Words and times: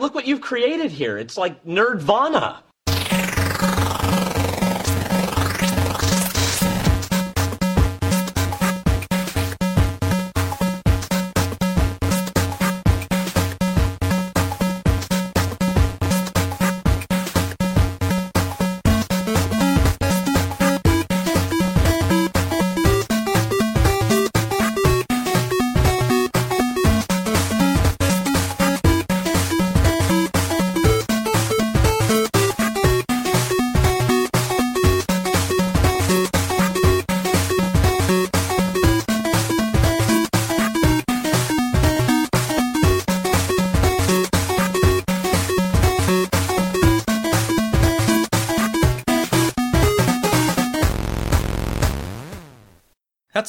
Look 0.00 0.14
what 0.14 0.26
you've 0.26 0.40
created 0.40 0.90
here. 0.90 1.18
It's 1.18 1.36
like 1.36 1.62
Nerdvana. 1.64 2.62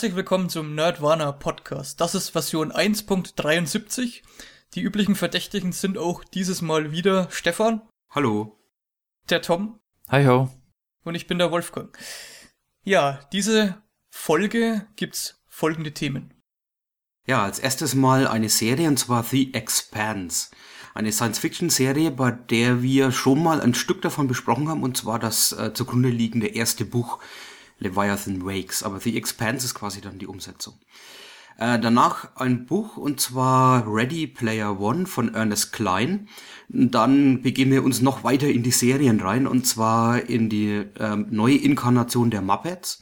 Herzlich 0.02 0.18
willkommen 0.18 0.50
zum 0.50 0.74
Nerdwana 0.74 1.32
Podcast. 1.32 2.02
Das 2.02 2.16
ist 2.16 2.30
Version 2.30 2.72
1.73. 2.72 4.24
Die 4.74 4.82
üblichen 4.82 5.14
Verdächtigen 5.14 5.74
sind 5.74 6.00
auch 6.00 6.24
dieses 6.24 6.64
Mal 6.64 6.92
wieder 6.92 7.28
Stefan. 7.30 7.84
Hallo. 8.10 8.58
Der 9.30 9.44
Tom. 9.44 9.80
Hi 10.10 10.26
ho. 10.26 10.50
Und 11.04 11.14
ich 11.14 11.28
bin 11.28 11.38
der 11.38 11.52
Wolfgang. 11.52 11.96
Ja, 12.84 13.20
diese 13.32 13.80
Folge 14.10 14.88
gibt's 14.96 15.40
folgende 15.48 15.94
Themen. 15.94 16.34
Ja, 17.28 17.44
als 17.44 17.60
erstes 17.60 17.94
mal 17.94 18.28
eine 18.28 18.50
Serie 18.50 18.88
und 18.88 18.98
zwar 18.98 19.24
The 19.24 19.54
Expanse. 19.54 20.50
Eine 20.96 21.12
Science-Fiction-Serie, 21.12 22.10
bei 22.10 22.32
der 22.32 22.82
wir 22.82 23.12
schon 23.12 23.44
mal 23.44 23.62
ein 23.62 23.76
Stück 23.76 24.02
davon 24.02 24.28
besprochen 24.28 24.68
haben, 24.68 24.82
und 24.82 24.98
zwar 24.98 25.20
das 25.20 25.52
äh, 25.52 25.76
zugrunde 25.76 26.10
liegende 26.10 26.48
erste 26.48 26.86
Buch 26.86 27.20
Leviathan 27.82 28.46
Wakes, 28.46 28.84
aber 28.84 29.00
The 29.00 29.18
Expanse 29.18 29.66
ist 29.66 29.76
quasi 29.76 30.00
dann 30.00 30.20
die 30.20 30.28
Umsetzung. 30.28 30.76
Äh, 31.58 31.80
danach 31.80 32.36
ein 32.36 32.66
Buch 32.66 32.98
und 32.98 33.20
zwar 33.20 33.84
Ready 33.86 34.28
Player 34.28 34.80
One 34.80 35.06
von 35.06 35.34
Ernest 35.34 35.74
Klein. 35.74 36.28
Dann 36.70 37.42
begeben 37.42 37.72
wir 37.72 37.84
uns 37.84 38.02
noch 38.02 38.24
weiter 38.24 38.48
in 38.48 38.64
die 38.64 38.72
Serien 38.72 39.20
rein 39.20 39.46
und 39.46 39.68
zwar 39.68 40.30
in 40.30 40.50
die 40.50 40.86
ähm, 41.00 41.28
neue 41.30 41.58
Inkarnation 41.58 42.32
der 42.32 42.42
Muppets 42.42 43.02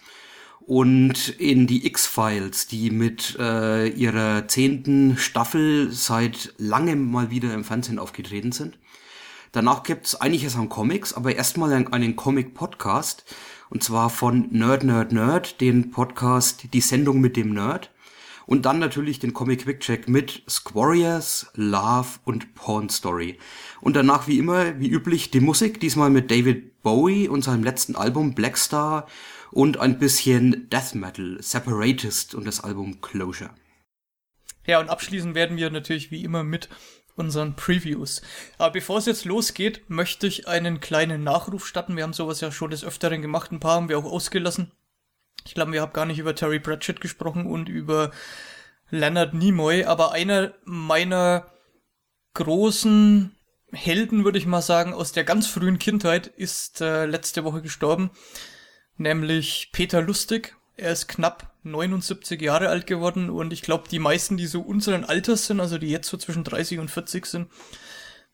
und 0.59 1.30
in 1.30 1.67
die 1.67 1.85
X-Files, 1.88 2.67
die 2.67 2.89
mit 2.89 3.38
äh, 3.39 3.88
ihrer 3.88 4.47
zehnten 4.47 5.17
Staffel 5.17 5.91
seit 5.91 6.53
langem 6.57 7.09
mal 7.11 7.31
wieder 7.31 7.53
im 7.53 7.63
Fernsehen 7.63 8.00
aufgetreten 8.00 8.52
sind. 8.52 8.77
Danach 9.52 9.83
gibt's 9.83 10.16
einiges 10.16 10.55
an 10.55 10.69
Comics, 10.69 11.13
aber 11.13 11.35
erstmal 11.35 11.73
einen 11.73 12.16
Comic-Podcast 12.16 13.23
und 13.70 13.84
zwar 13.84 14.09
von 14.09 14.48
Nerd, 14.52 14.84
Nerd, 14.84 15.12
Nerd, 15.12 15.62
den 15.62 15.92
Podcast 15.92 16.73
Die 16.73 16.81
Sendung 16.81 17.22
mit 17.22 17.38
dem 17.38 17.53
Nerd. 17.53 17.92
Und 18.45 18.66
dann 18.66 18.80
natürlich 18.80 19.20
den 19.20 19.34
Comic 19.34 19.64
Quick 19.64 19.80
Check 19.80 20.09
mit 20.09 20.42
Squarriors, 20.50 21.52
Love 21.53 22.20
und 22.25 22.56
Porn 22.56 22.90
Story. 22.90 23.38
Und 23.80 23.95
danach 23.95 24.28
wie 24.28 24.40
immer, 24.40 24.80
wie 24.80 24.90
üblich, 24.90 25.30
die 25.30 25.40
Musik, 25.40 25.80
diesmal 25.80 26.09
mit 26.09 26.31
David 26.31 26.81
Bowie 26.81 27.28
und 27.28 27.44
seinem 27.44 27.64
letzten 27.64 27.95
Album 27.95 28.34
Black 28.34 28.58
Star 28.58 29.08
und 29.52 29.78
ein 29.78 30.00
bisschen 30.00 30.67
Death 30.72 30.95
Metal, 30.95 31.38
Separatist 31.40 32.34
und 32.34 32.47
das 32.47 32.63
Album 32.63 33.02
Closure. 33.02 33.52
Ja, 34.66 34.79
und 34.79 34.90
abschließen 34.90 35.35
werden 35.35 35.58
wir 35.58 35.69
natürlich 35.69 36.12
wie 36.12 36.24
immer 36.24 36.44
mit 36.44 36.69
unseren 37.19 37.56
Previews. 37.56 38.22
Aber 38.57 38.72
bevor 38.72 38.97
es 38.97 39.06
jetzt 39.06 39.25
losgeht, 39.25 39.90
möchte 39.90 40.25
ich 40.25 40.47
einen 40.47 40.80
kleinen 40.80 41.24
Nachruf 41.24 41.68
starten. 41.68 41.96
Wir 41.96 42.03
haben 42.03 42.13
sowas 42.13 42.41
ja 42.41 42.52
schon 42.52 42.72
des 42.72 42.84
Öfteren 42.84 43.22
gemacht, 43.22 43.52
ein 43.52 43.59
paar 43.59 43.75
haben 43.75 43.90
wir 43.90 44.00
auch 44.00 44.06
ausgelassen. 44.06 44.72
Ich 45.46 45.53
glaube, 45.53 45.74
wir 45.74 45.81
haben 45.81 45.94
gar 45.94 46.06
nicht 46.06 46.19
über 46.19 46.35
Terry 46.35 46.59
Pratchett 46.59 47.02
gesprochen 47.02 47.46
und 47.46 47.69
über 47.69 48.12
Leonard 48.90 49.34
Nimoy, 49.34 49.84
aber 49.85 50.13
einer 50.13 50.53
meiner 50.66 51.52
großen 52.34 53.35
Helden, 53.72 54.24
würde 54.24 54.38
ich 54.40 54.46
mal 54.46 54.62
sagen, 54.62 54.94
aus 54.94 55.12
der 55.12 55.24
ganz 55.24 55.47
frühen 55.47 55.79
Kindheit 55.79 56.28
ist 56.28 56.81
äh, 56.81 57.06
letzte 57.06 57.44
Woche 57.44 57.62
gestorben, 57.62 58.09
nämlich 58.97 59.69
Peter 59.72 60.02
Lustig. 60.02 60.56
Er 60.75 60.91
ist 60.91 61.08
knapp 61.08 61.48
79 61.64 62.42
Jahre 62.42 62.70
alt 62.70 62.88
geworden 62.88 63.30
und 63.30 63.53
ich 63.53 63.62
glaube, 63.62 63.90
die 63.90 64.00
meisten, 64.00 64.38
die 64.38 64.47
so 64.47 64.62
unseren 64.62 65.03
Alters 65.03 65.47
sind, 65.47 65.59
also 65.59 65.78
die 65.78 65.90
jetzt 65.90 66.09
so 66.09 66.18
zwischen 66.18 66.44
30 66.44 66.80
und 66.80 66.90
40 66.90 67.25
sind, 67.25 67.50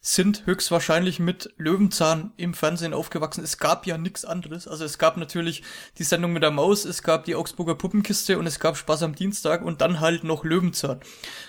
sind 0.08 0.46
höchstwahrscheinlich 0.46 1.20
mit 1.20 1.52
Löwenzahn 1.58 2.32
im 2.38 2.54
Fernsehen 2.54 2.94
aufgewachsen. 2.94 3.44
Es 3.44 3.58
gab 3.58 3.88
ja 3.88 3.98
nichts 3.98 4.24
anderes. 4.24 4.68
Also 4.68 4.86
es 4.86 5.00
gab 5.00 5.18
natürlich 5.18 5.64
die 5.98 6.04
Sendung 6.04 6.32
mit 6.32 6.44
der 6.44 6.52
Maus, 6.52 6.86
es 6.86 7.02
gab 7.02 7.26
die 7.26 7.34
Augsburger 7.34 7.74
Puppenkiste 7.74 8.38
und 8.38 8.46
es 8.46 8.60
gab 8.60 8.78
Spaß 8.78 9.02
am 9.02 9.16
Dienstag 9.16 9.64
und 9.64 9.82
dann 9.82 10.02
halt 10.02 10.24
noch 10.24 10.44
Löwenzahn. 10.44 11.00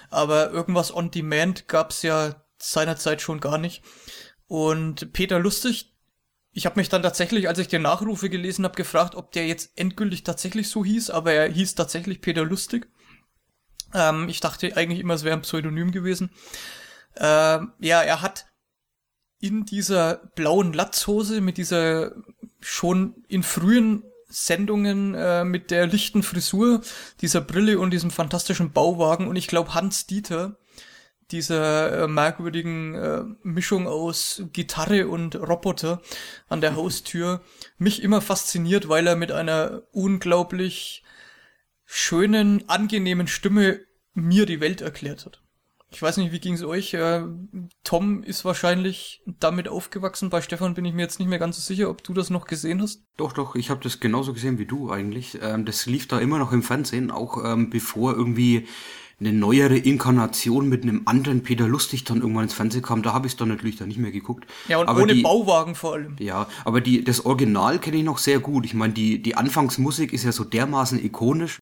Aber 0.09 0.53
irgendwas 0.53 0.95
on 0.95 1.11
Demand 1.11 1.69
gab's 1.69 2.01
ja 2.01 2.37
seinerzeit 2.59 3.21
schon 3.21 3.41
gar 3.41 3.59
nicht. 3.59 3.83
Und 4.47 5.13
Peter 5.13 5.39
Lustig, 5.39 5.93
ich 6.57 6.65
habe 6.65 6.81
mich 6.81 6.89
dann 6.89 7.03
tatsächlich, 7.03 7.49
als 7.49 7.59
ich 7.59 7.69
die 7.69 7.79
Nachrufe 7.79 8.31
gelesen 8.31 8.65
habe, 8.65 8.77
gefragt, 8.77 9.15
ob 9.15 9.31
der 9.31 9.47
jetzt 9.47 9.73
endgültig 9.77 10.25
tatsächlich 10.25 10.71
so 10.71 10.87
hieß, 10.87 11.11
aber 11.11 11.33
er 11.33 11.51
hieß 11.51 11.75
tatsächlich 11.75 12.23
Peter 12.23 12.47
Lustig. 12.47 12.89
Ähm, 13.93 14.31
ich 14.31 14.41
dachte 14.41 14.75
eigentlich 14.75 15.01
immer, 15.01 15.13
es 15.13 15.23
wäre 15.23 15.37
ein 15.37 15.43
Pseudonym 15.43 15.93
gewesen. 15.93 16.31
Ähm, 17.19 17.73
ja, 17.79 18.01
er 18.01 18.23
hat 18.23 18.47
in 19.39 19.67
dieser 19.67 20.17
blauen 20.35 20.73
Latzhose 20.73 21.43
mit 21.43 21.59
dieser 21.59 22.13
schon 22.61 23.23
in 23.29 23.43
frühen 23.43 24.03
Sendungen 24.27 25.13
äh, 25.13 25.45
mit 25.45 25.71
der 25.71 25.87
lichten 25.87 26.23
Frisur, 26.23 26.81
dieser 27.21 27.43
Brille 27.43 27.79
und 27.79 27.91
diesem 27.91 28.11
fantastischen 28.11 28.73
Bauwagen 28.73 29.29
und 29.29 29.37
ich 29.37 29.47
glaube 29.47 29.75
Hans 29.75 30.07
Dieter 30.07 30.57
dieser 31.31 32.05
äh, 32.05 32.09
merkwürdigen 32.09 32.95
äh, 32.95 33.25
Mischung 33.43 33.87
aus 33.87 34.43
Gitarre 34.53 35.09
und 35.09 35.35
Roboter 35.35 36.01
an 36.49 36.61
der 36.61 36.77
Haustür 36.77 37.43
mich 37.79 38.03
immer 38.03 38.21
fasziniert, 38.21 38.89
weil 38.89 39.07
er 39.07 39.17
mit 39.17 39.33
einer 39.33 39.83
unglaublich 39.93 41.03
schönen, 41.85 42.69
angenehmen 42.69 43.27
Stimme 43.27 43.81
mir 44.15 44.47
die 44.47 44.61
Welt 44.61 44.81
erklärt 44.81 45.27
hat. 45.27 45.43
Ich 45.91 46.03
weiß 46.03 46.17
nicht, 46.17 46.33
wie 46.33 46.41
ging 46.41 46.55
es 46.55 46.65
euch? 46.65 46.95
Äh, 46.95 47.23
Tom 47.85 48.23
ist 48.25 48.45
wahrscheinlich 48.45 49.23
damit 49.39 49.69
aufgewachsen. 49.69 50.31
Bei 50.31 50.43
Stefan 50.43 50.75
bin 50.75 50.85
ich 50.85 50.93
mir 50.93 51.03
jetzt 51.03 51.21
nicht 51.21 51.29
mehr 51.29 51.39
ganz 51.39 51.57
so 51.57 51.63
sicher, 51.63 51.89
ob 51.89 52.03
du 52.03 52.13
das 52.13 52.29
noch 52.29 52.47
gesehen 52.47 52.83
hast. 52.83 53.03
Doch, 53.17 53.33
doch, 53.33 53.55
ich 53.55 53.71
habe 53.71 53.83
das 53.83 54.01
genauso 54.01 54.33
gesehen 54.33 54.59
wie 54.59 54.67
du 54.67 54.91
eigentlich. 54.91 55.39
Ähm, 55.41 55.65
das 55.65 55.87
lief 55.87 56.09
da 56.09 56.19
immer 56.19 56.39
noch 56.39 56.53
im 56.53 56.63
Fernsehen, 56.63 57.11
auch 57.11 57.43
ähm, 57.45 57.71
bevor 57.71 58.15
irgendwie 58.15 58.67
eine 59.19 59.33
neuere 59.33 59.79
Inkarnation 59.79 60.69
mit 60.69 60.83
einem 60.83 61.03
anderen 61.07 61.43
Peter 61.43 61.67
Lustig 61.67 62.05
dann 62.05 62.21
irgendwann 62.21 62.45
ins 62.45 62.53
Fernsehen 62.53 62.83
kam, 62.83 63.03
da 63.03 63.15
habe 63.15 63.27
ich 63.27 63.37
dann 63.37 63.49
natürlich 63.49 63.77
dann 63.77 63.89
nicht 63.89 63.99
mehr 63.99 64.11
geguckt. 64.11 64.47
Ja, 64.69 64.79
und 64.79 64.89
aber 64.89 65.03
ohne 65.03 65.15
die, 65.15 65.23
Bauwagen 65.23 65.75
vor 65.75 65.95
allem. 65.95 66.17
Ja, 66.19 66.47
aber 66.65 66.83
die, 66.83 67.03
das 67.03 67.25
Original 67.25 67.79
kenne 67.79 67.97
ich 67.97 68.05
noch 68.05 68.19
sehr 68.19 68.41
gut. 68.41 68.67
Ich 68.67 68.75
meine, 68.75 68.93
die, 68.93 69.23
die 69.23 69.35
Anfangsmusik 69.35 70.13
ist 70.13 70.25
ja 70.25 70.33
so 70.33 70.45
dermaßen 70.45 71.03
ikonisch. 71.03 71.59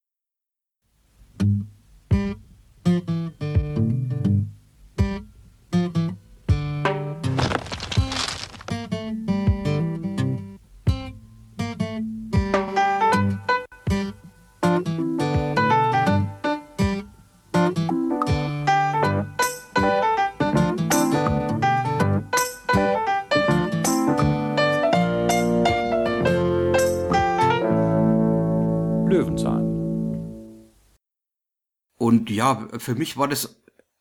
Ja, 32.45 32.69
für 32.79 32.95
mich 32.95 33.17
war 33.17 33.27
das 33.27 33.57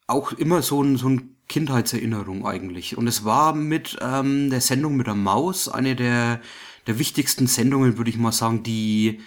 auch 0.06 0.34
immer 0.34 0.62
so 0.62 0.84
ein, 0.84 0.98
so 0.98 1.08
ein 1.08 1.38
Kindheitserinnerung 1.48 2.46
eigentlich. 2.46 2.98
Und 2.98 3.08
es 3.08 3.24
war 3.24 3.56
mit 3.56 3.98
ähm, 4.02 4.50
der 4.50 4.60
Sendung 4.60 4.98
mit 4.98 5.08
der 5.08 5.16
Maus 5.16 5.70
eine 5.70 5.96
der, 5.96 6.42
der 6.88 7.00
wichtigsten 7.00 7.48
Sendungen, 7.48 7.98
würde 7.98 8.10
ich 8.10 8.18
mal 8.18 8.34
sagen, 8.34 8.64
die 8.64 9.22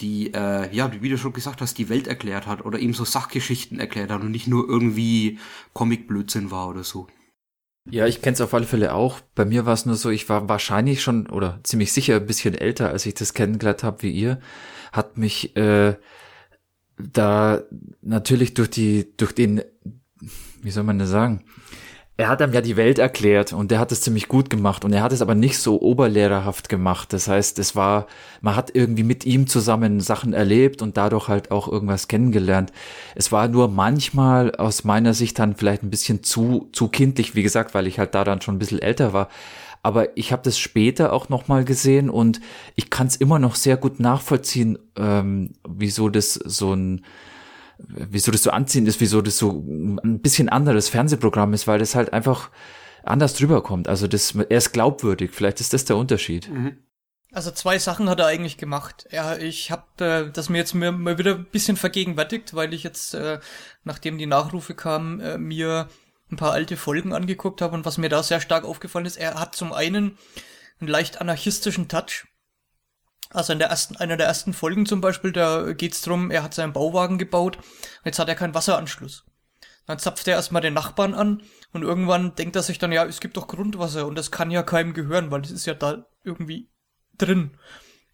die, 0.00 0.32
äh, 0.32 0.74
ja, 0.74 0.90
wie 1.02 1.10
du 1.10 1.18
schon 1.18 1.34
gesagt 1.34 1.60
hast, 1.60 1.76
die 1.76 1.90
Welt 1.90 2.08
erklärt 2.08 2.46
hat 2.46 2.64
oder 2.64 2.78
eben 2.78 2.94
so 2.94 3.04
Sachgeschichten 3.04 3.78
erklärt 3.78 4.10
hat 4.10 4.22
und 4.22 4.30
nicht 4.30 4.46
nur 4.46 4.66
irgendwie 4.66 5.38
Comic-Blödsinn 5.74 6.50
war 6.50 6.68
oder 6.68 6.84
so. 6.84 7.06
Ja, 7.90 8.06
ich 8.06 8.22
kenne 8.22 8.32
es 8.32 8.40
auf 8.40 8.54
alle 8.54 8.64
Fälle 8.64 8.94
auch. 8.94 9.20
Bei 9.34 9.44
mir 9.44 9.66
war 9.66 9.74
es 9.74 9.84
nur 9.84 9.96
so, 9.96 10.08
ich 10.08 10.30
war 10.30 10.48
wahrscheinlich 10.48 11.02
schon 11.02 11.26
oder 11.26 11.60
ziemlich 11.64 11.92
sicher 11.92 12.16
ein 12.16 12.26
bisschen 12.26 12.54
älter, 12.54 12.88
als 12.88 13.04
ich 13.04 13.12
das 13.12 13.34
kennengelernt 13.34 13.84
habe 13.84 14.02
wie 14.02 14.10
ihr. 14.10 14.40
Hat 14.90 15.18
mich 15.18 15.54
äh, 15.54 15.96
da 17.12 17.62
natürlich 18.02 18.54
durch 18.54 18.70
die, 18.70 19.06
durch 19.16 19.32
den, 19.32 19.62
wie 20.62 20.70
soll 20.70 20.84
man 20.84 20.98
das 20.98 21.10
sagen? 21.10 21.44
Er 22.16 22.28
hat 22.28 22.42
einem 22.42 22.52
ja 22.52 22.60
die 22.60 22.76
Welt 22.76 22.98
erklärt 22.98 23.54
und 23.54 23.70
der 23.70 23.78
hat 23.78 23.92
es 23.92 24.02
ziemlich 24.02 24.28
gut 24.28 24.50
gemacht 24.50 24.84
und 24.84 24.92
er 24.92 25.02
hat 25.02 25.10
es 25.10 25.22
aber 25.22 25.34
nicht 25.34 25.58
so 25.58 25.80
oberlehrerhaft 25.80 26.68
gemacht. 26.68 27.14
Das 27.14 27.28
heißt, 27.28 27.58
es 27.58 27.74
war, 27.74 28.08
man 28.42 28.56
hat 28.56 28.74
irgendwie 28.74 29.04
mit 29.04 29.24
ihm 29.24 29.46
zusammen 29.46 30.00
Sachen 30.00 30.34
erlebt 30.34 30.82
und 30.82 30.98
dadurch 30.98 31.28
halt 31.28 31.50
auch 31.50 31.66
irgendwas 31.66 32.08
kennengelernt. 32.08 32.72
Es 33.14 33.32
war 33.32 33.48
nur 33.48 33.68
manchmal 33.68 34.54
aus 34.54 34.84
meiner 34.84 35.14
Sicht 35.14 35.38
dann 35.38 35.56
vielleicht 35.56 35.82
ein 35.82 35.88
bisschen 35.88 36.22
zu, 36.22 36.68
zu 36.72 36.88
kindlich, 36.88 37.34
wie 37.34 37.42
gesagt, 37.42 37.72
weil 37.72 37.86
ich 37.86 37.98
halt 37.98 38.14
da 38.14 38.22
dann 38.22 38.42
schon 38.42 38.56
ein 38.56 38.58
bisschen 38.58 38.82
älter 38.82 39.14
war. 39.14 39.30
Aber 39.82 40.16
ich 40.16 40.32
habe 40.32 40.42
das 40.42 40.58
später 40.58 41.12
auch 41.12 41.28
nochmal 41.28 41.64
gesehen 41.64 42.10
und 42.10 42.40
ich 42.76 42.90
kann 42.90 43.06
es 43.06 43.16
immer 43.16 43.38
noch 43.38 43.54
sehr 43.54 43.76
gut 43.76 43.98
nachvollziehen, 43.98 44.78
ähm, 44.96 45.52
wieso 45.66 46.08
das 46.08 46.34
so 46.34 46.74
ein 46.74 47.04
wieso 47.78 48.30
das 48.30 48.42
so 48.42 48.50
anziehend 48.50 48.88
ist, 48.88 49.00
wieso 49.00 49.22
das 49.22 49.38
so 49.38 49.50
ein 49.50 50.20
bisschen 50.20 50.48
anderes 50.48 50.88
Fernsehprogramm 50.88 51.54
ist, 51.54 51.66
weil 51.66 51.78
das 51.78 51.94
halt 51.94 52.12
einfach 52.12 52.50
anders 53.04 53.34
drüber 53.34 53.62
kommt. 53.62 53.88
Also 53.88 54.06
das, 54.06 54.34
er 54.34 54.58
ist 54.58 54.72
glaubwürdig. 54.72 55.30
Vielleicht 55.32 55.60
ist 55.60 55.72
das 55.72 55.84
der 55.84 55.96
Unterschied. 55.96 56.50
Mhm. 56.50 56.76
Also 57.32 57.52
zwei 57.52 57.78
Sachen 57.78 58.10
hat 58.10 58.18
er 58.18 58.26
eigentlich 58.26 58.56
gemacht. 58.56 59.06
Ja, 59.12 59.36
ich 59.36 59.70
habe 59.70 60.04
äh, 60.04 60.30
das 60.32 60.48
mir 60.48 60.58
jetzt 60.58 60.74
mir 60.74 60.90
mal 60.90 61.16
wieder 61.16 61.36
ein 61.36 61.44
bisschen 61.44 61.76
vergegenwärtigt, 61.76 62.54
weil 62.54 62.74
ich 62.74 62.82
jetzt, 62.82 63.14
äh, 63.14 63.38
nachdem 63.84 64.18
die 64.18 64.26
Nachrufe 64.26 64.74
kamen, 64.74 65.20
äh, 65.20 65.38
mir 65.38 65.88
ein 66.30 66.36
paar 66.36 66.52
alte 66.52 66.76
Folgen 66.76 67.12
angeguckt 67.12 67.60
habe 67.62 67.74
und 67.74 67.84
was 67.84 67.98
mir 67.98 68.08
da 68.08 68.22
sehr 68.22 68.40
stark 68.40 68.64
aufgefallen 68.64 69.06
ist, 69.06 69.16
er 69.16 69.34
hat 69.34 69.54
zum 69.54 69.72
einen 69.72 70.18
einen 70.80 70.88
leicht 70.88 71.20
anarchistischen 71.20 71.88
Touch. 71.88 72.26
Also 73.30 73.52
in 73.52 73.58
der 73.58 73.68
ersten, 73.68 73.96
einer 73.96 74.16
der 74.16 74.26
ersten 74.26 74.52
Folgen 74.52 74.86
zum 74.86 75.00
Beispiel, 75.00 75.32
da 75.32 75.72
geht's 75.72 76.02
drum, 76.02 76.30
er 76.30 76.42
hat 76.42 76.54
seinen 76.54 76.72
Bauwagen 76.72 77.18
gebaut, 77.18 77.58
jetzt 78.04 78.18
hat 78.18 78.28
er 78.28 78.34
keinen 78.34 78.54
Wasseranschluss. 78.54 79.24
Dann 79.86 79.98
zapft 79.98 80.26
er 80.28 80.34
erstmal 80.34 80.62
den 80.62 80.74
Nachbarn 80.74 81.14
an 81.14 81.42
und 81.72 81.82
irgendwann 81.82 82.34
denkt 82.34 82.56
er 82.56 82.62
sich 82.62 82.78
dann, 82.78 82.92
ja, 82.92 83.04
es 83.04 83.20
gibt 83.20 83.36
doch 83.36 83.48
Grundwasser 83.48 84.06
und 84.06 84.16
das 84.16 84.30
kann 84.30 84.50
ja 84.50 84.62
keinem 84.62 84.94
gehören, 84.94 85.30
weil 85.30 85.42
das 85.42 85.50
ist 85.50 85.66
ja 85.66 85.74
da 85.74 86.06
irgendwie 86.24 86.70
drin. 87.18 87.56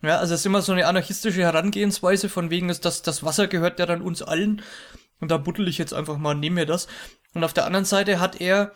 Ja, 0.03 0.19
also 0.19 0.35
es 0.35 0.41
ist 0.41 0.47
immer 0.47 0.63
so 0.63 0.73
eine 0.73 0.87
anarchistische 0.87 1.43
Herangehensweise 1.43 2.29
von 2.29 2.51
wegen, 2.51 2.69
dass 2.69 2.81
das, 2.81 3.03
das 3.03 3.25
Wasser 3.25 3.47
gehört 3.49 3.79
ja 3.79 3.87
dann 3.87 4.03
uns 4.03 4.23
allen. 4.23 4.63
Und 5.19 5.31
da 5.31 5.39
buddel 5.39 5.69
ich 5.69 5.79
jetzt 5.79 5.95
einfach 5.95 6.19
mal, 6.19 6.35
nehme 6.35 6.57
mir 6.57 6.67
das. 6.67 6.89
Und 7.37 7.45
auf 7.45 7.55
der 7.55 7.67
anderen 7.67 7.85
Seite 7.85 8.19
hat 8.19 8.41
er 8.41 8.73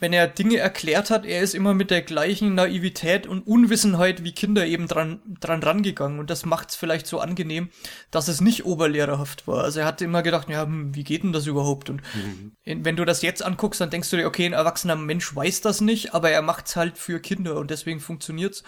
wenn 0.00 0.14
er 0.14 0.26
Dinge 0.26 0.56
erklärt 0.56 1.10
hat, 1.10 1.26
er 1.26 1.42
ist 1.42 1.54
immer 1.54 1.74
mit 1.74 1.90
der 1.90 2.00
gleichen 2.00 2.54
Naivität 2.54 3.26
und 3.26 3.46
Unwissenheit 3.46 4.24
wie 4.24 4.32
Kinder 4.32 4.66
eben 4.66 4.88
dran, 4.88 5.20
dran 5.40 5.62
rangegangen. 5.62 6.18
Und 6.18 6.30
das 6.30 6.46
macht 6.46 6.70
es 6.70 6.76
vielleicht 6.76 7.06
so 7.06 7.20
angenehm, 7.20 7.68
dass 8.10 8.26
es 8.26 8.40
nicht 8.40 8.64
oberlehrerhaft 8.64 9.46
war. 9.46 9.62
Also 9.62 9.80
er 9.80 9.86
hat 9.86 10.00
immer 10.00 10.22
gedacht, 10.22 10.48
ja, 10.48 10.62
hm, 10.62 10.94
wie 10.94 11.04
geht 11.04 11.22
denn 11.22 11.34
das 11.34 11.46
überhaupt? 11.46 11.90
Und 11.90 12.00
mhm. 12.14 12.52
wenn 12.64 12.96
du 12.96 13.04
das 13.04 13.20
jetzt 13.20 13.44
anguckst, 13.44 13.80
dann 13.80 13.90
denkst 13.90 14.08
du 14.08 14.16
dir, 14.16 14.26
okay, 14.26 14.46
ein 14.46 14.54
erwachsener 14.54 14.96
Mensch 14.96 15.36
weiß 15.36 15.60
das 15.60 15.82
nicht, 15.82 16.14
aber 16.14 16.30
er 16.30 16.42
macht's 16.42 16.76
halt 16.76 16.96
für 16.96 17.20
Kinder 17.20 17.56
und 17.56 17.70
deswegen 17.70 18.00
funktioniert's. 18.00 18.64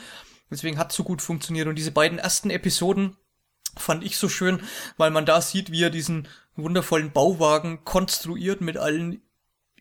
Deswegen 0.50 0.78
hat's 0.78 0.94
so 0.94 1.02
gut 1.02 1.22
funktioniert. 1.22 1.66
Und 1.66 1.76
diese 1.76 1.92
beiden 1.92 2.18
ersten 2.18 2.50
Episoden 2.50 3.16
fand 3.78 4.04
ich 4.04 4.18
so 4.18 4.28
schön, 4.28 4.60
weil 4.98 5.10
man 5.10 5.24
da 5.24 5.40
sieht, 5.40 5.72
wie 5.72 5.82
er 5.82 5.88
diesen 5.88 6.28
wundervollen 6.56 7.12
Bauwagen 7.12 7.84
konstruiert 7.84 8.60
mit 8.60 8.76
allen 8.76 9.22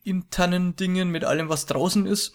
internen 0.04 0.76
Dingen, 0.76 1.10
mit 1.10 1.24
allem, 1.24 1.50
was 1.50 1.66
draußen 1.66 2.06
ist. 2.06 2.34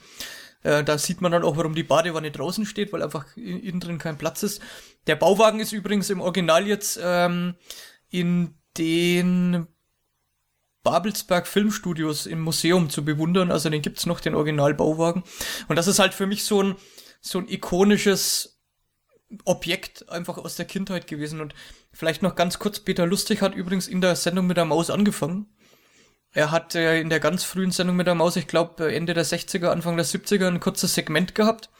Äh, 0.63 0.85
da 0.85 0.99
sieht 0.99 1.21
man 1.21 1.33
dann 1.33 1.45
auch, 1.45 1.57
warum 1.57 1.75
die 1.75 1.83
Badewanne 1.83 2.31
draußen 2.31 2.67
steht, 2.67 2.93
weil 2.93 3.03
einfach 3.03 3.37
innen 3.37 3.81
drin 3.81 3.99
kein 3.99 4.19
Platz 4.19 4.43
ist. 4.43 4.61
Der 5.07 5.17
Bauwagen 5.17 5.61
ist 5.61 5.73
übrigens 5.73 6.11
im 6.11 6.21
Original 6.21 6.67
jetzt 6.67 6.99
ähm, 7.03 7.55
in 8.11 8.55
den 8.77 9.67
Babelsberg 10.83 11.47
Filmstudios 11.47 12.27
im 12.27 12.41
Museum 12.41 12.91
zu 12.91 13.05
bewundern. 13.05 13.51
Also 13.51 13.71
den 13.71 13.83
gibt's 13.83 14.07
noch, 14.07 14.21
den 14.21 14.35
Originalbauwagen. 14.35 15.25
Und 15.69 15.77
das 15.77 15.89
ist 15.89 15.99
halt 15.99 16.15
für 16.15 16.27
mich 16.27 16.45
so 16.45 16.63
ein, 16.63 16.77
so 17.21 17.39
ein 17.39 17.49
ikonisches 17.49 18.56
Objekt 19.45 20.09
einfach 20.09 20.39
aus 20.39 20.57
der 20.57 20.67
Kindheit 20.67 21.07
gewesen. 21.07 21.41
Und 21.41 21.55
vielleicht 21.93 22.23
noch 22.23 22.37
ganz 22.37 22.59
kurz, 22.59 22.81
Peter 22.81 23.07
Lustig 23.07 23.43
hat 23.43 23.55
übrigens 23.55 23.89
in 23.89 24.01
der 24.01 24.17
Sendung 24.17 24.47
mit 24.47 24.57
der 24.57 24.65
Maus 24.65 24.91
angefangen. 24.91 25.47
Er 26.33 26.51
hat 26.51 26.75
äh, 26.75 27.01
in 27.01 27.09
der 27.09 27.21
ganz 27.21 27.45
frühen 27.45 27.71
Sendung 27.71 27.97
mit 27.97 28.07
der 28.07 28.15
Maus, 28.15 28.37
ich 28.37 28.47
glaube 28.47 28.95
Ende 28.95 29.15
der 29.15 29.25
60er, 29.25 29.69
Anfang 29.69 29.97
der 29.97 30.05
70er, 30.05 30.47
ein 30.47 30.61
kurzes 30.61 30.95
Segment 30.95 31.35
gehabt. 31.35 31.71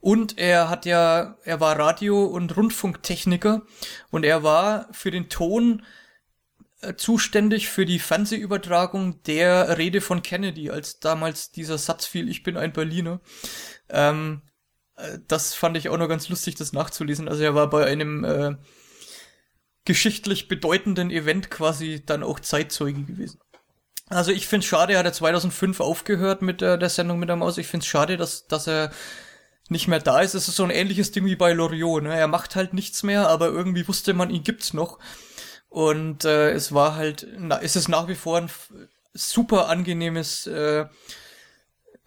Und 0.00 0.38
er 0.38 0.70
hat 0.70 0.86
ja, 0.86 1.36
er 1.44 1.60
war 1.60 1.78
Radio- 1.78 2.24
und 2.24 2.56
Rundfunktechniker 2.56 3.62
und 4.10 4.24
er 4.24 4.42
war 4.42 4.88
für 4.92 5.10
den 5.10 5.28
Ton 5.28 5.82
äh, 6.80 6.94
zuständig 6.94 7.68
für 7.68 7.84
die 7.84 7.98
Fernsehübertragung 7.98 9.22
der 9.24 9.76
Rede 9.76 10.00
von 10.00 10.22
Kennedy, 10.22 10.70
als 10.70 11.00
damals 11.00 11.50
dieser 11.50 11.76
Satz 11.76 12.06
fiel, 12.06 12.30
ich 12.30 12.42
bin 12.42 12.56
ein 12.56 12.72
Berliner. 12.72 13.20
Ähm, 13.90 14.40
äh, 14.46 14.49
das 15.28 15.54
fand 15.54 15.76
ich 15.76 15.88
auch 15.88 15.98
noch 15.98 16.08
ganz 16.08 16.28
lustig, 16.28 16.54
das 16.54 16.72
nachzulesen. 16.72 17.28
Also 17.28 17.42
er 17.42 17.54
war 17.54 17.70
bei 17.70 17.86
einem 17.86 18.24
äh, 18.24 18.56
geschichtlich 19.84 20.48
bedeutenden 20.48 21.10
Event 21.10 21.50
quasi 21.50 22.02
dann 22.04 22.22
auch 22.22 22.40
Zeitzeuge 22.40 23.02
gewesen. 23.02 23.40
Also 24.08 24.32
ich 24.32 24.48
finde 24.48 24.64
es 24.64 24.68
schade, 24.68 24.94
er 24.94 24.98
hat 24.98 25.06
ja 25.06 25.12
2005 25.12 25.80
aufgehört 25.80 26.42
mit 26.42 26.60
der, 26.60 26.76
der 26.76 26.88
Sendung 26.88 27.18
mit 27.18 27.28
der 27.28 27.36
Maus. 27.36 27.58
Ich 27.58 27.68
finde 27.68 27.84
es 27.84 27.88
schade, 27.88 28.16
dass, 28.16 28.46
dass 28.48 28.66
er 28.66 28.90
nicht 29.68 29.86
mehr 29.86 30.00
da 30.00 30.20
ist. 30.20 30.34
Es 30.34 30.48
ist 30.48 30.56
so 30.56 30.64
ein 30.64 30.70
ähnliches 30.70 31.12
Ding 31.12 31.24
wie 31.24 31.36
bei 31.36 31.52
Loriot. 31.52 32.02
Ne? 32.02 32.16
Er 32.16 32.26
macht 32.26 32.56
halt 32.56 32.74
nichts 32.74 33.04
mehr, 33.04 33.28
aber 33.28 33.46
irgendwie 33.46 33.86
wusste 33.86 34.12
man, 34.12 34.30
ihn 34.30 34.42
gibt's 34.42 34.74
noch. 34.74 34.98
Und 35.68 36.24
äh, 36.24 36.50
es 36.50 36.74
war 36.74 36.96
halt, 36.96 37.28
na, 37.38 37.60
es 37.62 37.76
ist 37.76 37.88
nach 37.88 38.08
wie 38.08 38.16
vor 38.16 38.38
ein 38.38 38.50
super 39.14 39.68
angenehmes 39.68 40.48
äh, 40.48 40.86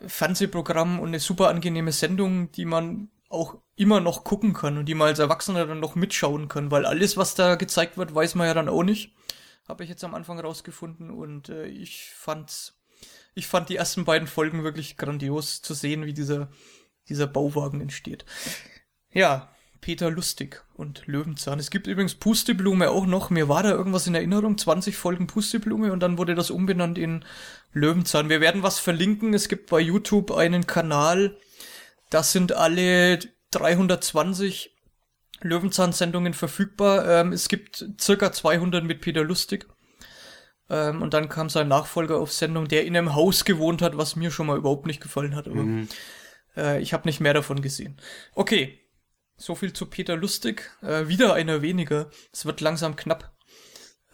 Fernsehprogramm 0.08 1.00
und 1.00 1.10
eine 1.10 1.20
super 1.20 1.50
angenehme 1.50 1.92
Sendung, 1.92 2.52
die 2.52 2.66
man 2.66 3.10
auch 3.30 3.58
immer 3.76 4.00
noch 4.00 4.24
gucken 4.24 4.54
kann 4.54 4.78
und 4.78 4.86
die 4.86 4.94
man 4.94 5.08
als 5.08 5.20
Erwachsener 5.20 5.66
dann 5.66 5.80
noch 5.80 5.96
mitschauen 5.96 6.48
kann, 6.48 6.70
weil 6.72 6.86
alles, 6.86 7.18
was 7.18 7.36
da 7.36 7.56
gezeigt 7.56 7.98
wird, 7.98 8.14
weiß 8.14 8.36
man 8.36 8.48
ja 8.48 8.54
dann 8.54 8.70
auch 8.70 8.84
nicht 8.84 9.14
habe 9.68 9.84
ich 9.84 9.90
jetzt 9.90 10.04
am 10.04 10.16
Anfang 10.16 10.40
rausgefunden 10.40 11.10
und 11.10 11.50
äh, 11.50 11.66
ich 11.66 12.12
fand's, 12.14 12.82
ich 13.34 13.48
fand 13.48 13.70
die 13.70 13.76
ersten 13.76 14.06
beiden 14.06 14.28
Folgen 14.28 14.64
wirklich 14.64 14.98
grandios 14.98 15.62
zu 15.62 15.74
sehen, 15.74 16.06
wie 16.06 16.14
dieser, 16.14 16.50
dieser 17.10 17.28
Bauwagen 17.28 17.82
entsteht. 17.82 18.26
Ja, 19.12 19.53
Peter 19.84 20.10
Lustig 20.10 20.64
und 20.76 21.06
Löwenzahn. 21.08 21.60
Es 21.60 21.70
gibt 21.70 21.88
übrigens 21.88 22.16
Pusteblume 22.16 22.90
auch 22.90 23.06
noch. 23.06 23.30
Mir 23.30 23.50
war 23.50 23.64
da 23.64 23.72
irgendwas 23.72 24.08
in 24.08 24.16
Erinnerung. 24.16 24.58
20 24.58 24.96
Folgen 24.96 25.28
Pusteblume 25.28 25.92
und 25.92 26.00
dann 26.00 26.18
wurde 26.18 26.36
das 26.36 26.52
umbenannt 26.52 26.98
in 26.98 27.26
Löwenzahn. 27.74 28.30
Wir 28.30 28.40
werden 28.40 28.64
was 28.64 28.80
verlinken. 28.80 29.34
Es 29.34 29.50
gibt 29.50 29.70
bei 29.70 29.82
YouTube 29.82 30.32
einen 30.32 30.68
Kanal. 30.68 31.36
Das 32.10 32.32
sind 32.32 32.54
alle 32.54 33.20
320 33.52 34.74
Löwenzahn-Sendungen 35.42 36.34
verfügbar. 36.34 37.06
Ähm, 37.06 37.34
es 37.34 37.50
gibt 37.50 37.86
circa 38.00 38.32
200 38.32 38.86
mit 38.86 39.02
Peter 39.02 39.26
Lustig. 39.26 39.68
Ähm, 40.70 41.02
und 41.02 41.14
dann 41.14 41.28
kam 41.28 41.50
sein 41.50 41.68
Nachfolger 41.68 42.20
auf 42.20 42.32
Sendung, 42.32 42.70
der 42.70 42.86
in 42.86 42.96
einem 42.96 43.16
Haus 43.16 43.44
gewohnt 43.44 43.82
hat, 43.82 43.98
was 43.98 44.16
mir 44.16 44.32
schon 44.32 44.48
mal 44.48 44.58
überhaupt 44.58 44.86
nicht 44.86 45.02
gefallen 45.02 45.36
hat. 45.36 45.50
Aber 45.50 45.64
mhm. 45.64 45.90
äh, 46.56 46.82
ich 46.82 46.94
habe 46.94 47.06
nicht 47.06 47.20
mehr 47.20 47.34
davon 47.34 47.62
gesehen. 47.62 47.98
Okay, 48.34 48.80
so 49.38 49.56
viel 49.56 49.74
zu 49.74 49.86
Peter 49.88 50.16
Lustig. 50.16 50.72
Äh, 50.82 51.08
wieder 51.08 51.34
einer 51.34 51.62
weniger. 51.62 52.10
Es 52.32 52.46
wird 52.46 52.62
langsam 52.62 52.96
knapp. 52.96 53.32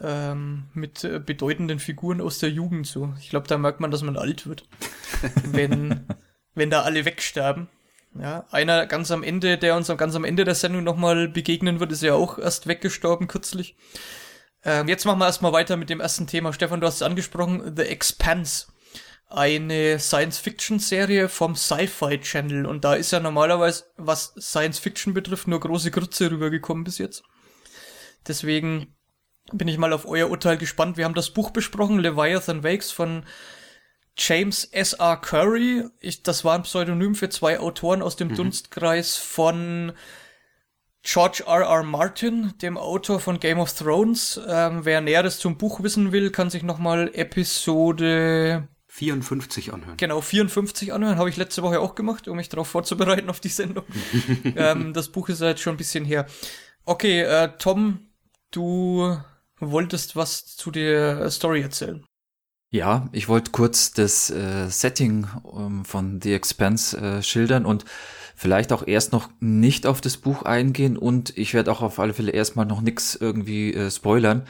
Ähm, 0.02 0.68
mit 0.72 1.04
äh, 1.04 1.18
bedeutenden 1.18 1.78
Figuren 1.78 2.22
aus 2.22 2.38
der 2.38 2.50
Jugend 2.50 2.86
so. 2.86 3.12
Ich 3.20 3.28
glaube, 3.28 3.48
da 3.48 3.58
merkt 3.58 3.80
man, 3.80 3.90
dass 3.90 4.02
man 4.02 4.16
alt 4.16 4.46
wird. 4.46 4.66
wenn, 5.44 6.06
wenn 6.54 6.70
da 6.70 6.82
alle 6.82 7.04
wegsterben. 7.04 7.68
Ja, 8.18 8.46
einer 8.50 8.86
ganz 8.86 9.10
am 9.10 9.22
Ende, 9.22 9.56
der 9.56 9.76
uns 9.76 9.88
ganz 9.88 10.16
am 10.16 10.24
Ende 10.24 10.44
der 10.44 10.54
Sendung 10.54 10.82
nochmal 10.82 11.28
begegnen 11.28 11.78
wird, 11.78 11.92
ist 11.92 12.02
ja 12.02 12.14
auch 12.14 12.38
erst 12.38 12.66
weggestorben 12.66 13.28
kürzlich. 13.28 13.76
Ähm, 14.64 14.88
jetzt 14.88 15.04
machen 15.04 15.18
wir 15.18 15.26
erstmal 15.26 15.52
weiter 15.52 15.76
mit 15.76 15.90
dem 15.90 16.00
ersten 16.00 16.26
Thema. 16.26 16.52
Stefan, 16.52 16.80
du 16.80 16.86
hast 16.86 16.96
es 16.96 17.02
angesprochen, 17.02 17.74
The 17.76 17.82
Expanse. 17.82 18.66
Eine 19.30 19.98
Science-Fiction-Serie 19.98 21.28
vom 21.28 21.54
Sci-Fi 21.54 22.20
Channel. 22.20 22.66
Und 22.66 22.84
da 22.84 22.94
ist 22.94 23.12
ja 23.12 23.20
normalerweise, 23.20 23.84
was 23.96 24.34
Science-Fiction 24.38 25.14
betrifft, 25.14 25.48
nur 25.48 25.60
große 25.60 25.90
Grütze 25.90 26.30
rübergekommen 26.30 26.84
bis 26.84 26.98
jetzt. 26.98 27.22
Deswegen 28.26 28.96
bin 29.52 29.68
ich 29.68 29.78
mal 29.78 29.92
auf 29.92 30.06
euer 30.06 30.30
Urteil 30.30 30.58
gespannt. 30.58 30.96
Wir 30.96 31.04
haben 31.04 31.14
das 31.14 31.30
Buch 31.30 31.50
besprochen, 31.50 31.98
Leviathan 31.98 32.64
Wakes 32.64 32.90
von 32.90 33.24
James 34.16 34.64
S.R. 34.64 35.16
Curry, 35.16 35.84
ich, 36.00 36.22
das 36.22 36.44
war 36.44 36.54
ein 36.54 36.62
Pseudonym 36.62 37.14
für 37.14 37.30
zwei 37.30 37.58
Autoren 37.58 38.02
aus 38.02 38.16
dem 38.16 38.28
mhm. 38.28 38.34
Dunstkreis 38.34 39.16
von 39.16 39.92
George 41.02 41.44
R. 41.46 41.62
R. 41.62 41.82
Martin, 41.82 42.52
dem 42.60 42.76
Autor 42.76 43.20
von 43.20 43.40
Game 43.40 43.58
of 43.58 43.72
Thrones. 43.72 44.38
Ähm, 44.46 44.84
wer 44.84 45.00
Näheres 45.00 45.38
zum 45.38 45.56
Buch 45.56 45.82
wissen 45.82 46.12
will, 46.12 46.30
kann 46.30 46.50
sich 46.50 46.62
nochmal 46.62 47.10
Episode 47.14 48.68
54 48.92 49.72
anhören. 49.72 49.96
Genau, 49.96 50.20
54 50.20 50.92
anhören. 50.92 51.16
Habe 51.16 51.30
ich 51.30 51.36
letzte 51.36 51.62
Woche 51.62 51.80
auch 51.80 51.94
gemacht, 51.94 52.26
um 52.26 52.36
mich 52.36 52.48
darauf 52.48 52.66
vorzubereiten 52.66 53.30
auf 53.30 53.38
die 53.38 53.48
Sendung. 53.48 53.84
ähm, 54.56 54.92
das 54.92 55.10
Buch 55.10 55.28
ist 55.28 55.40
halt 55.40 55.60
schon 55.60 55.74
ein 55.74 55.78
bisschen 55.78 56.04
her. 56.04 56.26
Okay, 56.84 57.22
äh, 57.22 57.50
Tom, 57.58 58.08
du 58.50 59.16
wolltest 59.60 60.16
was 60.16 60.44
zu 60.44 60.72
der 60.72 61.30
Story 61.30 61.62
erzählen. 61.62 62.04
Ja, 62.72 63.08
ich 63.12 63.28
wollte 63.28 63.52
kurz 63.52 63.92
das 63.92 64.28
äh, 64.30 64.68
Setting 64.68 65.28
ähm, 65.56 65.84
von 65.84 66.20
The 66.20 66.34
Expanse 66.34 66.96
äh, 66.96 67.22
schildern 67.22 67.66
und 67.66 67.84
vielleicht 68.34 68.72
auch 68.72 68.86
erst 68.86 69.12
noch 69.12 69.28
nicht 69.38 69.86
auf 69.86 70.00
das 70.00 70.16
Buch 70.16 70.42
eingehen 70.42 70.96
und 70.96 71.36
ich 71.38 71.54
werde 71.54 71.70
auch 71.70 71.82
auf 71.82 72.00
alle 72.00 72.14
Fälle 72.14 72.32
erstmal 72.32 72.66
noch 72.66 72.80
nix 72.80 73.14
irgendwie 73.14 73.72
äh, 73.72 73.90
spoilern. 73.90 74.46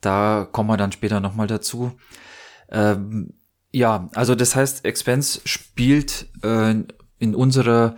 Da 0.00 0.48
kommen 0.50 0.68
wir 0.68 0.76
dann 0.76 0.92
später 0.92 1.20
nochmal 1.20 1.46
dazu. 1.46 1.92
Ähm, 2.70 3.34
ja, 3.74 4.08
also 4.14 4.36
das 4.36 4.54
heißt, 4.54 4.84
Expanse 4.84 5.40
spielt 5.44 6.28
äh, 6.44 6.74
in 7.18 7.34
unserer 7.34 7.96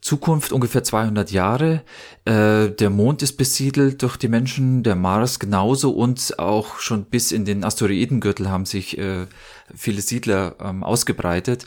Zukunft 0.00 0.50
ungefähr 0.52 0.82
200 0.82 1.30
Jahre. 1.30 1.82
Äh, 2.24 2.70
der 2.70 2.88
Mond 2.88 3.20
ist 3.22 3.36
besiedelt 3.36 4.00
durch 4.00 4.16
die 4.16 4.28
Menschen, 4.28 4.82
der 4.82 4.96
Mars 4.96 5.38
genauso 5.38 5.90
und 5.90 6.38
auch 6.38 6.78
schon 6.78 7.04
bis 7.04 7.32
in 7.32 7.44
den 7.44 7.64
Asteroidengürtel 7.64 8.48
haben 8.48 8.64
sich 8.64 8.96
äh, 8.96 9.26
viele 9.74 10.00
Siedler 10.00 10.56
ähm, 10.58 10.82
ausgebreitet. 10.82 11.66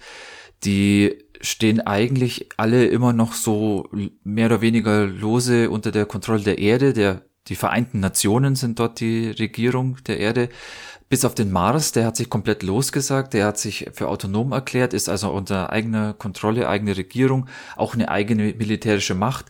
Die 0.63 1.19
stehen 1.39 1.79
eigentlich 1.79 2.49
alle 2.57 2.87
immer 2.87 3.13
noch 3.13 3.33
so 3.33 3.87
mehr 4.23 4.47
oder 4.47 4.61
weniger 4.61 5.05
lose 5.05 5.69
unter 5.69 5.91
der 5.91 6.07
Kontrolle 6.07 6.41
der 6.41 6.57
Erde. 6.57 6.93
Der, 6.93 7.21
die 7.47 7.55
Vereinten 7.55 7.99
Nationen 7.99 8.55
sind 8.55 8.79
dort 8.79 8.99
die 8.99 9.31
Regierung 9.31 9.97
der 10.05 10.19
Erde. 10.19 10.49
Bis 11.09 11.25
auf 11.25 11.35
den 11.35 11.51
Mars, 11.51 11.91
der 11.91 12.05
hat 12.05 12.15
sich 12.15 12.29
komplett 12.29 12.63
losgesagt, 12.63 13.33
der 13.33 13.45
hat 13.45 13.57
sich 13.57 13.89
für 13.93 14.07
autonom 14.07 14.51
erklärt, 14.51 14.93
ist 14.93 15.09
also 15.09 15.31
unter 15.31 15.69
eigener 15.71 16.13
Kontrolle, 16.13 16.69
eigene 16.69 16.95
Regierung, 16.95 17.47
auch 17.75 17.93
eine 17.93 18.09
eigene 18.09 18.53
militärische 18.53 19.13
Macht, 19.13 19.47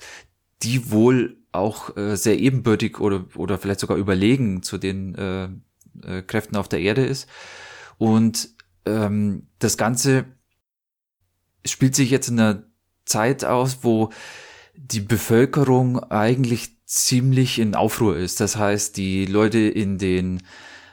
die 0.63 0.91
wohl 0.91 1.37
auch 1.51 1.95
äh, 1.95 2.15
sehr 2.15 2.39
ebenbürtig 2.39 2.99
oder, 2.99 3.25
oder 3.35 3.57
vielleicht 3.59 3.79
sogar 3.79 3.97
überlegen 3.97 4.63
zu 4.63 4.77
den 4.77 5.15
äh, 5.15 5.49
äh, 6.01 6.23
Kräften 6.23 6.57
auf 6.57 6.67
der 6.67 6.79
Erde 6.79 7.05
ist. 7.05 7.29
Und 7.97 8.49
ähm, 8.85 9.47
das 9.59 9.77
Ganze 9.77 10.25
spielt 11.65 11.95
sich 11.95 12.09
jetzt 12.09 12.27
in 12.27 12.39
einer 12.39 12.63
Zeit 13.05 13.45
aus, 13.45 13.79
wo 13.83 14.09
die 14.75 15.01
Bevölkerung 15.01 15.99
eigentlich 15.99 16.82
ziemlich 16.93 17.57
in 17.59 17.73
Aufruhr 17.73 18.15
ist. 18.15 18.39
Das 18.39 18.55
heißt, 18.55 18.97
die 18.97 19.25
Leute 19.25 19.59
in 19.59 19.97
den 19.97 20.43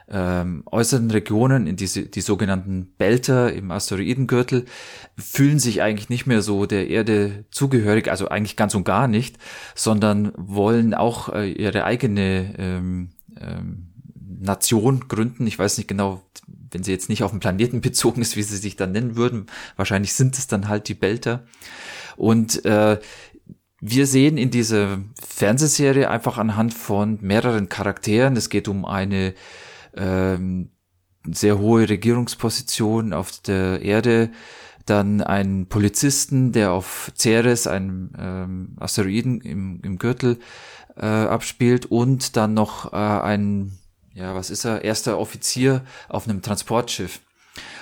ähm, 0.09 0.63
äußeren 0.67 1.11
Regionen, 1.11 1.67
in 1.67 1.77
diese, 1.77 2.05
die 2.05 2.23
sogenannten 2.23 2.87
Belter 2.97 3.53
im 3.53 3.71
Asteroidengürtel, 3.71 4.65
fühlen 5.19 5.59
sich 5.59 5.83
eigentlich 5.83 6.09
nicht 6.09 6.27
mehr 6.27 6.41
so 6.41 6.65
der 6.65 6.89
Erde 6.89 7.45
zugehörig, 7.51 8.11
also 8.11 8.29
eigentlich 8.29 8.57
ganz 8.57 8.75
und 8.75 8.85
gar 8.85 9.09
nicht, 9.09 9.37
sondern 9.75 10.33
wollen 10.37 10.95
auch 10.95 11.29
äh, 11.29 11.53
ihre 11.53 11.85
eigene 11.85 12.55
ähm, 12.59 13.11
ähm, 13.39 13.89
Nation 14.41 15.07
gründen. 15.07 15.47
Ich 15.47 15.59
weiß 15.59 15.77
nicht 15.77 15.87
genau, 15.87 16.23
wenn 16.71 16.83
sie 16.83 16.93
jetzt 16.93 17.11
nicht 17.11 17.23
auf 17.23 17.31
den 17.31 17.41
Planeten 17.41 17.81
bezogen 17.83 18.23
ist, 18.23 18.37
wie 18.37 18.43
sie 18.43 18.57
sich 18.57 18.77
dann 18.77 18.93
nennen 18.93 19.17
würden. 19.17 19.47
Wahrscheinlich 19.77 20.15
sind 20.15 20.39
es 20.39 20.47
dann 20.47 20.69
halt 20.69 20.89
die 20.89 20.95
Belter. 20.95 21.45
Und 22.17 22.65
äh, 22.65 22.99
wir 23.81 24.07
sehen 24.07 24.37
in 24.37 24.51
dieser 24.51 24.99
Fernsehserie 25.27 26.11
einfach 26.11 26.39
anhand 26.39 26.75
von 26.75 27.19
mehreren 27.23 27.69
Charakteren, 27.69 28.37
es 28.37 28.51
geht 28.51 28.69
um 28.69 28.85
eine 28.85 29.35
ähm, 29.97 30.71
sehr 31.25 31.59
hohe 31.59 31.89
Regierungsposition 31.89 33.13
auf 33.13 33.41
der 33.41 33.83
Erde, 33.83 34.31
dann 34.87 35.21
einen 35.23 35.67
Polizisten, 35.67 36.53
der 36.53 36.73
auf 36.73 37.13
Ceres, 37.17 37.67
einem 37.67 38.11
ähm, 38.19 38.77
Asteroiden 38.79 39.41
im, 39.41 39.81
im 39.83 39.99
Gürtel, 39.99 40.39
äh, 40.97 41.07
abspielt 41.07 41.87
und 41.87 42.37
dann 42.37 42.55
noch 42.55 42.93
äh, 42.93 42.97
ein, 42.97 43.79
ja, 44.15 44.35
was 44.35 44.51
ist 44.51 44.65
er, 44.65 44.85
erster 44.85 45.19
Offizier 45.19 45.83
auf 46.09 46.29
einem 46.29 46.43
Transportschiff. 46.43 47.21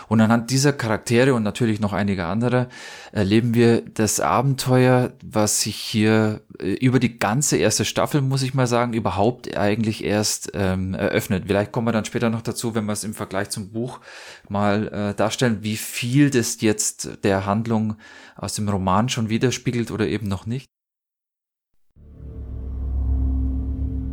Und 0.09 0.21
anhand 0.23 0.51
dieser 0.51 0.73
Charaktere 0.73 1.35
und 1.35 1.43
natürlich 1.43 1.81
noch 1.81 1.93
einige 1.93 2.25
andere 2.25 2.69
erleben 3.13 3.55
wir 3.55 3.83
das 3.83 4.21
Abenteuer, 4.21 5.13
was 5.23 5.61
sich 5.61 5.77
hier 5.77 6.41
äh, 6.59 6.73
über 6.73 6.99
die 6.99 7.19
ganze 7.19 7.59
erste 7.59 7.85
Staffel, 7.85 8.23
muss 8.23 8.43
ich 8.43 8.55
mal 8.55 8.67
sagen, 8.67 8.95
überhaupt 8.95 9.57
eigentlich 9.57 10.03
erst 10.03 10.51
ähm, 10.55 10.95
eröffnet. 10.95 11.45
Vielleicht 11.47 11.73
kommen 11.73 11.87
wir 11.87 11.93
dann 11.93 12.07
später 12.07 12.31
noch 12.31 12.43
dazu, 12.43 12.75
wenn 12.75 12.87
wir 12.87 12.93
es 12.93 13.05
im 13.05 13.15
Vergleich 13.15 13.51
zum 13.51 13.71
Buch 13.71 14.01
mal 14.49 14.89
äh, 14.89 15.15
darstellen, 15.15 15.59
wie 15.63 15.77
viel 15.77 16.31
das 16.31 16.61
jetzt 16.63 17.19
der 17.23 17.45
Handlung 17.45 17.97
aus 18.37 18.55
dem 18.55 18.69
Roman 18.69 19.09
schon 19.09 19.29
widerspiegelt 19.29 19.91
oder 19.91 20.07
eben 20.07 20.27
noch 20.27 20.47
nicht. 20.47 20.67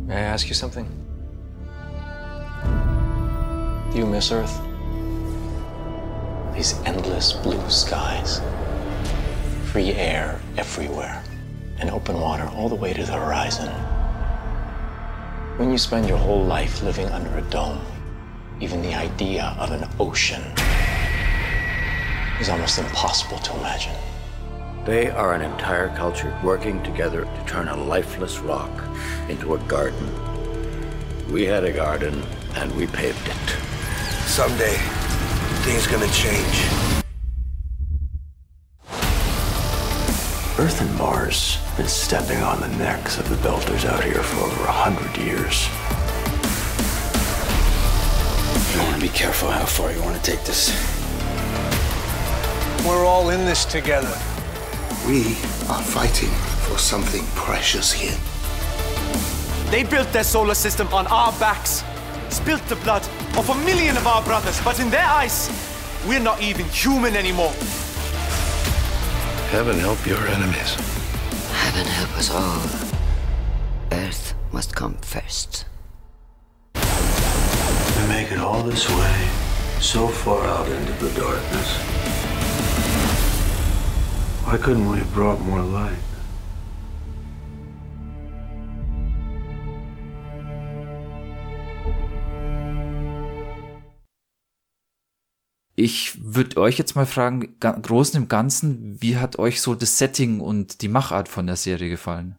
May 0.06 0.22
I 0.22 0.26
ask 0.26 0.46
you 0.46 0.54
something? 0.54 0.86
Do 3.92 3.98
you 3.98 4.06
miss 4.06 4.30
Earth? 4.30 4.75
These 6.56 6.80
endless 6.86 7.34
blue 7.34 7.68
skies, 7.68 8.40
free 9.70 9.92
air 9.92 10.40
everywhere, 10.56 11.22
and 11.78 11.90
open 11.90 12.18
water 12.18 12.48
all 12.54 12.70
the 12.70 12.74
way 12.74 12.94
to 12.94 13.04
the 13.04 13.12
horizon. 13.12 13.68
When 15.58 15.70
you 15.70 15.76
spend 15.76 16.08
your 16.08 16.16
whole 16.16 16.42
life 16.42 16.82
living 16.82 17.08
under 17.08 17.36
a 17.36 17.42
dome, 17.42 17.84
even 18.58 18.80
the 18.80 18.94
idea 18.94 19.54
of 19.58 19.70
an 19.70 19.86
ocean 20.00 20.42
is 22.40 22.48
almost 22.48 22.78
impossible 22.78 23.38
to 23.40 23.56
imagine. 23.58 23.94
They 24.86 25.10
are 25.10 25.34
an 25.34 25.42
entire 25.42 25.94
culture 25.94 26.34
working 26.42 26.82
together 26.82 27.24
to 27.24 27.44
turn 27.46 27.68
a 27.68 27.76
lifeless 27.76 28.38
rock 28.38 28.70
into 29.28 29.56
a 29.56 29.58
garden. 29.68 30.08
We 31.30 31.44
had 31.44 31.64
a 31.64 31.72
garden 31.72 32.22
and 32.54 32.74
we 32.74 32.86
paved 32.86 33.28
it. 33.28 33.50
Someday, 34.24 34.78
things 35.66 35.88
gonna 35.88 36.06
change. 36.12 36.58
Earth 40.60 40.80
and 40.80 40.96
Mars 40.96 41.56
have 41.56 41.78
been 41.78 41.88
stepping 41.88 42.38
on 42.38 42.60
the 42.60 42.68
necks 42.78 43.18
of 43.18 43.28
the 43.28 43.34
Belters 43.36 43.84
out 43.84 44.04
here 44.04 44.22
for 44.22 44.46
over 44.46 44.64
a 44.64 44.70
hundred 44.70 45.16
years. 45.16 45.66
You 48.72 48.80
want 48.80 48.94
to 48.94 49.00
be 49.00 49.08
careful 49.08 49.50
how 49.50 49.64
far 49.64 49.90
you 49.90 50.00
want 50.02 50.14
to 50.14 50.22
take 50.22 50.44
this. 50.44 50.70
We're 52.86 53.04
all 53.04 53.30
in 53.30 53.44
this 53.44 53.64
together. 53.64 54.16
We 55.04 55.32
are 55.68 55.82
fighting 55.82 56.30
for 56.68 56.78
something 56.78 57.24
precious 57.34 57.92
here. 57.92 58.16
They 59.72 59.82
built 59.82 60.12
their 60.12 60.22
solar 60.22 60.54
system 60.54 60.86
on 60.94 61.08
our 61.08 61.32
backs, 61.40 61.82
spilt 62.36 62.62
the 62.68 62.76
blood 62.76 63.02
of 63.38 63.48
a 63.48 63.54
million 63.64 63.96
of 63.96 64.06
our 64.06 64.22
brothers, 64.22 64.60
but 64.62 64.78
in 64.78 64.90
their 64.90 65.06
eyes, 65.06 65.48
we're 66.06 66.20
not 66.20 66.42
even 66.42 66.66
human 66.66 67.16
anymore. 67.16 67.52
Heaven 69.50 69.78
help 69.78 70.06
your 70.06 70.20
enemies. 70.28 70.74
Heaven 71.64 71.86
help 71.86 72.12
us 72.18 72.30
all. 72.30 72.60
Earth 73.90 74.34
must 74.52 74.76
come 74.76 74.96
first. 75.00 75.64
We 76.74 78.06
make 78.08 78.30
it 78.30 78.38
all 78.38 78.62
this 78.62 78.86
way, 78.86 79.28
so 79.80 80.06
far 80.06 80.44
out 80.46 80.68
into 80.68 80.92
the 81.04 81.10
darkness. 81.18 81.68
Why 84.44 84.58
couldn't 84.58 84.90
we 84.90 84.98
have 84.98 85.14
brought 85.14 85.40
more 85.40 85.62
light? 85.62 85.96
Ich 95.78 96.18
würde 96.24 96.58
euch 96.58 96.78
jetzt 96.78 96.96
mal 96.96 97.04
fragen, 97.04 97.54
großen 97.60 98.16
im 98.16 98.28
Ganzen, 98.28 99.00
wie 99.02 99.18
hat 99.18 99.38
euch 99.38 99.60
so 99.60 99.74
das 99.74 99.98
Setting 99.98 100.40
und 100.40 100.80
die 100.80 100.88
Machart 100.88 101.28
von 101.28 101.46
der 101.46 101.56
Serie 101.56 101.90
gefallen? 101.90 102.38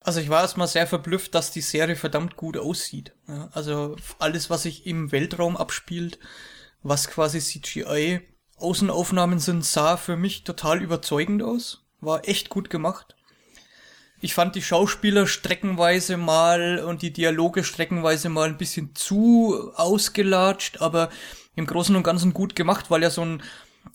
Also 0.00 0.20
ich 0.20 0.28
war 0.28 0.42
erstmal 0.42 0.68
sehr 0.68 0.86
verblüfft, 0.86 1.34
dass 1.34 1.50
die 1.50 1.62
Serie 1.62 1.96
verdammt 1.96 2.36
gut 2.36 2.58
aussieht. 2.58 3.14
Also 3.52 3.96
alles, 4.18 4.50
was 4.50 4.64
sich 4.64 4.86
im 4.86 5.12
Weltraum 5.12 5.56
abspielt, 5.56 6.18
was 6.82 7.08
quasi 7.08 7.40
CGI 7.40 8.20
Außenaufnahmen 8.56 9.38
sind, 9.38 9.64
sah 9.64 9.96
für 9.96 10.16
mich 10.16 10.44
total 10.44 10.82
überzeugend 10.82 11.42
aus. 11.42 11.86
War 12.02 12.28
echt 12.28 12.50
gut 12.50 12.68
gemacht. 12.68 13.16
Ich 14.20 14.34
fand 14.34 14.54
die 14.54 14.62
Schauspieler 14.62 15.26
streckenweise 15.26 16.18
mal 16.18 16.80
und 16.80 17.00
die 17.00 17.12
Dialoge 17.12 17.64
streckenweise 17.64 18.28
mal 18.28 18.50
ein 18.50 18.58
bisschen 18.58 18.94
zu 18.94 19.72
ausgelatscht, 19.74 20.82
aber 20.82 21.08
im 21.56 21.66
Großen 21.66 21.94
und 21.96 22.02
Ganzen 22.02 22.32
gut 22.32 22.56
gemacht, 22.56 22.90
weil 22.90 23.02
ja 23.02 23.10
so 23.10 23.22
ein, 23.22 23.42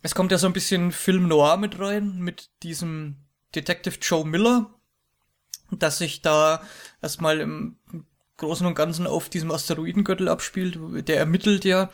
es 0.02 0.16
kommt 0.16 0.32
ja 0.32 0.38
so 0.38 0.48
ein 0.48 0.54
bisschen 0.54 0.92
Film 0.92 1.28
Noir 1.28 1.58
mit 1.58 1.80
rein, 1.80 2.20
mit 2.20 2.50
diesem 2.64 3.18
Detective 3.56 3.98
Joe 4.02 4.26
Miller, 4.26 4.74
dass 5.72 5.98
sich 5.98 6.22
da 6.22 6.62
erstmal 7.02 7.40
im 7.40 7.78
Großen 8.38 8.68
und 8.68 8.76
Ganzen 8.76 9.08
auf 9.08 9.30
diesem 9.30 9.52
Asteroidengürtel 9.52 10.28
abspielt. 10.28 10.78
Der 11.08 11.18
ermittelt 11.18 11.64
ja, 11.64 11.90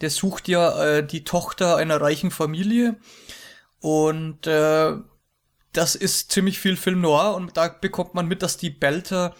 der 0.00 0.10
sucht 0.10 0.48
ja 0.48 0.84
äh, 0.84 1.06
die 1.06 1.24
Tochter 1.24 1.76
einer 1.76 2.00
reichen 2.00 2.32
Familie 2.32 2.96
und 3.80 4.46
äh, 4.46 4.96
das 5.72 5.94
ist 5.94 6.32
ziemlich 6.32 6.58
viel 6.58 6.76
Film 6.76 7.00
Noir 7.00 7.34
und 7.36 7.56
da 7.56 7.68
bekommt 7.68 8.14
man 8.14 8.26
mit, 8.26 8.42
dass 8.42 8.56
die 8.56 8.70
Belter 8.70 9.34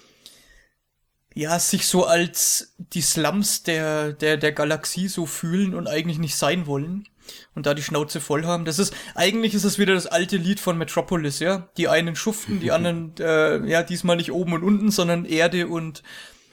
ja 1.34 1.58
sich 1.58 1.86
so 1.86 2.06
als 2.06 2.74
die 2.78 3.02
Slums 3.02 3.64
der 3.64 4.12
der 4.12 4.36
der 4.36 4.52
Galaxie 4.52 5.08
so 5.08 5.26
fühlen 5.26 5.74
und 5.74 5.88
eigentlich 5.88 6.18
nicht 6.18 6.36
sein 6.36 6.66
wollen 6.66 7.08
und 7.54 7.66
da 7.66 7.74
die 7.74 7.82
Schnauze 7.82 8.20
voll 8.20 8.44
haben. 8.44 8.64
Das 8.64 8.78
ist 8.78 8.94
eigentlich 9.14 9.54
ist 9.54 9.64
es 9.64 9.78
wieder 9.78 9.94
das 9.94 10.06
alte 10.06 10.36
Lied 10.36 10.60
von 10.60 10.78
Metropolis, 10.78 11.40
ja. 11.40 11.68
Die 11.76 11.88
einen 11.88 12.16
schuften, 12.16 12.60
die 12.60 12.70
anderen 12.72 13.14
äh, 13.18 13.66
ja 13.68 13.82
diesmal 13.82 14.16
nicht 14.16 14.32
oben 14.32 14.52
und 14.54 14.62
unten, 14.62 14.90
sondern 14.90 15.24
Erde 15.24 15.68
und 15.68 16.02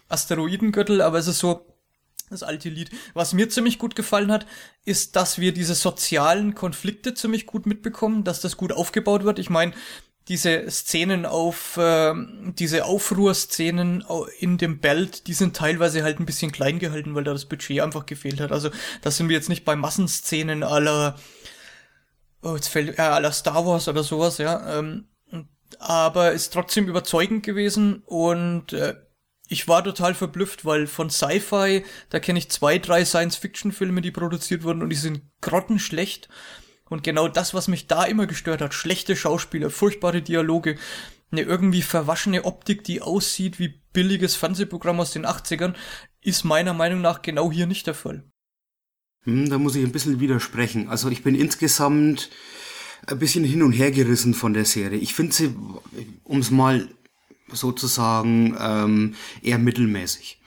Asteroidengürtel, 0.10 1.02
aber 1.02 1.20
es 1.20 1.28
ist 1.28 1.40
so 1.40 1.66
das 2.30 2.44
alte 2.44 2.70
Lied. 2.70 2.90
Was 3.14 3.34
mir 3.34 3.50
ziemlich 3.50 3.78
gut 3.78 3.96
gefallen 3.96 4.32
hat, 4.32 4.48
ist, 4.86 5.16
dass 5.16 5.38
wir 5.38 5.54
diese 5.54 5.76
sozialen 5.76 6.56
Konflikte 6.56 7.14
ziemlich 7.14 7.46
gut 7.46 7.66
mitbekommen, 7.66 8.24
dass 8.24 8.42
das 8.42 8.58
gut 8.58 8.72
aufgebaut 8.72 9.24
wird. 9.24 9.38
Ich 9.38 9.50
meine, 9.50 9.74
diese 10.28 10.70
Szenen 10.70 11.26
auf, 11.26 11.78
äh, 11.78 12.14
diese 12.58 12.86
Aufruhrszenen 12.86 14.04
in 14.40 14.58
dem 14.58 14.80
Belt, 14.80 15.28
die 15.28 15.34
sind 15.34 15.56
teilweise 15.56 16.04
halt 16.04 16.20
ein 16.20 16.26
bisschen 16.26 16.52
klein 16.52 16.80
gehalten, 16.80 17.16
weil 17.16 17.24
da 17.24 17.34
das 17.34 17.46
Budget 17.46 17.82
einfach 17.82 18.06
gefehlt 18.06 18.40
hat. 18.40 18.52
Also 18.52 18.70
da 19.02 19.12
sind 19.12 19.30
wir 19.30 19.36
jetzt 19.36 19.50
nicht 19.50 19.66
bei 19.66 19.76
Massenszenen 19.76 20.64
aller, 20.64 21.18
oh, 22.42 22.56
jetzt 22.56 22.68
fällt, 22.68 23.00
äh, 23.00 23.02
aller 23.02 23.32
Star 23.32 23.66
Wars 23.66 23.88
oder 23.88 24.04
sowas, 24.04 24.38
ja. 24.38 24.80
Ähm, 24.80 25.08
aber 25.80 26.34
ist 26.34 26.54
trotzdem 26.54 26.88
überzeugend 26.88 27.44
gewesen 27.44 28.04
und 28.06 28.74
äh, 28.74 28.96
ich 29.48 29.68
war 29.68 29.84
total 29.84 30.14
verblüfft, 30.14 30.64
weil 30.64 30.88
von 30.88 31.10
Sci-Fi, 31.10 31.84
da 32.10 32.20
kenne 32.20 32.40
ich 32.40 32.50
zwei, 32.50 32.78
drei 32.78 33.04
Science-Fiction-Filme, 33.04 34.02
die 34.02 34.12
produziert 34.12 34.64
wurden 34.64 34.82
und 34.82 34.90
die 34.90 34.96
sind 34.96 35.24
grottenschlecht. 35.42 36.30
Und 36.92 37.04
genau 37.04 37.30
das, 37.30 37.54
was 37.54 37.70
mich 37.70 37.88
da 37.88 38.04
immer 38.04 38.28
gestört 38.28 38.62
hat, 38.62 38.74
schlechte 38.74 39.16
Schauspieler, 39.16 39.70
furchtbare 39.70 40.22
Dialoge, 40.22 40.78
eine 41.32 41.42
irgendwie 41.42 41.82
verwaschene 41.82 42.44
Optik, 42.44 42.84
die 42.84 43.02
aussieht 43.02 43.60
wie 43.60 43.80
billiges 43.94 44.36
Fernsehprogramm 44.36 45.00
aus 45.00 45.12
den 45.12 45.26
80ern, 45.26 45.74
ist 46.22 46.44
meiner 46.44 46.74
Meinung 46.74 47.00
nach 47.00 47.22
genau 47.22 47.50
hier 47.50 47.66
nicht 47.66 47.88
der 47.88 47.94
Fall. 47.94 48.26
Hm, 49.24 49.50
da 49.50 49.58
muss 49.58 49.76
ich 49.76 49.86
ein 49.86 49.94
bisschen 49.94 50.20
widersprechen. 50.20 50.90
Also 50.90 51.08
ich 51.08 51.24
bin 51.24 51.34
insgesamt 51.34 52.30
ein 53.08 53.20
bisschen 53.20 53.46
hin 53.46 53.64
und 53.64 53.72
her 53.72 53.92
gerissen 53.92 54.34
von 54.34 54.54
der 54.54 54.66
Serie. 54.66 55.00
Ich 55.00 55.14
finde 55.14 55.32
sie, 55.32 55.56
um 56.26 56.40
es 56.40 56.52
mal 56.52 56.90
sozusagen 57.48 58.58
ähm, 58.60 59.16
eher 59.42 59.60
mittelmäßig. 59.60 60.41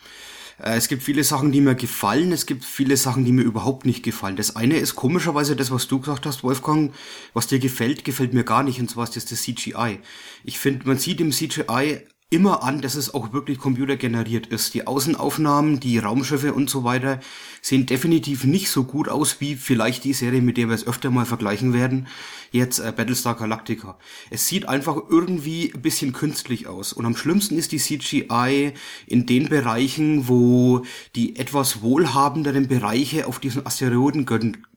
Äh, 0.59 0.77
es 0.77 0.89
gibt 0.89 1.03
viele 1.03 1.25
Sachen, 1.25 1.53
die 1.53 1.61
mir 1.61 1.75
gefallen, 1.75 2.33
es 2.33 2.47
gibt 2.47 2.65
viele 2.65 2.97
Sachen, 2.97 3.25
die 3.25 3.33
mir 3.33 3.43
überhaupt 3.43 3.87
nicht 3.87 4.03
gefallen. 4.03 4.37
Das 4.37 4.57
eine 4.57 4.77
ist 4.77 4.95
komischerweise 4.95 5.57
das, 5.57 5.71
was 5.71 5.89
du 5.89 6.01
gesagt 6.01 6.27
hast, 6.27 6.43
Wolfgang, 6.43 6.93
was 7.33 7.47
dir 7.47 7.59
gefällt, 7.59 8.05
gefällt 8.05 8.35
mir 8.35 8.45
gar 8.45 8.63
nicht, 8.63 8.81
und 8.81 8.91
zwar 8.91 9.05
ist 9.05 9.17
das 9.17 9.27
das 9.27 9.43
CGI. 9.43 10.01
Ich 10.45 10.59
finde, 10.59 10.87
man 10.87 10.99
sieht 10.99 11.21
im 11.21 11.33
CGI 11.33 12.01
immer 12.31 12.65
an, 12.65 12.81
dass 12.81 12.97
es 12.97 13.15
auch 13.15 13.33
wirklich 13.33 13.59
computergeneriert 13.59 14.49
ist. 14.49 14.75
Die 14.75 14.87
Außenaufnahmen, 14.87 15.79
die 15.79 15.99
Raumschiffe 15.99 16.53
und 16.53 16.69
so 16.69 16.83
weiter 16.83 17.21
sehen 17.65 17.87
definitiv 17.87 18.45
nicht 18.45 18.69
so 18.69 18.85
gut 18.85 19.09
aus 19.09 19.41
wie 19.41 19.57
vielleicht 19.57 20.05
die 20.05 20.13
Serie, 20.13 20.43
mit 20.43 20.59
der 20.59 20.69
wir 20.69 20.75
es 20.75 20.87
öfter 20.87 21.11
mal 21.11 21.25
vergleichen 21.25 21.73
werden, 21.73 22.09
jetzt 22.53 22.79
äh, 22.79 22.93
Battlestar 22.95 23.37
Galactica. 23.37 23.97
Es 24.29 24.47
sieht 24.47 24.69
einfach 24.69 24.99
irgendwie 25.09 25.73
ein 25.75 25.81
bisschen 25.81 26.13
künstlich 26.13 26.67
aus. 26.67 26.93
Und 26.93 27.07
am 27.07 27.17
schlimmsten 27.17 27.57
ist 27.57 27.73
die 27.73 27.79
CGI 27.79 28.75
in 29.07 29.25
den 29.25 29.49
Bereichen, 29.49 30.29
wo 30.29 30.85
die 31.17 31.37
etwas 31.37 31.81
wohlhabenderen 31.81 32.69
Bereiche 32.69 33.27
auf 33.27 33.39
diesen 33.39 33.65
Asteroiden 33.65 34.27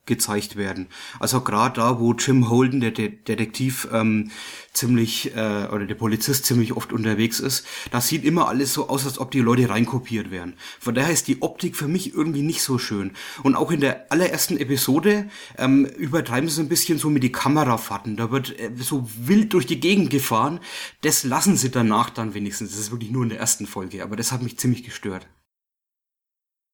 gezeigt 0.08 0.56
werden. 0.56 0.88
Also 1.20 1.42
gerade 1.42 1.76
da, 1.76 2.00
wo 2.00 2.14
Jim 2.14 2.48
Holden, 2.48 2.80
der 2.80 2.90
De 2.90 3.10
Detektiv, 3.10 3.86
ähm, 3.92 4.32
ziemlich, 4.72 5.36
äh, 5.36 5.68
oder 5.70 5.86
der 5.86 5.94
Polizist 5.94 6.46
ziemlich 6.46 6.72
oft 6.72 6.92
unterwegs 6.92 7.38
ist, 7.38 7.66
das 7.92 8.08
sieht 8.08 8.24
immer 8.24 8.48
alles 8.48 8.72
so 8.72 8.88
aus, 8.88 9.04
als 9.06 9.18
ob 9.18 9.30
die 9.30 9.40
Leute 9.40 9.68
reinkopiert 9.68 10.30
wären. 10.30 10.54
Von 10.80 10.94
daher 10.94 11.12
ist 11.12 11.28
die 11.28 11.42
Optik 11.42 11.76
für 11.76 11.88
mich 11.88 12.14
irgendwie 12.14 12.42
nicht 12.42 12.62
so 12.62 12.77
schön. 12.78 13.12
Und 13.42 13.56
auch 13.56 13.70
in 13.70 13.80
der 13.80 14.10
allerersten 14.10 14.58
Episode 14.58 15.28
ähm, 15.56 15.84
übertreiben 15.84 16.48
sie 16.48 16.62
ein 16.62 16.68
bisschen 16.68 16.98
so 16.98 17.10
mit 17.10 17.22
die 17.22 17.32
Kamerafahrten. 17.32 18.16
Da 18.16 18.30
wird 18.30 18.58
äh, 18.58 18.70
so 18.76 19.08
wild 19.16 19.52
durch 19.52 19.66
die 19.66 19.80
Gegend 19.80 20.10
gefahren. 20.10 20.60
Das 21.02 21.24
lassen 21.24 21.56
sie 21.56 21.70
danach 21.70 22.10
dann 22.10 22.34
wenigstens. 22.34 22.70
Das 22.70 22.80
ist 22.80 22.90
wirklich 22.90 23.10
nur 23.10 23.22
in 23.22 23.30
der 23.30 23.38
ersten 23.38 23.66
Folge, 23.66 24.02
aber 24.02 24.16
das 24.16 24.32
hat 24.32 24.42
mich 24.42 24.58
ziemlich 24.58 24.84
gestört. 24.84 25.26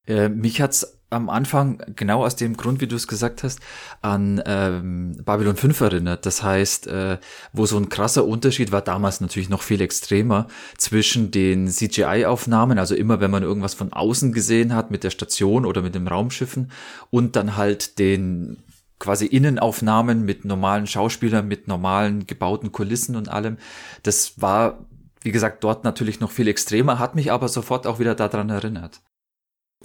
Äh, 0.07 0.29
mich 0.29 0.61
hat's 0.61 0.99
am 1.09 1.29
Anfang, 1.29 1.81
genau 1.95 2.25
aus 2.25 2.35
dem 2.35 2.57
Grund, 2.57 2.81
wie 2.81 2.87
du 2.87 2.95
es 2.95 3.07
gesagt 3.07 3.43
hast, 3.43 3.59
an 4.01 4.41
ähm, 4.45 5.17
Babylon 5.23 5.55
5 5.55 5.79
erinnert. 5.81 6.25
Das 6.25 6.43
heißt, 6.43 6.87
äh, 6.87 7.19
wo 7.53 7.65
so 7.65 7.77
ein 7.77 7.89
krasser 7.89 8.25
Unterschied 8.25 8.71
war, 8.71 8.81
damals 8.81 9.21
natürlich 9.21 9.49
noch 9.49 9.61
viel 9.61 9.81
extremer, 9.81 10.47
zwischen 10.77 11.31
den 11.31 11.67
CGI-Aufnahmen, 11.67 12.79
also 12.79 12.95
immer 12.95 13.19
wenn 13.19 13.31
man 13.31 13.43
irgendwas 13.43 13.75
von 13.75 13.93
außen 13.93 14.33
gesehen 14.33 14.73
hat 14.73 14.91
mit 14.91 15.03
der 15.03 15.11
Station 15.11 15.65
oder 15.65 15.81
mit 15.81 15.95
den 15.95 16.07
Raumschiffen 16.07 16.71
und 17.11 17.35
dann 17.35 17.55
halt 17.55 17.99
den 17.99 18.57
quasi 18.99 19.25
Innenaufnahmen 19.25 20.25
mit 20.25 20.45
normalen 20.45 20.87
Schauspielern, 20.87 21.47
mit 21.47 21.67
normalen 21.67 22.25
gebauten 22.25 22.71
Kulissen 22.71 23.15
und 23.15 23.29
allem. 23.29 23.57
Das 24.03 24.41
war, 24.41 24.85
wie 25.21 25.31
gesagt, 25.31 25.63
dort 25.63 25.83
natürlich 25.83 26.19
noch 26.19 26.31
viel 26.31 26.47
extremer, 26.47 26.97
hat 26.97 27.15
mich 27.15 27.31
aber 27.31 27.47
sofort 27.47 27.87
auch 27.87 27.99
wieder 27.99 28.15
daran 28.15 28.49
erinnert. 28.49 29.01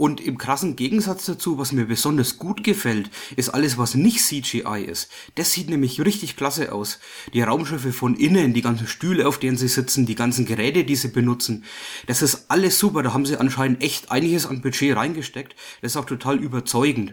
Und 0.01 0.23
im 0.23 0.39
krassen 0.39 0.77
Gegensatz 0.77 1.27
dazu, 1.27 1.59
was 1.59 1.73
mir 1.73 1.85
besonders 1.85 2.39
gut 2.39 2.65
gefällt, 2.65 3.11
ist 3.37 3.51
alles, 3.51 3.77
was 3.77 3.95
nicht 3.95 4.21
CGI 4.25 4.83
ist. 4.89 5.11
Das 5.35 5.53
sieht 5.53 5.69
nämlich 5.69 6.03
richtig 6.03 6.37
klasse 6.37 6.73
aus. 6.73 7.01
Die 7.35 7.43
Raumschiffe 7.43 7.93
von 7.93 8.15
innen, 8.15 8.55
die 8.55 8.63
ganzen 8.63 8.87
Stühle, 8.87 9.29
auf 9.29 9.39
denen 9.39 9.59
sie 9.59 9.69
sitzen, 9.69 10.07
die 10.07 10.15
ganzen 10.15 10.47
Geräte, 10.47 10.85
die 10.85 10.97
sie 10.97 11.09
benutzen. 11.09 11.65
Das 12.07 12.23
ist 12.23 12.47
alles 12.49 12.79
super. 12.79 13.03
Da 13.03 13.13
haben 13.13 13.27
sie 13.27 13.37
anscheinend 13.37 13.83
echt 13.83 14.11
einiges 14.11 14.47
an 14.47 14.63
Budget 14.63 14.97
reingesteckt. 14.97 15.55
Das 15.83 15.93
ist 15.93 15.97
auch 15.99 16.07
total 16.07 16.39
überzeugend. 16.39 17.13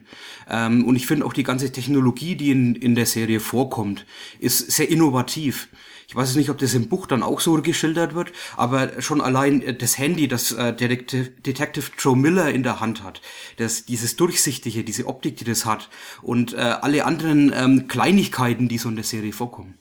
Ähm, 0.49 0.85
und 0.85 0.95
ich 0.95 1.07
finde 1.07 1.25
auch 1.25 1.33
die 1.33 1.43
ganze 1.43 1.73
Technologie, 1.73 2.37
die 2.37 2.51
in, 2.51 2.73
in 2.73 2.95
der 2.95 3.05
Serie 3.05 3.41
vorkommt, 3.41 4.05
ist 4.39 4.71
sehr 4.71 4.89
innovativ. 4.89 5.67
Ich 6.09 6.15
weiß 6.15 6.35
nicht, 6.35 6.49
ob 6.49 6.57
das 6.57 6.73
im 6.73 6.87
Buch 6.87 7.05
dann 7.05 7.21
auch 7.21 7.41
so 7.41 7.61
geschildert 7.61 8.15
wird, 8.15 8.31
aber 8.55 9.01
schon 9.01 9.19
allein 9.19 9.61
äh, 9.61 9.73
das 9.73 9.97
Handy, 9.97 10.29
das 10.29 10.53
äh, 10.53 10.73
Detective, 10.73 11.91
Joe 11.97 12.15
Miller 12.15 12.49
in 12.49 12.63
der 12.63 12.79
Hand 12.79 13.03
hat, 13.03 13.21
das, 13.57 13.83
dieses 13.83 14.15
Durchsichtige, 14.15 14.85
diese 14.85 15.05
Optik, 15.07 15.35
die 15.35 15.43
das 15.43 15.65
hat 15.65 15.89
und 16.21 16.53
äh, 16.53 16.57
alle 16.57 17.03
anderen 17.03 17.51
ähm, 17.53 17.87
Kleinigkeiten, 17.87 18.69
die 18.69 18.77
so 18.77 18.87
in 18.87 18.95
der 18.95 19.03
Serie 19.03 19.33
vorkommen 19.33 19.77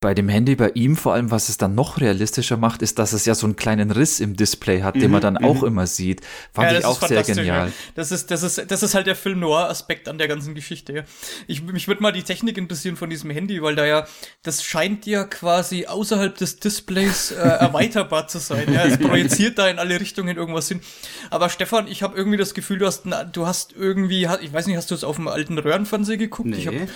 bei 0.00 0.14
dem 0.14 0.30
Handy 0.30 0.56
bei 0.56 0.70
ihm 0.70 0.96
vor 0.96 1.12
allem, 1.12 1.30
was 1.30 1.50
es 1.50 1.58
dann 1.58 1.74
noch 1.74 2.00
realistischer 2.00 2.56
macht, 2.56 2.80
ist, 2.80 2.98
dass 2.98 3.12
es 3.12 3.26
ja 3.26 3.34
so 3.34 3.46
einen 3.46 3.56
kleinen 3.56 3.90
Riss 3.90 4.18
im 4.20 4.34
Display 4.34 4.80
hat, 4.80 4.96
mhm, 4.96 5.00
den 5.00 5.10
man 5.10 5.20
dann 5.20 5.36
auch 5.36 5.60
mhm. 5.60 5.68
immer 5.68 5.86
sieht. 5.86 6.22
Fand 6.54 6.72
ja, 6.72 6.78
ich 6.78 6.84
auch 6.86 7.06
sehr 7.06 7.22
genial. 7.22 7.66
Ja. 7.66 7.72
Das 7.96 8.10
ist, 8.10 8.30
das 8.30 8.42
ist, 8.42 8.70
das 8.70 8.82
ist 8.82 8.94
halt 8.94 9.06
der 9.06 9.14
Film 9.14 9.40
Noir 9.40 9.68
Aspekt 9.68 10.08
an 10.08 10.16
der 10.16 10.26
ganzen 10.26 10.54
Geschichte. 10.54 10.94
Ja. 10.94 11.02
Ich, 11.46 11.62
mich 11.62 11.86
würde 11.86 12.02
mal 12.02 12.12
die 12.12 12.22
Technik 12.22 12.56
interessieren 12.56 12.96
von 12.96 13.10
diesem 13.10 13.28
Handy, 13.28 13.62
weil 13.62 13.76
da 13.76 13.84
ja, 13.84 14.06
das 14.42 14.64
scheint 14.64 15.04
ja 15.04 15.24
quasi 15.24 15.84
außerhalb 15.84 16.34
des 16.34 16.58
Displays 16.60 17.32
äh, 17.32 17.34
erweiterbar 17.36 18.26
zu 18.26 18.38
sein. 18.38 18.72
Ja. 18.72 18.86
Es 18.86 18.96
projiziert 18.96 19.58
da 19.58 19.68
in 19.68 19.78
alle 19.78 20.00
Richtungen 20.00 20.34
irgendwas 20.34 20.66
hin. 20.68 20.80
Aber 21.28 21.50
Stefan, 21.50 21.86
ich 21.88 22.02
habe 22.02 22.16
irgendwie 22.16 22.38
das 22.38 22.54
Gefühl, 22.54 22.78
du 22.78 22.86
hast, 22.86 23.02
du 23.32 23.46
hast 23.46 23.74
irgendwie, 23.74 24.26
ich 24.40 24.52
weiß 24.52 24.66
nicht, 24.66 24.78
hast 24.78 24.90
du 24.90 24.94
es 24.94 25.04
auf 25.04 25.16
dem 25.16 25.28
alten 25.28 25.58
Röhrenfernseher 25.58 26.16
geguckt? 26.16 26.48
Nee. 26.48 26.88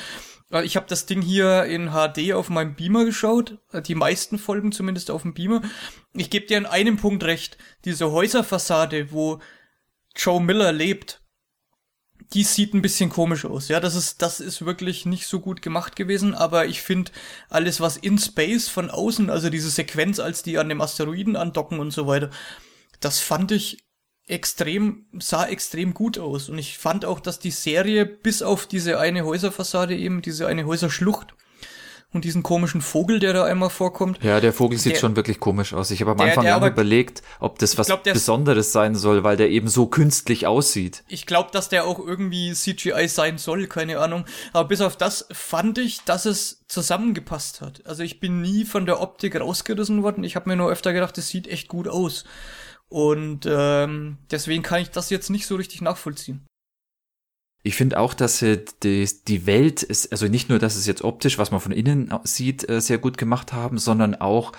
Ich 0.48 0.54
hab, 0.56 0.64
ich 0.64 0.76
habe 0.76 0.86
das 0.88 1.06
Ding 1.06 1.22
hier 1.22 1.64
in 1.64 1.90
HD 1.90 2.32
auf 2.32 2.48
meinem 2.48 2.74
Beamer 2.74 3.04
geschaut, 3.04 3.58
die 3.86 3.94
meisten 3.94 4.38
Folgen 4.38 4.72
zumindest 4.72 5.10
auf 5.10 5.22
dem 5.22 5.34
Beamer. 5.34 5.62
Ich 6.12 6.30
gebe 6.30 6.46
dir 6.46 6.58
in 6.58 6.66
einem 6.66 6.96
Punkt 6.96 7.24
recht, 7.24 7.58
diese 7.84 8.12
Häuserfassade, 8.12 9.10
wo 9.10 9.40
Joe 10.16 10.40
Miller 10.40 10.72
lebt, 10.72 11.22
die 12.32 12.42
sieht 12.42 12.74
ein 12.74 12.82
bisschen 12.82 13.10
komisch 13.10 13.44
aus. 13.44 13.68
Ja, 13.68 13.80
das 13.80 13.94
ist, 13.94 14.22
das 14.22 14.40
ist 14.40 14.64
wirklich 14.64 15.06
nicht 15.06 15.26
so 15.26 15.40
gut 15.40 15.62
gemacht 15.62 15.96
gewesen, 15.96 16.34
aber 16.34 16.66
ich 16.66 16.82
finde 16.82 17.12
alles, 17.48 17.80
was 17.80 17.96
in 17.96 18.18
Space 18.18 18.68
von 18.68 18.90
außen, 18.90 19.30
also 19.30 19.50
diese 19.50 19.70
Sequenz, 19.70 20.18
als 20.18 20.42
die 20.42 20.58
an 20.58 20.68
dem 20.68 20.80
Asteroiden 20.80 21.36
andocken 21.36 21.78
und 21.78 21.92
so 21.92 22.06
weiter, 22.06 22.30
das 23.00 23.20
fand 23.20 23.52
ich 23.52 23.83
extrem, 24.26 25.06
sah 25.18 25.46
extrem 25.46 25.94
gut 25.94 26.18
aus. 26.18 26.48
Und 26.48 26.58
ich 26.58 26.78
fand 26.78 27.04
auch, 27.04 27.20
dass 27.20 27.38
die 27.38 27.50
Serie 27.50 28.06
bis 28.06 28.42
auf 28.42 28.66
diese 28.66 28.98
eine 28.98 29.24
Häuserfassade 29.24 29.96
eben, 29.96 30.22
diese 30.22 30.46
eine 30.46 30.66
Häuserschlucht 30.66 31.34
und 32.14 32.24
diesen 32.24 32.42
komischen 32.44 32.80
Vogel, 32.80 33.18
der 33.18 33.32
da 33.32 33.44
einmal 33.44 33.70
vorkommt. 33.70 34.22
Ja, 34.22 34.40
der 34.40 34.52
Vogel 34.52 34.78
sieht 34.78 34.94
der, 34.94 35.00
schon 35.00 35.16
wirklich 35.16 35.40
komisch 35.40 35.74
aus. 35.74 35.90
Ich 35.90 36.00
habe 36.00 36.12
am 36.12 36.18
der, 36.18 36.28
Anfang 36.28 36.44
der 36.44 36.54
lange 36.54 36.68
überlegt, 36.68 37.22
ob 37.40 37.58
das 37.58 37.76
was 37.76 37.88
glaub, 37.88 38.04
Besonderes 38.04 38.72
sein 38.72 38.94
soll, 38.94 39.24
weil 39.24 39.36
der 39.36 39.50
eben 39.50 39.68
so 39.68 39.86
künstlich 39.86 40.46
aussieht. 40.46 41.02
Ich 41.08 41.26
glaube, 41.26 41.50
dass 41.52 41.68
der 41.68 41.84
auch 41.84 41.98
irgendwie 41.98 42.52
CGI 42.52 43.08
sein 43.08 43.36
soll, 43.36 43.66
keine 43.66 43.98
Ahnung. 43.98 44.24
Aber 44.52 44.68
bis 44.68 44.80
auf 44.80 44.96
das 44.96 45.26
fand 45.32 45.76
ich, 45.78 46.02
dass 46.04 46.24
es 46.24 46.64
zusammengepasst 46.68 47.60
hat. 47.60 47.82
Also 47.84 48.04
ich 48.04 48.20
bin 48.20 48.40
nie 48.40 48.64
von 48.64 48.86
der 48.86 49.00
Optik 49.00 49.38
rausgerissen 49.38 50.02
worden. 50.02 50.24
Ich 50.24 50.36
habe 50.36 50.48
mir 50.48 50.56
nur 50.56 50.70
öfter 50.70 50.92
gedacht, 50.92 51.18
es 51.18 51.28
sieht 51.28 51.48
echt 51.48 51.68
gut 51.68 51.88
aus. 51.88 52.24
Und 52.94 53.40
ähm, 53.44 54.18
deswegen 54.30 54.62
kann 54.62 54.80
ich 54.80 54.88
das 54.88 55.10
jetzt 55.10 55.28
nicht 55.28 55.48
so 55.48 55.56
richtig 55.56 55.80
nachvollziehen. 55.80 56.46
Ich 57.64 57.74
finde 57.74 57.98
auch, 57.98 58.14
dass 58.14 58.38
die, 58.38 59.46
Welt 59.46 59.82
ist, 59.82 60.12
also 60.12 60.28
nicht 60.28 60.48
nur, 60.48 60.60
dass 60.60 60.76
es 60.76 60.86
jetzt 60.86 61.02
optisch, 61.02 61.36
was 61.36 61.50
man 61.50 61.58
von 61.58 61.72
innen 61.72 62.14
sieht, 62.22 62.68
äh, 62.70 62.80
sehr 62.80 62.98
gut 62.98 63.18
gemacht 63.18 63.52
haben, 63.52 63.78
sondern 63.78 64.14
auch, 64.14 64.52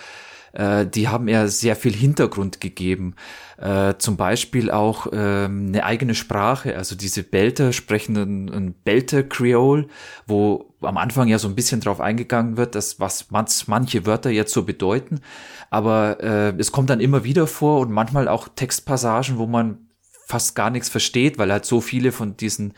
äh, 0.52 0.86
die 0.86 1.08
haben 1.08 1.30
ja 1.30 1.48
sehr 1.48 1.78
viel 1.78 1.94
Hintergrund 1.94 2.60
gegeben. 2.60 3.16
Äh, 3.58 3.94
zum 4.00 4.18
Beispiel 4.18 4.70
auch 4.70 5.08
ähm, 5.14 5.68
eine 5.68 5.86
eigene 5.86 6.14
Sprache, 6.14 6.76
also 6.76 6.98
diese 6.98 7.24
Belter 7.24 7.72
sprechen 7.72 8.18
ein 8.18 8.74
Belter 8.74 9.24
Creole, 9.24 9.88
wo 10.28 10.74
am 10.82 10.98
Anfang 10.98 11.30
ja 11.30 11.40
so 11.40 11.48
ein 11.48 11.56
bisschen 11.56 11.80
drauf 11.80 12.02
eingegangen 12.02 12.58
wird, 12.58 12.76
dass 12.76 13.00
was 13.00 13.30
manche 13.30 14.06
Wörter 14.06 14.30
jetzt 14.30 14.52
so 14.52 14.64
bedeuten, 14.64 15.22
aber 15.70 16.24
äh, 16.24 16.54
es 16.58 16.72
kommt 16.72 16.90
dann 16.90 17.00
immer 17.00 17.24
wieder 17.24 17.48
vor 17.48 17.80
und 17.80 17.92
manchmal 17.92 18.28
auch 18.28 18.48
Textpassagen, 18.48 19.38
wo 19.38 19.48
man 19.48 19.90
fast 20.28 20.56
gar 20.56 20.70
nichts 20.70 20.90
versteht, 20.90 21.38
weil 21.38 21.52
halt 21.52 21.66
so 21.66 21.82
viele 21.82 22.12
von 22.12 22.36
diesen 22.36 22.74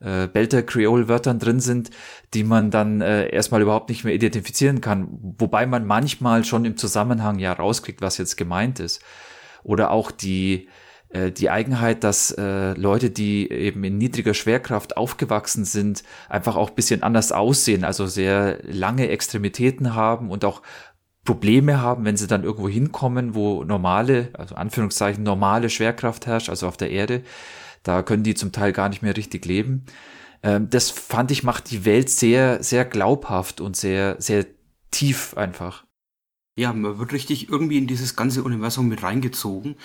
äh, 0.00 0.26
Belter 0.28 0.62
Creole 0.62 1.08
Wörtern 1.08 1.38
drin 1.38 1.60
sind, 1.60 1.90
die 2.34 2.44
man 2.44 2.70
dann 2.70 3.00
äh, 3.00 3.28
erstmal 3.28 3.62
überhaupt 3.62 3.88
nicht 3.88 4.04
mehr 4.04 4.14
identifizieren 4.14 4.80
kann, 4.80 5.08
wobei 5.38 5.66
man 5.66 5.86
manchmal 5.86 6.44
schon 6.44 6.64
im 6.64 6.76
Zusammenhang 6.76 7.38
ja 7.38 7.52
rauskriegt, 7.52 8.00
was 8.00 8.18
jetzt 8.18 8.36
gemeint 8.36 8.80
ist. 8.80 9.02
Oder 9.64 9.90
auch 9.90 10.10
die 10.10 10.68
äh, 11.12 11.30
die 11.30 11.50
Eigenheit, 11.50 12.04
dass 12.04 12.30
äh, 12.32 12.72
Leute, 12.74 13.10
die 13.10 13.50
eben 13.50 13.84
in 13.84 13.98
niedriger 13.98 14.34
Schwerkraft 14.34 14.96
aufgewachsen 14.96 15.64
sind, 15.64 16.02
einfach 16.28 16.56
auch 16.56 16.70
bisschen 16.70 17.02
anders 17.02 17.32
aussehen, 17.32 17.84
also 17.84 18.06
sehr 18.06 18.58
lange 18.62 19.08
Extremitäten 19.08 19.94
haben 19.94 20.30
und 20.30 20.44
auch 20.44 20.62
Probleme 21.24 21.80
haben, 21.80 22.04
wenn 22.04 22.16
sie 22.16 22.26
dann 22.26 22.42
irgendwo 22.42 22.68
hinkommen, 22.68 23.34
wo 23.34 23.62
normale, 23.64 24.30
also 24.34 24.56
Anführungszeichen 24.56 25.22
normale 25.22 25.70
Schwerkraft 25.70 26.26
herrscht, 26.26 26.48
also 26.48 26.66
auf 26.66 26.76
der 26.76 26.90
Erde. 26.90 27.22
Da 27.84 28.02
können 28.02 28.24
die 28.24 28.34
zum 28.34 28.52
Teil 28.52 28.72
gar 28.72 28.88
nicht 28.88 29.02
mehr 29.02 29.16
richtig 29.16 29.44
leben. 29.46 29.84
Ähm, 30.42 30.68
das 30.70 30.90
fand 30.90 31.30
ich 31.30 31.44
macht 31.44 31.70
die 31.70 31.84
Welt 31.84 32.10
sehr, 32.10 32.62
sehr 32.62 32.84
glaubhaft 32.84 33.60
und 33.60 33.76
sehr, 33.76 34.16
sehr 34.20 34.46
tief 34.90 35.36
einfach. 35.36 35.84
Ja, 36.56 36.72
man 36.72 36.98
wird 36.98 37.12
richtig 37.12 37.48
irgendwie 37.48 37.78
in 37.78 37.86
dieses 37.86 38.14
ganze 38.14 38.42
Universum 38.42 38.88
mit 38.88 39.02
reingezogen. 39.02 39.76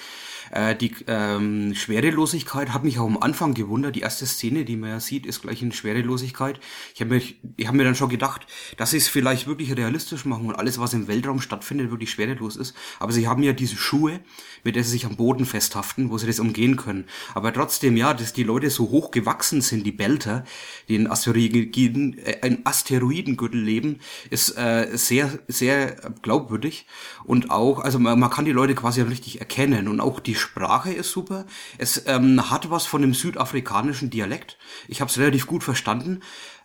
Äh, 0.52 0.76
die 0.76 0.94
ähm, 1.08 1.74
Schwerelosigkeit 1.76 2.74
hat 2.74 2.84
mich 2.84 3.00
auch 3.00 3.06
am 3.06 3.18
Anfang 3.18 3.54
gewundert. 3.54 3.96
Die 3.96 4.02
erste 4.02 4.26
Szene, 4.26 4.66
die 4.66 4.76
man 4.76 4.90
ja 4.90 5.00
sieht, 5.00 5.26
ist 5.26 5.42
gleich 5.42 5.62
in 5.62 5.72
Schwerelosigkeit. 5.72 6.60
Ich 6.94 7.02
habe 7.02 7.16
mir, 7.16 7.22
ich 7.58 7.68
hab 7.68 7.76
mir 7.76 7.84
dann 7.84 7.96
schon 7.96 8.10
gedacht, 8.10 8.48
dass 8.78 8.92
sie 8.92 8.98
es 8.98 9.08
vielleicht 9.08 9.48
wirklich 9.48 9.76
realistisch 9.76 10.26
machen 10.26 10.48
und 10.48 10.56
alles, 10.56 10.80
was 10.80 10.94
im 10.94 11.08
Weltraum 11.08 11.42
stattfindet, 11.42 11.92
wirklich 11.92 12.12
schwerelos 12.12 12.56
ist. 12.56 12.76
Aber 13.00 13.12
sie 13.12 13.28
haben 13.28 13.44
ja 13.44 13.54
diese 13.54 13.76
Schuhe, 13.76 14.20
mit 14.64 14.76
der 14.76 14.84
sie 14.84 14.92
sich 14.92 15.06
am 15.06 15.16
Boden 15.16 15.46
festhaften, 15.46 16.10
wo 16.10 16.18
sie 16.18 16.28
das 16.28 16.40
umgehen 16.40 16.76
können. 16.76 17.06
Aber 17.34 17.54
trotzdem, 17.54 17.98
ja, 17.98 18.14
dass 18.14 18.34
die 18.34 18.44
Leute 18.44 18.70
so 18.70 18.90
hoch 18.90 19.12
gewachsen 19.12 19.62
sind, 19.62 19.86
die 19.86 19.92
Belter, 19.92 20.44
die 20.88 20.96
in 20.96 21.10
Asteroiden, 21.10 22.18
äh, 22.20 22.48
in 22.48 22.66
Asteroidengürtel 22.66 23.62
leben, 23.62 24.00
ist 24.30 24.58
äh, 24.58 24.90
sehr, 24.94 25.40
sehr 25.48 25.96
glaubwürdig. 26.22 26.86
Und 27.24 27.52
auch, 27.52 27.80
also 27.80 28.00
man, 28.00 28.20
man 28.20 28.30
kann 28.30 28.46
die 28.46 28.52
Leute 28.52 28.76
quasi 28.76 29.02
richtig 29.02 29.40
erkennen 29.40 29.88
und 29.88 30.00
auch 30.00 30.20
die 30.20 30.36
Sprache 30.38 30.94
ist 30.94 31.12
super. 31.12 31.46
Es 31.78 32.04
ähm, 32.08 32.50
hat 32.50 32.70
was 32.70 32.86
von 32.86 33.02
dem 33.02 33.14
südafrikanischen 33.14 34.10
Dialekt. 34.10 34.58
Ich 34.88 35.02
habe 35.02 35.12
es 35.12 35.18
relativ 35.18 35.48
gut 35.48 35.64
verstanden. 35.64 36.22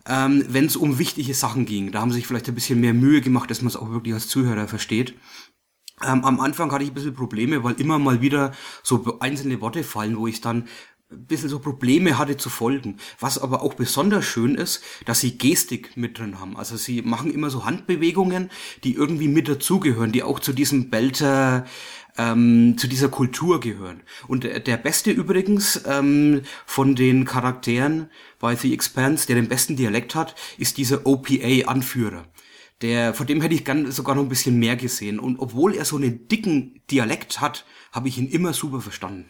Ähm, 0.07 0.45
Wenn 0.47 0.65
es 0.65 0.75
um 0.75 0.99
wichtige 0.99 1.33
Sachen 1.33 1.65
ging, 1.65 1.91
da 1.91 2.01
haben 2.01 2.11
sie 2.11 2.17
sich 2.17 2.27
vielleicht 2.27 2.47
ein 2.47 2.55
bisschen 2.55 2.79
mehr 2.79 2.93
Mühe 2.93 3.21
gemacht, 3.21 3.49
dass 3.49 3.61
man 3.61 3.67
es 3.67 3.75
auch 3.75 3.89
wirklich 3.89 4.13
als 4.13 4.27
Zuhörer 4.27 4.67
versteht. 4.67 5.15
Ähm, 6.03 6.23
am 6.25 6.39
Anfang 6.39 6.71
hatte 6.71 6.83
ich 6.83 6.91
ein 6.91 6.95
bisschen 6.95 7.13
Probleme, 7.13 7.63
weil 7.63 7.79
immer 7.79 7.99
mal 7.99 8.21
wieder 8.21 8.51
so 8.81 9.19
einzelne 9.19 9.61
Worte 9.61 9.83
fallen, 9.83 10.17
wo 10.17 10.27
ich 10.27 10.41
dann 10.41 10.67
ein 11.13 11.25
bisschen 11.25 11.49
so 11.49 11.59
Probleme 11.59 12.17
hatte 12.17 12.37
zu 12.37 12.49
folgen. 12.49 12.97
Was 13.19 13.37
aber 13.37 13.61
auch 13.61 13.75
besonders 13.75 14.25
schön 14.25 14.55
ist, 14.55 14.83
dass 15.05 15.19
sie 15.19 15.37
Gestik 15.37 15.95
mit 15.95 16.17
drin 16.17 16.39
haben. 16.39 16.57
Also 16.57 16.75
sie 16.75 17.01
machen 17.01 17.31
immer 17.31 17.49
so 17.49 17.65
Handbewegungen, 17.65 18.49
die 18.83 18.93
irgendwie 18.95 19.27
mit 19.27 19.47
dazugehören, 19.47 20.11
die 20.11 20.23
auch 20.23 20.39
zu 20.39 20.53
diesem 20.53 20.89
Belter 20.89 21.65
ähm, 22.17 22.75
zu 22.77 22.87
dieser 22.87 23.09
Kultur 23.09 23.59
gehören. 23.59 24.03
Und 24.27 24.43
der, 24.43 24.77
beste 24.77 25.11
übrigens 25.11 25.81
ähm, 25.87 26.41
von 26.65 26.95
den 26.95 27.25
Charakteren 27.25 28.09
bei 28.39 28.55
The 28.55 28.73
Expanse, 28.73 29.27
der 29.27 29.35
den 29.35 29.47
besten 29.47 29.75
Dialekt 29.75 30.15
hat, 30.15 30.35
ist 30.57 30.77
dieser 30.77 31.05
OPA-Anführer. 31.05 32.25
Der, 32.81 33.13
von 33.13 33.27
dem 33.27 33.41
hätte 33.41 33.55
ich 33.55 33.65
gern 33.65 33.91
sogar 33.91 34.15
noch 34.15 34.23
ein 34.23 34.29
bisschen 34.29 34.59
mehr 34.59 34.75
gesehen. 34.75 35.19
Und 35.19 35.39
obwohl 35.39 35.75
er 35.75 35.85
so 35.85 35.95
einen 35.95 36.27
dicken 36.27 36.81
Dialekt 36.91 37.39
hat, 37.39 37.65
habe 37.91 38.09
ich 38.09 38.17
ihn 38.17 38.27
immer 38.27 38.53
super 38.53 38.81
verstanden. 38.81 39.29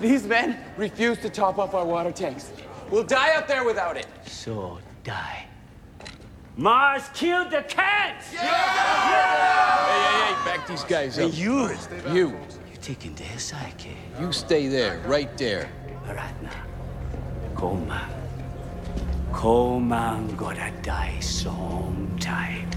These 0.00 0.28
men 0.28 0.56
refuse 0.76 1.16
to 1.22 1.30
top 1.30 1.58
up 1.58 1.72
our 1.72 1.86
water 1.86 2.12
tanks. 2.12 2.50
We'll 2.90 3.02
die 3.02 3.16
out 3.34 3.48
there 3.48 3.64
without 3.64 3.96
it. 3.96 4.06
So 4.26 4.78
die. 5.04 5.45
Mars 6.58 7.02
killed 7.12 7.50
the 7.50 7.62
cats! 7.68 8.32
Yeah! 8.32 8.42
yeah! 8.42 9.86
Hey, 9.86 10.00
hey, 10.00 10.34
hey, 10.34 10.56
back 10.56 10.66
these 10.66 10.84
guys 10.84 11.18
up. 11.18 11.30
Hey, 11.30 11.36
you! 11.36 11.68
You. 12.10 12.30
You're 12.30 12.80
taking 12.80 13.14
their 13.14 13.38
side, 13.38 13.76
kid. 13.76 13.92
You 14.18 14.32
stay 14.32 14.66
there, 14.66 15.02
right 15.06 15.36
there. 15.36 15.68
All 16.08 16.14
right, 16.14 16.42
now. 16.42 16.64
Coleman. 17.54 18.10
Coleman 19.34 20.34
gotta 20.34 20.72
die 20.80 21.20
sometime. 21.20 22.70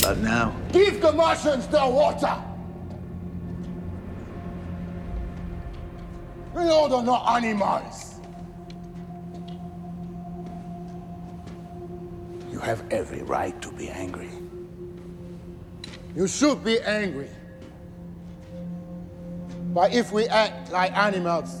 But 0.00 0.18
now. 0.18 0.54
Give 0.70 1.00
the 1.00 1.10
Martians 1.10 1.66
the 1.66 1.78
water! 1.78 2.40
We 6.54 6.62
know 6.62 6.88
they're 6.88 7.02
not 7.02 7.26
animals. 7.36 8.17
You 12.50 12.58
have 12.58 12.82
every 12.90 13.22
right 13.22 13.60
to 13.62 13.70
be 13.72 13.88
angry. 13.88 14.30
You 16.16 16.26
should 16.26 16.64
be 16.64 16.80
angry. 16.80 17.28
But 19.74 19.92
if 19.92 20.12
we 20.12 20.26
act 20.26 20.72
like 20.72 20.96
animals, 20.96 21.54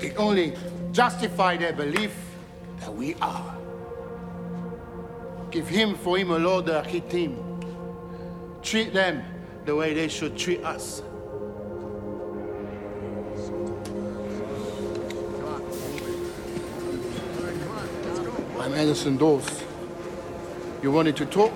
it 0.00 0.14
only 0.16 0.54
justify 0.90 1.56
their 1.56 1.72
belief 1.72 2.14
that 2.80 2.92
we 2.92 3.14
are. 3.22 3.56
Give 5.50 5.68
him 5.68 5.94
for 5.94 6.18
him 6.18 6.30
a 6.30 6.38
Lord 6.38 6.66
Hitim. 6.66 7.36
Treat 8.62 8.92
them 8.92 9.22
the 9.64 9.76
way 9.76 9.94
they 9.94 10.08
should 10.08 10.36
treat 10.36 10.64
us. 10.64 11.02
I'm 18.62 18.74
Anderson 18.74 19.18
Dawes. 19.18 19.44
You 20.84 20.94
wanted 20.94 21.16
to 21.16 21.24
talk? 21.24 21.50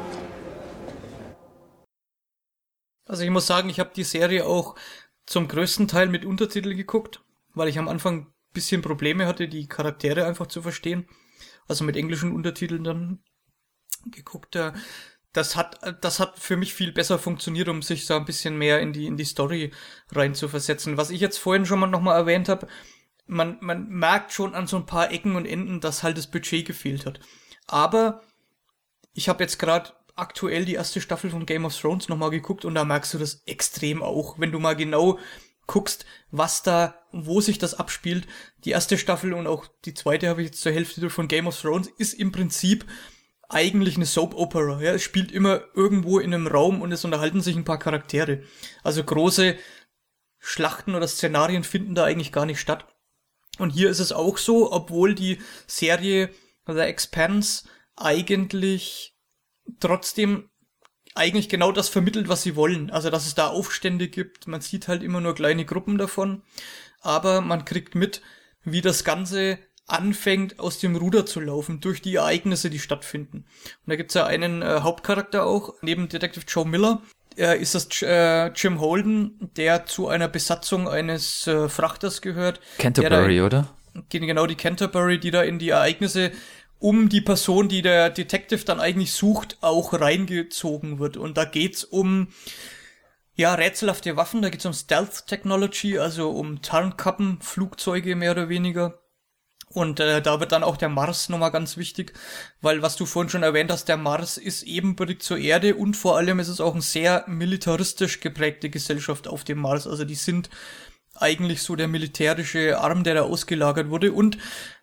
Also 3.05 3.23
ich 3.23 3.31
muss 3.31 3.47
sagen, 3.47 3.69
ich 3.69 3.79
habe 3.79 3.93
die 3.95 4.03
Serie 4.03 4.45
auch 4.45 4.75
zum 5.25 5.47
größten 5.47 5.87
Teil 5.87 6.09
mit 6.09 6.25
Untertitel 6.25 6.75
geguckt, 6.75 7.23
weil 7.55 7.69
ich 7.69 7.79
am 7.79 7.87
Anfang 7.87 8.23
ein 8.23 8.35
bisschen 8.53 8.83
Probleme 8.83 9.29
hatte, 9.29 9.47
die 9.47 9.69
Charaktere 9.69 10.27
einfach 10.27 10.49
zu 10.49 10.63
verstehen. 10.63 11.07
Also 11.69 11.85
mit 11.85 11.97
englischen 11.97 12.33
Untertiteln 12.33 12.83
dann 12.83 13.23
geguckt. 14.11 14.59
Das 15.33 15.55
hat, 15.55 15.79
das 16.03 16.19
hat 16.19 16.41
für 16.41 16.57
mich 16.57 16.75
viel 16.75 16.91
besser 16.91 17.21
funktioniert, 17.21 17.69
um 17.69 17.83
sich 17.83 18.05
so 18.05 18.15
ein 18.15 18.25
bisschen 18.25 18.59
mehr 18.59 18.81
in 18.81 18.93
die, 18.93 19.07
in 19.07 19.17
die 19.17 19.25
Story 19.25 19.71
rein 20.11 20.35
zu 20.35 20.49
versetzen. 20.49 20.97
Was 20.97 21.11
ich 21.11 21.21
jetzt 21.21 21.39
vorhin 21.39 21.67
schon 21.67 21.79
mal 21.79 21.87
nochmal 21.87 22.19
erwähnt 22.19 22.49
habe, 22.49 22.67
man, 23.27 23.59
man 23.61 23.89
merkt 23.89 24.33
schon 24.33 24.55
an 24.55 24.67
so 24.67 24.77
ein 24.77 24.87
paar 24.87 25.11
Ecken 25.11 25.37
und 25.37 25.47
Enden, 25.47 25.81
dass 25.81 26.03
halt 26.03 26.19
das 26.19 26.31
Budget 26.31 26.67
gefehlt 26.67 27.07
hat. 27.07 27.21
Aber 27.67 28.23
ich 29.13 29.29
habe 29.29 29.43
jetzt 29.43 29.59
gerade 29.59 29.93
aktuell 30.15 30.65
die 30.65 30.75
erste 30.75 31.01
Staffel 31.01 31.31
von 31.31 31.47
Game 31.47 31.65
of 31.65 31.79
Thrones 31.79 32.09
nochmal 32.09 32.31
geguckt 32.31 32.65
und 32.65 32.75
da 32.75 32.85
merkst 32.85 33.15
du 33.15 33.19
das 33.19 33.43
extrem 33.47 34.03
auch, 34.03 34.39
wenn 34.39 34.53
du 34.53 34.59
mal 34.59 34.77
genau 34.77 35.19
guckst, 35.67 36.07
was 36.31 36.63
da, 36.63 36.95
wo 37.13 37.41
sich 37.41 37.59
das 37.59 37.75
abspielt. 37.75 38.27
Die 38.65 38.71
erste 38.71 38.99
Staffel 38.99 39.33
und 39.33 39.47
auch 39.47 39.67
die 39.85 39.95
zweite 39.95 40.29
habe 40.29 40.43
ich 40.43 40.49
jetzt 40.49 40.63
zur 40.63 40.73
Hälfte 40.73 41.11
von 41.11 41.29
Game 41.29 41.47
of 41.47 41.61
Thrones 41.61 41.89
ist 41.99 42.15
im 42.15 42.33
Prinzip 42.33 42.87
eigentlich 43.49 43.97
eine 43.97 44.07
Soap 44.07 44.35
Opera. 44.35 44.81
Ja, 44.81 44.93
es 44.93 45.03
spielt 45.03 45.33
immer 45.33 45.63
irgendwo 45.75 46.19
in 46.19 46.33
einem 46.33 46.47
Raum 46.47 46.83
und 46.83 46.93
es 46.93 47.05
unterhalten 47.05 47.41
sich 47.41 47.57
ein 47.57 47.65
paar 47.65 47.79
Charaktere. 47.79 48.43
Also 48.83 49.05
große 49.05 49.57
Schlachten 50.39 50.95
oder 50.95 51.09
Szenarien 51.09 51.65
finden 51.65 51.95
da 51.95 52.05
eigentlich 52.05 52.33
gar 52.33 52.47
nicht 52.47 52.61
statt. 52.61 52.87
Und 53.59 53.71
hier 53.71 53.91
ist 53.91 54.01
es 54.01 54.13
auch 54.13 54.39
so, 54.39 54.73
obwohl 54.73 55.15
die 55.15 55.39
Serie 55.67 56.31
The 56.67 56.81
Expanse 56.81 57.69
eigentlich 57.97 59.15
trotzdem 59.81 60.51
eigentlich 61.15 61.49
genau 61.49 61.73
das 61.73 61.89
vermittelt, 61.89 62.29
was 62.29 62.43
sie 62.43 62.57
wollen. 62.57 62.91
Also, 62.91 63.09
dass 63.11 63.27
es 63.27 63.35
da 63.35 63.49
Aufstände 63.49 64.09
gibt. 64.09 64.47
Man 64.47 64.61
sieht 64.61 64.87
halt 64.89 65.03
immer 65.03 65.21
nur 65.21 65.35
kleine 65.35 65.65
Gruppen 65.65 65.97
davon. 65.97 66.43
Aber 67.01 67.41
man 67.41 67.65
kriegt 67.65 67.95
mit, 67.95 68.21
wie 68.65 68.83
das 68.83 69.05
Ganze 69.05 69.59
anfängt 69.87 70.59
aus 70.59 70.79
dem 70.79 70.97
Ruder 70.97 71.27
zu 71.27 71.41
laufen 71.41 71.81
durch 71.81 72.03
die 72.03 72.17
Ereignisse, 72.17 72.71
die 72.71 72.81
stattfinden. 72.81 73.39
Und 73.39 73.87
da 73.87 73.97
gibt's 73.97 74.15
ja 74.15 74.27
einen 74.27 74.63
äh, 74.63 74.81
Hauptcharakter 74.83 75.47
auch, 75.47 75.75
neben 75.81 76.09
Detective 76.09 76.45
Joe 76.47 76.67
Miller, 76.67 77.03
äh, 77.37 77.61
ist 77.61 77.75
das 77.75 78.03
äh, 78.03 78.49
Jim 78.49 78.81
Holden, 78.81 79.51
der 79.57 79.87
zu 79.87 80.09
einer 80.09 80.29
Besatzung 80.29 80.89
eines 80.89 81.47
äh, 81.47 81.69
Frachters 81.69 82.21
gehört. 82.21 82.61
Canterbury, 82.79 83.39
da, 83.39 83.47
oder? 83.47 83.69
Genau, 84.11 84.47
die 84.47 84.57
Canterbury, 84.57 85.19
die 85.19 85.31
da 85.31 85.43
in 85.43 85.59
die 85.59 85.71
Ereignisse 85.71 86.33
um 86.79 87.09
die 87.09 87.23
Person, 87.23 87.69
die 87.69 87.83
der 87.83 88.11
Detective 88.11 88.65
dann 88.65 88.81
eigentlich 88.81 89.13
sucht, 89.13 89.57
auch 89.63 89.99
reingezogen 89.99 90.99
wird. 90.99 91.17
Und 91.17 91.39
da 91.39 91.45
geht's 91.45 91.85
um 91.85 92.29
ja, 93.35 93.55
rätselhafte 93.55 94.17
Waffen, 94.17 94.43
da 94.43 94.49
geht's 94.49 94.67
um 94.67 94.73
Stealth 94.73 95.27
Technology, 95.27 95.99
also 95.99 96.31
um 96.31 96.63
Tarnkappenflugzeuge 96.63 98.17
mehr 98.17 98.33
oder 98.33 98.49
weniger. 98.49 98.99
Und 99.77 100.01
äh, 100.01 100.23
da 100.23 100.41
wird 100.41 100.53
dann 100.53 100.65
auch 100.65 100.79
der 100.79 100.89
Mars 100.89 101.29
nochmal 101.29 101.51
ganz 101.51 101.77
wichtig, 101.77 102.15
weil 102.63 102.81
was 102.81 102.97
du 102.97 103.05
vorhin 103.05 103.29
schon 103.29 103.43
erwähnt 103.43 103.71
hast, 103.71 103.85
der 103.91 103.99
Mars 103.99 104.39
ist 104.39 104.63
ebenbürtig 104.63 105.21
zur 105.21 105.37
Erde 105.37 105.75
und 105.75 105.99
vor 105.99 106.17
allem 106.17 106.41
ist 106.41 106.49
es 106.49 106.63
auch 106.63 106.73
eine 106.73 106.81
sehr 106.81 107.25
militaristisch 107.27 108.21
geprägte 108.21 108.71
Gesellschaft 108.71 109.29
auf 109.29 109.45
dem 109.45 109.59
Mars. 109.59 109.87
Also 109.87 110.07
die 110.07 110.15
sind 110.15 110.49
eigentlich 111.15 111.61
so 111.63 111.77
der 111.77 111.89
militärische 111.89 112.79
Arm, 112.79 113.05
der 113.05 113.17
da 113.17 113.23
ausgelagert 113.25 113.91
wurde. 113.91 114.13
Und 114.13 114.39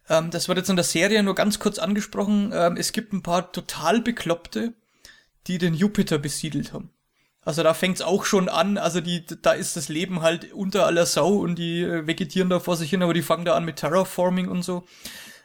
ähm, 0.10 0.30
das 0.30 0.48
wird 0.48 0.60
jetzt 0.60 0.70
in 0.70 0.76
der 0.76 0.86
Serie 0.86 1.24
nur 1.24 1.34
ganz 1.34 1.58
kurz 1.58 1.80
angesprochen. 1.80 2.52
Ähm, 2.54 2.78
es 2.78 2.92
gibt 2.92 3.14
ein 3.14 3.24
paar 3.24 3.52
total 3.52 4.00
Bekloppte, 4.00 4.74
die 5.48 5.58
den 5.58 5.74
Jupiter 5.74 6.20
besiedelt 6.20 6.72
haben. 6.72 6.93
Also 7.46 7.62
da 7.62 7.74
fängt's 7.74 8.02
auch 8.02 8.24
schon 8.24 8.48
an, 8.48 8.78
also 8.78 9.02
die, 9.02 9.26
da 9.26 9.52
ist 9.52 9.76
das 9.76 9.90
Leben 9.90 10.22
halt 10.22 10.54
unter 10.54 10.86
aller 10.86 11.06
Sau 11.06 11.36
und 11.36 11.56
die 11.56 11.82
äh, 11.82 12.08
vegetieren 12.08 12.50
da 12.50 12.60
vor 12.60 12.78
sich 12.78 12.90
hin, 12.90 13.04
aber 13.04 13.14
die 13.14 13.22
fangen 13.22 13.44
da 13.44 13.56
an 13.56 13.66
mit 13.66 13.78
Terraforming 13.78 14.48
und 14.48 14.64
so. 14.64 14.86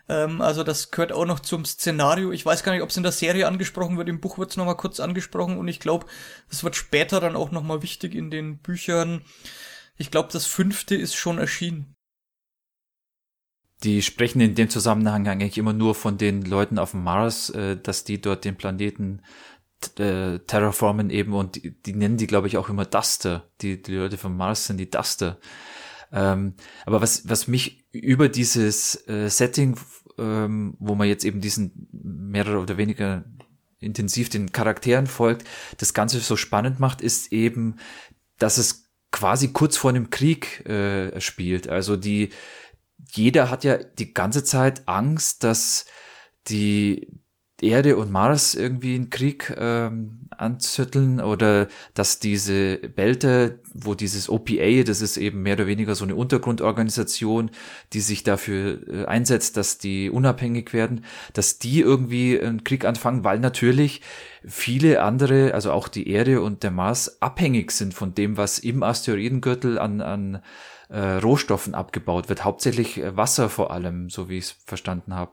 Ähm, 0.09 0.41
also 0.41 0.63
das 0.63 0.93
gehört 0.93 1.13
auch 1.13 1.27
noch 1.27 1.41
zum 1.41 1.65
Szenario. 1.65 2.31
Ich 2.31 2.47
weiß 2.47 2.63
gar 2.63 2.73
nicht, 2.73 2.83
ob 2.83 2.91
es 2.91 2.97
in 2.97 3.03
der 3.03 3.13
Serie 3.13 3.49
angesprochen 3.49 3.99
wird, 3.99 4.09
im 4.09 4.21
Buch 4.21 4.39
wird's 4.39 4.57
nochmal 4.57 4.77
kurz 4.77 5.01
angesprochen 5.01 5.59
und 5.59 5.67
ich 5.67 5.81
glaube, 5.81 6.07
das 6.49 6.63
wird 6.63 6.77
später 6.77 7.21
dann 7.21 7.35
auch 7.35 7.51
nochmal 7.51 7.83
wichtig 7.83 8.15
in 8.15 8.31
den 8.31 8.59
Büchern. 8.59 9.23
Ich 9.97 10.13
glaube, 10.13 10.29
das 10.33 10.47
fünfte 10.47 10.95
ist 10.95 11.17
schon 11.17 11.39
erschienen. 11.39 11.97
Die 13.85 14.03
sprechen 14.03 14.41
in 14.41 14.57
dem 14.57 14.71
Zusammenhang 14.71 15.29
eigentlich 15.29 15.59
immer 15.59 15.73
nur 15.73 15.95
von 15.95 16.19
den 16.19 16.43
Leuten 16.43 16.79
auf 16.79 16.93
dem 16.93 17.05
Mars, 17.05 17.51
äh, 17.51 17.77
dass 17.77 18.05
die 18.05 18.21
dort 18.21 18.45
den 18.45 18.57
Planeten 18.57 19.23
äh, 19.99 20.39
terraformen 20.41 21.11
eben 21.11 21.35
und 21.35 21.57
die, 21.57 21.81
die 21.83 21.95
nennen 21.95 22.17
die, 22.17 22.27
glaube 22.27 22.49
ich, 22.49 22.57
auch 22.57 22.69
immer 22.69 22.85
Duster. 22.85 23.49
Die, 23.61 23.81
die 23.81 23.95
Leute 23.95 24.19
vom 24.19 24.37
Mars 24.37 24.67
sind 24.67 24.79
die 24.79 24.91
Duster. 24.91 25.39
Ähm, 26.13 26.55
aber 26.87 27.01
was, 27.01 27.29
was 27.29 27.49
mich 27.49 27.87
über 27.93 28.29
dieses 28.29 29.09
äh, 29.09 29.29
Setting, 29.29 29.79
ähm, 30.19 30.77
wo 30.79 30.95
man 30.95 31.09
jetzt 31.09 31.25
eben 31.25 31.41
diesen 31.41 31.89
mehrere 31.93 32.59
oder 32.59 32.77
weniger 32.77 33.25
intensiv 33.79 34.29
den 34.29 34.53
Charakteren 34.53 35.07
folgt, 35.07 35.47
das 35.77 35.95
Ganze 35.95 36.19
so 36.21 36.37
spannend 36.37 36.81
macht, 36.81 37.01
ist 37.01 37.33
eben, 37.33 37.77
dass 38.39 38.59
es 38.59 38.91
quasi 39.13 39.53
kurz 39.53 39.77
vor 39.77 39.91
einem 39.91 40.11
Krieg 40.11 40.67
äh, 40.67 41.21
spielt. 41.21 41.69
Also 41.69 41.97
die, 41.97 42.31
jeder 43.13 43.51
hat 43.51 43.65
ja 43.65 43.79
die 43.79 44.13
ganze 44.13 44.45
Zeit 44.45 44.89
Angst, 44.89 45.45
dass 45.45 45.87
die 46.49 47.09
Erde 47.61 47.97
und 47.97 48.13
Mars 48.13 48.55
irgendwie 48.55 48.95
einen 48.95 49.11
Krieg 49.11 49.53
ähm, 49.59 50.21
anzütteln 50.31 51.21
oder 51.21 51.67
dass 51.95 52.21
diese 52.21 52.77
Belter, 52.77 53.53
wo 53.75 53.95
dieses 53.95 54.29
OPA, 54.29 54.85
das 54.85 55.01
ist 55.01 55.17
eben 55.17 55.43
mehr 55.43 55.55
oder 55.55 55.67
weniger 55.67 55.97
so 55.97 56.05
eine 56.05 56.15
Untergrundorganisation, 56.15 57.51
die 57.93 58.01
sich 58.01 58.23
dafür 58.23 58.79
äh, 58.89 59.05
einsetzt, 59.07 59.57
dass 59.57 59.79
die 59.79 60.09
unabhängig 60.09 60.73
werden, 60.73 61.05
dass 61.33 61.59
die 61.59 61.81
irgendwie 61.81 62.41
einen 62.41 62.63
Krieg 62.63 62.85
anfangen, 62.85 63.25
weil 63.25 63.41
natürlich 63.41 64.03
viele 64.47 65.03
andere, 65.03 65.53
also 65.53 65.73
auch 65.73 65.89
die 65.89 66.09
Erde 66.09 66.43
und 66.43 66.63
der 66.63 66.71
Mars 66.71 67.21
abhängig 67.21 67.73
sind 67.73 67.93
von 67.93 68.15
dem, 68.15 68.37
was 68.37 68.61
im 68.61 68.85
Asteroidengürtel 68.85 69.81
an, 69.81 70.01
an 70.01 70.43
äh, 70.91 71.01
Rohstoffen 71.01 71.75
abgebaut 71.75 72.29
wird, 72.29 72.45
hauptsächlich 72.45 72.99
äh, 72.99 73.17
Wasser 73.17 73.49
vor 73.49 73.73
allem, 73.73 74.11
so 74.11 74.29
wie 74.29 74.39
ich 74.39 74.45
es 74.45 74.57
verstanden 74.65 75.15
habe. 75.15 75.33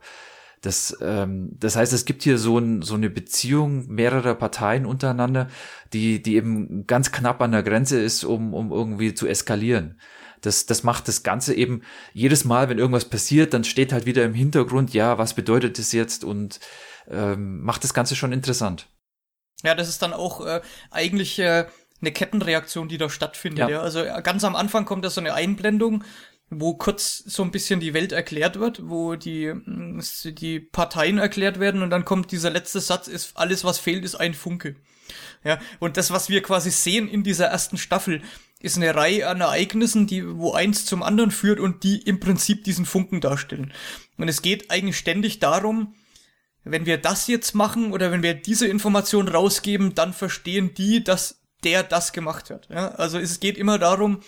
Das, 0.65 0.97
ähm, 0.99 1.51
das 1.59 1.75
heißt, 1.75 1.93
es 1.93 2.05
gibt 2.05 2.23
hier 2.23 2.39
so, 2.39 2.57
ein, 2.57 2.81
so 2.81 2.95
eine 2.95 3.11
Beziehung 3.11 3.87
mehrerer 3.87 4.33
Parteien 4.33 4.87
untereinander, 4.87 5.47
die, 5.93 6.23
die 6.23 6.35
eben 6.35 6.87
ganz 6.87 7.11
knapp 7.11 7.39
an 7.41 7.51
der 7.51 7.61
Grenze 7.61 8.01
ist, 8.01 8.23
um, 8.23 8.55
um 8.55 8.71
irgendwie 8.71 9.13
zu 9.13 9.27
eskalieren. 9.27 9.99
Das, 10.41 10.65
das 10.65 10.83
macht 10.83 11.07
das 11.07 11.21
Ganze 11.21 11.53
eben 11.53 11.83
jedes 12.13 12.45
Mal, 12.45 12.67
wenn 12.67 12.79
irgendwas 12.79 13.05
passiert, 13.05 13.53
dann 13.53 13.63
steht 13.63 13.93
halt 13.93 14.07
wieder 14.07 14.23
im 14.23 14.33
Hintergrund, 14.33 14.93
ja, 14.93 15.19
was 15.19 15.35
bedeutet 15.35 15.77
das 15.77 15.91
jetzt 15.91 16.23
und 16.23 16.59
ähm, 17.09 17.61
macht 17.61 17.83
das 17.83 17.93
Ganze 17.93 18.15
schon 18.15 18.31
interessant. 18.31 18.87
Ja, 19.63 19.75
das 19.75 19.87
ist 19.87 20.01
dann 20.01 20.13
auch 20.13 20.45
äh, 20.45 20.61
eigentlich 20.89 21.37
äh, 21.37 21.65
eine 22.01 22.11
Kettenreaktion, 22.11 22.87
die 22.87 22.97
da 22.97 23.09
stattfindet. 23.09 23.59
Ja. 23.59 23.69
ja. 23.69 23.81
Also 23.81 23.99
äh, 23.99 24.21
ganz 24.23 24.43
am 24.43 24.55
Anfang 24.55 24.85
kommt 24.85 25.05
da 25.05 25.11
so 25.11 25.21
eine 25.21 25.35
Einblendung, 25.35 26.03
wo 26.49 26.75
kurz 26.75 27.17
so 27.25 27.43
ein 27.43 27.51
bisschen 27.51 27.79
die 27.79 27.93
Welt 27.93 28.11
erklärt 28.11 28.59
wird, 28.59 28.87
wo 28.87 29.15
die, 29.15 29.53
mm, 29.53 30.01
die 30.25 30.59
Parteien 30.59 31.17
erklärt 31.17 31.59
werden 31.59 31.81
und 31.81 31.89
dann 31.89 32.05
kommt 32.05 32.31
dieser 32.31 32.49
letzte 32.49 32.79
Satz, 32.79 33.07
ist 33.07 33.35
alles, 33.35 33.63
was 33.63 33.79
fehlt, 33.79 34.05
ist 34.05 34.15
ein 34.15 34.33
Funke. 34.33 34.75
Ja, 35.43 35.59
und 35.79 35.97
das, 35.97 36.11
was 36.11 36.29
wir 36.29 36.41
quasi 36.41 36.71
sehen 36.71 37.07
in 37.07 37.23
dieser 37.23 37.45
ersten 37.47 37.77
Staffel, 37.77 38.21
ist 38.59 38.77
eine 38.77 38.95
Reihe 38.95 39.27
an 39.27 39.41
Ereignissen, 39.41 40.07
die, 40.07 40.25
wo 40.37 40.53
eins 40.53 40.85
zum 40.85 41.03
anderen 41.03 41.29
führt 41.29 41.59
und 41.59 41.83
die 41.83 42.01
im 42.01 42.19
Prinzip 42.19 42.63
diesen 42.63 42.85
Funken 42.85 43.21
darstellen. 43.21 43.71
Und 44.17 44.27
es 44.27 44.41
geht 44.41 44.71
eigentlich 44.71 44.97
ständig 44.97 45.39
darum, 45.39 45.93
wenn 46.63 46.87
wir 46.87 46.97
das 46.97 47.27
jetzt 47.27 47.53
machen 47.53 47.91
oder 47.91 48.11
wenn 48.11 48.23
wir 48.23 48.33
diese 48.33 48.67
Information 48.67 49.27
rausgeben, 49.27 49.93
dann 49.93 50.13
verstehen 50.13 50.73
die, 50.73 51.03
dass 51.03 51.41
der 51.63 51.83
das 51.83 52.11
gemacht 52.11 52.49
hat. 52.49 52.67
Ja? 52.69 52.89
Also 52.89 53.19
es 53.19 53.39
geht 53.39 53.57
immer 53.57 53.77
darum, 53.77 54.21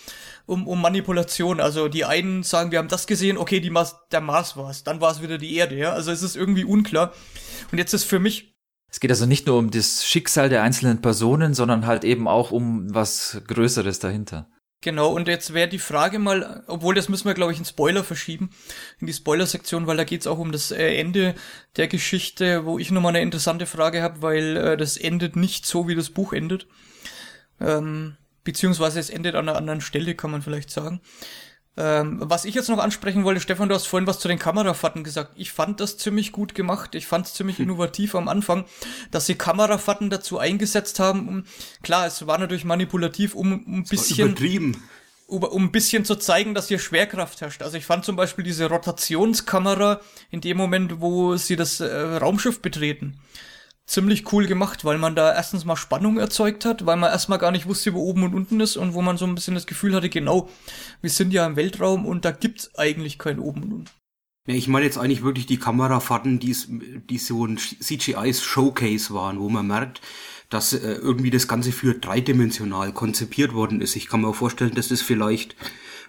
um, 0.48 0.66
um 0.66 0.80
Manipulation. 0.80 1.60
Also 1.60 1.88
die 1.88 2.04
einen 2.04 2.42
sagen, 2.42 2.72
wir 2.72 2.78
haben 2.78 2.88
das 2.88 3.06
gesehen, 3.06 3.38
okay, 3.38 3.60
die 3.60 3.70
Mars, 3.70 3.96
der 4.10 4.20
Mars 4.20 4.56
war 4.56 4.70
es, 4.70 4.82
dann 4.82 5.00
war 5.00 5.12
es 5.12 5.22
wieder 5.22 5.38
die 5.38 5.54
Erde. 5.54 5.76
Ja? 5.76 5.92
Also 5.92 6.10
es 6.10 6.22
ist 6.22 6.36
irgendwie 6.36 6.64
unklar. 6.64 7.12
Und 7.70 7.78
jetzt 7.78 7.92
ist 7.94 8.04
für 8.04 8.18
mich 8.18 8.54
es 8.90 9.00
geht 9.00 9.10
also 9.10 9.26
nicht 9.26 9.46
nur 9.46 9.58
um 9.58 9.70
das 9.70 10.06
Schicksal 10.06 10.48
der 10.48 10.62
einzelnen 10.62 11.02
Personen, 11.02 11.52
sondern 11.52 11.86
halt 11.86 12.04
eben 12.04 12.26
auch 12.26 12.52
um 12.52 12.92
was 12.94 13.42
Größeres 13.46 13.98
dahinter. 13.98 14.48
Genau, 14.80 15.12
und 15.12 15.26
jetzt 15.26 15.52
wäre 15.52 15.68
die 15.68 15.80
Frage 15.80 16.20
mal, 16.20 16.62
obwohl 16.68 16.94
das 16.94 17.08
müssen 17.08 17.26
wir, 17.26 17.34
glaube 17.34 17.52
ich, 17.52 17.58
in 17.58 17.64
Spoiler 17.64 18.04
verschieben, 18.04 18.50
in 19.00 19.08
die 19.08 19.12
Spoiler-Sektion, 19.12 19.88
weil 19.88 19.96
da 19.96 20.04
geht's 20.04 20.28
auch 20.28 20.38
um 20.38 20.52
das 20.52 20.70
äh, 20.70 20.94
Ende 20.94 21.34
der 21.76 21.88
Geschichte, 21.88 22.64
wo 22.64 22.78
ich 22.78 22.92
nochmal 22.92 23.10
eine 23.10 23.22
interessante 23.22 23.66
Frage 23.66 24.02
habe, 24.02 24.22
weil 24.22 24.56
äh, 24.56 24.76
das 24.76 24.96
endet 24.96 25.34
nicht 25.34 25.66
so, 25.66 25.88
wie 25.88 25.96
das 25.96 26.10
Buch 26.10 26.32
endet. 26.32 26.68
Ähm, 27.60 28.16
beziehungsweise 28.44 29.00
es 29.00 29.10
endet 29.10 29.34
an 29.34 29.48
einer 29.48 29.58
anderen 29.58 29.80
Stelle, 29.80 30.14
kann 30.14 30.30
man 30.30 30.42
vielleicht 30.42 30.70
sagen. 30.70 31.00
Ähm, 31.78 32.18
was 32.20 32.44
ich 32.44 32.56
jetzt 32.56 32.68
noch 32.68 32.78
ansprechen 32.78 33.22
wollte, 33.22 33.40
Stefan, 33.40 33.68
du 33.68 33.74
hast 33.74 33.86
vorhin 33.86 34.08
was 34.08 34.18
zu 34.18 34.26
den 34.26 34.40
Kamerafahrten 34.40 35.04
gesagt. 35.04 35.32
Ich 35.36 35.52
fand 35.52 35.78
das 35.78 35.96
ziemlich 35.96 36.32
gut 36.32 36.56
gemacht. 36.56 36.96
Ich 36.96 37.06
fand 37.06 37.26
es 37.26 37.34
ziemlich 37.34 37.58
hm. 37.58 37.66
innovativ 37.66 38.16
am 38.16 38.26
Anfang, 38.26 38.64
dass 39.12 39.26
sie 39.26 39.36
Kamerafahrten 39.36 40.10
dazu 40.10 40.38
eingesetzt 40.38 40.98
haben. 40.98 41.28
Um, 41.28 41.44
klar, 41.82 42.06
es 42.06 42.26
war 42.26 42.38
natürlich 42.38 42.64
manipulativ, 42.64 43.36
um, 43.36 43.64
um 43.64 43.78
ein 43.78 43.84
bisschen. 43.84 44.30
Übertrieben. 44.30 44.82
Um, 45.28 45.44
um 45.44 45.64
ein 45.66 45.72
bisschen 45.72 46.04
zu 46.04 46.16
zeigen, 46.16 46.54
dass 46.54 46.66
hier 46.66 46.80
Schwerkraft 46.80 47.42
herrscht. 47.42 47.62
Also 47.62 47.76
ich 47.76 47.84
fand 47.84 48.04
zum 48.04 48.16
Beispiel 48.16 48.42
diese 48.42 48.66
Rotationskamera 48.66 50.00
in 50.30 50.40
dem 50.40 50.56
Moment, 50.56 51.00
wo 51.00 51.36
sie 51.36 51.54
das 51.54 51.78
äh, 51.78 51.86
Raumschiff 51.86 52.60
betreten 52.60 53.20
ziemlich 53.88 54.32
cool 54.32 54.46
gemacht, 54.46 54.84
weil 54.84 54.98
man 54.98 55.16
da 55.16 55.34
erstens 55.34 55.64
mal 55.64 55.76
Spannung 55.76 56.18
erzeugt 56.18 56.64
hat, 56.64 56.86
weil 56.86 56.96
man 56.96 57.10
erstmal 57.10 57.38
gar 57.38 57.50
nicht 57.50 57.66
wusste, 57.66 57.94
wo 57.94 58.02
oben 58.02 58.22
und 58.22 58.34
unten 58.34 58.60
ist 58.60 58.76
und 58.76 58.94
wo 58.94 59.02
man 59.02 59.16
so 59.16 59.26
ein 59.26 59.34
bisschen 59.34 59.54
das 59.54 59.66
Gefühl 59.66 59.94
hatte, 59.94 60.10
genau, 60.10 60.48
wir 61.00 61.10
sind 61.10 61.32
ja 61.32 61.46
im 61.46 61.56
Weltraum 61.56 62.06
und 62.06 62.24
da 62.24 62.30
gibt's 62.30 62.74
eigentlich 62.76 63.18
kein 63.18 63.38
oben 63.38 63.62
und 63.62 63.72
unten. 63.72 63.90
Ja, 64.46 64.54
ich 64.54 64.68
meine 64.68 64.84
jetzt 64.84 64.98
eigentlich 64.98 65.22
wirklich 65.22 65.46
die 65.46 65.58
Kamerafahrten, 65.58 66.38
die, 66.38 66.54
die 67.10 67.18
so 67.18 67.46
ein 67.46 67.58
CGI-Showcase 67.58 69.12
waren, 69.12 69.40
wo 69.40 69.48
man 69.48 69.66
merkt, 69.66 70.00
dass 70.50 70.72
äh, 70.72 70.92
irgendwie 70.92 71.30
das 71.30 71.48
Ganze 71.48 71.72
für 71.72 71.94
dreidimensional 71.94 72.92
konzipiert 72.92 73.52
worden 73.52 73.80
ist. 73.80 73.96
Ich 73.96 74.08
kann 74.08 74.20
mir 74.20 74.32
vorstellen, 74.32 74.74
dass 74.74 74.88
das 74.88 75.02
vielleicht 75.02 75.56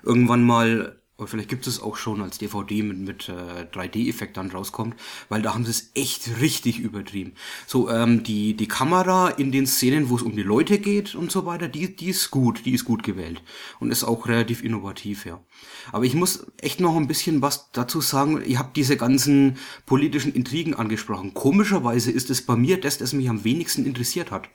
irgendwann 0.04 0.44
mal 0.44 1.02
oder 1.20 1.28
vielleicht 1.28 1.50
gibt 1.50 1.68
es 1.68 1.82
auch 1.82 1.98
schon 1.98 2.22
als 2.22 2.38
DVD 2.38 2.82
mit, 2.82 2.98
mit 2.98 3.30
äh, 3.30 3.66
3D-Effekt 3.74 4.38
dann 4.38 4.50
rauskommt, 4.50 4.96
weil 5.28 5.42
da 5.42 5.54
haben 5.54 5.66
sie 5.66 5.72
es 5.72 5.92
echt 5.94 6.40
richtig 6.40 6.80
übertrieben. 6.80 7.34
So, 7.68 7.90
ähm, 7.90 8.24
die, 8.24 8.56
die 8.56 8.68
Kamera 8.70 9.28
in 9.30 9.52
den 9.52 9.68
Szenen, 9.68 10.10
wo 10.10 10.16
es 10.16 10.22
um 10.22 10.36
die 10.36 10.44
Leute 10.44 10.80
geht 10.80 11.16
und 11.16 11.30
so 11.30 11.46
weiter, 11.46 11.68
die, 11.68 11.94
die 11.94 12.10
ist 12.10 12.32
gut, 12.32 12.66
die 12.66 12.74
ist 12.74 12.86
gut 12.86 13.04
gewählt. 13.04 13.44
Und 13.82 13.92
ist 13.92 14.06
auch 14.06 14.28
relativ 14.28 14.64
innovativ, 14.64 15.26
ja. 15.26 15.44
Aber 15.92 16.06
ich 16.06 16.14
muss 16.14 16.48
echt 16.62 16.80
noch 16.80 16.96
ein 16.96 17.08
bisschen 17.08 17.42
was 17.42 17.70
dazu 17.74 18.00
sagen. 18.00 18.42
Ihr 18.46 18.58
habt 18.58 18.78
diese 18.78 18.96
ganzen 18.96 19.58
politischen 19.86 20.34
Intrigen 20.34 20.74
angesprochen. 20.74 21.34
Komischerweise 21.34 22.12
ist 22.12 22.30
es 22.30 22.46
bei 22.46 22.56
mir 22.56 22.80
das, 22.80 22.98
das 22.98 23.12
mich 23.12 23.30
am 23.30 23.44
wenigsten 23.44 23.86
interessiert 23.86 24.32
hat. 24.32 24.50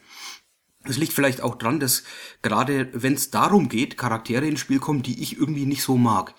Es 0.87 0.99
liegt 0.99 1.13
vielleicht 1.13 1.41
auch 1.41 1.57
dran, 1.57 1.81
dass 1.81 2.05
gerade 2.43 2.89
wenn 2.93 3.15
es 3.15 3.31
darum 3.31 3.69
geht, 3.69 3.97
Charaktere 3.97 4.47
ins 4.47 4.61
Spiel 4.61 4.79
kommen, 4.79 5.03
die 5.03 5.23
ich 5.23 5.39
irgendwie 5.39 5.67
nicht 5.67 5.83
so 5.83 5.97
mag. 5.97 6.35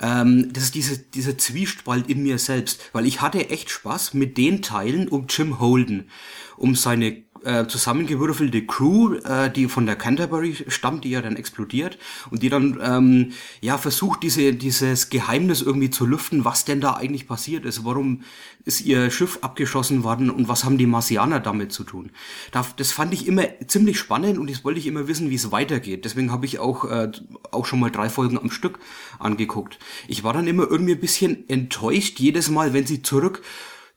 Ähm, 0.00 0.52
das 0.52 0.64
ist 0.64 0.74
diese, 0.74 0.98
dieser 0.98 1.38
Zwiespalt 1.38 2.08
in 2.08 2.22
mir 2.22 2.38
selbst, 2.38 2.90
weil 2.92 3.06
ich 3.06 3.20
hatte 3.20 3.50
echt 3.50 3.70
Spaß 3.70 4.14
mit 4.14 4.36
den 4.36 4.62
Teilen 4.62 5.08
um 5.08 5.26
Jim 5.28 5.58
Holden, 5.58 6.10
um 6.56 6.74
seine 6.74 7.25
äh, 7.46 7.66
zusammengewürfelte 7.68 8.66
Crew, 8.66 9.14
äh, 9.14 9.50
die 9.50 9.68
von 9.68 9.86
der 9.86 9.96
Canterbury 9.96 10.56
stammt, 10.66 11.04
die 11.04 11.10
ja 11.10 11.22
dann 11.22 11.36
explodiert 11.36 11.96
und 12.30 12.42
die 12.42 12.48
dann 12.48 12.78
ähm, 12.82 13.32
ja 13.60 13.78
versucht, 13.78 14.22
diese, 14.22 14.52
dieses 14.52 15.10
Geheimnis 15.10 15.62
irgendwie 15.62 15.90
zu 15.90 16.06
lüften, 16.06 16.44
was 16.44 16.64
denn 16.64 16.80
da 16.80 16.94
eigentlich 16.94 17.28
passiert 17.28 17.64
ist, 17.64 17.84
warum 17.84 18.22
ist 18.64 18.80
ihr 18.80 19.10
Schiff 19.12 19.38
abgeschossen 19.42 20.02
worden 20.02 20.28
und 20.28 20.48
was 20.48 20.64
haben 20.64 20.76
die 20.76 20.86
Marsianer 20.86 21.38
damit 21.38 21.72
zu 21.72 21.84
tun. 21.84 22.10
Das 22.50 22.90
fand 22.90 23.14
ich 23.14 23.28
immer 23.28 23.44
ziemlich 23.68 23.96
spannend 23.96 24.38
und 24.38 24.50
das 24.50 24.64
wollte 24.64 24.80
ich 24.80 24.88
immer 24.88 25.06
wissen, 25.06 25.30
wie 25.30 25.36
es 25.36 25.52
weitergeht. 25.52 26.04
Deswegen 26.04 26.32
habe 26.32 26.46
ich 26.46 26.58
auch, 26.58 26.84
äh, 26.84 27.12
auch 27.52 27.64
schon 27.64 27.78
mal 27.78 27.92
drei 27.92 28.10
Folgen 28.10 28.38
am 28.38 28.50
Stück 28.50 28.80
angeguckt. 29.20 29.78
Ich 30.08 30.24
war 30.24 30.32
dann 30.32 30.48
immer 30.48 30.68
irgendwie 30.68 30.94
ein 30.94 31.00
bisschen 31.00 31.48
enttäuscht 31.48 32.18
jedes 32.18 32.50
Mal, 32.50 32.72
wenn 32.72 32.86
sie 32.86 33.02
zurück 33.02 33.42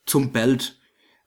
zum 0.06 0.32
Belt 0.32 0.79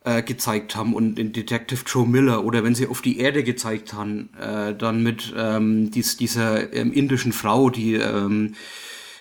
äh, 0.04 0.22
gezeigt 0.22 0.76
haben 0.76 0.94
und 0.94 1.16
den 1.16 1.32
Detective 1.32 1.84
Joe 1.86 2.06
Miller 2.06 2.44
oder 2.44 2.64
wenn 2.64 2.74
sie 2.74 2.86
auf 2.86 3.02
die 3.02 3.18
Erde 3.18 3.44
gezeigt 3.44 3.92
haben, 3.92 4.30
äh, 4.40 4.74
dann 4.74 5.02
mit 5.02 5.32
ähm, 5.36 5.90
dies, 5.90 6.16
dieser 6.16 6.72
ähm, 6.72 6.92
indischen 6.92 7.32
Frau, 7.32 7.70
die 7.70 7.94
ähm, 7.94 8.54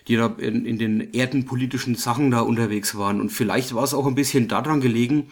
die 0.07 0.15
da 0.15 0.35
in, 0.37 0.65
in 0.65 0.77
den 0.77 1.13
erdenpolitischen 1.13 1.95
Sachen 1.95 2.31
da 2.31 2.41
unterwegs 2.41 2.97
waren. 2.97 3.21
Und 3.21 3.29
vielleicht 3.29 3.75
war 3.75 3.83
es 3.83 3.93
auch 3.93 4.07
ein 4.07 4.15
bisschen 4.15 4.47
daran 4.47 4.81
gelegen, 4.81 5.29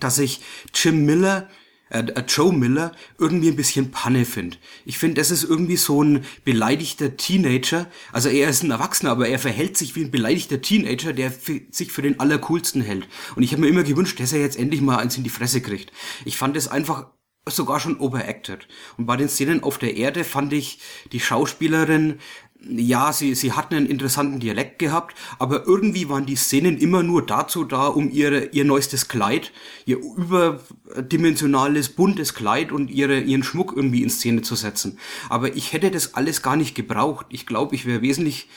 dass 0.00 0.18
ich 0.18 0.40
Jim 0.74 1.04
Miller 1.04 1.48
äh, 1.92 1.98
äh, 1.98 2.24
Joe 2.26 2.54
Miller 2.54 2.92
irgendwie 3.18 3.48
ein 3.48 3.56
bisschen 3.56 3.90
Panne 3.90 4.24
finde. 4.24 4.56
Ich 4.86 4.98
finde, 4.98 5.20
das 5.20 5.30
ist 5.30 5.44
irgendwie 5.44 5.76
so 5.76 6.02
ein 6.02 6.24
beleidigter 6.42 7.18
Teenager. 7.18 7.86
Also 8.12 8.30
er 8.30 8.48
ist 8.48 8.62
ein 8.62 8.70
Erwachsener, 8.70 9.10
aber 9.10 9.28
er 9.28 9.38
verhält 9.38 9.76
sich 9.76 9.94
wie 9.94 10.04
ein 10.04 10.10
beleidigter 10.10 10.62
Teenager, 10.62 11.12
der 11.12 11.30
sich 11.70 11.92
für 11.92 12.02
den 12.02 12.18
Allercoolsten 12.18 12.80
hält. 12.80 13.06
Und 13.36 13.42
ich 13.42 13.52
habe 13.52 13.60
mir 13.60 13.68
immer 13.68 13.82
gewünscht, 13.82 14.18
dass 14.20 14.32
er 14.32 14.40
jetzt 14.40 14.58
endlich 14.58 14.80
mal 14.80 14.96
eins 14.96 15.18
in 15.18 15.22
die 15.22 15.30
Fresse 15.30 15.60
kriegt. 15.60 15.92
Ich 16.24 16.38
fand 16.38 16.56
es 16.56 16.66
einfach 16.66 17.08
sogar 17.46 17.78
schon 17.78 17.98
overacted. 18.00 18.68
Und 18.96 19.06
bei 19.06 19.16
den 19.16 19.28
Szenen 19.28 19.62
auf 19.62 19.76
der 19.76 19.96
Erde 19.96 20.24
fand 20.24 20.52
ich 20.52 20.80
die 21.12 21.20
Schauspielerin 21.20 22.20
ja, 22.68 23.12
sie, 23.12 23.34
sie 23.34 23.52
hatten 23.52 23.74
einen 23.74 23.86
interessanten 23.86 24.40
Dialekt 24.40 24.78
gehabt, 24.78 25.16
aber 25.38 25.66
irgendwie 25.66 26.08
waren 26.08 26.26
die 26.26 26.36
Szenen 26.36 26.78
immer 26.78 27.02
nur 27.02 27.24
dazu 27.24 27.64
da, 27.64 27.86
um 27.86 28.10
ihre, 28.10 28.46
ihr 28.46 28.64
neuestes 28.64 29.08
Kleid, 29.08 29.52
ihr 29.84 29.98
überdimensionales, 29.98 31.90
buntes 31.90 32.34
Kleid 32.34 32.72
und 32.72 32.90
ihre, 32.90 33.20
ihren 33.20 33.42
Schmuck 33.42 33.72
irgendwie 33.74 34.02
in 34.02 34.10
Szene 34.10 34.42
zu 34.42 34.54
setzen. 34.54 34.98
Aber 35.28 35.56
ich 35.56 35.72
hätte 35.72 35.90
das 35.90 36.14
alles 36.14 36.42
gar 36.42 36.56
nicht 36.56 36.74
gebraucht. 36.74 37.26
Ich 37.30 37.46
glaube, 37.46 37.74
ich 37.74 37.86
wäre 37.86 38.02
wesentlich 38.02 38.48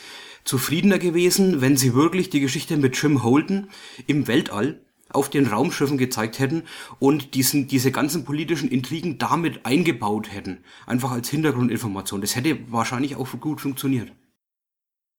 zufriedener 0.44 1.00
gewesen, 1.00 1.62
wenn 1.62 1.76
sie 1.76 1.96
wirklich 1.96 2.30
die 2.30 2.39
Geschichte 2.39 2.78
mit 2.78 2.96
Jim 3.02 3.24
Holden 3.24 3.70
im 4.06 4.28
Weltall 4.28 4.80
auf 5.10 5.30
den 5.30 5.48
Raumschiffen 5.48 5.98
gezeigt 5.98 6.39
hätten 6.39 6.63
und 7.00 7.36
diesen, 7.36 7.68
diese 7.68 7.91
ganzen 7.91 8.26
politischen 8.26 8.70
Intrigen 8.70 9.18
damit 9.18 9.65
eingebaut 9.65 10.32
hätten. 10.34 10.63
Einfach 10.86 11.12
als 11.12 11.30
Hintergrundinformation. 11.30 12.22
Das 12.22 12.36
hätte 12.36 12.60
wahrscheinlich 12.72 13.15
auch 13.15 13.28
gut 13.39 13.62
funktioniert. 13.62 14.12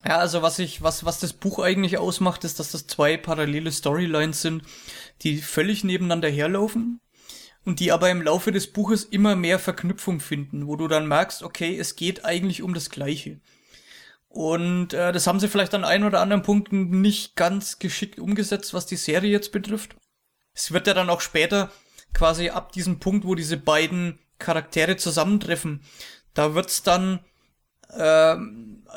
Ja, 0.04 0.18
also 0.18 0.42
was 0.42 0.58
ich, 0.58 0.82
was, 0.82 1.04
was 1.04 1.18
das 1.18 1.32
Buch 1.32 1.58
eigentlich 1.58 1.98
ausmacht, 1.98 2.44
ist, 2.44 2.60
dass 2.60 2.70
das 2.70 2.86
zwei 2.86 3.16
parallele 3.16 3.72
Storylines 3.72 4.42
sind, 4.42 4.62
die 5.22 5.38
völlig 5.38 5.84
nebeneinander 5.84 6.28
herlaufen 6.28 7.00
und 7.64 7.80
die 7.80 7.90
aber 7.90 8.10
im 8.10 8.22
Laufe 8.22 8.52
des 8.52 8.72
Buches 8.72 9.04
immer 9.04 9.34
mehr 9.34 9.58
Verknüpfung 9.58 10.20
finden, 10.20 10.66
wo 10.66 10.76
du 10.76 10.86
dann 10.86 11.08
merkst, 11.08 11.42
okay, 11.42 11.76
es 11.76 11.96
geht 11.96 12.24
eigentlich 12.24 12.62
um 12.62 12.74
das 12.74 12.90
Gleiche. 12.90 13.40
Und 14.36 14.92
äh, 14.92 15.12
das 15.12 15.26
haben 15.26 15.40
sie 15.40 15.48
vielleicht 15.48 15.72
an 15.72 15.82
ein 15.82 16.04
oder 16.04 16.20
anderen 16.20 16.42
Punkten 16.42 17.00
nicht 17.00 17.36
ganz 17.36 17.78
geschickt 17.78 18.18
umgesetzt, 18.18 18.74
was 18.74 18.84
die 18.84 18.96
Serie 18.96 19.30
jetzt 19.30 19.50
betrifft. 19.50 19.96
Es 20.52 20.72
wird 20.72 20.86
ja 20.86 20.92
dann 20.92 21.08
auch 21.08 21.22
später 21.22 21.72
quasi 22.12 22.50
ab 22.50 22.70
diesem 22.72 23.00
Punkt, 23.00 23.24
wo 23.26 23.34
diese 23.34 23.56
beiden 23.56 24.18
Charaktere 24.38 24.98
zusammentreffen, 24.98 25.80
da 26.34 26.54
wird's 26.54 26.82
dann 26.82 27.20
äh, 27.96 28.36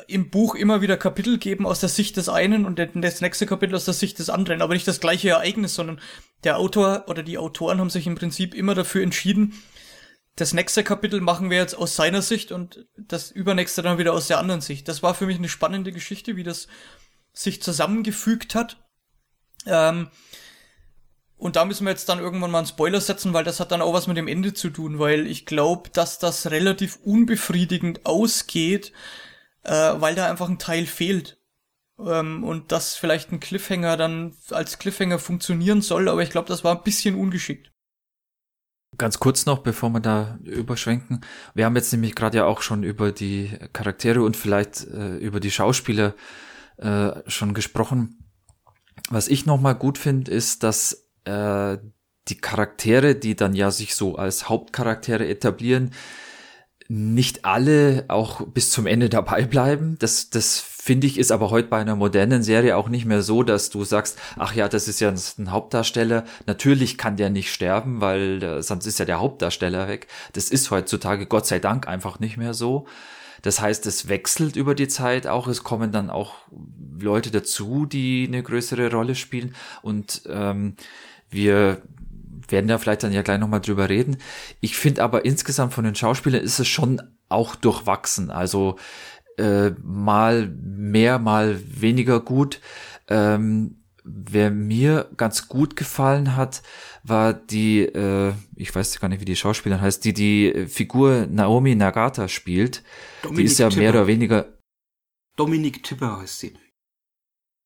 im 0.08 0.28
Buch 0.28 0.56
immer 0.56 0.82
wieder 0.82 0.98
Kapitel 0.98 1.38
geben 1.38 1.64
aus 1.64 1.80
der 1.80 1.88
Sicht 1.88 2.18
des 2.18 2.28
einen 2.28 2.66
und 2.66 2.78
das 2.78 3.22
nächste 3.22 3.46
Kapitel 3.46 3.74
aus 3.76 3.86
der 3.86 3.94
Sicht 3.94 4.18
des 4.18 4.28
anderen, 4.28 4.60
aber 4.60 4.74
nicht 4.74 4.88
das 4.88 5.00
gleiche 5.00 5.30
Ereignis, 5.30 5.74
sondern 5.74 6.02
der 6.44 6.58
Autor 6.58 7.06
oder 7.08 7.22
die 7.22 7.38
Autoren 7.38 7.80
haben 7.80 7.88
sich 7.88 8.06
im 8.06 8.14
Prinzip 8.14 8.54
immer 8.54 8.74
dafür 8.74 9.02
entschieden, 9.02 9.54
das 10.40 10.54
nächste 10.54 10.82
Kapitel 10.82 11.20
machen 11.20 11.50
wir 11.50 11.58
jetzt 11.58 11.74
aus 11.74 11.96
seiner 11.96 12.22
Sicht 12.22 12.50
und 12.50 12.86
das 12.96 13.30
übernächste 13.30 13.82
dann 13.82 13.98
wieder 13.98 14.14
aus 14.14 14.26
der 14.26 14.38
anderen 14.38 14.62
Sicht. 14.62 14.88
Das 14.88 15.02
war 15.02 15.14
für 15.14 15.26
mich 15.26 15.36
eine 15.36 15.48
spannende 15.50 15.92
Geschichte, 15.92 16.36
wie 16.36 16.44
das 16.44 16.66
sich 17.32 17.62
zusammengefügt 17.62 18.54
hat. 18.54 18.78
Ähm, 19.66 20.08
und 21.36 21.56
da 21.56 21.64
müssen 21.64 21.84
wir 21.84 21.90
jetzt 21.90 22.08
dann 22.08 22.18
irgendwann 22.18 22.50
mal 22.50 22.58
einen 22.58 22.66
Spoiler 22.66 23.00
setzen, 23.00 23.34
weil 23.34 23.44
das 23.44 23.60
hat 23.60 23.70
dann 23.70 23.82
auch 23.82 23.92
was 23.92 24.06
mit 24.06 24.16
dem 24.16 24.28
Ende 24.28 24.54
zu 24.54 24.70
tun, 24.70 24.98
weil 24.98 25.26
ich 25.26 25.46
glaube, 25.46 25.90
dass 25.90 26.18
das 26.18 26.50
relativ 26.50 26.96
unbefriedigend 27.04 28.06
ausgeht, 28.06 28.92
äh, 29.64 29.70
weil 29.72 30.14
da 30.14 30.28
einfach 30.30 30.48
ein 30.48 30.58
Teil 30.58 30.86
fehlt. 30.86 31.38
Ähm, 31.98 32.44
und 32.44 32.72
dass 32.72 32.94
vielleicht 32.94 33.30
ein 33.30 33.40
Cliffhanger 33.40 33.98
dann 33.98 34.36
als 34.50 34.78
Cliffhanger 34.78 35.18
funktionieren 35.18 35.82
soll, 35.82 36.08
aber 36.08 36.22
ich 36.22 36.30
glaube, 36.30 36.48
das 36.48 36.64
war 36.64 36.76
ein 36.76 36.84
bisschen 36.84 37.14
ungeschickt. 37.14 37.69
Ganz 39.00 39.18
kurz 39.18 39.46
noch, 39.46 39.60
bevor 39.60 39.88
wir 39.88 40.00
da 40.00 40.38
überschwenken. 40.44 41.22
Wir 41.54 41.64
haben 41.64 41.74
jetzt 41.74 41.90
nämlich 41.90 42.14
gerade 42.14 42.36
ja 42.36 42.44
auch 42.44 42.60
schon 42.60 42.82
über 42.82 43.12
die 43.12 43.48
Charaktere 43.72 44.22
und 44.22 44.36
vielleicht 44.36 44.86
äh, 44.88 45.16
über 45.16 45.40
die 45.40 45.50
Schauspieler 45.50 46.12
äh, 46.76 47.12
schon 47.26 47.54
gesprochen. 47.54 48.30
Was 49.08 49.28
ich 49.28 49.46
nochmal 49.46 49.74
gut 49.74 49.96
finde, 49.96 50.30
ist, 50.30 50.64
dass 50.64 51.08
äh, 51.24 51.78
die 52.28 52.36
Charaktere, 52.42 53.14
die 53.14 53.36
dann 53.36 53.54
ja 53.54 53.70
sich 53.70 53.94
so 53.94 54.16
als 54.16 54.50
Hauptcharaktere 54.50 55.26
etablieren, 55.26 55.92
nicht 56.92 57.44
alle 57.44 58.04
auch 58.08 58.44
bis 58.48 58.70
zum 58.70 58.84
Ende 58.84 59.08
dabei 59.08 59.44
bleiben. 59.44 59.96
Das, 60.00 60.28
das 60.28 60.58
finde 60.58 61.06
ich 61.06 61.18
ist 61.18 61.30
aber 61.30 61.50
heute 61.50 61.68
bei 61.68 61.78
einer 61.78 61.94
modernen 61.94 62.42
Serie 62.42 62.76
auch 62.76 62.88
nicht 62.88 63.04
mehr 63.04 63.22
so, 63.22 63.44
dass 63.44 63.70
du 63.70 63.84
sagst, 63.84 64.18
ach 64.36 64.56
ja, 64.56 64.68
das 64.68 64.88
ist 64.88 64.98
ja 64.98 65.08
ein 65.38 65.52
Hauptdarsteller. 65.52 66.24
Natürlich 66.46 66.98
kann 66.98 67.16
der 67.16 67.30
nicht 67.30 67.52
sterben, 67.52 68.00
weil 68.00 68.60
sonst 68.64 68.86
ist 68.86 68.98
ja 68.98 69.04
der 69.04 69.20
Hauptdarsteller 69.20 69.86
weg. 69.86 70.08
Das 70.32 70.50
ist 70.50 70.72
heutzutage 70.72 71.26
Gott 71.26 71.46
sei 71.46 71.60
Dank 71.60 71.86
einfach 71.86 72.18
nicht 72.18 72.36
mehr 72.36 72.54
so. 72.54 72.88
Das 73.42 73.60
heißt, 73.60 73.86
es 73.86 74.08
wechselt 74.08 74.56
über 74.56 74.74
die 74.74 74.88
Zeit 74.88 75.28
auch. 75.28 75.46
Es 75.46 75.62
kommen 75.62 75.92
dann 75.92 76.10
auch 76.10 76.34
Leute 76.98 77.30
dazu, 77.30 77.86
die 77.86 78.24
eine 78.26 78.42
größere 78.42 78.90
Rolle 78.90 79.14
spielen. 79.14 79.54
Und 79.82 80.22
ähm, 80.28 80.74
wir 81.30 81.82
werden 82.50 82.68
da 82.68 82.78
vielleicht 82.78 83.02
dann 83.02 83.12
ja 83.12 83.22
gleich 83.22 83.38
nochmal 83.38 83.60
drüber 83.60 83.88
reden. 83.88 84.18
Ich 84.60 84.76
finde 84.76 85.02
aber 85.02 85.24
insgesamt 85.24 85.72
von 85.72 85.84
den 85.84 85.94
Schauspielern 85.94 86.42
ist 86.42 86.58
es 86.58 86.68
schon 86.68 87.00
auch 87.28 87.54
durchwachsen. 87.54 88.30
Also 88.30 88.76
äh, 89.38 89.70
mal 89.82 90.48
mehr, 90.48 91.18
mal 91.18 91.58
weniger 91.66 92.20
gut. 92.20 92.60
Ähm, 93.08 93.80
wer 94.04 94.50
mir 94.50 95.10
ganz 95.16 95.48
gut 95.48 95.76
gefallen 95.76 96.36
hat, 96.36 96.62
war 97.02 97.32
die, 97.32 97.80
äh, 97.80 98.32
ich 98.56 98.74
weiß 98.74 99.00
gar 99.00 99.08
nicht, 99.08 99.20
wie 99.20 99.26
die 99.26 99.36
Schauspielerin 99.36 99.82
heißt, 99.82 100.04
die 100.04 100.12
die 100.12 100.66
Figur 100.66 101.26
Naomi 101.30 101.74
Nagata 101.74 102.28
spielt. 102.28 102.82
Dominik 103.22 103.46
die 103.46 103.52
ist 103.52 103.58
ja 103.58 103.68
Tipper. 103.68 103.80
mehr 103.80 103.90
oder 103.90 104.06
weniger. 104.06 104.58
Dominik 105.36 105.82
Tipper 105.82 106.20
heißt 106.20 106.38
sie. 106.38 106.54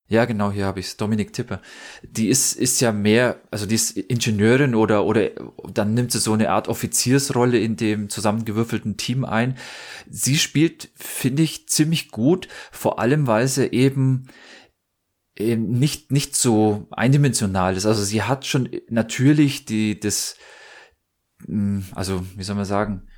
Ja, 0.07 0.27
genau, 0.27 0.51
hier 0.53 0.67
habe 0.67 0.81
ich 0.81 0.97
Dominik 0.99 1.33
Tipper. 1.33 1.63
Die 2.03 2.29
ist, 2.29 2.53
ist 2.55 2.81
ja 2.81 2.93
mehr, 2.93 3.41
also 3.51 3.65
die 3.65 3.75
ist 3.75 3.97
Ingenieurin 3.97 4.75
oder, 4.75 5.07
oder 5.07 5.31
dann 5.73 5.95
nimmt 5.95 6.13
sie 6.13 6.19
so 6.19 6.35
eine 6.35 6.51
Art 6.51 6.69
Offiziersrolle 6.69 7.59
in 7.59 7.77
dem 7.77 8.11
zusammengewürfelten 8.11 8.99
Team 8.99 9.25
ein. 9.25 9.57
Sie 10.11 10.37
spielt, 10.37 10.91
finde 10.95 11.43
ich, 11.43 11.69
ziemlich 11.69 12.11
gut, 12.11 12.49
vor 12.71 12.99
allem, 12.99 13.27
weil 13.27 13.49
sie 13.49 13.67
eben 13.67 14.29
eben 15.37 15.71
nicht, 15.71 16.13
nicht 16.13 16.37
so 16.37 16.87
eindimensional 16.91 17.77
ist. 17.77 17.87
Also 17.87 18.05
sie 18.05 18.23
hat 18.23 18.47
schon 18.47 18.69
natürlich 18.89 19.65
die, 19.65 19.99
das, 19.99 20.37
hm, 21.47 21.85
also, 21.93 22.25
wie 22.37 22.45
soll 22.45 22.57
man 22.57 22.65
sagen, 22.65 23.09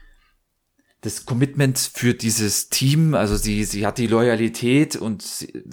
das 1.06 1.24
Commitment 1.24 1.78
für 1.78 2.14
dieses 2.14 2.68
Team, 2.68 3.14
also 3.14 3.36
sie, 3.36 3.64
sie 3.64 3.86
hat 3.86 3.96
die 3.96 4.08
Loyalität 4.08 4.96
und 4.96 5.24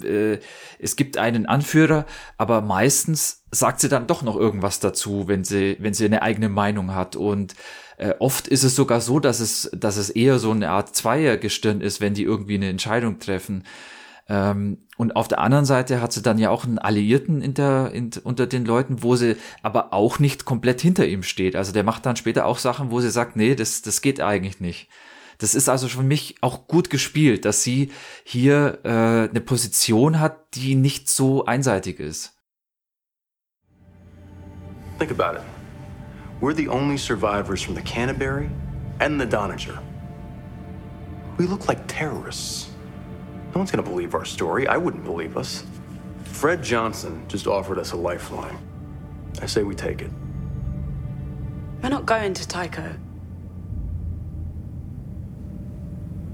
äh, 0.04 0.38
es 0.78 0.94
gibt 0.94 1.18
einen 1.18 1.46
Anführer, 1.46 2.06
aber 2.38 2.60
meistens 2.60 3.42
sagt 3.50 3.80
sie 3.80 3.88
dann 3.88 4.06
doch 4.06 4.22
noch 4.22 4.36
irgendwas 4.36 4.78
dazu, 4.78 5.26
wenn 5.26 5.42
sie, 5.42 5.76
wenn 5.80 5.92
sie 5.92 6.04
eine 6.04 6.22
eigene 6.22 6.48
Meinung 6.48 6.94
hat. 6.94 7.16
Und 7.16 7.56
äh, 7.96 8.14
oft 8.20 8.46
ist 8.46 8.62
es 8.62 8.76
sogar 8.76 9.00
so, 9.00 9.18
dass 9.18 9.40
es, 9.40 9.70
dass 9.74 9.96
es 9.96 10.08
eher 10.08 10.38
so 10.38 10.52
eine 10.52 10.70
Art 10.70 10.94
Zweiergestirn 10.94 11.80
ist, 11.80 12.00
wenn 12.00 12.14
die 12.14 12.22
irgendwie 12.22 12.54
eine 12.54 12.68
Entscheidung 12.68 13.18
treffen. 13.18 13.64
Ähm, 14.28 14.78
und 14.96 15.16
auf 15.16 15.26
der 15.26 15.40
anderen 15.40 15.64
Seite 15.64 16.00
hat 16.00 16.12
sie 16.12 16.22
dann 16.22 16.38
ja 16.38 16.50
auch 16.50 16.64
einen 16.64 16.78
Alliierten 16.78 17.42
in 17.42 17.54
der, 17.54 17.90
in, 17.92 18.10
unter 18.22 18.46
den 18.46 18.64
Leuten, 18.64 19.02
wo 19.02 19.16
sie 19.16 19.34
aber 19.62 19.92
auch 19.92 20.20
nicht 20.20 20.44
komplett 20.44 20.80
hinter 20.80 21.08
ihm 21.08 21.24
steht. 21.24 21.56
Also 21.56 21.72
der 21.72 21.82
macht 21.82 22.06
dann 22.06 22.14
später 22.14 22.46
auch 22.46 22.58
Sachen, 22.58 22.92
wo 22.92 23.00
sie 23.00 23.10
sagt, 23.10 23.34
nee, 23.34 23.56
das, 23.56 23.82
das 23.82 24.00
geht 24.00 24.20
eigentlich 24.20 24.60
nicht. 24.60 24.88
Das 25.38 25.54
ist 25.54 25.68
also 25.68 25.88
für 25.88 26.02
mich 26.02 26.36
auch 26.40 26.66
gut 26.68 26.90
gespielt, 26.90 27.44
dass 27.44 27.62
sie 27.62 27.90
hier 28.24 28.80
äh, 28.84 29.28
eine 29.28 29.40
Position 29.40 30.20
hat, 30.20 30.54
die 30.54 30.74
nicht 30.74 31.08
so 31.08 31.44
einseitig 31.44 32.00
ist. 32.00 32.32
Think 34.98 35.10
about 35.10 35.38
it. 35.38 35.44
We're 36.40 36.54
the 36.54 36.68
only 36.68 36.96
survivors 36.96 37.62
from 37.62 37.74
the 37.74 37.82
Canterbury 37.82 38.48
and 39.00 39.20
the 39.20 39.26
Donager. 39.26 39.80
We 41.36 41.46
look 41.46 41.66
like 41.66 41.86
terrorists. 41.88 42.68
No 43.54 43.60
one's 43.60 43.70
gonna 43.70 43.82
believe 43.82 44.14
our 44.14 44.24
story. 44.24 44.66
I 44.68 44.76
wouldn't 44.76 45.04
believe 45.04 45.36
us. 45.36 45.64
Fred 46.24 46.62
Johnson 46.62 47.24
just 47.28 47.46
offered 47.46 47.78
us 47.78 47.92
a 47.92 47.96
lifeline. 47.96 48.58
I 49.42 49.46
say 49.46 49.62
we 49.62 49.74
take 49.74 50.02
it. 50.02 50.10
We're 51.82 51.90
not 51.90 52.06
going 52.06 52.34
to 52.34 52.48
Tycho. 52.48 52.96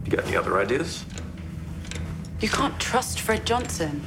You 0.04 0.10
got 0.10 0.24
any 0.26 0.36
other 0.36 0.58
ideas? 0.58 1.04
You 2.40 2.48
can't 2.48 2.78
trust 2.80 3.20
Fred 3.20 3.44
Johnson. 3.44 4.02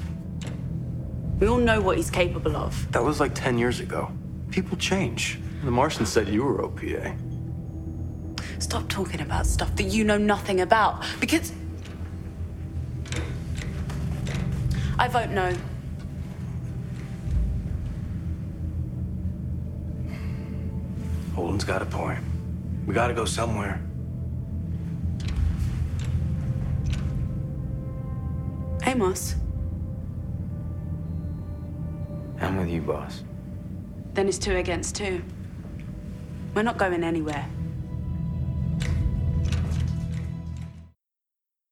We 1.40 1.48
all 1.48 1.58
know 1.58 1.82
what 1.82 1.98
he's 1.98 2.10
capable 2.10 2.56
of. 2.56 2.92
That 2.92 3.04
was 3.04 3.20
like 3.20 3.36
10 3.36 3.58
years 3.58 3.80
ago. 3.80 4.12
People 4.50 4.78
change. 4.78 5.40
The 5.64 5.72
Martian 5.72 6.06
said 6.06 6.28
you 6.28 6.44
were 6.44 6.64
OPA. 6.64 7.18
Stop 8.62 8.88
talking 8.90 9.22
about 9.22 9.46
stuff 9.46 9.76
that 9.76 9.84
you 9.84 10.04
know 10.04 10.18
nothing 10.18 10.62
about. 10.62 11.04
Because. 11.20 11.52
I 14.98 15.08
vote 15.08 15.30
no. 15.30 15.54
Holden's 21.36 21.64
got 21.64 21.82
a 21.82 21.86
point. 21.86 22.20
We 22.86 22.94
gotta 22.94 23.14
go 23.14 23.26
somewhere. 23.26 23.82
Amos, 28.86 29.36
I'm 32.42 32.58
with 32.60 32.70
you, 32.70 32.82
boss. 32.82 33.24
then 34.14 34.28
it's 34.28 34.38
two 34.38 34.56
against 34.56 34.96
two. 34.96 35.22
We're 36.54 36.64
not 36.64 36.78
going 36.78 37.04
anywhere. 37.04 37.46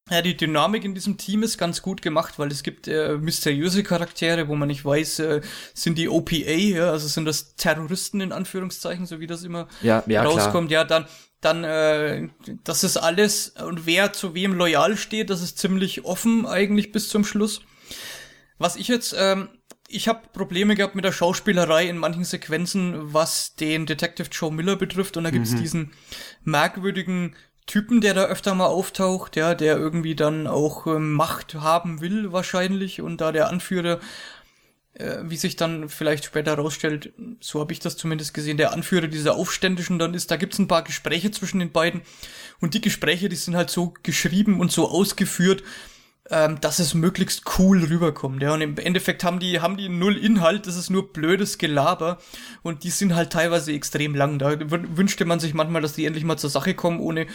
Ja, 0.10 0.22
die 0.22 0.36
Dynamik 0.36 0.84
in 0.84 0.94
diesem 0.94 1.16
Team 1.18 1.42
ist 1.42 1.58
ganz 1.58 1.82
gut 1.82 2.02
gemacht, 2.02 2.38
weil 2.38 2.52
es 2.52 2.64
gibt 2.64 2.88
äh, 2.90 3.18
mysteriöse 3.18 3.82
Charaktere, 3.82 4.50
wo 4.50 4.56
man 4.56 4.68
nicht 4.68 4.84
weiß, 4.84 5.20
äh, 5.20 5.42
sind 5.74 5.98
die 5.98 6.10
OPA, 6.10 6.36
ja, 6.36 6.92
also 6.92 7.08
sind 7.08 7.24
das 7.24 7.56
Terroristen 7.56 8.20
in 8.20 8.34
Anführungszeichen, 8.34 9.06
so 9.06 9.22
wie 9.22 9.28
das 9.28 9.44
immer 9.44 9.68
Ja, 9.82 10.04
ja, 10.08 10.24
rauskommt. 10.24 10.68
klar. 10.68 10.82
Ja, 10.82 10.84
dann, 10.84 11.06
dann, 11.42 11.64
äh, 11.64 12.30
das 12.64 12.84
ist 12.84 12.98
alles 12.98 13.50
und 13.50 13.86
wer 13.86 14.14
zu 14.14 14.34
wem 14.34 14.54
loyal 14.54 14.96
steht, 14.98 15.30
das 15.30 15.42
ist 15.42 15.58
ziemlich 15.58 16.06
offen 16.06 16.46
eigentlich 16.46 16.92
bis 16.92 17.10
zum 17.10 17.26
Schluss. 17.26 17.62
Was 18.58 18.76
ich 18.76 18.88
jetzt, 18.88 19.16
ähm, 19.18 19.50
ich 19.88 20.08
habe 20.08 20.22
Probleme 20.34 20.76
gehabt 20.76 20.96
mit 20.96 21.04
der 21.04 21.12
Schauspielerei 21.12 21.88
in 21.90 21.98
manchen 21.98 22.24
Sequenzen, 22.24 23.14
was 23.14 23.56
den 23.56 23.86
Detective 23.86 24.30
Joe 24.32 24.52
Miller 24.52 24.76
betrifft. 24.76 25.18
Und 25.18 25.24
da 25.26 25.32
gibt's 25.32 25.52
Mhm. 25.52 25.58
diesen 25.58 25.92
merkwürdigen 26.44 27.36
Typen, 27.66 28.02
der 28.02 28.14
da 28.14 28.26
öfter 28.26 28.56
mal 28.56 28.68
auftaucht, 28.68 29.36
ja, 29.36 29.54
der 29.56 29.78
irgendwie 29.78 30.16
dann 30.16 30.48
auch 30.48 30.88
ähm, 30.88 31.14
Macht 31.14 31.56
haben 31.56 32.02
will 32.02 32.32
wahrscheinlich 32.32 33.02
und 33.02 33.20
da 33.22 33.32
der 33.32 33.50
Anführer, 33.50 33.96
äh, 33.96 34.00
wie 34.94 35.38
sich 35.38 35.56
dann 35.56 35.88
vielleicht 35.88 36.26
später 36.26 36.54
rausstellt, 36.56 37.14
so 37.40 37.62
habe 37.62 37.72
ich 37.72 37.80
das 37.80 37.96
zumindest 37.96 38.34
gesehen, 38.34 38.58
der 38.58 38.74
Anführer 38.74 39.08
dieser 39.08 39.36
Aufständischen 39.36 40.00
dann 40.00 40.14
ist, 40.14 40.32
da 40.32 40.36
gibt's 40.36 40.60
ein 40.60 40.68
paar 40.68 40.84
Gespräche 40.84 41.32
zwischen 41.32 41.60
den 41.60 41.72
beiden 41.72 42.02
und 42.60 42.74
die 42.74 42.82
Gespräche, 42.82 43.30
die 43.30 43.38
sind 43.38 43.56
halt 43.56 43.70
so 43.70 43.94
geschrieben 44.04 44.60
und 44.60 44.72
so 44.72 44.90
ausgeführt, 44.90 45.64
ähm, 46.30 46.60
dass 46.62 46.80
es 46.80 46.94
möglichst 46.94 47.44
cool 47.58 47.84
rüberkommt. 47.84 48.44
Ja, 48.44 48.54
und 48.54 48.62
im 48.62 48.78
Endeffekt 48.78 49.24
haben 49.24 49.40
die, 49.40 49.62
haben 49.62 49.78
die 49.78 49.90
null 49.90 50.18
Inhalt, 50.18 50.68
das 50.68 50.76
ist 50.76 50.90
nur 50.90 51.14
blödes 51.14 51.58
Gelaber 51.58 52.20
und 52.62 52.84
die 52.84 52.92
sind 52.92 53.16
halt 53.16 53.32
teilweise 53.32 53.72
extrem 53.72 54.14
lang. 54.14 54.40
Da 54.40 54.50
wün- 54.50 54.98
wünschte 54.98 55.26
man 55.26 55.40
sich 55.40 55.54
manchmal, 55.54 55.82
dass 55.82 55.94
die 55.94 56.06
endlich 56.06 56.26
mal 56.26 56.38
zur 56.38 56.50
Sache 56.50 56.74
kommen, 56.76 57.00
ohne 57.00 57.28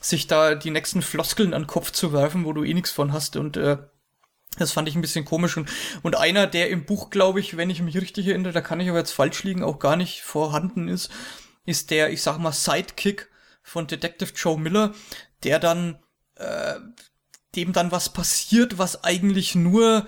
sich 0.00 0.28
da 0.28 0.54
die 0.54 0.70
nächsten 0.70 1.02
Floskeln 1.02 1.54
an 1.54 1.62
den 1.62 1.68
Kopf 1.68 1.90
zu 1.90 2.12
werfen, 2.12 2.44
wo 2.44 2.52
du 2.52 2.64
eh 2.64 2.72
nichts 2.72 2.92
von 2.92 3.12
hast 3.12 3.36
und 3.36 3.56
äh, 3.56 3.78
das 4.58 4.72
fand 4.72 4.88
ich 4.88 4.94
ein 4.94 5.00
bisschen 5.00 5.24
komisch 5.24 5.56
und, 5.56 5.68
und 6.02 6.16
einer, 6.16 6.46
der 6.46 6.70
im 6.70 6.84
Buch, 6.84 7.10
glaube 7.10 7.40
ich, 7.40 7.56
wenn 7.56 7.70
ich 7.70 7.82
mich 7.82 7.96
richtig 7.96 8.26
erinnere, 8.26 8.52
da 8.52 8.60
kann 8.60 8.80
ich 8.80 8.88
aber 8.88 8.98
jetzt 8.98 9.12
falsch 9.12 9.44
liegen, 9.44 9.62
auch 9.62 9.78
gar 9.78 9.96
nicht 9.96 10.22
vorhanden 10.22 10.88
ist, 10.88 11.10
ist 11.66 11.90
der, 11.90 12.10
ich 12.10 12.22
sag 12.22 12.38
mal, 12.38 12.52
Sidekick 12.52 13.28
von 13.62 13.86
Detective 13.86 14.32
Joe 14.34 14.58
Miller, 14.58 14.94
der 15.44 15.58
dann 15.58 15.98
äh, 16.36 16.74
dem 17.54 17.72
dann 17.72 17.92
was 17.92 18.12
passiert, 18.12 18.78
was 18.78 19.04
eigentlich 19.04 19.54
nur 19.54 20.06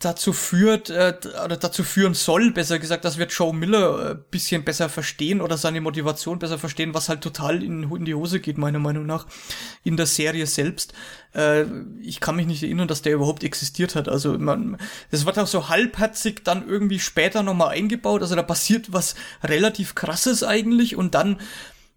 dazu 0.00 0.32
führt, 0.32 0.90
äh, 0.90 1.14
oder 1.44 1.56
dazu 1.56 1.82
führen 1.82 2.14
soll, 2.14 2.52
besser 2.52 2.78
gesagt, 2.78 3.04
dass 3.04 3.18
wir 3.18 3.26
Joe 3.26 3.52
Miller 3.52 4.10
äh, 4.10 4.16
bisschen 4.30 4.62
besser 4.62 4.88
verstehen 4.88 5.40
oder 5.40 5.56
seine 5.56 5.80
Motivation 5.80 6.38
besser 6.38 6.56
verstehen, 6.56 6.94
was 6.94 7.08
halt 7.08 7.20
total 7.20 7.64
in, 7.64 7.82
in 7.90 8.04
die 8.04 8.14
Hose 8.14 8.38
geht, 8.38 8.58
meiner 8.58 8.78
Meinung 8.78 9.06
nach, 9.06 9.26
in 9.82 9.96
der 9.96 10.06
Serie 10.06 10.46
selbst. 10.46 10.92
Äh, 11.34 11.64
ich 12.00 12.20
kann 12.20 12.36
mich 12.36 12.46
nicht 12.46 12.62
erinnern, 12.62 12.86
dass 12.86 13.02
der 13.02 13.14
überhaupt 13.14 13.42
existiert 13.42 13.96
hat. 13.96 14.08
Also 14.08 14.38
man, 14.38 14.78
das 15.10 15.26
wird 15.26 15.38
auch 15.38 15.48
so 15.48 15.68
halbherzig 15.68 16.44
dann 16.44 16.68
irgendwie 16.68 17.00
später 17.00 17.42
nochmal 17.42 17.70
eingebaut. 17.70 18.22
Also 18.22 18.36
da 18.36 18.42
passiert 18.42 18.92
was 18.92 19.16
relativ 19.42 19.96
krasses 19.96 20.44
eigentlich 20.44 20.94
und 20.94 21.16
dann 21.16 21.40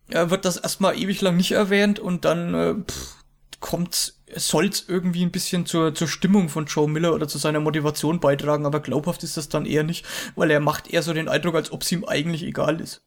äh, 0.09 0.31
wird 0.31 0.45
das 0.45 0.57
erstmal 0.57 0.97
ewig 0.97 1.21
lang 1.21 1.37
nicht 1.37 1.51
erwähnt 1.51 1.99
und 1.99 2.25
dann 2.25 2.53
äh, 2.55 2.73
pff, 2.73 3.20
kommt, 3.61 4.15
soll's 4.35 4.85
irgendwie 4.87 5.23
ein 5.23 5.31
bisschen 5.31 5.65
zur, 5.65 5.95
zur 5.95 6.09
Stimmung 6.09 6.49
von 6.49 6.65
Joe 6.65 6.89
Miller 6.89 7.13
oder 7.13 7.29
zu 7.29 7.37
seiner 7.37 7.61
Motivation 7.61 8.19
beitragen, 8.19 8.65
aber 8.65 8.81
glaubhaft 8.81 9.23
ist 9.23 9.37
das 9.37 9.47
dann 9.47 9.65
eher 9.65 9.83
nicht, 9.83 10.05
weil 10.35 10.51
er 10.51 10.59
macht 10.59 10.89
eher 10.89 11.03
so 11.03 11.13
den 11.13 11.29
Eindruck, 11.29 11.55
als 11.55 11.71
ob 11.71 11.83
es 11.83 11.91
ihm 11.91 12.03
eigentlich 12.03 12.43
egal 12.43 12.81
ist. 12.81 13.05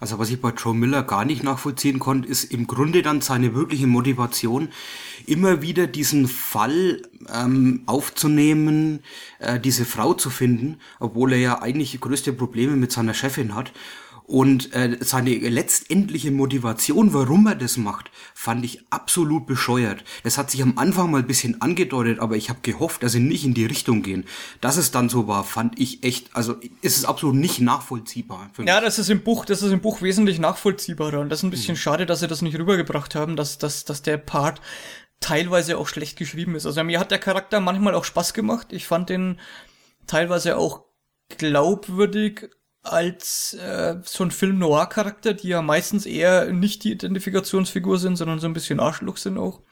Also 0.00 0.20
was 0.20 0.30
ich 0.30 0.40
bei 0.40 0.50
Joe 0.50 0.74
Miller 0.74 1.02
gar 1.02 1.24
nicht 1.24 1.42
nachvollziehen 1.42 1.98
konnte, 1.98 2.28
ist 2.28 2.44
im 2.44 2.68
Grunde 2.68 3.02
dann 3.02 3.20
seine 3.20 3.56
wirkliche 3.56 3.88
Motivation, 3.88 4.68
immer 5.26 5.60
wieder 5.60 5.88
diesen 5.88 6.28
Fall 6.28 7.02
ähm, 7.34 7.82
aufzunehmen, 7.86 9.00
äh, 9.40 9.58
diese 9.58 9.84
Frau 9.84 10.14
zu 10.14 10.30
finden, 10.30 10.78
obwohl 11.00 11.32
er 11.32 11.40
ja 11.40 11.62
eigentlich 11.62 12.00
größte 12.00 12.32
Probleme 12.32 12.76
mit 12.76 12.92
seiner 12.92 13.12
Chefin 13.12 13.56
hat. 13.56 13.72
Und 14.28 14.74
äh, 14.74 14.98
seine 15.00 15.30
letztendliche 15.30 16.30
Motivation, 16.30 17.14
warum 17.14 17.46
er 17.46 17.54
das 17.54 17.78
macht, 17.78 18.10
fand 18.34 18.62
ich 18.62 18.84
absolut 18.90 19.46
bescheuert. 19.46 20.04
Das 20.22 20.36
hat 20.36 20.50
sich 20.50 20.62
am 20.62 20.76
Anfang 20.76 21.10
mal 21.10 21.22
ein 21.22 21.26
bisschen 21.26 21.62
angedeutet, 21.62 22.18
aber 22.18 22.36
ich 22.36 22.50
habe 22.50 22.58
gehofft, 22.60 23.02
dass 23.02 23.12
sie 23.12 23.20
nicht 23.20 23.46
in 23.46 23.54
die 23.54 23.64
Richtung 23.64 24.02
gehen. 24.02 24.26
Dass 24.60 24.76
es 24.76 24.90
dann 24.90 25.08
so 25.08 25.28
war, 25.28 25.44
fand 25.44 25.80
ich 25.80 26.04
echt, 26.04 26.36
also 26.36 26.56
ist 26.82 26.98
es 26.98 27.06
absolut 27.06 27.36
nicht 27.36 27.60
nachvollziehbar. 27.60 28.50
Ja, 28.58 28.82
das 28.82 28.98
ist 28.98 29.08
im 29.08 29.22
Buch, 29.22 29.46
das 29.46 29.62
ist 29.62 29.72
im 29.72 29.80
Buch 29.80 30.02
wesentlich 30.02 30.38
nachvollziehbarer 30.38 31.20
und 31.20 31.30
das 31.30 31.38
ist 31.38 31.44
ein 31.44 31.50
bisschen 31.50 31.76
schade, 31.76 32.04
dass 32.04 32.20
sie 32.20 32.28
das 32.28 32.42
nicht 32.42 32.58
rübergebracht 32.58 33.14
haben, 33.14 33.34
dass, 33.34 33.56
dass, 33.56 33.86
dass 33.86 34.02
der 34.02 34.18
Part 34.18 34.60
teilweise 35.20 35.78
auch 35.78 35.88
schlecht 35.88 36.18
geschrieben 36.18 36.54
ist. 36.54 36.66
Also 36.66 36.84
mir 36.84 37.00
hat 37.00 37.10
der 37.10 37.18
Charakter 37.18 37.60
manchmal 37.60 37.94
auch 37.94 38.04
Spaß 38.04 38.34
gemacht. 38.34 38.74
Ich 38.74 38.86
fand 38.86 39.08
den 39.08 39.40
teilweise 40.06 40.58
auch 40.58 40.84
glaubwürdig 41.38 42.50
als 42.92 43.54
äh, 43.54 43.96
so 44.04 44.24
ein 44.24 44.30
Film-Noir-Charakter, 44.30 45.34
die 45.34 45.48
ja 45.48 45.62
meistens 45.62 46.06
eher 46.06 46.52
nicht 46.52 46.84
die 46.84 46.92
Identifikationsfigur 46.92 47.98
sind, 47.98 48.16
sondern 48.16 48.38
so 48.38 48.46
ein 48.46 48.52
bisschen 48.52 48.80
Arschloch 48.80 49.16
sind 49.16 49.38
auch. 49.38 49.62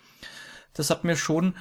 Das 0.74 0.90
hat 0.90 1.04
mir 1.04 1.16
schon 1.16 1.54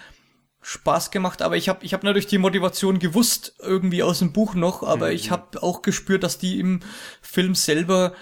Spaß 0.62 1.12
gemacht, 1.12 1.42
aber 1.42 1.58
ich 1.58 1.70
habe 1.70 1.86
ich 1.86 1.94
hab 1.94 2.04
natürlich 2.04 2.28
die 2.28 2.40
Motivation 2.40 2.98
gewusst, 2.98 3.56
irgendwie 3.60 4.02
aus 4.02 4.20
dem 4.20 4.34
Buch 4.34 4.56
noch, 4.56 4.82
aber 4.82 5.12
ich 5.12 5.30
habe 5.30 5.62
auch 5.62 5.84
gespürt, 5.84 6.24
dass 6.24 6.40
die 6.40 6.60
im 6.60 6.80
Film 7.22 7.54
selber 7.54 8.14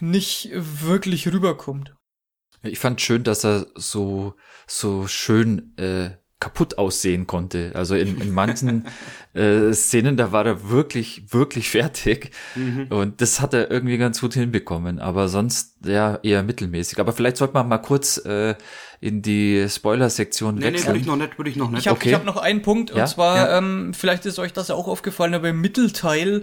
nicht 0.00 0.50
wirklich 0.54 1.28
rüberkommt. 1.28 1.94
Ich 2.62 2.78
fand 2.78 3.00
schön, 3.00 3.24
dass 3.24 3.44
er 3.44 3.66
so, 3.74 4.34
so 4.66 5.06
schön 5.06 5.76
äh, 5.76 6.16
kaputt 6.42 6.76
aussehen 6.76 7.28
konnte. 7.28 7.70
Also 7.74 7.94
in, 7.94 8.20
in 8.20 8.32
manchen 8.32 8.86
äh, 9.34 9.72
Szenen, 9.72 10.16
da 10.16 10.32
war 10.32 10.44
er 10.44 10.68
wirklich, 10.70 11.32
wirklich 11.32 11.70
fertig. 11.70 12.32
Mhm. 12.56 12.88
Und 12.90 13.20
das 13.20 13.40
hat 13.40 13.54
er 13.54 13.70
irgendwie 13.70 13.96
ganz 13.96 14.20
gut 14.20 14.34
hinbekommen. 14.34 14.98
Aber 14.98 15.28
sonst 15.28 15.76
ja 15.86 16.18
eher 16.24 16.42
mittelmäßig. 16.42 16.98
Aber 16.98 17.12
vielleicht 17.12 17.36
sollte 17.36 17.54
man 17.54 17.68
mal 17.68 17.78
kurz 17.78 18.16
äh, 18.26 18.56
in 19.00 19.22
die 19.22 19.66
Spoiler-Sektion 19.68 20.56
Nee, 20.56 20.60
nee, 20.66 20.72
wechseln. 20.74 20.88
würde 20.88 20.98
ich 21.00 21.06
noch 21.06 21.16
nicht, 21.16 21.38
würde 21.38 21.50
ich 21.50 21.56
noch 21.56 21.70
nicht. 21.70 21.80
Ich 21.80 21.88
habe 21.88 21.96
Okay. 21.98 22.08
ich 22.08 22.14
hab 22.16 22.24
noch 22.24 22.36
einen 22.36 22.62
Punkt, 22.62 22.90
Ja, 22.90 23.02
und 23.04 23.08
zwar, 23.08 23.36
ja. 23.36 23.58
ähm, 23.58 23.94
vielleicht 23.94 24.26
ist 24.26 24.38
euch 24.40 24.52
das 24.52 24.70
auch 24.72 24.88
aufgefallen, 24.88 25.34
aber 25.34 25.48
im 25.48 25.60
Mittelteil 25.60 26.42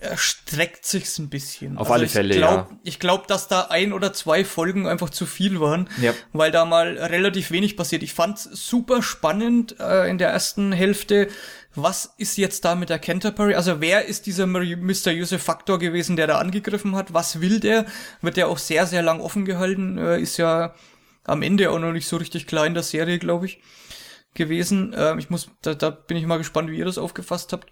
erstreckt 0.00 0.84
sich's 0.86 1.18
ein 1.18 1.28
bisschen. 1.28 1.76
Auf 1.78 1.90
alle 1.90 2.06
ich 2.06 2.12
Fälle, 2.12 2.34
glaub, 2.34 2.70
ja. 2.70 2.78
Ich 2.84 2.98
glaube, 2.98 3.24
dass 3.28 3.48
da 3.48 3.62
ein 3.70 3.92
oder 3.92 4.12
zwei 4.12 4.44
Folgen 4.44 4.86
einfach 4.86 5.10
zu 5.10 5.26
viel 5.26 5.60
waren, 5.60 5.88
Ja. 6.00 6.14
weil 6.32 6.50
da 6.50 6.64
mal 6.64 6.96
relativ 6.98 7.50
wenig 7.50 7.76
passiert. 7.76 8.02
Ich 8.02 8.14
fand's 8.14 8.44
super 8.44 9.02
spannend 9.02 9.76
äh, 9.78 10.08
in 10.08 10.18
der 10.18 10.30
ersten 10.30 10.72
Hälfte. 10.72 11.28
Was 11.74 12.14
ist 12.16 12.36
jetzt 12.36 12.64
da 12.64 12.74
mit 12.74 12.88
der 12.88 12.98
Canterbury? 12.98 13.54
Also 13.54 13.80
wer 13.80 14.06
ist 14.06 14.26
dieser 14.26 14.44
mysteri- 14.44 14.76
mysteriöse 14.76 15.38
Faktor 15.38 15.78
gewesen, 15.78 16.16
der 16.16 16.26
da 16.26 16.38
angegriffen 16.38 16.96
hat? 16.96 17.12
Was 17.14 17.40
will 17.40 17.60
der? 17.60 17.86
Wird 18.22 18.36
der 18.36 18.48
auch 18.48 18.58
sehr, 18.58 18.86
sehr 18.86 19.02
lang 19.02 19.20
offen 19.20 19.44
gehalten? 19.44 19.98
Äh, 19.98 20.20
ist 20.20 20.36
ja 20.38 20.74
am 21.24 21.42
Ende 21.42 21.70
auch 21.70 21.78
noch 21.78 21.92
nicht 21.92 22.08
so 22.08 22.16
richtig 22.16 22.46
klar 22.46 22.66
in 22.66 22.74
der 22.74 22.82
Serie, 22.82 23.18
glaube 23.18 23.46
ich, 23.46 23.60
gewesen. 24.34 24.94
Ähm, 24.96 25.18
ich 25.18 25.30
muss, 25.30 25.48
da, 25.62 25.74
da 25.74 25.90
bin 25.90 26.16
ich 26.16 26.24
mal 26.26 26.38
gespannt, 26.38 26.70
wie 26.70 26.78
ihr 26.78 26.86
das 26.86 26.98
aufgefasst 26.98 27.52
habt. 27.52 27.68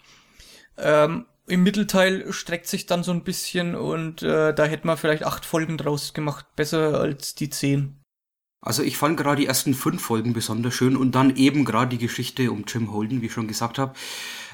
Ähm, 0.77 1.27
Im 1.49 1.63
Mittelteil 1.63 2.33
streckt 2.33 2.67
sich 2.67 2.87
dann 2.87 3.03
so 3.03 3.11
ein 3.11 3.25
bisschen 3.25 3.75
und 3.75 4.23
äh, 4.23 4.53
da 4.53 4.65
hätte 4.65 4.87
man 4.87 4.99
vielleicht 4.99 5.25
acht 5.25 5.47
Folgen 5.47 5.79
draus 5.79 6.13
gemacht, 6.13 6.47
besser 6.57 7.01
als 7.01 7.35
die 7.35 7.49
zehn. 7.49 7.99
Also 8.61 8.83
ich 8.83 8.97
fand 8.97 9.17
gerade 9.17 9.41
die 9.41 9.47
ersten 9.47 9.73
fünf 9.73 10.03
Folgen 10.03 10.33
besonders 10.33 10.75
schön 10.75 10.97
und 10.97 11.15
dann 11.15 11.37
eben 11.37 11.65
gerade 11.65 11.97
die 11.97 12.05
Geschichte 12.05 12.51
um 12.51 12.65
Jim 12.67 12.93
Holden, 12.93 13.23
wie 13.23 13.27
ich 13.27 13.33
schon 13.33 13.47
gesagt 13.47 13.79
habe, 13.79 13.95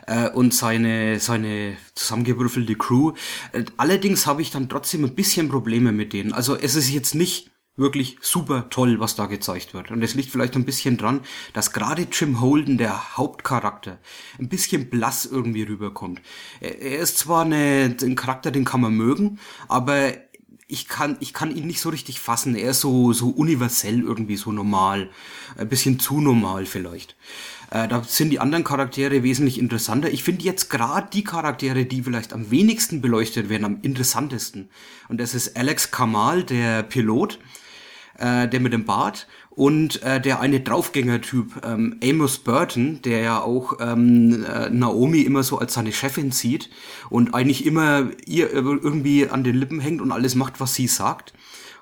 äh, 0.06 0.28
und 0.28 0.54
seine, 0.54 1.18
seine 1.20 1.76
zusammengewürfelte 1.94 2.76
Crew. 2.76 3.14
Äh, 3.52 3.64
allerdings 3.76 4.26
habe 4.26 4.42
ich 4.42 4.50
dann 4.50 4.68
trotzdem 4.68 5.04
ein 5.04 5.14
bisschen 5.14 5.48
Probleme 5.48 5.90
mit 5.90 6.12
denen. 6.12 6.32
Also 6.32 6.54
es 6.54 6.74
ist 6.74 6.90
jetzt 6.90 7.14
nicht 7.14 7.50
wirklich 7.76 8.18
super 8.20 8.68
toll, 8.70 9.00
was 9.00 9.16
da 9.16 9.26
gezeigt 9.26 9.74
wird. 9.74 9.90
Und 9.90 10.02
es 10.02 10.14
liegt 10.14 10.30
vielleicht 10.30 10.54
ein 10.54 10.64
bisschen 10.64 10.96
dran, 10.96 11.20
dass 11.52 11.72
gerade 11.72 12.06
Jim 12.10 12.40
Holden, 12.40 12.78
der 12.78 13.16
Hauptcharakter, 13.16 13.98
ein 14.38 14.48
bisschen 14.48 14.90
blass 14.90 15.26
irgendwie 15.26 15.64
rüberkommt. 15.64 16.20
Er, 16.60 16.98
ist 16.98 17.18
zwar 17.18 17.44
eine, 17.44 17.96
ein 18.00 18.14
Charakter, 18.14 18.50
den 18.50 18.64
kann 18.64 18.80
man 18.80 18.94
mögen, 18.94 19.38
aber 19.68 20.12
ich 20.66 20.88
kann, 20.88 21.16
ich 21.20 21.34
kann 21.34 21.54
ihn 21.54 21.66
nicht 21.66 21.80
so 21.80 21.90
richtig 21.90 22.20
fassen. 22.20 22.54
Er 22.54 22.70
ist 22.70 22.80
so, 22.80 23.12
so 23.12 23.28
universell 23.28 24.00
irgendwie, 24.00 24.36
so 24.36 24.50
normal. 24.50 25.10
Ein 25.56 25.68
bisschen 25.68 25.98
zu 25.98 26.20
normal 26.20 26.64
vielleicht. 26.64 27.16
Äh, 27.70 27.86
da 27.86 28.02
sind 28.02 28.30
die 28.30 28.40
anderen 28.40 28.64
Charaktere 28.64 29.22
wesentlich 29.22 29.58
interessanter. 29.58 30.10
Ich 30.10 30.24
finde 30.24 30.44
jetzt 30.44 30.70
gerade 30.70 31.08
die 31.12 31.24
Charaktere, 31.24 31.84
die 31.84 32.02
vielleicht 32.02 32.32
am 32.32 32.50
wenigsten 32.50 33.02
beleuchtet 33.02 33.48
werden, 33.50 33.64
am 33.64 33.78
interessantesten. 33.82 34.70
Und 35.08 35.20
das 35.20 35.34
ist 35.34 35.56
Alex 35.56 35.90
Kamal, 35.90 36.44
der 36.44 36.82
Pilot, 36.82 37.38
äh, 38.18 38.48
der 38.48 38.60
mit 38.60 38.72
dem 38.72 38.84
Bart 38.84 39.26
und 39.50 40.02
äh, 40.02 40.20
der 40.20 40.40
eine 40.40 40.60
Draufgänger-Typ, 40.60 41.64
ähm, 41.64 41.98
Amos 42.02 42.38
Burton, 42.38 43.00
der 43.02 43.20
ja 43.20 43.40
auch 43.40 43.78
ähm, 43.80 44.44
äh, 44.44 44.70
Naomi 44.70 45.20
immer 45.20 45.42
so 45.42 45.58
als 45.58 45.74
seine 45.74 45.92
Chefin 45.92 46.32
sieht 46.32 46.70
und 47.10 47.34
eigentlich 47.34 47.64
immer 47.64 48.10
ihr 48.26 48.52
irgendwie 48.52 49.28
an 49.28 49.44
den 49.44 49.56
Lippen 49.56 49.80
hängt 49.80 50.00
und 50.00 50.12
alles 50.12 50.34
macht, 50.34 50.60
was 50.60 50.74
sie 50.74 50.86
sagt 50.86 51.34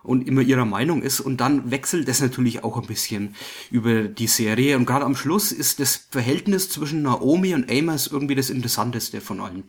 und 0.03 0.26
immer 0.26 0.43
ihrer 0.43 0.64
Meinung 0.64 1.03
ist 1.03 1.20
und 1.20 1.41
dann 1.41 1.70
wechselt 1.70 2.09
das 2.09 2.20
natürlich 2.20 2.64
auch 2.64 2.76
ein 2.76 2.87
bisschen 2.87 3.35
über 3.70 4.03
die 4.03 4.26
Serie 4.26 4.76
und 4.76 4.87
gerade 4.87 5.05
am 5.05 5.16
Schluss 5.16 5.53
ist 5.53 5.80
das 5.80 6.09
Verhältnis 6.11 6.68
zwischen 6.68 7.03
Naomi 7.03 7.55
und 7.55 7.70
Amos 7.70 8.09
irgendwie 8.09 8.35
das 8.35 8.51
interessanteste 8.51 9.20
von 9.20 9.41
allen. 9.41 9.64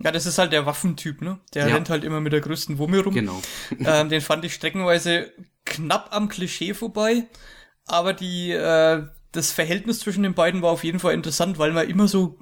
Ja, 0.00 0.12
das 0.12 0.26
ist 0.26 0.38
halt 0.38 0.52
der 0.52 0.64
Waffentyp, 0.66 1.22
ne? 1.22 1.40
Der 1.54 1.68
Ja. 1.68 1.74
rennt 1.74 1.90
halt 1.90 2.04
immer 2.04 2.20
mit 2.20 2.32
der 2.32 2.40
größten 2.40 2.78
Wumme 2.78 3.00
rum. 3.02 3.14
Genau. 3.14 3.40
ähm, 3.84 4.08
den 4.08 4.20
fand 4.20 4.44
ich 4.44 4.54
streckenweise 4.54 5.32
knapp 5.64 6.08
am 6.12 6.28
Klischee 6.28 6.72
vorbei, 6.74 7.26
aber 7.86 8.12
die 8.12 8.52
äh, 8.52 9.02
das 9.32 9.52
Verhältnis 9.52 10.00
zwischen 10.00 10.22
den 10.22 10.32
beiden 10.32 10.62
war 10.62 10.70
auf 10.70 10.84
jeden 10.84 11.00
Fall 11.00 11.12
interessant, 11.12 11.58
weil 11.58 11.70
man 11.72 11.86
immer 11.86 12.08
so, 12.08 12.38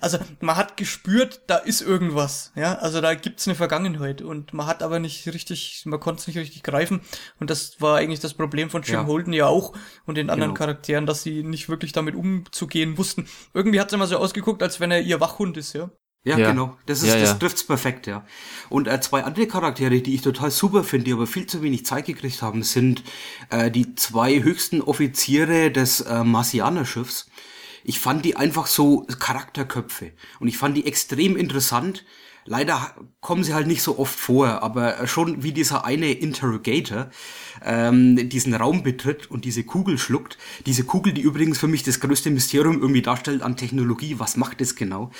also 0.00 0.18
man 0.38 0.56
hat 0.56 0.76
gespürt, 0.76 1.40
da 1.48 1.56
ist 1.56 1.80
irgendwas, 1.80 2.52
ja, 2.54 2.74
also 2.76 3.00
da 3.00 3.14
gibt's 3.14 3.48
eine 3.48 3.56
Vergangenheit 3.56 4.22
und 4.22 4.54
man 4.54 4.66
hat 4.68 4.84
aber 4.84 5.00
nicht 5.00 5.26
richtig, 5.26 5.82
man 5.86 5.98
konnte 5.98 6.20
es 6.20 6.26
nicht 6.28 6.38
richtig 6.38 6.62
greifen 6.62 7.00
und 7.40 7.50
das 7.50 7.80
war 7.80 7.96
eigentlich 7.96 8.20
das 8.20 8.34
Problem 8.34 8.70
von 8.70 8.82
Jim 8.82 8.94
Ja. 8.94 9.06
Holden 9.06 9.32
ja 9.32 9.46
auch 9.46 9.72
und 10.06 10.14
den 10.16 10.30
anderen 10.30 10.50
Genau. 10.54 10.58
Charakteren, 10.58 11.06
dass 11.06 11.24
sie 11.24 11.42
nicht 11.42 11.68
wirklich 11.68 11.90
damit 11.90 12.14
umzugehen 12.14 12.98
wussten. 12.98 13.26
Irgendwie 13.52 13.80
hat's 13.80 13.92
immer 13.92 14.06
so 14.06 14.16
ausgeguckt, 14.16 14.62
als 14.62 14.78
wenn 14.78 14.92
er 14.92 15.00
ihr 15.00 15.20
Wachhund 15.20 15.56
ist, 15.56 15.72
ja. 15.72 15.90
Ja, 16.24 16.36
Ja. 16.38 16.50
genau. 16.50 16.76
Das, 16.86 17.02
ist, 17.02 17.08
Ja, 17.08 17.18
das 17.18 17.30
ja. 17.30 17.34
trifft's 17.36 17.64
perfekt, 17.64 18.06
ja. 18.06 18.26
Und 18.68 18.86
äh, 18.88 19.00
zwei 19.00 19.24
andere 19.24 19.46
Charaktere, 19.46 20.00
die 20.00 20.14
ich 20.14 20.22
total 20.22 20.50
super 20.50 20.84
finde, 20.84 21.04
die 21.04 21.12
aber 21.12 21.26
viel 21.26 21.46
zu 21.46 21.62
wenig 21.62 21.86
Zeit 21.86 22.06
gekriegt 22.06 22.42
haben, 22.42 22.62
sind 22.62 23.02
äh, 23.50 23.70
die 23.70 23.94
zwei 23.94 24.42
höchsten 24.42 24.82
Offiziere 24.82 25.70
des 25.70 26.00
äh, 26.02 26.24
Marsianerschiffs. 26.24 27.30
Ich 27.84 28.00
fand 28.00 28.24
die 28.24 28.36
einfach 28.36 28.66
so 28.66 29.06
Charakterköpfe. 29.18 30.12
Und 30.40 30.48
ich 30.48 30.58
fand 30.58 30.76
die 30.76 30.86
extrem 30.86 31.36
interessant. 31.36 32.04
Leider 32.44 32.94
kommen 33.20 33.44
sie 33.44 33.54
halt 33.54 33.66
nicht 33.66 33.82
so 33.82 33.98
oft 33.98 34.18
vor, 34.18 34.62
aber 34.62 35.06
schon 35.06 35.42
wie 35.42 35.52
dieser 35.52 35.84
eine 35.84 36.12
Interrogator 36.12 37.10
ähm, 37.64 38.28
diesen 38.28 38.54
Raum 38.54 38.82
betritt 38.82 39.30
und 39.30 39.44
diese 39.44 39.64
Kugel 39.64 39.98
schluckt. 39.98 40.38
Diese 40.66 40.84
Kugel, 40.84 41.12
die 41.12 41.22
übrigens 41.22 41.58
für 41.58 41.68
mich 41.68 41.82
das 41.82 42.00
größte 42.00 42.30
Mysterium 42.30 42.80
irgendwie 42.80 43.02
darstellt 43.02 43.42
an 43.42 43.56
Technologie. 43.56 44.18
Was 44.18 44.36
macht 44.36 44.60
es 44.60 44.76
genau? 44.76 45.10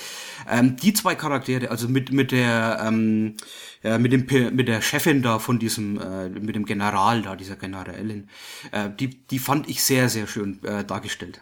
Ähm, 0.49 0.77
die 0.77 0.93
zwei 0.93 1.15
Charaktere, 1.15 1.71
also 1.71 1.89
mit 1.89 2.13
mit 2.13 2.33
der 2.33 2.81
ähm, 2.87 3.35
ja, 3.83 3.99
mit 3.99 4.13
dem 4.13 4.27
mit 4.55 4.69
der 4.69 4.83
Chefin 4.83 5.23
da 5.23 5.39
von 5.39 5.59
diesem 5.59 6.01
äh, 6.01 6.29
mit 6.29 6.55
dem 6.55 6.65
General 6.65 7.23
da, 7.23 7.37
dieser 7.37 7.57
Generälin, 7.57 8.29
äh, 8.73 8.91
die 8.99 9.11
die 9.27 9.39
fand 9.39 9.69
ich 9.69 9.83
sehr 9.83 10.09
sehr 10.09 10.27
schön 10.27 10.63
äh, 10.65 10.85
dargestellt. 10.85 11.41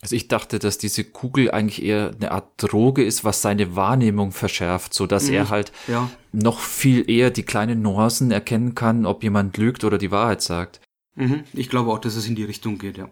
Also 0.00 0.14
ich 0.14 0.28
dachte, 0.28 0.58
dass 0.60 0.78
diese 0.78 1.02
Kugel 1.04 1.50
eigentlich 1.50 1.82
eher 1.82 2.12
eine 2.14 2.30
Art 2.30 2.50
Droge 2.58 3.02
ist, 3.04 3.24
was 3.24 3.42
seine 3.42 3.74
Wahrnehmung 3.74 4.30
verschärft, 4.32 4.94
so 4.94 5.06
dass 5.06 5.24
Mhm. 5.28 5.34
er 5.34 5.48
halt 5.50 5.72
Ja. 5.88 6.08
noch 6.32 6.60
viel 6.60 7.10
eher 7.10 7.30
die 7.30 7.42
kleinen 7.42 7.82
Nuancen 7.82 8.30
erkennen 8.30 8.74
kann, 8.76 9.06
ob 9.06 9.24
jemand 9.24 9.56
lügt 9.56 9.82
oder 9.82 9.98
die 9.98 10.10
Wahrheit 10.12 10.40
sagt. 10.40 10.80
Mhm. 11.16 11.42
Ich 11.52 11.68
glaube 11.68 11.90
auch, 11.92 11.98
dass 11.98 12.14
es 12.14 12.26
in 12.28 12.36
die 12.36 12.44
Richtung 12.44 12.78
geht, 12.78 12.96
ja. 12.96 13.08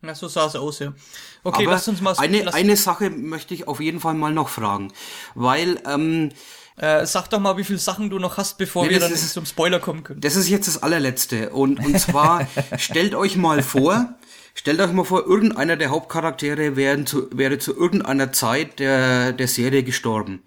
Na, 0.00 0.14
so 0.14 0.28
sah 0.28 0.46
es 0.46 0.56
aus, 0.56 0.78
ja. 0.78 0.94
Okay, 1.44 1.64
Aber 1.64 1.72
lass 1.72 1.88
uns 1.88 2.00
mal 2.00 2.14
eine, 2.16 2.42
lass, 2.44 2.54
eine 2.54 2.76
Sache 2.76 3.10
möchte 3.10 3.52
ich 3.52 3.68
auf 3.68 3.80
jeden 3.80 4.00
Fall 4.00 4.14
mal 4.14 4.32
noch 4.32 4.48
fragen, 4.48 4.92
weil 5.34 5.78
ähm, 5.86 6.30
äh, 6.76 7.04
sag 7.04 7.28
doch 7.28 7.40
mal, 7.40 7.56
wie 7.58 7.64
viele 7.64 7.80
Sachen 7.80 8.08
du 8.08 8.18
noch 8.20 8.36
hast, 8.38 8.56
bevor 8.58 8.84
Nee, 8.84 8.90
wir 8.90 9.00
dann 9.00 9.12
ist- 9.12 9.32
zum 9.34 9.44
Spoiler 9.44 9.80
kommen 9.80 10.04
können. 10.04 10.20
Das 10.20 10.36
ist 10.36 10.48
jetzt 10.48 10.68
das 10.68 10.82
allerletzte. 10.82 11.50
Und, 11.50 11.84
und 11.84 11.98
zwar, 11.98 12.46
stellt 12.78 13.14
euch 13.16 13.36
mal 13.36 13.62
vor, 13.62 14.14
stellt 14.58 14.80
euch 14.80 14.92
mal 14.92 15.04
vor, 15.04 15.26
irgendeiner 15.26 15.76
der 15.76 15.90
Hauptcharaktere 15.90 16.76
wären 16.76 17.06
zu, 17.06 17.28
wäre 17.36 17.58
zu 17.58 17.74
irgendeiner 17.76 18.32
Zeit 18.32 18.78
der, 18.78 19.32
der 19.32 19.48
Serie 19.48 19.82
gestorben. 19.84 20.42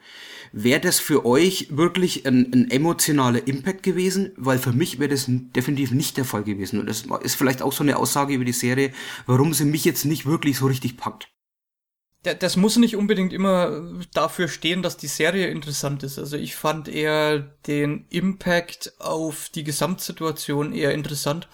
Wäre 0.53 0.81
das 0.81 0.99
für 0.99 1.25
euch 1.25 1.67
wirklich 1.71 2.25
ein, 2.27 2.51
ein 2.53 2.69
emotionaler 2.69 3.47
Impact 3.47 3.83
gewesen? 3.83 4.33
Weil 4.35 4.59
für 4.59 4.73
mich 4.73 4.99
wäre 4.99 5.09
das 5.11 5.25
definitiv 5.27 5.91
nicht 5.91 6.17
der 6.17 6.25
Fall 6.25 6.43
gewesen. 6.43 6.79
Und 6.79 6.87
das 6.89 7.05
ist 7.23 7.35
vielleicht 7.35 7.61
auch 7.61 7.71
so 7.71 7.83
eine 7.83 7.95
Aussage 7.95 8.33
über 8.33 8.43
die 8.43 8.51
Serie, 8.51 8.91
warum 9.27 9.53
sie 9.53 9.63
mich 9.65 9.85
jetzt 9.85 10.03
nicht 10.03 10.25
wirklich 10.25 10.57
so 10.57 10.65
richtig 10.67 10.97
packt. 10.97 11.29
Da- 12.23 12.33
Das 12.33 12.57
muss 12.57 12.75
nicht 12.75 12.97
unbedingt 12.97 13.31
immer 13.31 13.81
dafür 14.13 14.49
stehen, 14.49 14.83
dass 14.83 14.97
die 14.97 15.07
Serie 15.07 15.47
interessant 15.47 16.03
ist. 16.03 16.19
Also 16.19 16.35
ich 16.35 16.55
fand 16.55 16.89
eher 16.89 17.39
den 17.65 18.05
Impact 18.09 18.93
auf 18.99 19.47
die 19.55 19.63
Gesamtsituation 19.63 20.73
eher 20.73 20.93
interessant. 20.93 21.47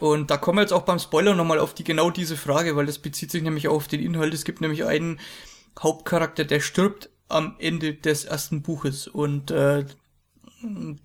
Und 0.00 0.30
da 0.30 0.38
kommen 0.38 0.58
wir 0.58 0.62
jetzt 0.62 0.72
auch 0.72 0.82
beim 0.82 0.98
Spoiler 0.98 1.34
nochmal 1.34 1.58
auf 1.58 1.74
die 1.74 1.84
genau 1.84 2.10
diese 2.10 2.36
Frage, 2.36 2.74
weil 2.74 2.86
das 2.86 2.98
bezieht 2.98 3.30
sich 3.30 3.42
nämlich 3.42 3.68
auch 3.68 3.74
auf 3.76 3.88
den 3.88 4.00
Inhalt. 4.00 4.32
Es 4.34 4.44
gibt 4.44 4.60
nämlich 4.60 4.84
einen 4.84 5.20
Hauptcharakter, 5.78 6.44
der 6.44 6.60
stirbt 6.60 7.10
am 7.28 7.54
Ende 7.58 7.94
des 7.94 8.24
ersten 8.24 8.62
Buches. 8.62 9.06
Und 9.06 9.50
äh, 9.50 9.84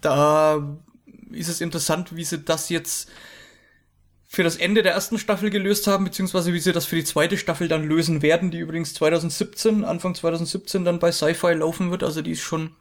da 0.02 0.78
ist 1.32 1.50
es 1.50 1.62
interessant, 1.62 2.16
wie 2.16 2.24
sie 2.24 2.40
das 2.40 2.70
jetzt 2.70 3.10
für 4.24 4.44
das 4.44 4.56
Ende 4.56 4.82
der 4.82 4.94
ersten 4.94 5.20
Staffel 5.20 5.50
gelöst 5.50 5.88
haben, 5.88 6.06
beziehungsweise 6.06 6.54
wie 6.54 6.60
sie 6.60 6.74
das 6.74 6.86
für 6.86 6.96
die 6.96 7.04
zweite 7.04 7.38
Staffel 7.38 7.68
dann 7.68 7.88
lösen 7.88 8.22
werden, 8.22 8.50
die 8.52 8.60
übrigens 8.60 8.94
2017, 8.94 9.84
Anfang 9.84 10.16
2017 10.16 10.84
dann 10.84 11.00
bei 11.00 11.12
Sci-Fi 11.12 11.54
laufen 11.54 11.92
wird. 11.92 12.04
Also 12.04 12.22
die 12.22 12.32
ist 12.32 12.42
schon 12.42 12.72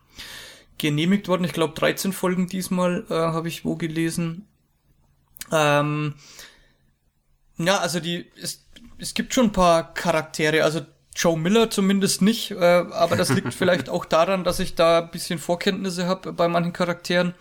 genehmigt 0.79 1.29
worden. 1.29 1.45
Ich 1.45 1.53
glaube 1.53 1.75
13 1.75 2.13
Folgen 2.13 2.47
diesmal 2.47 3.05
äh, 3.09 3.15
habe 3.15 3.49
ich 3.49 3.65
wo 3.65 3.77
gelesen. 3.77 4.47
Ähm, 5.53 6.15
ja, 7.59 7.79
also 7.79 8.01
die 8.01 8.27
es, 8.41 8.65
es 8.99 9.15
gibt 9.15 9.35
schon 9.35 9.47
ein 9.47 9.53
paar 9.53 9.95
Charaktere, 9.95 10.65
also 10.65 10.81
Joe 11.17 11.39
Miller 11.39 11.71
zumindest 11.71 12.23
nicht, 12.23 12.51
äh, 12.51 12.57
aber 12.57 13.17
das 13.17 13.31
liegt 13.31 13.55
vielleicht 13.55 13.89
auch 13.89 14.05
daran, 14.05 14.45
dass 14.45 14.59
ich 14.59 14.75
da 14.75 15.01
ein 15.01 15.11
bisschen 15.11 15.39
Vorkenntnisse 15.39 16.07
habe 16.07 16.33
bei 16.33 16.49
manchen 16.49 16.73
Charakteren. 16.73 17.35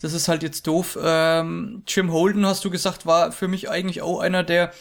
Das 0.00 0.14
ist 0.14 0.28
halt 0.28 0.42
jetzt 0.42 0.66
doof. 0.66 0.98
Ähm, 1.00 1.84
Jim 1.86 2.12
Holden, 2.12 2.44
hast 2.46 2.64
du 2.64 2.70
gesagt, 2.70 3.06
war 3.06 3.30
für 3.30 3.48
mich 3.48 3.70
eigentlich 3.70 4.02
auch 4.02 4.20
einer 4.20 4.42
der, 4.42 4.72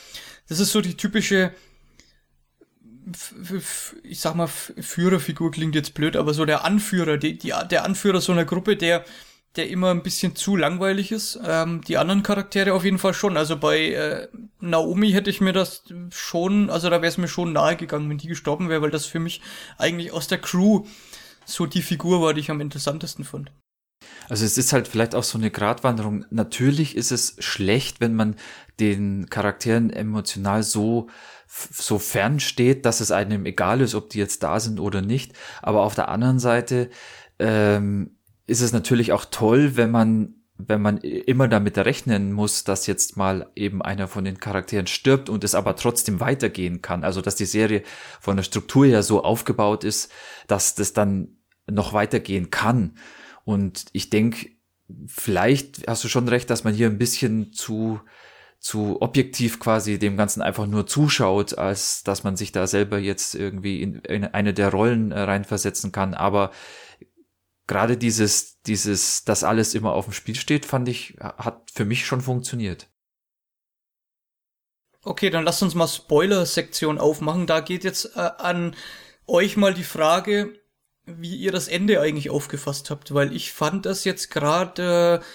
das 0.48 0.60
ist 0.60 0.72
so 0.72 0.82
die 0.82 0.98
typische, 0.98 1.54
ich 4.04 4.20
sag 4.20 4.36
mal, 4.36 4.48
Führerfigur 4.48 5.52
klingt 5.52 5.76
jetzt 5.76 5.94
blöd, 5.94 6.16
aber 6.16 6.34
so 6.34 6.46
der 6.46 6.64
Anführer, 6.64 7.18
die, 7.18 7.38
die, 7.38 7.54
der 7.70 7.84
Anführer 7.84 8.22
so 8.22 8.32
einer 8.32 8.46
Gruppe, 8.46 8.78
der, 8.78 9.06
der 9.56 9.70
immer 9.70 9.92
ein 9.92 10.04
bisschen 10.04 10.36
zu 10.36 10.56
langweilig 10.56 11.12
ist. 11.12 11.40
Ähm, 11.46 11.82
die 11.82 11.98
anderen 11.98 12.24
Charaktere 12.24 12.74
auf 12.74 12.86
jeden 12.86 13.00
Fall 13.00 13.14
schon. 13.14 13.38
Also 13.38 13.58
bei 13.58 13.92
äh, 13.92 14.28
Naomi 14.60 15.12
hätte 15.12 15.30
ich 15.30 15.42
mir 15.42 15.54
das 15.54 15.84
schon, 16.10 16.70
also 16.70 16.90
da 16.90 17.02
wäre 17.02 17.10
es 17.10 17.18
mir 17.18 17.28
schon 17.28 17.54
nahe 17.54 17.76
gegangen, 17.76 18.10
wenn 18.10 18.18
die 18.18 18.28
gestorben 18.28 18.70
wäre, 18.70 18.82
weil 18.82 18.92
das 18.92 19.06
für 19.06 19.20
mich 19.20 19.42
eigentlich 19.78 20.14
aus 20.14 20.28
der 20.28 20.38
Crew 20.38 20.86
so 21.46 21.66
die 21.66 21.82
Figur 21.82 22.22
war, 22.22 22.34
die 22.34 22.40
ich 22.40 22.52
am 22.52 22.62
interessantesten 22.62 23.26
fand. 23.26 23.52
Also 24.30 24.46
es 24.46 24.58
ist 24.58 24.72
halt 24.72 24.88
vielleicht 24.88 25.16
auch 25.16 25.24
so 25.24 25.38
eine 25.38 25.52
Gratwanderung. 25.52 26.26
Natürlich 26.30 26.96
ist 26.96 27.12
es 27.12 27.36
schlecht, 27.40 28.00
wenn 28.00 28.16
man 28.16 28.36
den 28.80 29.30
Charakteren 29.30 29.90
emotional 29.90 30.64
so 30.64 31.10
so 31.54 32.00
fern 32.00 32.40
steht, 32.40 32.86
dass 32.86 33.02
es 33.02 33.12
einem 33.12 33.46
egal 33.46 33.82
ist, 33.82 33.94
ob 33.94 34.10
die 34.10 34.20
jetzt 34.20 34.42
da 34.42 34.62
sind 34.62 34.80
oder 34.80 35.02
nicht. 35.02 35.34
Aber 35.62 35.82
auf 35.82 35.96
der 35.96 36.08
anderen 36.08 36.40
Seite 36.40 36.90
ähm, 37.40 38.18
ist 38.48 38.62
es 38.62 38.74
natürlich 38.74 39.12
auch 39.12 39.26
toll, 39.26 39.76
wenn 39.76 39.92
man 39.92 40.36
wenn 40.68 40.82
man 40.82 40.98
immer 40.98 41.48
damit 41.48 41.78
rechnen 41.78 42.34
muss, 42.34 42.64
dass 42.64 42.88
jetzt 42.88 43.18
mal 43.18 43.50
eben 43.56 43.82
einer 43.82 44.08
von 44.08 44.24
den 44.24 44.40
Charakteren 44.40 44.88
stirbt 44.88 45.30
und 45.30 45.44
es 45.44 45.56
aber 45.56 45.76
trotzdem 45.76 46.20
weitergehen 46.20 46.82
kann. 46.82 47.04
Also 47.04 47.22
dass 47.22 47.36
die 47.36 47.46
Serie 47.46 47.84
von 48.20 48.36
der 48.36 48.44
Struktur 48.44 48.86
her 48.86 49.04
so 49.04 49.24
aufgebaut 49.24 49.84
ist, 49.84 50.12
dass 50.48 50.76
das 50.76 50.94
dann 50.94 51.38
noch 51.68 51.94
weitergehen 51.94 52.52
kann. 52.52 52.96
Und 53.44 53.86
ich 53.94 54.10
denke, 54.10 54.50
vielleicht 55.08 55.88
hast 55.88 56.04
du 56.04 56.10
schon 56.10 56.28
recht, 56.28 56.50
dass 56.50 56.64
man 56.64 56.74
hier 56.74 56.88
ein 56.88 56.98
bisschen 56.98 57.54
zu 57.54 58.00
zu 58.62 59.02
objektiv 59.02 59.60
quasi 59.60 59.98
dem 59.98 60.18
Ganzen 60.18 60.44
einfach 60.44 60.68
nur 60.68 60.86
zuschaut, 60.86 61.58
als 61.58 62.04
dass 62.04 62.24
man 62.24 62.38
sich 62.38 62.52
da 62.52 62.68
selber 62.68 63.00
jetzt 63.00 63.34
irgendwie 63.34 63.82
in, 63.82 63.96
in 64.02 64.24
eine 64.24 64.54
der 64.54 64.70
Rollen 64.70 65.12
äh, 65.12 65.20
reinversetzen 65.20 65.92
kann. 65.92 66.14
Aber 66.14 66.52
gerade 67.72 67.96
dieses, 67.96 68.60
dieses, 68.64 69.24
dass 69.24 69.46
alles 69.46 69.76
immer 69.76 69.94
auf 69.94 70.04
dem 70.04 70.14
Spiel 70.14 70.36
steht, 70.36 70.66
fand 70.66 70.90
ich, 70.90 71.16
hat 71.22 71.72
für 71.74 71.86
mich 71.86 72.06
schon 72.06 72.20
funktioniert. 72.20 72.90
Okay, 75.04 75.30
dann 75.30 75.46
lasst 75.46 75.64
uns 75.64 75.74
mal 75.74 75.88
Spoiler-Sektion 75.88 76.98
aufmachen. 76.98 77.48
Da 77.48 77.62
geht 77.62 77.86
jetzt 77.86 78.18
äh, 78.18 78.30
an 78.38 78.76
euch 79.26 79.56
mal 79.56 79.74
die 79.74 79.86
Frage, 79.86 80.60
wie 81.06 81.38
ihr 81.38 81.54
das 81.54 81.70
Ende 81.70 82.02
eigentlich 82.02 82.30
aufgefasst 82.30 82.90
habt, 82.90 83.14
weil 83.14 83.34
ich 83.34 83.54
fand 83.54 83.86
das 83.86 84.04
jetzt 84.04 84.32
gerade 84.32 85.22
äh, 85.22 85.26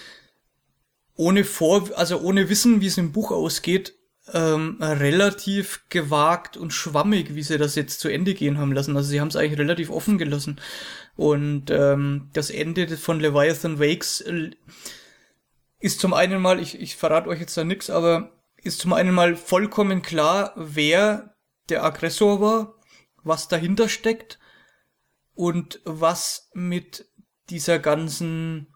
ohne 1.15 1.43
vor, 1.43 1.89
also 1.95 2.19
ohne 2.19 2.49
Wissen, 2.49 2.81
wie 2.81 2.87
es 2.87 2.99
im 2.99 3.13
Buch 3.13 3.31
ausgeht, 3.31 3.95
ähm, 4.31 4.77
relativ 4.79 5.85
gewagt 5.89 6.55
und 6.55 6.71
schwammig, 6.71 7.33
wie 7.33 7.41
sie 7.41 7.57
das 7.57 7.73
jetzt 7.73 7.99
zu 7.99 8.09
Ende 8.09 8.35
gehen 8.35 8.59
haben 8.59 8.73
lassen. 8.73 8.95
Also 8.95 9.09
sie 9.09 9.19
haben 9.19 9.29
es 9.29 9.35
eigentlich 9.35 9.57
relativ 9.57 9.89
offen 9.89 10.19
gelassen. 10.19 10.61
Und 11.17 11.71
ähm, 11.71 12.29
das 12.33 12.51
Ende 12.51 12.95
von 12.95 13.19
Leviathan 13.19 13.79
Wakes 13.79 14.21
äh, 14.21 14.51
ist 15.79 15.99
zum 15.99 16.13
einen 16.13 16.41
mal, 16.41 16.59
ich, 16.59 16.79
ich 16.79 16.95
verrate 16.95 17.27
euch 17.27 17.39
jetzt 17.39 17.57
da 17.57 17.63
nix, 17.63 17.89
aber 17.89 18.31
ist 18.57 18.79
zum 18.79 18.93
einen 18.93 19.13
mal 19.13 19.35
vollkommen 19.35 20.01
klar, 20.01 20.53
wer 20.55 21.35
der 21.69 21.83
Aggressor 21.83 22.39
war, 22.39 22.75
was 23.23 23.47
dahinter 23.47 23.89
steckt 23.89 24.39
und 25.33 25.81
was 25.83 26.49
mit 26.53 27.09
dieser 27.49 27.79
ganzen 27.79 28.67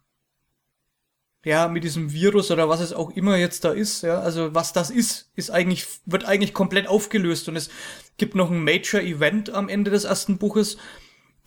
ja, 1.44 1.68
mit 1.68 1.84
diesem 1.84 2.14
Virus 2.14 2.52
oder 2.52 2.70
was 2.70 2.82
es 2.82 2.94
auch 2.94 3.10
immer 3.12 3.36
jetzt 3.36 3.64
da 3.64 3.72
ist, 3.72 4.04
ja, 4.04 4.20
also 4.20 4.54
was 4.54 4.74
das 4.74 4.92
ist, 4.92 5.32
ist 5.36 5.50
eigentlich, 5.50 5.88
wird 6.06 6.26
eigentlich 6.26 6.54
komplett 6.54 6.88
aufgelöst 6.88 7.50
und 7.50 7.56
es 7.56 7.72
gibt 8.18 8.36
noch 8.36 8.52
ein 8.52 8.64
Major 8.64 9.02
Event 9.02 9.50
am 9.50 9.68
Ende 9.68 9.90
des 9.90 10.04
ersten 10.04 10.38
Buches, 10.38 10.78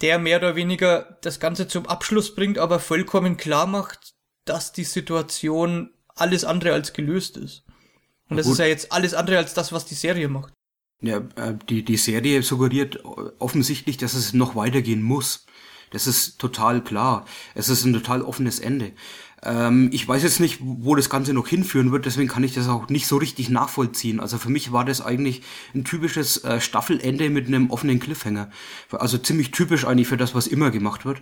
der 0.00 0.18
mehr 0.18 0.38
oder 0.38 0.56
weniger 0.56 1.18
das 1.22 1.40
Ganze 1.40 1.68
zum 1.68 1.86
Abschluss 1.86 2.34
bringt, 2.34 2.58
aber 2.58 2.80
vollkommen 2.80 3.36
klar 3.36 3.66
macht, 3.66 4.14
dass 4.44 4.72
die 4.72 4.84
Situation 4.84 5.90
alles 6.14 6.44
andere 6.44 6.72
als 6.72 6.92
gelöst 6.92 7.36
ist. 7.36 7.64
Und 8.28 8.36
das 8.36 8.46
ist 8.46 8.58
ja 8.58 8.66
jetzt 8.66 8.92
alles 8.92 9.14
andere 9.14 9.38
als 9.38 9.54
das, 9.54 9.72
was 9.72 9.84
die 9.84 9.94
Serie 9.94 10.28
macht. 10.28 10.52
Ja, 11.02 11.18
äh, 11.36 11.54
die, 11.68 11.84
die 11.84 11.96
Serie 11.96 12.42
suggeriert 12.42 13.04
offensichtlich, 13.04 13.96
dass 13.96 14.14
es 14.14 14.32
noch 14.32 14.56
weitergehen 14.56 15.02
muss. 15.02 15.46
Das 15.90 16.06
ist 16.06 16.38
total 16.38 16.82
klar. 16.82 17.26
Es 17.54 17.68
ist 17.68 17.84
ein 17.84 17.92
total 17.92 18.22
offenes 18.22 18.58
Ende. 18.58 18.92
Ähm, 19.44 19.90
ich 19.92 20.06
weiß 20.08 20.22
jetzt 20.22 20.40
nicht, 20.40 20.58
wo 20.60 20.94
das 20.94 21.10
Ganze 21.10 21.34
noch 21.34 21.46
hinführen 21.46 21.92
wird, 21.92 22.06
deswegen 22.06 22.28
kann 22.28 22.44
ich 22.44 22.54
das 22.54 22.68
auch 22.68 22.88
nicht 22.88 23.06
so 23.06 23.18
richtig 23.18 23.50
nachvollziehen. 23.50 24.20
Also 24.20 24.38
für 24.38 24.50
mich 24.50 24.72
war 24.72 24.84
das 24.84 25.00
eigentlich 25.00 25.42
ein 25.74 25.84
typisches 25.84 26.42
äh, 26.44 26.60
Staffelende 26.60 27.28
mit 27.30 27.46
einem 27.46 27.70
offenen 27.70 28.00
Cliffhanger. 28.00 28.50
Also 28.90 29.18
ziemlich 29.18 29.50
typisch 29.50 29.86
eigentlich 29.86 30.08
für 30.08 30.16
das, 30.16 30.34
was 30.34 30.46
immer 30.46 30.70
gemacht 30.70 31.04
wird. 31.04 31.20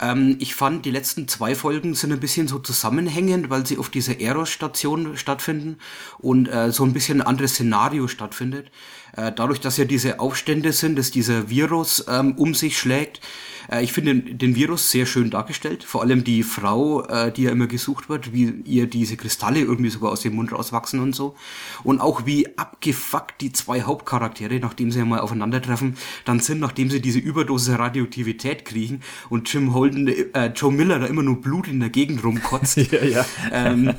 Ähm, 0.00 0.36
ich 0.38 0.54
fand, 0.54 0.86
die 0.86 0.90
letzten 0.90 1.28
zwei 1.28 1.54
Folgen 1.54 1.94
sind 1.94 2.12
ein 2.12 2.20
bisschen 2.20 2.48
so 2.48 2.58
zusammenhängend, 2.58 3.50
weil 3.50 3.66
sie 3.66 3.76
auf 3.76 3.90
dieser 3.90 4.18
Eros-Station 4.18 5.16
stattfinden 5.16 5.76
und 6.18 6.48
äh, 6.48 6.72
so 6.72 6.84
ein 6.84 6.94
bisschen 6.94 7.20
ein 7.20 7.26
anderes 7.26 7.52
Szenario 7.52 8.08
stattfindet. 8.08 8.70
Äh, 9.16 9.32
dadurch, 9.34 9.60
dass 9.60 9.76
ja 9.76 9.84
diese 9.84 10.20
Aufstände 10.20 10.72
sind, 10.72 10.98
dass 10.98 11.10
dieser 11.10 11.50
Virus 11.50 12.04
ähm, 12.08 12.34
um 12.36 12.54
sich 12.54 12.78
schlägt, 12.78 13.20
äh, 13.70 13.82
ich 13.82 13.92
finde 13.92 14.14
den, 14.14 14.38
den, 14.38 14.54
Virus 14.54 14.90
sehr 14.90 15.06
schön 15.06 15.30
dargestellt. 15.30 15.84
Vor 15.84 16.02
allem 16.02 16.24
die 16.24 16.42
Frau, 16.42 17.04
äh, 17.06 17.32
die 17.32 17.44
ja 17.44 17.50
immer 17.50 17.66
gesucht 17.66 18.08
wird, 18.08 18.32
wie 18.32 18.62
ihr 18.64 18.86
diese 18.86 19.16
Kristalle 19.16 19.60
irgendwie 19.60 19.90
sogar 19.90 20.10
aus 20.10 20.22
dem 20.22 20.34
Mund 20.34 20.52
rauswachsen 20.52 21.00
und 21.00 21.14
so. 21.14 21.34
Und 21.84 22.00
auch 22.00 22.26
wie 22.26 22.58
abgefuckt 22.58 23.40
die 23.40 23.52
zwei 23.52 23.82
Hauptcharaktere, 23.82 24.58
nachdem 24.60 24.90
sie 24.90 24.98
ja 24.98 25.04
mal 25.04 25.20
aufeinandertreffen, 25.20 25.96
dann 26.24 26.40
sind, 26.40 26.60
nachdem 26.60 26.90
sie 26.90 27.00
diese 27.00 27.18
Überdosis 27.18 27.78
Radioaktivität 27.78 28.64
kriegen 28.64 29.00
und 29.28 29.52
Jim 29.52 29.72
Holden, 29.74 30.08
äh, 30.08 30.46
Joe 30.54 30.72
Miller 30.72 30.98
da 30.98 31.06
immer 31.06 31.22
nur 31.22 31.40
Blut 31.40 31.68
in 31.68 31.80
der 31.80 31.90
Gegend 31.90 32.24
rumkotzt. 32.24 32.76
ja, 32.92 33.04
ja. 33.04 33.26
Ähm, 33.52 33.94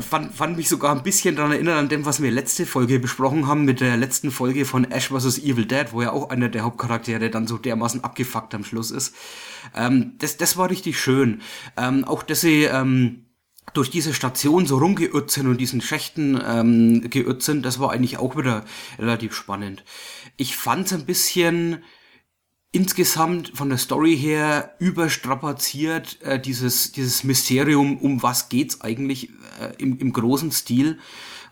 fand, 0.00 0.34
fand 0.34 0.56
mich 0.56 0.68
sogar 0.68 0.94
ein 0.94 1.02
bisschen 1.02 1.36
daran 1.36 1.52
erinnern 1.52 1.78
an 1.78 1.88
dem, 1.88 2.04
was 2.04 2.22
wir 2.22 2.30
letzte 2.30 2.66
Folge 2.66 2.98
besprochen 2.98 3.46
haben 3.46 3.64
mit 3.64 3.80
der 3.80 3.96
letzten 3.96 4.30
Folge 4.30 4.55
von 4.64 4.90
Ash 4.90 5.08
vs. 5.08 5.38
Evil 5.38 5.66
Dead, 5.66 5.92
wo 5.92 6.02
ja 6.02 6.12
auch 6.12 6.30
einer 6.30 6.48
der 6.48 6.62
Hauptcharaktere 6.62 7.30
dann 7.30 7.46
so 7.46 7.58
dermaßen 7.58 8.02
abgefuckt 8.02 8.54
am 8.54 8.64
Schluss 8.64 8.90
ist. 8.90 9.14
Ähm, 9.74 10.14
das, 10.18 10.36
das 10.36 10.56
war 10.56 10.70
richtig 10.70 10.98
schön. 10.98 11.42
Ähm, 11.76 12.04
auch, 12.04 12.22
dass 12.22 12.40
sie 12.40 12.64
ähm, 12.64 13.26
durch 13.72 13.90
diese 13.90 14.14
Station 14.14 14.66
so 14.66 14.78
rumgeirrt 14.78 15.30
sind 15.30 15.46
und 15.46 15.60
diesen 15.60 15.80
Schächten 15.80 16.40
ähm, 16.46 17.10
geirrt 17.10 17.42
sind, 17.42 17.64
das 17.64 17.78
war 17.78 17.90
eigentlich 17.90 18.18
auch 18.18 18.36
wieder 18.36 18.64
relativ 18.98 19.34
spannend. 19.34 19.84
Ich 20.36 20.56
fand 20.56 20.86
es 20.86 20.92
ein 20.92 21.06
bisschen 21.06 21.82
insgesamt 22.72 23.52
von 23.54 23.68
der 23.68 23.78
Story 23.78 24.16
her 24.16 24.74
überstrapaziert, 24.78 26.20
äh, 26.22 26.40
dieses, 26.40 26.92
dieses 26.92 27.24
Mysterium, 27.24 27.96
um 27.98 28.22
was 28.22 28.48
geht's 28.48 28.80
eigentlich 28.80 29.30
äh, 29.60 29.74
im, 29.78 29.98
im 29.98 30.12
großen 30.12 30.52
Stil, 30.52 30.98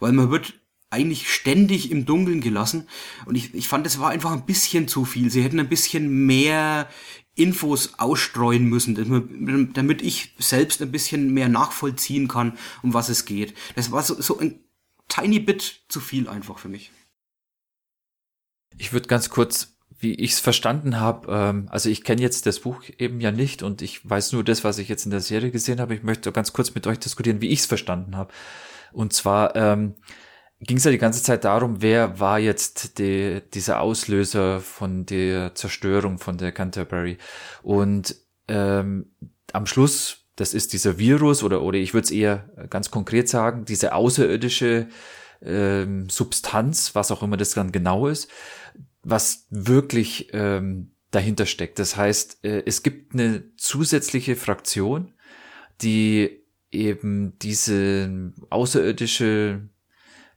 weil 0.01 0.13
man 0.13 0.31
wird 0.31 0.55
eigentlich 0.95 1.31
ständig 1.31 1.91
im 1.91 2.07
Dunkeln 2.07 2.41
gelassen 2.41 2.89
und 3.27 3.35
ich, 3.35 3.55
ich 3.55 3.69
fand, 3.69 3.87
es 3.87 3.99
war 3.99 4.11
einfach 4.11 4.33
ein 4.33 4.47
bisschen 4.47 4.89
zu 4.89 5.05
viel. 5.05 5.31
Sie 5.31 5.43
hätten 5.43 5.61
ein 5.61 5.69
bisschen 5.69 6.27
mehr 6.27 6.89
Infos 7.35 7.95
ausstreuen 7.99 8.65
müssen, 8.65 9.73
damit 9.75 10.03
ich 10.03 10.35
selbst 10.39 10.81
ein 10.83 10.93
bisschen 10.93 11.35
mehr 11.35 11.49
nachvollziehen 11.49 12.29
kann, 12.29 12.57
um 12.83 12.95
was 12.95 13.09
es 13.09 13.25
geht. 13.25 13.55
Das 13.75 13.91
war 13.91 14.03
so, 14.03 14.21
so 14.21 14.39
ein 14.39 14.61
tiny 15.09 15.41
bit 15.41 15.83
zu 15.89 16.01
viel 16.01 16.29
einfach 16.29 16.59
für 16.59 16.69
mich. 16.69 16.93
Ich 18.79 18.93
würde 18.93 19.09
ganz 19.09 19.31
kurz, 19.31 19.77
wie 19.99 20.15
ich 20.15 20.33
es 20.33 20.41
verstanden 20.41 21.01
habe, 21.01 21.33
ähm, 21.33 21.69
also 21.71 21.89
ich 21.89 22.05
kenne 22.05 22.23
jetzt 22.23 22.47
das 22.47 22.61
Buch 22.61 22.83
eben 22.99 23.21
ja 23.21 23.31
nicht 23.31 23.63
und 23.63 23.83
ich 23.83 24.09
weiß 24.09 24.33
nur 24.33 24.45
das, 24.45 24.65
was 24.65 24.79
ich 24.79 24.89
jetzt 24.89 25.05
in 25.05 25.11
der 25.11 25.21
Serie 25.21 25.51
gesehen 25.51 25.81
habe. 25.81 25.95
Ich 25.95 26.03
möchte 26.03 26.31
ganz 26.33 26.53
kurz 26.53 26.75
mit 26.75 26.87
euch 26.87 26.99
diskutieren, 26.99 27.41
wie 27.41 27.49
ich 27.49 27.61
es 27.61 27.67
verstanden 27.67 28.17
habe. 28.17 28.33
Und 28.93 29.13
zwar 29.13 29.57
ähm, 29.57 29.95
ging 30.67 30.79
es 30.79 30.85
ja 30.85 30.91
die 30.91 30.99
ganze 30.99 31.23
Zeit 31.23 31.45
darum, 31.45 31.83
wer 31.83 32.21
war 32.21 32.39
jetzt 32.39 32.99
die, 32.99 33.43
dieser 33.53 33.81
Auslöser 33.81 34.61
von 34.61 35.07
der 35.07 35.55
Zerstörung 35.55 36.19
von 36.19 36.39
der 36.39 36.53
Canterbury. 36.53 37.19
Und 37.63 38.17
ähm, 38.49 39.15
am 39.53 39.67
Schluss, 39.67 40.25
das 40.37 40.55
ist 40.55 40.73
dieser 40.73 40.99
Virus 40.99 41.43
oder, 41.43 41.63
oder 41.63 41.79
ich 41.79 41.95
würde 41.95 42.05
es 42.05 42.11
eher 42.11 42.51
ganz 42.71 42.91
konkret 42.91 43.29
sagen, 43.29 43.65
diese 43.65 43.95
außerirdische 43.95 44.89
ähm, 45.43 46.09
Substanz, 46.09 46.95
was 46.95 47.11
auch 47.11 47.23
immer 47.23 47.37
das 47.37 47.51
dann 47.51 47.73
genau 47.73 48.07
ist, 48.09 48.31
was 49.03 49.47
wirklich 49.51 50.31
ähm, 50.33 50.93
dahinter 51.11 51.47
steckt. 51.47 51.79
Das 51.79 51.97
heißt, 51.97 52.45
äh, 52.45 52.63
es 52.67 52.83
gibt 52.83 53.15
eine 53.15 53.55
zusätzliche 53.57 54.37
Fraktion, 54.37 55.13
die 55.83 56.43
eben 56.71 57.39
diese 57.39 58.33
außerirdische 58.51 59.69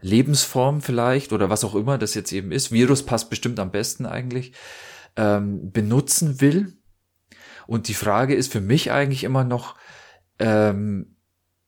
Lebensform 0.01 0.81
vielleicht 0.81 1.33
oder 1.33 1.49
was 1.49 1.63
auch 1.63 1.75
immer 1.75 1.97
das 1.97 2.13
jetzt 2.13 2.31
eben 2.31 2.51
ist, 2.51 2.71
Virus 2.71 3.03
passt 3.03 3.29
bestimmt 3.29 3.59
am 3.59 3.71
besten 3.71 4.05
eigentlich, 4.05 4.53
ähm, 5.15 5.71
benutzen 5.71 6.41
will. 6.41 6.73
Und 7.65 7.87
die 7.87 7.93
Frage 7.93 8.35
ist 8.35 8.51
für 8.51 8.61
mich 8.61 8.91
eigentlich 8.91 9.23
immer 9.23 9.43
noch, 9.43 9.75
ähm, 10.39 11.15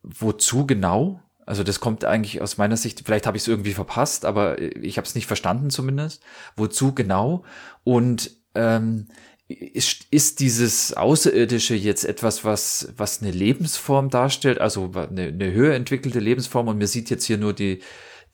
wozu 0.03 0.65
genau? 0.65 1.21
Also 1.45 1.63
das 1.63 1.79
kommt 1.79 2.05
eigentlich 2.05 2.41
aus 2.41 2.57
meiner 2.57 2.77
Sicht, 2.77 3.01
vielleicht 3.05 3.25
habe 3.25 3.35
ich 3.35 3.43
es 3.43 3.47
irgendwie 3.47 3.73
verpasst, 3.73 4.23
aber 4.23 4.61
ich 4.61 4.97
habe 4.97 5.07
es 5.07 5.15
nicht 5.15 5.25
verstanden 5.25 5.71
zumindest. 5.71 6.21
Wozu 6.55 6.93
genau? 6.93 7.43
Und 7.83 8.31
ähm, 8.53 9.07
ist, 9.49 10.05
ist 10.11 10.39
dieses 10.41 10.93
Außerirdische 10.93 11.73
jetzt 11.73 12.05
etwas, 12.05 12.45
was, 12.45 12.93
was 12.95 13.21
eine 13.21 13.31
Lebensform 13.31 14.11
darstellt, 14.11 14.61
also 14.61 14.91
eine, 14.93 15.29
eine 15.29 15.51
höher 15.51 15.73
entwickelte 15.73 16.19
Lebensform 16.19 16.67
und 16.67 16.77
man 16.77 16.87
sieht 16.87 17.09
jetzt 17.09 17.25
hier 17.25 17.39
nur 17.39 17.53
die, 17.53 17.81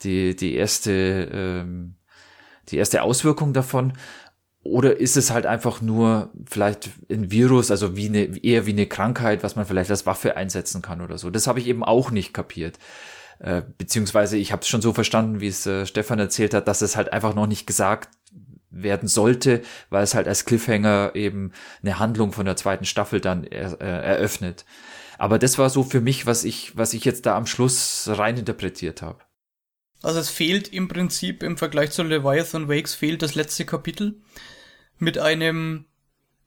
die, 0.04 0.36
die 0.36 0.56
erste, 0.56 0.92
ähm, 1.32 1.96
die 2.70 2.78
erste 2.78 3.02
Auswirkung 3.02 3.54
davon? 3.54 3.94
oder 4.66 5.00
ist 5.00 5.16
es 5.16 5.30
halt 5.30 5.46
einfach 5.46 5.80
nur 5.80 6.32
vielleicht 6.50 6.90
ein 7.12 7.30
Virus, 7.30 7.70
also 7.70 7.96
wie 7.96 8.08
eine, 8.08 8.44
eher 8.44 8.66
wie 8.66 8.72
eine 8.72 8.88
Krankheit, 8.88 9.44
was 9.44 9.56
man 9.56 9.68
vielleicht 9.68 9.92
als 9.92 10.08
Waffe 10.08 10.36
einsetzen 10.38 10.82
kann 10.82 11.02
oder 11.02 11.20
so. 11.20 11.30
Das 11.30 11.46
habe 11.46 11.60
ich 11.60 11.68
eben 11.68 11.84
auch 11.84 12.10
nicht 12.10 12.34
kapiert. 12.34 12.80
Äh, 13.38 13.62
beziehungsweise 13.78 14.38
ich 14.38 14.52
habe 14.52 14.64
es 14.64 14.68
schon 14.68 14.82
so 14.82 14.92
verstanden, 14.92 15.40
wie 15.40 15.50
es 15.50 15.68
äh, 15.68 15.86
Stefan 15.86 16.18
erzählt 16.18 16.56
hat, 16.56 16.68
dass 16.68 16.82
es 16.82 16.96
halt 16.96 17.14
einfach 17.14 17.36
noch 17.36 17.46
nicht 17.46 17.68
gesagt 17.68 18.10
werden 18.72 19.08
sollte, 19.08 19.62
weil 19.92 20.04
es 20.04 20.16
halt 20.16 20.28
als 20.28 20.46
Cliffhanger 20.46 21.12
eben 21.14 21.52
eine 21.84 22.00
Handlung 22.00 22.32
von 22.32 22.48
der 22.48 22.56
zweiten 22.56 22.86
Staffel 22.86 23.22
dann 23.22 23.44
er, 23.44 23.80
äh, 23.80 24.16
eröffnet. 24.16 24.66
Aber 25.20 25.38
das 25.38 25.60
war 25.60 25.70
so 25.70 25.84
für 25.84 26.02
mich, 26.02 26.26
was 26.26 26.44
ich, 26.44 26.76
was 26.76 26.94
ich 26.94 27.06
jetzt 27.06 27.28
da 27.28 27.38
am 27.38 27.46
Schluss 27.46 28.10
rein 28.12 28.36
interpretiert 28.36 29.04
habe. 29.04 29.20
Also 30.06 30.20
es 30.20 30.30
fehlt 30.30 30.68
im 30.68 30.88
Prinzip 30.88 31.42
im 31.42 31.58
Vergleich 31.58 31.90
zu 31.90 32.04
Leviathan 32.04 32.70
Wakes 32.70 32.94
fehlt 32.94 33.24
das 33.24 33.34
letzte 33.34 33.66
Kapitel 33.66 34.22
mit 35.00 35.18
einem 35.18 35.86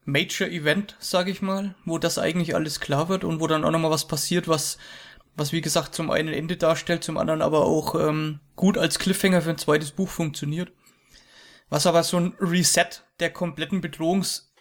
Major 0.05 0.47
Event, 0.47 0.97
sag 1.01 1.27
ich 1.27 1.43
mal, 1.43 1.75
wo 1.85 1.99
das 1.99 2.21
eigentlich 2.21 2.55
alles 2.55 2.79
klar 2.79 3.09
wird 3.09 3.25
und 3.25 3.41
wo 3.41 3.49
dann 3.49 3.65
auch 3.65 3.73
nochmal 3.73 3.91
was 3.91 4.07
passiert, 4.07 4.47
was, 4.47 4.79
was 5.35 5.51
wie 5.51 5.61
gesagt 5.61 5.97
zum 5.97 6.13
einen 6.13 6.33
Ende 6.33 6.57
darstellt, 6.57 7.03
zum 7.03 7.17
anderen 7.17 7.43
aber 7.43 7.65
auch 7.65 7.97
ähm, 7.97 8.39
gut 8.55 8.79
als 8.79 9.01
Cliffhanger 9.01 9.43
für 9.43 9.51
ein 9.51 9.59
zweites 9.59 9.91
Buch 9.91 10.09
funktioniert. 10.09 10.71
Was 11.69 11.85
aber 11.85 12.05
so 12.05 12.17
ein 12.17 12.35
Reset 12.41 13.03
der 13.19 13.31
kompletten 13.31 13.81
Bedrohungs, 13.81 14.53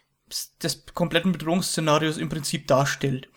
des 0.63 0.87
kompletten 0.95 1.33
Bedrohungsszenarios 1.33 2.17
im 2.17 2.29
Prinzip 2.29 2.65
darstellt. 2.65 3.29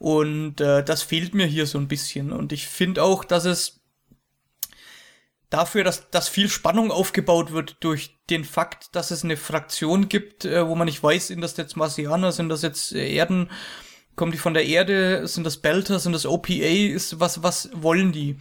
Und 0.00 0.60
äh, 0.60 0.82
das 0.82 1.04
fehlt 1.04 1.34
mir 1.34 1.46
hier 1.46 1.68
so 1.68 1.78
ein 1.78 1.86
bisschen. 1.86 2.32
Und 2.32 2.50
ich 2.50 2.66
finde 2.66 3.04
auch, 3.04 3.24
dass 3.24 3.44
es 3.44 3.81
dafür, 5.52 5.84
dass, 5.84 6.10
dass 6.10 6.28
viel 6.28 6.48
Spannung 6.48 6.90
aufgebaut 6.90 7.52
wird 7.52 7.76
durch 7.80 8.18
den 8.30 8.44
Fakt, 8.44 8.94
dass 8.96 9.10
es 9.10 9.24
eine 9.24 9.36
Fraktion 9.36 10.08
gibt, 10.08 10.44
äh, 10.44 10.66
wo 10.66 10.74
man 10.74 10.86
nicht 10.86 11.02
weiß, 11.02 11.28
sind 11.28 11.40
das 11.40 11.56
jetzt 11.56 11.76
Marsianer, 11.76 12.32
sind 12.32 12.48
das 12.48 12.62
jetzt 12.62 12.92
äh, 12.92 13.12
Erden, 13.14 13.50
kommen 14.16 14.32
die 14.32 14.38
von 14.38 14.54
der 14.54 14.66
Erde, 14.66 15.26
sind 15.26 15.44
das 15.44 15.58
Belter, 15.58 15.98
sind 15.98 16.12
das 16.12 16.26
OPA, 16.26 16.52
ist 16.52 17.20
was, 17.20 17.42
was 17.42 17.70
wollen 17.74 18.12
die? 18.12 18.38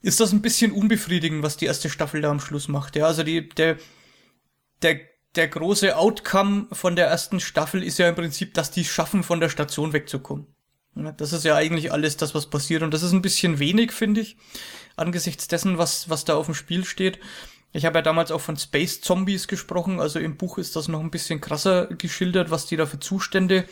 Ist 0.00 0.20
das 0.20 0.32
ein 0.32 0.42
bisschen 0.42 0.72
unbefriedigend, 0.72 1.42
was 1.42 1.56
die 1.56 1.66
erste 1.66 1.90
Staffel 1.90 2.20
da 2.20 2.30
am 2.30 2.40
Schluss 2.40 2.68
macht? 2.68 2.96
Ja, 2.96 3.06
also 3.06 3.22
die, 3.22 3.48
der, 3.48 3.76
der, 4.82 5.00
der 5.34 5.48
große 5.48 5.96
Outcome 5.96 6.68
von 6.72 6.96
der 6.96 7.08
ersten 7.08 7.40
Staffel 7.40 7.82
ist 7.82 7.98
ja 7.98 8.08
im 8.08 8.14
Prinzip, 8.14 8.54
dass 8.54 8.70
die 8.70 8.84
schaffen, 8.84 9.22
von 9.22 9.40
der 9.40 9.48
Station 9.48 9.92
wegzukommen. 9.92 10.46
Das 11.16 11.32
ist 11.32 11.44
ja 11.44 11.54
eigentlich 11.54 11.92
alles 11.92 12.16
das, 12.16 12.34
was 12.34 12.46
passiert. 12.46 12.82
Und 12.82 12.92
das 12.92 13.02
ist 13.02 13.12
ein 13.12 13.22
bisschen 13.22 13.58
wenig, 13.58 13.92
finde 13.92 14.20
ich 14.20 14.36
angesichts 14.96 15.48
dessen, 15.48 15.78
was, 15.78 16.10
was 16.10 16.24
da 16.24 16.34
auf 16.34 16.46
dem 16.46 16.54
Spiel 16.54 16.84
steht. 16.84 17.18
Ich 17.72 17.84
habe 17.84 17.98
ja 17.98 18.02
damals 18.02 18.30
auch 18.30 18.40
von 18.40 18.56
Space 18.56 19.00
Zombies 19.00 19.46
gesprochen, 19.46 20.00
also 20.00 20.18
im 20.18 20.36
Buch 20.36 20.58
ist 20.58 20.74
das 20.74 20.88
noch 20.88 21.00
ein 21.00 21.10
bisschen 21.10 21.40
krasser 21.40 21.86
geschildert, 21.86 22.50
was 22.50 22.66
die 22.66 22.76
da 22.76 22.86
für 22.86 22.98
Zustände 22.98 23.68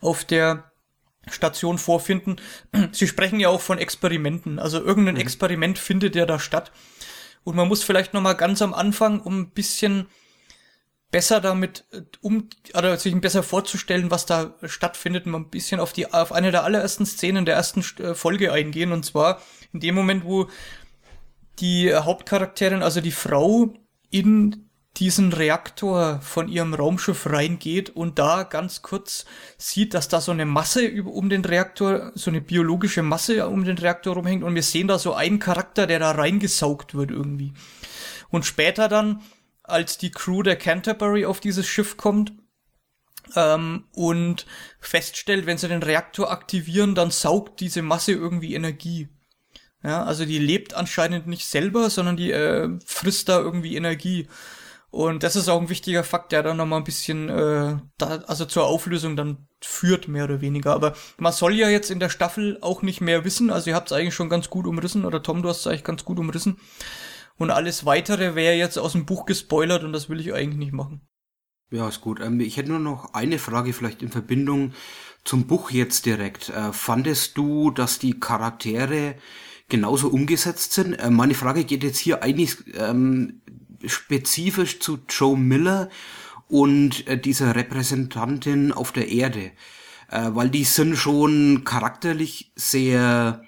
auf 0.00 0.24
der 0.24 0.70
Station 1.28 1.78
vorfinden. 1.78 2.36
Sie 2.92 3.08
sprechen 3.08 3.40
ja 3.40 3.48
auch 3.48 3.62
von 3.62 3.78
Experimenten, 3.78 4.58
also 4.58 4.78
irgendein 4.78 5.14
mhm. 5.14 5.22
Experiment 5.22 5.78
findet 5.78 6.14
ja 6.14 6.26
da 6.26 6.38
statt. 6.38 6.70
Und 7.44 7.56
man 7.56 7.68
muss 7.68 7.82
vielleicht 7.82 8.14
noch 8.14 8.22
mal 8.22 8.34
ganz 8.34 8.62
am 8.62 8.74
Anfang, 8.74 9.20
um 9.20 9.40
ein 9.40 9.50
bisschen 9.50 10.06
besser 11.14 11.40
damit 11.40 11.84
äh, 11.92 12.00
um 12.22 12.48
oder 12.76 12.96
sich 12.96 13.14
besser 13.20 13.44
vorzustellen, 13.44 14.10
was 14.10 14.26
da 14.26 14.54
stattfindet, 14.64 15.26
mal 15.26 15.38
ein 15.38 15.48
bisschen 15.48 15.78
auf 15.78 15.92
die 15.92 16.12
auf 16.12 16.32
eine 16.32 16.50
der 16.50 16.64
allerersten 16.64 17.06
Szenen 17.06 17.44
der 17.44 17.54
ersten 17.54 17.84
äh, 18.02 18.16
Folge 18.16 18.52
eingehen 18.52 18.90
und 18.90 19.04
zwar 19.04 19.40
in 19.72 19.78
dem 19.78 19.94
Moment, 19.94 20.24
wo 20.24 20.48
die 21.60 21.94
Hauptcharakterin, 21.94 22.82
also 22.82 23.00
die 23.00 23.12
Frau, 23.12 23.72
in 24.10 24.68
diesen 24.96 25.32
Reaktor 25.32 26.20
von 26.20 26.48
ihrem 26.48 26.74
Raumschiff 26.74 27.26
reingeht 27.26 27.90
und 27.90 28.18
da 28.18 28.42
ganz 28.42 28.82
kurz 28.82 29.24
sieht, 29.56 29.94
dass 29.94 30.08
da 30.08 30.20
so 30.20 30.32
eine 30.32 30.46
Masse 30.46 31.00
um 31.04 31.28
den 31.28 31.44
Reaktor, 31.44 32.10
so 32.16 32.32
eine 32.32 32.40
biologische 32.40 33.02
Masse 33.02 33.48
um 33.48 33.64
den 33.64 33.78
Reaktor 33.78 34.16
rumhängt 34.16 34.42
und 34.42 34.56
wir 34.56 34.64
sehen 34.64 34.88
da 34.88 34.98
so 34.98 35.14
einen 35.14 35.38
Charakter, 35.38 35.86
der 35.86 36.00
da 36.00 36.10
reingesaugt 36.10 36.96
wird 36.96 37.12
irgendwie. 37.12 37.52
Und 38.30 38.44
später 38.44 38.88
dann, 38.88 39.22
als 39.64 39.98
die 39.98 40.10
Crew 40.10 40.42
der 40.42 40.56
Canterbury 40.56 41.26
auf 41.26 41.40
dieses 41.40 41.66
Schiff 41.66 41.96
kommt, 41.96 42.32
ähm, 43.36 43.84
und 43.92 44.46
feststellt, 44.80 45.46
wenn 45.46 45.58
sie 45.58 45.68
den 45.68 45.82
Reaktor 45.82 46.30
aktivieren, 46.30 46.94
dann 46.94 47.10
saugt 47.10 47.60
diese 47.60 47.82
Masse 47.82 48.12
irgendwie 48.12 48.54
Energie. 48.54 49.08
Ja, 49.82 50.02
also 50.04 50.24
die 50.24 50.38
lebt 50.38 50.74
anscheinend 50.74 51.26
nicht 51.26 51.46
selber, 51.46 51.90
sondern 51.90 52.16
die 52.16 52.30
äh, 52.32 52.70
frisst 52.86 53.28
da 53.28 53.38
irgendwie 53.38 53.76
Energie. 53.76 54.28
Und 54.90 55.24
das 55.24 55.36
ist 55.36 55.48
auch 55.48 55.60
ein 55.60 55.68
wichtiger 55.68 56.04
Fakt, 56.04 56.32
der 56.32 56.42
dann 56.42 56.56
nochmal 56.56 56.80
ein 56.80 56.84
bisschen, 56.84 57.28
äh, 57.28 57.76
da, 57.98 58.06
also 58.26 58.44
zur 58.44 58.64
Auflösung 58.64 59.16
dann 59.16 59.48
führt, 59.60 60.08
mehr 60.08 60.24
oder 60.24 60.40
weniger. 60.40 60.72
Aber 60.72 60.94
man 61.18 61.32
soll 61.32 61.54
ja 61.54 61.68
jetzt 61.68 61.90
in 61.90 61.98
der 61.98 62.08
Staffel 62.08 62.58
auch 62.60 62.80
nicht 62.80 63.00
mehr 63.00 63.24
wissen. 63.24 63.50
Also 63.50 63.70
ihr 63.70 63.76
habt 63.76 63.90
es 63.90 63.92
eigentlich 63.92 64.14
schon 64.14 64.28
ganz 64.28 64.48
gut 64.48 64.66
umrissen, 64.66 65.04
oder 65.04 65.22
Tom, 65.22 65.42
du 65.42 65.48
hast 65.48 65.60
es 65.60 65.66
eigentlich 65.66 65.84
ganz 65.84 66.04
gut 66.04 66.18
umrissen. 66.18 66.58
Und 67.36 67.50
alles 67.50 67.84
weitere 67.84 68.34
wäre 68.34 68.54
jetzt 68.54 68.78
aus 68.78 68.92
dem 68.92 69.06
Buch 69.06 69.26
gespoilert 69.26 69.82
und 69.82 69.92
das 69.92 70.08
will 70.08 70.20
ich 70.20 70.32
eigentlich 70.32 70.58
nicht 70.58 70.72
machen. 70.72 71.00
Ja, 71.70 71.88
ist 71.88 72.00
gut. 72.00 72.20
Ähm, 72.20 72.38
ich 72.40 72.56
hätte 72.56 72.70
nur 72.70 72.78
noch 72.78 73.14
eine 73.14 73.38
Frage 73.38 73.72
vielleicht 73.72 74.02
in 74.02 74.10
Verbindung 74.10 74.72
zum 75.24 75.46
Buch 75.46 75.70
jetzt 75.70 76.06
direkt. 76.06 76.50
Äh, 76.50 76.72
fandest 76.72 77.36
du, 77.36 77.70
dass 77.70 77.98
die 77.98 78.20
Charaktere 78.20 79.16
genauso 79.68 80.08
umgesetzt 80.08 80.72
sind. 80.74 80.94
Äh, 80.94 81.10
meine 81.10 81.34
Frage 81.34 81.64
geht 81.64 81.82
jetzt 81.82 81.98
hier 81.98 82.22
eigentlich 82.22 82.58
ähm, 82.76 83.40
spezifisch 83.84 84.78
zu 84.78 85.00
Joe 85.08 85.36
Miller 85.36 85.90
und 86.46 87.08
äh, 87.08 87.18
dieser 87.18 87.56
Repräsentantin 87.56 88.70
auf 88.72 88.92
der 88.92 89.08
Erde, 89.08 89.52
weil 90.10 90.50
die 90.50 90.62
sind 90.62 90.94
schon 90.96 91.64
charakterlich 91.64 92.52
sehr 92.54 93.42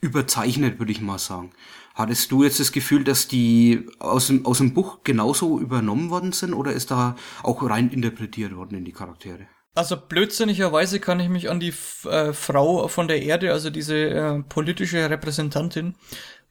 überzeichnet, 0.00 0.78
würde 0.78 0.92
ich 0.92 1.02
mal 1.02 1.18
sagen. 1.18 1.50
Hattest 1.96 2.30
du 2.30 2.44
jetzt 2.44 2.60
das 2.60 2.72
Gefühl, 2.72 3.04
dass 3.04 3.26
die 3.26 3.88
aus 4.00 4.26
dem, 4.26 4.44
aus 4.44 4.58
dem 4.58 4.74
Buch 4.74 4.98
genauso 5.02 5.58
übernommen 5.58 6.10
worden 6.10 6.32
sind 6.32 6.52
oder 6.52 6.72
ist 6.72 6.90
da 6.90 7.16
auch 7.42 7.62
rein 7.62 7.88
interpretiert 7.88 8.54
worden 8.54 8.76
in 8.76 8.84
die 8.84 8.92
Charaktere? 8.92 9.46
Also 9.74 9.96
blödsinnigerweise 9.96 11.00
kann 11.00 11.20
ich 11.20 11.30
mich 11.30 11.48
an 11.48 11.58
die 11.58 11.72
äh, 12.04 12.34
Frau 12.34 12.88
von 12.88 13.08
der 13.08 13.22
Erde, 13.22 13.50
also 13.50 13.70
diese 13.70 13.96
äh, 13.96 14.42
politische 14.42 15.08
Repräsentantin, 15.08 15.94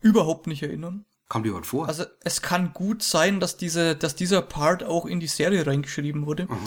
überhaupt 0.02 0.48
nicht 0.48 0.64
erinnern. 0.64 1.06
Kam 1.30 1.43
die 1.43 1.52
heute 1.52 1.68
vor? 1.68 1.88
Also 1.88 2.06
es 2.24 2.41
kann 2.41 2.74
gut 2.74 3.04
sein, 3.04 3.39
dass 3.39 3.56
diese, 3.56 3.96
dass 3.96 4.16
dieser 4.16 4.41
Part 4.41 4.84
auch 4.84 5.06
in 5.06 5.20
die 5.20 5.28
Serie 5.28 5.68
reingeschrieben 5.68 6.26
wurde, 6.26 6.48
Aha. 6.50 6.58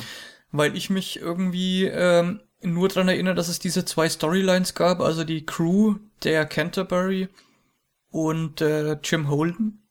weil 0.53 0.77
ich 0.77 0.89
mich 0.89 1.19
irgendwie 1.19 1.87
ähm, 1.87 2.43
nur 2.63 2.87
dran 2.89 3.09
erinnere, 3.09 3.35
dass 3.35 3.49
es 3.49 3.59
diese 3.59 3.85
zwei 3.85 4.09
Storylines 4.09 4.75
gab, 4.75 5.01
also 5.01 5.25
die 5.25 5.45
Crew 5.45 5.97
der 6.23 6.47
Canterbury 6.47 7.29
und 8.11 8.61
äh, 8.61 8.99
Jim 9.03 9.29
Holden. 9.29 9.89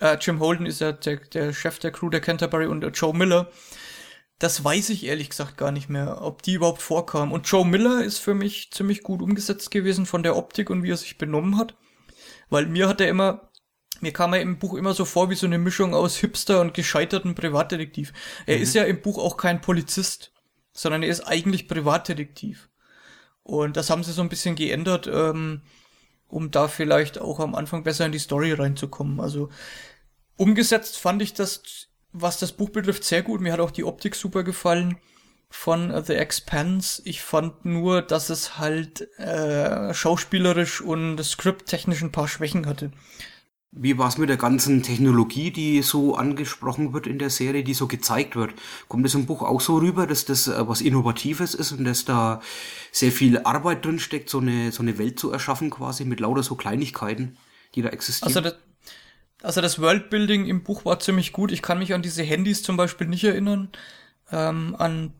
Äh, 0.00 0.18
Jim 0.20 0.40
Holden 0.40 0.66
ist 0.66 0.80
ja 0.80 0.92
der, 0.92 1.16
der 1.16 1.52
Chef 1.52 1.78
der 1.78 1.92
Crew 1.92 2.10
der 2.10 2.20
Canterbury 2.20 2.66
und 2.66 2.82
äh, 2.84 2.88
Joe 2.88 3.14
Miller 3.14 3.50
das 4.38 4.62
weiß 4.62 4.90
ich 4.90 5.04
ehrlich 5.04 5.30
gesagt 5.30 5.56
gar 5.56 5.70
nicht 5.70 5.88
mehr, 5.88 6.20
ob 6.22 6.42
die 6.42 6.54
überhaupt 6.54 6.82
vorkam. 6.82 7.32
Und 7.32 7.48
Joe 7.48 7.66
Miller 7.66 8.02
ist 8.02 8.18
für 8.18 8.34
mich 8.34 8.70
ziemlich 8.72 9.02
gut 9.02 9.22
umgesetzt 9.22 9.70
gewesen 9.70 10.06
von 10.06 10.22
der 10.22 10.36
Optik 10.36 10.70
und 10.70 10.82
wie 10.82 10.90
er 10.90 10.96
sich 10.96 11.18
benommen 11.18 11.56
hat. 11.56 11.76
Weil 12.50 12.66
mir 12.66 12.88
hat 12.88 13.00
er 13.00 13.08
immer, 13.08 13.50
mir 14.00 14.12
kam 14.12 14.32
er 14.32 14.40
im 14.40 14.58
Buch 14.58 14.74
immer 14.74 14.92
so 14.92 15.04
vor 15.04 15.30
wie 15.30 15.36
so 15.36 15.46
eine 15.46 15.58
Mischung 15.58 15.94
aus 15.94 16.16
Hipster 16.16 16.60
und 16.60 16.74
gescheiterten 16.74 17.34
Privatdetektiv. 17.34 18.12
Er 18.46 18.56
mhm. 18.56 18.62
ist 18.62 18.74
ja 18.74 18.84
im 18.84 19.00
Buch 19.00 19.18
auch 19.18 19.36
kein 19.36 19.60
Polizist, 19.60 20.32
sondern 20.72 21.02
er 21.02 21.10
ist 21.10 21.22
eigentlich 21.22 21.68
Privatdetektiv. 21.68 22.68
Und 23.44 23.76
das 23.76 23.88
haben 23.88 24.02
sie 24.02 24.12
so 24.12 24.22
ein 24.22 24.28
bisschen 24.28 24.56
geändert, 24.56 25.06
ähm, 25.06 25.62
um 26.34 26.50
da 26.50 26.68
vielleicht 26.68 27.20
auch 27.20 27.40
am 27.40 27.54
Anfang 27.54 27.84
besser 27.84 28.06
in 28.06 28.12
die 28.12 28.18
Story 28.18 28.52
reinzukommen. 28.52 29.20
Also 29.20 29.48
umgesetzt 30.36 30.98
fand 30.98 31.22
ich 31.22 31.34
das 31.34 31.88
was 32.14 32.38
das 32.38 32.52
Buch 32.52 32.70
betrifft, 32.70 33.04
sehr 33.04 33.22
gut. 33.22 33.40
Mir 33.40 33.52
hat 33.52 33.60
auch 33.60 33.72
die 33.72 33.84
Optik 33.84 34.14
super 34.14 34.44
gefallen 34.44 34.96
von 35.50 36.02
The 36.04 36.14
Expanse. 36.14 37.02
Ich 37.04 37.22
fand 37.22 37.64
nur, 37.64 38.02
dass 38.02 38.30
es 38.30 38.56
halt 38.56 39.08
äh, 39.18 39.92
schauspielerisch 39.92 40.80
und 40.80 41.22
skripttechnisch 41.22 42.02
ein 42.02 42.12
paar 42.12 42.28
Schwächen 42.28 42.66
hatte. 42.66 42.92
Wie 43.76 43.98
war 43.98 44.08
es 44.08 44.18
mit 44.18 44.28
der 44.28 44.36
ganzen 44.36 44.82
Technologie, 44.84 45.50
die 45.50 45.82
so 45.82 46.14
angesprochen 46.14 46.92
wird 46.92 47.08
in 47.08 47.18
der 47.18 47.30
Serie, 47.30 47.64
die 47.64 47.74
so 47.74 47.88
gezeigt 47.88 48.36
wird? 48.36 48.54
Kommt 48.86 49.04
es 49.04 49.14
im 49.14 49.26
Buch 49.26 49.42
auch 49.42 49.60
so 49.60 49.78
rüber, 49.78 50.06
dass 50.06 50.24
das 50.24 50.46
äh, 50.46 50.68
was 50.68 50.80
Innovatives 50.80 51.54
ist 51.54 51.72
und 51.72 51.84
dass 51.84 52.04
da 52.04 52.40
sehr 52.92 53.10
viel 53.10 53.38
Arbeit 53.40 53.84
drin 53.84 53.98
steckt, 53.98 54.30
so 54.30 54.38
eine, 54.38 54.70
so 54.70 54.82
eine 54.82 54.96
Welt 54.98 55.18
zu 55.18 55.32
erschaffen 55.32 55.70
quasi 55.70 56.04
mit 56.04 56.20
lauter 56.20 56.44
so 56.44 56.54
Kleinigkeiten, 56.54 57.36
die 57.74 57.82
da 57.82 57.88
existieren? 57.88 58.28
Also 58.28 58.40
das, 58.40 58.54
also 59.42 59.60
das 59.60 59.80
Worldbuilding 59.80 60.46
im 60.46 60.62
Buch 60.62 60.84
war 60.84 61.00
ziemlich 61.00 61.32
gut. 61.32 61.50
Ich 61.50 61.60
kann 61.60 61.80
mich 61.80 61.94
an 61.94 62.02
diese 62.02 62.22
Handys 62.22 62.62
zum 62.62 62.76
Beispiel 62.76 63.08
nicht 63.08 63.24
erinnern, 63.24 63.70
ähm, 64.30 64.76
an 64.78 65.14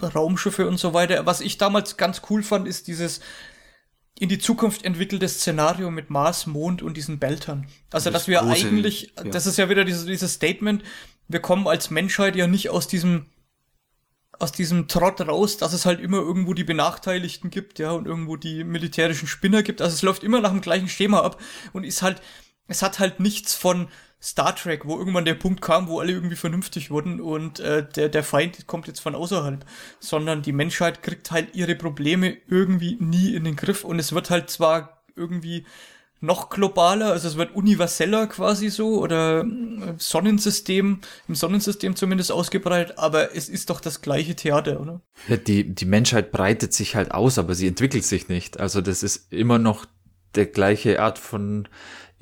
Raumschiffe 0.00 0.68
und 0.68 0.78
so 0.78 0.94
weiter. 0.94 1.26
Was 1.26 1.40
ich 1.40 1.58
damals 1.58 1.96
ganz 1.96 2.22
cool 2.30 2.42
fand, 2.42 2.66
ist 2.66 2.86
dieses 2.86 3.20
in 4.22 4.28
die 4.28 4.38
Zukunft 4.38 4.84
entwickelte 4.84 5.28
Szenario 5.28 5.90
mit 5.90 6.08
Mars, 6.08 6.46
Mond 6.46 6.80
und 6.80 6.96
diesen 6.96 7.18
Beltern. 7.18 7.66
Also, 7.90 8.08
das 8.08 8.20
dass 8.20 8.28
wir 8.28 8.44
eigentlich, 8.44 9.12
ja. 9.16 9.24
das 9.24 9.48
ist 9.48 9.58
ja 9.58 9.68
wieder 9.68 9.84
dieses, 9.84 10.06
dieses 10.06 10.34
Statement, 10.34 10.84
wir 11.26 11.40
kommen 11.40 11.66
als 11.66 11.90
Menschheit 11.90 12.36
ja 12.36 12.46
nicht 12.46 12.70
aus 12.70 12.86
diesem 12.86 13.26
aus 14.38 14.52
diesem 14.52 14.86
Trott 14.86 15.20
raus, 15.20 15.56
dass 15.56 15.72
es 15.72 15.86
halt 15.86 16.00
immer 16.00 16.18
irgendwo 16.18 16.54
die 16.54 16.62
Benachteiligten 16.62 17.50
gibt, 17.50 17.80
ja, 17.80 17.90
und 17.90 18.06
irgendwo 18.06 18.36
die 18.36 18.62
militärischen 18.62 19.26
Spinner 19.26 19.64
gibt. 19.64 19.82
Also 19.82 19.92
es 19.92 20.02
läuft 20.02 20.22
immer 20.22 20.40
nach 20.40 20.50
dem 20.50 20.60
gleichen 20.60 20.88
Schema 20.88 21.20
ab 21.20 21.40
und 21.72 21.82
ist 21.82 22.02
halt, 22.02 22.22
es 22.68 22.80
hat 22.80 23.00
halt 23.00 23.18
nichts 23.18 23.54
von 23.54 23.88
Star 24.22 24.54
Trek, 24.54 24.86
wo 24.86 24.98
irgendwann 24.98 25.24
der 25.24 25.34
Punkt 25.34 25.62
kam, 25.62 25.88
wo 25.88 25.98
alle 25.98 26.12
irgendwie 26.12 26.36
vernünftig 26.36 26.90
wurden 26.90 27.20
und 27.20 27.58
äh, 27.60 27.84
der, 27.84 28.08
der 28.08 28.22
Feind 28.22 28.66
kommt 28.66 28.86
jetzt 28.86 29.00
von 29.00 29.14
außerhalb, 29.14 29.64
sondern 29.98 30.42
die 30.42 30.52
Menschheit 30.52 31.02
kriegt 31.02 31.30
halt 31.32 31.54
ihre 31.54 31.74
Probleme 31.74 32.36
irgendwie 32.48 32.96
nie 33.00 33.34
in 33.34 33.44
den 33.44 33.56
Griff 33.56 33.84
und 33.84 33.98
es 33.98 34.12
wird 34.12 34.30
halt 34.30 34.48
zwar 34.48 35.02
irgendwie 35.16 35.66
noch 36.22 36.50
globaler, 36.50 37.10
also 37.10 37.26
es 37.26 37.36
wird 37.36 37.54
universeller 37.54 38.28
quasi 38.28 38.70
so 38.70 39.00
oder 39.00 39.42
äh, 39.42 39.94
Sonnensystem, 39.98 41.00
im 41.26 41.34
Sonnensystem 41.34 41.96
zumindest 41.96 42.30
ausgebreitet, 42.30 42.96
aber 42.98 43.34
es 43.34 43.48
ist 43.48 43.70
doch 43.70 43.80
das 43.80 44.02
gleiche 44.02 44.36
Theater, 44.36 44.80
oder? 44.80 45.00
Ja, 45.26 45.36
die, 45.36 45.74
die 45.74 45.84
Menschheit 45.84 46.30
breitet 46.30 46.72
sich 46.72 46.94
halt 46.94 47.10
aus, 47.10 47.38
aber 47.38 47.56
sie 47.56 47.66
entwickelt 47.66 48.04
sich 48.04 48.28
nicht. 48.28 48.60
Also 48.60 48.80
das 48.80 49.02
ist 49.02 49.32
immer 49.32 49.58
noch 49.58 49.84
der 50.36 50.46
gleiche 50.46 51.00
Art 51.00 51.18
von 51.18 51.68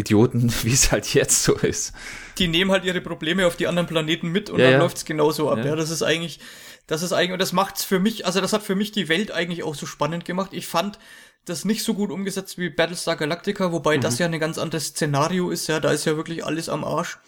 Idioten, 0.00 0.52
wie 0.62 0.72
es 0.72 0.92
halt 0.92 1.12
jetzt 1.14 1.42
so 1.42 1.54
ist. 1.54 1.92
Die 2.38 2.48
nehmen 2.48 2.70
halt 2.70 2.84
ihre 2.84 3.00
Probleme 3.00 3.46
auf 3.46 3.56
die 3.56 3.66
anderen 3.66 3.86
Planeten 3.86 4.28
mit 4.28 4.50
und 4.50 4.58
ja, 4.58 4.66
dann 4.66 4.72
ja. 4.74 4.78
läuft's 4.78 5.04
genauso 5.04 5.50
ab. 5.50 5.58
Ja. 5.58 5.66
ja, 5.66 5.76
das 5.76 5.90
ist 5.90 6.02
eigentlich, 6.02 6.40
das 6.86 7.02
ist 7.02 7.12
eigentlich, 7.12 7.32
und 7.32 7.40
das 7.40 7.52
macht's 7.52 7.84
für 7.84 7.98
mich, 7.98 8.26
also 8.26 8.40
das 8.40 8.52
hat 8.52 8.62
für 8.62 8.74
mich 8.74 8.92
die 8.92 9.08
Welt 9.08 9.30
eigentlich 9.30 9.62
auch 9.62 9.74
so 9.74 9.86
spannend 9.86 10.24
gemacht. 10.24 10.50
Ich 10.52 10.66
fand, 10.66 10.98
das 11.44 11.64
nicht 11.64 11.82
so 11.82 11.94
gut 11.94 12.10
umgesetzt 12.10 12.58
wie 12.58 12.70
Battlestar 12.70 13.16
Galactica, 13.16 13.72
wobei 13.72 13.96
mhm. 13.96 14.02
das 14.02 14.18
ja 14.18 14.26
ein 14.26 14.40
ganz 14.40 14.58
anderes 14.58 14.88
Szenario 14.88 15.50
ist, 15.50 15.66
ja, 15.68 15.80
da 15.80 15.90
ist 15.90 16.04
ja 16.04 16.16
wirklich 16.16 16.44
alles 16.44 16.68
am 16.68 16.84
Arsch. 16.84 17.18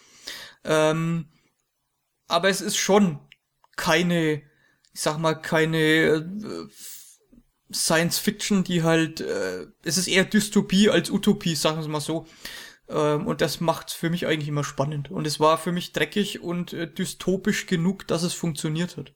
Ähm, 0.63 1.27
aber 2.27 2.49
es 2.49 2.61
ist 2.61 2.77
schon 2.77 3.19
keine, 3.75 4.41
ich 4.93 5.01
sag 5.01 5.17
mal, 5.17 5.35
keine 5.35 5.77
äh, 5.77 6.23
Science 7.73 8.19
Fiction, 8.19 8.63
die 8.63 8.83
halt, 8.83 9.21
äh, 9.21 9.65
es 9.83 9.97
ist 9.97 10.07
eher 10.07 10.25
Dystopie 10.25 10.89
als 10.89 11.09
Utopie, 11.09 11.55
sagen 11.55 11.81
wir 11.81 11.87
mal 11.87 11.99
so. 11.99 12.27
Ähm, 12.89 13.27
und 13.27 13.41
das 13.41 13.61
macht 13.61 13.91
für 13.91 14.09
mich 14.09 14.27
eigentlich 14.27 14.49
immer 14.49 14.63
spannend. 14.63 15.11
Und 15.11 15.27
es 15.27 15.39
war 15.39 15.57
für 15.57 15.71
mich 15.71 15.93
dreckig 15.93 16.41
und 16.41 16.73
äh, 16.73 16.91
dystopisch 16.91 17.65
genug, 17.65 18.07
dass 18.07 18.23
es 18.23 18.33
funktioniert 18.33 18.97
hat. 18.97 19.13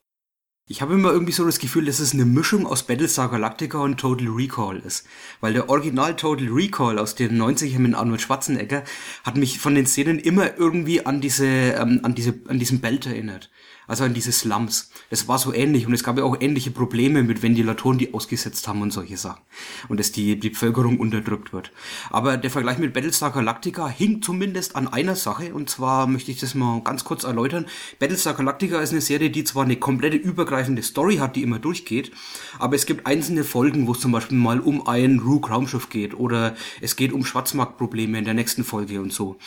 Ich 0.70 0.82
habe 0.82 0.92
immer 0.92 1.12
irgendwie 1.12 1.32
so 1.32 1.46
das 1.46 1.60
Gefühl, 1.60 1.86
dass 1.86 1.98
es 1.98 2.12
eine 2.12 2.26
Mischung 2.26 2.66
aus 2.66 2.82
Battlestar 2.82 3.30
Galactica 3.30 3.78
und 3.78 3.98
Total 3.98 4.28
Recall 4.28 4.78
ist. 4.80 5.06
Weil 5.40 5.54
der 5.54 5.70
Original 5.70 6.14
Total 6.14 6.46
Recall 6.46 6.98
aus 6.98 7.14
den 7.14 7.40
90ern 7.40 7.78
mit 7.78 7.94
Arnold 7.94 8.20
Schwarzenegger 8.20 8.84
hat 9.24 9.36
mich 9.38 9.58
von 9.58 9.74
den 9.74 9.86
Szenen 9.86 10.18
immer 10.18 10.58
irgendwie 10.58 11.06
an 11.06 11.22
diese, 11.22 11.46
ähm, 11.46 12.00
an 12.02 12.14
diese, 12.14 12.34
an 12.48 12.58
diesen 12.58 12.80
Belt 12.80 13.06
erinnert 13.06 13.50
also 13.88 14.04
an 14.04 14.14
diese 14.14 14.30
Slums. 14.30 14.90
Das 15.10 15.26
war 15.26 15.38
so 15.38 15.52
ähnlich 15.52 15.86
und 15.86 15.94
es 15.94 16.04
gab 16.04 16.18
ja 16.18 16.24
auch 16.24 16.36
ähnliche 16.40 16.70
Probleme 16.70 17.24
mit 17.24 17.42
Ventilatoren, 17.42 17.98
die 17.98 18.14
ausgesetzt 18.14 18.68
haben 18.68 18.82
und 18.82 18.92
solche 18.92 19.16
Sachen. 19.16 19.42
Und 19.88 19.98
dass 19.98 20.12
die, 20.12 20.38
die 20.38 20.50
Bevölkerung 20.50 21.00
unterdrückt 21.00 21.52
wird. 21.52 21.72
Aber 22.10 22.36
der 22.36 22.50
Vergleich 22.50 22.78
mit 22.78 22.92
Battlestar 22.92 23.32
Galactica 23.32 23.88
hing 23.88 24.22
zumindest 24.22 24.76
an 24.76 24.86
einer 24.86 25.16
Sache 25.16 25.54
und 25.54 25.70
zwar 25.70 26.06
möchte 26.06 26.30
ich 26.30 26.38
das 26.38 26.54
mal 26.54 26.82
ganz 26.82 27.02
kurz 27.02 27.24
erläutern. 27.24 27.66
Battlestar 27.98 28.34
Galactica 28.34 28.80
ist 28.80 28.92
eine 28.92 29.00
Serie, 29.00 29.30
die 29.30 29.42
zwar 29.44 29.64
eine 29.64 29.76
komplette 29.76 30.16
übergreifende 30.16 30.82
Story 30.82 31.16
hat, 31.16 31.34
die 31.34 31.42
immer 31.42 31.58
durchgeht, 31.58 32.12
aber 32.58 32.76
es 32.76 32.86
gibt 32.86 33.06
einzelne 33.06 33.42
Folgen, 33.42 33.86
wo 33.86 33.92
es 33.92 34.00
zum 34.00 34.12
Beispiel 34.12 34.36
mal 34.36 34.60
um 34.60 34.86
ein 34.86 35.18
Rook 35.18 35.50
Raumschiff 35.50 35.88
geht 35.88 36.14
oder 36.14 36.54
es 36.82 36.96
geht 36.96 37.12
um 37.12 37.24
Schwarzmarktprobleme 37.24 38.18
in 38.18 38.24
der 38.24 38.34
nächsten 38.34 38.64
Folge 38.64 39.00
und 39.00 39.12
so. 39.12 39.38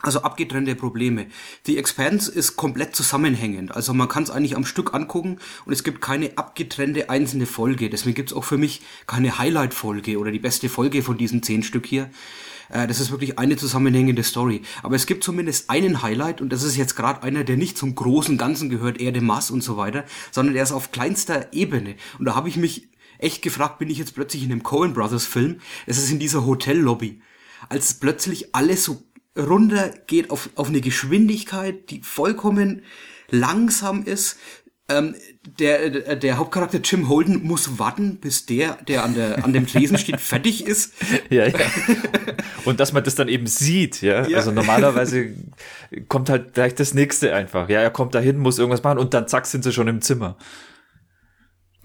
Also 0.00 0.22
abgetrennte 0.22 0.76
Probleme. 0.76 1.26
Die 1.66 1.76
Expanse 1.76 2.30
ist 2.30 2.54
komplett 2.54 2.94
zusammenhängend. 2.94 3.74
Also 3.74 3.92
man 3.92 4.06
kann 4.06 4.22
es 4.22 4.30
eigentlich 4.30 4.54
am 4.54 4.64
Stück 4.64 4.94
angucken 4.94 5.38
und 5.66 5.72
es 5.72 5.82
gibt 5.82 6.00
keine 6.00 6.38
abgetrennte 6.38 7.10
einzelne 7.10 7.46
Folge. 7.46 7.90
Deswegen 7.90 8.14
gibt 8.14 8.30
es 8.30 8.36
auch 8.36 8.44
für 8.44 8.58
mich 8.58 8.82
keine 9.08 9.38
Highlight-Folge 9.38 10.18
oder 10.18 10.30
die 10.30 10.38
beste 10.38 10.68
Folge 10.68 11.02
von 11.02 11.18
diesen 11.18 11.42
zehn 11.42 11.64
Stück 11.64 11.84
hier. 11.84 12.10
Äh, 12.68 12.86
das 12.86 13.00
ist 13.00 13.10
wirklich 13.10 13.40
eine 13.40 13.56
zusammenhängende 13.56 14.22
Story. 14.22 14.62
Aber 14.84 14.94
es 14.94 15.06
gibt 15.06 15.24
zumindest 15.24 15.68
einen 15.68 16.00
Highlight 16.00 16.40
und 16.40 16.50
das 16.52 16.62
ist 16.62 16.76
jetzt 16.76 16.94
gerade 16.94 17.24
einer, 17.24 17.42
der 17.42 17.56
nicht 17.56 17.76
zum 17.76 17.96
großen 17.96 18.38
Ganzen 18.38 18.70
gehört, 18.70 19.00
Erde, 19.00 19.20
Mars 19.20 19.50
und 19.50 19.64
so 19.64 19.76
weiter, 19.76 20.04
sondern 20.30 20.54
der 20.54 20.62
ist 20.62 20.70
auf 20.70 20.92
kleinster 20.92 21.52
Ebene. 21.52 21.96
Und 22.20 22.26
da 22.26 22.36
habe 22.36 22.48
ich 22.48 22.56
mich 22.56 22.88
echt 23.18 23.42
gefragt, 23.42 23.80
bin 23.80 23.90
ich 23.90 23.98
jetzt 23.98 24.14
plötzlich 24.14 24.44
in 24.44 24.52
einem 24.52 24.62
Coen 24.62 24.94
Brothers 24.94 25.26
Film? 25.26 25.58
Es 25.86 25.98
ist 25.98 26.12
in 26.12 26.20
dieser 26.20 26.46
Hotellobby 26.46 27.20
als 27.68 27.94
plötzlich 27.94 28.54
alles 28.54 28.84
so 28.84 29.02
runter 29.38 29.90
geht 30.06 30.30
auf, 30.30 30.50
auf 30.56 30.68
eine 30.68 30.80
Geschwindigkeit, 30.80 31.90
die 31.90 32.02
vollkommen 32.02 32.82
langsam 33.30 34.04
ist. 34.04 34.38
Ähm, 34.90 35.14
der, 35.58 36.16
der 36.16 36.38
Hauptcharakter 36.38 36.78
Jim 36.78 37.10
Holden 37.10 37.46
muss 37.46 37.78
warten, 37.78 38.16
bis 38.16 38.46
der, 38.46 38.78
der 38.88 39.04
an, 39.04 39.14
der, 39.14 39.44
an 39.44 39.52
dem 39.52 39.66
Tresen 39.66 39.98
steht, 39.98 40.18
fertig 40.18 40.66
ist. 40.66 40.94
Ja, 41.28 41.46
ja. 41.46 41.58
Und 42.64 42.80
dass 42.80 42.94
man 42.94 43.04
das 43.04 43.14
dann 43.14 43.28
eben 43.28 43.46
sieht, 43.46 44.00
ja. 44.00 44.26
ja. 44.26 44.38
Also 44.38 44.50
normalerweise 44.50 45.34
kommt 46.08 46.30
halt 46.30 46.54
gleich 46.54 46.74
das 46.74 46.94
nächste 46.94 47.34
einfach. 47.34 47.68
Ja, 47.68 47.80
er 47.80 47.90
kommt 47.90 48.14
dahin, 48.14 48.38
muss 48.38 48.58
irgendwas 48.58 48.82
machen 48.82 48.98
und 48.98 49.12
dann 49.12 49.28
zack 49.28 49.46
sind 49.46 49.62
sie 49.62 49.72
schon 49.72 49.88
im 49.88 50.00
Zimmer. 50.00 50.36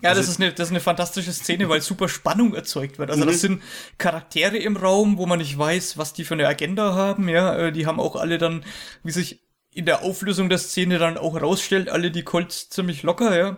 Ja, 0.03 0.09
also, 0.09 0.21
das 0.21 0.29
ist, 0.29 0.41
eine, 0.41 0.51
das 0.51 0.67
ist 0.67 0.71
eine 0.71 0.81
fantastische 0.81 1.31
Szene, 1.31 1.69
weil 1.69 1.79
super 1.79 2.09
Spannung 2.09 2.53
erzeugt 2.53 2.99
wird. 2.99 3.09
Also 3.09 3.23
das 3.23 3.35
mhm. 3.35 3.39
sind 3.39 3.63
Charaktere 3.97 4.57
im 4.57 4.75
Raum, 4.75 5.17
wo 5.17 5.25
man 5.25 5.39
nicht 5.39 5.57
weiß, 5.57 5.97
was 5.97 6.11
die 6.11 6.25
für 6.25 6.33
eine 6.33 6.45
Agenda 6.45 6.93
haben. 6.93 7.29
Ja, 7.29 7.55
äh, 7.55 7.71
die 7.71 7.85
haben 7.85 8.01
auch 8.01 8.17
alle 8.17 8.37
dann, 8.37 8.65
wie 9.03 9.11
sich 9.11 9.39
in 9.73 9.85
der 9.85 10.03
Auflösung 10.03 10.49
der 10.49 10.57
Szene 10.57 10.97
dann 10.97 11.17
auch 11.17 11.41
rausstellt, 11.41 11.87
alle 11.89 12.11
die 12.11 12.23
Colts 12.23 12.69
ziemlich 12.69 13.03
locker, 13.03 13.37
ja. 13.37 13.57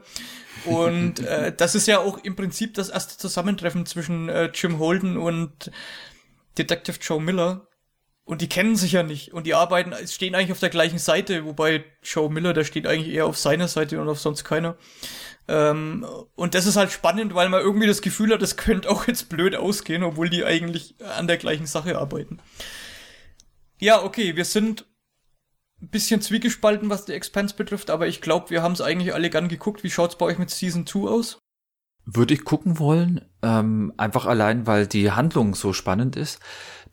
Und 0.66 1.20
äh, 1.22 1.52
das 1.58 1.74
ist 1.74 1.88
ja 1.88 1.98
auch 1.98 2.20
im 2.20 2.36
Prinzip 2.36 2.76
das 2.76 2.90
erste 2.90 3.18
Zusammentreffen 3.18 3.88
zwischen 3.88 4.30
äh, 4.30 4.52
Jim 4.54 4.78
Holden 4.78 5.18
und 5.18 5.72
Detective 6.60 7.00
Joe 7.02 7.20
Miller. 7.20 7.68
Und 8.24 8.42
die 8.42 8.50
kennen 8.50 8.76
sich 8.76 8.92
ja 8.92 9.02
nicht. 9.02 9.34
Und 9.34 9.48
die 9.48 9.56
arbeiten, 9.56 9.94
stehen 10.08 10.36
eigentlich 10.36 10.52
auf 10.52 10.60
der 10.60 10.70
gleichen 10.70 11.00
Seite, 11.00 11.46
wobei 11.46 11.86
Joe 12.04 12.30
Miller, 12.30 12.54
der 12.54 12.66
steht 12.66 12.86
eigentlich 12.86 13.14
eher 13.14 13.26
auf 13.26 13.38
seiner 13.38 13.68
Seite 13.68 14.00
und 14.00 14.10
auf 14.10 14.20
sonst 14.20 14.44
keiner. 14.44 14.78
Ähm, 15.48 16.06
und 16.36 16.56
das 16.56 16.66
ist 16.66 16.76
halt 16.76 16.92
spannend, 16.92 17.36
weil 17.36 17.50
man 17.50 17.62
irgendwie 17.62 17.88
das 17.88 18.02
Gefühl 18.02 18.34
hat, 18.34 18.42
das 18.42 18.58
könnte 18.58 18.90
auch 18.90 19.08
jetzt 19.08 19.30
blöd 19.30 19.56
ausgehen, 19.56 20.04
obwohl 20.04 20.30
die 20.30 20.44
eigentlich 20.44 20.96
an 21.18 21.28
der 21.28 21.38
gleichen 21.38 21.68
Sache 21.68 21.98
arbeiten. 21.98 22.40
Ja, 23.80 24.04
okay, 24.04 24.36
wir 24.36 24.46
sind 24.46 24.86
ein 25.82 25.90
bisschen 25.90 26.22
zwiegespalten, 26.22 26.90
was 26.90 27.06
die 27.06 27.14
Expanse 27.14 27.56
betrifft, 27.56 27.90
aber 27.90 28.08
ich 28.08 28.22
glaube, 28.22 28.50
wir 28.50 28.64
haben 28.64 28.72
es 28.72 28.82
eigentlich 28.82 29.14
alle 29.14 29.30
gern 29.30 29.50
geguckt. 29.50 29.84
Wie 29.84 29.92
schaut's 29.92 30.18
bei 30.18 30.26
euch 30.26 30.38
mit 30.38 30.50
Season 30.50 30.88
2 30.88 31.00
aus? 31.10 31.40
Würde 32.06 32.34
ich 32.34 32.46
gucken 32.46 32.80
wollen, 32.80 33.26
ähm, 33.42 33.92
einfach 33.98 34.26
allein, 34.26 34.68
weil 34.68 34.88
die 34.88 35.12
Handlung 35.12 35.56
so 35.56 35.74
spannend 35.74 36.16
ist. 36.16 36.40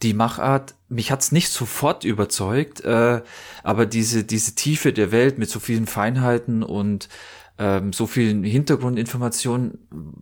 Die 0.03 0.15
Machart, 0.15 0.75
mich 0.89 1.13
hat's 1.13 1.33
nicht 1.33 1.51
sofort 1.51 2.05
überzeugt, 2.05 2.81
äh, 2.81 3.23
aber 3.63 3.87
diese, 3.87 4.25
diese 4.25 4.55
Tiefe 4.55 4.93
der 4.93 5.13
Welt 5.13 5.39
mit 5.39 5.49
so 5.49 5.61
vielen 5.61 5.87
Feinheiten 5.87 6.63
und 6.63 7.09
ähm, 7.59 7.93
so 7.93 8.07
viel 8.07 8.45
Hintergrundinformationen 8.45 9.79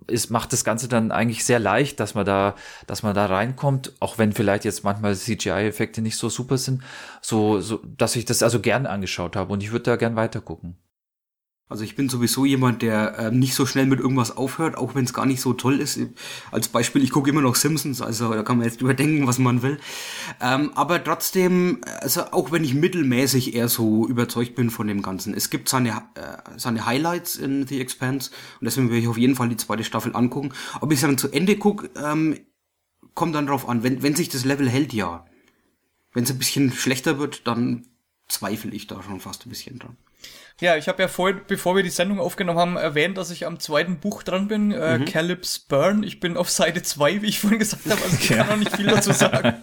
ist, 0.07 0.31
macht 0.31 0.53
das 0.53 0.65
Ganze 0.65 0.89
dann 0.89 1.13
eigentlich 1.13 1.45
sehr 1.45 1.59
leicht, 1.59 2.01
dass 2.01 2.15
man 2.15 2.27
da, 2.27 2.55
dass 2.87 3.03
man 3.03 3.15
da 3.15 3.27
reinkommt, 3.27 3.95
auch 4.01 4.19
wenn 4.19 4.33
vielleicht 4.33 4.65
jetzt 4.65 4.85
manchmal 4.85 5.15
CGI-Effekte 5.15 6.03
nicht 6.03 6.17
so 6.17 6.29
super 6.29 6.59
sind, 6.59 6.83
so, 7.21 7.61
so, 7.61 7.81
dass 7.97 8.17
ich 8.17 8.25
das 8.25 8.43
also 8.43 8.61
gern 8.61 8.87
angeschaut 8.87 9.37
habe 9.37 9.53
und 9.53 9.63
ich 9.63 9.73
würde 9.73 9.85
da 9.85 9.97
gern 9.97 10.17
weitergucken. 10.17 10.77
Also 11.71 11.85
ich 11.85 11.95
bin 11.95 12.09
sowieso 12.09 12.45
jemand, 12.45 12.83
der 12.83 13.17
äh, 13.17 13.31
nicht 13.31 13.55
so 13.55 13.65
schnell 13.65 13.87
mit 13.87 14.01
irgendwas 14.01 14.37
aufhört, 14.37 14.77
auch 14.77 14.97
wenn 14.97 15.05
es 15.05 15.15
gar 15.15 15.25
nicht 15.25 15.41
so 15.41 15.53
toll 15.53 15.81
ist. 15.81 16.01
Als 16.51 16.67
Beispiel, 16.67 17.01
ich 17.05 17.13
gucke 17.13 17.31
immer 17.31 17.43
noch 17.43 17.55
Simpsons, 17.55 18.03
also 18.03 18.35
da 18.35 18.43
kann 18.43 18.59
man 18.59 18.67
jetzt 18.67 18.81
überdenken, 18.81 19.25
was 19.29 19.39
man 19.39 19.63
will. 19.63 19.79
Ähm, 20.41 20.73
aber 20.75 21.03
trotzdem, 21.05 21.81
also 22.01 22.23
auch 22.33 22.51
wenn 22.51 22.65
ich 22.65 22.75
mittelmäßig 22.75 23.55
eher 23.55 23.69
so 23.69 24.05
überzeugt 24.09 24.57
bin 24.57 24.71
von 24.71 24.89
dem 24.89 25.01
Ganzen, 25.01 25.33
es 25.33 25.49
gibt 25.49 25.69
seine, 25.69 25.91
äh, 26.17 26.39
seine 26.57 26.87
Highlights 26.87 27.37
in 27.37 27.69
The 27.69 27.81
Expanse 27.81 28.33
und 28.61 28.65
deswegen 28.65 28.91
will 28.91 28.99
ich 28.99 29.07
auf 29.07 29.17
jeden 29.17 29.37
Fall 29.37 29.49
die 29.49 29.57
zweite 29.57 29.85
Staffel 29.85 30.17
angucken. 30.17 30.51
Ob 30.81 30.91
ich 30.91 30.97
es 30.97 31.03
dann 31.03 31.19
zu 31.19 31.31
Ende 31.31 31.57
gucke, 31.57 31.89
ähm, 31.95 32.37
kommt 33.15 33.37
dann 33.37 33.47
drauf 33.47 33.69
an. 33.69 33.85
Wenn, 33.85 34.03
wenn 34.03 34.17
sich 34.17 34.29
das 34.29 34.45
Level 34.45 34.69
hält, 34.69 34.93
ja. 34.93 35.25
Wenn 36.13 36.25
es 36.25 36.33
ein 36.33 36.39
bisschen 36.39 36.73
schlechter 36.73 37.21
wird, 37.21 37.47
dann 37.47 37.87
zweifle 38.27 38.73
ich 38.73 38.89
da 38.89 39.01
schon 39.05 39.21
fast 39.21 39.47
ein 39.47 39.51
bisschen 39.51 39.79
dran. 39.79 39.97
Ja, 40.61 40.77
ich 40.77 40.89
habe 40.89 41.03
ja 41.03 41.09
vorhin, 41.09 41.41
bevor 41.47 41.75
wir 41.75 41.83
die 41.83 41.91
Sendung 41.91 42.21
aufgenommen 42.21 42.59
haben, 42.59 42.77
erwähnt, 42.77 43.17
dass 43.17 43.31
ich 43.31 43.47
am 43.47 43.59
zweiten 43.59 43.99
Buch 43.99 44.23
dran 44.23 44.47
bin, 44.47 44.73
äh, 44.73 44.99
mhm. 44.99 45.07
Caleb's 45.07 45.59
Burn. 45.59 46.03
Ich 46.03 46.21
bin 46.21 46.37
auf 46.37 46.51
Seite 46.51 46.83
2, 46.83 47.23
wie 47.23 47.27
ich 47.27 47.41
vorhin 47.41 47.59
gesagt 47.59 47.87
habe, 47.87 48.01
also 48.03 48.17
ich 48.17 48.29
ja. 48.29 48.37
kann 48.39 48.49
noch 48.49 48.57
nicht 48.57 48.77
viel 48.77 48.87
dazu 48.87 49.13
sagen. 49.13 49.55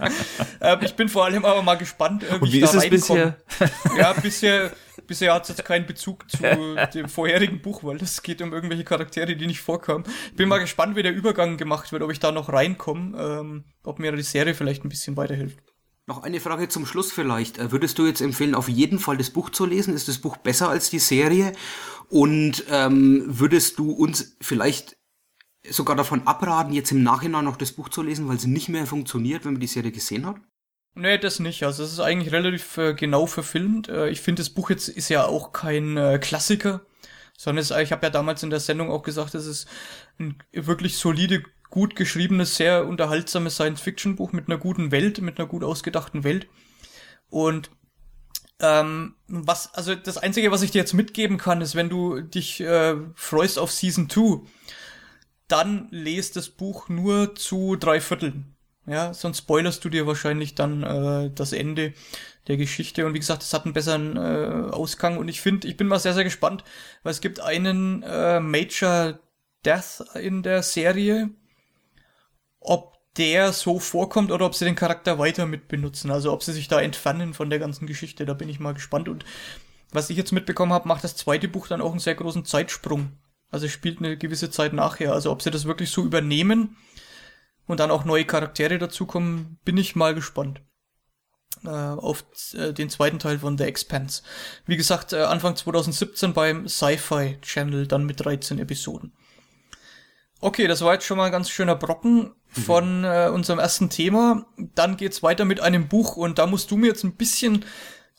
äh, 0.60 0.78
ich 0.84 0.96
bin 0.96 1.08
vor 1.08 1.26
allem 1.26 1.46
aber 1.46 1.62
mal 1.62 1.76
gespannt, 1.76 2.24
äh, 2.24 2.32
wie, 2.32 2.40
Und 2.40 2.52
wie 2.52 2.58
ich 2.58 2.64
ist 2.64 2.74
da 2.74 2.80
reinkomme. 2.80 3.38
Bisher? 3.60 3.98
ja, 3.98 4.14
bisher, 4.14 4.72
bisher 5.06 5.34
hat 5.36 5.44
es 5.44 5.50
jetzt 5.50 5.66
keinen 5.66 5.86
Bezug 5.86 6.30
zu 6.32 6.38
dem 6.94 7.10
vorherigen 7.10 7.62
Buch, 7.62 7.84
weil 7.84 7.98
es 7.98 8.24
geht 8.24 8.42
um 8.42 8.52
irgendwelche 8.52 8.84
Charaktere, 8.84 9.36
die 9.36 9.46
nicht 9.46 9.62
vorkamen. 9.62 10.04
Ich 10.32 10.36
bin 10.36 10.50
mal 10.50 10.60
gespannt, 10.60 10.96
wie 10.96 11.04
der 11.04 11.14
Übergang 11.14 11.58
gemacht 11.58 11.92
wird, 11.92 12.02
ob 12.02 12.12
ich 12.12 12.20
da 12.20 12.32
noch 12.32 12.52
reinkomme, 12.52 13.18
ähm, 13.18 13.66
ob 13.84 14.00
mir 14.00 14.12
die 14.14 14.24
Serie 14.24 14.56
vielleicht 14.56 14.84
ein 14.84 14.90
bisschen 14.90 15.16
weiterhilft. 15.16 15.60
Noch 16.08 16.24
eine 16.24 16.40
Frage 16.40 16.70
zum 16.70 16.86
Schluss 16.86 17.12
vielleicht. 17.12 17.58
Äh, 17.58 17.72
würdest 17.74 18.00
du 18.00 18.06
jetzt 18.06 18.22
empfehlen, 18.22 18.56
auf 18.56 18.70
jeden 18.70 18.98
Fall 18.98 19.18
das 19.18 19.30
Buch 19.30 19.50
zu 19.50 19.66
lesen? 19.66 19.94
Ist 19.94 20.08
das 20.08 20.20
Buch 20.20 20.38
besser 20.38 20.70
als 20.70 20.90
die 20.90 21.00
Serie? 21.00 21.52
Und 22.10 22.64
ähm, 22.72 23.26
würdest 23.28 23.78
du 23.78 23.92
uns 23.92 24.38
vielleicht 24.40 24.96
sogar 25.70 25.98
davon 25.98 26.26
abraten, 26.26 26.72
jetzt 26.72 26.94
im 26.94 27.04
Nachhinein 27.04 27.44
noch 27.44 27.58
das 27.58 27.74
Buch 27.74 27.90
zu 27.90 28.02
lesen, 28.02 28.30
weil 28.30 28.38
es 28.38 28.46
nicht 28.46 28.70
mehr 28.70 28.86
funktioniert, 28.86 29.44
wenn 29.44 29.54
man 29.54 29.60
die 29.60 29.68
Serie 29.68 29.92
gesehen 29.92 30.26
hat? 30.26 30.38
Nee, 30.96 31.18
das 31.18 31.42
nicht. 31.42 31.64
Also 31.64 31.84
es 31.84 31.92
ist 31.92 32.00
eigentlich 32.00 32.34
relativ 32.34 32.78
äh, 32.78 32.94
genau 32.94 33.26
verfilmt. 33.26 33.90
Äh, 33.90 34.10
ich 34.10 34.22
finde, 34.22 34.42
das 34.42 34.50
Buch 34.50 34.70
jetzt 34.70 34.88
ist 34.88 35.10
ja 35.10 35.26
auch 35.26 35.52
kein 35.52 35.98
äh, 35.98 36.20
Klassiker, 36.20 36.86
sondern 37.38 37.62
es, 37.62 37.72
ich 37.72 37.92
habe 37.92 38.06
ja 38.06 38.10
damals 38.10 38.44
in 38.44 38.50
der 38.50 38.62
Sendung 38.62 38.90
auch 38.90 39.04
gesagt, 39.04 39.36
es 39.36 39.46
ist 39.46 39.68
ein 40.20 40.42
wirklich 40.54 40.98
solide 40.98 41.44
gut 41.70 41.96
geschriebenes, 41.96 42.56
sehr 42.56 42.88
unterhaltsames 42.88 43.56
Science-Fiction-Buch 43.56 44.32
mit 44.32 44.48
einer 44.48 44.58
guten 44.58 44.92
Welt, 44.92 45.22
mit 45.22 45.40
einer 45.40 45.48
gut 45.48 45.64
ausgedachten 45.64 46.24
Welt. 46.24 46.48
Und 47.30 47.70
ähm, 48.60 49.16
was, 49.28 49.74
also 49.76 49.94
das 49.96 50.18
Einzige, 50.18 50.52
was 50.52 50.62
ich 50.62 50.72
dir 50.72 50.80
jetzt 50.80 50.94
mitgeben 50.94 51.38
kann, 51.38 51.62
ist, 51.62 51.76
wenn 51.76 51.90
du 51.90 52.22
dich 52.22 52.62
äh, 52.62 52.96
freust 53.16 53.60
auf 53.60 53.72
Season 53.72 54.10
2, 54.10 54.48
dann 55.48 55.88
lest 55.92 56.36
das 56.36 56.50
Buch 56.50 56.90
nur 56.90 57.36
zu 57.36 57.76
drei 57.76 58.02
Vierteln. 58.02 58.56
Ja, 58.86 59.14
sonst 59.14 59.40
spoilerst 59.40 59.84
du 59.84 59.90
dir 59.90 60.08
wahrscheinlich 60.08 60.56
dann 60.56 60.84
äh, 60.84 61.30
das 61.34 61.52
Ende 61.52 61.94
der 62.48 62.56
Geschichte. 62.56 63.06
Und 63.06 63.14
wie 63.14 63.20
gesagt, 63.20 63.44
es 63.44 63.54
hat 63.54 63.66
einen 63.66 63.74
besseren 63.74 64.16
äh, 64.16 64.72
Ausgang. 64.72 65.18
Und 65.18 65.28
ich 65.28 65.42
finde, 65.42 65.68
ich 65.68 65.76
bin 65.76 65.88
mal 65.88 66.00
sehr, 66.00 66.14
sehr 66.14 66.24
gespannt, 66.24 66.64
weil 67.04 67.12
es 67.12 67.20
gibt 67.20 67.42
einen 67.42 68.02
äh, 68.04 68.40
Major 68.40 69.20
Death 69.66 70.06
in 70.16 70.42
der 70.42 70.64
Serie, 70.64 71.30
ob 72.68 72.98
der 73.18 73.52
so 73.52 73.80
vorkommt 73.80 74.32
oder 74.32 74.46
ob 74.46 74.56
sie 74.56 74.66
den 74.66 74.76
Charakter 74.76 75.18
weiter 75.18 75.46
mit 75.46 75.68
benutzen. 75.68 76.12
Also 76.12 76.32
ob 76.32 76.44
sie 76.44 76.54
sich 76.54 76.68
da 76.68 76.80
entfernen 76.80 77.34
von 77.34 77.50
der 77.50 77.60
ganzen 77.60 77.88
Geschichte. 77.88 78.26
Da 78.26 78.34
bin 78.34 78.50
ich 78.50 78.60
mal 78.60 78.74
gespannt. 78.74 79.10
Und 79.10 79.26
was 79.92 80.10
ich 80.10 80.18
jetzt 80.18 80.32
mitbekommen 80.32 80.74
habe, 80.74 80.88
macht 80.88 81.04
das 81.04 81.16
zweite 81.16 81.48
Buch 81.48 81.68
dann 81.68 81.82
auch 81.82 81.92
einen 81.92 82.00
sehr 82.00 82.16
großen 82.16 82.46
Zeitsprung. 82.46 83.14
Also 83.50 83.68
spielt 83.68 84.00
eine 84.00 84.18
gewisse 84.18 84.52
Zeit 84.52 84.74
nachher. 84.74 85.14
Also 85.14 85.32
ob 85.32 85.42
sie 85.42 85.52
das 85.52 85.66
wirklich 85.66 85.90
so 85.90 86.04
übernehmen 86.04 86.78
und 87.66 87.80
dann 87.80 87.92
auch 87.92 88.06
neue 88.06 88.26
Charaktere 88.26 88.78
dazukommen, 88.78 89.58
bin 89.66 89.78
ich 89.78 89.96
mal 89.96 90.14
gespannt. 90.14 90.62
Äh, 91.64 91.70
auf 91.70 92.24
äh, 92.54 92.72
den 92.72 92.90
zweiten 92.90 93.18
Teil 93.18 93.40
von 93.40 93.58
The 93.58 93.64
Expanse. 93.64 94.22
Wie 94.68 94.78
gesagt, 94.78 95.14
äh, 95.14 95.24
Anfang 95.24 95.56
2017 95.56 96.34
beim 96.34 96.68
Sci-Fi 96.68 97.40
Channel, 97.42 97.88
dann 97.88 98.06
mit 98.06 98.24
13 98.24 98.60
Episoden. 98.60 99.14
Okay, 100.40 100.68
das 100.68 100.82
war 100.82 100.94
jetzt 100.94 101.06
schon 101.06 101.18
mal 101.18 101.26
ein 101.26 101.32
ganz 101.32 101.50
schöner 101.50 101.76
Brocken 101.76 102.36
von 102.66 103.04
äh, 103.04 103.30
unserem 103.34 103.60
ersten 103.60 103.90
Thema. 103.90 104.46
Dann 104.58 104.98
geht's 104.98 105.24
weiter 105.24 105.46
mit 105.46 105.60
einem 105.60 105.88
Buch 105.88 106.16
und 106.16 106.38
da 106.38 106.48
musst 106.48 106.72
du 106.72 106.78
mir 106.78 106.88
jetzt 106.88 107.04
ein 107.04 107.16
bisschen 107.16 107.66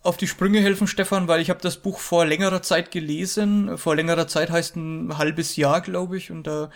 auf 0.03 0.17
die 0.17 0.29
Sprünge 0.29 0.61
helfen, 0.61 0.87
Stefan, 0.87 1.29
weil 1.29 1.41
ich 1.41 1.51
habe 1.51 1.61
das 1.61 1.79
Buch 1.79 1.99
vor 1.99 2.25
längerer 2.25 2.63
Zeit 2.63 2.91
gelesen. 2.91 3.77
Vor 3.77 3.97
längerer 3.97 4.29
Zeit 4.29 4.51
heißt 4.51 4.77
ein 4.77 5.19
halbes 5.19 5.57
Jahr, 5.57 5.81
glaube 5.81 6.17
ich, 6.17 6.31
und 6.31 6.47
da 6.47 6.71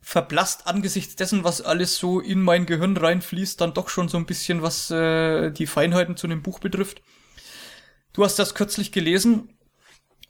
verblasst 0.00 0.66
angesichts 0.66 1.16
dessen, 1.16 1.44
was 1.44 1.60
alles 1.60 1.96
so 1.96 2.20
in 2.20 2.40
mein 2.40 2.66
Gehirn 2.66 2.96
reinfließt, 2.96 3.60
dann 3.60 3.74
doch 3.74 3.88
schon 3.88 4.08
so 4.08 4.16
ein 4.16 4.26
bisschen, 4.26 4.62
was 4.62 4.90
äh, 4.90 5.50
die 5.50 5.66
Feinheiten 5.66 6.16
zu 6.16 6.26
dem 6.26 6.42
Buch 6.42 6.58
betrifft. 6.58 7.02
Du 8.12 8.24
hast 8.24 8.38
das 8.38 8.54
kürzlich 8.54 8.92
gelesen 8.92 9.50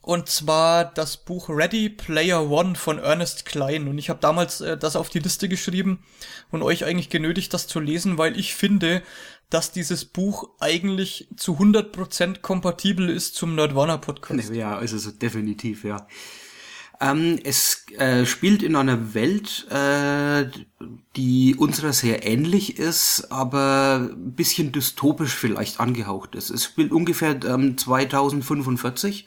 und 0.03 0.28
zwar 0.28 0.86
das 0.86 1.18
Buch 1.18 1.48
Ready 1.48 1.90
Player 1.90 2.51
One 2.51 2.74
von 2.74 2.98
Ernest 2.98 3.44
Klein. 3.44 3.86
Und 3.86 3.98
ich 3.98 4.09
habe 4.09 4.20
damals 4.20 4.61
äh, 4.61 4.78
das 4.78 4.96
auf 4.96 5.11
die 5.11 5.18
Liste 5.18 5.48
geschrieben 5.48 6.03
und 6.51 6.62
euch 6.62 6.84
eigentlich 6.84 7.11
genötigt, 7.11 7.53
das 7.53 7.66
zu 7.66 7.80
lesen, 7.80 8.16
weil 8.16 8.38
ich 8.38 8.55
finde, 8.55 9.03
dass 9.51 9.72
dieses 9.72 10.05
Buch 10.05 10.48
eigentlich 10.61 11.28
zu 11.36 11.59
100% 11.59 12.40
kompatibel 12.40 13.11
ist 13.11 13.34
zum 13.34 13.55
Nerdwana 13.55 13.98
Podcast. 13.98 14.55
Ja, 14.55 14.76
also 14.76 14.96
so 14.96 15.11
definitiv, 15.11 15.84
ja. 15.84 16.07
Ähm, 17.03 17.38
es 17.44 17.86
äh, 17.98 18.26
spielt 18.26 18.62
in 18.62 18.76
einer 18.76 19.14
Welt, 19.14 19.66
äh, 19.70 20.46
die 21.16 21.57
unserer 21.57 21.94
sehr 21.94 22.26
ähnlich 22.26 22.78
ist, 22.78 23.32
aber 23.32 24.11
ein 24.12 24.32
bisschen 24.32 24.70
dystopisch 24.70 25.34
vielleicht 25.34 25.80
angehaucht 25.80 26.34
ist. 26.34 26.51
Es 26.51 26.64
spielt 26.64 26.92
ungefähr 26.92 27.42
ähm, 27.44 27.76
2045 27.78 29.26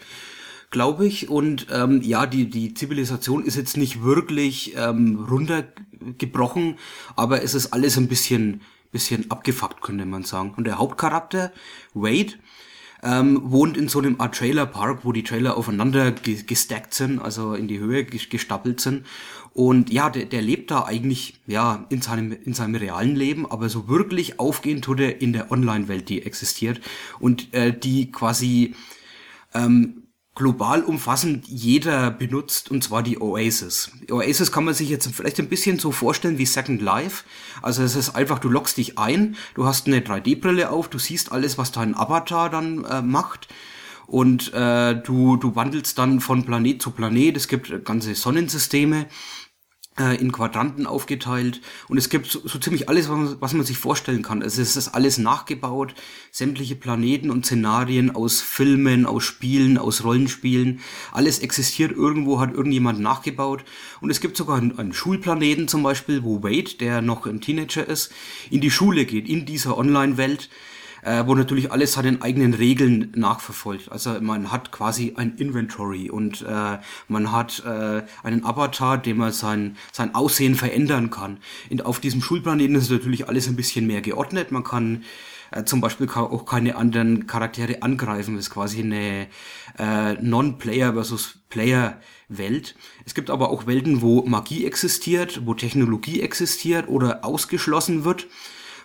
glaube 0.74 1.08
ich. 1.08 1.30
Und 1.30 1.68
ähm, 1.72 2.02
ja, 2.02 2.26
die, 2.26 2.50
die 2.50 2.74
Zivilisation 2.74 3.46
ist 3.46 3.56
jetzt 3.56 3.78
nicht 3.78 4.04
wirklich 4.04 4.76
ähm, 4.76 5.26
runtergebrochen, 5.30 6.78
aber 7.16 7.44
es 7.44 7.54
ist 7.54 7.72
alles 7.72 7.96
ein 7.98 8.10
bisschen, 8.10 8.60
bisschen 8.92 9.32
abgefuckt, 9.32 9.82
könnte 9.82 10.06
man 10.06 10.26
sagen. 10.26 10.54
Und 10.58 10.66
der 10.66 10.80
Hauptcharakter, 10.80 11.54
Wade, 11.94 12.34
ähm, 13.04 13.40
wohnt 13.44 13.78
in 13.78 13.88
so 13.88 14.00
einem 14.00 14.20
Art 14.20 14.36
Trailerpark, 14.36 15.06
wo 15.06 15.12
die 15.12 15.24
Trailer 15.24 15.58
aufeinander 15.58 16.12
gestackt 16.12 16.94
sind, 16.94 17.20
also 17.20 17.54
in 17.54 17.68
die 17.68 17.80
Höhe 17.80 18.04
gestapelt 18.06 18.82
sind. 18.82 19.06
Und 19.54 19.92
ja, 19.92 20.10
der, 20.10 20.26
der 20.26 20.42
lebt 20.42 20.72
da 20.72 20.86
eigentlich 20.86 21.40
ja 21.46 21.86
in 21.90 22.02
seinem 22.02 22.32
in 22.32 22.56
seinem 22.56 22.76
realen 22.76 23.16
Leben, 23.16 23.46
aber 23.46 23.70
so 23.70 23.88
wirklich 23.88 24.40
aufgehen 24.40 24.82
tut 24.82 25.00
er 25.00 25.22
in 25.22 25.34
der 25.34 25.52
Online-Welt, 25.52 26.10
die 26.10 26.26
existiert 26.26 26.82
und 27.20 27.54
äh, 27.54 27.78
die 27.78 28.12
quasi 28.12 28.74
ähm, 29.54 30.03
global 30.36 30.84
umfassend 30.84 31.48
jeder 31.48 32.10
benutzt, 32.10 32.72
und 32.72 32.84
zwar 32.84 33.04
die 33.04 33.22
Oasis. 33.22 33.92
Oasis 34.10 34.52
kann 34.52 34.66
man 34.66 34.74
sich 34.74 34.90
jetzt 34.90 35.08
vielleicht 35.14 35.40
ein 35.40 35.48
bisschen 35.48 35.78
so 35.78 35.92
vorstellen 35.92 36.38
wie 36.40 36.46
Second 36.46 36.82
Life. 36.82 37.24
Also 37.62 37.84
es 37.84 37.96
ist 37.96 38.16
einfach, 38.16 38.40
du 38.40 38.50
loggst 38.50 38.78
dich 38.78 38.98
ein, 38.98 39.36
du 39.54 39.66
hast 39.66 39.86
eine 39.86 40.00
3D-Brille 40.00 40.72
auf, 40.72 40.90
du 40.90 40.98
siehst 40.98 41.32
alles, 41.32 41.58
was 41.58 41.72
dein 41.72 41.96
Avatar 41.96 42.50
dann 42.50 42.84
äh, 42.86 43.02
macht. 43.02 43.48
Und 44.08 44.54
äh, 44.54 44.96
du, 44.96 45.38
du 45.38 45.56
wandelst 45.56 45.98
dann 45.98 46.20
von 46.20 46.44
Planet 46.46 46.82
zu 46.82 46.92
Planet. 46.92 47.38
Es 47.38 47.48
gibt 47.48 47.86
ganze 47.86 48.16
Sonnensysteme 48.16 49.08
in 49.96 50.32
Quadranten 50.32 50.88
aufgeteilt 50.88 51.62
und 51.88 51.98
es 51.98 52.10
gibt 52.10 52.26
so, 52.26 52.42
so 52.48 52.58
ziemlich 52.58 52.90
alles, 52.90 53.10
was 53.10 53.18
man, 53.18 53.42
was 53.42 53.54
man, 53.54 53.64
sich 53.64 53.78
vorstellen 53.78 54.24
kann. 54.24 54.42
Also 54.42 54.62
es 54.62 54.76
ist 54.76 54.88
alles 54.90 55.20
nachgebaut, 55.20 55.94
sämtliche 56.32 56.76
Planeten 56.76 57.30
und 57.30 57.46
Szenarien 57.46 58.16
aus 58.16 58.42
Filmen, 58.42 59.06
aus 59.06 59.24
Spielen, 59.24 59.78
aus 59.78 60.04
Rollenspielen. 60.04 60.80
Alles 61.12 61.40
existiert 61.40 61.92
irgendwo, 61.92 62.40
hat 62.40 62.54
irgendjemand 62.54 63.02
nachgebaut 63.02 63.64
und 64.02 64.10
es 64.10 64.20
gibt 64.20 64.36
sogar 64.36 64.58
einen, 64.58 64.80
einen 64.80 64.94
Schulplaneten 64.94 65.68
zum 65.68 65.84
Beispiel, 65.84 66.24
wo 66.24 66.42
Wade, 66.42 66.76
der 66.80 67.04
noch 67.04 67.28
ein 67.28 67.40
Teenager 67.40 67.88
ist, 67.88 68.12
in 68.50 68.62
die 68.62 68.72
Schule 68.72 69.06
geht, 69.06 69.30
in 69.30 69.46
dieser 69.46 69.78
Online-Welt 69.78 70.50
äh, 71.04 71.24
wo 71.26 71.36
natürlich 71.36 71.72
alles 71.72 71.94
seinen 71.94 72.22
eigenen 72.22 72.54
Regeln 72.54 73.12
nachverfolgt. 73.16 73.92
Also 73.92 74.20
man 74.22 74.52
hat 74.52 74.72
quasi 74.72 75.14
ein 75.16 75.36
Inventory 75.38 76.10
und 76.10 76.42
äh, 76.42 76.78
man 77.08 77.32
hat 77.32 77.64
äh, 77.66 78.04
einen 78.24 78.46
Avatar, 78.46 78.98
dem 78.98 79.18
man 79.18 79.32
sein, 79.32 79.78
sein 79.92 80.16
Aussehen 80.16 80.56
verändern 80.56 81.10
kann. 81.10 81.38
Und 81.70 81.86
auf 81.86 82.00
diesem 82.00 82.22
Schulplaneten 82.22 82.76
ist 82.76 82.92
natürlich 82.92 83.28
alles 83.28 83.48
ein 83.48 83.56
bisschen 83.56 83.88
mehr 83.88 84.02
geordnet. 84.02 84.52
Man 84.52 84.64
kann 84.64 85.04
äh, 85.52 85.64
zum 85.66 85.82
Beispiel 85.82 86.10
auch 86.10 86.46
keine 86.46 86.76
anderen 86.76 87.28
Charaktere 87.28 87.82
angreifen. 87.82 88.36
Das 88.36 88.46
ist 88.46 88.54
quasi 88.54 88.82
eine 88.82 89.28
äh, 89.78 90.14
Non-Player 90.22 90.94
versus 90.94 91.40
Player 91.50 92.00
Welt. 92.30 92.76
Es 93.06 93.14
gibt 93.14 93.30
aber 93.30 93.50
auch 93.50 93.68
Welten, 93.68 94.02
wo 94.02 94.24
Magie 94.26 94.66
existiert, 94.66 95.42
wo 95.46 95.54
Technologie 95.54 96.22
existiert 96.22 96.88
oder 96.88 97.24
ausgeschlossen 97.24 98.06
wird 98.06 98.28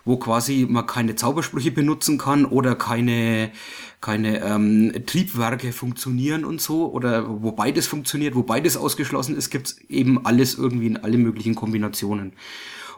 wo 0.09 0.17
quasi 0.17 0.67
man 0.69 0.87
keine 0.87 1.17
Zaubersprüche 1.17 1.71
benutzen 1.71 2.17
kann 2.17 2.47
oder 2.47 2.75
keine 2.75 3.53
keine 4.01 4.43
ähm, 4.43 4.93
Triebwerke 5.05 5.73
funktionieren 5.73 6.47
und 6.47 6.63
so 6.63 6.91
oder 6.91 7.43
wo 7.43 7.53
beides 7.53 7.87
funktioniert, 7.87 8.35
wo 8.35 8.43
beides 8.43 8.77
ausgeschlossen 8.77 9.37
ist, 9.37 9.51
gibt's 9.51 9.77
eben 9.89 10.25
alles 10.25 10.55
irgendwie 10.55 10.87
in 10.87 10.97
alle 10.97 11.19
möglichen 11.19 11.55
Kombinationen. 11.55 12.33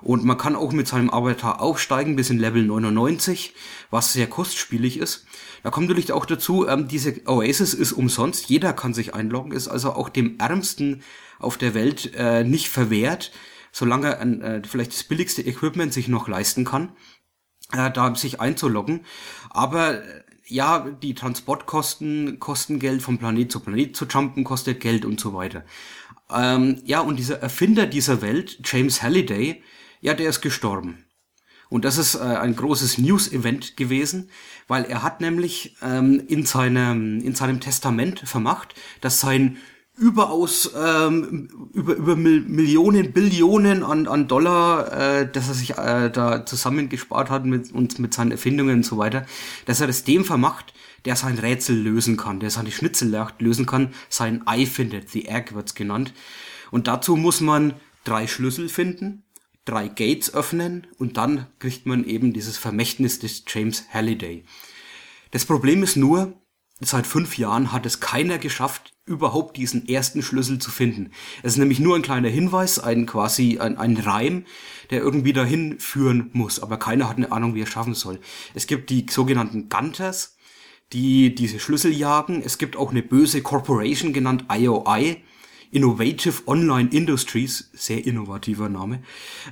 Und 0.03 0.25
man 0.25 0.39
kann 0.39 0.57
auch 0.57 0.73
mit 0.73 0.87
seinem 0.87 1.11
Avatar 1.11 1.61
aufsteigen 1.61 2.17
bis 2.17 2.31
in 2.31 2.39
Level 2.39 2.63
99, 2.63 3.55
was 3.91 4.13
sehr 4.13 4.29
kostspielig 4.29 4.99
ist. 4.99 5.27
Da 5.63 5.71
kommt 5.71 5.89
natürlich 5.89 6.13
auch 6.13 6.27
dazu, 6.27 6.69
ähm, 6.69 6.87
diese 6.87 7.27
Oasis 7.27 7.75
ist 7.75 7.93
umsonst, 7.93 8.49
jeder 8.49 8.73
kann 8.73 8.95
sich 8.95 9.15
einloggen, 9.15 9.53
ist 9.53 9.69
also 9.69 9.93
auch 9.93 10.09
dem 10.11 10.39
Ärmsten 10.39 11.03
auf 11.39 11.59
der 11.59 11.75
Welt 11.75 12.13
äh, 12.15 12.45
nicht 12.45 12.69
verwehrt, 12.69 13.33
solange 13.73 14.15
er 14.15 14.23
äh, 14.23 14.63
vielleicht 14.67 14.93
das 14.93 15.05
billigste 15.05 15.43
Equipment 15.43 15.93
sich 15.93 16.09
noch 16.09 16.29
leisten 16.29 16.65
kann, 16.65 16.93
äh, 17.73 17.91
da 17.91 18.15
sich 18.15 18.41
einzuloggen. 18.41 19.05
Aber 19.51 20.03
äh, 20.03 20.23
ja, 20.47 20.81
die 20.81 21.15
Transportkosten 21.15 22.41
kosten 22.41 22.79
Geld, 22.81 23.03
vom 23.03 23.19
Planet 23.19 23.53
zu 23.53 23.61
Planet 23.61 23.95
zu 23.97 24.07
jumpen 24.07 24.45
kostet 24.45 24.81
Geld 24.81 25.05
und 25.05 25.21
so 25.21 25.33
weiter. 25.33 25.65
Ähm, 26.33 26.81
ja, 26.85 27.01
und 27.01 27.17
dieser 27.17 27.41
Erfinder 27.41 27.87
dieser 27.87 28.23
Welt, 28.23 28.59
James 28.65 29.03
Halliday, 29.03 29.63
ja, 30.01 30.15
der 30.15 30.29
ist 30.29 30.41
gestorben. 30.41 31.05
Und 31.69 31.85
das 31.85 31.99
ist 31.99 32.17
äh, 32.17 32.19
ein 32.19 32.57
großes 32.57 32.99
News-Event 32.99 33.77
gewesen, 33.77 34.31
weil 34.67 34.85
er 34.85 35.03
hat 35.05 35.21
nämlich 35.21 35.77
ähm, 35.83 36.23
in, 36.27 36.45
seinem, 36.45 37.21
in 37.21 37.35
seinem 37.35 37.61
Testament 37.61 38.21
vermacht, 38.21 38.75
dass 39.01 39.21
sein 39.21 39.59
überaus 40.01 40.71
ähm, 40.75 41.69
über, 41.75 41.95
über 41.95 42.17
Millionen, 42.17 43.13
Billionen 43.13 43.83
an, 43.83 44.09
an 44.09 44.29
Dollar, 44.29 44.93
äh, 44.93 45.31
dass 45.31 45.49
er 45.49 45.55
sich 45.55 45.77
äh, 45.77 46.11
da 46.11 46.47
zusammengespart 46.47 47.29
hat 47.29 47.45
mit, 47.45 47.71
und 47.71 47.99
mit 47.99 48.15
seinen 48.15 48.33
Erfindungen 48.33 48.77
und 48.77 48.83
so 48.83 48.97
weiter, 48.97 49.27
dass 49.67 49.83
er 49.83 49.87
das 49.87 50.03
dem 50.05 50.25
vermacht, 50.25 50.73
der 51.05 51.17
sein 51.17 51.39
Rätsel 51.39 51.77
lösen 51.77 52.17
kann, 52.17 52.41
der 52.41 52.49
seine 52.49 52.71
Schnitzeljagd 52.71 53.43
lösen 53.43 53.67
kann, 53.67 53.93
sein 54.09 54.43
Ei 54.47 54.65
findet, 54.65 55.11
The 55.11 55.27
Egg 55.27 55.55
wird's 55.55 55.75
genannt. 55.75 56.15
Und 56.71 56.87
dazu 56.89 57.17
muss 57.17 57.43
man 57.43 57.75
drei 58.05 58.27
Schlüssel 58.27 58.71
finden, 58.71 59.23
drei 59.67 59.89
Gates 59.89 60.33
öffnen 60.33 60.87
und 60.99 61.19
dann 61.19 61.47
kriegt 61.59 61.85
man 61.85 62.05
eben 62.05 62.33
dieses 62.33 62.57
Vermächtnis 62.57 63.19
des 63.19 63.45
James 63.47 63.85
Halliday. 63.93 64.45
Das 65.31 65.45
Problem 65.45 65.83
ist 65.83 65.97
nur, 65.97 66.40
seit 66.81 67.07
fünf 67.07 67.37
Jahren 67.39 67.73
hat 67.73 67.87
es 67.87 68.01
keiner 68.01 68.39
geschafft, 68.39 68.93
überhaupt 69.05 69.57
diesen 69.57 69.89
ersten 69.89 70.23
Schlüssel 70.23 70.59
zu 70.59 70.71
finden. 70.71 71.11
Es 71.43 71.53
ist 71.53 71.59
nämlich 71.59 71.81
nur 71.81 71.97
ein 71.97 72.03
kleiner 72.03 72.29
Hinweis, 72.29 72.79
ein 72.79 73.07
quasi 73.07 73.59
ein, 73.59 73.77
ein 73.77 73.97
Reim, 73.97 74.45
der 74.91 75.01
irgendwie 75.01 75.33
dahin 75.33 75.79
führen 75.79 76.31
muss, 76.33 76.61
aber 76.61 76.79
keiner 76.79 77.09
hat 77.09 77.17
eine 77.17 77.33
Ahnung, 77.33 77.55
wie 77.55 77.63
er 77.63 77.67
schaffen 77.67 77.95
soll. 77.95 78.21
Es 78.55 78.67
gibt 78.67 78.91
die 78.91 79.07
sogenannten 79.11 79.69
Gunters, 79.69 80.37
die 80.93 81.35
diese 81.35 81.61
Schlüssel 81.61 81.93
jagen. 81.93 82.43
Es 82.43 82.59
gibt 82.59 82.77
auch 82.77 82.91
eine 82.91 83.03
böse 83.03 83.43
Corporation 83.43 84.13
genannt 84.13 84.47
IOI, 84.51 85.23
Innovative 85.73 86.43
Online 86.47 86.89
Industries, 86.91 87.71
sehr 87.73 88.05
innovativer 88.05 88.69
Name, 88.69 89.03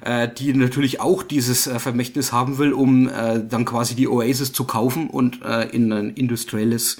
äh, 0.01 0.29
die 0.29 0.53
natürlich 0.53 1.01
auch 1.01 1.23
dieses 1.23 1.67
äh, 1.67 1.79
Vermächtnis 1.79 2.33
haben 2.33 2.59
will, 2.59 2.73
um 2.73 3.09
äh, 3.09 3.45
dann 3.47 3.65
quasi 3.65 3.95
die 3.95 4.09
Oasis 4.09 4.53
zu 4.53 4.65
kaufen 4.65 5.09
und 5.09 5.43
äh, 5.43 5.69
in 5.69 5.93
ein 5.93 6.15
industrielles 6.15 6.99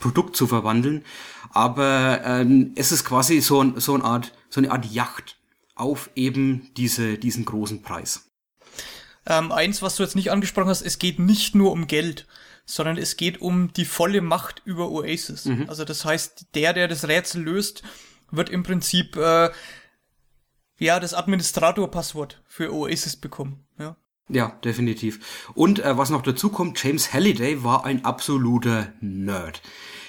Produkt 0.00 0.36
zu 0.36 0.46
verwandeln. 0.46 1.04
Aber 1.50 2.20
ähm, 2.24 2.72
es 2.74 2.90
ist 2.90 3.04
quasi 3.04 3.40
so, 3.40 3.78
so, 3.78 3.94
eine 3.94 4.04
Art, 4.04 4.32
so 4.50 4.60
eine 4.60 4.70
Art 4.70 4.86
Yacht 4.86 5.36
auf 5.74 6.10
eben 6.14 6.70
diese, 6.76 7.18
diesen 7.18 7.44
großen 7.44 7.82
Preis. 7.82 8.30
Ähm, 9.26 9.52
eins, 9.52 9.82
was 9.82 9.96
du 9.96 10.02
jetzt 10.02 10.16
nicht 10.16 10.30
angesprochen 10.30 10.68
hast, 10.68 10.82
es 10.82 10.98
geht 10.98 11.18
nicht 11.18 11.54
nur 11.54 11.72
um 11.72 11.86
Geld, 11.86 12.26
sondern 12.66 12.96
es 12.96 13.16
geht 13.16 13.40
um 13.40 13.72
die 13.72 13.84
volle 13.84 14.20
Macht 14.20 14.62
über 14.64 14.90
Oasis. 14.90 15.44
Mhm. 15.44 15.66
Also 15.68 15.84
das 15.84 16.04
heißt, 16.04 16.46
der, 16.54 16.72
der 16.72 16.88
das 16.88 17.08
Rätsel 17.08 17.42
löst, 17.42 17.82
wird 18.30 18.50
im 18.50 18.62
Prinzip 18.62 19.16
äh, 19.16 19.50
ja 20.78 21.00
das 21.00 21.14
Administrator-Passwort 21.14 22.42
für 22.46 22.72
Oasis 22.72 23.16
bekommen. 23.16 23.66
Ja. 23.78 23.96
Ja, 24.28 24.58
definitiv. 24.64 25.44
Und 25.54 25.80
äh, 25.80 25.98
was 25.98 26.08
noch 26.08 26.22
dazu 26.22 26.48
kommt, 26.48 26.82
James 26.82 27.12
Halliday 27.12 27.62
war 27.62 27.84
ein 27.84 28.04
absoluter 28.04 28.92
Nerd. 29.00 29.60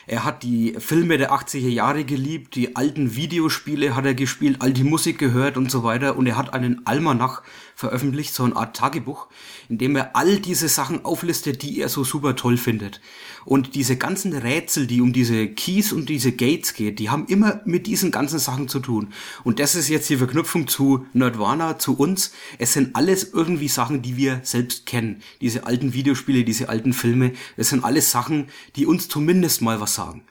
Er 0.08 0.24
hat 0.24 0.44
die 0.44 0.76
Filme 0.78 1.18
der 1.18 1.34
80er 1.34 1.68
Jahre 1.68 2.06
geliebt, 2.06 2.56
die 2.56 2.76
alten 2.76 3.16
Videospiele 3.16 3.96
hat 3.96 4.06
er 4.06 4.14
gespielt, 4.14 4.58
all 4.60 4.72
die 4.72 4.84
Musik 4.84 5.18
gehört 5.18 5.58
und 5.58 5.72
so 5.72 5.84
weiter. 5.84 6.16
Und 6.16 6.28
er 6.28 6.38
hat 6.38 6.54
einen 6.54 6.86
Almanach 6.86 7.42
veröffentlicht, 7.76 8.34
so 8.34 8.44
eine 8.44 8.56
Art 8.56 8.76
Tagebuch, 8.76 9.28
in 9.68 9.80
dem 9.80 9.96
er 9.96 10.16
all 10.16 10.40
diese 10.40 10.70
Sachen 10.70 11.04
auflistet, 11.04 11.64
die 11.64 11.82
er 11.82 11.90
so 11.90 12.04
super 12.04 12.36
toll 12.36 12.58
findet. 12.58 13.02
Und 13.46 13.76
diese 13.76 13.96
ganzen 13.96 14.34
Rätsel, 14.34 14.88
die 14.88 15.02
um 15.02 15.14
diese 15.14 15.48
Keys 15.48 15.94
und 15.94 16.10
diese 16.10 16.32
Gates 16.32 16.74
geht, 16.74 17.00
die 17.00 17.10
haben 17.10 17.28
immer 17.28 17.62
mit 17.66 17.88
diesen 17.88 18.12
ganzen 18.12 18.40
Sachen 18.40 18.68
zu 18.68 18.80
tun. 18.80 19.14
Und 19.44 19.60
das 19.60 19.76
ist 19.76 19.88
jetzt 19.88 20.10
die 20.10 20.18
Verknüpfung 20.18 20.68
zu 20.68 21.06
Nerdwana, 21.14 21.78
zu 21.78 21.96
uns. 21.96 22.32
Es 22.58 22.74
sind 22.74 22.96
alles 22.96 23.32
irgendwie 23.34 23.68
Sachen, 23.68 24.02
die 24.02 24.18
wir 24.18 24.42
selbst 24.44 24.86
kennen. 24.86 25.22
Diese 25.42 25.66
alten 25.66 25.94
Videospiele, 25.94 26.44
diese 26.44 26.70
alten 26.70 26.94
Filme, 26.94 27.34
es 27.56 27.70
sind 27.70 27.84
alles 27.84 28.12
Sachen, 28.12 28.48
die 28.76 28.86
uns 28.86 29.08
zumindest 29.08 29.62
mal 29.62 29.80
was 29.80 29.96
sagen. 29.96 30.24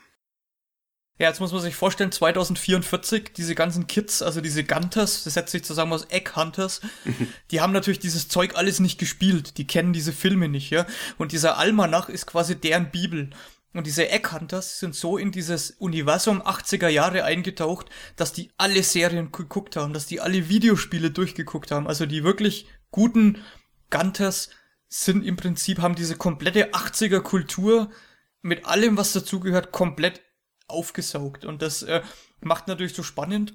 Ja, 1.16 1.28
jetzt 1.28 1.38
muss 1.38 1.52
man 1.52 1.62
sich 1.62 1.76
vorstellen, 1.76 2.10
2044, 2.10 3.32
diese 3.36 3.54
ganzen 3.54 3.86
Kids, 3.86 4.20
also 4.20 4.40
diese 4.40 4.64
Gunters, 4.64 5.22
das 5.22 5.34
setzt 5.34 5.52
sich 5.52 5.62
zusammen 5.62 5.92
aus 5.92 6.10
Egg-Hunters, 6.10 6.80
die 7.52 7.60
haben 7.60 7.72
natürlich 7.72 8.00
dieses 8.00 8.26
Zeug 8.26 8.56
alles 8.56 8.80
nicht 8.80 8.98
gespielt, 8.98 9.56
die 9.58 9.66
kennen 9.66 9.92
diese 9.92 10.12
Filme 10.12 10.48
nicht, 10.48 10.70
ja. 10.70 10.86
Und 11.16 11.30
dieser 11.30 11.56
Almanach 11.56 12.08
ist 12.08 12.26
quasi 12.26 12.56
deren 12.56 12.90
Bibel. 12.90 13.30
Und 13.74 13.86
diese 13.86 14.08
Egg-Hunters 14.08 14.80
sind 14.80 14.96
so 14.96 15.16
in 15.16 15.30
dieses 15.30 15.70
Universum 15.70 16.42
80er 16.42 16.88
Jahre 16.88 17.22
eingetaucht, 17.22 17.86
dass 18.16 18.32
die 18.32 18.50
alle 18.56 18.82
Serien 18.82 19.30
geguckt 19.30 19.76
haben, 19.76 19.92
dass 19.92 20.06
die 20.06 20.20
alle 20.20 20.48
Videospiele 20.48 21.12
durchgeguckt 21.12 21.70
haben. 21.70 21.86
Also 21.86 22.06
die 22.06 22.24
wirklich 22.24 22.66
guten 22.90 23.38
Gunters 23.90 24.50
sind 24.88 25.24
im 25.24 25.36
Prinzip, 25.36 25.80
haben 25.80 25.94
diese 25.94 26.16
komplette 26.16 26.72
80er 26.72 27.20
Kultur 27.20 27.90
mit 28.42 28.64
allem, 28.64 28.96
was 28.96 29.12
dazugehört, 29.12 29.72
komplett 29.72 30.20
aufgesaugt. 30.66 31.44
Und 31.44 31.62
das 31.62 31.82
äh, 31.82 32.02
macht 32.40 32.68
natürlich 32.68 32.94
so 32.94 33.02
spannend, 33.02 33.54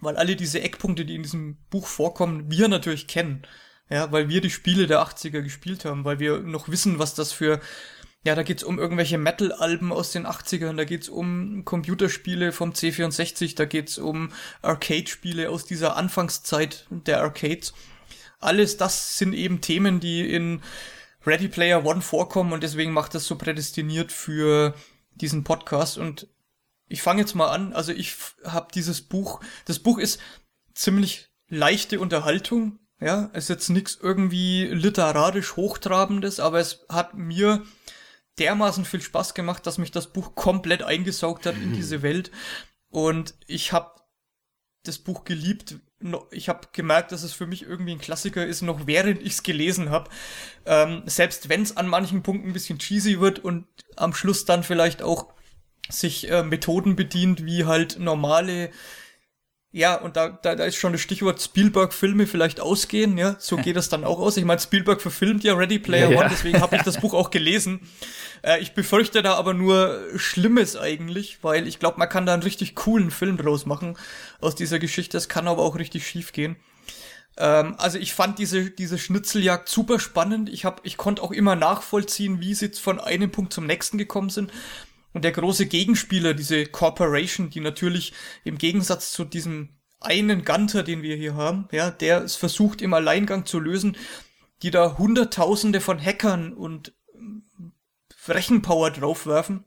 weil 0.00 0.16
alle 0.16 0.36
diese 0.36 0.60
Eckpunkte, 0.60 1.04
die 1.04 1.14
in 1.14 1.22
diesem 1.22 1.58
Buch 1.70 1.86
vorkommen, 1.86 2.50
wir 2.50 2.68
natürlich 2.68 3.06
kennen. 3.06 3.46
Ja, 3.88 4.12
weil 4.12 4.28
wir 4.28 4.40
die 4.40 4.50
Spiele 4.50 4.86
der 4.86 5.02
80er 5.02 5.42
gespielt 5.42 5.84
haben, 5.84 6.04
weil 6.04 6.20
wir 6.20 6.38
noch 6.38 6.68
wissen, 6.68 7.00
was 7.00 7.14
das 7.14 7.32
für 7.32 7.60
ja, 8.22 8.34
da 8.34 8.42
geht's 8.42 8.62
um 8.62 8.78
irgendwelche 8.78 9.16
Metal-Alben 9.16 9.92
aus 9.92 10.12
den 10.12 10.26
80ern, 10.26 10.76
da 10.76 10.84
geht's 10.84 11.08
um 11.08 11.64
Computerspiele 11.64 12.52
vom 12.52 12.72
C64, 12.72 13.56
da 13.56 13.64
geht's 13.64 13.96
um 13.96 14.30
Arcade-Spiele 14.60 15.48
aus 15.48 15.64
dieser 15.64 15.96
Anfangszeit 15.96 16.86
der 16.90 17.22
Arcades. 17.22 17.72
Alles 18.38 18.76
das 18.76 19.16
sind 19.16 19.32
eben 19.32 19.62
Themen, 19.62 20.00
die 20.00 20.30
in 20.30 20.60
Ready 21.24 21.48
Player 21.48 21.84
One 21.84 22.02
vorkommen 22.02 22.52
und 22.52 22.62
deswegen 22.62 22.92
macht 22.92 23.14
das 23.14 23.24
so 23.24 23.36
prädestiniert 23.36 24.12
für 24.12 24.74
diesen 25.20 25.44
Podcast 25.44 25.98
und 25.98 26.28
ich 26.88 27.02
fange 27.02 27.20
jetzt 27.20 27.34
mal 27.34 27.48
an. 27.50 27.72
Also 27.72 27.92
ich 27.92 28.16
habe 28.44 28.68
dieses 28.74 29.02
Buch, 29.02 29.40
das 29.64 29.78
Buch 29.78 29.98
ist 29.98 30.20
ziemlich 30.74 31.28
leichte 31.48 32.00
Unterhaltung. 32.00 32.78
Ja, 33.00 33.26
ist 33.32 33.48
jetzt 33.48 33.70
nichts 33.70 33.96
irgendwie 34.00 34.66
literarisch 34.66 35.56
hochtrabendes, 35.56 36.38
aber 36.38 36.58
es 36.58 36.84
hat 36.90 37.14
mir 37.14 37.64
dermaßen 38.38 38.84
viel 38.84 39.00
Spaß 39.00 39.32
gemacht, 39.32 39.66
dass 39.66 39.78
mich 39.78 39.90
das 39.90 40.12
Buch 40.12 40.34
komplett 40.34 40.82
eingesaugt 40.82 41.46
hat 41.46 41.54
in 41.56 41.72
diese 41.74 42.02
Welt. 42.02 42.30
Und 42.90 43.34
ich 43.46 43.72
habe 43.72 43.99
das 44.82 44.98
Buch 44.98 45.24
geliebt. 45.24 45.76
Ich 46.30 46.48
habe 46.48 46.68
gemerkt, 46.72 47.12
dass 47.12 47.22
es 47.22 47.32
für 47.32 47.46
mich 47.46 47.62
irgendwie 47.62 47.92
ein 47.92 48.00
Klassiker 48.00 48.46
ist, 48.46 48.62
noch 48.62 48.86
während 48.86 49.20
ich 49.20 49.34
es 49.34 49.42
gelesen 49.42 49.90
habe. 49.90 50.10
Ähm, 50.64 51.02
selbst 51.06 51.48
wenn 51.48 51.62
es 51.62 51.76
an 51.76 51.88
manchen 51.88 52.22
Punkten 52.22 52.48
ein 52.48 52.52
bisschen 52.54 52.78
cheesy 52.78 53.20
wird 53.20 53.38
und 53.38 53.66
am 53.96 54.14
Schluss 54.14 54.44
dann 54.44 54.62
vielleicht 54.62 55.02
auch 55.02 55.32
sich 55.88 56.30
äh, 56.30 56.42
Methoden 56.42 56.96
bedient, 56.96 57.44
wie 57.44 57.64
halt 57.64 57.98
normale 57.98 58.70
ja, 59.72 59.94
und 59.94 60.16
da, 60.16 60.30
da, 60.30 60.56
da 60.56 60.64
ist 60.64 60.76
schon 60.76 60.92
das 60.92 61.00
Stichwort 61.00 61.40
Spielberg-Filme 61.40 62.26
vielleicht 62.26 62.58
ausgehen, 62.58 63.16
ja. 63.16 63.36
So 63.38 63.56
geht 63.56 63.76
das 63.76 63.88
dann 63.88 64.02
auch 64.02 64.18
aus. 64.18 64.36
Ich 64.36 64.44
meine, 64.44 64.60
Spielberg 64.60 65.00
verfilmt 65.00 65.44
ja 65.44 65.54
Ready 65.54 65.78
Player 65.78 66.10
ja, 66.10 66.18
One, 66.18 66.28
deswegen 66.28 66.60
habe 66.60 66.74
ich 66.74 66.82
das 66.82 66.98
Buch 67.00 67.14
auch 67.14 67.30
gelesen. 67.30 67.80
Äh, 68.42 68.60
ich 68.60 68.72
befürchte 68.74 69.22
da 69.22 69.34
aber 69.34 69.54
nur 69.54 70.08
Schlimmes 70.16 70.76
eigentlich, 70.76 71.38
weil 71.42 71.68
ich 71.68 71.78
glaube, 71.78 71.98
man 71.98 72.08
kann 72.08 72.26
da 72.26 72.34
einen 72.34 72.42
richtig 72.42 72.74
coolen 72.74 73.12
Film 73.12 73.36
draus 73.36 73.64
machen 73.64 73.96
aus 74.40 74.56
dieser 74.56 74.80
Geschichte. 74.80 75.16
Es 75.16 75.28
kann 75.28 75.46
aber 75.46 75.62
auch 75.62 75.76
richtig 75.78 76.04
schief 76.04 76.32
gehen. 76.32 76.56
Ähm, 77.36 77.76
also 77.78 77.98
ich 77.98 78.12
fand 78.12 78.40
diese, 78.40 78.70
diese 78.70 78.98
Schnitzeljagd 78.98 79.68
super 79.68 80.00
spannend. 80.00 80.48
Ich, 80.48 80.64
hab, 80.64 80.80
ich 80.84 80.96
konnte 80.96 81.22
auch 81.22 81.30
immer 81.30 81.54
nachvollziehen, 81.54 82.40
wie 82.40 82.54
sie 82.54 82.66
jetzt 82.66 82.80
von 82.80 82.98
einem 82.98 83.30
Punkt 83.30 83.52
zum 83.52 83.66
nächsten 83.66 83.98
gekommen 83.98 84.30
sind. 84.30 84.50
Und 85.12 85.24
der 85.24 85.32
große 85.32 85.66
Gegenspieler, 85.66 86.34
diese 86.34 86.66
Corporation, 86.66 87.50
die 87.50 87.60
natürlich 87.60 88.12
im 88.44 88.58
Gegensatz 88.58 89.12
zu 89.12 89.24
diesem 89.24 89.70
einen 90.00 90.44
Gunter, 90.44 90.82
den 90.82 91.02
wir 91.02 91.16
hier 91.16 91.34
haben, 91.34 91.68
ja, 91.72 91.90
der 91.90 92.22
es 92.22 92.36
versucht 92.36 92.80
im 92.80 92.94
Alleingang 92.94 93.44
zu 93.44 93.58
lösen, 93.58 93.96
die 94.62 94.70
da 94.70 94.98
Hunderttausende 94.98 95.80
von 95.80 95.98
Hackern 96.00 96.52
und 96.52 96.92
Rechenpower 98.28 98.90
draufwerfen, 98.90 99.64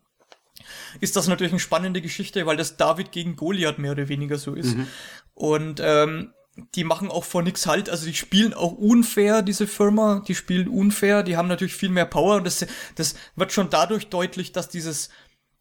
ist 1.01 1.15
das 1.15 1.27
natürlich 1.27 1.53
eine 1.53 1.59
spannende 1.59 2.01
Geschichte, 2.01 2.45
weil 2.45 2.57
das 2.57 2.77
David 2.77 3.11
gegen 3.11 3.35
Goliath 3.35 3.79
mehr 3.79 3.91
oder 3.91 4.07
weniger 4.07 4.37
so 4.37 4.53
ist. 4.53 4.77
Mhm. 4.77 4.87
Und 5.33 5.81
ähm, 5.83 6.33
die 6.75 6.83
machen 6.83 7.09
auch 7.09 7.23
vor 7.23 7.41
nix 7.41 7.65
halt, 7.65 7.89
also 7.89 8.05
die 8.05 8.13
spielen 8.13 8.53
auch 8.53 8.73
unfair, 8.73 9.41
diese 9.41 9.65
Firma, 9.65 10.23
die 10.27 10.35
spielen 10.35 10.67
unfair, 10.67 11.23
die 11.23 11.35
haben 11.35 11.47
natürlich 11.47 11.73
viel 11.73 11.89
mehr 11.89 12.05
Power 12.05 12.35
und 12.35 12.43
das, 12.45 12.65
das 12.95 13.15
wird 13.35 13.51
schon 13.51 13.71
dadurch 13.71 14.09
deutlich, 14.09 14.51
dass 14.51 14.69
dieses 14.69 15.09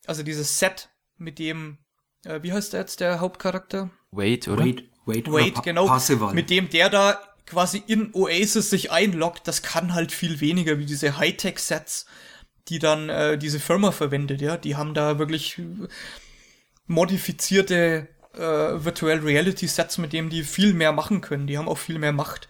also 0.06 0.22
dieses 0.22 0.58
Set 0.58 0.90
mit 1.16 1.38
dem, 1.38 1.78
äh, 2.24 2.42
wie 2.42 2.52
heißt 2.52 2.72
der 2.72 2.80
jetzt 2.80 3.00
der 3.00 3.20
Hauptcharakter? 3.20 3.90
Wade, 4.10 4.50
oder? 4.50 4.64
Wade, 4.64 4.84
Wade, 5.06 5.32
Wade 5.32 5.52
oder 5.52 5.62
genau. 5.62 5.86
Parsival. 5.86 6.34
Mit 6.34 6.50
dem 6.50 6.68
der 6.68 6.90
da 6.90 7.20
quasi 7.46 7.82
in 7.86 8.14
Oasis 8.14 8.70
sich 8.70 8.90
einloggt, 8.90 9.46
das 9.48 9.62
kann 9.62 9.94
halt 9.94 10.12
viel 10.12 10.40
weniger 10.40 10.78
wie 10.78 10.86
diese 10.86 11.18
Hightech-Sets, 11.18 12.06
die 12.68 12.78
dann 12.78 13.08
äh, 13.08 13.38
diese 13.38 13.60
Firma 13.60 13.90
verwendet, 13.92 14.40
ja. 14.40 14.56
Die 14.56 14.76
haben 14.76 14.94
da 14.94 15.18
wirklich 15.18 15.60
modifizierte 16.86 18.08
äh, 18.34 18.38
Virtual 18.38 19.18
Reality 19.18 19.66
Sets, 19.66 19.98
mit 19.98 20.12
dem 20.12 20.30
die 20.30 20.42
viel 20.42 20.72
mehr 20.74 20.92
machen 20.92 21.20
können. 21.20 21.46
Die 21.46 21.58
haben 21.58 21.68
auch 21.68 21.78
viel 21.78 21.98
mehr 21.98 22.12
Macht. 22.12 22.48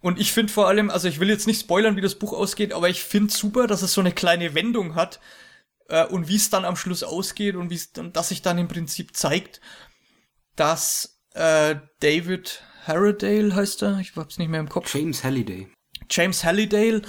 Und 0.00 0.18
ich 0.18 0.32
finde 0.32 0.52
vor 0.52 0.66
allem, 0.66 0.90
also 0.90 1.08
ich 1.08 1.20
will 1.20 1.28
jetzt 1.28 1.46
nicht 1.46 1.60
spoilern, 1.60 1.96
wie 1.96 2.00
das 2.00 2.14
Buch 2.14 2.32
ausgeht, 2.32 2.72
aber 2.72 2.88
ich 2.88 3.02
finde 3.02 3.32
super, 3.32 3.66
dass 3.66 3.82
es 3.82 3.92
so 3.92 4.00
eine 4.00 4.12
kleine 4.12 4.54
Wendung 4.54 4.94
hat, 4.94 5.20
Äh, 5.90 6.06
und 6.06 6.28
wie 6.28 6.36
es 6.36 6.50
dann 6.50 6.64
am 6.64 6.76
Schluss 6.76 7.02
ausgeht 7.02 7.56
und 7.56 7.70
wie 7.70 7.80
dass 8.12 8.28
sich 8.28 8.42
dann 8.42 8.58
im 8.58 8.68
Prinzip 8.68 9.16
zeigt, 9.16 9.60
dass 10.56 11.20
äh, 11.34 11.76
David 12.00 12.62
Harrodale 12.86 13.54
heißt 13.54 13.82
er, 13.82 13.98
ich 13.98 14.14
hab's 14.16 14.38
nicht 14.38 14.48
mehr 14.48 14.60
im 14.60 14.68
Kopf. 14.68 14.94
James 14.94 15.22
Halliday. 15.22 15.68
James 16.08 16.44
Halliday, 16.44 17.02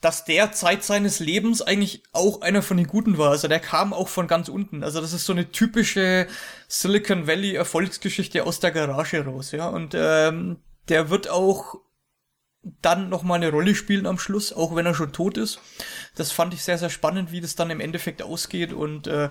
dass 0.00 0.24
der 0.24 0.52
Zeit 0.52 0.84
seines 0.84 1.20
Lebens 1.20 1.62
eigentlich 1.62 2.02
auch 2.12 2.42
einer 2.42 2.62
von 2.62 2.76
den 2.76 2.86
Guten 2.86 3.18
war. 3.18 3.30
Also 3.30 3.48
der 3.48 3.60
kam 3.60 3.92
auch 3.92 4.08
von 4.08 4.26
ganz 4.26 4.48
unten. 4.48 4.82
Also 4.84 5.00
das 5.00 5.12
ist 5.12 5.24
so 5.24 5.32
eine 5.32 5.50
typische 5.50 6.26
Silicon 6.68 7.26
Valley 7.26 7.54
Erfolgsgeschichte 7.54 8.44
aus 8.44 8.60
der 8.60 8.72
Garage 8.72 9.24
raus, 9.24 9.52
ja. 9.52 9.68
Und 9.68 9.94
ähm, 9.96 10.58
der 10.88 11.10
wird 11.10 11.28
auch 11.28 11.76
dann 12.82 13.08
noch 13.08 13.22
mal 13.22 13.34
eine 13.34 13.50
Rolle 13.50 13.74
spielen 13.74 14.06
am 14.06 14.18
Schluss, 14.18 14.52
auch 14.52 14.74
wenn 14.74 14.86
er 14.86 14.94
schon 14.94 15.12
tot 15.12 15.38
ist. 15.38 15.60
Das 16.14 16.32
fand 16.32 16.54
ich 16.54 16.64
sehr, 16.64 16.78
sehr 16.78 16.90
spannend, 16.90 17.32
wie 17.32 17.40
das 17.40 17.54
dann 17.54 17.70
im 17.70 17.80
Endeffekt 17.80 18.22
ausgeht 18.22 18.72
und 18.72 19.06
äh, 19.06 19.30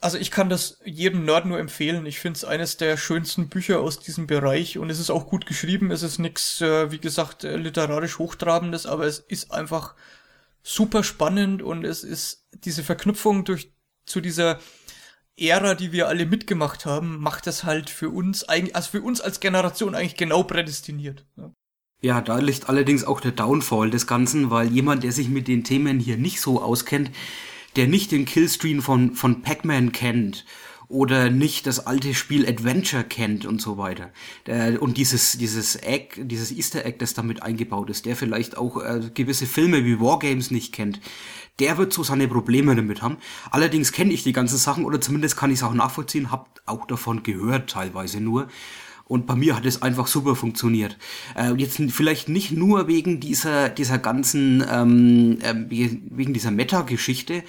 also 0.00 0.18
ich 0.18 0.30
kann 0.30 0.48
das 0.48 0.80
jedem 0.84 1.24
Nerd 1.24 1.46
nur 1.46 1.58
empfehlen. 1.58 2.06
Ich 2.06 2.20
finde 2.20 2.36
es 2.36 2.44
eines 2.44 2.76
der 2.76 2.96
schönsten 2.96 3.48
Bücher 3.48 3.80
aus 3.80 3.98
diesem 3.98 4.26
Bereich 4.26 4.78
und 4.78 4.90
es 4.90 5.00
ist 5.00 5.10
auch 5.10 5.26
gut 5.26 5.46
geschrieben. 5.46 5.90
Es 5.90 6.02
ist 6.02 6.18
nichts, 6.18 6.60
äh, 6.60 6.90
wie 6.90 6.98
gesagt, 6.98 7.44
äh, 7.44 7.56
literarisch 7.56 8.18
hochtrabendes, 8.18 8.86
aber 8.86 9.06
es 9.06 9.18
ist 9.18 9.52
einfach 9.52 9.94
super 10.62 11.02
spannend 11.02 11.62
und 11.62 11.84
es 11.84 12.04
ist 12.04 12.46
diese 12.64 12.82
Verknüpfung 12.82 13.44
durch 13.44 13.72
zu 14.06 14.20
dieser 14.20 14.60
Ära, 15.36 15.74
die 15.74 15.92
wir 15.92 16.08
alle 16.08 16.26
mitgemacht 16.26 16.84
haben, 16.84 17.18
macht 17.20 17.46
es 17.46 17.64
halt 17.64 17.90
für 17.90 18.10
uns 18.10 18.48
eigentlich, 18.48 18.74
also 18.74 18.90
für 18.90 19.02
uns 19.02 19.20
als 19.20 19.40
Generation 19.40 19.94
eigentlich 19.94 20.16
genau 20.16 20.42
prädestiniert. 20.42 21.26
Ja. 21.36 21.52
Ja, 22.00 22.20
da 22.20 22.38
liegt 22.38 22.68
allerdings 22.68 23.02
auch 23.04 23.20
der 23.20 23.32
Downfall 23.32 23.90
des 23.90 24.06
Ganzen, 24.06 24.50
weil 24.50 24.68
jemand, 24.68 25.02
der 25.02 25.10
sich 25.10 25.28
mit 25.28 25.48
den 25.48 25.64
Themen 25.64 25.98
hier 25.98 26.16
nicht 26.16 26.40
so 26.40 26.62
auskennt, 26.62 27.10
der 27.74 27.88
nicht 27.88 28.12
den 28.12 28.24
Killstream 28.24 28.82
von, 28.82 29.14
von 29.14 29.42
Pac-Man 29.42 29.90
kennt 29.90 30.44
oder 30.86 31.28
nicht 31.28 31.66
das 31.66 31.86
alte 31.86 32.14
Spiel 32.14 32.48
Adventure 32.48 33.02
kennt 33.02 33.46
und 33.46 33.60
so 33.60 33.78
weiter. 33.78 34.10
Der, 34.46 34.80
und 34.80 34.96
dieses, 34.96 35.38
dieses 35.38 35.74
Egg, 35.82 36.14
dieses 36.18 36.52
Easter 36.52 36.86
Egg, 36.86 36.98
das 36.98 37.14
damit 37.14 37.42
eingebaut 37.42 37.90
ist, 37.90 38.06
der 38.06 38.14
vielleicht 38.14 38.56
auch 38.56 38.80
äh, 38.80 39.00
gewisse 39.12 39.46
Filme 39.46 39.84
wie 39.84 40.00
Wargames 40.00 40.52
nicht 40.52 40.72
kennt, 40.72 41.00
der 41.58 41.78
wird 41.78 41.92
so 41.92 42.04
seine 42.04 42.28
Probleme 42.28 42.76
damit 42.76 43.02
haben. 43.02 43.16
Allerdings 43.50 43.90
kenne 43.90 44.12
ich 44.12 44.22
die 44.22 44.32
ganzen 44.32 44.56
Sachen 44.56 44.84
oder 44.84 45.00
zumindest 45.00 45.36
kann 45.36 45.50
ich 45.50 45.58
es 45.58 45.62
auch 45.64 45.74
nachvollziehen, 45.74 46.30
hab 46.30 46.60
auch 46.64 46.86
davon 46.86 47.24
gehört 47.24 47.70
teilweise 47.70 48.20
nur. 48.20 48.46
Und 49.08 49.26
bei 49.26 49.34
mir 49.34 49.56
hat 49.56 49.64
es 49.64 49.82
einfach 49.82 50.06
super 50.06 50.36
funktioniert. 50.36 50.98
Äh, 51.34 51.54
jetzt 51.54 51.80
vielleicht 51.90 52.28
nicht 52.28 52.52
nur 52.52 52.86
wegen 52.86 53.20
dieser, 53.20 53.70
dieser 53.70 53.98
ganzen, 53.98 54.64
ähm, 54.70 55.38
äh, 55.40 55.54
wegen 55.68 56.34
dieser 56.34 56.50
Meta-Geschichte, 56.50 57.42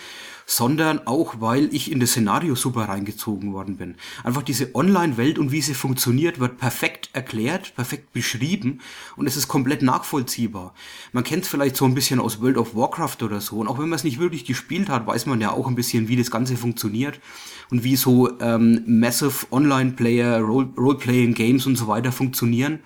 sondern 0.50 1.06
auch, 1.06 1.36
weil 1.40 1.72
ich 1.76 1.92
in 1.92 2.00
das 2.00 2.10
Szenario 2.10 2.56
super 2.56 2.90
reingezogen 2.90 3.54
worden 3.54 3.78
bin. 3.78 3.96
Einfach 4.24 4.42
diese 4.42 4.74
Online-Welt 4.74 5.38
und 5.38 5.52
wie 5.52 5.62
sie 5.62 5.76
funktioniert, 5.76 6.40
wird 6.40 6.58
perfekt 6.58 7.12
erklärt, 7.14 7.76
perfekt 7.76 8.14
beschrieben 8.14 8.80
und 9.16 9.28
es 9.28 9.38
ist 9.38 9.48
komplett 9.48 9.84
nachvollziehbar. 9.84 10.74
Man 11.12 11.24
kennt 11.24 11.44
es 11.44 11.50
vielleicht 11.50 11.76
so 11.76 11.86
ein 11.86 11.94
bisschen 11.94 12.20
aus 12.20 12.42
World 12.42 12.58
of 12.58 12.76
Warcraft 12.76 13.18
oder 13.22 13.42
so 13.42 13.58
und 13.58 13.68
auch 13.68 13.78
wenn 13.78 13.90
man 13.90 13.98
es 13.98 14.04
nicht 14.04 14.20
wirklich 14.20 14.44
gespielt 14.44 14.90
hat, 14.90 15.06
weiß 15.06 15.28
man 15.28 15.40
ja 15.40 15.52
auch 15.52 15.68
ein 15.68 15.76
bisschen, 15.76 16.08
wie 16.08 16.18
das 16.18 16.32
Ganze 16.32 16.58
funktioniert 16.58 17.20
und 17.72 17.84
wie 17.84 17.96
so 17.96 18.40
ähm, 18.40 18.84
Massive 18.86 19.48
Online-Player, 19.52 20.40
Role-Playing 20.40 21.34
Games 21.34 21.66
und 21.66 21.76
so 21.76 21.88
weiter 21.88 22.12
funktionieren. 22.12 22.80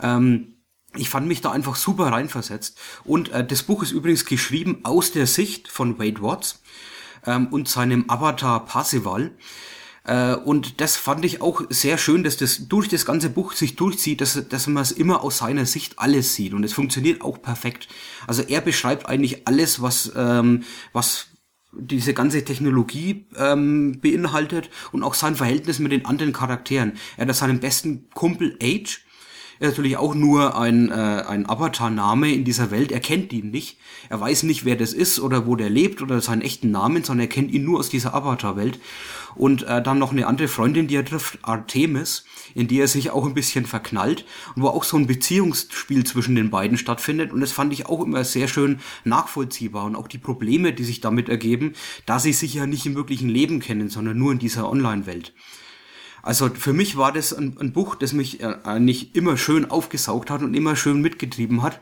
Ähm, 0.00 0.54
ich 0.96 1.10
fand 1.10 1.28
mich 1.28 1.40
da 1.40 1.50
einfach 1.50 1.76
super 1.76 2.06
reinversetzt. 2.06 2.78
Und 3.04 3.30
äh, 3.30 3.46
das 3.46 3.62
Buch 3.62 3.82
ist 3.82 3.92
übrigens 3.92 4.24
geschrieben 4.24 4.80
aus 4.84 5.12
der 5.12 5.26
Sicht 5.26 5.68
von 5.68 5.98
Wade 5.98 6.22
Watts 6.22 6.62
ähm, 7.26 7.48
und 7.48 7.68
seinem 7.68 8.08
Avatar 8.08 8.64
Parsival. 8.64 9.32
Äh, 10.04 10.34
und 10.34 10.80
das 10.80 10.96
fand 10.96 11.24
ich 11.24 11.42
auch 11.42 11.62
sehr 11.68 11.98
schön, 11.98 12.24
dass 12.24 12.38
das 12.38 12.68
durch 12.68 12.88
das 12.88 13.04
ganze 13.04 13.28
Buch 13.28 13.52
sich 13.52 13.76
durchzieht, 13.76 14.22
dass, 14.22 14.48
dass 14.48 14.66
man 14.66 14.82
es 14.82 14.92
immer 14.92 15.22
aus 15.22 15.38
seiner 15.38 15.66
Sicht 15.66 15.98
alles 15.98 16.34
sieht. 16.34 16.54
Und 16.54 16.64
es 16.64 16.72
funktioniert 16.72 17.20
auch 17.20 17.42
perfekt. 17.42 17.88
Also 18.26 18.42
er 18.42 18.62
beschreibt 18.62 19.06
eigentlich 19.06 19.46
alles, 19.46 19.82
was, 19.82 20.10
ähm, 20.16 20.64
was 20.94 21.26
diese 21.78 22.14
ganze 22.14 22.44
Technologie 22.44 23.26
ähm, 23.36 24.00
beinhaltet 24.00 24.70
und 24.92 25.02
auch 25.02 25.14
sein 25.14 25.36
Verhältnis 25.36 25.78
mit 25.78 25.92
den 25.92 26.04
anderen 26.04 26.32
Charakteren. 26.32 26.92
Er 27.16 27.26
hat 27.26 27.34
seinen 27.34 27.60
besten 27.60 28.06
Kumpel 28.14 28.56
Age, 28.62 29.04
er 29.60 29.68
ist 29.68 29.74
natürlich 29.74 29.96
auch 29.96 30.14
nur 30.14 30.56
ein, 30.56 30.90
äh, 30.90 30.94
ein 30.94 31.48
Avatar-Name 31.48 32.32
in 32.32 32.44
dieser 32.44 32.70
Welt. 32.70 32.92
Er 32.92 33.00
kennt 33.00 33.32
ihn 33.32 33.50
nicht. 33.50 33.78
Er 34.08 34.20
weiß 34.20 34.44
nicht, 34.44 34.64
wer 34.64 34.76
das 34.76 34.92
ist 34.92 35.18
oder 35.18 35.46
wo 35.46 35.56
der 35.56 35.68
lebt 35.68 36.00
oder 36.00 36.20
seinen 36.20 36.42
echten 36.42 36.70
Namen, 36.70 37.02
sondern 37.02 37.26
er 37.26 37.32
kennt 37.32 37.50
ihn 37.50 37.64
nur 37.64 37.80
aus 37.80 37.88
dieser 37.88 38.14
Avatar-Welt. 38.14 38.78
Und 39.38 39.62
äh, 39.62 39.80
dann 39.80 39.98
noch 39.98 40.10
eine 40.10 40.26
andere 40.26 40.48
Freundin, 40.48 40.88
die 40.88 40.96
er 40.96 41.04
trifft, 41.04 41.38
Artemis, 41.42 42.24
in 42.54 42.66
die 42.66 42.80
er 42.80 42.88
sich 42.88 43.10
auch 43.10 43.24
ein 43.24 43.34
bisschen 43.34 43.66
verknallt 43.66 44.24
und 44.56 44.62
wo 44.62 44.68
auch 44.68 44.82
so 44.82 44.96
ein 44.96 45.06
Beziehungsspiel 45.06 46.04
zwischen 46.04 46.34
den 46.34 46.50
beiden 46.50 46.76
stattfindet. 46.76 47.32
Und 47.32 47.40
das 47.40 47.52
fand 47.52 47.72
ich 47.72 47.86
auch 47.86 48.04
immer 48.04 48.24
sehr 48.24 48.48
schön 48.48 48.80
nachvollziehbar 49.04 49.84
und 49.84 49.94
auch 49.94 50.08
die 50.08 50.18
Probleme, 50.18 50.72
die 50.72 50.84
sich 50.84 51.00
damit 51.00 51.28
ergeben, 51.28 51.74
da 52.04 52.18
sie 52.18 52.32
sich 52.32 52.54
ja 52.54 52.66
nicht 52.66 52.84
im 52.84 52.96
wirklichen 52.96 53.28
Leben 53.28 53.60
kennen, 53.60 53.88
sondern 53.88 54.18
nur 54.18 54.32
in 54.32 54.40
dieser 54.40 54.68
Online-Welt. 54.68 55.32
Also 56.22 56.48
für 56.48 56.72
mich 56.72 56.96
war 56.96 57.12
das 57.12 57.32
ein, 57.32 57.56
ein 57.58 57.72
Buch, 57.72 57.94
das 57.94 58.12
mich 58.12 58.40
äh, 58.40 58.56
eigentlich 58.64 59.14
immer 59.14 59.36
schön 59.36 59.70
aufgesaugt 59.70 60.30
hat 60.30 60.42
und 60.42 60.54
immer 60.54 60.74
schön 60.74 61.00
mitgetrieben 61.00 61.62
hat. 61.62 61.80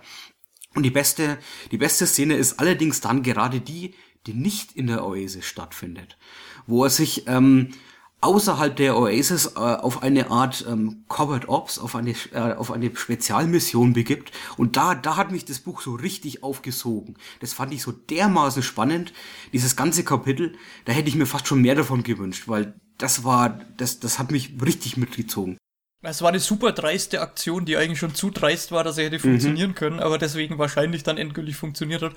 Und 0.74 0.82
die 0.82 0.90
beste, 0.90 1.38
die 1.72 1.78
beste 1.78 2.06
Szene 2.06 2.36
ist 2.36 2.60
allerdings 2.60 3.00
dann 3.00 3.22
gerade 3.22 3.60
die, 3.60 3.94
die 4.26 4.34
nicht 4.34 4.72
in 4.72 4.88
der 4.88 5.06
Oasis 5.06 5.46
stattfindet, 5.46 6.18
wo 6.66 6.84
er 6.84 6.90
sich 6.90 7.26
ähm, 7.26 7.72
außerhalb 8.20 8.74
der 8.74 8.96
Oasis 8.96 9.52
äh, 9.56 9.58
auf 9.58 10.02
eine 10.02 10.30
Art 10.30 10.64
ähm, 10.68 11.04
Covert 11.08 11.48
Ops, 11.48 11.78
auf 11.78 11.94
eine, 11.94 12.14
äh, 12.32 12.54
auf 12.54 12.72
eine 12.72 12.94
Spezialmission 12.94 13.92
begibt. 13.92 14.32
Und 14.56 14.76
da, 14.76 14.94
da 14.94 15.16
hat 15.16 15.30
mich 15.30 15.44
das 15.44 15.60
Buch 15.60 15.80
so 15.80 15.94
richtig 15.94 16.42
aufgesogen. 16.42 17.16
Das 17.40 17.52
fand 17.52 17.72
ich 17.72 17.82
so 17.82 17.92
dermaßen 17.92 18.62
spannend, 18.62 19.12
dieses 19.52 19.76
ganze 19.76 20.04
Kapitel. 20.04 20.54
Da 20.86 20.92
hätte 20.92 21.08
ich 21.08 21.14
mir 21.14 21.26
fast 21.26 21.46
schon 21.46 21.62
mehr 21.62 21.74
davon 21.74 22.02
gewünscht, 22.02 22.44
weil 22.46 22.74
das 22.98 23.24
war, 23.24 23.60
das, 23.76 24.00
das 24.00 24.18
hat 24.18 24.30
mich 24.30 24.54
richtig 24.64 24.96
mitgezogen. 24.96 25.58
Es 26.02 26.22
war 26.22 26.28
eine 26.28 26.40
super 26.40 26.72
dreiste 26.72 27.20
Aktion, 27.20 27.64
die 27.64 27.76
eigentlich 27.76 27.98
schon 27.98 28.14
zu 28.14 28.30
dreist 28.30 28.70
war, 28.70 28.84
dass 28.84 28.96
er 28.96 29.06
hätte 29.06 29.18
funktionieren 29.18 29.70
mhm. 29.70 29.74
können, 29.74 30.00
aber 30.00 30.18
deswegen 30.18 30.58
wahrscheinlich 30.58 31.02
dann 31.02 31.18
endgültig 31.18 31.56
funktioniert 31.56 32.02
hat. 32.02 32.12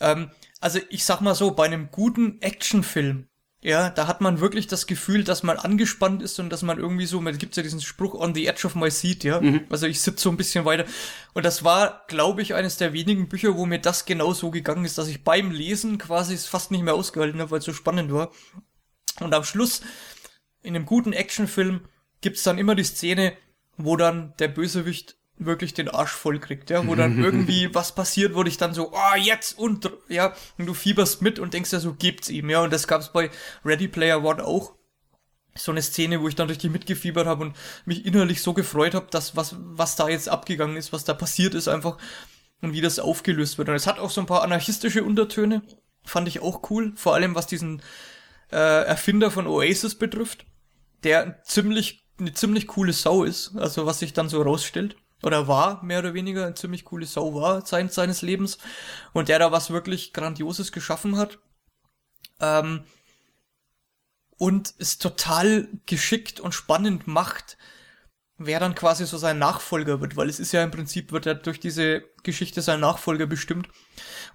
Ähm, 0.00 0.30
also 0.60 0.78
ich 0.88 1.04
sag 1.04 1.20
mal 1.20 1.34
so, 1.34 1.50
bei 1.50 1.66
einem 1.66 1.90
guten 1.90 2.40
Actionfilm, 2.40 3.26
ja, 3.66 3.90
da 3.90 4.06
hat 4.06 4.20
man 4.20 4.38
wirklich 4.38 4.68
das 4.68 4.86
Gefühl, 4.86 5.24
dass 5.24 5.42
man 5.42 5.56
angespannt 5.56 6.22
ist 6.22 6.38
und 6.38 6.50
dass 6.50 6.62
man 6.62 6.78
irgendwie 6.78 7.06
so, 7.06 7.20
man 7.20 7.36
gibt 7.36 7.56
ja 7.56 7.64
diesen 7.64 7.80
Spruch 7.80 8.14
on 8.14 8.32
the 8.32 8.46
edge 8.46 8.64
of 8.64 8.76
my 8.76 8.92
seat, 8.92 9.24
ja. 9.24 9.40
Mhm. 9.40 9.64
Also 9.68 9.88
ich 9.88 10.00
sitze 10.00 10.22
so 10.22 10.30
ein 10.30 10.36
bisschen 10.36 10.64
weiter. 10.64 10.84
Und 11.34 11.44
das 11.44 11.64
war, 11.64 12.04
glaube 12.06 12.42
ich, 12.42 12.54
eines 12.54 12.76
der 12.76 12.92
wenigen 12.92 13.28
Bücher, 13.28 13.56
wo 13.56 13.66
mir 13.66 13.80
das 13.80 14.04
genau 14.04 14.32
so 14.34 14.52
gegangen 14.52 14.84
ist, 14.84 14.98
dass 14.98 15.08
ich 15.08 15.24
beim 15.24 15.50
Lesen 15.50 15.98
quasi 15.98 16.34
es 16.34 16.46
fast 16.46 16.70
nicht 16.70 16.84
mehr 16.84 16.94
ausgehalten 16.94 17.40
habe, 17.40 17.50
weil 17.50 17.58
es 17.58 17.64
so 17.64 17.72
spannend 17.72 18.12
war. 18.12 18.30
Und 19.18 19.34
am 19.34 19.42
Schluss 19.42 19.80
in 20.62 20.76
einem 20.76 20.86
guten 20.86 21.12
Actionfilm 21.12 21.80
gibt's 22.20 22.44
dann 22.44 22.58
immer 22.58 22.76
die 22.76 22.84
Szene, 22.84 23.36
wo 23.76 23.96
dann 23.96 24.32
der 24.38 24.46
Bösewicht 24.46 25.16
wirklich 25.38 25.74
den 25.74 25.88
Arsch 25.88 26.12
voll 26.12 26.38
kriegt, 26.38 26.70
ja, 26.70 26.86
wo 26.86 26.94
dann 26.94 27.18
irgendwie 27.22 27.74
was 27.74 27.94
passiert, 27.94 28.34
wo 28.34 28.42
dich 28.42 28.56
dann 28.56 28.74
so, 28.74 28.92
oh, 28.92 29.16
jetzt 29.16 29.58
und, 29.58 29.90
ja, 30.08 30.34
und 30.58 30.66
du 30.66 30.74
fieberst 30.74 31.22
mit 31.22 31.38
und 31.38 31.54
denkst 31.54 31.72
ja 31.72 31.80
so, 31.80 31.94
gibt's 31.94 32.28
ihm, 32.28 32.50
ja, 32.50 32.62
und 32.62 32.72
das 32.72 32.86
gab's 32.88 33.12
bei 33.12 33.30
Ready 33.64 33.88
Player 33.88 34.22
One 34.24 34.44
auch. 34.44 34.74
So 35.54 35.72
eine 35.72 35.80
Szene, 35.80 36.20
wo 36.20 36.28
ich 36.28 36.34
dann 36.34 36.48
richtig 36.48 36.70
mitgefiebert 36.70 37.26
habe 37.26 37.44
und 37.44 37.56
mich 37.86 38.04
innerlich 38.04 38.42
so 38.42 38.52
gefreut 38.52 38.94
habe, 38.94 39.06
dass 39.10 39.36
was, 39.36 39.56
was 39.58 39.96
da 39.96 40.08
jetzt 40.08 40.28
abgegangen 40.28 40.76
ist, 40.76 40.92
was 40.92 41.04
da 41.04 41.14
passiert 41.14 41.54
ist 41.54 41.66
einfach 41.66 41.96
und 42.60 42.74
wie 42.74 42.82
das 42.82 42.98
aufgelöst 42.98 43.56
wird. 43.56 43.70
Und 43.70 43.74
es 43.74 43.86
hat 43.86 43.98
auch 43.98 44.10
so 44.10 44.20
ein 44.20 44.26
paar 44.26 44.42
anarchistische 44.42 45.02
Untertöne, 45.02 45.62
fand 46.04 46.28
ich 46.28 46.40
auch 46.40 46.70
cool, 46.70 46.92
vor 46.96 47.14
allem 47.14 47.34
was 47.34 47.46
diesen 47.46 47.80
äh, 48.52 48.84
Erfinder 48.84 49.30
von 49.30 49.46
Oasis 49.46 49.94
betrifft 49.94 50.44
der 51.06 51.42
ziemlich, 51.44 52.04
eine 52.18 52.32
ziemlich 52.32 52.66
coole 52.66 52.92
Sau 52.92 53.24
ist, 53.24 53.56
also 53.56 53.86
was 53.86 54.00
sich 54.00 54.12
dann 54.12 54.28
so 54.28 54.42
rausstellt. 54.42 54.96
Oder 55.26 55.48
war, 55.48 55.82
mehr 55.82 55.98
oder 55.98 56.14
weniger, 56.14 56.46
eine 56.46 56.54
ziemlich 56.54 56.84
coole 56.84 57.04
Sau 57.04 57.34
war, 57.34 57.64
Zeit 57.64 57.92
seines 57.92 58.22
Lebens. 58.22 58.58
Und 59.12 59.28
der 59.28 59.40
da 59.40 59.50
was 59.50 59.70
wirklich 59.70 60.12
Grandioses 60.12 60.70
geschaffen 60.70 61.16
hat. 61.16 61.38
Ähm, 62.40 62.84
und 64.38 64.74
es 64.78 64.98
total 64.98 65.68
geschickt 65.86 66.38
und 66.38 66.52
spannend 66.52 67.08
macht, 67.08 67.58
wer 68.38 68.60
dann 68.60 68.74
quasi 68.74 69.04
so 69.04 69.18
sein 69.18 69.38
Nachfolger 69.38 70.00
wird, 70.00 70.16
weil 70.16 70.28
es 70.28 70.38
ist 70.38 70.52
ja 70.52 70.62
im 70.62 70.70
Prinzip, 70.70 71.10
wird 71.10 71.26
er 71.26 71.34
durch 71.34 71.58
diese 71.58 72.04
Geschichte 72.22 72.62
sein 72.62 72.80
Nachfolger 72.80 73.26
bestimmt. 73.26 73.68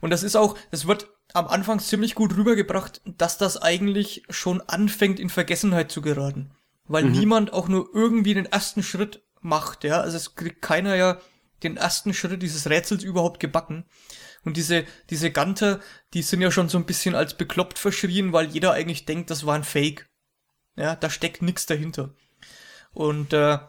Und 0.01 0.09
das 0.09 0.23
ist 0.23 0.35
auch, 0.35 0.57
es 0.71 0.87
wird 0.87 1.07
am 1.33 1.47
Anfang 1.47 1.79
ziemlich 1.79 2.15
gut 2.15 2.35
rübergebracht, 2.35 3.01
dass 3.05 3.37
das 3.37 3.61
eigentlich 3.61 4.23
schon 4.29 4.59
anfängt 4.61 5.19
in 5.19 5.29
Vergessenheit 5.29 5.91
zu 5.91 6.01
geraten 6.01 6.51
weil 6.91 7.05
mhm. 7.05 7.11
niemand 7.11 7.53
auch 7.53 7.67
nur 7.67 7.89
irgendwie 7.93 8.33
den 8.33 8.45
ersten 8.45 8.83
Schritt 8.83 9.23
macht, 9.41 9.83
ja. 9.83 10.01
Also 10.01 10.17
es 10.17 10.35
kriegt 10.35 10.61
keiner 10.61 10.95
ja 10.95 11.19
den 11.63 11.77
ersten 11.77 12.13
Schritt 12.13 12.41
dieses 12.41 12.69
Rätsels 12.69 13.03
überhaupt 13.03 13.39
gebacken. 13.39 13.85
Und 14.43 14.57
diese, 14.57 14.85
diese 15.09 15.31
Ganter, 15.31 15.79
die 16.13 16.23
sind 16.23 16.41
ja 16.41 16.51
schon 16.51 16.69
so 16.69 16.77
ein 16.77 16.85
bisschen 16.85 17.13
als 17.13 17.35
bekloppt 17.35 17.77
verschrien, 17.77 18.33
weil 18.33 18.47
jeder 18.47 18.73
eigentlich 18.73 19.05
denkt, 19.05 19.29
das 19.29 19.45
war 19.45 19.55
ein 19.55 19.63
Fake. 19.63 20.09
Ja, 20.75 20.95
da 20.95 21.09
steckt 21.09 21.41
nichts 21.41 21.65
dahinter. 21.65 22.15
Und 22.93 23.33
äh, 23.33 23.59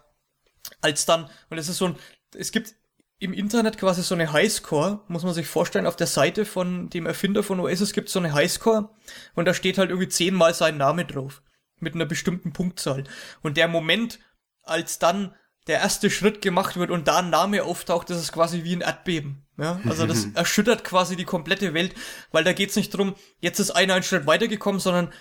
als 0.81 1.05
dann, 1.05 1.29
und 1.51 1.59
es 1.59 1.69
ist 1.69 1.79
so 1.79 1.87
ein, 1.87 1.97
es 2.35 2.53
gibt 2.53 2.75
im 3.19 3.33
Internet 3.33 3.79
quasi 3.79 4.03
so 4.03 4.15
eine 4.15 4.33
Highscore, 4.33 5.05
muss 5.09 5.23
man 5.23 5.35
sich 5.35 5.47
vorstellen, 5.47 5.87
auf 5.87 5.97
der 5.97 6.07
Seite 6.07 6.45
von 6.45 6.91
dem 6.91 7.07
Erfinder 7.07 7.43
von 7.43 7.65
gibt 7.65 8.09
es 8.09 8.13
so 8.13 8.19
eine 8.19 8.33
Highscore 8.33 8.91
und 9.35 9.45
da 9.45 9.55
steht 9.55 9.79
halt 9.79 9.91
irgendwie 9.91 10.09
zehnmal 10.09 10.55
sein 10.55 10.77
Name 10.77 11.05
drauf. 11.05 11.43
Mit 11.79 11.95
einer 11.95 12.07
bestimmten 12.07 12.53
Punktzahl. 12.53 13.05
Und 13.43 13.57
der 13.57 13.69
Moment, 13.69 14.21
als 14.63 14.99
dann 14.99 15.35
der 15.67 15.81
erste 15.81 16.11
Schritt 16.11 16.43
gemacht 16.43 16.77
wird 16.77 16.91
und 16.91 17.09
da 17.09 17.19
ein 17.19 17.31
Name 17.31 17.65
auftaucht, 17.65 18.11
das 18.11 18.19
ist 18.19 18.33
quasi 18.33 18.65
wie 18.65 18.75
ein 18.75 18.81
Erdbeben. 18.81 19.47
Ja? 19.59 19.81
Also 19.85 20.07
das 20.07 20.27
erschüttert 20.35 20.85
quasi 20.85 21.17
die 21.17 21.25
komplette 21.25 21.75
Welt, 21.75 21.95
weil 22.33 22.45
da 22.45 22.53
geht's 22.53 22.77
nicht 22.77 22.91
drum, 22.91 23.15
jetzt 23.41 23.61
ist 23.61 23.71
einer 23.71 23.95
einen 23.95 24.03
Schritt 24.03 24.27
weitergekommen, 24.27 24.81
sondern 24.81 25.13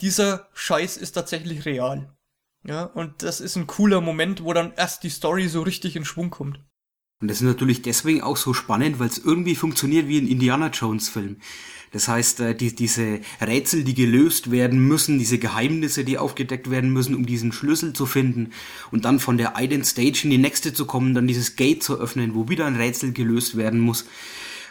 dieser 0.00 0.48
Scheiß 0.54 0.96
ist 0.96 1.12
tatsächlich 1.12 1.64
real. 1.64 2.12
Ja, 2.64 2.84
und 2.84 3.22
das 3.22 3.40
ist 3.40 3.56
ein 3.56 3.66
cooler 3.66 4.00
Moment, 4.00 4.42
wo 4.42 4.52
dann 4.52 4.72
erst 4.76 5.04
die 5.04 5.10
Story 5.10 5.48
so 5.48 5.62
richtig 5.62 5.96
in 5.96 6.04
Schwung 6.04 6.30
kommt. 6.30 6.60
Und 7.20 7.28
das 7.28 7.38
ist 7.38 7.46
natürlich 7.46 7.82
deswegen 7.82 8.22
auch 8.22 8.36
so 8.36 8.52
spannend, 8.54 8.98
weil 8.98 9.08
es 9.08 9.18
irgendwie 9.18 9.56
funktioniert 9.56 10.06
wie 10.06 10.18
ein 10.18 10.28
Indiana 10.28 10.68
Jones 10.68 11.08
Film. 11.08 11.40
Das 11.92 12.08
heißt, 12.08 12.40
äh, 12.40 12.54
die, 12.54 12.74
diese 12.74 13.20
Rätsel, 13.40 13.84
die 13.84 13.94
gelöst 13.94 14.50
werden 14.50 14.78
müssen, 14.86 15.18
diese 15.18 15.38
Geheimnisse, 15.38 16.04
die 16.04 16.18
aufgedeckt 16.18 16.70
werden 16.70 16.92
müssen, 16.92 17.14
um 17.14 17.26
diesen 17.26 17.52
Schlüssel 17.52 17.92
zu 17.92 18.06
finden 18.06 18.50
und 18.90 19.04
dann 19.04 19.20
von 19.20 19.38
der 19.38 19.56
einen 19.56 19.84
Stage 19.84 20.20
in 20.24 20.30
die 20.30 20.38
nächste 20.38 20.72
zu 20.72 20.86
kommen, 20.86 21.14
dann 21.14 21.26
dieses 21.26 21.56
Gate 21.56 21.82
zu 21.82 21.98
öffnen, 21.98 22.34
wo 22.34 22.48
wieder 22.48 22.66
ein 22.66 22.76
Rätsel 22.76 23.12
gelöst 23.12 23.56
werden 23.56 23.80
muss 23.80 24.06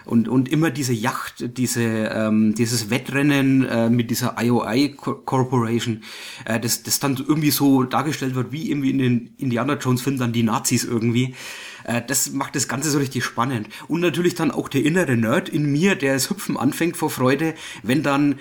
und, 0.07 0.27
und 0.27 0.49
immer 0.49 0.71
diese 0.71 0.93
Yacht, 0.93 1.57
diese, 1.57 1.81
ähm, 1.84 2.55
dieses 2.55 2.89
Wettrennen 2.89 3.65
äh, 3.65 3.89
mit 3.89 4.09
dieser 4.09 4.35
IOI 4.39 4.95
Corporation, 4.95 6.03
äh, 6.45 6.59
das, 6.59 6.84
das 6.84 6.99
dann 6.99 7.17
irgendwie 7.17 7.51
so 7.51 7.84
dargestellt 7.84 8.34
wird, 8.35 8.51
wie 8.51 8.69
irgendwie 8.71 8.91
in 8.91 8.97
den 8.97 9.34
Indiana 9.38 9.73
Jones 9.73 10.01
Filmen 10.01 10.19
dann 10.19 10.34
die 10.34 10.43
Nazis 10.43 10.84
irgendwie. 10.84 11.35
Äh, 11.84 12.01
das 12.07 12.31
macht 12.31 12.55
das 12.55 12.67
Ganze 12.67 12.89
so 12.89 12.99
richtig 12.99 13.25
spannend. 13.25 13.67
Und 13.88 13.99
natürlich 13.99 14.35
dann 14.35 14.51
auch 14.51 14.69
der 14.69 14.84
innere 14.84 15.17
Nerd 15.17 15.49
in 15.49 15.71
mir, 15.71 15.95
der 15.95 16.15
es 16.15 16.29
hüpfen 16.29 16.57
anfängt 16.57 16.97
vor 16.97 17.09
Freude, 17.09 17.53
wenn 17.84 18.01
dann 18.01 18.39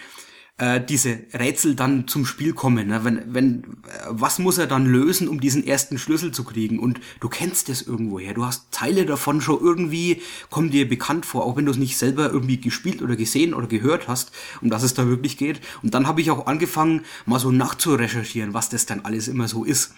äh, 0.58 0.80
diese 0.80 1.18
Rätsel 1.34 1.74
dann 1.74 2.08
zum 2.08 2.24
Spiel 2.24 2.54
kommen. 2.54 2.88
Ne? 2.88 3.04
Wenn, 3.04 3.34
wenn, 3.34 3.62
äh, 3.64 3.66
was 4.08 4.38
muss 4.38 4.56
er 4.56 4.66
dann 4.66 4.86
lösen, 4.86 5.28
um 5.28 5.40
diesen 5.40 5.66
ersten 5.66 5.98
Schlüssel 5.98 6.32
zu 6.32 6.44
kriegen? 6.44 6.78
Und 6.78 7.00
du 7.20 7.28
kennst 7.28 7.68
es 7.68 7.86
irgendwoher. 7.86 8.32
Du 8.32 8.46
hast 8.46 8.70
Teile 8.70 9.04
davon 9.04 9.40
schon 9.40 9.60
irgendwie, 9.60 10.22
kommen 10.48 10.70
dir 10.70 10.88
bekannt 10.88 11.26
vor, 11.26 11.44
auch 11.44 11.56
wenn 11.56 11.66
du 11.66 11.72
es 11.72 11.78
nicht 11.78 11.98
selber 11.98 12.30
irgendwie 12.30 12.60
gespielt 12.60 13.02
oder 13.02 13.16
gesehen 13.16 13.52
oder 13.52 13.66
gehört 13.66 14.08
hast, 14.08 14.32
um 14.62 14.70
das 14.70 14.82
es 14.82 14.94
da 14.94 15.06
wirklich 15.06 15.36
geht. 15.36 15.60
Und 15.82 15.92
dann 15.92 16.06
habe 16.06 16.20
ich 16.22 16.30
auch 16.30 16.46
angefangen, 16.46 17.02
mal 17.26 17.38
so 17.38 17.50
nachzurecherchieren, 17.50 18.54
was 18.54 18.70
das 18.70 18.86
dann 18.86 19.00
alles 19.00 19.28
immer 19.28 19.48
so 19.48 19.64
ist 19.64 19.92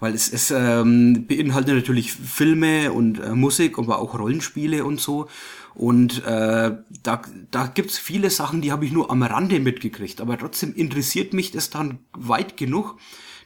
weil 0.00 0.14
es, 0.14 0.32
es 0.32 0.50
ähm, 0.50 1.26
beinhaltet 1.26 1.76
natürlich 1.76 2.12
Filme 2.12 2.92
und 2.92 3.20
äh, 3.20 3.30
Musik, 3.30 3.78
aber 3.78 4.00
auch 4.00 4.18
Rollenspiele 4.18 4.84
und 4.84 5.00
so. 5.00 5.28
Und 5.74 6.24
äh, 6.24 6.76
da, 7.02 7.22
da 7.50 7.66
gibt's 7.66 7.98
viele 7.98 8.30
Sachen, 8.30 8.62
die 8.62 8.70
habe 8.70 8.84
ich 8.84 8.92
nur 8.92 9.10
am 9.10 9.22
Rande 9.22 9.58
mitgekriegt. 9.58 10.20
Aber 10.20 10.38
trotzdem 10.38 10.74
interessiert 10.74 11.32
mich 11.32 11.50
das 11.50 11.70
dann 11.70 11.98
weit 12.12 12.56
genug, 12.56 12.96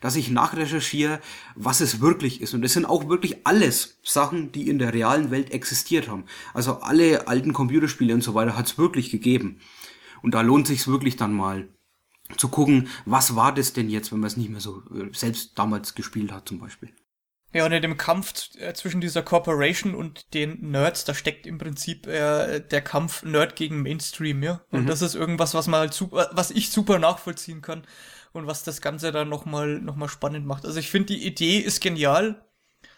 dass 0.00 0.16
ich 0.16 0.30
nachrecherchiere, 0.30 1.20
was 1.56 1.80
es 1.80 2.00
wirklich 2.00 2.40
ist. 2.40 2.54
Und 2.54 2.64
es 2.64 2.74
sind 2.74 2.84
auch 2.84 3.08
wirklich 3.08 3.46
alles 3.46 3.98
Sachen, 4.02 4.52
die 4.52 4.68
in 4.68 4.78
der 4.78 4.92
realen 4.92 5.30
Welt 5.30 5.50
existiert 5.50 6.08
haben. 6.08 6.24
Also 6.54 6.80
alle 6.80 7.28
alten 7.28 7.52
Computerspiele 7.52 8.14
und 8.14 8.22
so 8.22 8.34
weiter 8.34 8.56
hat's 8.56 8.78
wirklich 8.78 9.10
gegeben. 9.10 9.60
Und 10.22 10.34
da 10.34 10.42
lohnt 10.42 10.66
sich's 10.66 10.88
wirklich 10.88 11.16
dann 11.16 11.32
mal 11.32 11.68
zu 12.36 12.48
gucken, 12.48 12.88
was 13.06 13.36
war 13.36 13.54
das 13.54 13.72
denn 13.72 13.88
jetzt, 13.88 14.12
wenn 14.12 14.20
man 14.20 14.26
es 14.26 14.36
nicht 14.36 14.50
mehr 14.50 14.60
so 14.60 14.82
äh, 14.94 15.08
selbst 15.12 15.58
damals 15.58 15.94
gespielt 15.94 16.30
hat 16.30 16.48
zum 16.48 16.58
Beispiel. 16.58 16.90
Ja, 17.54 17.64
und 17.64 17.72
in 17.72 17.80
dem 17.80 17.96
Kampf 17.96 18.50
äh, 18.58 18.74
zwischen 18.74 19.00
dieser 19.00 19.22
Corporation 19.22 19.94
und 19.94 20.34
den 20.34 20.70
Nerds, 20.70 21.04
da 21.04 21.14
steckt 21.14 21.46
im 21.46 21.56
Prinzip 21.56 22.06
äh, 22.06 22.60
der 22.60 22.82
Kampf 22.82 23.22
Nerd 23.22 23.56
gegen 23.56 23.80
Mainstream, 23.80 24.42
ja. 24.42 24.60
Und 24.70 24.82
mhm. 24.82 24.86
das 24.86 25.00
ist 25.00 25.14
irgendwas, 25.14 25.54
was 25.54 25.66
man 25.66 25.80
halt 25.80 25.94
super, 25.94 26.28
was 26.32 26.50
ich 26.50 26.70
super 26.70 26.98
nachvollziehen 26.98 27.62
kann 27.62 27.86
und 28.32 28.46
was 28.46 28.64
das 28.64 28.82
Ganze 28.82 29.12
dann 29.12 29.30
nochmal 29.30 29.80
noch 29.80 29.96
mal 29.96 30.08
spannend 30.08 30.46
macht. 30.46 30.66
Also 30.66 30.78
ich 30.78 30.90
finde, 30.90 31.14
die 31.14 31.26
Idee 31.26 31.58
ist 31.58 31.80
genial. 31.80 32.44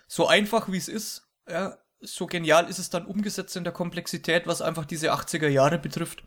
So 0.08 0.26
einfach 0.26 0.70
wie 0.70 0.78
es 0.78 0.88
ist, 0.88 1.28
ja, 1.48 1.78
so 2.00 2.26
genial 2.26 2.68
ist 2.68 2.78
es 2.78 2.90
dann 2.90 3.06
umgesetzt 3.06 3.54
in 3.56 3.62
der 3.62 3.72
Komplexität, 3.72 4.46
was 4.48 4.62
einfach 4.62 4.84
diese 4.84 5.12
80er 5.12 5.48
Jahre 5.48 5.78
betrifft. 5.78 6.24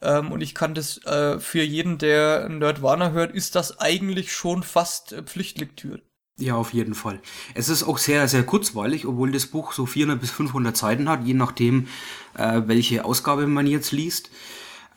Ähm, 0.00 0.32
und 0.32 0.40
ich 0.40 0.54
kann 0.54 0.74
das 0.74 1.04
äh, 1.04 1.38
für 1.38 1.62
jeden, 1.62 1.98
der 1.98 2.48
Nerdwana 2.48 3.10
hört, 3.10 3.32
ist 3.32 3.54
das 3.54 3.78
eigentlich 3.78 4.32
schon 4.32 4.62
fast 4.62 5.12
äh, 5.12 5.22
Pflichtlektüre. 5.22 6.02
Ja, 6.40 6.54
auf 6.54 6.72
jeden 6.72 6.94
Fall. 6.94 7.20
Es 7.54 7.68
ist 7.68 7.82
auch 7.82 7.98
sehr, 7.98 8.28
sehr 8.28 8.44
kurzweilig, 8.44 9.06
obwohl 9.06 9.32
das 9.32 9.46
Buch 9.46 9.72
so 9.72 9.86
400 9.86 10.20
bis 10.20 10.30
500 10.30 10.76
Seiten 10.76 11.08
hat, 11.08 11.24
je 11.24 11.34
nachdem, 11.34 11.88
äh, 12.34 12.62
welche 12.66 13.04
Ausgabe 13.04 13.48
man 13.48 13.66
jetzt 13.66 13.90
liest. 13.90 14.30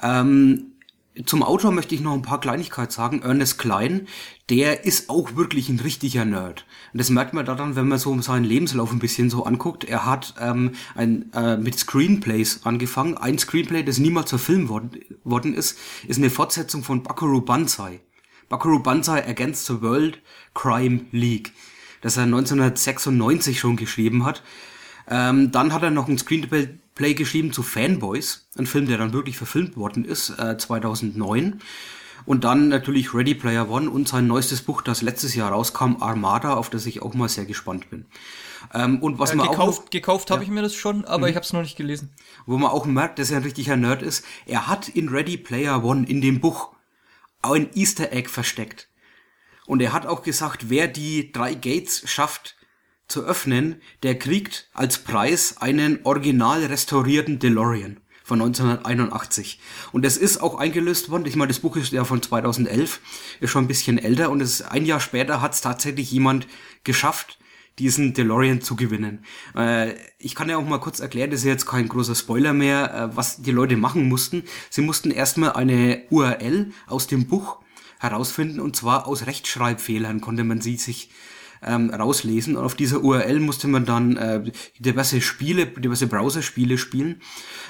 Ähm, 0.03 0.67
zum 1.25 1.41
Autor 1.41 1.71
möchte 1.71 1.95
ich 1.95 2.01
noch 2.01 2.13
ein 2.13 2.21
paar 2.21 2.39
Kleinigkeiten 2.39 2.91
sagen. 2.91 3.21
Ernest 3.23 3.57
Klein, 3.57 4.07
der 4.51 4.85
ist 4.85 5.09
auch 5.09 5.35
wirklich 5.35 5.67
ein 5.67 5.79
richtiger 5.79 6.25
Nerd. 6.25 6.65
Und 6.93 6.99
das 6.99 7.09
merkt 7.09 7.33
man 7.33 7.45
daran, 7.45 7.75
wenn 7.75 7.87
man 7.87 7.97
so 7.97 8.19
seinen 8.21 8.45
Lebenslauf 8.45 8.91
ein 8.91 8.99
bisschen 8.99 9.31
so 9.31 9.43
anguckt. 9.43 9.83
Er 9.83 10.05
hat 10.05 10.35
ähm, 10.39 10.73
ein, 10.93 11.33
äh, 11.33 11.57
mit 11.57 11.77
Screenplays 11.77 12.61
angefangen. 12.65 13.17
Ein 13.17 13.39
Screenplay, 13.39 13.83
das 13.83 13.97
niemals 13.97 14.29
verfilmt 14.29 14.69
worden, 14.69 14.91
worden 15.23 15.55
ist, 15.55 15.77
ist 16.07 16.17
eine 16.17 16.29
Fortsetzung 16.29 16.83
von 16.83 17.01
Buckaroo 17.01 17.41
Banzai. 17.41 17.99
Buckaroo 18.51 18.79
Banzai 18.79 19.25
Against 19.27 19.65
the 19.65 19.81
World 19.81 20.19
Crime 20.53 21.05
League, 21.11 21.53
das 22.01 22.17
er 22.17 22.23
1996 22.23 23.57
schon 23.57 23.77
geschrieben 23.77 24.25
hat. 24.25 24.43
Ähm, 25.09 25.53
dann 25.53 25.71
hat 25.71 25.83
er 25.83 25.89
noch 25.89 26.09
ein 26.09 26.17
Screenplay 26.17 27.13
geschrieben 27.13 27.53
zu 27.53 27.63
Fanboys, 27.63 28.45
ein 28.57 28.67
Film, 28.67 28.87
der 28.87 28.97
dann 28.97 29.13
wirklich 29.13 29.37
verfilmt 29.37 29.77
worden 29.77 30.03
ist, 30.03 30.37
äh, 30.37 30.57
2009. 30.57 31.61
Und 32.25 32.43
dann 32.43 32.67
natürlich 32.67 33.13
Ready 33.13 33.35
Player 33.35 33.69
One 33.69 33.89
und 33.89 34.09
sein 34.09 34.27
neuestes 34.27 34.61
Buch, 34.61 34.81
das 34.81 35.01
letztes 35.01 35.33
Jahr 35.33 35.53
rauskam, 35.53 35.95
Armada, 36.01 36.53
auf 36.55 36.69
das 36.69 36.85
ich 36.85 37.01
auch 37.01 37.13
mal 37.13 37.29
sehr 37.29 37.45
gespannt 37.45 37.89
bin. 37.89 38.05
Ähm, 38.73 38.99
und 38.99 39.17
was 39.17 39.31
äh, 39.31 39.37
man 39.37 39.47
gekauft, 39.47 39.83
auch 39.85 39.89
gekauft 39.89 40.29
habe 40.29 40.41
ja. 40.41 40.49
ich 40.49 40.53
mir 40.53 40.61
das 40.61 40.75
schon, 40.75 41.05
aber 41.05 41.27
mhm. 41.27 41.29
ich 41.29 41.35
habe 41.35 41.45
es 41.45 41.53
noch 41.53 41.61
nicht 41.61 41.77
gelesen. 41.77 42.09
Wo 42.45 42.57
man 42.57 42.69
auch 42.71 42.85
merkt, 42.85 43.17
dass 43.17 43.31
er 43.31 43.37
ein 43.37 43.43
richtiger 43.43 43.77
Nerd 43.77 44.01
ist. 44.01 44.25
Er 44.45 44.67
hat 44.67 44.89
in 44.89 45.07
Ready 45.07 45.37
Player 45.37 45.83
One 45.85 46.05
in 46.05 46.19
dem 46.19 46.41
Buch 46.41 46.71
ein 47.41 47.69
Easter 47.73 48.11
Egg 48.11 48.29
versteckt. 48.29 48.89
Und 49.65 49.81
er 49.81 49.93
hat 49.93 50.05
auch 50.05 50.23
gesagt, 50.23 50.69
wer 50.69 50.87
die 50.87 51.31
drei 51.31 51.53
Gates 51.53 52.09
schafft 52.09 52.55
zu 53.07 53.23
öffnen, 53.23 53.81
der 54.03 54.17
kriegt 54.17 54.69
als 54.73 54.99
Preis 54.99 55.57
einen 55.57 55.99
original 56.03 56.65
restaurierten 56.65 57.39
DeLorean 57.39 57.99
von 58.23 58.41
1981. 58.41 59.59
Und 59.91 60.05
es 60.05 60.17
ist 60.17 60.41
auch 60.41 60.55
eingelöst 60.55 61.09
worden. 61.09 61.25
Ich 61.25 61.35
meine, 61.35 61.49
das 61.49 61.59
Buch 61.59 61.75
ist 61.75 61.91
ja 61.91 62.05
von 62.05 62.21
2011, 62.21 63.01
ist 63.39 63.49
schon 63.49 63.65
ein 63.65 63.67
bisschen 63.67 63.97
älter 63.97 64.29
und 64.29 64.41
es 64.41 64.61
ein 64.61 64.85
Jahr 64.85 64.99
später 64.99 65.41
hat 65.41 65.53
es 65.53 65.61
tatsächlich 65.61 66.11
jemand 66.11 66.47
geschafft, 66.83 67.37
diesen 67.81 68.13
DeLorean 68.13 68.61
zu 68.61 68.75
gewinnen. 68.75 69.25
Äh, 69.55 69.95
ich 70.19 70.35
kann 70.35 70.49
ja 70.49 70.57
auch 70.57 70.65
mal 70.65 70.79
kurz 70.79 70.99
erklären, 70.99 71.31
das 71.31 71.39
ist 71.41 71.47
jetzt 71.47 71.65
kein 71.65 71.89
großer 71.89 72.13
Spoiler 72.13 72.53
mehr, 72.53 72.93
äh, 72.93 73.15
was 73.17 73.41
die 73.41 73.51
Leute 73.51 73.75
machen 73.75 74.07
mussten. 74.07 74.43
Sie 74.69 74.81
mussten 74.81 75.09
erstmal 75.09 75.53
eine 75.53 76.03
URL 76.11 76.71
aus 76.85 77.07
dem 77.07 77.25
Buch 77.25 77.57
herausfinden 77.99 78.59
und 78.59 78.75
zwar 78.75 79.07
aus 79.07 79.25
Rechtschreibfehlern 79.25 80.21
konnte 80.21 80.43
man 80.43 80.61
sie 80.61 80.77
sich 80.77 81.09
ähm, 81.63 81.89
rauslesen. 81.89 82.55
Und 82.55 82.63
auf 82.63 82.75
dieser 82.75 83.03
URL 83.03 83.39
musste 83.39 83.67
man 83.67 83.85
dann 83.85 84.17
äh, 84.17 84.43
diverse 84.79 85.19
Spiele, 85.21 85.65
diverse 85.65 86.07
Browserspiele 86.07 86.77
spielen. 86.77 87.21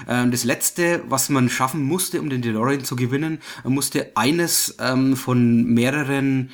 Ähm, 0.08 0.32
das 0.32 0.44
letzte, 0.44 1.04
was 1.08 1.30
man 1.30 1.50
schaffen 1.50 1.84
musste, 1.84 2.20
um 2.20 2.30
den 2.30 2.42
DeLorean 2.42 2.84
zu 2.84 2.96
gewinnen, 2.96 3.40
man 3.64 3.74
musste 3.74 4.12
eines 4.16 4.76
ähm, 4.80 5.16
von 5.16 5.66
mehreren 5.66 6.52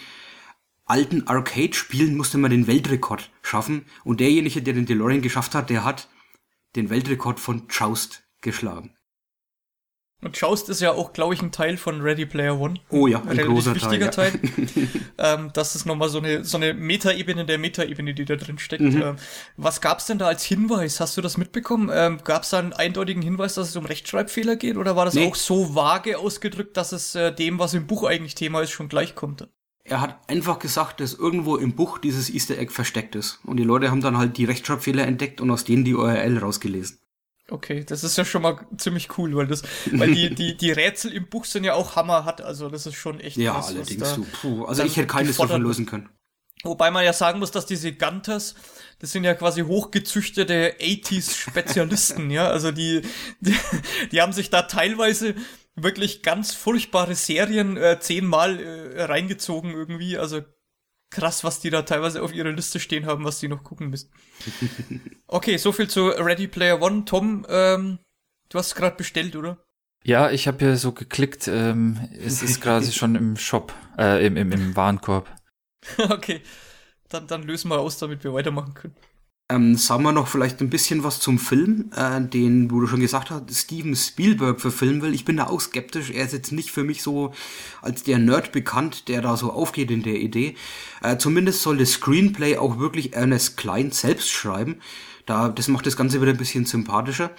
alten 0.88 1.28
Arcade-Spielen 1.28 2.16
musste 2.18 2.38
man 2.38 2.52
den 2.52 2.68
Weltrekord 2.68 3.30
schaffen. 3.42 3.86
Und 4.04 4.20
derjenige, 4.20 4.62
der 4.62 4.74
den 4.74 4.86
DeLorean 4.86 5.22
geschafft 5.22 5.54
hat, 5.54 5.70
der 5.70 5.84
hat 5.84 6.08
den 6.76 6.90
Weltrekord 6.90 7.40
von 7.40 7.68
Joust 7.70 8.24
geschlagen. 8.42 8.94
Und 10.20 10.36
Joust 10.38 10.68
ist 10.70 10.82
ja 10.82 10.94
auch, 10.94 11.14
glaube 11.14 11.36
ich, 11.36 11.44
ein 11.44 11.52
Teil 11.52 11.78
von 11.78 12.02
Ready 12.02 12.26
Player 12.26 12.60
One. 12.60 12.80
Oh 12.90 13.06
ja, 13.06 13.22
ein, 13.22 13.40
ein 13.40 13.46
großer 13.46 13.76
wichtiger 13.76 14.10
Teil. 14.10 14.32
Teil. 14.32 14.88
ähm, 15.20 15.52
das 15.54 15.76
ist 15.76 15.86
nochmal 15.86 16.10
so 16.10 16.18
eine, 16.18 16.44
so 16.44 16.58
eine 16.58 16.74
Metaebene 16.74 17.46
der 17.46 17.60
Metaebene, 17.60 18.16
die 18.16 18.26
da 18.26 18.36
drin 18.36 18.58
steckt. 18.58 18.82
Mhm. 18.82 19.02
Ähm, 19.02 19.16
was 19.58 19.80
gab's 19.80 20.08
denn 20.08 20.18
da 20.18 20.26
als 20.26 20.44
Hinweis? 20.44 21.00
Hast 21.00 21.18
du 21.18 21.22
das 21.22 21.38
mitbekommen? 21.38 21.92
Ähm, 21.94 22.20
gab's 22.24 22.50
da 22.50 22.58
einen 22.58 22.74
eindeutigen 22.74 23.22
Hinweis, 23.22 23.54
dass 23.54 23.70
es 23.70 23.76
um 23.76 23.86
Rechtschreibfehler 23.86 24.56
geht? 24.56 24.78
Oder 24.78 24.96
war 24.96 25.06
das 25.06 25.14
Nee. 25.14 25.28
auch 25.28 25.36
so 25.36 25.76
vage 25.76 26.18
ausgedrückt, 26.18 26.78
dass 26.78 26.94
es 26.94 27.14
äh, 27.14 27.32
dem, 27.32 27.60
was 27.60 27.76
im 27.76 27.86
Buch 27.86 28.04
eigentlich 28.04 28.34
Thema 28.34 28.62
ist, 28.62 28.72
schon 28.72 28.90
gleichkommt? 28.90 29.48
Er 29.90 30.02
hat 30.02 30.20
einfach 30.30 30.60
gesagt, 30.60 31.00
dass 31.00 31.14
irgendwo 31.14 31.56
im 31.56 31.74
Buch 31.76 31.98
dieses 31.98 32.30
Easter 32.30 32.58
Egg 32.58 32.72
versteckt 32.72 33.16
ist. 33.16 33.40
Und 33.46 33.58
die 33.58 33.64
Leute 33.64 33.90
haben 33.90 34.02
dann 34.02 34.18
halt 34.18 34.38
die 34.38 34.46
Rechtschreibfehler 34.46 35.08
entdeckt 35.08 35.40
und 35.40 35.50
aus 35.50 35.64
denen 35.64 35.86
die 35.86 35.96
URL 35.96 36.38
rausgelesen. 36.38 37.00
Okay, 37.50 37.86
das 37.86 38.04
ist 38.04 38.18
ja 38.18 38.26
schon 38.26 38.42
mal 38.42 38.60
ziemlich 38.78 39.18
cool, 39.18 39.34
weil 39.36 39.48
das, 39.48 39.64
weil 39.94 40.14
die, 40.14 40.36
die, 40.36 40.58
die 40.58 40.72
Rätsel 40.72 41.14
im 41.14 41.28
Buch 41.28 41.46
sind 41.46 41.64
ja 41.64 41.76
auch 41.76 41.96
hammerhart, 41.96 42.42
also 42.42 42.70
das 42.70 42.86
ist 42.86 42.96
schon 42.96 43.22
echt 43.22 43.38
Ja, 43.38 43.56
was 43.56 43.70
allerdings, 43.70 44.02
da 44.02 44.16
du. 44.16 44.26
Puh, 44.42 44.66
also 44.66 44.84
ich 44.84 44.98
hätte 44.98 45.08
keines 45.08 45.38
davon 45.38 45.62
lösen 45.62 45.86
können. 45.86 46.10
Wobei 46.64 46.92
man 46.92 47.06
ja 47.06 47.14
sagen 47.14 47.40
muss, 47.40 47.52
dass 47.52 47.66
diese 47.66 47.94
Gunters, 47.94 48.56
das 49.00 49.14
sind 49.14 49.24
ja 49.24 49.34
quasi 49.36 49.62
hochgezüchtete 49.62 50.76
80s-Spezialisten, 50.82 52.30
ja. 52.32 52.50
Also 52.50 52.72
die, 52.72 53.04
die, 53.40 53.56
die 54.12 54.22
haben 54.22 54.34
sich 54.34 54.50
da 54.50 54.64
teilweise 54.64 55.36
wirklich 55.78 56.24
ganz 56.24 56.54
furchtbare 56.54 57.16
Serien 57.16 57.78
äh, 57.78 58.00
zehnmal 58.00 58.60
äh, 58.60 59.04
reingezogen 59.04 59.72
irgendwie. 59.72 60.18
Also 60.18 60.42
krass, 61.10 61.44
was 61.44 61.60
die 61.60 61.70
da 61.70 61.84
teilweise 61.84 62.22
auf 62.22 62.34
ihrer 62.34 62.52
Liste 62.52 62.80
stehen 62.80 63.06
haben, 63.06 63.24
was 63.24 63.40
die 63.40 63.48
noch 63.48 63.64
gucken 63.64 63.90
müssen. 63.90 64.12
Okay, 65.30 65.58
so 65.58 65.74
viel 65.74 65.90
zu 65.90 66.08
Ready 66.08 66.48
Player 66.48 66.82
One. 66.82 67.04
Tom, 67.04 67.46
ähm, 67.50 68.00
du 68.48 68.60
hast 68.60 68.76
gerade 68.76 68.96
bestellt, 68.96 69.36
oder? 69.36 69.58
Ja, 70.06 70.32
ich 70.32 70.48
habe 70.48 70.64
ja 70.64 70.76
so 70.78 70.94
geklickt, 70.94 71.50
ähm, 71.50 72.00
es 72.14 72.42
ist 72.42 72.62
gerade 72.62 72.90
schon 72.94 73.16
im 73.16 73.36
Shop, 73.36 73.74
äh, 73.98 74.26
im, 74.26 74.38
im, 74.38 74.54
im 74.54 74.76
Warenkorb. 74.78 75.30
okay, 75.98 76.42
dann, 77.10 77.28
dann 77.28 77.44
lösen 77.44 77.70
wir 77.70 77.78
aus, 77.78 77.98
damit 77.98 78.24
wir 78.24 78.34
weitermachen 78.34 78.74
können. 78.74 78.96
Ähm, 79.50 79.78
sagen 79.78 80.04
wir 80.04 80.12
noch 80.12 80.28
vielleicht 80.28 80.60
ein 80.60 80.70
bisschen 80.70 81.06
was 81.06 81.22
zum 81.22 81.40
Film, 81.40 81.90
äh, 81.96 82.20
den, 82.20 82.70
wo 82.70 82.82
du 82.82 82.88
schon 82.88 83.00
gesagt 83.00 83.32
hast, 83.32 83.50
Steven 83.56 83.96
Spielberg 83.96 84.60
verfilmen 84.60 85.02
will. 85.02 85.14
Ich 85.14 85.24
bin 85.24 85.38
da 85.38 85.48
auch 85.48 85.62
skeptisch. 85.62 86.10
Er 86.10 86.26
ist 86.26 86.34
jetzt 86.34 86.52
nicht 86.52 86.70
für 86.70 86.84
mich 86.84 87.02
so 87.02 87.34
als 87.82 88.04
der 88.04 88.18
Nerd 88.18 88.52
bekannt, 88.52 89.08
der 89.08 89.22
da 89.22 89.38
so 89.38 89.54
aufgeht 89.54 89.90
in 89.90 90.04
der 90.04 90.16
Idee. 90.16 90.56
Äh, 91.02 91.18
zumindest 91.18 91.62
soll 91.62 91.78
das 91.78 91.94
Screenplay 91.94 92.58
auch 92.58 92.78
wirklich 92.78 93.14
Ernest 93.14 93.56
Klein 93.56 93.92
selbst 93.92 94.30
schreiben. 94.30 94.82
Da, 95.26 95.48
das 95.48 95.70
macht 95.70 95.86
das 95.86 95.96
Ganze 95.96 96.22
wieder 96.22 96.32
ein 96.32 96.38
bisschen 96.38 96.66
sympathischer. 96.66 97.32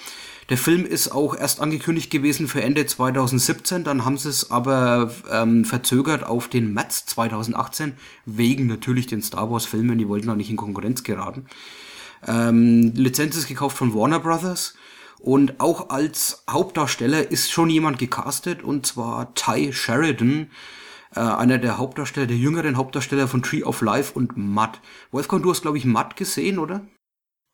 Der 0.49 0.57
Film 0.57 0.87
ist 0.87 1.13
auch 1.13 1.37
erst 1.37 1.61
angekündigt 1.61 2.11
gewesen 2.11 2.49
für 2.49 2.63
Ende 2.63 2.87
2017, 2.87 3.85
dann 3.85 4.07
haben 4.07 4.17
sie 4.17 4.31
es 4.31 4.51
aber 4.51 5.13
ähm, 5.31 5.67
verzögert 5.67 6.25
auf 6.25 6.49
den 6.49 6.73
März 6.73 7.05
2018, 7.05 7.93
wegen 8.25 8.67
natürlich 8.67 9.07
den 9.07 9.21
Star 9.21 9.51
Wars 9.51 9.67
Filmen, 9.67 9.99
die 9.99 10.09
wollten 10.09 10.27
noch 10.27 10.37
nicht 10.37 10.49
in 10.49 10.57
Konkurrenz 10.57 11.03
geraten. 11.03 11.45
Ähm, 12.27 12.93
Lizenz 12.95 13.37
ist 13.37 13.49
gekauft 13.49 13.77
von 13.77 13.95
Warner 13.95 14.21
Brothers 14.21 14.75
und 15.19 15.61
auch 15.61 15.91
als 15.91 16.45
Hauptdarsteller 16.49 17.31
ist 17.31 17.51
schon 17.51 17.71
jemand 17.71 17.99
gecastet 17.99 18.63
und 18.63 18.87
zwar 18.87 19.35
Ty 19.35 19.73
Sheridan, 19.73 20.51
äh, 21.15 21.21
einer 21.21 21.59
der 21.59 21.79
Hauptdarsteller, 21.79 22.27
der 22.27 22.37
jüngeren 22.37 22.77
Hauptdarsteller 22.77 23.29
von 23.29 23.43
Tree 23.43 23.63
of 23.63 23.81
Life 23.81 24.13
und 24.15 24.37
Matt. 24.37 24.81
Wolfgang, 25.11 25.43
du 25.43 25.51
hast 25.51 25.63
glaube 25.63 25.79
ich 25.79 25.85
Matt 25.85 26.17
gesehen, 26.17 26.59
oder? 26.59 26.83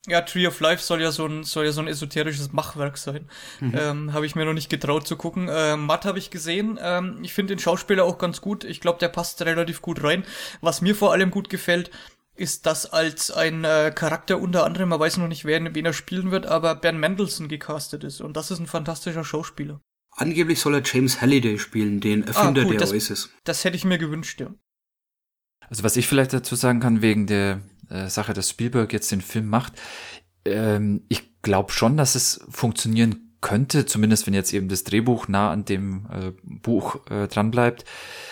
Ja, 0.07 0.21
Tree 0.21 0.47
of 0.47 0.61
Life 0.61 0.83
soll 0.83 1.01
ja 1.01 1.11
so 1.11 1.25
ein, 1.25 1.45
soll 1.45 1.65
ja 1.65 1.73
so 1.73 1.81
ein 1.81 1.89
esoterisches 1.89 2.53
Machwerk 2.53 2.99
sein. 2.99 3.27
Mhm. 3.61 3.73
Ähm, 3.75 4.13
habe 4.13 4.27
ich 4.27 4.35
mir 4.35 4.45
noch 4.45 4.53
nicht 4.53 4.69
getraut 4.69 5.07
zu 5.07 5.17
gucken. 5.17 5.49
Äh, 5.49 5.77
Matt 5.79 6.05
habe 6.05 6.19
ich 6.19 6.31
gesehen. 6.31 6.79
Ähm, 6.83 7.21
ich 7.23 7.33
finde 7.33 7.55
den 7.55 7.59
Schauspieler 7.59 8.05
auch 8.05 8.19
ganz 8.19 8.43
gut. 8.43 8.65
Ich 8.65 8.83
glaube, 8.83 8.99
der 8.99 9.09
passt 9.09 9.41
relativ 9.43 9.81
gut 9.81 10.03
rein. 10.05 10.25
Was 10.61 10.83
mir 10.83 10.95
vor 10.95 11.13
allem 11.13 11.31
gut 11.31 11.49
gefällt, 11.49 11.91
ist, 12.37 12.67
dass 12.67 12.87
als 12.87 13.31
ein 13.31 13.65
äh, 13.65 13.93
Charakter 13.95 14.41
unter 14.41 14.65
anderem, 14.65 14.89
man 14.89 15.01
weiß 15.01 15.19
noch 15.19 15.29
nicht, 15.29 15.45
wen, 15.45 15.75
wen 15.75 15.87
er 15.87 15.93
spielen 15.93 16.31
wird, 16.31 16.47
aber 16.47 16.75
Ben 16.75 16.99
Mendelssohn 16.99 17.49
gecastet 17.49 18.03
ist. 18.05 18.21
Und 18.21 18.37
das 18.37 18.51
ist 18.51 18.59
ein 18.59 18.67
fantastischer 18.67 19.25
Schauspieler. 19.25 19.81
Angeblich 20.17 20.61
soll 20.61 20.75
er 20.75 20.83
James 20.85 21.21
Halliday 21.21 21.59
spielen, 21.59 22.01
den 22.01 22.23
Erfinder 22.25 22.63
Ah, 22.63 22.65
cool, 22.65 22.71
der 22.73 22.81
das- 22.81 22.93
Oasis. 22.93 23.31
Das 23.45 23.65
hätte 23.65 23.77
ich 23.77 23.85
mir 23.85 23.99
gewünscht, 23.99 24.41
ja. 24.41 24.53
Also 25.69 25.83
was 25.83 25.97
ich 25.97 26.07
vielleicht 26.07 26.33
dazu 26.33 26.57
sagen 26.57 26.81
kann, 26.81 27.03
wegen 27.03 27.27
der 27.27 27.63
äh, 27.89 28.09
Sache, 28.09 28.33
dass 28.35 28.51
Spielberg 28.51 28.93
jetzt 28.93 29.11
den 29.13 29.21
Film 29.23 29.49
macht, 29.49 29.73
ähm, 30.45 31.05
ich 31.09 31.41
glaube 31.43 31.73
schon, 31.73 31.97
dass 31.97 32.15
es 32.15 32.45
funktionieren 32.51 33.24
könnte, 33.45 33.85
zumindest 33.85 34.27
wenn 34.27 34.33
jetzt 34.33 34.55
eben 34.55 34.69
das 34.69 34.85
Drehbuch 34.85 35.29
nah 35.29 35.51
an 35.51 35.67
dem 35.67 36.07
äh, 36.11 36.33
Buch 36.43 36.97
äh, 37.11 37.29
dran 37.29 37.51
bleibt, 37.51 37.85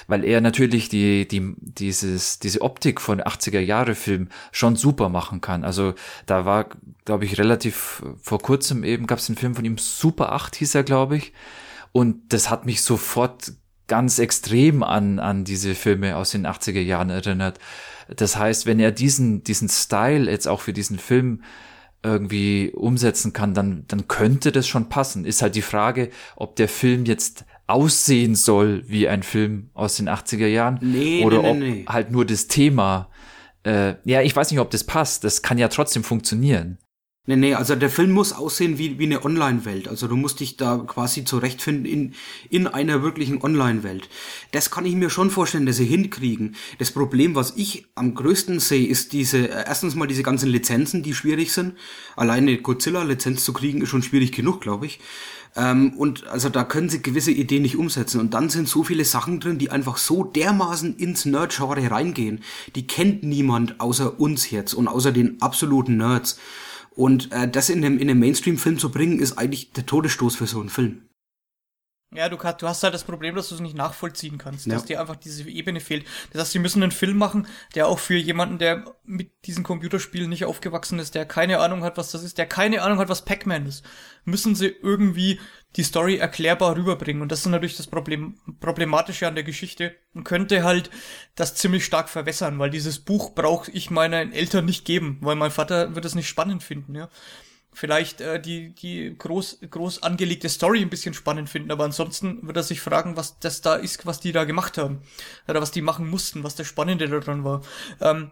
weil 0.07 0.25
er 0.25 0.41
natürlich 0.41 0.89
die, 0.89 1.29
die, 1.29 1.55
dieses, 1.59 2.39
diese 2.39 2.63
Optik 2.63 2.99
von 2.99 3.21
80er 3.21 3.61
Jahre 3.61 3.95
Film 3.95 4.31
schon 4.53 4.75
super 4.75 5.11
machen 5.11 5.43
kann. 5.43 5.65
Also 5.65 5.93
da 6.25 6.47
war, 6.47 6.71
glaube 7.05 7.27
ich, 7.27 7.37
relativ 7.39 8.03
äh, 8.03 8.09
vor 8.23 8.39
kurzem 8.39 8.85
eben 8.85 9.07
gab 9.07 9.19
es 9.19 9.29
einen 9.29 9.37
Film 9.37 9.55
von 9.55 9.67
ihm, 9.67 9.77
Super 9.77 10.33
8 10.33 10.57
hieß 10.57 10.75
er, 10.77 10.83
glaube 10.83 11.19
ich. 11.19 11.35
Und 11.93 12.33
das 12.33 12.49
hat 12.49 12.65
mich 12.65 12.81
sofort 12.81 13.53
ganz 13.89 14.19
extrem 14.19 14.83
an, 14.83 15.19
an 15.19 15.45
diese 15.45 15.75
Filme 15.75 16.17
aus 16.17 16.31
den 16.31 16.47
80er 16.47 16.81
Jahren 16.81 17.11
erinnert. 17.11 17.59
Das 18.09 18.37
heißt, 18.37 18.65
wenn 18.65 18.81
er 18.81 18.93
diesen, 18.93 19.45
diesen 19.45 19.69
Style 19.69 20.31
jetzt 20.31 20.49
auch 20.49 20.63
für 20.63 20.73
diesen 20.73 20.99
Film 20.99 21.43
irgendwie 22.03 22.73
umsetzen 22.75 23.33
kann, 23.33 23.55
dann, 23.55 23.85
dann 23.89 24.09
könnte 24.09 24.53
das 24.53 24.67
schon 24.67 24.89
passen. 24.89 25.25
Ist 25.25 25.43
halt 25.43 25.55
die 25.55 25.63
Frage, 25.63 26.11
ob 26.37 26.57
der 26.57 26.69
Film 26.69 27.05
jetzt 27.05 27.45
aussehen 27.67 28.35
soll 28.35 28.85
wie 28.87 29.09
ein 29.09 29.23
Film 29.23 29.71
aus 29.75 29.97
den 29.97 30.09
80er 30.09 30.47
Jahren 30.47 30.79
Nee, 30.83 31.25
oder 31.25 31.43
nee, 31.43 31.51
ob 31.51 31.57
nee, 31.57 31.85
halt 31.89 32.11
nur 32.11 32.27
das 32.27 32.49
Thema, 32.49 33.09
äh, 33.65 33.95
ja, 34.05 34.21
ich 34.23 34.35
weiß 34.35 34.51
nicht, 34.51 34.61
ob 34.61 34.71
das 34.71 34.85
passt. 34.85 35.25
Das 35.25 35.43
kann 35.43 35.59
ja 35.59 35.69
trotzdem 35.69 36.03
funktionieren. 36.05 36.79
Nee, 37.25 37.37
nee, 37.37 37.55
also 37.55 37.77
der 37.77 37.89
Film 37.89 38.11
muss 38.11 38.33
aussehen 38.33 38.79
wie, 38.79 38.99
wie 38.99 39.05
eine 39.05 39.25
Online-Welt. 39.25 39.87
Also 39.87 40.09
du 40.09 40.17
musst 40.17 40.41
dich 40.41 40.57
da 40.57 40.79
quasi 40.79 41.25
zurechtfinden 41.25 41.85
in, 41.85 42.15
in 42.51 42.67
einer 42.67 43.05
wirklichen 43.05 43.41
Online-Welt. 43.41 44.09
Das 44.51 44.73
kann 44.73 44.85
ich 44.87 44.97
mir 44.97 45.09
schon 45.09 45.31
vorstellen, 45.31 45.65
dass 45.65 45.77
sie 45.77 45.85
hinkriegen. 45.85 46.57
Das 46.81 46.91
Problem, 46.91 47.37
was 47.37 47.53
ich 47.55 47.87
am 47.95 48.15
größten 48.15 48.59
sehe, 48.59 48.89
ist 48.89 49.13
diese, 49.13 49.49
äh, 49.49 49.65
erstens 49.69 49.95
mal 49.95 50.09
diese 50.09 50.25
ganzen 50.25 50.49
Lizenzen, 50.49 51.05
die 51.05 51.15
schwierig 51.15 51.53
sind. 51.53 51.75
Alleine 52.17 52.59
Godzilla-Lizenz 52.59 53.45
zu 53.45 53.53
kriegen, 53.53 53.83
ist 53.83 53.91
schon 53.91 54.03
schwierig 54.03 54.33
genug, 54.33 54.61
glaube 54.61 54.87
ich. 54.87 54.99
Ähm, 55.55 55.95
und 55.97 56.27
also 56.27 56.49
da 56.49 56.65
können 56.65 56.89
sie 56.89 57.03
gewisse 57.03 57.31
Ideen 57.31 57.63
nicht 57.63 57.77
umsetzen. 57.77 58.19
Und 58.19 58.35
dann 58.35 58.51
sind 58.51 58.69
so 58.69 58.83
viele 58.83 59.05
Sachen 59.05 59.39
drin, 59.39 59.59
die 59.59 59.71
einfach 59.71 59.97
so 59.97 60.25
dermaßen 60.25 60.97
ins 60.97 61.25
Nerd-Genre 61.25 61.89
reingehen. 61.89 62.43
Die 62.75 62.89
kennt 62.89 63.23
niemand 63.23 63.81
außer 63.81 64.19
uns 64.19 64.51
jetzt 64.51 64.75
und 64.75 64.89
außer 64.89 65.13
den 65.13 65.41
absoluten 65.41 65.99
Nerds. 65.99 66.41
Und 66.95 67.33
äh, 67.33 67.49
das 67.49 67.71
in 67.71 67.85
einem, 67.85 67.99
in 67.99 68.11
einem 68.11 68.21
Mainstream-Film 68.21 68.79
zu 68.79 68.91
bringen, 68.91 69.19
ist 69.19 69.39
eigentlich 69.39 69.73
der 69.73 69.87
Todesstoß 69.87 70.37
für 70.37 70.47
so 70.47 70.61
einen 70.61 70.69
Film. 70.69 71.03
Ja, 72.15 72.29
du, 72.29 72.37
du 72.37 72.69
hast 72.69 72.83
halt 72.83 72.93
das 72.93 73.05
Problem, 73.05 73.35
dass 73.35 73.49
du 73.49 73.55
es 73.55 73.61
nicht 73.61 73.75
nachvollziehen 73.75 74.37
kannst, 74.37 74.67
Ja. 74.67 74.75
dass 74.75 74.85
dir 74.85 75.01
einfach 75.01 75.17
diese 75.17 75.49
Ebene 75.49 75.81
fehlt. 75.81 76.05
Das 76.33 76.43
heißt, 76.43 76.53
sie 76.53 76.59
müssen 76.59 76.83
einen 76.83 76.93
Film 76.93 77.17
machen, 77.17 77.47
der 77.75 77.89
auch 77.89 77.99
für 77.99 78.17
jemanden, 78.17 78.59
der 78.59 78.85
mit 79.05 79.31
diesen 79.47 79.65
Computerspielen 79.65 80.29
nicht 80.29 80.45
aufgewachsen 80.45 80.99
ist, 80.99 81.15
der 81.15 81.25
keine 81.25 81.61
Ahnung 81.61 81.83
hat, 81.83 81.97
was 81.97 82.11
das 82.11 82.23
ist, 82.23 82.37
der 82.37 82.47
keine 82.47 82.83
Ahnung 82.83 82.99
hat, 82.99 83.09
was 83.09 83.25
Pac-Man 83.25 83.65
ist, 83.67 83.83
müssen 84.25 84.55
sie 84.55 84.67
irgendwie 84.69 85.41
die 85.77 85.85
Story 85.85 86.17
erklärbar 86.17 86.77
rüberbringen. 86.77 87.23
Und 87.23 87.33
das 87.33 87.41
ist 87.41 87.47
natürlich 87.47 87.79
das 87.79 87.87
Problem, 87.87 88.37
Problematische 88.61 89.27
an 89.27 89.35
der 89.35 89.45
Geschichte 89.45 89.95
und 90.13 90.25
könnte 90.25 90.65
halt 90.65 90.91
das 91.35 91.55
ziemlich 91.55 91.85
stark 91.87 92.11
verwässern, 92.11 92.59
weil 92.59 92.69
dieses 92.69 92.99
Buch 92.99 93.35
brauche 93.35 93.71
ich 93.71 93.91
meinen 93.91 94.33
Eltern 94.33 94.67
nicht 94.67 94.85
geben, 94.85 95.17
weil 95.23 95.37
mein 95.37 95.51
Vater 95.51 95.95
wird 95.95 96.05
es 96.05 96.15
nicht 96.15 96.29
spannend 96.29 96.63
finden, 96.63 96.95
ja 96.95 97.09
vielleicht 97.73 98.21
äh, 98.21 98.41
die, 98.41 98.75
die 98.75 99.17
groß, 99.17 99.61
groß 99.71 100.03
angelegte 100.03 100.49
Story 100.49 100.83
ein 100.83 100.91
bisschen 100.91 101.15
spannend 101.15 101.49
finden, 101.49 101.71
aber 101.71 101.85
ansonsten 101.85 102.47
wird 102.47 102.57
er 102.57 102.63
sich 102.63 102.81
fragen, 102.81 103.17
was 103.17 103.39
das 103.39 103.61
da 103.63 103.77
ist, 103.77 104.05
was 104.07 104.21
die 104.21 104.33
da 104.33 104.45
gemacht 104.45 104.79
haben. 104.79 105.03
Oder 105.49 105.61
was 105.61 105.71
die 105.71 105.83
machen 105.83 106.09
mussten, 106.09 106.45
was 106.45 106.55
das 106.55 106.67
Spannende 106.67 107.09
daran 107.09 107.45
war. 107.45 107.63
Ähm, 108.01 108.31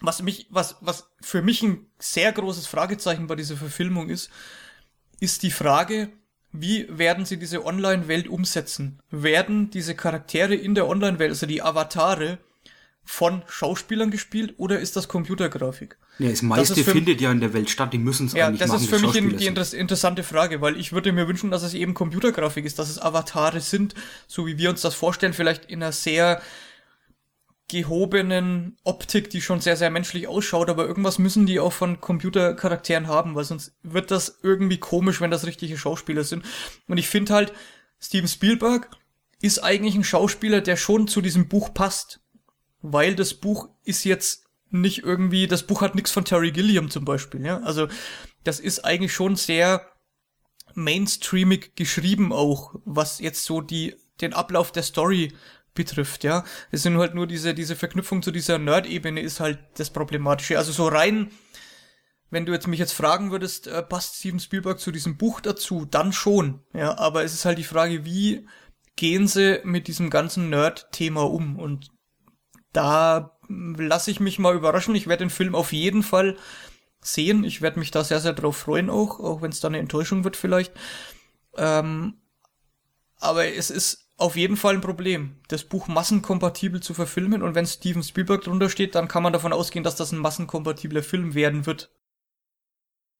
was 0.00 0.22
mich, 0.22 0.46
was, 0.50 0.76
was 0.80 1.10
für 1.20 1.42
mich 1.42 1.62
ein 1.62 1.86
sehr 1.98 2.32
großes 2.32 2.66
Fragezeichen 2.66 3.26
bei 3.26 3.34
dieser 3.34 3.56
Verfilmung 3.56 4.10
ist, 4.10 4.30
ist 5.20 5.42
die 5.42 5.50
Frage, 5.50 6.12
wie 6.52 6.86
werden 6.90 7.24
sie 7.24 7.38
diese 7.38 7.64
Online-Welt 7.64 8.28
umsetzen? 8.28 9.00
Werden 9.10 9.70
diese 9.70 9.94
Charaktere 9.94 10.54
in 10.54 10.74
der 10.74 10.86
Online-Welt, 10.86 11.30
also 11.30 11.46
die 11.46 11.62
Avatare, 11.62 12.38
von 13.08 13.42
Schauspielern 13.48 14.10
gespielt 14.10 14.54
oder 14.58 14.80
ist 14.80 14.96
das 14.96 15.06
Computergrafik? 15.08 15.96
Ja, 16.18 16.26
das 16.28 16.40
Das 16.40 16.42
meiste 16.42 16.80
ist 16.80 16.84
für- 16.86 16.90
findet 16.92 17.20
ja 17.20 17.30
in 17.30 17.40
der 17.40 17.52
Welt 17.54 17.70
statt, 17.70 17.92
die 17.92 17.98
müssen 17.98 18.26
es 18.26 18.32
Ja, 18.32 18.48
eigentlich 18.48 18.58
das 18.60 18.68
machen. 18.70 18.82
ist 18.82 18.90
für 18.90 18.98
mich 18.98 19.14
in, 19.14 19.36
die 19.38 19.46
inter 19.46 19.72
interessante 19.74 20.22
Frage, 20.24 20.60
weil 20.60 20.76
ich 20.78 20.92
würde 20.92 21.12
mir 21.12 21.28
wünschen, 21.28 21.50
dass 21.50 21.62
es 21.62 21.72
eben 21.74 21.94
Computergrafik 21.94 22.64
ist, 22.64 22.78
dass 22.78 22.90
es 22.90 22.98
Avatare 23.00 23.60
sind, 23.60 23.94
so 24.26 24.46
wie 24.46 24.58
wir 24.58 24.70
uns 24.70 24.80
das 24.82 24.94
vorstellen, 24.94 25.32
vielleicht 25.32 25.66
in 25.66 25.82
einer 25.82 25.92
sehr 25.92 26.42
gehobenen 27.68 28.76
Optik, 28.84 29.28
die 29.30 29.40
schon 29.40 29.60
sehr, 29.60 29.76
sehr 29.76 29.90
menschlich 29.90 30.28
ausschaut, 30.28 30.70
aber 30.70 30.86
irgendwas 30.86 31.18
müssen 31.18 31.46
die 31.46 31.58
auch 31.58 31.72
von 31.72 32.00
Computercharakteren 32.00 33.08
haben, 33.08 33.34
weil 33.34 33.44
sonst 33.44 33.74
wird 33.82 34.10
das 34.12 34.38
irgendwie 34.42 34.78
komisch, 34.78 35.20
wenn 35.20 35.32
das 35.32 35.46
richtige 35.46 35.76
Schauspieler 35.76 36.22
sind. 36.22 36.44
Und 36.86 36.98
ich 36.98 37.08
finde 37.08 37.34
halt, 37.34 37.52
Steven 38.00 38.28
Spielberg 38.28 38.88
ist 39.40 39.58
eigentlich 39.64 39.96
ein 39.96 40.04
Schauspieler, 40.04 40.60
der 40.60 40.76
schon 40.76 41.08
zu 41.08 41.20
diesem 41.20 41.48
Buch 41.48 41.74
passt, 41.74 42.20
weil 42.92 43.14
das 43.14 43.34
Buch 43.34 43.68
ist 43.84 44.04
jetzt 44.04 44.44
nicht 44.70 45.04
irgendwie, 45.04 45.46
das 45.46 45.62
Buch 45.64 45.80
hat 45.80 45.94
nichts 45.94 46.10
von 46.10 46.24
Terry 46.24 46.50
Gilliam 46.52 46.90
zum 46.90 47.04
Beispiel, 47.04 47.44
ja. 47.44 47.60
Also 47.60 47.88
das 48.44 48.60
ist 48.60 48.84
eigentlich 48.84 49.12
schon 49.12 49.36
sehr 49.36 49.86
mainstreamig 50.74 51.76
geschrieben 51.76 52.32
auch, 52.32 52.74
was 52.84 53.20
jetzt 53.20 53.44
so 53.44 53.60
die 53.60 53.94
den 54.20 54.32
Ablauf 54.32 54.72
der 54.72 54.82
Story 54.82 55.34
betrifft, 55.74 56.24
ja. 56.24 56.44
Es 56.70 56.82
sind 56.82 56.98
halt 56.98 57.14
nur 57.14 57.26
diese 57.26 57.54
diese 57.54 57.76
Verknüpfung 57.76 58.22
zu 58.22 58.30
dieser 58.30 58.58
Nerd-Ebene 58.58 59.20
ist 59.20 59.40
halt 59.40 59.58
das 59.76 59.90
Problematische. 59.90 60.58
Also 60.58 60.72
so 60.72 60.88
rein 60.88 61.30
wenn 62.30 62.46
du 62.46 62.52
jetzt 62.52 62.66
mich 62.66 62.80
jetzt 62.80 62.92
fragen 62.92 63.30
würdest, 63.30 63.66
äh, 63.66 63.82
passt 63.82 64.16
Steven 64.16 64.40
Spielberg 64.40 64.80
zu 64.80 64.90
diesem 64.90 65.16
Buch 65.16 65.40
dazu, 65.40 65.84
dann 65.84 66.12
schon. 66.12 66.60
Ja, 66.74 66.98
aber 66.98 67.24
es 67.24 67.32
ist 67.32 67.44
halt 67.44 67.58
die 67.58 67.64
Frage, 67.64 68.04
wie 68.04 68.46
gehen 68.96 69.28
sie 69.28 69.60
mit 69.64 69.88
diesem 69.88 70.10
ganzen 70.10 70.50
Nerd-Thema 70.50 71.22
um? 71.22 71.58
Und 71.58 71.90
da 72.76 73.38
lasse 73.48 74.10
ich 74.10 74.20
mich 74.20 74.38
mal 74.38 74.54
überraschen. 74.54 74.94
Ich 74.94 75.06
werde 75.06 75.24
den 75.24 75.30
Film 75.30 75.54
auf 75.54 75.72
jeden 75.72 76.02
Fall 76.02 76.36
sehen. 77.00 77.44
Ich 77.44 77.62
werde 77.62 77.78
mich 77.78 77.90
da 77.90 78.04
sehr, 78.04 78.20
sehr 78.20 78.34
drauf 78.34 78.56
freuen 78.56 78.90
auch, 78.90 79.18
auch 79.20 79.42
wenn 79.42 79.50
es 79.50 79.60
da 79.60 79.68
eine 79.68 79.78
Enttäuschung 79.78 80.24
wird 80.24 80.36
vielleicht. 80.36 80.72
Ähm, 81.56 82.14
aber 83.18 83.46
es 83.46 83.70
ist 83.70 84.10
auf 84.18 84.36
jeden 84.36 84.56
Fall 84.56 84.74
ein 84.74 84.80
Problem, 84.80 85.36
das 85.48 85.64
Buch 85.64 85.88
massenkompatibel 85.88 86.82
zu 86.82 86.92
verfilmen. 86.92 87.42
Und 87.42 87.54
wenn 87.54 87.66
Steven 87.66 88.02
Spielberg 88.02 88.42
drunter 88.44 88.68
steht, 88.68 88.94
dann 88.94 89.08
kann 89.08 89.22
man 89.22 89.32
davon 89.32 89.52
ausgehen, 89.52 89.84
dass 89.84 89.96
das 89.96 90.12
ein 90.12 90.18
massenkompatibler 90.18 91.02
Film 91.02 91.34
werden 91.34 91.64
wird. 91.64 91.90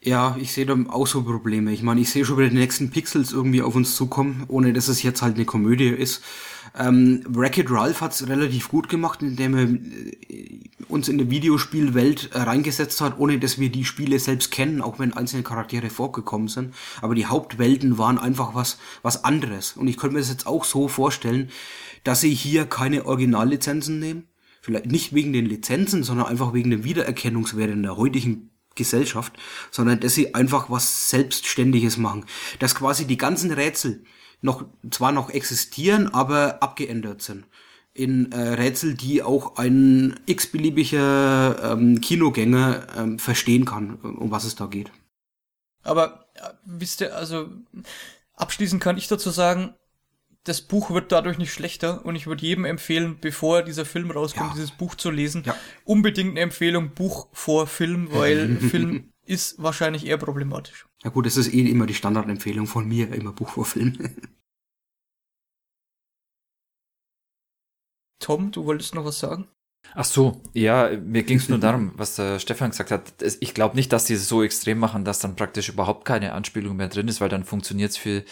Ja, 0.01 0.37
ich 0.39 0.53
sehe 0.53 0.66
da 0.66 0.77
auch 0.89 1.07
so 1.07 1.23
Probleme. 1.23 1.73
Ich 1.73 1.83
meine, 1.83 2.03
ich 2.03 2.11
sehe 2.11 2.24
schon 2.24 2.37
wieder 2.37 2.51
die 2.51 2.57
nächsten 2.57 2.91
Pixels 2.91 3.33
irgendwie 3.33 3.62
auf 3.62 3.74
uns 3.74 3.97
zukommen, 3.97 4.45
ohne 4.49 4.74
dass 4.74 4.89
es 4.89 5.03
jetzt 5.03 5.23
halt 5.23 5.37
eine 5.37 5.47
Komödie 5.47 5.89
ist. 5.89 6.23
Ähm, 6.78 7.23
Wreck-It 7.27 7.70
Ralph 7.70 8.03
hat's 8.03 8.28
relativ 8.28 8.69
gut 8.69 8.89
gemacht, 8.89 9.23
indem 9.23 9.55
er 9.55 9.65
äh, 9.65 10.61
uns 10.89 11.09
in 11.09 11.16
der 11.16 11.31
Videospielwelt 11.31 12.31
äh, 12.32 12.39
reingesetzt 12.39 13.01
hat, 13.01 13.19
ohne 13.19 13.39
dass 13.39 13.59
wir 13.59 13.70
die 13.70 13.85
Spiele 13.85 14.19
selbst 14.19 14.51
kennen, 14.51 14.82
auch 14.82 14.98
wenn 14.98 15.15
einzelne 15.15 15.43
Charaktere 15.43 15.89
vorgekommen 15.89 16.48
sind. 16.48 16.74
Aber 17.01 17.15
die 17.15 17.27
Hauptwelten 17.27 17.97
waren 17.97 18.19
einfach 18.19 18.55
was, 18.55 18.78
was 19.03 19.24
anderes. 19.24 19.73
Und 19.73 19.89
ich 19.89 19.97
könnte 19.97 20.15
mir 20.15 20.20
das 20.20 20.31
jetzt 20.31 20.47
auch 20.47 20.65
so 20.65 20.89
vorstellen, 20.89 21.51
dass 22.05 22.20
sie 22.20 22.35
hier 22.35 22.66
keine 22.66 23.07
Originallizenzen 23.07 23.98
nehmen. 23.98 24.24
Vielleicht 24.61 24.86
nicht 24.86 25.15
wegen 25.15 25.32
den 25.32 25.47
Lizenzen, 25.47 26.03
sondern 26.03 26.27
einfach 26.27 26.53
wegen 26.53 26.70
dem 26.70 26.85
Wiedererkennungswert 26.85 27.70
in 27.70 27.85
der 27.85 27.97
heutigen 27.97 28.51
Gesellschaft, 28.74 29.32
sondern 29.70 30.01
dass 30.01 30.15
sie 30.15 30.35
einfach 30.35 30.69
was 30.70 31.09
Selbstständiges 31.09 31.97
machen. 31.97 32.27
Dass 32.59 32.74
quasi 32.74 33.07
die 33.07 33.16
ganzen 33.16 33.51
Rätsel 33.51 34.05
noch, 34.41 34.65
zwar 34.91 35.13
noch 35.13 35.31
existieren, 35.31 36.13
aber 36.13 36.63
abgeändert 36.63 37.23
sind. 37.23 37.47
In 37.93 38.31
äh, 38.33 38.39
Rätsel, 38.55 38.95
die 38.95 39.23
auch 39.23 39.57
ein 39.57 40.21
x-beliebiger 40.27 41.73
ähm, 41.73 42.01
Kinogänger 42.01 42.87
ähm, 42.97 43.19
verstehen 43.19 43.65
kann, 43.65 43.95
um 43.95 44.31
was 44.31 44.45
es 44.45 44.55
da 44.55 44.67
geht. 44.67 44.93
Aber 45.83 46.27
äh, 46.35 46.41
wisst 46.65 47.01
ihr, 47.01 47.17
also 47.17 47.49
abschließend 48.35 48.83
kann 48.83 48.99
ich 48.99 49.09
dazu 49.09 49.31
sagen, 49.31 49.75
das 50.45 50.61
Buch 50.61 50.91
wird 50.91 51.11
dadurch 51.11 51.39
nicht 51.39 51.53
schlechter 51.53 52.05
und 52.05 52.15
ich 52.15 52.27
würde 52.27 52.45
jedem 52.45 52.65
empfehlen, 52.65 53.19
bevor 53.21 53.63
dieser 53.63 53.85
Film 53.85 54.11
rauskommt, 54.11 54.51
ja. 54.51 54.55
dieses 54.55 54.71
Buch 54.71 54.95
zu 54.95 55.11
lesen. 55.11 55.43
Ja. 55.45 55.57
Unbedingt 55.85 56.31
eine 56.31 56.41
Empfehlung, 56.41 56.91
Buch 56.91 57.29
vor 57.33 57.67
Film, 57.67 58.09
weil 58.13 58.57
Film 58.71 59.13
ist 59.27 59.62
wahrscheinlich 59.62 60.07
eher 60.07 60.19
problematisch. 60.19 60.86
Ja 61.03 61.11
gut, 61.11 61.27
das 61.27 61.36
ist 61.36 61.53
eh 61.53 61.69
immer 61.70 61.86
die 61.86 61.94
Standardempfehlung 61.94 62.66
von 62.66 62.89
mir, 62.89 63.12
immer 63.12 63.32
Buch 63.32 63.51
vor 63.51 63.65
Film. 63.65 64.16
Tom, 68.19 68.51
du 68.51 68.65
wolltest 68.65 68.94
noch 68.94 69.05
was 69.05 69.19
sagen? 69.19 69.48
Ach 69.94 70.05
so, 70.05 70.43
ja, 70.53 70.90
mir 70.98 71.23
ging 71.23 71.39
es 71.39 71.48
nur 71.48 71.59
darum, 71.59 71.93
was 71.97 72.16
der 72.16 72.39
Stefan 72.39 72.70
gesagt 72.70 72.90
hat. 72.90 73.23
Ich 73.40 73.55
glaube 73.55 73.77
nicht, 73.77 73.93
dass 73.93 74.05
die 74.05 74.15
es 74.15 74.28
so 74.28 74.43
extrem 74.43 74.78
machen, 74.78 75.05
dass 75.05 75.20
dann 75.20 75.36
praktisch 75.36 75.69
überhaupt 75.69 76.05
keine 76.05 76.32
Anspielung 76.32 76.77
mehr 76.77 76.89
drin 76.89 77.09
ist, 77.09 77.20
weil 77.20 77.28
dann 77.28 77.44
funktioniert 77.44 77.93
es 77.93 77.97
für 77.97 78.24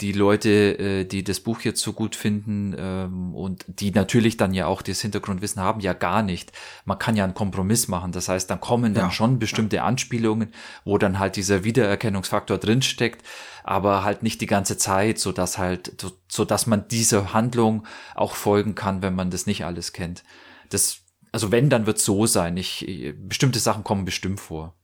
die 0.00 0.12
Leute, 0.12 0.78
äh, 0.78 1.04
die 1.04 1.24
das 1.24 1.40
Buch 1.40 1.60
jetzt 1.60 1.80
so 1.80 1.92
gut 1.92 2.16
finden 2.16 2.74
ähm, 2.78 3.34
und 3.34 3.64
die 3.68 3.90
natürlich 3.90 4.36
dann 4.36 4.54
ja 4.54 4.66
auch 4.66 4.82
das 4.82 5.00
Hintergrundwissen 5.00 5.60
haben, 5.62 5.80
ja 5.80 5.92
gar 5.92 6.22
nicht. 6.22 6.52
Man 6.84 6.98
kann 6.98 7.16
ja 7.16 7.24
einen 7.24 7.34
Kompromiss 7.34 7.88
machen. 7.88 8.12
Das 8.12 8.28
heißt, 8.28 8.48
dann 8.50 8.60
kommen 8.60 8.94
dann 8.94 9.06
ja. 9.06 9.10
schon 9.10 9.38
bestimmte. 9.38 9.80
Anspielungen, 9.82 10.52
wo 10.84 10.98
dann 10.98 11.18
halt 11.18 11.36
dieser 11.36 11.64
Wiedererkennungsfaktor 11.64 12.58
drinsteckt, 12.58 13.26
aber 13.64 14.04
halt 14.04 14.22
nicht 14.22 14.40
die 14.40 14.46
ganze 14.46 14.76
Zeit, 14.76 15.18
so 15.18 15.32
dass 15.32 15.58
halt, 15.58 16.00
so, 16.00 16.12
so 16.28 16.44
dass 16.44 16.66
man 16.66 16.88
dieser 16.88 17.32
Handlung 17.32 17.86
auch 18.14 18.34
folgen 18.34 18.74
kann, 18.74 19.02
wenn 19.02 19.14
man 19.14 19.30
das 19.30 19.46
nicht 19.46 19.64
alles 19.64 19.92
kennt. 19.92 20.22
Das, 20.70 21.00
also 21.32 21.52
wenn, 21.52 21.70
dann 21.70 21.86
wird 21.86 21.98
so 21.98 22.26
sein. 22.26 22.56
Ich, 22.56 23.14
bestimmte 23.18 23.58
Sachen 23.58 23.84
kommen 23.84 24.04
bestimmt 24.04 24.40
vor. 24.40 24.74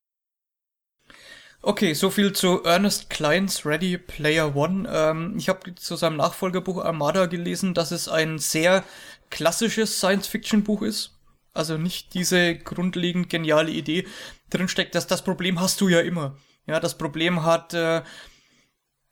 Okay, 1.63 1.95
so 1.95 2.11
viel 2.11 2.33
zu 2.33 2.63
Ernest 2.63 3.11
Kleins 3.11 3.67
Ready 3.67 3.99
Player 3.99 4.55
One. 4.55 4.89
Ähm, 4.89 5.35
ich 5.37 5.49
habe 5.49 5.75
zu 5.75 5.97
seinem 5.97 6.17
Nachfolgerbuch 6.17 6.85
Armada 6.85 7.27
gelesen, 7.27 7.75
dass 7.75 7.91
es 7.91 8.09
ein 8.09 8.39
sehr 8.39 8.85
klassisches 9.31 9.99
Science-Fiction-Buch 9.99 10.83
ist. 10.83 11.19
Also 11.55 11.79
nicht 11.79 12.15
diese 12.15 12.55
grundlegend 12.55 13.31
geniale 13.31 13.71
Idee 13.71 14.07
drinsteckt, 14.51 14.95
dass 14.95 15.07
das 15.07 15.23
Problem 15.23 15.61
hast 15.61 15.81
du 15.81 15.89
ja 15.89 16.01
immer. 16.01 16.37
Ja, 16.67 16.81
das 16.81 16.99
Problem 16.99 17.43
hat 17.43 17.75
äh, 17.75 18.03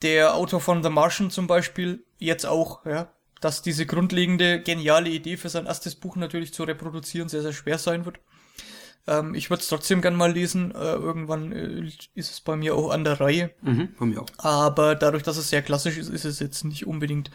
der 0.01 0.35
Autor 0.35 0.61
von 0.61 0.83
The 0.83 0.89
Martian 0.89 1.31
zum 1.31 1.47
Beispiel 1.47 2.05
jetzt 2.19 2.45
auch, 2.45 2.85
ja, 2.85 3.11
dass 3.41 3.63
diese 3.63 3.85
grundlegende 3.85 4.61
geniale 4.61 5.09
Idee 5.09 5.37
für 5.37 5.49
sein 5.49 5.65
erstes 5.65 5.95
Buch 5.95 6.15
natürlich 6.15 6.53
zu 6.53 6.63
reproduzieren 6.63 7.27
sehr, 7.27 7.41
sehr 7.41 7.53
schwer 7.53 7.77
sein 7.79 8.05
wird. 8.05 8.19
Ähm, 9.07 9.35
ich 9.35 9.49
würde 9.49 9.61
es 9.61 9.69
trotzdem 9.69 10.01
gern 10.01 10.15
mal 10.15 10.31
lesen. 10.31 10.71
Äh, 10.71 10.93
irgendwann 10.93 11.51
äh, 11.51 11.91
ist 12.13 12.31
es 12.31 12.41
bei 12.41 12.55
mir 12.55 12.75
auch 12.75 12.89
an 12.89 13.03
der 13.03 13.19
Reihe. 13.19 13.51
Mhm, 13.61 13.89
bei 13.99 14.05
mir 14.05 14.21
auch. 14.21 14.27
Aber 14.37 14.95
dadurch, 14.95 15.23
dass 15.23 15.37
es 15.37 15.49
sehr 15.49 15.61
klassisch 15.61 15.97
ist, 15.97 16.09
ist 16.09 16.25
es 16.25 16.39
jetzt 16.39 16.63
nicht 16.63 16.87
unbedingt 16.87 17.31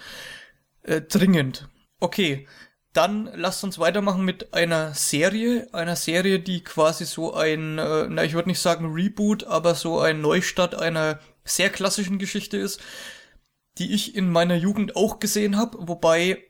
äh, 0.83 1.01
dringend. 1.01 1.69
Okay, 2.01 2.47
dann 2.93 3.31
lasst 3.35 3.63
uns 3.63 3.79
weitermachen 3.79 4.25
mit 4.25 4.53
einer 4.53 4.95
Serie, 4.95 5.69
einer 5.73 5.97
Serie, 5.97 6.41
die 6.41 6.65
quasi 6.65 7.05
so 7.05 7.35
ein, 7.35 7.79
äh, 7.79 8.07
na 8.09 8.25
ich 8.25 8.33
würde 8.33 8.49
nicht 8.49 8.61
sagen 8.61 8.93
Reboot, 8.93 9.45
aber 9.45 9.75
so 9.75 10.01
ein 10.01 10.21
Neustart 10.21 10.75
einer 10.75 11.21
sehr 11.45 11.71
klassischen 11.71 12.19
Geschichte 12.19 12.57
ist, 12.57 12.81
die 13.79 13.93
ich 13.93 14.17
in 14.17 14.29
meiner 14.29 14.57
Jugend 14.57 14.97
auch 14.97 15.21
gesehen 15.21 15.57
habe, 15.57 15.79
wobei 15.81 16.43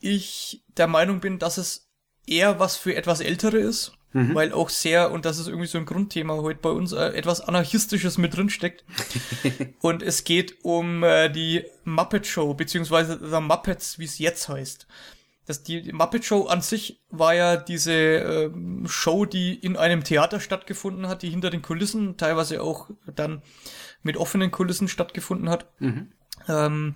ich 0.00 0.64
der 0.66 0.88
Meinung 0.88 1.20
bin, 1.20 1.38
dass 1.38 1.56
es 1.56 1.88
eher 2.26 2.58
was 2.58 2.76
für 2.76 2.96
etwas 2.96 3.20
Ältere 3.20 3.58
ist 3.58 3.95
mhm. 4.12 4.34
weil 4.34 4.52
auch 4.52 4.68
sehr, 4.68 5.10
und 5.10 5.24
das 5.24 5.38
ist 5.38 5.48
irgendwie 5.48 5.66
so 5.66 5.78
ein 5.78 5.86
Grundthema 5.86 6.34
heute 6.34 6.60
bei 6.60 6.70
uns, 6.70 6.92
äh, 6.92 7.08
etwas 7.08 7.40
Anarchistisches 7.40 8.18
mit 8.18 8.36
drin 8.36 8.50
steckt. 8.50 8.84
und 9.80 10.02
es 10.02 10.24
geht 10.24 10.64
um 10.64 11.02
äh, 11.02 11.28
die 11.28 11.64
Muppet 11.84 12.26
Show, 12.26 12.54
beziehungsweise 12.54 13.18
The 13.22 13.40
Muppets, 13.40 13.98
wie 13.98 14.04
es 14.04 14.18
jetzt 14.18 14.48
heißt. 14.48 14.86
Das, 15.46 15.62
die 15.62 15.92
Muppet 15.92 16.24
Show 16.24 16.46
an 16.46 16.60
sich 16.60 17.00
war 17.08 17.34
ja 17.34 17.56
diese 17.56 17.92
äh, 17.92 18.50
Show, 18.86 19.26
die 19.26 19.54
in 19.54 19.76
einem 19.76 20.02
Theater 20.02 20.40
stattgefunden 20.40 21.06
hat, 21.06 21.22
die 21.22 21.30
hinter 21.30 21.50
den 21.50 21.62
Kulissen, 21.62 22.16
teilweise 22.16 22.62
auch 22.62 22.90
dann 23.14 23.42
mit 24.02 24.16
offenen 24.16 24.50
Kulissen 24.50 24.88
stattgefunden 24.88 25.48
hat. 25.48 25.70
Mhm. 25.78 26.12
Ähm, 26.48 26.94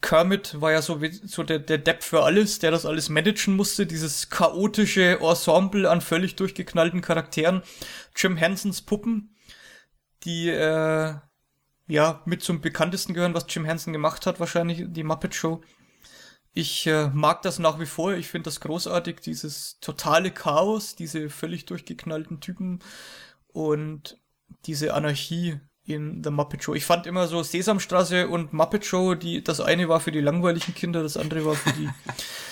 Kermit 0.00 0.60
war 0.60 0.72
ja 0.72 0.82
so, 0.82 1.00
wie, 1.02 1.12
so 1.12 1.42
der, 1.42 1.58
der 1.58 1.78
Depp 1.78 2.02
für 2.02 2.22
alles, 2.22 2.58
der 2.58 2.70
das 2.70 2.86
alles 2.86 3.08
managen 3.08 3.56
musste, 3.56 3.86
dieses 3.86 4.30
chaotische 4.30 5.20
Ensemble 5.20 5.88
an 5.90 6.00
völlig 6.00 6.36
durchgeknallten 6.36 7.00
Charakteren. 7.00 7.62
Jim 8.14 8.36
Hensons 8.36 8.82
Puppen, 8.82 9.34
die 10.24 10.48
äh, 10.48 11.14
ja 11.88 12.22
mit 12.24 12.42
zum 12.42 12.60
bekanntesten 12.60 13.14
gehören, 13.14 13.34
was 13.34 13.46
Jim 13.48 13.64
Henson 13.64 13.92
gemacht 13.92 14.26
hat, 14.26 14.40
wahrscheinlich 14.40 14.84
die 14.86 15.04
Muppet 15.04 15.34
Show. 15.34 15.62
Ich 16.52 16.86
äh, 16.86 17.08
mag 17.08 17.42
das 17.42 17.58
nach 17.58 17.78
wie 17.78 17.86
vor, 17.86 18.14
ich 18.14 18.28
finde 18.28 18.44
das 18.44 18.60
großartig, 18.60 19.20
dieses 19.20 19.78
totale 19.80 20.30
Chaos, 20.30 20.96
diese 20.96 21.28
völlig 21.28 21.66
durchgeknallten 21.66 22.40
Typen 22.40 22.80
und 23.48 24.18
diese 24.64 24.94
Anarchie, 24.94 25.60
in 25.86 26.22
The 26.22 26.30
Muppet 26.30 26.62
Show. 26.62 26.74
Ich 26.74 26.84
fand 26.84 27.06
immer 27.06 27.26
so 27.26 27.42
Sesamstraße 27.42 28.28
und 28.28 28.52
Muppet 28.52 28.84
Show, 28.84 29.14
die, 29.14 29.42
das 29.42 29.60
eine 29.60 29.88
war 29.88 30.00
für 30.00 30.12
die 30.12 30.20
langweiligen 30.20 30.74
Kinder, 30.74 31.02
das 31.02 31.16
andere 31.16 31.44
war 31.44 31.54
für 31.54 31.72
die, 31.72 31.88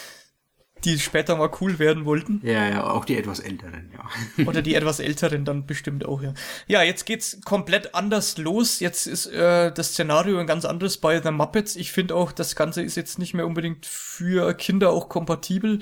die 0.85 0.98
später 0.98 1.36
mal 1.36 1.51
cool 1.61 1.78
werden 1.78 2.05
wollten. 2.05 2.40
Ja, 2.44 2.69
ja, 2.69 2.90
auch 2.90 3.05
die 3.05 3.16
etwas 3.16 3.40
älteren, 3.40 3.90
ja. 3.93 4.47
Oder 4.47 4.62
die 4.62 4.74
etwas 4.74 5.01
älteren 5.01 5.44
dann 5.44 5.66
bestimmt 5.66 6.06
auch, 6.06 6.23
ja. 6.23 6.35
Ja, 6.66 6.82
jetzt 6.82 7.06
geht's 7.06 7.40
komplett 7.44 7.94
anders 7.94 8.39
los. 8.39 8.81
Jetzt 8.81 9.06
ist 9.06 9.27
äh, 9.27 9.73
das 9.73 9.89
Szenario 9.89 10.39
ein 10.39 10.47
ganz 10.47 10.65
anderes 10.65 10.98
bei 10.98 11.20
The 11.20 11.32
Muppets. 11.32 11.74
Ich 11.77 11.90
finde 11.93 12.15
auch, 12.15 12.31
das 12.31 12.55
Ganze 12.55 12.82
ist 12.82 12.97
jetzt 12.97 13.19
nicht 13.19 13.35
mehr 13.35 13.47
unbedingt 13.47 13.86
für 13.86 14.55
Kinder 14.55 14.90
auch 14.90 15.09
kompatibel, 15.09 15.81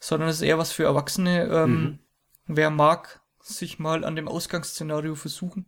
sondern 0.00 0.28
es 0.28 0.36
ist 0.36 0.42
eher 0.42 0.58
was 0.58 0.72
für 0.72 0.84
Erwachsene. 0.84 1.44
Ähm, 1.44 1.70
mhm. 1.70 1.98
Wer 2.46 2.70
mag, 2.70 3.20
sich 3.40 3.78
mal 3.78 4.04
an 4.04 4.16
dem 4.16 4.26
Ausgangsszenario 4.26 5.14
versuchen. 5.14 5.66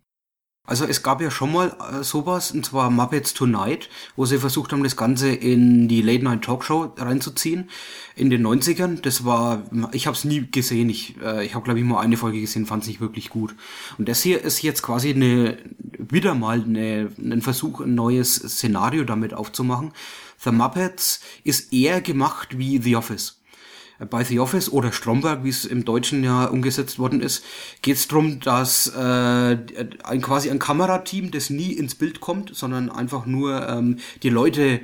Also 0.70 0.84
es 0.84 1.02
gab 1.02 1.20
ja 1.20 1.32
schon 1.32 1.50
mal 1.50 1.76
äh, 1.90 2.04
sowas, 2.04 2.52
und 2.52 2.64
zwar 2.64 2.90
Muppets 2.90 3.34
Tonight, 3.34 3.88
wo 4.14 4.24
sie 4.24 4.38
versucht 4.38 4.70
haben, 4.70 4.84
das 4.84 4.96
Ganze 4.96 5.32
in 5.32 5.88
die 5.88 6.00
Late 6.00 6.22
Night 6.22 6.42
Talkshow 6.42 6.92
reinzuziehen 6.96 7.68
in 8.14 8.30
den 8.30 8.46
90ern. 8.46 9.00
Das 9.00 9.24
war, 9.24 9.64
ich 9.90 10.06
habe 10.06 10.16
es 10.16 10.22
nie 10.22 10.48
gesehen. 10.48 10.88
Ich, 10.88 11.16
äh, 11.20 11.44
ich 11.44 11.56
habe 11.56 11.64
glaube 11.64 11.80
ich 11.80 11.84
mal 11.84 11.98
eine 11.98 12.16
Folge 12.16 12.40
gesehen, 12.40 12.66
fand 12.66 12.84
es 12.84 12.88
nicht 12.88 13.00
wirklich 13.00 13.30
gut. 13.30 13.56
Und 13.98 14.08
das 14.08 14.22
hier 14.22 14.44
ist 14.44 14.62
jetzt 14.62 14.82
quasi 14.82 15.10
eine 15.10 15.58
wieder 15.98 16.36
mal 16.36 16.62
eine, 16.62 17.10
ein 17.18 17.42
Versuch, 17.42 17.80
ein 17.80 17.96
neues 17.96 18.36
Szenario 18.36 19.02
damit 19.02 19.34
aufzumachen. 19.34 19.90
The 20.38 20.52
Muppets 20.52 21.20
ist 21.42 21.72
eher 21.72 22.00
gemacht 22.00 22.58
wie 22.58 22.80
The 22.80 22.94
Office. 22.94 23.39
Bei 24.08 24.24
The 24.24 24.40
Office 24.40 24.72
oder 24.72 24.92
Stromberg, 24.92 25.44
wie 25.44 25.50
es 25.50 25.64
im 25.64 25.84
Deutschen 25.84 26.24
ja 26.24 26.46
umgesetzt 26.46 26.98
worden 26.98 27.20
ist, 27.20 27.44
geht 27.82 27.96
es 27.96 28.08
darum, 28.08 28.40
dass 28.40 28.86
äh, 28.88 29.58
ein 30.04 30.22
quasi 30.22 30.50
ein 30.50 30.58
Kamerateam, 30.58 31.30
das 31.30 31.50
nie 31.50 31.72
ins 31.72 31.94
Bild 31.94 32.20
kommt, 32.20 32.54
sondern 32.54 32.90
einfach 32.90 33.26
nur 33.26 33.68
ähm, 33.68 33.98
die 34.22 34.30
Leute 34.30 34.80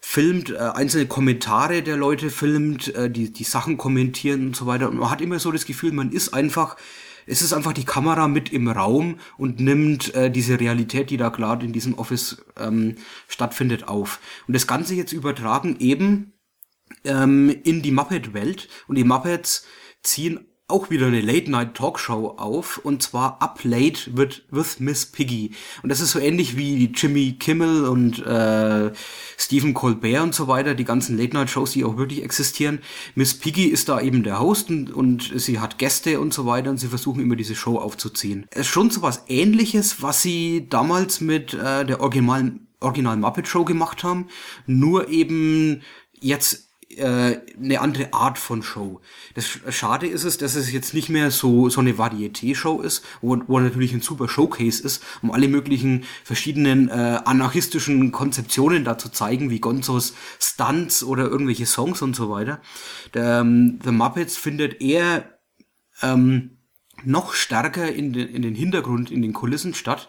filmt, 0.00 0.50
äh, 0.50 0.58
einzelne 0.58 1.06
Kommentare 1.06 1.82
der 1.82 1.96
Leute 1.96 2.30
filmt, 2.30 2.94
äh, 2.94 3.10
die, 3.10 3.32
die 3.32 3.44
Sachen 3.44 3.76
kommentieren 3.76 4.48
und 4.48 4.56
so 4.56 4.66
weiter. 4.66 4.88
Und 4.88 4.98
man 4.98 5.10
hat 5.10 5.20
immer 5.20 5.38
so 5.38 5.50
das 5.52 5.66
Gefühl, 5.66 5.92
man 5.92 6.12
ist 6.12 6.32
einfach, 6.32 6.76
es 7.26 7.42
ist 7.42 7.52
einfach 7.52 7.72
die 7.72 7.84
Kamera 7.84 8.28
mit 8.28 8.52
im 8.52 8.68
Raum 8.68 9.18
und 9.36 9.58
nimmt 9.60 10.14
äh, 10.14 10.30
diese 10.30 10.60
Realität, 10.60 11.10
die 11.10 11.16
da 11.16 11.28
gerade 11.28 11.66
in 11.66 11.72
diesem 11.72 11.94
Office 11.94 12.44
ähm, 12.56 12.96
stattfindet, 13.28 13.88
auf. 13.88 14.20
Und 14.46 14.54
das 14.54 14.66
Ganze 14.66 14.94
jetzt 14.94 15.12
übertragen 15.12 15.76
eben 15.80 16.32
ähm, 17.06 17.54
in 17.64 17.82
die 17.82 17.92
Muppet-Welt. 17.92 18.68
Und 18.88 18.96
die 18.96 19.04
Muppets 19.04 19.64
ziehen 20.02 20.46
auch 20.68 20.90
wieder 20.90 21.06
eine 21.06 21.20
Late-Night-Talkshow 21.20 22.34
auf 22.38 22.78
und 22.78 23.00
zwar 23.00 23.40
Up 23.40 23.60
Late 23.62 24.16
with, 24.16 24.42
with 24.50 24.80
Miss 24.80 25.06
Piggy. 25.06 25.52
Und 25.84 25.90
das 25.90 26.00
ist 26.00 26.10
so 26.10 26.18
ähnlich 26.18 26.56
wie 26.56 26.86
Jimmy 26.86 27.36
Kimmel 27.38 27.84
und 27.84 28.18
äh, 28.26 28.90
Stephen 29.38 29.74
Colbert 29.74 30.22
und 30.22 30.34
so 30.34 30.48
weiter, 30.48 30.74
die 30.74 30.84
ganzen 30.84 31.16
Late-Night-Shows, 31.16 31.70
die 31.70 31.84
auch 31.84 31.96
wirklich 31.96 32.24
existieren. 32.24 32.80
Miss 33.14 33.34
Piggy 33.34 33.66
ist 33.66 33.88
da 33.88 34.00
eben 34.00 34.24
der 34.24 34.40
Host 34.40 34.68
und, 34.70 34.90
und 34.90 35.32
sie 35.36 35.60
hat 35.60 35.78
Gäste 35.78 36.18
und 36.18 36.34
so 36.34 36.46
weiter 36.46 36.70
und 36.70 36.78
sie 36.78 36.88
versuchen 36.88 37.20
immer 37.20 37.36
diese 37.36 37.54
Show 37.54 37.78
aufzuziehen. 37.78 38.46
Es 38.50 38.62
ist 38.62 38.66
schon 38.68 38.90
so 38.90 39.02
was 39.02 39.22
ähnliches, 39.28 40.02
was 40.02 40.20
sie 40.20 40.66
damals 40.68 41.20
mit 41.20 41.54
äh, 41.54 41.84
der 41.84 42.00
originalen 42.00 42.66
Original 42.80 43.16
Muppet 43.16 43.48
Show 43.48 43.64
gemacht 43.64 44.04
haben, 44.04 44.26
nur 44.66 45.08
eben 45.08 45.82
jetzt 46.20 46.65
eine 46.98 47.80
andere 47.80 48.12
Art 48.12 48.38
von 48.38 48.62
Show. 48.62 49.00
Das 49.34 49.46
Schade 49.70 50.06
ist 50.06 50.24
es, 50.24 50.38
dass 50.38 50.54
es 50.54 50.72
jetzt 50.72 50.94
nicht 50.94 51.08
mehr 51.08 51.30
so 51.30 51.68
so 51.68 51.80
eine 51.80 51.94
Varieté-Show 51.94 52.80
ist, 52.80 53.04
wo, 53.20 53.36
wo 53.48 53.58
natürlich 53.58 53.92
ein 53.92 54.00
super 54.00 54.28
Showcase 54.28 54.82
ist, 54.82 55.02
um 55.20 55.32
alle 55.32 55.48
möglichen 55.48 56.04
verschiedenen 56.24 56.88
äh, 56.88 57.20
anarchistischen 57.24 58.12
Konzeptionen 58.12 58.84
da 58.84 58.98
zu 58.98 59.10
zeigen, 59.10 59.50
wie 59.50 59.60
Gonzos 59.60 60.14
Stunts 60.38 61.02
oder 61.02 61.24
irgendwelche 61.24 61.66
Songs 61.66 62.02
und 62.02 62.14
so 62.14 62.30
weiter. 62.30 62.60
Der, 63.14 63.40
ähm, 63.40 63.78
The 63.82 63.90
Muppets 63.90 64.36
findet 64.36 64.80
eher 64.80 65.38
ähm, 66.02 66.58
noch 67.04 67.34
stärker 67.34 67.92
in 67.92 68.12
den, 68.12 68.28
in 68.28 68.42
den 68.42 68.54
Hintergrund, 68.54 69.10
in 69.10 69.22
den 69.22 69.32
Kulissen 69.32 69.74
statt, 69.74 70.08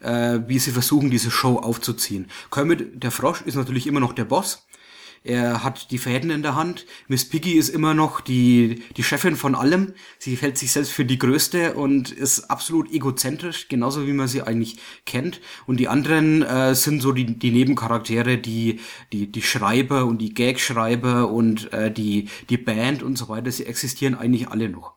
äh, 0.00 0.40
wie 0.46 0.58
sie 0.58 0.72
versuchen, 0.72 1.10
diese 1.10 1.30
Show 1.30 1.56
aufzuziehen. 1.56 2.28
Kermit, 2.50 3.02
der 3.02 3.10
Frosch, 3.10 3.42
ist 3.42 3.54
natürlich 3.54 3.86
immer 3.86 4.00
noch 4.00 4.12
der 4.12 4.24
Boss, 4.24 4.66
er 5.26 5.64
hat 5.64 5.90
die 5.90 5.98
Fäden 5.98 6.30
in 6.30 6.42
der 6.42 6.54
Hand. 6.54 6.86
Miss 7.08 7.28
Piggy 7.28 7.52
ist 7.52 7.68
immer 7.68 7.94
noch 7.94 8.20
die, 8.20 8.82
die 8.96 9.02
Chefin 9.02 9.36
von 9.36 9.54
allem. 9.54 9.94
Sie 10.18 10.36
hält 10.36 10.58
sich 10.58 10.72
selbst 10.72 10.92
für 10.92 11.04
die 11.04 11.18
Größte 11.18 11.74
und 11.74 12.10
ist 12.10 12.50
absolut 12.50 12.92
egozentrisch, 12.92 13.68
genauso 13.68 14.06
wie 14.06 14.12
man 14.12 14.28
sie 14.28 14.42
eigentlich 14.42 14.78
kennt. 15.04 15.40
Und 15.66 15.80
die 15.80 15.88
anderen 15.88 16.42
äh, 16.42 16.74
sind 16.74 17.02
so 17.02 17.12
die, 17.12 17.38
die 17.38 17.50
Nebencharaktere, 17.50 18.38
die, 18.38 18.80
die, 19.12 19.30
die 19.30 19.42
Schreiber 19.42 20.04
und 20.06 20.18
die 20.18 20.34
Gagschreiber 20.34 21.30
und 21.30 21.72
äh, 21.72 21.90
die, 21.90 22.28
die 22.48 22.58
Band 22.58 23.02
und 23.02 23.16
so 23.16 23.28
weiter. 23.28 23.50
Sie 23.50 23.66
existieren 23.66 24.14
eigentlich 24.14 24.48
alle 24.48 24.68
noch. 24.68 24.94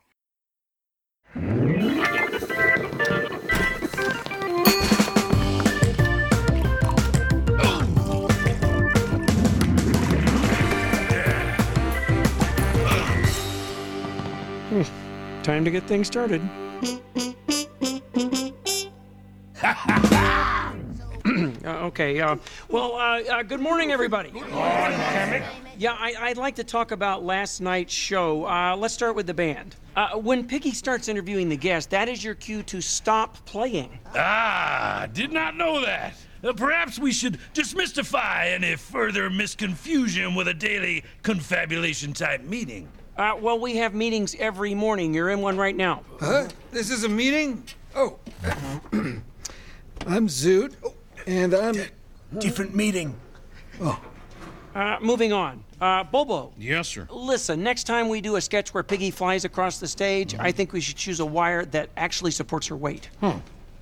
Time 15.49 15.65
to 15.65 15.71
get 15.71 15.81
things 15.87 16.05
started. 16.05 16.47
Uh, 21.65 21.85
okay. 21.85 22.19
Uh, 22.19 22.35
well, 22.69 22.95
uh, 22.95 23.21
uh, 23.21 23.43
good 23.43 23.59
morning, 23.59 23.91
everybody. 23.91 24.29
Good 24.31 24.49
morning, 24.49 25.43
Yeah, 25.77 25.95
I, 25.99 26.29
would 26.29 26.37
like 26.37 26.55
to 26.55 26.63
talk 26.63 26.91
about 26.91 27.23
last 27.23 27.61
night's 27.61 27.93
show. 27.93 28.45
Uh, 28.45 28.75
let's 28.75 28.93
start 28.93 29.15
with 29.15 29.27
the 29.27 29.33
band. 29.33 29.75
Uh, 29.95 30.11
when 30.17 30.47
Piggy 30.47 30.71
starts 30.71 31.07
interviewing 31.07 31.47
the 31.49 31.57
guest, 31.57 31.91
that 31.91 32.09
is 32.09 32.23
your 32.23 32.33
cue 32.33 32.63
to 32.63 32.81
stop 32.81 33.45
playing. 33.45 33.99
Ah, 34.15 35.07
did 35.13 35.31
not 35.31 35.55
know 35.57 35.81
that. 35.85 36.15
Perhaps 36.55 36.97
we 36.97 37.11
should 37.11 37.37
demystify 37.53 38.53
any 38.53 38.75
further 38.75 39.29
misconfusion 39.29 40.35
with 40.35 40.47
a 40.47 40.53
daily 40.53 41.03
confabulation 41.21 42.13
type 42.13 42.43
meeting. 42.43 42.89
Uh, 43.19 43.35
well, 43.41 43.59
we 43.59 43.75
have 43.75 43.93
meetings 43.93 44.33
every 44.39 44.73
morning. 44.73 45.13
You're 45.13 45.29
in 45.29 45.41
one 45.41 45.57
right 45.57 45.75
now. 45.75 46.03
Huh? 46.21 46.47
This 46.71 46.89
is 46.89 47.03
a 47.03 47.09
meeting? 47.09 47.65
Oh. 47.93 48.17
I'm 48.93 50.29
Zoot, 50.29 50.73
and 51.27 51.53
I'm. 51.53 51.73
D- 51.73 51.87
different 52.37 52.73
meeting. 52.73 53.13
Oh. 53.81 53.99
Uh, 54.73 54.99
moving 55.01 55.33
on. 55.33 55.65
Uh, 55.81 56.05
Bobo. 56.05 56.53
Yes, 56.57 56.87
sir. 56.87 57.09
Listen, 57.11 57.61
next 57.61 57.83
time 57.83 58.07
we 58.07 58.21
do 58.21 58.37
a 58.37 58.41
sketch 58.41 58.73
where 58.73 58.83
Piggy 58.83 59.11
flies 59.11 59.43
across 59.43 59.79
the 59.79 59.87
stage, 59.89 60.31
mm-hmm. 60.31 60.41
I 60.41 60.53
think 60.53 60.71
we 60.71 60.79
should 60.79 60.95
choose 60.95 61.19
a 61.19 61.25
wire 61.25 61.65
that 61.65 61.89
actually 61.97 62.31
supports 62.31 62.67
her 62.67 62.77
weight. 62.77 63.09
Huh. 63.19 63.39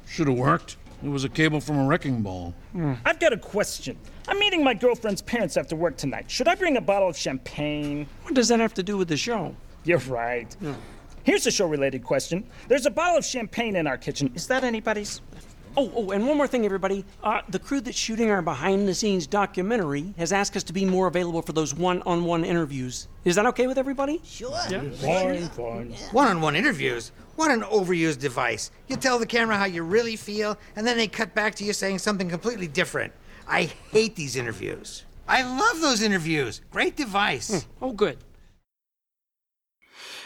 Should 0.08 0.30
have 0.30 0.38
worked. 0.38 0.78
It 1.04 1.10
was 1.10 1.24
a 1.24 1.30
cable 1.30 1.62
from 1.62 1.78
a 1.78 1.86
wrecking 1.86 2.22
ball. 2.24 2.56
Mm. 2.76 2.98
I've 3.06 3.20
got 3.20 3.32
a 3.32 3.38
question. 3.38 3.98
I'm 4.28 4.40
meeting 4.40 4.64
my 4.64 4.74
girlfriend's 4.74 5.22
parents 5.22 5.56
after 5.56 5.76
work 5.76 5.96
tonight. 5.96 6.30
Should 6.30 6.48
I 6.48 6.56
bring 6.56 6.78
a 6.78 6.82
bottle 6.82 7.08
of 7.08 7.16
champagne? 7.16 8.08
What 8.24 8.34
does 8.34 8.48
that 8.48 8.60
have 8.60 8.74
to 8.76 8.84
do 8.84 8.98
with 8.98 9.08
the 9.08 9.18
show? 9.18 9.56
You're 9.84 10.00
right. 10.00 10.56
Yeah. 10.60 10.74
Here's 11.24 11.46
a 11.46 11.52
show 11.52 11.68
related 11.68 12.04
question. 12.04 12.46
There's 12.68 12.86
a 12.86 12.90
bottle 12.90 13.18
of 13.18 13.26
champagne 13.26 13.76
in 13.76 13.86
our 13.86 13.98
kitchen. 13.98 14.32
Is 14.34 14.48
that 14.48 14.64
anybody's? 14.64 15.22
Oh, 15.80 15.92
oh, 15.96 16.10
and 16.10 16.28
one 16.28 16.38
more 16.38 16.48
thing, 16.48 16.66
everybody. 16.66 17.06
Uh, 17.24 17.42
the 17.50 17.60
crew 17.60 17.80
that's 17.80 17.96
shooting 17.96 18.32
our 18.32 18.42
behind 18.42 18.88
the 18.88 18.96
scenes 18.96 19.28
documentary 19.28 20.12
has 20.18 20.34
asked 20.34 20.58
us 20.58 20.64
to 20.64 20.74
be 20.74 20.86
more 20.86 21.06
available 21.06 21.44
for 21.44 21.54
those 21.54 21.76
one 21.76 22.02
on 22.02 22.26
one 22.26 22.44
interviews. 22.44 23.08
Is 23.26 23.36
that 23.36 23.46
okay 23.46 23.68
with 23.68 23.78
everybody? 23.78 24.20
Sure. 24.26 24.58
Yeah. 24.72 24.90
Fine, 24.90 25.50
fine. 25.50 25.94
One 26.14 26.28
on 26.30 26.42
one 26.42 26.56
interviews? 26.56 27.12
What 27.36 27.52
an 27.52 27.62
overused 27.62 28.18
device. 28.18 28.72
You 28.88 28.96
tell 28.96 29.20
the 29.20 29.28
camera 29.28 29.56
how 29.56 29.66
you 29.66 29.84
really 29.84 30.16
feel, 30.16 30.58
and 30.76 30.88
then 30.88 30.98
they 30.98 31.08
cut 31.08 31.36
back 31.36 31.54
to 31.56 31.64
you 31.64 31.74
saying 31.74 32.00
something 32.00 32.28
completely 32.28 32.68
different. 32.68 33.14
I 33.48 33.70
hate 33.92 34.16
these 34.16 34.36
interviews. 34.36 35.04
I 35.28 35.44
love 35.44 35.80
those 35.82 36.02
interviews. 36.02 36.62
Great 36.72 36.96
device. 36.98 37.50
Hm. 37.52 37.70
Oh, 37.84 37.94
good. 37.94 38.18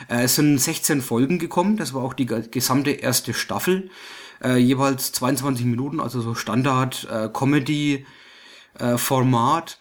Äh, 0.09 0.23
es 0.23 0.35
sind 0.35 0.57
16 0.59 1.01
Folgen 1.01 1.39
gekommen, 1.39 1.75
das 1.75 1.93
war 1.93 2.03
auch 2.03 2.13
die 2.13 2.25
gesamte 2.25 2.91
erste 2.91 3.33
Staffel. 3.33 3.89
Äh, 4.43 4.57
jeweils 4.57 5.11
22 5.11 5.65
Minuten, 5.65 5.99
also 5.99 6.21
so 6.21 6.35
Standard 6.35 7.07
äh, 7.11 7.29
Comedy-Format. 7.31 9.79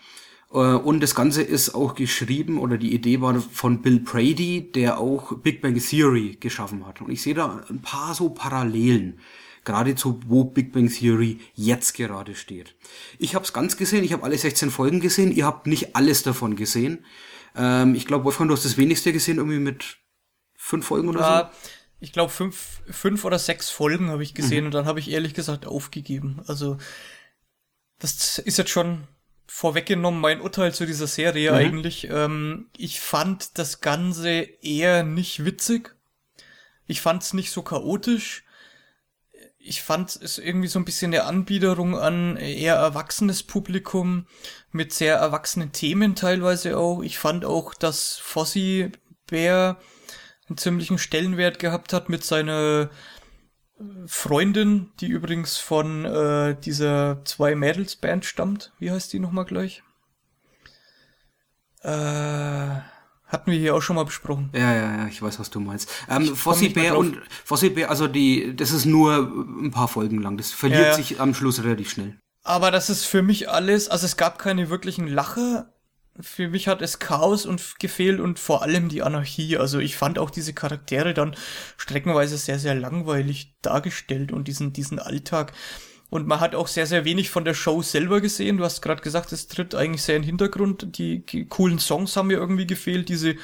Äh, 0.53 0.57
und 0.57 1.01
das 1.01 1.15
Ganze 1.15 1.43
ist 1.43 1.75
auch 1.75 1.95
geschrieben, 1.95 2.59
oder 2.59 2.77
die 2.77 2.95
Idee 2.95 3.21
war 3.21 3.41
von 3.41 3.83
Bill 3.83 4.01
Brady, 4.01 4.73
der 4.73 4.99
auch 4.99 5.39
Big 5.39 5.63
Bang 5.63 5.79
Theory 5.79 6.37
geschaffen 6.41 6.87
hat. 6.87 7.01
Und 7.01 7.11
ich 7.11 7.23
sehe 7.23 7.35
da 7.35 7.65
ein 7.71 7.81
paar 7.81 8.15
so 8.15 8.31
Parallelen 8.31 9.21
geradezu, 9.65 10.21
wo 10.27 10.45
Big 10.45 10.73
Bang 10.73 10.89
Theory 10.89 11.39
jetzt 11.55 11.95
gerade 11.95 12.35
steht. 12.35 12.75
Ich 13.19 13.35
habe 13.35 13.45
es 13.45 13.53
ganz 13.53 13.77
gesehen, 13.77 14.05
ich 14.05 14.13
habe 14.13 14.25
alle 14.25 14.39
16 14.39 14.71
Folgen 14.71 15.01
gesehen, 15.01 15.33
ihr 15.33 15.47
habt 15.47 15.67
nicht 15.67 15.97
alles 15.97 16.23
davon 16.23 16.57
gesehen. 16.57 17.05
Ähm, 17.57 17.95
ich 17.95 18.07
glaube, 18.07 18.25
Wolfgang, 18.25 18.49
du 18.49 18.55
hast 18.55 18.65
das 18.65 18.77
wenigste 18.77 19.13
gesehen, 19.13 19.37
irgendwie 19.37 19.59
mit 19.59 19.99
fünf 20.57 20.87
Folgen 20.87 21.09
oder 21.09 21.21
ja, 21.21 21.51
so. 21.53 21.71
Ich 22.01 22.13
glaube, 22.13 22.33
fünf, 22.33 22.83
fünf 22.91 23.25
oder 23.25 23.39
sechs 23.39 23.71
Folgen 23.71 24.11
habe 24.11 24.23
ich 24.23 24.35
gesehen 24.35 24.61
mhm. 24.61 24.67
und 24.67 24.75
dann 24.75 24.87
habe 24.87 25.01
ich 25.01 25.11
ehrlich 25.11 25.35
gesagt 25.35 25.67
aufgegeben. 25.67 26.43
Also, 26.47 26.79
das 27.99 28.39
ist 28.39 28.59
jetzt 28.59 28.71
schon 28.71 29.07
vorweggenommen 29.47 30.21
mein 30.21 30.41
Urteil 30.41 30.73
zu 30.73 30.87
dieser 30.87 31.07
Serie 31.07 31.51
mhm. 31.51 31.57
eigentlich. 31.57 32.09
Ähm, 32.11 32.71
ich 32.77 33.01
fand 33.01 33.59
das 33.59 33.81
Ganze 33.81 34.31
eher 34.63 35.03
nicht 35.03 35.45
witzig. 35.45 35.95
Ich 36.87 37.01
fand 37.01 37.23
es 37.23 37.35
nicht 37.35 37.51
so 37.51 37.63
chaotisch 37.63 38.45
ich 39.63 39.83
fand 39.83 40.17
es 40.17 40.39
irgendwie 40.39 40.69
so 40.69 40.79
ein 40.79 40.87
bisschen 40.87 41.13
eine 41.13 41.25
Anbiederung 41.25 41.97
an 41.97 42.37
eher 42.37 42.77
erwachsenes 42.77 43.43
Publikum 43.43 44.27
mit 44.73 44.93
sehr 44.93 45.17
erwachsenen 45.17 45.73
Themen 45.73 46.15
teilweise 46.15 46.79
auch. 46.79 47.03
Ich 47.03 47.19
fand 47.19 47.45
auch, 47.45 47.75
dass 47.75 48.17
Fossi 48.17 48.91
Bär 49.27 49.79
einen 50.51 50.59
ziemlichen 50.59 50.99
Stellenwert 50.99 51.59
gehabt 51.59 51.93
hat 51.93 52.09
mit 52.09 52.25
seiner 52.25 52.91
Freundin, 54.07 54.93
die 55.01 55.09
übrigens 55.09 55.57
von 55.57 56.05
äh, 56.05 56.55
dieser 56.61 57.25
zwei 57.25 57.55
Mädels 57.55 57.97
Band 57.97 58.27
stammt. 58.27 58.73
Wie 58.79 58.91
heißt 58.91 59.13
die 59.13 59.21
nochmal 59.21 59.47
gleich? 59.47 59.83
Äh 61.83 62.81
hatten 63.31 63.53
wir 63.53 63.59
hier 63.59 63.75
auch 63.75 63.81
schon 63.81 63.97
mal 63.97 64.05
besprochen. 64.05 64.51
Ja, 64.53 64.75
ja, 64.75 64.97
ja, 64.97 65.07
ich 65.07 65.23
weiß, 65.23 65.39
was 65.39 65.51
du 65.51 65.61
meinst. 65.61 65.89
Ähm, 66.09 66.35
Fossil 66.35 66.71
Bär 66.71 66.99
und 66.99 67.17
Fossil 67.45 67.71
Bär, 67.71 67.89
also 67.89 68.09
die, 68.09 68.57
das 68.57 68.73
ist 68.73 68.87
nur 68.87 69.33
ein 69.63 69.71
paar 69.71 69.89
Folgen 69.89 70.21
lang. 70.21 70.37
Das 70.37 70.51
verliert 70.51 70.83
ja, 70.83 70.89
ja. 70.89 70.95
sich 70.95 71.21
am 71.21 71.33
Schluss 71.33 71.63
relativ 71.63 71.91
schnell. 71.91 72.19
Aber 72.43 72.71
das 72.71 72.91
ist 72.91 73.05
für 73.05 73.23
mich 73.23 73.49
alles, 73.49 73.89
also 73.89 74.07
es 74.07 74.17
gab 74.17 74.39
keine 74.39 74.69
wirklichen 74.69 75.07
Lacher. 75.07 75.73
Für 76.23 76.49
mich 76.49 76.69
hat 76.69 76.83
es 76.83 76.99
Chaos 76.99 77.47
und 77.47 77.79
gefehlt 77.79 78.21
und 78.21 78.39
vor 78.39 78.63
allem 78.63 78.89
die 78.89 79.03
Anarchie. 79.03 79.57
Also 79.57 79.79
ich 79.79 79.97
fand 79.97 80.19
auch 80.19 80.31
diese 80.31 80.55
Charaktere 80.55 81.15
dann 81.15 81.37
streckenweise 81.77 82.37
sehr, 82.37 82.59
sehr 82.59 82.75
langweilig 82.75 83.55
dargestellt 83.63 84.33
und 84.33 84.49
diesen, 84.49 84.73
diesen 84.73 84.99
Alltag. 84.99 85.53
Und 86.11 86.27
man 86.27 86.41
hat 86.41 86.55
auch 86.55 86.67
sehr, 86.67 86.87
sehr 86.87 87.05
wenig 87.05 87.31
von 87.31 87.45
der 87.45 87.55
Show 87.55 87.83
selber 87.83 88.21
gesehen. 88.21 88.57
Du 88.57 88.65
hast 88.65 88.83
gerade 88.83 89.01
gesagt, 89.01 89.33
es 89.33 89.47
tritt 89.47 89.75
eigentlich 89.75 90.03
sehr 90.03 90.17
in 90.17 90.23
den 90.23 90.27
Hintergrund. 90.27 90.99
Die, 90.99 91.25
coolen 91.49 91.79
Songs 91.79 92.17
haben 92.17 92.29
mir 92.29 92.39
irgendwie 92.39 92.67
gefehlt. 92.67 93.09
Diese 93.09 93.37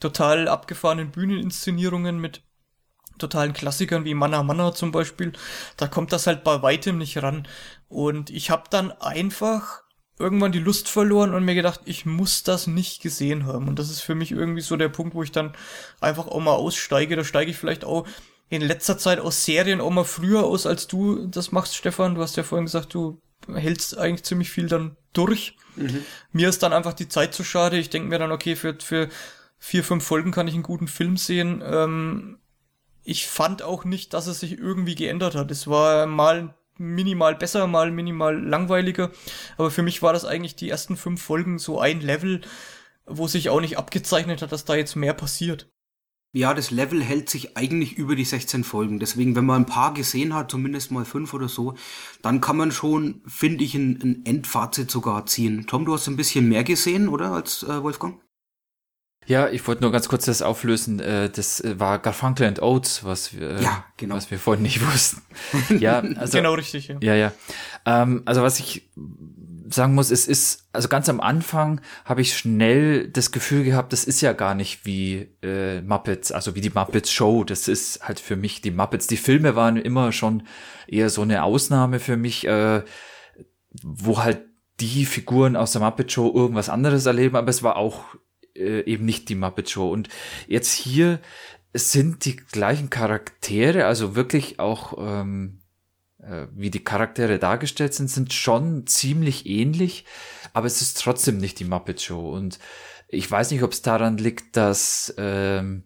total 0.00 0.48
abgefahrenen 0.48 1.12
Bühneninszenierungen 1.12 2.20
mit 2.20 2.42
totalen 3.18 3.52
Klassikern 3.52 4.04
wie 4.04 4.14
Manna 4.14 4.42
Manna 4.42 4.74
zum 4.74 4.90
Beispiel. 4.90 5.32
Da 5.76 5.86
kommt 5.86 6.12
das 6.12 6.26
halt 6.26 6.42
bei 6.42 6.60
weitem 6.62 6.98
nicht 6.98 7.22
ran. 7.22 7.46
Und 7.88 8.30
ich 8.30 8.50
habe 8.50 8.64
dann 8.68 8.90
einfach 8.92 9.82
irgendwann 10.18 10.52
die 10.52 10.58
Lust 10.58 10.88
verloren 10.88 11.34
und 11.34 11.44
mir 11.44 11.54
gedacht, 11.54 11.80
ich 11.84 12.06
muss 12.06 12.42
das 12.42 12.66
nicht 12.66 13.02
gesehen 13.02 13.46
haben. 13.46 13.68
Und 13.68 13.78
das 13.78 13.90
ist 13.90 14.00
für 14.00 14.14
mich 14.14 14.32
irgendwie 14.32 14.60
so 14.60 14.76
der 14.76 14.88
Punkt, 14.88 15.14
wo 15.14 15.22
ich 15.22 15.32
dann 15.32 15.54
einfach 16.00 16.26
auch 16.26 16.40
mal 16.40 16.54
aussteige. 16.54 17.16
Da 17.16 17.24
steige 17.24 17.50
ich 17.50 17.56
vielleicht 17.56 17.84
auch 17.84 18.06
in 18.48 18.62
letzter 18.62 18.98
Zeit 18.98 19.20
aus 19.20 19.44
Serien 19.44 19.80
auch 19.80 19.90
mal 19.90 20.04
früher 20.04 20.44
aus, 20.44 20.66
als 20.66 20.86
du 20.86 21.26
das 21.26 21.52
machst, 21.52 21.76
Stefan. 21.76 22.14
Du 22.14 22.22
hast 22.22 22.36
ja 22.36 22.42
vorhin 22.42 22.66
gesagt, 22.66 22.94
du 22.94 23.20
hältst 23.54 23.96
eigentlich 23.96 24.24
ziemlich 24.24 24.50
viel 24.50 24.68
dann 24.68 24.96
durch. 25.12 25.56
Mhm. 25.76 26.04
Mir 26.32 26.48
ist 26.48 26.62
dann 26.62 26.72
einfach 26.72 26.94
die 26.94 27.08
Zeit 27.08 27.34
zu 27.34 27.44
schade. 27.44 27.78
Ich 27.78 27.90
denke 27.90 28.08
mir 28.08 28.18
dann, 28.18 28.32
okay, 28.32 28.56
für, 28.56 28.76
für 28.80 29.08
vier, 29.58 29.84
fünf 29.84 30.04
Folgen 30.04 30.32
kann 30.32 30.48
ich 30.48 30.54
einen 30.54 30.62
guten 30.62 30.88
Film 30.88 31.16
sehen. 31.16 31.62
Ähm, 31.64 32.38
ich 33.04 33.26
fand 33.26 33.62
auch 33.62 33.84
nicht, 33.84 34.12
dass 34.14 34.26
es 34.26 34.40
sich 34.40 34.58
irgendwie 34.58 34.94
geändert 34.94 35.34
hat. 35.34 35.50
Es 35.50 35.66
war 35.66 36.06
mal 36.06 36.54
minimal 36.78 37.34
besser, 37.34 37.66
mal 37.66 37.90
minimal 37.90 38.42
langweiliger. 38.42 39.10
Aber 39.56 39.70
für 39.70 39.82
mich 39.82 40.02
war 40.02 40.12
das 40.12 40.24
eigentlich 40.24 40.56
die 40.56 40.70
ersten 40.70 40.96
fünf 40.96 41.22
Folgen 41.22 41.58
so 41.58 41.80
ein 41.80 42.00
Level, 42.00 42.40
wo 43.06 43.26
sich 43.26 43.50
auch 43.50 43.60
nicht 43.60 43.78
abgezeichnet 43.78 44.42
hat, 44.42 44.52
dass 44.52 44.64
da 44.64 44.74
jetzt 44.74 44.96
mehr 44.96 45.14
passiert. 45.14 45.70
Ja, 46.32 46.52
das 46.52 46.70
Level 46.70 47.02
hält 47.02 47.30
sich 47.30 47.56
eigentlich 47.56 47.96
über 47.96 48.14
die 48.14 48.24
16 48.24 48.62
Folgen. 48.62 48.98
Deswegen, 48.98 49.34
wenn 49.34 49.46
man 49.46 49.62
ein 49.62 49.66
paar 49.66 49.94
gesehen 49.94 50.34
hat, 50.34 50.50
zumindest 50.50 50.90
mal 50.90 51.06
fünf 51.06 51.32
oder 51.32 51.48
so, 51.48 51.74
dann 52.20 52.42
kann 52.42 52.58
man 52.58 52.70
schon, 52.70 53.22
finde 53.26 53.64
ich, 53.64 53.74
ein, 53.74 53.98
ein 54.02 54.26
Endfazit 54.26 54.90
sogar 54.90 55.24
ziehen. 55.24 55.66
Tom, 55.66 55.86
du 55.86 55.94
hast 55.94 56.06
ein 56.06 56.16
bisschen 56.16 56.46
mehr 56.46 56.64
gesehen, 56.64 57.08
oder, 57.08 57.32
als 57.32 57.62
äh, 57.62 57.82
Wolfgang? 57.82 58.20
Ja, 59.28 59.50
ich 59.50 59.66
wollte 59.68 59.82
nur 59.82 59.92
ganz 59.92 60.08
kurz 60.08 60.24
das 60.24 60.40
auflösen. 60.40 61.00
Äh, 61.00 61.28
das 61.28 61.60
äh, 61.60 61.78
war 61.78 61.98
Garfunkel 61.98 62.46
and 62.46 62.62
Oates, 62.62 63.04
was 63.04 63.38
wir, 63.38 63.60
ja, 63.60 63.84
genau. 63.98 64.14
was 64.14 64.30
wir 64.30 64.38
vorhin 64.38 64.62
nicht 64.62 64.80
wussten. 64.92 65.20
ja, 65.78 65.98
also, 66.16 66.38
genau 66.38 66.54
richtig. 66.54 66.88
Ja, 66.88 66.96
ja. 67.00 67.14
ja. 67.14 67.32
Ähm, 67.84 68.22
also 68.24 68.42
was 68.42 68.58
ich 68.58 68.88
sagen 69.68 69.94
muss, 69.94 70.10
es 70.10 70.26
ist, 70.26 70.66
also 70.72 70.88
ganz 70.88 71.10
am 71.10 71.20
Anfang 71.20 71.82
habe 72.06 72.22
ich 72.22 72.38
schnell 72.38 73.08
das 73.08 73.30
Gefühl 73.30 73.64
gehabt, 73.64 73.92
das 73.92 74.04
ist 74.04 74.22
ja 74.22 74.32
gar 74.32 74.54
nicht 74.54 74.86
wie 74.86 75.28
äh, 75.42 75.82
Muppets, 75.82 76.32
also 76.32 76.54
wie 76.54 76.62
die 76.62 76.70
Muppets 76.70 77.12
Show. 77.12 77.44
Das 77.44 77.68
ist 77.68 78.00
halt 78.08 78.20
für 78.20 78.36
mich 78.36 78.62
die 78.62 78.70
Muppets. 78.70 79.08
Die 79.08 79.18
Filme 79.18 79.54
waren 79.54 79.76
immer 79.76 80.10
schon 80.12 80.44
eher 80.86 81.10
so 81.10 81.20
eine 81.20 81.42
Ausnahme 81.42 82.00
für 82.00 82.16
mich, 82.16 82.46
äh, 82.46 82.82
wo 83.82 84.22
halt 84.22 84.40
die 84.80 85.04
Figuren 85.04 85.54
aus 85.54 85.72
der 85.72 85.82
Muppet 85.82 86.12
Show 86.12 86.32
irgendwas 86.34 86.70
anderes 86.70 87.04
erleben, 87.04 87.36
aber 87.36 87.50
es 87.50 87.62
war 87.62 87.76
auch 87.76 88.04
äh, 88.58 88.80
eben 88.82 89.04
nicht 89.04 89.28
die 89.28 89.34
Muppet 89.34 89.70
Show. 89.70 89.90
Und 89.90 90.08
jetzt 90.46 90.72
hier 90.72 91.20
sind 91.74 92.24
die 92.24 92.36
gleichen 92.36 92.90
Charaktere, 92.90 93.86
also 93.86 94.16
wirklich 94.16 94.58
auch 94.58 94.94
ähm, 94.98 95.60
äh, 96.18 96.46
wie 96.54 96.70
die 96.70 96.84
Charaktere 96.84 97.38
dargestellt 97.38 97.94
sind, 97.94 98.10
sind 98.10 98.32
schon 98.32 98.86
ziemlich 98.86 99.46
ähnlich, 99.46 100.04
aber 100.52 100.66
es 100.66 100.82
ist 100.82 101.00
trotzdem 101.00 101.38
nicht 101.38 101.58
die 101.60 101.64
Muppet 101.64 102.00
Show. 102.00 102.30
Und 102.30 102.58
ich 103.08 103.30
weiß 103.30 103.50
nicht, 103.50 103.62
ob 103.62 103.72
es 103.72 103.82
daran 103.82 104.18
liegt, 104.18 104.56
dass 104.56 105.14
ähm, 105.18 105.84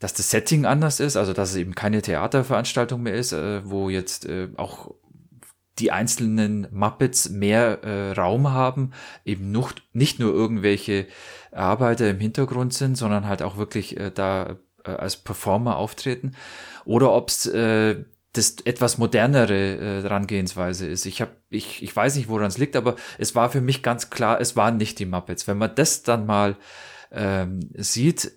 dass 0.00 0.14
das 0.14 0.30
Setting 0.30 0.64
anders 0.64 0.98
ist, 0.98 1.16
also 1.16 1.32
dass 1.32 1.50
es 1.50 1.56
eben 1.56 1.74
keine 1.74 2.02
Theaterveranstaltung 2.02 3.02
mehr 3.02 3.14
ist, 3.14 3.32
äh, 3.32 3.60
wo 3.68 3.90
jetzt 3.90 4.24
äh, 4.24 4.48
auch 4.56 4.94
die 5.78 5.92
einzelnen 5.92 6.66
Muppets 6.72 7.30
mehr 7.30 7.84
äh, 7.84 8.12
Raum 8.12 8.50
haben, 8.50 8.92
eben 9.24 9.52
noch, 9.52 9.72
nicht 9.92 10.18
nur 10.18 10.32
irgendwelche 10.32 11.06
Arbeiter 11.52 12.08
im 12.08 12.20
Hintergrund 12.20 12.74
sind, 12.74 12.96
sondern 12.96 13.26
halt 13.26 13.42
auch 13.42 13.56
wirklich 13.56 13.98
äh, 13.98 14.10
da 14.10 14.56
äh, 14.84 14.90
als 14.90 15.16
Performer 15.16 15.76
auftreten. 15.76 16.32
Oder 16.84 17.12
ob 17.12 17.28
es 17.28 17.46
äh, 17.46 18.04
das 18.32 18.56
etwas 18.64 18.98
modernere 18.98 19.54
äh, 19.54 20.02
Herangehensweise 20.02 20.86
ist. 20.86 21.04
Ich 21.04 21.20
habe, 21.20 21.32
ich, 21.48 21.82
ich 21.82 21.94
weiß 21.94 22.16
nicht, 22.16 22.28
woran 22.28 22.46
es 22.46 22.58
liegt, 22.58 22.76
aber 22.76 22.96
es 23.18 23.34
war 23.34 23.50
für 23.50 23.60
mich 23.60 23.82
ganz 23.82 24.10
klar, 24.10 24.40
es 24.40 24.56
waren 24.56 24.76
nicht 24.76 24.98
die 24.98 25.06
Muppets. 25.06 25.48
Wenn 25.48 25.58
man 25.58 25.74
das 25.74 26.04
dann 26.04 26.26
mal 26.26 26.56
ähm, 27.10 27.60
sieht, 27.76 28.30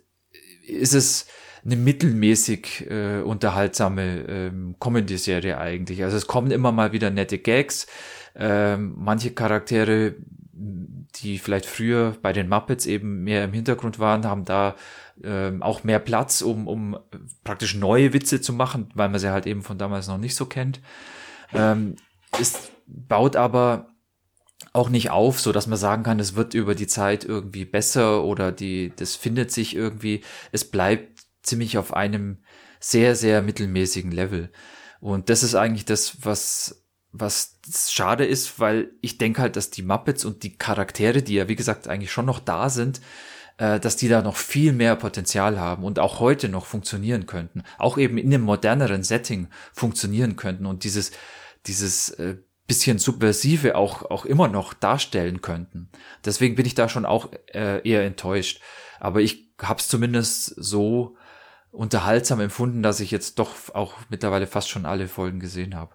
ist 0.65 0.95
es 0.95 1.27
eine 1.63 1.75
mittelmäßig 1.75 2.89
äh, 2.89 3.21
unterhaltsame 3.21 4.25
ähm, 4.27 4.75
Comedy-Serie 4.79 5.57
eigentlich. 5.57 6.03
Also 6.03 6.17
es 6.17 6.27
kommen 6.27 6.51
immer 6.51 6.71
mal 6.71 6.91
wieder 6.91 7.09
nette 7.09 7.37
Gags. 7.37 7.87
Ähm, 8.35 8.95
manche 8.97 9.31
Charaktere, 9.31 10.15
die 11.15 11.39
vielleicht 11.39 11.65
früher 11.65 12.15
bei 12.21 12.33
den 12.33 12.49
Muppets 12.49 12.85
eben 12.85 13.23
mehr 13.23 13.43
im 13.43 13.53
Hintergrund 13.53 13.99
waren, 13.99 14.25
haben 14.25 14.45
da 14.45 14.75
ähm, 15.23 15.61
auch 15.61 15.83
mehr 15.83 15.99
Platz, 15.99 16.41
um, 16.41 16.67
um 16.67 16.97
praktisch 17.43 17.75
neue 17.75 18.13
Witze 18.13 18.41
zu 18.41 18.53
machen, 18.53 18.89
weil 18.95 19.09
man 19.09 19.19
sie 19.19 19.31
halt 19.31 19.45
eben 19.45 19.61
von 19.61 19.77
damals 19.77 20.07
noch 20.07 20.17
nicht 20.17 20.35
so 20.35 20.45
kennt. 20.45 20.81
Ähm, 21.53 21.95
es 22.39 22.71
baut 22.87 23.35
aber 23.35 23.87
auch 24.71 24.89
nicht 24.89 25.11
auf, 25.11 25.39
so 25.39 25.51
dass 25.51 25.67
man 25.67 25.77
sagen 25.77 26.03
kann, 26.03 26.19
es 26.19 26.35
wird 26.35 26.53
über 26.53 26.73
die 26.73 26.87
Zeit 26.87 27.25
irgendwie 27.25 27.65
besser 27.65 28.23
oder 28.23 28.51
die, 28.51 28.91
das 28.95 29.15
findet 29.15 29.51
sich 29.51 29.75
irgendwie. 29.75 30.21
Es 30.51 30.65
bleibt 30.65 31.25
ziemlich 31.43 31.77
auf 31.77 31.93
einem 31.93 32.39
sehr, 32.79 33.15
sehr 33.15 33.41
mittelmäßigen 33.41 34.11
Level. 34.11 34.51
Und 34.99 35.29
das 35.29 35.43
ist 35.43 35.55
eigentlich 35.55 35.85
das, 35.85 36.25
was, 36.25 36.82
was 37.13 37.57
schade 37.89 38.25
ist, 38.25 38.59
weil 38.59 38.91
ich 39.01 39.19
denke 39.19 39.41
halt, 39.41 39.55
dass 39.55 39.69
die 39.69 39.83
Muppets 39.83 40.25
und 40.25 40.43
die 40.43 40.57
Charaktere, 40.57 41.21
die 41.21 41.35
ja 41.35 41.47
wie 41.47 41.55
gesagt 41.55 41.87
eigentlich 41.87 42.11
schon 42.11 42.25
noch 42.25 42.39
da 42.39 42.69
sind, 42.69 42.99
äh, 43.57 43.79
dass 43.79 43.95
die 43.95 44.07
da 44.07 44.21
noch 44.21 44.35
viel 44.35 44.73
mehr 44.73 44.95
Potenzial 44.95 45.59
haben 45.59 45.83
und 45.83 45.99
auch 45.99 46.19
heute 46.19 46.49
noch 46.49 46.65
funktionieren 46.65 47.27
könnten, 47.27 47.63
auch 47.77 47.97
eben 47.99 48.17
in 48.17 48.33
einem 48.33 48.43
moderneren 48.43 49.03
Setting 49.03 49.47
funktionieren 49.73 50.35
könnten 50.35 50.65
und 50.65 50.83
dieses, 50.83 51.11
dieses 51.67 52.09
äh, 52.11 52.37
bisschen 52.65 52.97
subversive 52.97 53.75
auch, 53.75 54.09
auch 54.09 54.25
immer 54.25 54.47
noch 54.47 54.73
darstellen 54.73 55.41
könnten. 55.41 55.89
Deswegen 56.25 56.55
bin 56.55 56.65
ich 56.65 56.75
da 56.75 56.89
schon 56.89 57.05
auch 57.05 57.29
äh, 57.53 57.87
eher 57.87 58.03
enttäuscht. 58.03 58.61
Aber 58.99 59.21
ich 59.21 59.53
habe 59.61 59.79
es 59.79 59.87
zumindest 59.87 60.55
so 60.57 61.17
unterhaltsam 61.71 62.39
empfunden, 62.39 62.81
dass 62.81 62.99
ich 63.01 63.11
jetzt 63.11 63.37
doch 63.37 63.53
auch 63.73 63.95
mittlerweile 64.09 64.47
fast 64.47 64.69
schon 64.69 64.85
alle 64.85 65.07
Folgen 65.07 65.39
gesehen 65.39 65.75
habe. 65.75 65.93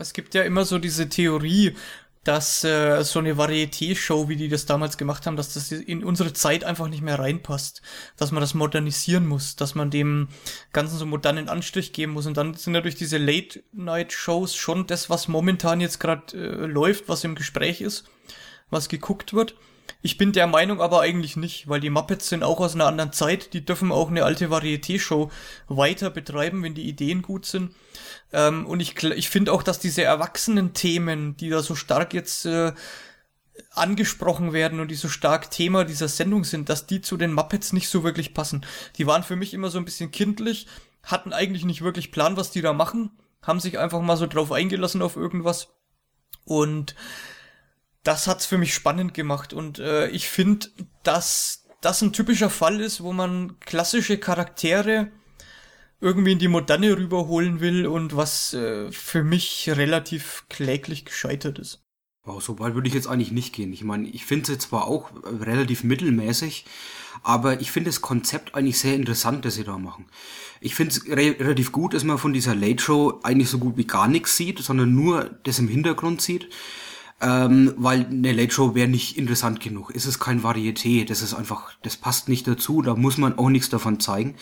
Es 0.00 0.12
gibt 0.12 0.34
ja 0.34 0.42
immer 0.42 0.64
so 0.64 0.78
diese 0.78 1.08
Theorie, 1.08 1.76
dass 2.24 2.64
äh, 2.64 3.02
so 3.02 3.18
eine 3.18 3.36
Varieté-Show, 3.38 4.28
wie 4.28 4.36
die 4.36 4.48
das 4.48 4.66
damals 4.66 4.98
gemacht 4.98 5.26
haben, 5.26 5.36
dass 5.36 5.54
das 5.54 5.72
in 5.72 6.04
unsere 6.04 6.32
Zeit 6.34 6.64
einfach 6.64 6.88
nicht 6.88 7.02
mehr 7.02 7.18
reinpasst, 7.18 7.80
dass 8.16 8.30
man 8.30 8.42
das 8.42 8.52
modernisieren 8.52 9.26
muss, 9.26 9.56
dass 9.56 9.74
man 9.74 9.90
dem 9.90 10.28
Ganzen 10.72 10.98
so 10.98 11.06
modernen 11.06 11.48
Anstrich 11.48 11.92
geben 11.92 12.12
muss 12.12 12.26
und 12.26 12.36
dann 12.36 12.54
sind 12.54 12.74
natürlich 12.74 12.96
diese 12.96 13.16
Late-Night-Shows 13.16 14.54
schon 14.54 14.86
das, 14.86 15.08
was 15.08 15.28
momentan 15.28 15.80
jetzt 15.80 15.98
gerade 15.98 16.36
äh, 16.36 16.66
läuft, 16.66 17.08
was 17.08 17.24
im 17.24 17.34
Gespräch 17.34 17.80
ist, 17.80 18.04
was 18.68 18.90
geguckt 18.90 19.32
wird. 19.32 19.54
Ich 20.02 20.18
bin 20.18 20.32
der 20.32 20.46
Meinung 20.46 20.80
aber 20.80 21.00
eigentlich 21.00 21.36
nicht, 21.36 21.68
weil 21.68 21.80
die 21.80 21.90
Muppets 21.90 22.28
sind 22.28 22.42
auch 22.42 22.60
aus 22.60 22.74
einer 22.74 22.86
anderen 22.86 23.12
Zeit. 23.12 23.52
Die 23.52 23.64
dürfen 23.64 23.92
auch 23.92 24.08
eine 24.08 24.24
alte 24.24 24.50
Varieté-Show 24.50 25.30
weiter 25.68 26.10
betreiben, 26.10 26.62
wenn 26.62 26.74
die 26.74 26.88
Ideen 26.88 27.22
gut 27.22 27.46
sind. 27.46 27.74
Ähm, 28.32 28.66
und 28.66 28.80
ich, 28.80 29.02
ich 29.02 29.28
finde 29.28 29.52
auch, 29.52 29.62
dass 29.62 29.78
diese 29.78 30.02
erwachsenen 30.02 30.72
Themen, 30.74 31.36
die 31.36 31.50
da 31.50 31.62
so 31.62 31.74
stark 31.74 32.14
jetzt 32.14 32.46
äh, 32.46 32.72
angesprochen 33.72 34.52
werden 34.52 34.80
und 34.80 34.88
die 34.88 34.96
so 34.96 35.08
stark 35.08 35.50
Thema 35.50 35.84
dieser 35.84 36.08
Sendung 36.08 36.44
sind, 36.44 36.68
dass 36.68 36.86
die 36.86 37.00
zu 37.00 37.16
den 37.16 37.32
Muppets 37.32 37.72
nicht 37.72 37.88
so 37.88 38.04
wirklich 38.04 38.34
passen. 38.34 38.64
Die 38.96 39.06
waren 39.06 39.22
für 39.22 39.36
mich 39.36 39.54
immer 39.54 39.70
so 39.70 39.78
ein 39.78 39.84
bisschen 39.84 40.10
kindlich, 40.10 40.66
hatten 41.02 41.32
eigentlich 41.32 41.64
nicht 41.64 41.82
wirklich 41.82 42.12
Plan, 42.12 42.36
was 42.36 42.50
die 42.50 42.62
da 42.62 42.72
machen, 42.72 43.10
haben 43.42 43.60
sich 43.60 43.78
einfach 43.78 44.00
mal 44.00 44.16
so 44.16 44.26
drauf 44.26 44.52
eingelassen 44.52 45.02
auf 45.02 45.16
irgendwas. 45.16 45.68
Und 46.44 46.94
das 48.10 48.26
hat's 48.26 48.44
für 48.44 48.58
mich 48.58 48.74
spannend 48.74 49.14
gemacht 49.14 49.52
und 49.52 49.78
äh, 49.78 50.08
ich 50.08 50.28
finde, 50.28 50.66
dass 51.04 51.68
das 51.80 52.02
ein 52.02 52.12
typischer 52.12 52.50
Fall 52.50 52.80
ist, 52.80 53.04
wo 53.04 53.12
man 53.12 53.60
klassische 53.60 54.18
Charaktere 54.18 55.12
irgendwie 56.00 56.32
in 56.32 56.40
die 56.40 56.48
Moderne 56.48 56.96
rüberholen 56.96 57.60
will 57.60 57.86
und 57.86 58.16
was 58.16 58.52
äh, 58.52 58.90
für 58.90 59.22
mich 59.22 59.70
relativ 59.70 60.44
kläglich 60.48 61.04
gescheitert 61.04 61.60
ist. 61.60 61.84
Wow, 62.24 62.42
so 62.42 62.58
weit 62.58 62.74
würde 62.74 62.88
ich 62.88 62.94
jetzt 62.94 63.06
eigentlich 63.06 63.30
nicht 63.30 63.54
gehen. 63.54 63.72
Ich 63.72 63.84
meine, 63.84 64.08
ich 64.08 64.26
finde 64.26 64.54
es 64.54 64.58
zwar 64.58 64.88
auch 64.88 65.12
relativ 65.24 65.84
mittelmäßig, 65.84 66.64
aber 67.22 67.60
ich 67.60 67.70
finde 67.70 67.90
das 67.90 68.00
Konzept 68.00 68.56
eigentlich 68.56 68.80
sehr 68.80 68.96
interessant, 68.96 69.44
das 69.44 69.54
sie 69.54 69.62
da 69.62 69.78
machen. 69.78 70.06
Ich 70.60 70.74
finde 70.74 70.96
es 70.96 71.06
re 71.06 71.36
relativ 71.38 71.70
gut, 71.70 71.94
dass 71.94 72.02
man 72.02 72.18
von 72.18 72.32
dieser 72.32 72.56
Late 72.56 72.82
Show 72.82 73.20
eigentlich 73.22 73.50
so 73.50 73.58
gut 73.58 73.76
wie 73.76 73.86
gar 73.86 74.08
nichts 74.08 74.36
sieht, 74.36 74.58
sondern 74.58 74.96
nur 74.96 75.30
das 75.44 75.60
im 75.60 75.68
Hintergrund 75.68 76.20
sieht. 76.20 76.48
Ähm, 77.20 77.74
weil 77.76 78.06
eine 78.06 78.32
Late 78.32 78.52
Show 78.52 78.74
wäre 78.74 78.88
nicht 78.88 79.18
interessant 79.18 79.60
genug. 79.60 79.92
Es 79.94 80.06
ist 80.06 80.18
kein 80.18 80.42
Varieté, 80.42 81.04
das 81.04 81.22
ist 81.22 81.34
einfach, 81.34 81.72
das 81.82 81.96
passt 81.96 82.28
nicht 82.28 82.46
dazu, 82.46 82.82
da 82.82 82.94
muss 82.94 83.18
man 83.18 83.38
auch 83.38 83.50
nichts 83.50 83.68
davon 83.68 84.00
zeigen. 84.00 84.36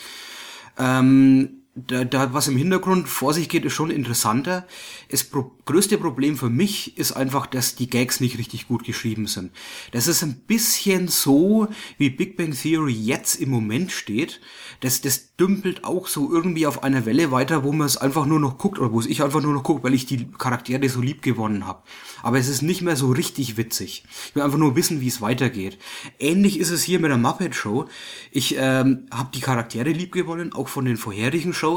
Ähm, 0.79 1.58
da, 1.87 2.05
da 2.05 2.33
was 2.35 2.49
im 2.49 2.57
Hintergrund 2.57 3.09
vor 3.09 3.33
sich 3.33 3.49
geht, 3.49 3.65
ist 3.65 3.73
schon 3.73 3.91
interessanter. 3.91 4.67
Das 5.11 5.25
pro 5.25 5.53
größte 5.65 5.99
Problem 5.99 6.37
für 6.37 6.49
mich 6.49 6.97
ist 6.97 7.13
einfach, 7.13 7.47
dass 7.47 7.75
die 7.75 7.91
Gags 7.91 8.21
nicht 8.21 8.39
richtig 8.39 8.69
gut 8.69 8.85
geschrieben 8.85 9.27
sind. 9.27 9.53
Das 9.93 10.09
ist 10.09 10.23
ein 10.23 10.41
bisschen 10.47 11.09
so, 11.09 11.69
wie 11.99 12.09
Big 12.09 12.37
Bang 12.37 12.53
Theory 12.53 12.95
jetzt 12.95 13.35
im 13.37 13.51
Moment 13.51 13.93
steht. 13.93 14.41
Das, 14.81 15.03
das 15.03 15.37
dümpelt 15.37 15.85
auch 15.85 16.07
so 16.07 16.33
irgendwie 16.33 16.67
auf 16.67 16.83
einer 16.83 17.05
Welle 17.05 17.31
weiter, 17.31 17.65
wo 17.65 17.73
man 17.73 17.87
es 17.87 17.97
einfach 17.97 18.25
nur 18.25 18.41
noch 18.41 18.57
guckt, 18.57 18.79
oder 18.79 18.93
wo 18.93 19.01
es 19.01 19.07
ich 19.07 19.23
einfach 19.23 19.43
nur 19.43 19.53
noch 19.53 19.63
gucke, 19.63 19.83
weil 19.83 19.95
ich 19.95 20.07
die 20.07 20.27
Charaktere 20.39 20.89
so 20.89 21.01
lieb 21.01 21.21
gewonnen 21.21 21.67
habe. 21.67 21.83
Aber 22.23 22.39
es 22.39 22.49
ist 22.49 22.63
nicht 22.63 22.83
mehr 22.83 22.97
so 22.97 23.11
richtig 23.11 23.57
witzig. 23.57 24.05
Ich 24.29 24.35
will 24.35 24.43
einfach 24.43 24.59
nur 24.59 24.75
wissen, 24.75 25.01
wie 25.01 25.09
es 25.09 25.21
weitergeht. 25.21 25.79
Ähnlich 26.19 26.59
ist 26.59 26.71
es 26.71 26.83
hier 26.83 26.99
mit 26.99 27.11
der 27.11 27.19
Muppet 27.19 27.55
Show. 27.55 27.87
Ich 28.31 28.57
ähm, 28.59 29.07
habe 29.11 29.31
die 29.35 29.41
Charaktere 29.41 29.91
lieb 29.91 30.13
gewonnen, 30.13 30.53
auch 30.53 30.69
von 30.69 30.85
den 30.85 30.97
vorherigen 30.97 31.53
Shows. 31.53 31.68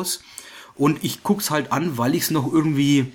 Und 0.75 1.03
ich 1.03 1.23
guck's 1.23 1.51
halt 1.51 1.71
an, 1.71 1.97
weil 1.97 2.15
ich 2.15 2.23
es 2.23 2.31
noch 2.31 2.51
irgendwie 2.51 3.11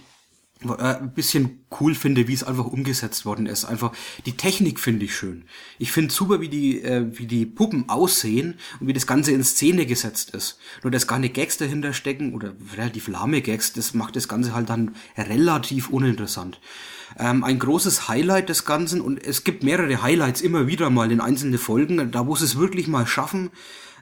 äh, 0.62 0.96
ein 0.96 1.12
bisschen 1.12 1.66
cool 1.80 1.94
finde, 1.94 2.28
wie 2.28 2.32
es 2.32 2.42
einfach 2.42 2.66
umgesetzt 2.66 3.26
worden 3.26 3.46
ist. 3.46 3.66
Einfach 3.66 3.92
die 4.24 4.36
Technik 4.36 4.80
finde 4.80 5.04
ich 5.04 5.14
schön. 5.14 5.44
Ich 5.78 5.92
finde 5.92 6.12
super, 6.12 6.40
wie 6.40 6.48
die 6.48 6.82
äh, 6.82 7.06
wie 7.18 7.26
die 7.26 7.44
Puppen 7.44 7.88
aussehen 7.88 8.54
und 8.80 8.86
wie 8.86 8.94
das 8.94 9.06
Ganze 9.06 9.32
in 9.32 9.44
Szene 9.44 9.84
gesetzt 9.84 10.30
ist. 10.30 10.58
Nur 10.82 10.90
dass 10.90 11.06
gar 11.06 11.18
nicht 11.18 11.34
Gags 11.34 11.58
dahinter 11.58 11.92
stecken 11.92 12.34
oder 12.34 12.54
relativ 12.74 13.08
lahme 13.08 13.42
Gags, 13.42 13.74
das 13.74 13.92
macht 13.92 14.16
das 14.16 14.28
Ganze 14.28 14.54
halt 14.54 14.70
dann 14.70 14.94
relativ 15.16 15.90
uninteressant. 15.90 16.58
Ähm, 17.18 17.44
ein 17.44 17.58
großes 17.58 18.08
Highlight 18.08 18.48
des 18.48 18.64
Ganzen 18.64 19.00
und 19.00 19.22
es 19.22 19.44
gibt 19.44 19.62
mehrere 19.62 20.02
Highlights 20.02 20.40
immer 20.40 20.66
wieder 20.66 20.88
mal 20.88 21.12
in 21.12 21.20
einzelne 21.20 21.58
Folgen, 21.58 22.10
da 22.10 22.26
wo 22.26 22.34
sie 22.34 22.46
es 22.46 22.56
wirklich 22.56 22.88
mal 22.88 23.06
schaffen, 23.06 23.50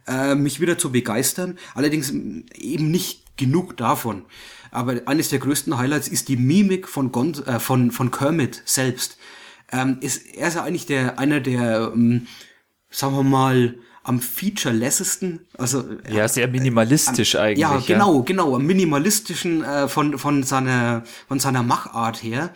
äh, 0.07 0.35
mich 0.35 0.61
wieder 0.61 0.79
zu 0.79 0.93
begeistern. 0.93 1.59
Allerdings 1.75 2.11
eben 2.11 2.91
nicht 2.91 3.37
genug 3.37 3.77
davon. 3.77 4.25
Aber 4.71 5.03
eines 5.07 5.29
der 5.29 5.39
größten 5.39 5.79
Highlights 5.79 6.09
ist 6.09 6.29
die 6.29 6.37
Mimik 6.37 6.89
von, 6.89 7.13
Gon 7.13 7.35
äh, 7.47 7.61
von, 7.61 7.91
von 7.91 8.11
Kermit 8.11 8.63
selbst. 8.65 9.19
Ähm, 9.71 9.99
ist, 10.01 10.35
er 10.35 10.49
ist 10.49 10.55
ja 10.55 10.65
eigentlich 10.65 10.87
der, 10.87 11.19
einer 11.19 11.41
der, 11.41 11.93
ähm, 11.95 12.27
sagen 12.91 13.17
wir 13.17 13.23
mal, 13.23 13.75
am 14.05 14.21
featurelessesten, 14.21 15.47
also 15.57 15.83
ja, 16.09 16.29
sehr 16.29 16.47
minimalistisch 16.49 17.35
äh, 17.35 17.39
eigentlich. 17.39 17.59
Ja, 17.61 17.83
genau, 17.87 18.19
ja. 18.19 18.25
genau, 18.25 18.55
am 18.55 18.67
minimalistischen 18.67 19.65
äh, 19.65 19.89
von 19.89 20.19
von 20.19 20.43
seiner 20.43 21.05
von 21.27 21.41
seiner 21.41 21.63
Machart 21.63 22.23
her, 22.23 22.53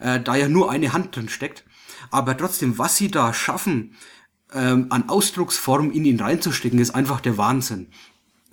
äh, 0.00 0.20
da 0.20 0.36
ja 0.36 0.48
nur 0.48 0.70
eine 0.70 0.92
Hand 0.92 1.16
drin 1.16 1.30
steckt. 1.30 1.64
Aber 2.10 2.36
trotzdem, 2.36 2.76
was 2.76 2.96
sie 2.96 3.10
da 3.10 3.32
schaffen, 3.32 3.94
ähm, 4.52 4.86
an 4.90 5.08
Ausdrucksform 5.08 5.90
in 5.90 6.04
ihn 6.04 6.20
reinzustecken, 6.20 6.78
ist 6.78 6.94
einfach 6.94 7.20
der 7.20 7.38
Wahnsinn. 7.38 7.88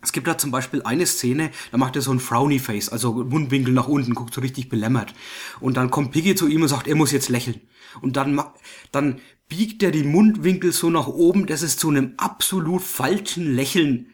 Es 0.02 0.11
gibt 0.11 0.28
da 0.28 0.38
zum 0.38 0.52
Beispiel 0.52 0.84
eine 0.84 1.06
Szene, 1.06 1.52
da 1.72 1.78
macht 1.78 1.95
er 1.95 2.02
so 2.02 2.11
ein 2.11 2.19
Frowny 2.19 2.60
Face, 2.60 2.90
also 2.90 3.14
Mundwinkel 3.14 3.74
nach 3.74 3.88
unten, 3.88 4.14
guckt 4.14 4.34
so 4.34 4.41
richtig 4.41 4.69
belämmert. 4.69 5.14
Und 5.60 5.76
dann 5.76 5.90
kommt 5.90 6.11
Piggy 6.11 6.36
zu 6.36 6.48
ihm 6.48 6.61
und 6.61 6.68
sagt, 6.68 6.88
er 6.88 6.95
muss 6.95 7.11
jetzt 7.11 7.30
lächeln. 7.30 7.61
Und 8.02 8.15
dann, 8.15 8.41
dann 8.91 9.19
biegt 9.49 9.82
er 9.82 9.91
die 9.91 10.03
Mundwinkel 10.03 10.72
so 10.72 10.90
nach 10.90 11.07
oben, 11.07 11.48
dass 11.48 11.61
es 11.61 11.78
zu 11.78 11.90
einem 11.90 12.14
absolut 12.18 12.84
falschen 12.84 13.56
Lächeln 13.56 14.14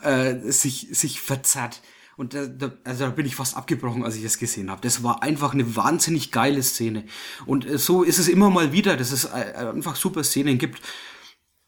äh, 0.00 0.36
sich, 0.50 0.88
sich 0.92 1.20
verzerrt. 1.20 1.82
Und 2.16 2.34
da, 2.34 2.46
da, 2.46 2.72
also 2.84 3.06
da 3.06 3.10
bin 3.10 3.26
ich 3.26 3.34
fast 3.34 3.56
abgebrochen, 3.56 4.04
als 4.04 4.14
ich 4.14 4.22
das 4.22 4.38
gesehen 4.38 4.70
habe. 4.70 4.80
Das 4.82 5.02
war 5.02 5.22
einfach 5.22 5.52
eine 5.52 5.74
wahnsinnig 5.74 6.30
geile 6.30 6.62
Szene. 6.62 7.04
Und 7.44 7.66
äh, 7.66 7.76
so 7.76 8.02
ist 8.04 8.18
es 8.18 8.28
immer 8.28 8.50
mal 8.50 8.72
wieder, 8.72 8.96
dass 8.96 9.10
es 9.10 9.24
äh, 9.24 9.54
einfach 9.74 9.96
super 9.96 10.22
Szenen 10.22 10.58
gibt. 10.58 10.80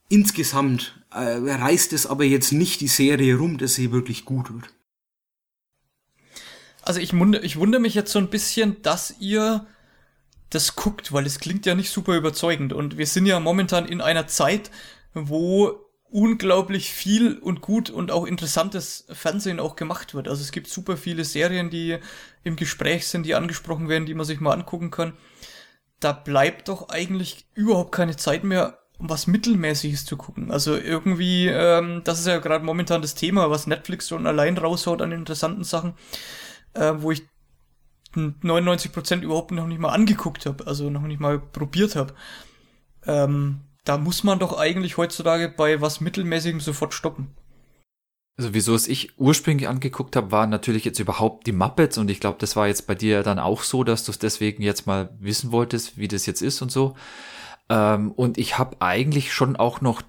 Insgesamt 0.08 1.02
äh, 1.10 1.18
reißt 1.18 1.92
es 1.92 2.06
aber 2.06 2.24
jetzt 2.24 2.52
nicht 2.52 2.80
die 2.80 2.88
Serie 2.88 3.36
rum, 3.36 3.58
dass 3.58 3.74
sie 3.74 3.92
wirklich 3.92 4.24
gut 4.24 4.52
wird. 4.52 4.70
Also 6.82 7.00
ich, 7.00 7.12
wund 7.12 7.34
ich 7.42 7.56
wundere 7.56 7.80
mich 7.80 7.94
jetzt 7.94 8.12
so 8.12 8.20
ein 8.20 8.30
bisschen, 8.30 8.80
dass 8.82 9.16
ihr 9.18 9.66
das 10.50 10.76
guckt, 10.76 11.12
weil 11.12 11.26
es 11.26 11.40
klingt 11.40 11.66
ja 11.66 11.74
nicht 11.74 11.90
super 11.90 12.16
überzeugend. 12.16 12.72
Und 12.72 12.96
wir 12.96 13.06
sind 13.06 13.26
ja 13.26 13.40
momentan 13.40 13.86
in 13.86 14.00
einer 14.00 14.28
Zeit, 14.28 14.70
wo 15.12 15.86
unglaublich 16.08 16.92
viel 16.92 17.36
und 17.38 17.60
gut 17.60 17.90
und 17.90 18.12
auch 18.12 18.24
interessantes 18.24 19.06
Fernsehen 19.10 19.58
auch 19.58 19.74
gemacht 19.74 20.14
wird. 20.14 20.28
Also 20.28 20.42
es 20.42 20.52
gibt 20.52 20.68
super 20.68 20.96
viele 20.96 21.24
Serien, 21.24 21.70
die 21.70 21.98
im 22.44 22.54
Gespräch 22.54 23.08
sind, 23.08 23.26
die 23.26 23.34
angesprochen 23.34 23.88
werden, 23.88 24.06
die 24.06 24.14
man 24.14 24.24
sich 24.24 24.40
mal 24.40 24.52
angucken 24.52 24.90
kann. 24.90 25.14
Da 25.98 26.12
bleibt 26.12 26.68
doch 26.68 26.88
eigentlich 26.90 27.46
überhaupt 27.54 27.92
keine 27.92 28.16
Zeit 28.16 28.44
mehr, 28.44 28.78
was 28.98 29.26
Mittelmäßiges 29.26 30.04
zu 30.04 30.16
gucken. 30.16 30.50
Also 30.50 30.76
irgendwie, 30.76 31.48
ähm, 31.48 32.02
das 32.04 32.20
ist 32.20 32.26
ja 32.26 32.38
gerade 32.38 32.64
momentan 32.64 33.02
das 33.02 33.14
Thema, 33.14 33.50
was 33.50 33.66
Netflix 33.66 34.08
schon 34.08 34.26
allein 34.26 34.56
raushaut 34.56 35.02
an 35.02 35.12
interessanten 35.12 35.64
Sachen, 35.64 35.94
äh, 36.74 36.94
wo 36.96 37.10
ich 37.10 37.22
99% 38.14 39.20
überhaupt 39.22 39.50
noch 39.50 39.66
nicht 39.66 39.80
mal 39.80 39.90
angeguckt 39.90 40.46
habe, 40.46 40.66
also 40.66 40.88
noch 40.88 41.02
nicht 41.02 41.20
mal 41.20 41.38
probiert 41.38 41.96
habe. 41.96 42.14
Ähm, 43.06 43.60
da 43.84 43.98
muss 43.98 44.24
man 44.24 44.38
doch 44.38 44.58
eigentlich 44.58 44.96
heutzutage 44.96 45.48
bei 45.48 45.80
was 45.80 46.00
Mittelmäßigem 46.00 46.60
sofort 46.60 46.94
stoppen. 46.94 47.34
Also 48.38 48.52
wieso 48.52 48.74
es 48.74 48.88
ich 48.88 49.18
ursprünglich 49.18 49.68
angeguckt 49.68 50.14
habe, 50.14 50.30
waren 50.30 50.50
natürlich 50.50 50.84
jetzt 50.84 50.98
überhaupt 50.98 51.46
die 51.46 51.52
Muppets 51.52 51.96
und 51.96 52.10
ich 52.10 52.20
glaube, 52.20 52.36
das 52.38 52.54
war 52.54 52.66
jetzt 52.66 52.86
bei 52.86 52.94
dir 52.94 53.22
dann 53.22 53.38
auch 53.38 53.62
so, 53.62 53.82
dass 53.82 54.04
du 54.04 54.10
es 54.10 54.18
deswegen 54.18 54.62
jetzt 54.62 54.86
mal 54.86 55.16
wissen 55.20 55.52
wolltest, 55.52 55.96
wie 55.96 56.08
das 56.08 56.26
jetzt 56.26 56.42
ist 56.42 56.60
und 56.60 56.70
so. 56.70 56.96
Ähm, 57.68 58.12
und 58.12 58.38
ich 58.38 58.58
habe 58.58 58.76
eigentlich 58.80 59.32
schon 59.32 59.56
auch 59.56 59.80
noch 59.80 60.02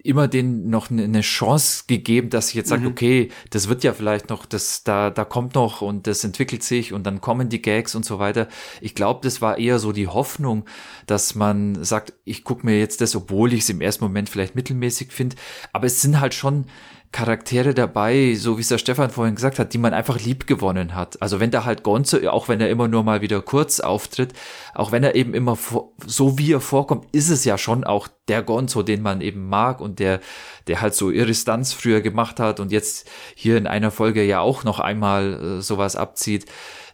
immer 0.00 0.28
den 0.28 0.70
noch 0.70 0.90
eine 0.90 1.20
Chance 1.22 1.84
gegeben, 1.88 2.30
dass 2.30 2.50
ich 2.50 2.54
jetzt 2.54 2.68
sage, 2.68 2.82
mhm. 2.82 2.88
okay, 2.88 3.28
das 3.50 3.68
wird 3.68 3.82
ja 3.82 3.92
vielleicht 3.92 4.30
noch, 4.30 4.46
das 4.46 4.84
da 4.84 5.10
da 5.10 5.24
kommt 5.24 5.56
noch 5.56 5.82
und 5.82 6.06
das 6.06 6.22
entwickelt 6.22 6.62
sich 6.62 6.92
und 6.92 7.04
dann 7.04 7.20
kommen 7.20 7.48
die 7.48 7.60
Gags 7.60 7.96
und 7.96 8.04
so 8.04 8.20
weiter. 8.20 8.46
Ich 8.80 8.94
glaube, 8.94 9.20
das 9.24 9.42
war 9.42 9.58
eher 9.58 9.80
so 9.80 9.90
die 9.90 10.06
Hoffnung, 10.06 10.64
dass 11.06 11.34
man 11.34 11.84
sagt, 11.84 12.12
ich 12.24 12.44
gucke 12.44 12.64
mir 12.64 12.78
jetzt 12.78 13.00
das, 13.00 13.16
obwohl 13.16 13.52
ich 13.52 13.62
es 13.62 13.70
im 13.70 13.80
ersten 13.80 14.04
Moment 14.04 14.28
vielleicht 14.28 14.54
mittelmäßig 14.54 15.12
finde, 15.12 15.36
aber 15.72 15.86
es 15.88 16.00
sind 16.00 16.20
halt 16.20 16.32
schon 16.32 16.66
Charaktere 17.10 17.72
dabei, 17.72 18.34
so 18.34 18.58
wie 18.58 18.60
es 18.60 18.68
der 18.68 18.76
Stefan 18.76 19.10
vorhin 19.10 19.34
gesagt 19.34 19.58
hat, 19.58 19.72
die 19.72 19.78
man 19.78 19.94
einfach 19.94 20.20
lieb 20.20 20.46
gewonnen 20.46 20.94
hat. 20.94 21.20
Also 21.22 21.40
wenn 21.40 21.50
da 21.50 21.64
halt 21.64 21.82
Gonzo, 21.82 22.18
auch 22.28 22.48
wenn 22.48 22.60
er 22.60 22.68
immer 22.68 22.86
nur 22.86 23.02
mal 23.02 23.22
wieder 23.22 23.40
kurz 23.40 23.80
auftritt, 23.80 24.34
auch 24.74 24.92
wenn 24.92 25.02
er 25.02 25.14
eben 25.14 25.32
immer 25.32 25.56
so 26.04 26.38
wie 26.38 26.52
er 26.52 26.60
vorkommt, 26.60 27.06
ist 27.12 27.30
es 27.30 27.46
ja 27.46 27.56
schon 27.56 27.84
auch 27.84 28.08
der 28.28 28.42
Gonzo, 28.42 28.82
den 28.82 29.00
man 29.00 29.22
eben 29.22 29.48
mag 29.48 29.80
und 29.80 30.00
der, 30.00 30.20
der 30.66 30.82
halt 30.82 30.94
so 30.94 31.10
ihre 31.10 31.32
Stunts 31.32 31.72
früher 31.72 32.02
gemacht 32.02 32.40
hat 32.40 32.60
und 32.60 32.72
jetzt 32.72 33.08
hier 33.34 33.56
in 33.56 33.66
einer 33.66 33.90
Folge 33.90 34.22
ja 34.22 34.40
auch 34.40 34.64
noch 34.64 34.78
einmal 34.78 35.58
äh, 35.58 35.62
sowas 35.62 35.96
abzieht. 35.96 36.44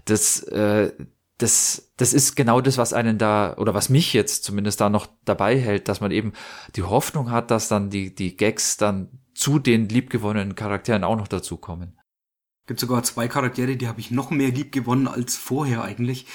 Das, 0.04 0.40
äh, 0.44 0.92
das, 1.38 1.92
das 1.96 2.14
ist 2.14 2.36
genau 2.36 2.60
das, 2.60 2.78
was 2.78 2.92
einen 2.92 3.18
da, 3.18 3.56
oder 3.56 3.74
was 3.74 3.88
mich 3.88 4.12
jetzt 4.12 4.44
zumindest 4.44 4.80
da 4.80 4.90
noch 4.90 5.08
dabei 5.24 5.58
hält, 5.58 5.88
dass 5.88 6.00
man 6.00 6.12
eben 6.12 6.32
die 6.76 6.84
Hoffnung 6.84 7.32
hat, 7.32 7.50
dass 7.50 7.66
dann 7.66 7.90
die, 7.90 8.14
die 8.14 8.36
Gags 8.36 8.76
dann 8.76 9.08
zu 9.34 9.58
den 9.58 9.88
liebgewonnenen 9.88 10.54
Charakteren 10.54 11.04
auch 11.04 11.16
noch 11.16 11.28
dazukommen. 11.28 11.98
Gibt 12.66 12.80
sogar 12.80 13.02
zwei 13.02 13.28
Charaktere, 13.28 13.76
die 13.76 13.88
habe 13.88 14.00
ich 14.00 14.10
noch 14.10 14.30
mehr 14.30 14.50
liebgewonnen 14.50 15.06
als 15.06 15.36
vorher 15.36 15.84
eigentlich. 15.84 16.26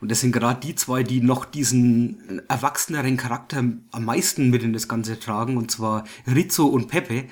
Und 0.00 0.10
das 0.10 0.20
sind 0.20 0.32
gerade 0.32 0.60
die 0.60 0.74
zwei, 0.74 1.02
die 1.02 1.20
noch 1.20 1.44
diesen 1.44 2.42
erwachseneren 2.48 3.16
Charakter 3.16 3.58
am 3.58 4.04
meisten 4.04 4.50
mit 4.50 4.62
in 4.62 4.72
das 4.72 4.88
Ganze 4.88 5.18
tragen. 5.18 5.56
Und 5.56 5.70
zwar 5.70 6.04
Rizzo 6.26 6.66
und 6.66 6.88
Pepe, 6.88 7.24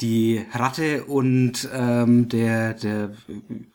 die 0.00 0.44
Ratte 0.52 1.04
und 1.04 1.68
ähm, 1.72 2.28
der, 2.28 2.74
der 2.74 3.12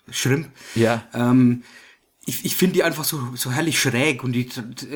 Shrimp. 0.09 0.49
Ja. 0.75 1.03
Ähm, 1.13 1.63
ich, 2.31 2.45
ich 2.45 2.55
finde 2.55 2.75
die 2.75 2.83
einfach 2.83 3.03
so, 3.03 3.19
so 3.35 3.51
herrlich 3.51 3.77
schräg 3.77 4.23
und 4.23 4.31
die, 4.31 4.47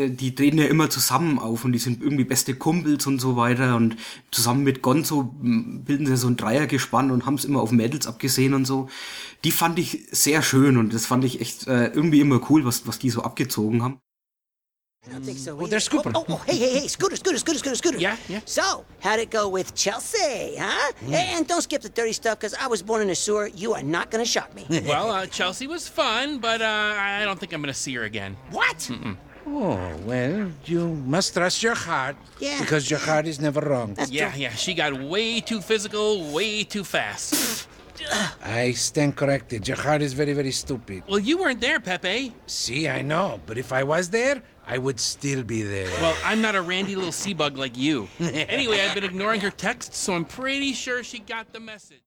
die 0.10 0.36
drehen 0.36 0.58
ja 0.58 0.66
immer 0.66 0.90
zusammen 0.90 1.38
auf 1.38 1.66
und 1.66 1.74
die 1.74 1.80
sind 1.80 2.02
irgendwie 2.02 2.24
beste 2.24 2.56
Kumpels 2.56 3.06
und 3.08 3.20
so 3.20 3.36
weiter 3.36 3.76
und 3.76 3.98
zusammen 4.32 4.64
mit 4.64 4.82
Gonzo 4.82 5.36
bilden 5.42 6.06
sie 6.06 6.16
so 6.16 6.28
ein 6.28 6.38
Dreiergespann 6.38 7.12
und 7.12 7.26
haben 7.26 7.36
es 7.36 7.44
immer 7.44 7.62
auf 7.62 7.72
Mädels 7.72 8.08
abgesehen 8.08 8.54
und 8.54 8.66
so. 8.66 8.88
Die 9.44 9.52
fand 9.52 9.78
ich 9.80 10.08
sehr 10.12 10.42
schön 10.42 10.78
und 10.78 10.94
das 10.94 11.06
fand 11.06 11.26
ich 11.26 11.42
echt 11.42 11.68
äh, 11.68 11.88
irgendwie 11.88 12.22
immer 12.22 12.40
cool, 12.50 12.64
was, 12.64 12.88
was 12.88 13.00
die 13.00 13.10
so 13.10 13.24
abgezogen 13.24 13.84
haben. 13.84 14.00
I 15.08 15.12
don't 15.12 15.24
think 15.24 15.38
so. 15.38 15.56
Well, 15.56 15.68
there's 15.68 15.84
Scooter. 15.84 16.12
Oh, 16.16 16.26
oh, 16.28 16.34
oh, 16.34 16.44
hey, 16.48 16.58
hey, 16.58 16.80
hey, 16.80 16.88
Scooter, 16.88 17.16
Scooter, 17.16 17.38
Scooter, 17.38 17.60
Scooter, 17.60 17.76
Scooter. 17.76 17.98
Yeah, 18.06 18.18
yeah. 18.28 18.42
So, 18.46 18.86
how'd 19.00 19.20
it 19.20 19.30
go 19.30 19.48
with 19.48 19.76
Chelsea, 19.76 20.56
huh? 20.58 20.92
Mm. 21.02 21.14
And 21.14 21.48
don't 21.48 21.62
skip 21.62 21.82
the 21.82 21.90
dirty 21.90 22.14
stuff, 22.14 22.40
because 22.40 22.54
I 22.56 22.68
was 22.68 22.82
born 22.82 23.02
in 23.02 23.10
a 23.10 23.16
sewer. 23.16 23.48
You 23.48 23.74
are 23.74 23.84
not 23.84 24.12
going 24.12 24.24
to 24.24 24.30
shock 24.30 24.54
me. 24.56 24.66
well, 24.86 25.12
uh, 25.12 25.26
Chelsea 25.28 25.68
was 25.68 25.88
fun, 25.88 26.40
but 26.40 26.62
uh, 26.62 26.96
I 26.98 27.24
don't 27.24 27.40
think 27.40 27.54
I'm 27.54 27.62
going 27.62 27.74
to 27.74 27.80
see 27.80 27.94
her 27.96 28.04
again. 28.04 28.36
What? 28.52 28.78
Mm-mm. 28.78 29.18
Oh, 29.48 29.96
well, 30.06 30.52
you 30.66 30.88
must 30.88 31.34
trust 31.34 31.62
your 31.62 31.76
heart. 31.76 32.16
Yeah. 32.40 32.60
Because 32.60 32.90
your 32.90 33.00
heart 33.00 33.28
is 33.28 33.40
never 33.40 33.62
wrong. 33.62 33.94
That's 33.94 34.12
yeah, 34.12 34.32
true. 34.32 34.42
yeah. 34.42 34.50
She 34.56 34.74
got 34.74 35.00
way 35.00 35.40
too 35.40 35.62
physical, 35.62 36.32
way 36.32 36.64
too 36.64 36.84
fast. 36.84 37.68
I 38.44 38.72
stand 38.72 39.16
corrected. 39.16 39.68
Your 39.68 39.78
heart 39.78 40.02
is 40.02 40.14
very, 40.14 40.34
very 40.34 40.52
stupid. 40.52 41.04
well, 41.08 41.20
you 41.20 41.38
weren't 41.38 41.62
there, 41.62 41.80
Pepe. 41.80 42.34
See, 42.48 42.88
I 42.90 43.02
know. 43.02 43.40
But 43.46 43.58
if 43.58 43.72
I 43.72 43.84
was 43.84 44.10
there, 44.10 44.42
I 44.68 44.78
would 44.78 45.00
still 45.00 45.44
be 45.44 45.62
there. 45.62 45.90
Well, 46.02 46.16
I'm 46.26 46.42
not 46.42 46.56
a 46.56 46.62
randy 46.62 46.96
little 46.96 47.12
sea 47.12 47.34
bug 47.34 47.58
like 47.58 47.78
you. 47.78 48.08
anyway, 48.20 48.82
I've 48.82 48.96
been 48.96 49.04
ignoring 49.04 49.42
her 49.42 49.52
texts, 49.52 49.98
so 49.98 50.14
I'm 50.14 50.26
pretty 50.26 50.74
sure 50.74 51.04
she 51.04 51.20
got 51.20 51.54
the 51.54 51.60
message. 51.60 52.02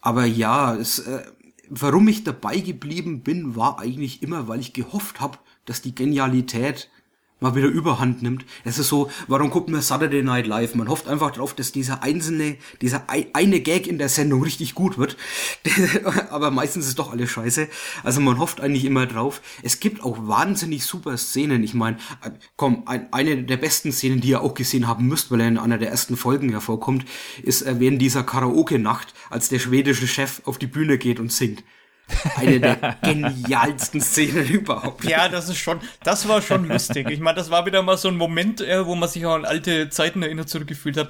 Aber 0.00 0.26
ja, 0.26 0.74
es, 0.74 0.98
äh, 0.98 1.24
warum 1.70 2.08
ich 2.08 2.24
dabei 2.24 2.58
geblieben 2.58 3.22
bin, 3.22 3.56
war 3.56 3.78
eigentlich 3.78 4.22
immer, 4.22 4.48
weil 4.48 4.60
ich 4.60 4.72
gehofft 4.72 5.20
habe, 5.20 5.38
dass 5.64 5.80
die 5.80 5.94
Genialität 5.94 6.90
mal 7.44 7.54
wieder 7.54 7.68
überhand 7.68 8.22
nimmt. 8.22 8.46
Es 8.64 8.78
ist 8.78 8.88
so, 8.88 9.10
warum 9.28 9.50
guckt 9.50 9.68
man 9.68 9.82
Saturday 9.82 10.22
Night 10.22 10.46
Live? 10.46 10.74
Man 10.74 10.88
hofft 10.88 11.06
einfach 11.06 11.30
darauf, 11.30 11.54
dass 11.54 11.72
dieser 11.72 12.02
einzelne, 12.02 12.56
dieser 12.80 13.04
eine 13.08 13.60
Gag 13.60 13.86
in 13.86 13.98
der 13.98 14.08
Sendung 14.08 14.42
richtig 14.42 14.74
gut 14.74 14.96
wird. 14.96 15.18
Aber 16.30 16.50
meistens 16.50 16.88
ist 16.88 16.98
doch 16.98 17.12
alles 17.12 17.30
scheiße. 17.30 17.68
Also 18.02 18.22
man 18.22 18.38
hofft 18.38 18.62
eigentlich 18.62 18.86
immer 18.86 19.06
drauf. 19.06 19.42
Es 19.62 19.78
gibt 19.78 20.02
auch 20.02 20.16
wahnsinnig 20.26 20.84
super 20.84 21.18
Szenen. 21.18 21.62
Ich 21.62 21.74
meine, 21.74 21.98
äh, 22.22 22.30
komm, 22.56 22.84
ein, 22.86 23.12
eine 23.12 23.42
der 23.42 23.58
besten 23.58 23.92
Szenen, 23.92 24.22
die 24.22 24.28
ihr 24.28 24.40
auch 24.40 24.54
gesehen 24.54 24.88
haben 24.88 25.06
müsst, 25.06 25.30
weil 25.30 25.42
er 25.42 25.48
in 25.48 25.58
einer 25.58 25.76
der 25.76 25.90
ersten 25.90 26.16
Folgen 26.16 26.48
hervorkommt, 26.48 27.04
ist 27.42 27.60
äh, 27.60 27.78
während 27.78 28.00
dieser 28.00 28.22
Karaoke-Nacht, 28.22 29.12
als 29.28 29.50
der 29.50 29.58
schwedische 29.58 30.06
Chef 30.06 30.40
auf 30.46 30.56
die 30.56 30.66
Bühne 30.66 30.96
geht 30.96 31.20
und 31.20 31.30
singt. 31.30 31.62
Eine 32.36 32.60
der 32.60 32.96
genialsten 33.02 34.00
Szenen 34.00 34.46
überhaupt. 34.46 35.04
Ja, 35.04 35.28
das 35.28 35.48
ist 35.48 35.58
schon, 35.58 35.80
das 36.02 36.28
war 36.28 36.42
schon 36.42 36.68
lustig. 36.68 37.08
Ich 37.10 37.20
meine, 37.20 37.36
das 37.36 37.50
war 37.50 37.66
wieder 37.66 37.82
mal 37.82 37.96
so 37.96 38.08
ein 38.08 38.16
Moment, 38.16 38.60
äh, 38.60 38.84
wo 38.86 38.94
man 38.94 39.08
sich 39.08 39.24
auch 39.26 39.34
an 39.34 39.44
alte 39.44 39.88
Zeiten 39.88 40.22
erinnert 40.22 40.48
zurückgefühlt 40.48 40.96
hat. 40.96 41.08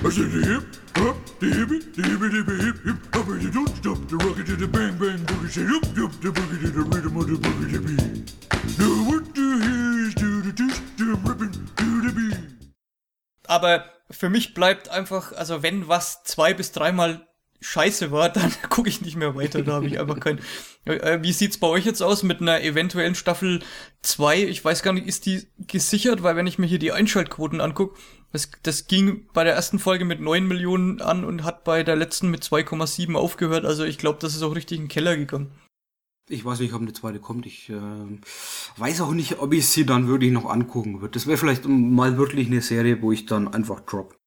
I 0.00 0.10
said 0.10 0.30
the 0.30 0.40
hip, 0.46 0.64
hop, 0.96 1.16
the 1.40 1.46
hippie, 1.46 1.80
the 1.94 2.02
hippie, 2.02 2.30
the 2.30 2.64
hip, 2.64 2.76
hip, 2.84 3.14
hop, 3.14 3.28
and 3.28 3.52
don't 3.52 3.68
stop 3.76 3.98
the 4.08 4.16
rocket 4.16 4.46
to 4.46 4.56
the 4.56 4.66
bang, 4.66 4.96
bang, 4.96 5.18
boogie, 5.26 5.50
say, 5.50 5.66
up, 5.66 5.84
up, 5.98 6.12
the 6.22 6.30
boogie 6.30 6.60
to 6.62 6.70
the 6.70 6.80
rhythm 6.80 7.16
of 7.16 7.26
the 7.26 7.34
boogie 7.36 7.72
to 7.72 7.80
beat. 7.80 8.32
Now 8.78 9.10
what 9.10 9.34
the 9.34 9.58
hell 9.60 10.06
is 10.06 10.14
to 10.14 10.42
the 10.42 10.52
twist, 10.52 10.82
the 10.96 11.04
ripping? 11.24 11.52
Aber 13.48 13.86
für 14.10 14.28
mich 14.28 14.54
bleibt 14.54 14.90
einfach, 14.90 15.32
also 15.32 15.62
wenn 15.62 15.88
was 15.88 16.22
zwei 16.22 16.54
bis 16.54 16.70
dreimal 16.70 17.26
scheiße 17.60 18.12
war, 18.12 18.28
dann 18.32 18.52
gucke 18.68 18.88
ich 18.88 19.00
nicht 19.00 19.16
mehr 19.16 19.34
weiter. 19.34 19.62
Da 19.62 19.72
habe 19.72 19.86
ich 19.86 19.98
einfach 19.98 20.20
kein. 20.20 20.38
Äh, 20.84 21.18
wie 21.22 21.32
sieht's 21.32 21.58
bei 21.58 21.66
euch 21.66 21.84
jetzt 21.84 22.02
aus 22.02 22.22
mit 22.22 22.40
einer 22.40 22.60
eventuellen 22.60 23.14
Staffel 23.14 23.60
2? 24.02 24.44
Ich 24.44 24.64
weiß 24.64 24.82
gar 24.82 24.92
nicht, 24.92 25.06
ist 25.06 25.26
die 25.26 25.48
gesichert? 25.66 26.22
Weil 26.22 26.36
wenn 26.36 26.46
ich 26.46 26.58
mir 26.58 26.66
hier 26.66 26.78
die 26.78 26.92
Einschaltquoten 26.92 27.60
angucke, 27.60 27.98
das, 28.32 28.50
das 28.62 28.86
ging 28.86 29.26
bei 29.32 29.44
der 29.44 29.54
ersten 29.54 29.78
Folge 29.78 30.04
mit 30.04 30.20
9 30.20 30.46
Millionen 30.46 31.00
an 31.00 31.24
und 31.24 31.42
hat 31.42 31.64
bei 31.64 31.82
der 31.82 31.96
letzten 31.96 32.30
mit 32.30 32.44
2,7 32.44 33.16
aufgehört. 33.16 33.64
Also 33.64 33.84
ich 33.84 33.98
glaube, 33.98 34.18
das 34.20 34.34
ist 34.34 34.42
auch 34.42 34.54
richtig 34.54 34.76
in 34.78 34.84
den 34.84 34.88
Keller 34.88 35.16
gegangen. 35.16 35.50
Ich 36.28 36.44
weiß 36.44 36.60
nicht, 36.60 36.74
ob 36.74 36.82
eine 36.82 36.92
zweite 36.92 37.20
kommt. 37.20 37.46
Ich 37.46 37.70
äh, 37.70 38.18
weiß 38.76 39.00
auch 39.00 39.12
nicht, 39.12 39.38
ob 39.40 39.52
ich 39.52 39.66
sie 39.68 39.86
dann 39.86 40.08
wirklich 40.08 40.32
noch 40.32 40.48
angucken 40.48 41.00
würde. 41.00 41.12
Das 41.12 41.26
wäre 41.26 41.38
vielleicht 41.38 41.66
mal 41.66 42.18
wirklich 42.18 42.48
eine 42.48 42.60
Serie, 42.60 43.00
wo 43.02 43.12
ich 43.12 43.26
dann 43.26 43.48
einfach 43.48 43.80
drop. 43.80 44.18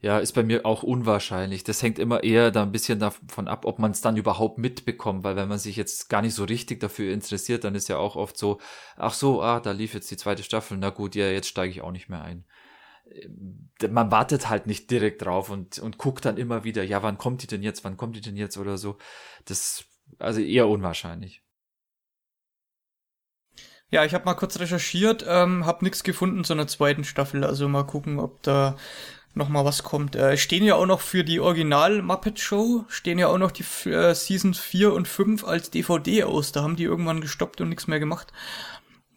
Ja, 0.00 0.20
ist 0.20 0.32
bei 0.32 0.44
mir 0.44 0.64
auch 0.64 0.84
unwahrscheinlich. 0.84 1.64
Das 1.64 1.82
hängt 1.82 1.98
immer 1.98 2.22
eher 2.22 2.52
da 2.52 2.62
ein 2.62 2.70
bisschen 2.70 3.00
davon 3.00 3.48
ab, 3.48 3.64
ob 3.64 3.80
man 3.80 3.90
es 3.90 4.00
dann 4.00 4.16
überhaupt 4.16 4.56
mitbekommt, 4.58 5.24
weil 5.24 5.34
wenn 5.34 5.48
man 5.48 5.58
sich 5.58 5.74
jetzt 5.74 6.08
gar 6.08 6.22
nicht 6.22 6.34
so 6.34 6.44
richtig 6.44 6.78
dafür 6.78 7.12
interessiert, 7.12 7.64
dann 7.64 7.74
ist 7.74 7.88
ja 7.88 7.98
auch 7.98 8.14
oft 8.14 8.38
so, 8.38 8.60
ach 8.96 9.12
so, 9.12 9.42
ah, 9.42 9.58
da 9.58 9.72
lief 9.72 9.94
jetzt 9.94 10.10
die 10.12 10.16
zweite 10.16 10.44
Staffel, 10.44 10.78
na 10.78 10.90
gut, 10.90 11.16
ja, 11.16 11.28
jetzt 11.28 11.48
steige 11.48 11.72
ich 11.72 11.82
auch 11.82 11.90
nicht 11.90 12.08
mehr 12.08 12.22
ein. 12.22 12.44
Äh, 13.10 13.88
man 13.88 14.12
wartet 14.12 14.48
halt 14.48 14.68
nicht 14.68 14.88
direkt 14.88 15.22
drauf 15.22 15.50
und, 15.50 15.80
und 15.80 15.98
guckt 15.98 16.24
dann 16.24 16.36
immer 16.36 16.62
wieder, 16.62 16.84
ja, 16.84 17.02
wann 17.02 17.18
kommt 17.18 17.42
die 17.42 17.48
denn 17.48 17.64
jetzt, 17.64 17.82
wann 17.82 17.96
kommt 17.96 18.14
die 18.14 18.20
denn 18.20 18.36
jetzt 18.36 18.56
oder 18.56 18.78
so. 18.78 18.98
Das 19.46 19.84
also 20.18 20.40
eher 20.40 20.68
unwahrscheinlich. 20.68 21.42
Ja, 23.90 24.04
ich 24.04 24.12
habe 24.12 24.26
mal 24.26 24.34
kurz 24.34 24.58
recherchiert, 24.58 25.24
ähm, 25.26 25.64
habe 25.64 25.84
nichts 25.84 26.04
gefunden 26.04 26.44
zu 26.44 26.52
einer 26.52 26.66
zweiten 26.66 27.04
Staffel. 27.04 27.42
Also 27.42 27.68
mal 27.68 27.84
gucken, 27.84 28.18
ob 28.18 28.42
da 28.42 28.76
noch 29.34 29.48
mal 29.48 29.64
was 29.64 29.82
kommt. 29.82 30.14
Äh, 30.14 30.36
stehen 30.36 30.64
ja 30.64 30.74
auch 30.74 30.86
noch 30.86 31.00
für 31.00 31.24
die 31.24 31.40
Original 31.40 32.02
Muppet 32.02 32.38
Show, 32.38 32.84
stehen 32.88 33.18
ja 33.18 33.28
auch 33.28 33.38
noch 33.38 33.50
die 33.50 33.64
äh, 33.88 34.14
Season 34.14 34.52
4 34.52 34.92
und 34.92 35.08
5 35.08 35.44
als 35.44 35.70
DVD 35.70 36.24
aus. 36.24 36.52
Da 36.52 36.62
haben 36.62 36.76
die 36.76 36.84
irgendwann 36.84 37.22
gestoppt 37.22 37.60
und 37.62 37.70
nichts 37.70 37.86
mehr 37.86 38.00
gemacht. 38.00 38.32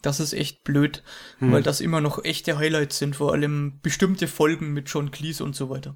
Das 0.01 0.19
ist 0.19 0.33
echt 0.33 0.63
blöd, 0.63 1.03
hm. 1.39 1.51
weil 1.51 1.63
das 1.63 1.81
immer 1.81 2.01
noch 2.01 2.23
echte 2.23 2.57
Highlights 2.57 2.97
sind, 2.97 3.17
vor 3.17 3.33
allem 3.33 3.79
bestimmte 3.83 4.27
Folgen 4.27 4.73
mit 4.73 4.89
John 4.89 5.11
Cleese 5.11 5.43
und 5.43 5.55
so 5.55 5.69
weiter. 5.69 5.95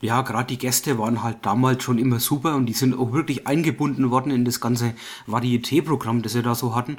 Ja, 0.00 0.22
gerade 0.22 0.48
die 0.48 0.58
Gäste 0.58 0.98
waren 0.98 1.22
halt 1.22 1.46
damals 1.46 1.82
schon 1.82 1.98
immer 1.98 2.20
super 2.20 2.56
und 2.56 2.66
die 2.66 2.72
sind 2.72 2.94
auch 2.94 3.12
wirklich 3.12 3.46
eingebunden 3.46 4.10
worden 4.10 4.32
in 4.32 4.44
das 4.44 4.60
ganze 4.60 4.94
Varieté-Programm, 5.26 6.20
das 6.20 6.32
sie 6.32 6.42
da 6.42 6.54
so 6.54 6.74
hatten. 6.74 6.98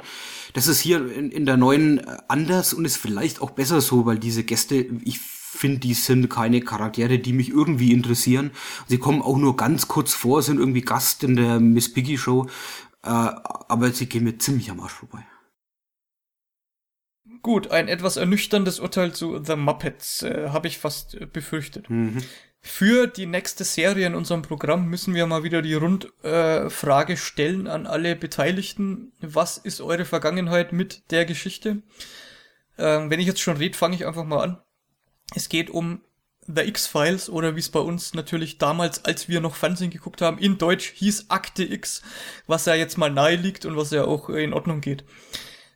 Das 0.54 0.66
ist 0.66 0.80
hier 0.80 1.12
in, 1.12 1.30
in 1.30 1.46
der 1.46 1.56
neuen 1.56 1.98
äh, 1.98 2.16
anders 2.28 2.72
und 2.72 2.84
ist 2.84 2.96
vielleicht 2.96 3.40
auch 3.40 3.50
besser 3.50 3.80
so, 3.80 4.06
weil 4.06 4.18
diese 4.18 4.44
Gäste, 4.44 4.86
ich 5.04 5.20
finde, 5.20 5.78
die 5.80 5.94
sind 5.94 6.28
keine 6.28 6.60
Charaktere, 6.60 7.18
die 7.18 7.32
mich 7.32 7.50
irgendwie 7.50 7.92
interessieren. 7.92 8.50
Sie 8.88 8.98
kommen 8.98 9.22
auch 9.22 9.36
nur 9.36 9.56
ganz 9.56 9.88
kurz 9.88 10.14
vor, 10.14 10.42
sind 10.42 10.58
irgendwie 10.58 10.82
Gast 10.82 11.22
in 11.22 11.36
der 11.36 11.60
Miss 11.60 11.92
Piggy 11.92 12.18
Show, 12.18 12.46
äh, 13.02 13.08
aber 13.08 13.92
sie 13.92 14.06
gehen 14.06 14.24
mir 14.24 14.38
ziemlich 14.38 14.70
am 14.70 14.80
Arsch 14.80 14.94
vorbei. 14.94 15.24
Gut, 17.42 17.70
ein 17.70 17.86
etwas 17.86 18.16
ernüchterndes 18.16 18.80
Urteil 18.80 19.12
zu 19.12 19.42
The 19.42 19.54
Muppets, 19.54 20.22
äh, 20.22 20.48
habe 20.48 20.66
ich 20.66 20.78
fast 20.78 21.14
äh, 21.14 21.26
befürchtet. 21.26 21.88
Mhm. 21.88 22.22
Für 22.66 23.06
die 23.06 23.26
nächste 23.26 23.62
Serie 23.62 24.08
in 24.08 24.16
unserem 24.16 24.42
Programm 24.42 24.88
müssen 24.88 25.14
wir 25.14 25.24
mal 25.26 25.44
wieder 25.44 25.62
die 25.62 25.74
Rundfrage 25.74 27.12
äh, 27.12 27.16
stellen 27.16 27.68
an 27.68 27.86
alle 27.86 28.16
Beteiligten. 28.16 29.12
Was 29.20 29.56
ist 29.56 29.80
eure 29.80 30.04
Vergangenheit 30.04 30.72
mit 30.72 31.10
der 31.12 31.26
Geschichte? 31.26 31.82
Ähm, 32.76 33.08
wenn 33.08 33.20
ich 33.20 33.28
jetzt 33.28 33.40
schon 33.40 33.56
rede, 33.56 33.78
fange 33.78 33.94
ich 33.94 34.04
einfach 34.04 34.24
mal 34.24 34.42
an. 34.42 34.58
Es 35.34 35.48
geht 35.48 35.70
um 35.70 36.02
The 36.48 36.62
X-Files 36.62 37.30
oder 37.30 37.54
wie 37.54 37.60
es 37.60 37.68
bei 37.68 37.78
uns 37.78 38.14
natürlich 38.14 38.58
damals, 38.58 39.04
als 39.04 39.28
wir 39.28 39.40
noch 39.40 39.54
Fernsehen 39.54 39.90
geguckt 39.92 40.20
haben, 40.20 40.38
in 40.38 40.58
Deutsch 40.58 40.92
hieß 40.96 41.26
Akte 41.30 41.62
X, 41.62 42.02
was 42.48 42.66
ja 42.66 42.74
jetzt 42.74 42.98
mal 42.98 43.10
nahe 43.10 43.36
liegt 43.36 43.64
und 43.64 43.76
was 43.76 43.92
ja 43.92 44.04
auch 44.04 44.28
in 44.28 44.52
Ordnung 44.52 44.80
geht. 44.80 45.04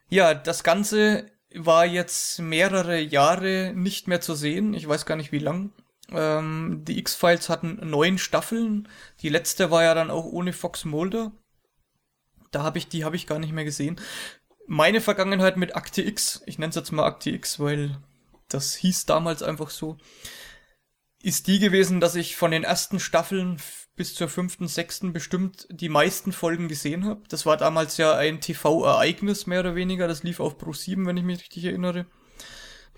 Ja, 0.08 0.34
das 0.34 0.64
Ganze 0.64 1.30
war 1.54 1.86
jetzt 1.86 2.40
mehrere 2.40 2.98
Jahre 2.98 3.72
nicht 3.76 4.08
mehr 4.08 4.20
zu 4.20 4.34
sehen. 4.34 4.74
Ich 4.74 4.88
weiß 4.88 5.06
gar 5.06 5.16
nicht 5.16 5.30
wie 5.30 5.38
lang. 5.38 5.72
Ähm, 6.12 6.82
die 6.84 6.98
X-Files 6.98 7.48
hatten 7.48 7.78
neun 7.88 8.18
Staffeln. 8.18 8.88
Die 9.20 9.28
letzte 9.28 9.70
war 9.70 9.82
ja 9.82 9.94
dann 9.94 10.10
auch 10.10 10.24
ohne 10.24 10.52
Fox 10.52 10.84
Mulder. 10.84 11.32
Da 12.50 12.62
habe 12.62 12.78
ich, 12.78 12.88
die 12.88 13.04
habe 13.04 13.16
ich 13.16 13.26
gar 13.26 13.38
nicht 13.38 13.52
mehr 13.52 13.64
gesehen. 13.64 14.00
Meine 14.66 15.00
Vergangenheit 15.00 15.56
mit 15.56 15.76
Akte 15.76 16.02
X, 16.02 16.42
ich 16.46 16.58
nenne 16.58 16.70
es 16.70 16.76
jetzt 16.76 16.92
mal 16.92 17.04
Akte 17.04 17.30
X, 17.30 17.58
weil 17.60 17.98
das 18.48 18.74
hieß 18.74 19.06
damals 19.06 19.42
einfach 19.42 19.70
so, 19.70 19.96
ist 21.22 21.46
die 21.46 21.58
gewesen, 21.58 22.00
dass 22.00 22.14
ich 22.14 22.36
von 22.36 22.50
den 22.50 22.64
ersten 22.64 22.98
Staffeln 22.98 23.58
bis 23.94 24.14
zur 24.14 24.28
fünften, 24.28 24.68
sechsten 24.68 25.12
bestimmt 25.12 25.66
die 25.70 25.88
meisten 25.88 26.32
Folgen 26.32 26.68
gesehen 26.68 27.04
habe. 27.04 27.22
Das 27.28 27.46
war 27.46 27.56
damals 27.56 27.96
ja 27.98 28.14
ein 28.14 28.40
TV-Ereignis 28.40 29.46
mehr 29.46 29.60
oder 29.60 29.74
weniger. 29.74 30.08
Das 30.08 30.22
lief 30.22 30.40
auf 30.40 30.56
Pro 30.56 30.72
7, 30.72 31.06
wenn 31.06 31.16
ich 31.16 31.24
mich 31.24 31.40
richtig 31.40 31.64
erinnere 31.64 32.06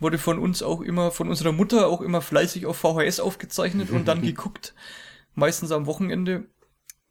wurde 0.02 0.18
von 0.18 0.38
uns 0.38 0.62
auch 0.62 0.80
immer, 0.80 1.10
von 1.10 1.28
unserer 1.28 1.52
Mutter 1.52 1.86
auch 1.86 2.00
immer 2.00 2.20
fleißig 2.20 2.66
auf 2.66 2.76
VHS 2.78 3.20
aufgezeichnet 3.20 3.90
und 3.90 4.06
dann 4.06 4.22
geguckt. 4.22 4.74
Meistens 5.34 5.72
am 5.72 5.86
Wochenende. 5.86 6.44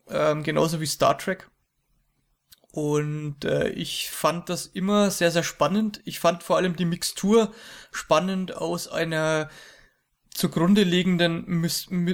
Ähm, 0.07 0.43
genauso 0.43 0.81
wie 0.81 0.85
Star 0.85 1.17
Trek. 1.17 1.49
Und 2.71 3.43
äh, 3.43 3.69
ich 3.69 4.09
fand 4.11 4.49
das 4.49 4.65
immer 4.65 5.11
sehr, 5.11 5.31
sehr 5.31 5.43
spannend. 5.43 6.01
Ich 6.05 6.19
fand 6.19 6.43
vor 6.43 6.57
allem 6.57 6.75
die 6.75 6.85
Mixtur 6.85 7.51
spannend 7.91 8.55
aus 8.55 8.87
einer 8.87 9.49
zugrunde 10.33 10.83
liegenden, 10.83 11.67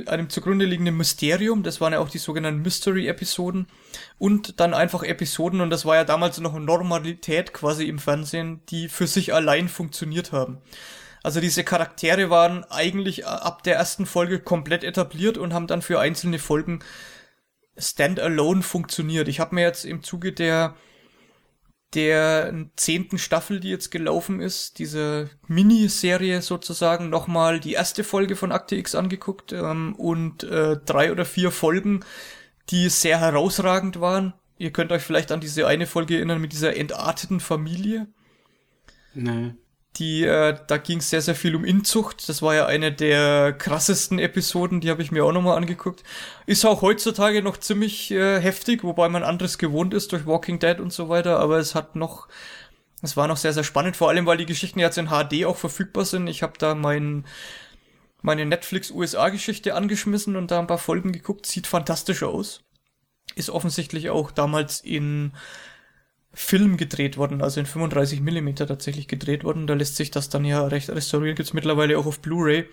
einem 0.08 0.30
zugrunde 0.30 0.66
liegenden 0.66 0.98
Mysterium. 0.98 1.64
Das 1.64 1.80
waren 1.80 1.94
ja 1.94 2.00
auch 2.00 2.10
die 2.10 2.18
sogenannten 2.18 2.62
Mystery-Episoden. 2.62 3.68
Und 4.18 4.60
dann 4.60 4.74
einfach 4.74 5.04
Episoden, 5.04 5.62
und 5.62 5.70
das 5.70 5.86
war 5.86 5.96
ja 5.96 6.04
damals 6.04 6.40
noch 6.40 6.58
Normalität 6.58 7.54
quasi 7.54 7.86
im 7.86 8.00
Fernsehen, 8.00 8.62
die 8.70 8.90
für 8.90 9.08
sich 9.08 9.34
allein 9.34 9.70
funktioniert 9.70 10.32
haben. 10.32 10.58
Also 11.24 11.42
diese 11.42 11.64
Charaktere 11.64 12.30
waren 12.30 12.64
eigentlich 12.66 13.28
ab 13.28 13.64
der 13.64 13.76
ersten 13.76 14.06
Folge 14.06 14.40
komplett 14.40 14.84
etabliert 14.84 15.38
und 15.38 15.54
haben 15.54 15.68
dann 15.68 15.82
für 15.82 16.00
einzelne 16.00 16.40
Folgen 16.40 16.80
standalone 17.78 18.64
funktioniert. 18.64 19.28
Ich 19.28 19.40
habe 19.40 19.56
mir 19.56 19.62
jetzt 19.62 19.86
im 19.86 20.04
Zuge 20.04 20.34
der 20.34 20.76
der 21.94 22.54
zehnten 22.76 23.18
Staffel, 23.18 23.60
die 23.60 23.70
jetzt 23.70 23.92
gelaufen 23.92 24.42
ist, 24.42 24.80
diese 24.80 25.30
Miniserie 25.48 26.42
sozusagen, 26.42 27.10
nochmal 27.10 27.60
die 27.60 27.74
erste 27.74 28.04
Folge 28.04 28.36
von 28.36 28.52
Akte 28.52 28.76
X 28.76 28.94
angeguckt 28.94 29.54
ähm, 29.54 29.96
und 29.96 30.44
äh, 30.44 30.78
drei 30.86 31.12
oder 31.12 31.26
vier 31.26 31.52
Folgen, 31.52 32.02
die 32.70 32.90
sehr 32.90 33.20
herausragend 33.20 34.02
waren. 34.02 34.34
Ihr 34.58 34.72
könnt 34.72 34.92
euch 34.92 35.04
vielleicht 35.04 35.32
an 35.32 35.40
diese 35.40 35.68
eine 35.68 35.86
Folge 35.86 36.16
erinnern 36.16 36.42
mit 36.42 36.52
dieser 36.52 36.76
entarteten 36.76 37.40
Familie. 37.40 38.08
Nee. 39.14 39.54
Die, 39.98 40.24
äh, 40.24 40.56
da 40.68 40.78
ging 40.78 41.00
es 41.00 41.10
sehr, 41.10 41.22
sehr 41.22 41.34
viel 41.34 41.56
um 41.56 41.66
Inzucht. 41.66 42.30
Das 42.30 42.42
war 42.44 42.54
ja 42.54 42.68
eine 42.68 42.92
der 42.92 43.54
krassesten 43.54 44.20
Episoden, 44.20 44.80
die 44.80 44.92
habe 44.92 45.02
ich 45.02 45.12
mir 45.12 45.26
auch 45.26 45.32
nochmal 45.32 45.58
angeguckt. 45.58 46.04
Ist 46.46 46.66
auch 46.66 46.82
heutzutage 46.84 47.42
noch 47.42 47.58
ziemlich 47.58 48.12
äh, 48.12 48.40
heftig, 48.40 48.84
wobei 48.84 49.10
man 49.10 49.24
anderes 49.24 49.58
gewohnt 49.58 49.94
ist 49.96 50.12
durch 50.12 50.28
Walking 50.28 50.60
Dead 50.60 50.80
und 50.80 50.94
so 50.94 51.10
weiter, 51.10 51.40
aber 51.40 51.58
es 51.58 51.74
hat 51.74 51.96
noch, 51.96 52.28
es 53.02 53.18
war 53.18 53.28
noch 53.28 53.38
sehr, 53.38 53.54
sehr 53.54 53.64
spannend, 53.64 53.98
vor 53.98 54.10
allem 54.10 54.28
weil 54.28 54.38
die 54.38 54.46
Geschichten 54.46 54.80
jetzt 54.80 55.00
in 55.00 55.08
HD 55.08 55.46
auch 55.46 55.58
verfügbar 55.58 56.06
sind. 56.06 56.28
Ich 56.28 56.44
habe 56.44 56.54
da 56.60 56.76
mein, 56.76 57.26
meine 58.22 58.46
Netflix-USA-Geschichte 58.46 59.74
angeschmissen 59.74 60.36
und 60.36 60.52
da 60.52 60.60
ein 60.60 60.68
paar 60.68 60.78
Folgen 60.78 61.12
geguckt. 61.12 61.48
Sieht 61.48 61.66
fantastisch 61.66 62.22
aus. 62.22 62.62
Ist 63.36 63.50
offensichtlich 63.50 64.10
auch 64.12 64.32
damals 64.32 64.80
in 64.82 65.34
Film 66.40 66.78
gedreht 66.78 67.18
worden, 67.18 67.42
also 67.42 67.60
in 67.60 67.66
35 67.66 68.22
Millimeter 68.22 68.68
tatsächlich 68.68 69.08
gedreht 69.08 69.44
worden. 69.44 69.66
Da 69.66 69.74
lässt 69.74 69.96
sich 69.96 70.12
das 70.12 70.30
dann 70.30 70.46
ja 70.46 70.64
recht 70.68 70.88
restaurieren, 70.88 71.36
gibt's 71.36 71.54
mittlerweile 71.54 71.98
auch 71.98 72.06
auf 72.06 72.20
Blu-ray. 72.20 72.70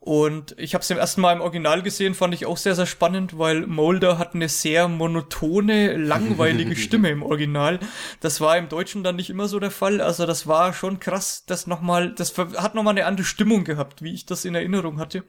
Und 0.00 0.54
ich 0.58 0.74
habe 0.74 0.82
es 0.82 0.88
zum 0.88 0.98
ersten 0.98 1.22
Mal 1.22 1.32
im 1.32 1.40
Original 1.40 1.82
gesehen, 1.82 2.14
fand 2.14 2.34
ich 2.34 2.44
auch 2.44 2.58
sehr, 2.58 2.74
sehr 2.74 2.84
spannend, 2.84 3.38
weil 3.38 3.66
Mulder 3.66 4.18
hat 4.18 4.34
eine 4.34 4.50
sehr 4.50 4.86
monotone, 4.86 5.96
langweilige 5.96 6.76
Stimme 6.76 7.08
im 7.08 7.22
Original. 7.22 7.80
Das 8.20 8.42
war 8.42 8.58
im 8.58 8.68
Deutschen 8.68 9.02
dann 9.02 9.16
nicht 9.16 9.30
immer 9.30 9.48
so 9.48 9.58
der 9.58 9.70
Fall. 9.70 10.02
Also 10.02 10.26
das 10.26 10.46
war 10.46 10.74
schon 10.74 11.00
krass, 11.00 11.44
das 11.46 11.66
nochmal, 11.66 12.14
das 12.14 12.36
hat 12.36 12.74
nochmal 12.74 12.92
eine 12.92 13.06
andere 13.06 13.24
Stimmung 13.24 13.64
gehabt, 13.64 14.02
wie 14.02 14.12
ich 14.12 14.26
das 14.26 14.44
in 14.44 14.54
Erinnerung 14.54 14.98
hatte. 14.98 15.24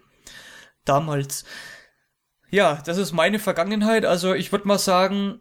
Damals. 0.84 1.46
Ja, 2.50 2.82
das 2.86 2.98
ist 2.98 3.14
meine 3.14 3.40
Vergangenheit. 3.40 4.06
Also 4.06 4.34
ich 4.34 4.52
würde 4.52 4.68
mal 4.68 4.80
sagen, 4.80 5.40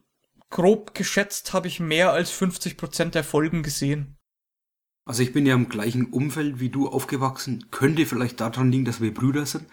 grob 0.50 0.94
geschätzt 0.94 1.52
habe 1.52 1.68
ich 1.68 1.80
mehr 1.80 2.12
als 2.12 2.30
50 2.30 2.76
Prozent 2.76 3.14
der 3.14 3.24
Folgen 3.24 3.62
gesehen. 3.62 4.16
Also 5.06 5.22
ich 5.22 5.32
bin 5.32 5.46
ja 5.46 5.54
im 5.54 5.68
gleichen 5.68 6.06
Umfeld 6.06 6.60
wie 6.60 6.68
du 6.68 6.88
aufgewachsen. 6.88 7.66
Könnte 7.70 8.06
vielleicht 8.06 8.40
daran 8.40 8.70
liegen, 8.70 8.84
dass 8.84 9.00
wir 9.00 9.14
Brüder 9.14 9.46
sind. 9.46 9.66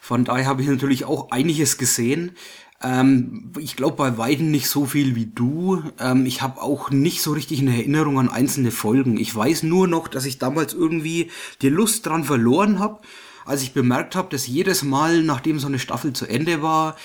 Von 0.00 0.24
daher 0.24 0.46
habe 0.46 0.62
ich 0.62 0.68
natürlich 0.68 1.04
auch 1.04 1.30
einiges 1.30 1.78
gesehen. 1.78 2.36
Ähm, 2.80 3.52
ich 3.58 3.76
glaube 3.76 3.96
bei 3.96 4.18
Weitem 4.18 4.50
nicht 4.50 4.68
so 4.68 4.86
viel 4.86 5.16
wie 5.16 5.26
du. 5.26 5.82
Ähm, 5.98 6.26
ich 6.26 6.42
habe 6.42 6.62
auch 6.62 6.90
nicht 6.90 7.22
so 7.22 7.32
richtig 7.32 7.60
eine 7.60 7.76
Erinnerung 7.76 8.18
an 8.18 8.28
einzelne 8.28 8.70
Folgen. 8.70 9.16
Ich 9.16 9.34
weiß 9.34 9.64
nur 9.64 9.88
noch, 9.88 10.08
dass 10.08 10.26
ich 10.26 10.38
damals 10.38 10.74
irgendwie 10.74 11.30
die 11.60 11.70
Lust 11.70 12.06
dran 12.06 12.24
verloren 12.24 12.78
habe, 12.78 13.00
als 13.44 13.62
ich 13.62 13.72
bemerkt 13.72 14.14
habe, 14.14 14.28
dass 14.30 14.46
jedes 14.46 14.82
Mal, 14.82 15.22
nachdem 15.22 15.58
so 15.58 15.66
eine 15.66 15.78
Staffel 15.78 16.12
zu 16.12 16.26
Ende 16.26 16.62
war, 16.62 16.96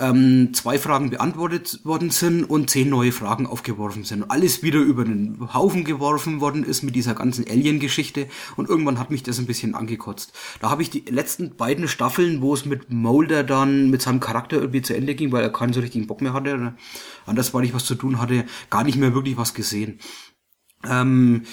ähm, 0.00 0.52
zwei 0.54 0.78
Fragen 0.78 1.10
beantwortet 1.10 1.80
worden 1.84 2.10
sind 2.10 2.44
und 2.44 2.70
zehn 2.70 2.88
neue 2.88 3.12
Fragen 3.12 3.46
aufgeworfen 3.46 4.04
sind. 4.04 4.30
Alles 4.30 4.62
wieder 4.62 4.80
über 4.80 5.04
den 5.04 5.52
Haufen 5.54 5.84
geworfen 5.84 6.40
worden 6.40 6.64
ist 6.64 6.82
mit 6.82 6.96
dieser 6.96 7.14
ganzen 7.14 7.48
Alien-Geschichte 7.48 8.26
und 8.56 8.68
irgendwann 8.68 8.98
hat 8.98 9.10
mich 9.10 9.22
das 9.22 9.38
ein 9.38 9.46
bisschen 9.46 9.74
angekotzt. 9.74 10.32
Da 10.60 10.70
habe 10.70 10.82
ich 10.82 10.90
die 10.90 11.04
letzten 11.08 11.56
beiden 11.56 11.88
Staffeln, 11.88 12.40
wo 12.40 12.54
es 12.54 12.64
mit 12.64 12.90
Mulder 12.90 13.44
dann 13.44 13.90
mit 13.90 14.02
seinem 14.02 14.20
Charakter 14.20 14.56
irgendwie 14.56 14.82
zu 14.82 14.96
Ende 14.96 15.14
ging, 15.14 15.32
weil 15.32 15.42
er 15.42 15.52
keinen 15.52 15.72
so 15.72 15.80
richtigen 15.80 16.06
Bock 16.06 16.20
mehr 16.20 16.32
hatte, 16.32 16.74
anders 17.26 17.54
weil 17.54 17.64
ich 17.64 17.74
was 17.74 17.84
zu 17.84 17.94
tun 17.94 18.20
hatte, 18.20 18.44
gar 18.70 18.84
nicht 18.84 18.98
mehr 18.98 19.14
wirklich 19.14 19.36
was 19.36 19.54
gesehen. 19.54 20.00
Ähm, 20.88 21.44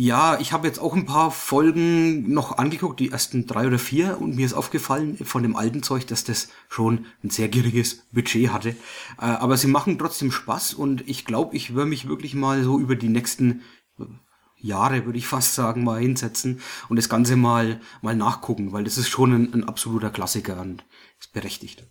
ja, 0.00 0.38
ich 0.38 0.52
habe 0.52 0.68
jetzt 0.68 0.78
auch 0.78 0.94
ein 0.94 1.06
paar 1.06 1.32
Folgen 1.32 2.32
noch 2.32 2.56
angeguckt, 2.56 3.00
die 3.00 3.10
ersten 3.10 3.48
drei 3.48 3.66
oder 3.66 3.80
vier, 3.80 4.20
und 4.20 4.36
mir 4.36 4.46
ist 4.46 4.54
aufgefallen 4.54 5.16
von 5.16 5.42
dem 5.42 5.56
alten 5.56 5.82
Zeug, 5.82 6.06
dass 6.06 6.22
das 6.22 6.50
schon 6.68 7.06
ein 7.24 7.30
sehr 7.30 7.48
geringes 7.48 8.06
Budget 8.12 8.50
hatte. 8.50 8.68
Äh, 8.68 9.24
aber 9.24 9.56
sie 9.56 9.66
machen 9.66 9.98
trotzdem 9.98 10.30
Spaß 10.30 10.74
und 10.74 11.08
ich 11.08 11.24
glaube, 11.24 11.56
ich 11.56 11.74
werde 11.74 11.90
mich 11.90 12.06
wirklich 12.06 12.36
mal 12.36 12.62
so 12.62 12.78
über 12.78 12.94
die 12.94 13.08
nächsten 13.08 13.62
Jahre, 14.56 15.04
würde 15.04 15.18
ich 15.18 15.26
fast 15.26 15.56
sagen, 15.56 15.82
mal 15.82 16.00
hinsetzen 16.00 16.60
und 16.88 16.94
das 16.94 17.08
Ganze 17.08 17.34
mal, 17.34 17.80
mal 18.00 18.14
nachgucken, 18.14 18.70
weil 18.70 18.84
das 18.84 18.98
ist 18.98 19.08
schon 19.08 19.32
ein, 19.32 19.52
ein 19.52 19.64
absoluter 19.64 20.10
Klassiker 20.10 20.60
und 20.60 20.84
ist 21.18 21.32
berechtigt. 21.32 21.88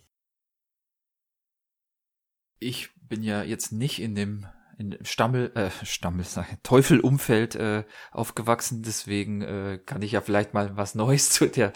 Ich 2.58 2.88
bin 3.06 3.22
ja 3.22 3.42
jetzt 3.42 3.70
nicht 3.70 4.00
in 4.00 4.14
dem 4.14 4.46
in 4.78 4.96
Stammel, 5.02 5.50
äh, 5.56 5.70
Stammel, 5.84 6.24
Teufelumfeld 6.62 7.56
äh, 7.56 7.84
aufgewachsen, 8.12 8.82
deswegen 8.82 9.42
äh, 9.42 9.78
kann 9.84 10.02
ich 10.02 10.12
ja 10.12 10.20
vielleicht 10.20 10.54
mal 10.54 10.76
was 10.76 10.94
Neues 10.94 11.30
zu 11.30 11.46
der 11.46 11.72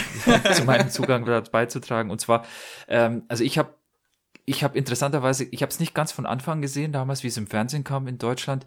zu 0.54 0.64
meinem 0.64 0.88
Zugang 0.88 1.24
beizutragen. 1.52 2.10
Und 2.10 2.20
zwar, 2.20 2.46
ähm, 2.88 3.24
also 3.28 3.44
ich 3.44 3.58
habe 3.58 3.74
ich 4.46 4.64
habe 4.64 4.78
interessanterweise, 4.78 5.44
ich 5.44 5.60
habe 5.60 5.70
es 5.70 5.80
nicht 5.80 5.94
ganz 5.94 6.12
von 6.12 6.24
Anfang 6.24 6.62
gesehen, 6.62 6.92
damals, 6.92 7.22
wie 7.22 7.28
es 7.28 7.36
im 7.36 7.48
Fernsehen 7.48 7.84
kam 7.84 8.06
in 8.06 8.16
Deutschland. 8.16 8.64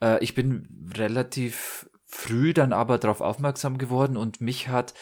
Äh, 0.00 0.22
ich 0.22 0.34
bin 0.34 0.92
relativ 0.96 1.90
früh 2.06 2.52
dann 2.52 2.72
aber 2.72 2.98
darauf 2.98 3.22
aufmerksam 3.22 3.78
geworden 3.78 4.16
und 4.16 4.40
mich 4.40 4.68
hat 4.68 4.94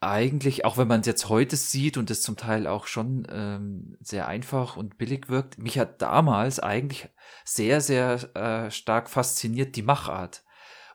eigentlich, 0.00 0.64
auch 0.64 0.76
wenn 0.76 0.88
man 0.88 1.00
es 1.00 1.06
jetzt 1.06 1.28
heute 1.28 1.56
sieht 1.56 1.96
und 1.96 2.10
es 2.10 2.22
zum 2.22 2.36
Teil 2.36 2.66
auch 2.66 2.86
schon 2.86 3.26
ähm, 3.30 3.96
sehr 4.00 4.28
einfach 4.28 4.76
und 4.76 4.98
billig 4.98 5.28
wirkt, 5.28 5.58
mich 5.58 5.78
hat 5.78 6.02
damals 6.02 6.60
eigentlich 6.60 7.08
sehr, 7.44 7.80
sehr 7.80 8.36
äh, 8.36 8.70
stark 8.70 9.08
fasziniert 9.08 9.76
die 9.76 9.82
Machart. 9.82 10.44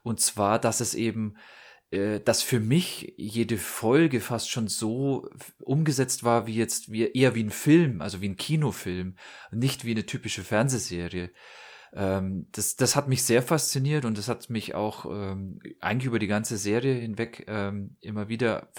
Und 0.04 0.20
zwar, 0.20 0.60
dass 0.60 0.82
es 0.82 0.94
eben, 0.94 1.36
äh, 1.90 2.20
dass 2.20 2.44
für 2.44 2.60
mich 2.60 3.14
jede 3.18 3.58
Folge 3.58 4.22
fast 4.22 4.50
schon 4.50 4.68
so 4.68 5.28
umgesetzt 5.60 6.24
war, 6.24 6.46
wie 6.46 6.56
jetzt, 6.56 6.92
wie, 6.92 7.12
eher 7.12 7.34
wie 7.34 7.44
ein 7.44 7.52
Film, 7.52 8.02
also 8.02 8.22
wie 8.22 8.30
ein 8.30 8.38
Kinofilm, 8.38 9.16
nicht 9.52 9.84
wie 9.84 9.92
eine 9.92 10.06
typische 10.06 10.44
Fernsehserie. 10.44 11.32
Ähm, 11.94 12.48
das, 12.52 12.76
das 12.76 12.96
hat 12.96 13.08
mich 13.08 13.24
sehr 13.24 13.42
fasziniert 13.42 14.06
und 14.06 14.18
das 14.18 14.28
hat 14.30 14.50
mich 14.50 14.76
auch 14.76 15.06
ähm, 15.06 15.60
eigentlich 15.80 16.08
über 16.08 16.20
die 16.20 16.28
ganze 16.28 16.58
Serie 16.58 16.94
hinweg 16.94 17.46
ähm, 17.48 17.98
immer 18.00 18.30
wieder 18.30 18.72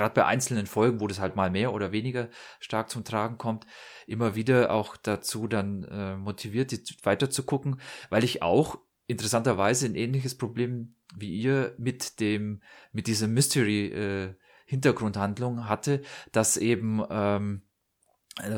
gerade 0.00 0.14
bei 0.14 0.24
einzelnen 0.24 0.66
Folgen, 0.66 1.00
wo 1.00 1.06
das 1.06 1.20
halt 1.20 1.36
mal 1.36 1.50
mehr 1.50 1.72
oder 1.72 1.92
weniger 1.92 2.28
stark 2.58 2.90
zum 2.90 3.04
Tragen 3.04 3.38
kommt, 3.38 3.66
immer 4.06 4.34
wieder 4.34 4.72
auch 4.72 4.96
dazu 4.96 5.46
dann 5.46 5.84
äh, 5.84 6.16
motiviert, 6.16 6.72
weiter 7.04 7.30
zu 7.30 7.44
gucken, 7.44 7.80
weil 8.08 8.24
ich 8.24 8.42
auch 8.42 8.78
interessanterweise 9.06 9.86
ein 9.86 9.94
ähnliches 9.94 10.36
Problem 10.36 10.94
wie 11.14 11.34
ihr 11.40 11.74
mit 11.78 12.20
dem, 12.20 12.62
mit 12.92 13.06
dieser 13.06 13.28
Mystery 13.28 13.86
äh, 13.86 14.34
Hintergrundhandlung 14.64 15.68
hatte, 15.68 16.02
dass 16.30 16.56
eben 16.56 17.02
ähm, 17.10 17.62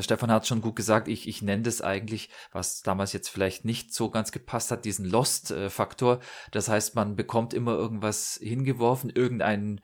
Stefan 0.01 0.31
hat 0.31 0.47
schon 0.47 0.61
gut 0.61 0.75
gesagt, 0.75 1.07
ich, 1.07 1.27
ich 1.27 1.41
nenne 1.41 1.63
das 1.63 1.81
eigentlich, 1.81 2.29
was 2.51 2.83
damals 2.83 3.11
jetzt 3.13 3.29
vielleicht 3.29 3.65
nicht 3.65 3.93
so 3.93 4.09
ganz 4.11 4.31
gepasst 4.31 4.71
hat, 4.71 4.85
diesen 4.85 5.05
Lost-Faktor. 5.05 6.19
Das 6.51 6.69
heißt, 6.69 6.95
man 6.95 7.15
bekommt 7.15 7.53
immer 7.53 7.73
irgendwas 7.73 8.39
hingeworfen, 8.41 9.09
irgendeinen 9.09 9.81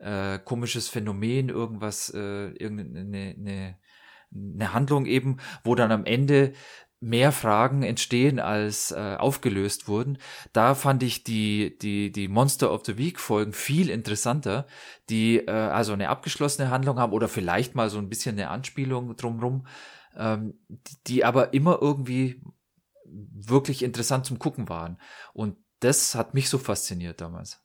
äh, 0.00 0.38
komisches 0.38 0.88
Phänomen, 0.88 1.48
irgendwas, 1.48 2.12
äh, 2.14 2.48
irgendeine 2.50 3.34
eine, 3.38 3.78
eine 4.34 4.72
Handlung 4.72 5.06
eben, 5.06 5.38
wo 5.64 5.74
dann 5.74 5.92
am 5.92 6.04
Ende 6.04 6.52
mehr 7.00 7.32
Fragen 7.32 7.82
entstehen 7.82 8.38
als 8.38 8.90
äh, 8.90 9.16
aufgelöst 9.18 9.88
wurden. 9.88 10.18
Da 10.52 10.74
fand 10.74 11.02
ich 11.02 11.24
die 11.24 11.78
die 11.78 12.12
die 12.12 12.28
Monster 12.28 12.70
of 12.70 12.82
the 12.84 12.98
Week 12.98 13.18
Folgen 13.18 13.54
viel 13.54 13.88
interessanter, 13.88 14.66
die 15.08 15.38
äh, 15.38 15.50
also 15.50 15.94
eine 15.94 16.10
abgeschlossene 16.10 16.70
Handlung 16.70 16.98
haben 16.98 17.14
oder 17.14 17.28
vielleicht 17.28 17.74
mal 17.74 17.88
so 17.88 17.98
ein 17.98 18.10
bisschen 18.10 18.38
eine 18.38 18.50
Anspielung 18.50 19.16
drumrum, 19.16 19.66
ähm, 20.14 20.60
die 21.06 21.24
aber 21.24 21.54
immer 21.54 21.78
irgendwie 21.80 22.42
wirklich 23.06 23.82
interessant 23.82 24.26
zum 24.26 24.38
Gucken 24.38 24.68
waren. 24.68 24.98
Und 25.32 25.56
das 25.80 26.14
hat 26.14 26.34
mich 26.34 26.50
so 26.50 26.58
fasziniert 26.58 27.22
damals. 27.22 27.62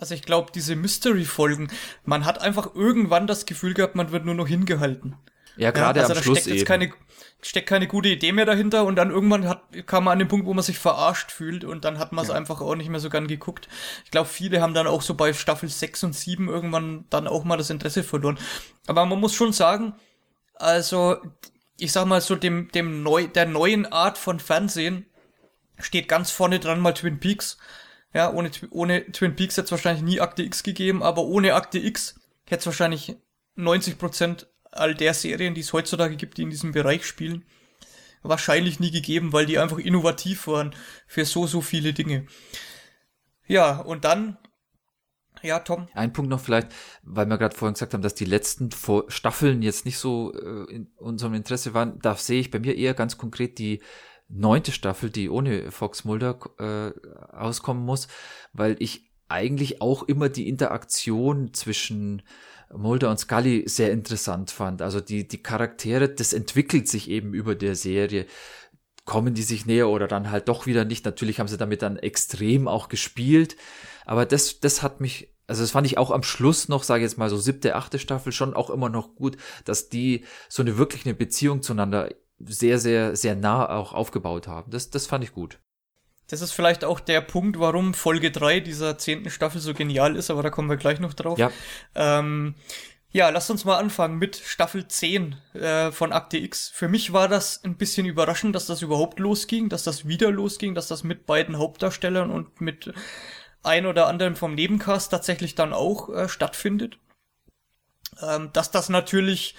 Also 0.00 0.14
ich 0.14 0.22
glaube, 0.22 0.50
diese 0.54 0.76
Mystery-Folgen, 0.76 1.70
man 2.04 2.24
hat 2.24 2.40
einfach 2.40 2.74
irgendwann 2.74 3.26
das 3.26 3.44
Gefühl 3.44 3.74
gehabt, 3.74 3.94
man 3.94 4.12
wird 4.12 4.24
nur 4.24 4.34
noch 4.34 4.48
hingehalten. 4.48 5.16
Ja, 5.56 5.72
gerade 5.72 6.00
ja, 6.00 6.06
also 6.06 6.14
am 6.14 6.16
da 6.18 6.22
Schluss 6.22 6.38
steckt 6.38 6.54
jetzt 6.54 6.60
eben. 6.60 6.66
keine 6.66 6.92
steckt 7.42 7.68
keine 7.68 7.86
gute 7.86 8.08
Idee 8.08 8.32
mehr 8.32 8.44
dahinter 8.44 8.84
und 8.84 8.96
dann 8.96 9.10
irgendwann 9.10 9.48
hat, 9.48 9.62
kam 9.86 10.04
man 10.04 10.12
an 10.12 10.18
den 10.18 10.28
Punkt, 10.28 10.46
wo 10.46 10.52
man 10.54 10.62
sich 10.62 10.78
verarscht 10.78 11.30
fühlt 11.30 11.64
und 11.64 11.84
dann 11.84 11.98
hat 11.98 12.12
man 12.12 12.22
es 12.22 12.28
ja. 12.28 12.34
einfach 12.34 12.60
auch 12.60 12.74
nicht 12.74 12.90
mehr 12.90 13.00
so 13.00 13.08
gern 13.08 13.28
geguckt. 13.28 13.68
Ich 14.04 14.10
glaube, 14.10 14.28
viele 14.28 14.60
haben 14.60 14.74
dann 14.74 14.86
auch 14.86 15.02
so 15.02 15.14
bei 15.14 15.32
Staffel 15.32 15.68
6 15.68 16.04
und 16.04 16.14
7 16.14 16.48
irgendwann 16.48 17.06
dann 17.10 17.26
auch 17.26 17.44
mal 17.44 17.56
das 17.56 17.70
Interesse 17.70 18.02
verloren. 18.02 18.38
Aber 18.86 19.06
man 19.06 19.20
muss 19.20 19.34
schon 19.34 19.52
sagen, 19.52 19.94
also 20.54 21.16
ich 21.78 21.92
sag 21.92 22.04
mal 22.06 22.20
so 22.20 22.36
dem 22.36 22.70
dem 22.72 23.02
neu 23.02 23.26
der 23.26 23.46
neuen 23.46 23.90
Art 23.90 24.18
von 24.18 24.38
Fernsehen 24.38 25.06
steht 25.78 26.08
ganz 26.08 26.30
vorne 26.30 26.60
dran 26.60 26.80
mal 26.80 26.92
Twin 26.92 27.20
Peaks 27.20 27.56
ja, 28.12 28.32
ohne, 28.32 28.50
ohne 28.70 29.12
Twin 29.12 29.36
Peaks 29.36 29.56
hätte 29.56 29.66
es 29.66 29.70
wahrscheinlich 29.72 30.02
nie 30.02 30.20
Akte 30.20 30.42
X 30.42 30.62
gegeben, 30.62 31.02
aber 31.02 31.22
ohne 31.22 31.54
Akte 31.54 31.78
X 31.78 32.18
hätte 32.46 32.60
es 32.60 32.66
wahrscheinlich 32.66 33.16
90% 33.56 34.46
all 34.72 34.94
der 34.94 35.14
Serien, 35.14 35.54
die 35.54 35.60
es 35.60 35.72
heutzutage 35.72 36.16
gibt, 36.16 36.38
die 36.38 36.42
in 36.42 36.50
diesem 36.50 36.72
Bereich 36.72 37.04
spielen, 37.06 37.44
wahrscheinlich 38.22 38.80
nie 38.80 38.90
gegeben, 38.90 39.32
weil 39.32 39.46
die 39.46 39.58
einfach 39.58 39.78
innovativ 39.78 40.46
waren 40.46 40.74
für 41.06 41.24
so, 41.24 41.46
so 41.46 41.60
viele 41.60 41.92
Dinge. 41.92 42.26
Ja, 43.46 43.78
und 43.78 44.04
dann, 44.04 44.38
ja, 45.42 45.60
Tom. 45.60 45.88
Ein 45.94 46.12
Punkt 46.12 46.30
noch 46.30 46.40
vielleicht, 46.40 46.68
weil 47.02 47.26
wir 47.26 47.38
gerade 47.38 47.56
vorhin 47.56 47.74
gesagt 47.74 47.94
haben, 47.94 48.02
dass 48.02 48.14
die 48.14 48.24
letzten 48.24 48.70
Staffeln 49.08 49.62
jetzt 49.62 49.84
nicht 49.84 49.98
so 49.98 50.32
äh, 50.34 50.72
in 50.72 50.88
unserem 50.96 51.34
Interesse 51.34 51.74
waren, 51.74 51.98
da 52.00 52.14
sehe 52.16 52.40
ich 52.40 52.50
bei 52.50 52.58
mir 52.58 52.76
eher 52.76 52.94
ganz 52.94 53.18
konkret 53.18 53.58
die 53.58 53.80
neunte 54.30 54.72
Staffel, 54.72 55.10
die 55.10 55.28
ohne 55.28 55.70
Fox 55.70 56.04
Mulder 56.04 56.38
äh, 56.58 56.92
auskommen 57.34 57.84
muss, 57.84 58.08
weil 58.52 58.76
ich 58.78 59.10
eigentlich 59.28 59.80
auch 59.80 60.02
immer 60.04 60.28
die 60.28 60.48
Interaktion 60.48 61.52
zwischen 61.52 62.22
Mulder 62.72 63.10
und 63.10 63.18
Scully 63.18 63.64
sehr 63.66 63.92
interessant 63.92 64.50
fand. 64.50 64.82
Also 64.82 65.00
die, 65.00 65.26
die 65.26 65.42
Charaktere, 65.42 66.08
das 66.08 66.32
entwickelt 66.32 66.88
sich 66.88 67.10
eben 67.10 67.34
über 67.34 67.54
der 67.54 67.74
Serie. 67.74 68.26
Kommen 69.04 69.34
die 69.34 69.42
sich 69.42 69.66
näher 69.66 69.88
oder 69.88 70.06
dann 70.06 70.30
halt 70.30 70.48
doch 70.48 70.66
wieder 70.66 70.84
nicht? 70.84 71.04
Natürlich 71.04 71.40
haben 71.40 71.48
sie 71.48 71.56
damit 71.56 71.82
dann 71.82 71.96
extrem 71.96 72.68
auch 72.68 72.88
gespielt. 72.88 73.56
Aber 74.04 74.26
das, 74.26 74.60
das 74.60 74.82
hat 74.82 75.00
mich, 75.00 75.34
also 75.46 75.62
das 75.62 75.72
fand 75.72 75.86
ich 75.86 75.98
auch 75.98 76.10
am 76.12 76.22
Schluss 76.22 76.68
noch, 76.68 76.84
sage 76.84 77.04
ich 77.04 77.10
jetzt 77.10 77.18
mal 77.18 77.30
so 77.30 77.36
siebte, 77.36 77.74
achte 77.74 77.98
Staffel 77.98 78.32
schon 78.32 78.54
auch 78.54 78.70
immer 78.70 78.88
noch 78.88 79.16
gut, 79.16 79.36
dass 79.64 79.88
die 79.88 80.24
so 80.48 80.62
eine 80.62 80.78
wirklich 80.78 81.06
eine 81.06 81.14
Beziehung 81.14 81.62
zueinander 81.62 82.10
sehr, 82.44 82.78
sehr, 82.78 83.16
sehr 83.16 83.34
nah 83.36 83.68
auch 83.68 83.92
aufgebaut 83.92 84.48
haben. 84.48 84.70
Das, 84.70 84.90
das 84.90 85.06
fand 85.06 85.24
ich 85.24 85.32
gut. 85.32 85.58
Das 86.28 86.40
ist 86.42 86.52
vielleicht 86.52 86.84
auch 86.84 87.00
der 87.00 87.20
Punkt, 87.20 87.58
warum 87.58 87.92
Folge 87.92 88.30
3 88.30 88.60
dieser 88.60 88.98
zehnten 88.98 89.30
Staffel 89.30 89.60
so 89.60 89.74
genial 89.74 90.14
ist, 90.14 90.30
aber 90.30 90.42
da 90.42 90.50
kommen 90.50 90.70
wir 90.70 90.76
gleich 90.76 91.00
noch 91.00 91.12
drauf. 91.12 91.38
Ja. 91.38 91.50
Ähm, 91.94 92.54
ja, 93.12 93.28
lasst 93.30 93.50
uns 93.50 93.64
mal 93.64 93.78
anfangen 93.78 94.18
mit 94.18 94.36
Staffel 94.36 94.86
10 94.86 95.36
äh, 95.54 95.90
von 95.90 96.12
Akte 96.12 96.38
X. 96.38 96.68
Für 96.68 96.86
mich 96.86 97.12
war 97.12 97.26
das 97.26 97.64
ein 97.64 97.76
bisschen 97.76 98.06
überraschend, 98.06 98.54
dass 98.54 98.66
das 98.66 98.82
überhaupt 98.82 99.18
losging, 99.18 99.68
dass 99.68 99.82
das 99.82 100.06
wieder 100.06 100.30
losging, 100.30 100.76
dass 100.76 100.86
das 100.86 101.02
mit 101.02 101.26
beiden 101.26 101.58
Hauptdarstellern 101.58 102.30
und 102.30 102.60
mit 102.60 102.92
ein 103.64 103.86
oder 103.86 104.06
anderen 104.06 104.36
vom 104.36 104.54
Nebencast 104.54 105.10
tatsächlich 105.10 105.56
dann 105.56 105.72
auch 105.72 106.08
äh, 106.10 106.28
stattfindet. 106.28 106.98
Ähm, 108.22 108.50
dass 108.52 108.70
das 108.70 108.88
natürlich 108.88 109.56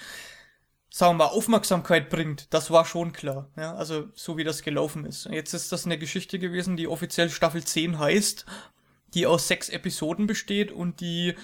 sagen 0.92 1.16
wir 1.16 1.32
Aufmerksamkeit 1.32 2.10
bringt, 2.10 2.52
das 2.52 2.70
war 2.70 2.84
schon 2.84 3.12
klar. 3.12 3.48
Ja, 3.56 3.74
also 3.74 4.08
so 4.14 4.36
wie 4.36 4.44
das 4.44 4.62
gelaufen 4.62 5.06
ist. 5.06 5.24
Jetzt 5.24 5.54
ist 5.54 5.72
das 5.72 5.86
eine 5.86 5.96
Geschichte 5.96 6.38
gewesen, 6.38 6.76
die 6.76 6.86
offiziell 6.86 7.30
Staffel 7.30 7.64
10 7.64 7.98
heißt, 7.98 8.44
die 9.14 9.26
aus 9.26 9.48
sechs 9.48 9.70
Episoden 9.70 10.26
besteht 10.26 10.70
und 10.70 11.00
die 11.00 11.34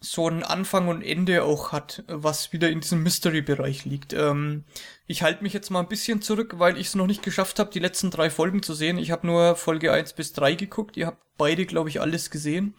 so 0.00 0.26
einen 0.26 0.42
Anfang 0.42 0.88
und 0.88 1.02
Ende 1.02 1.44
auch 1.44 1.70
hat, 1.70 2.02
was 2.08 2.52
wieder 2.52 2.68
in 2.68 2.80
diesem 2.80 3.02
Mystery-Bereich 3.04 3.84
liegt. 3.84 4.12
Ähm, 4.12 4.64
ich 5.06 5.22
halte 5.22 5.44
mich 5.44 5.52
jetzt 5.52 5.70
mal 5.70 5.80
ein 5.80 5.88
bisschen 5.88 6.20
zurück, 6.20 6.58
weil 6.58 6.76
ich 6.76 6.88
es 6.88 6.94
noch 6.96 7.06
nicht 7.06 7.22
geschafft 7.22 7.60
habe, 7.60 7.70
die 7.70 7.78
letzten 7.78 8.10
drei 8.10 8.28
Folgen 8.28 8.62
zu 8.62 8.74
sehen. 8.74 8.98
Ich 8.98 9.12
habe 9.12 9.26
nur 9.26 9.54
Folge 9.54 9.92
1 9.92 10.12
bis 10.14 10.32
3 10.32 10.56
geguckt. 10.56 10.96
Ihr 10.96 11.06
habt 11.06 11.22
beide, 11.38 11.64
glaube 11.64 11.88
ich, 11.88 12.00
alles 12.00 12.30
gesehen. 12.30 12.74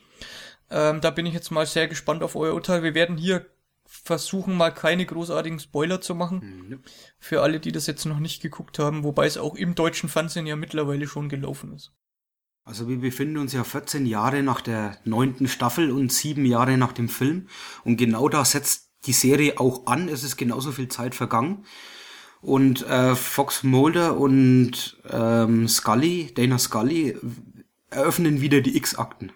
Ähm, 0.69 0.99
da 0.99 1.09
bin 1.09 1.25
ich 1.25 1.33
jetzt 1.33 1.51
mal 1.51 1.65
sehr 1.65 1.87
gespannt 1.87 2.21
auf 2.21 2.35
euer 2.35 2.53
Urteil. 2.53 2.83
Wir 2.83 2.93
werden 2.93 3.17
hier 3.17 3.45
versuchen 4.05 4.55
mal 4.55 4.71
keine 4.71 5.03
großartigen 5.03 5.59
Spoiler 5.59 5.99
zu 5.99 6.13
machen. 6.13 6.67
Mhm. 6.69 6.79
Für 7.17 7.41
alle, 7.41 7.59
die 7.59 7.71
das 7.71 7.87
jetzt 7.87 8.05
noch 8.05 8.19
nicht 8.19 8.39
geguckt 8.41 8.77
haben, 8.77 9.03
wobei 9.03 9.25
es 9.25 9.37
auch 9.37 9.55
im 9.55 9.73
deutschen 9.73 10.09
Fernsehen 10.09 10.45
ja 10.45 10.55
mittlerweile 10.55 11.07
schon 11.07 11.27
gelaufen 11.27 11.73
ist. 11.73 11.91
Also 12.63 12.87
wir 12.87 12.99
befinden 12.99 13.37
uns 13.37 13.51
ja 13.53 13.63
14 13.63 14.05
Jahre 14.05 14.43
nach 14.43 14.61
der 14.61 14.97
neunten 15.05 15.47
Staffel 15.47 15.91
und 15.91 16.11
sieben 16.11 16.45
Jahre 16.45 16.77
nach 16.77 16.93
dem 16.93 17.09
Film. 17.09 17.47
Und 17.83 17.97
genau 17.97 18.29
da 18.29 18.45
setzt 18.45 18.91
die 19.05 19.13
Serie 19.13 19.59
auch 19.59 19.87
an. 19.87 20.07
Es 20.07 20.23
ist 20.23 20.37
genauso 20.37 20.71
viel 20.71 20.87
Zeit 20.87 21.15
vergangen. 21.15 21.65
Und 22.41 22.87
äh, 22.87 23.15
Fox 23.15 23.63
Mulder 23.63 24.17
und 24.17 25.01
ähm, 25.09 25.67
Scully, 25.67 26.31
Dana 26.35 26.59
Scully, 26.59 27.17
eröffnen 27.89 28.41
wieder 28.41 28.61
die 28.61 28.77
X-Akten. 28.77 29.31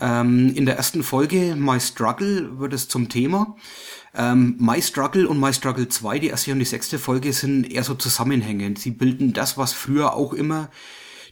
Ähm, 0.00 0.54
in 0.54 0.66
der 0.66 0.76
ersten 0.76 1.02
Folge 1.02 1.56
My 1.56 1.80
Struggle 1.80 2.58
wird 2.58 2.72
es 2.72 2.88
zum 2.88 3.08
Thema. 3.08 3.56
Ähm, 4.14 4.56
My 4.58 4.80
Struggle 4.80 5.28
und 5.28 5.40
My 5.40 5.52
Struggle 5.52 5.88
2, 5.88 6.18
die 6.18 6.28
erste 6.28 6.52
und 6.52 6.58
die 6.58 6.64
sechste 6.64 6.98
Folge, 6.98 7.32
sind 7.32 7.70
eher 7.70 7.84
so 7.84 7.94
zusammenhängend. 7.94 8.78
Sie 8.78 8.90
bilden 8.90 9.32
das, 9.32 9.58
was 9.58 9.72
früher 9.72 10.14
auch 10.14 10.32
immer 10.32 10.70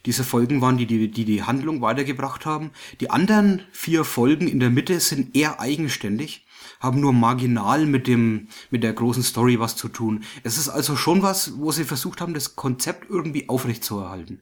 diese 0.05 0.23
Folgen 0.23 0.61
waren, 0.61 0.77
die 0.77 0.85
die, 0.85 1.09
die 1.09 1.25
die 1.25 1.43
Handlung 1.43 1.81
weitergebracht 1.81 2.45
haben. 2.45 2.71
Die 2.99 3.09
anderen 3.09 3.63
vier 3.71 4.03
Folgen 4.03 4.47
in 4.47 4.59
der 4.59 4.69
Mitte 4.69 4.99
sind 4.99 5.35
eher 5.35 5.59
eigenständig, 5.59 6.45
haben 6.79 6.99
nur 6.99 7.13
marginal 7.13 7.85
mit 7.85 8.07
dem, 8.07 8.47
mit 8.69 8.83
der 8.83 8.93
großen 8.93 9.23
Story 9.23 9.59
was 9.59 9.75
zu 9.75 9.89
tun. 9.89 10.23
Es 10.43 10.57
ist 10.57 10.69
also 10.69 10.95
schon 10.95 11.23
was, 11.23 11.57
wo 11.57 11.71
sie 11.71 11.85
versucht 11.85 12.21
haben, 12.21 12.33
das 12.33 12.55
Konzept 12.55 13.09
irgendwie 13.09 13.49
aufrechtzuerhalten. 13.49 14.41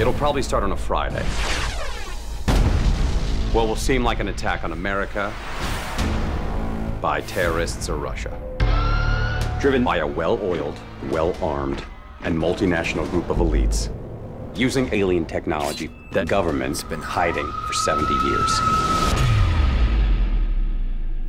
It'll 0.00 0.12
probably 0.12 0.42
start 0.42 0.62
on 0.62 0.70
a 0.70 0.76
Friday. 0.76 1.24
What 3.52 3.66
will 3.66 3.74
seem 3.74 4.04
like 4.04 4.20
an 4.20 4.28
attack 4.28 4.62
on 4.62 4.70
America 4.70 5.34
by 7.00 7.20
terrorists 7.22 7.88
or 7.88 7.96
Russia. 7.96 8.30
Driven 9.60 9.82
by 9.82 9.96
a 9.96 10.06
well 10.06 10.38
oiled, 10.40 10.78
well 11.10 11.36
armed, 11.42 11.82
and 12.20 12.36
multinational 12.36 13.10
group 13.10 13.28
of 13.28 13.38
elites 13.38 13.92
using 14.56 14.88
alien 14.94 15.24
technology 15.24 15.90
that 16.12 16.28
government's 16.28 16.84
been 16.84 17.02
hiding 17.02 17.50
for 17.66 17.72
70 17.72 18.14
years. 18.26 18.60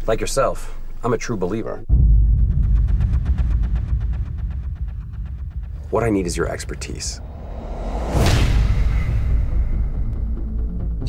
Like 0.05 0.21
yourself, 0.21 0.77
I'm 1.03 1.13
a 1.13 1.17
true 1.17 1.37
believer. 1.37 1.83
What 5.89 6.03
I 6.03 6.11
need 6.11 6.27
is 6.27 6.37
your 6.37 6.47
expertise. 6.47 7.19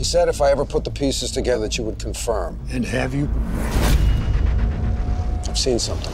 You 0.00 0.04
said 0.04 0.30
if 0.30 0.40
I 0.40 0.50
ever 0.50 0.64
put 0.64 0.84
the 0.84 0.90
pieces 0.90 1.30
together 1.30 1.60
that 1.60 1.76
you 1.76 1.84
would 1.84 1.98
confirm. 1.98 2.58
And 2.70 2.86
have 2.86 3.12
you? 3.12 3.28
I've 5.46 5.58
seen 5.58 5.78
something. 5.78 6.10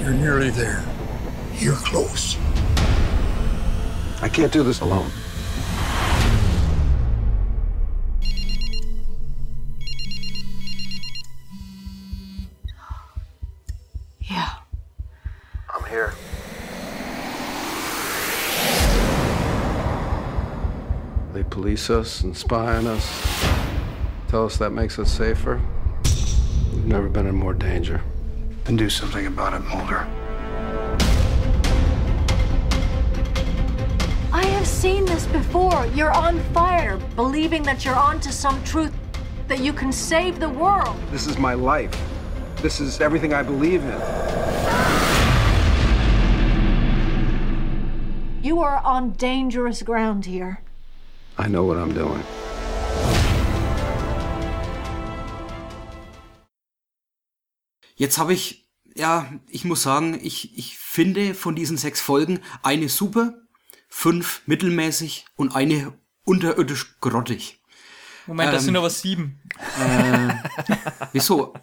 You're 0.00 0.12
nearly 0.12 0.50
there. 0.50 0.84
You're 1.58 1.76
close. 1.76 2.36
I 4.20 4.28
can't 4.28 4.50
do 4.50 4.64
this 4.64 4.80
alone. 4.80 5.12
Police 21.66 21.90
us 21.90 22.20
and 22.20 22.36
spy 22.36 22.76
on 22.76 22.86
us, 22.86 23.44
tell 24.28 24.44
us 24.44 24.56
that 24.56 24.70
makes 24.70 25.00
us 25.00 25.10
safer. 25.10 25.60
We've 26.72 26.86
never 26.86 27.08
been 27.08 27.26
in 27.26 27.34
more 27.34 27.54
danger. 27.54 28.00
Then 28.62 28.76
do 28.76 28.88
something 28.88 29.26
about 29.26 29.52
it, 29.52 29.64
Mulder. 29.64 30.06
I 34.32 34.44
have 34.44 34.64
seen 34.64 35.06
this 35.06 35.26
before. 35.26 35.86
You're 35.86 36.12
on 36.12 36.38
fire, 36.54 36.98
believing 37.16 37.64
that 37.64 37.84
you're 37.84 37.96
onto 37.96 38.30
some 38.30 38.62
truth, 38.62 38.94
that 39.48 39.58
you 39.58 39.72
can 39.72 39.90
save 39.90 40.38
the 40.38 40.48
world. 40.48 40.96
This 41.10 41.26
is 41.26 41.36
my 41.36 41.54
life. 41.54 42.00
This 42.62 42.78
is 42.78 43.00
everything 43.00 43.34
I 43.34 43.42
believe 43.42 43.82
in. 43.82 44.00
You 48.44 48.60
are 48.60 48.80
on 48.84 49.14
dangerous 49.14 49.82
ground 49.82 50.26
here. 50.26 50.60
I 51.38 51.48
know 51.48 51.66
what 51.66 51.76
I'm 51.76 51.92
doing. 51.92 52.22
Jetzt 57.94 58.18
habe 58.18 58.32
ich, 58.32 58.68
ja, 58.94 59.30
ich 59.48 59.64
muss 59.64 59.82
sagen, 59.82 60.18
ich, 60.22 60.56
ich 60.58 60.78
finde 60.78 61.34
von 61.34 61.54
diesen 61.54 61.76
sechs 61.76 62.00
Folgen 62.00 62.40
eine 62.62 62.88
super, 62.88 63.34
fünf 63.88 64.42
mittelmäßig 64.46 65.26
und 65.36 65.54
eine 65.54 65.92
unterirdisch 66.24 66.98
grottig. 67.00 67.62
Moment, 68.26 68.52
das 68.52 68.62
ähm, 68.62 68.66
sind 68.66 68.76
aber 68.76 68.90
sieben. 68.90 69.40
Äh, 69.78 70.34
wieso? 71.12 71.54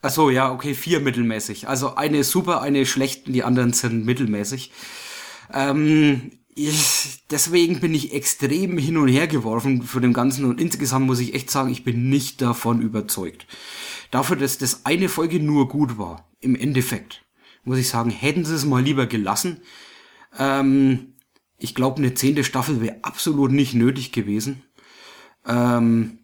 Achso, 0.00 0.30
ja, 0.30 0.52
okay, 0.52 0.74
vier 0.74 1.00
mittelmäßig. 1.00 1.68
Also 1.68 1.96
eine 1.96 2.24
super, 2.24 2.60
eine 2.60 2.86
schlecht, 2.86 3.26
die 3.26 3.42
anderen 3.42 3.72
sind 3.72 4.04
mittelmäßig. 4.04 4.70
Ähm, 5.52 6.43
ich, 6.54 7.24
deswegen 7.30 7.80
bin 7.80 7.94
ich 7.94 8.12
extrem 8.12 8.78
hin 8.78 8.96
und 8.96 9.08
her 9.08 9.26
geworfen 9.26 9.82
für 9.82 10.00
dem 10.00 10.12
Ganzen 10.12 10.44
und 10.44 10.60
insgesamt 10.60 11.06
muss 11.06 11.20
ich 11.20 11.34
echt 11.34 11.50
sagen, 11.50 11.70
ich 11.70 11.84
bin 11.84 12.08
nicht 12.08 12.40
davon 12.40 12.80
überzeugt. 12.80 13.46
Dafür, 14.10 14.36
dass 14.36 14.58
das 14.58 14.86
eine 14.86 15.08
Folge 15.08 15.40
nur 15.40 15.68
gut 15.68 15.98
war, 15.98 16.28
im 16.40 16.54
Endeffekt, 16.54 17.24
muss 17.64 17.78
ich 17.78 17.88
sagen, 17.88 18.10
hätten 18.10 18.44
sie 18.44 18.54
es 18.54 18.64
mal 18.64 18.82
lieber 18.82 19.06
gelassen. 19.06 19.62
Ähm, 20.38 21.14
ich 21.58 21.74
glaube, 21.74 21.98
eine 21.98 22.14
zehnte 22.14 22.44
Staffel 22.44 22.80
wäre 22.80 22.98
absolut 23.02 23.50
nicht 23.50 23.74
nötig 23.74 24.12
gewesen. 24.12 24.62
Ähm, 25.46 26.18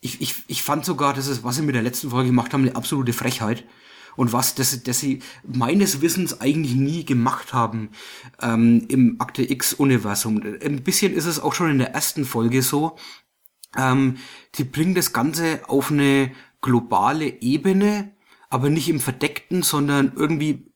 ich, 0.00 0.20
ich, 0.20 0.34
ich 0.48 0.62
fand 0.62 0.84
sogar, 0.84 1.14
dass 1.14 1.26
es, 1.26 1.44
was 1.44 1.56
sie 1.56 1.62
mit 1.62 1.74
der 1.74 1.82
letzten 1.82 2.10
Folge 2.10 2.28
gemacht 2.28 2.52
haben, 2.52 2.62
eine 2.62 2.76
absolute 2.76 3.12
Frechheit 3.12 3.64
und 4.16 4.32
was, 4.32 4.54
das, 4.54 4.82
das 4.82 5.00
sie 5.00 5.20
meines 5.44 6.00
Wissens 6.00 6.40
eigentlich 6.40 6.74
nie 6.74 7.04
gemacht 7.04 7.52
haben 7.52 7.90
ähm, 8.40 8.86
im 8.88 9.20
Akte 9.20 9.48
X-Universum. 9.48 10.42
Ein 10.62 10.82
bisschen 10.82 11.14
ist 11.14 11.26
es 11.26 11.40
auch 11.40 11.54
schon 11.54 11.70
in 11.70 11.78
der 11.78 11.94
ersten 11.94 12.24
Folge 12.24 12.62
so. 12.62 12.96
Ähm, 13.76 14.16
die 14.56 14.64
bringen 14.64 14.94
das 14.94 15.12
Ganze 15.12 15.60
auf 15.68 15.90
eine 15.90 16.32
globale 16.60 17.40
Ebene, 17.40 18.12
aber 18.48 18.68
nicht 18.68 18.88
im 18.88 19.00
Verdeckten, 19.00 19.62
sondern 19.62 20.12
irgendwie 20.16 20.69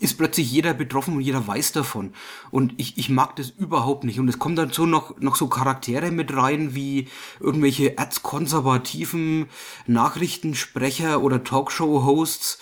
ist 0.00 0.18
plötzlich 0.18 0.50
jeder 0.50 0.74
betroffen 0.74 1.14
und 1.14 1.20
jeder 1.20 1.46
weiß 1.46 1.72
davon. 1.72 2.12
Und 2.50 2.74
ich, 2.76 2.98
ich 2.98 3.08
mag 3.08 3.36
das 3.36 3.50
überhaupt 3.50 4.04
nicht. 4.04 4.18
Und 4.18 4.28
es 4.28 4.38
kommen 4.38 4.56
dazu 4.56 4.86
noch, 4.86 5.18
noch 5.20 5.36
so 5.36 5.48
Charaktere 5.48 6.10
mit 6.10 6.34
rein, 6.34 6.74
wie 6.74 7.08
irgendwelche 7.40 7.96
erzkonservativen 7.96 9.46
Nachrichtensprecher 9.86 11.22
oder 11.22 11.44
Talkshow-Hosts, 11.44 12.58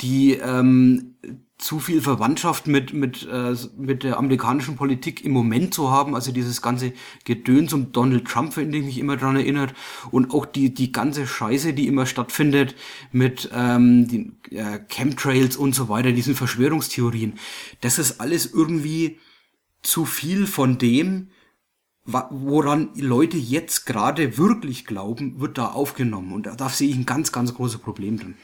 die 0.00 0.32
ähm, 0.32 1.16
zu 1.58 1.80
viel 1.80 2.02
Verwandtschaft 2.02 2.66
mit, 2.66 2.92
mit, 2.92 3.26
äh, 3.30 3.54
mit 3.78 4.02
der 4.02 4.18
amerikanischen 4.18 4.76
Politik 4.76 5.24
im 5.24 5.32
Moment 5.32 5.72
zu 5.72 5.90
haben. 5.90 6.14
Also 6.14 6.30
dieses 6.30 6.60
ganze 6.60 6.92
Gedöns 7.24 7.72
um 7.72 7.92
Donald 7.92 8.26
Trump, 8.26 8.52
finde 8.52 8.76
ich 8.76 8.84
mich 8.84 8.98
immer 8.98 9.16
dran 9.16 9.36
erinnert. 9.36 9.72
Und 10.10 10.34
auch 10.34 10.44
die, 10.44 10.74
die 10.74 10.92
ganze 10.92 11.26
Scheiße, 11.26 11.72
die 11.72 11.86
immer 11.86 12.04
stattfindet 12.04 12.74
mit 13.10 13.50
ähm, 13.54 14.06
den 14.06 14.36
äh, 14.50 14.80
Chemtrails 14.88 15.56
und 15.56 15.74
so 15.74 15.88
weiter, 15.88 16.12
diesen 16.12 16.34
Verschwörungstheorien. 16.34 17.38
Das 17.80 17.98
ist 17.98 18.20
alles 18.20 18.52
irgendwie 18.52 19.18
zu 19.82 20.04
viel 20.04 20.46
von 20.46 20.76
dem, 20.76 21.28
woran 22.04 22.90
Leute 22.96 23.38
jetzt 23.38 23.86
gerade 23.86 24.36
wirklich 24.36 24.84
glauben, 24.84 25.40
wird 25.40 25.56
da 25.56 25.68
aufgenommen. 25.68 26.32
Und 26.32 26.46
da, 26.46 26.54
da 26.54 26.68
sehe 26.68 26.88
ich 26.88 26.96
ein 26.96 27.06
ganz, 27.06 27.32
ganz 27.32 27.54
großes 27.54 27.78
Problem 27.78 28.18
drin. 28.18 28.34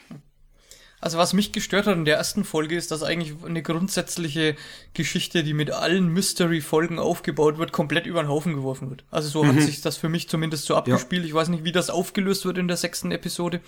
Also 1.02 1.18
was 1.18 1.32
mich 1.32 1.50
gestört 1.50 1.88
hat 1.88 1.96
in 1.96 2.04
der 2.04 2.16
ersten 2.16 2.44
Folge 2.44 2.76
ist, 2.76 2.92
dass 2.92 3.02
eigentlich 3.02 3.34
eine 3.44 3.60
grundsätzliche 3.60 4.54
Geschichte, 4.94 5.42
die 5.42 5.52
mit 5.52 5.72
allen 5.72 6.06
Mystery-Folgen 6.06 7.00
aufgebaut 7.00 7.58
wird, 7.58 7.72
komplett 7.72 8.06
über 8.06 8.22
den 8.22 8.28
Haufen 8.28 8.54
geworfen 8.54 8.88
wird. 8.88 9.02
Also 9.10 9.28
so 9.28 9.42
mhm. 9.42 9.48
hat 9.48 9.62
sich 9.62 9.80
das 9.80 9.96
für 9.96 10.08
mich 10.08 10.28
zumindest 10.28 10.64
so 10.64 10.76
abgespielt. 10.76 11.22
Ja. 11.22 11.26
Ich 11.26 11.34
weiß 11.34 11.48
nicht, 11.48 11.64
wie 11.64 11.72
das 11.72 11.90
aufgelöst 11.90 12.44
wird 12.44 12.56
in 12.56 12.68
der 12.68 12.76
sechsten 12.76 13.10
Episode. 13.10 13.60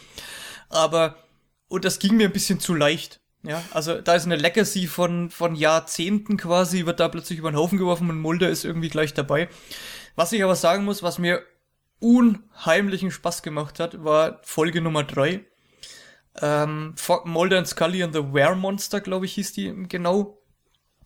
Aber, 0.68 1.16
und 1.66 1.84
das 1.84 1.98
ging 1.98 2.16
mir 2.16 2.28
ein 2.28 2.32
bisschen 2.32 2.60
zu 2.60 2.72
leicht. 2.72 3.18
Ja, 3.42 3.60
also 3.72 4.00
da 4.00 4.14
ist 4.14 4.26
eine 4.26 4.36
Legacy 4.36 4.86
von, 4.86 5.28
von 5.28 5.56
Jahrzehnten 5.56 6.36
quasi, 6.36 6.86
wird 6.86 7.00
da 7.00 7.08
plötzlich 7.08 7.40
über 7.40 7.50
den 7.50 7.58
Haufen 7.58 7.78
geworfen 7.78 8.08
und 8.10 8.20
Mulder 8.20 8.48
ist 8.48 8.64
irgendwie 8.64 8.90
gleich 8.90 9.12
dabei. 9.12 9.48
Was 10.14 10.32
ich 10.32 10.44
aber 10.44 10.54
sagen 10.54 10.84
muss, 10.84 11.02
was 11.02 11.18
mir 11.18 11.42
unheimlichen 11.98 13.10
Spaß 13.10 13.42
gemacht 13.42 13.80
hat, 13.80 14.04
war 14.04 14.38
Folge 14.44 14.80
Nummer 14.80 15.02
drei 15.02 15.44
ähm, 16.40 16.94
Mulder 17.24 17.58
and 17.58 17.68
Scully 17.68 18.02
and 18.02 18.14
the 18.14 18.32
Weremonster, 18.32 19.00
glaube 19.00 19.26
ich, 19.26 19.34
hieß 19.34 19.52
die 19.52 19.72
genau. 19.88 20.38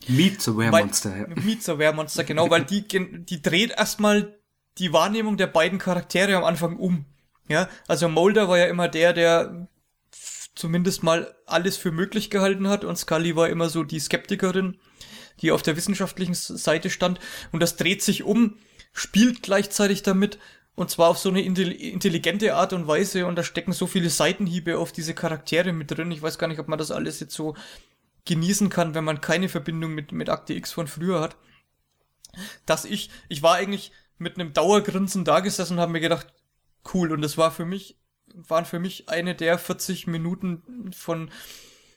Meet 0.07 0.43
the 0.43 0.57
Weremonster, 0.57 1.17
ja. 1.17 1.27
Meet 1.43 1.63
the 1.65 1.79
Weremonster, 1.79 2.25
genau, 2.25 2.51
weil 2.51 2.65
die, 2.65 2.87
die 2.87 3.43
dreht 3.43 3.73
erstmal 3.73 4.39
die 4.79 4.93
Wahrnehmung 4.93 5.37
der 5.37 5.49
beiden 5.49 5.79
Charaktere 5.79 6.37
am 6.37 6.45
Anfang 6.45 6.77
um. 6.77 7.05
Ja, 7.49 7.69
also 7.87 8.09
Mulder 8.09 8.49
war 8.49 8.59
ja 8.59 8.67
immer 8.67 8.89
der, 8.89 9.13
der 9.13 9.69
zumindest 10.55 11.03
mal 11.03 11.35
alles 11.47 11.77
für 11.77 11.93
möglich 11.93 12.31
gehalten 12.31 12.69
hat 12.69 12.85
und 12.85 12.97
Scully 12.97 13.37
war 13.37 13.49
immer 13.49 13.69
so 13.69 13.85
die 13.85 14.01
Skeptikerin, 14.01 14.79
die 15.41 15.53
auf 15.53 15.63
der 15.63 15.77
wissenschaftlichen 15.77 16.35
Seite 16.35 16.91
stand 16.91 17.21
und 17.53 17.61
das 17.61 17.77
dreht 17.77 18.03
sich 18.03 18.25
um, 18.25 18.59
spielt 18.93 19.43
gleichzeitig 19.43 20.03
damit 20.03 20.39
und 20.79 20.91
zwar 20.91 21.09
auf 21.09 21.19
so 21.19 21.29
eine 21.29 21.43
intelligente 21.43 22.55
Art 22.55 22.73
und 22.73 22.87
Weise 22.87 23.27
und 23.27 23.35
da 23.35 23.43
stecken 23.43 23.73
so 23.73 23.89
viele 23.89 24.11
Seitenhiebe 24.11 24.79
auf 24.79 24.93
diese 24.93 25.13
Charaktere 25.13 25.73
mit 25.73 25.91
drin. 25.91 26.13
Ich 26.13 26.23
weiß 26.23 26.39
gar 26.39 26.47
nicht, 26.47 26.61
ob 26.61 26.69
man 26.69 26.79
das 26.79 26.93
alles 26.93 27.19
jetzt 27.19 27.35
so 27.35 27.57
genießen 28.27 28.69
kann, 28.69 28.95
wenn 28.95 29.03
man 29.03 29.21
keine 29.21 29.49
Verbindung 29.49 29.93
mit, 29.93 30.13
mit 30.13 30.29
Akte 30.29 30.55
X 30.55 30.71
von 30.71 30.87
früher 30.87 31.21
hat. 31.21 31.37
Dass 32.65 32.85
ich, 32.85 33.11
ich 33.29 33.43
war 33.43 33.57
eigentlich 33.57 33.91
mit 34.19 34.37
einem 34.37 34.53
Dauergrinsen 34.53 35.25
da 35.25 35.41
gesessen 35.41 35.75
und 35.75 35.81
habe 35.81 35.91
mir 35.91 36.01
gedacht, 36.01 36.29
cool. 36.95 37.11
Und 37.11 37.23
das 37.23 37.37
war 37.37 37.51
für 37.51 37.65
mich, 37.65 37.99
waren 38.33 38.65
für 38.65 38.79
mich 38.79 39.09
eine 39.09 39.35
der 39.35 39.59
40 39.59 40.07
Minuten 40.07 40.93
von, 40.93 41.33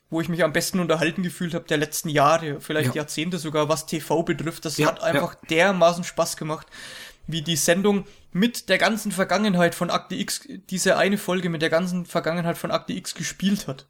wo 0.09 0.21
ich 0.21 0.27
mich 0.27 0.43
am 0.43 0.53
besten 0.53 0.79
unterhalten 0.79 1.21
gefühlt 1.21 1.53
habe 1.53 1.65
der 1.65 1.77
letzten 1.77 2.09
Jahre, 2.09 2.59
vielleicht 2.61 2.95
ja. 2.95 3.01
Jahrzehnte 3.03 3.37
sogar, 3.37 3.69
was 3.69 3.85
TV 3.85 4.23
betrifft. 4.23 4.65
Das 4.65 4.77
ja, 4.77 4.87
hat 4.87 5.03
einfach 5.03 5.35
ja. 5.35 5.47
dermaßen 5.49 6.03
Spaß 6.03 6.35
gemacht 6.35 6.65
wie 7.27 7.41
die 7.41 7.55
Sendung 7.55 8.05
mit 8.31 8.69
der 8.69 8.77
ganzen 8.77 9.11
Vergangenheit 9.11 9.75
von 9.75 9.89
Akte 9.89 10.15
X, 10.15 10.47
diese 10.69 10.97
eine 10.97 11.17
Folge 11.17 11.49
mit 11.49 11.61
der 11.61 11.69
ganzen 11.69 12.05
Vergangenheit 12.05 12.57
von 12.57 12.71
Akte 12.71 12.93
X 12.93 13.15
gespielt 13.15 13.67
hat. 13.67 13.87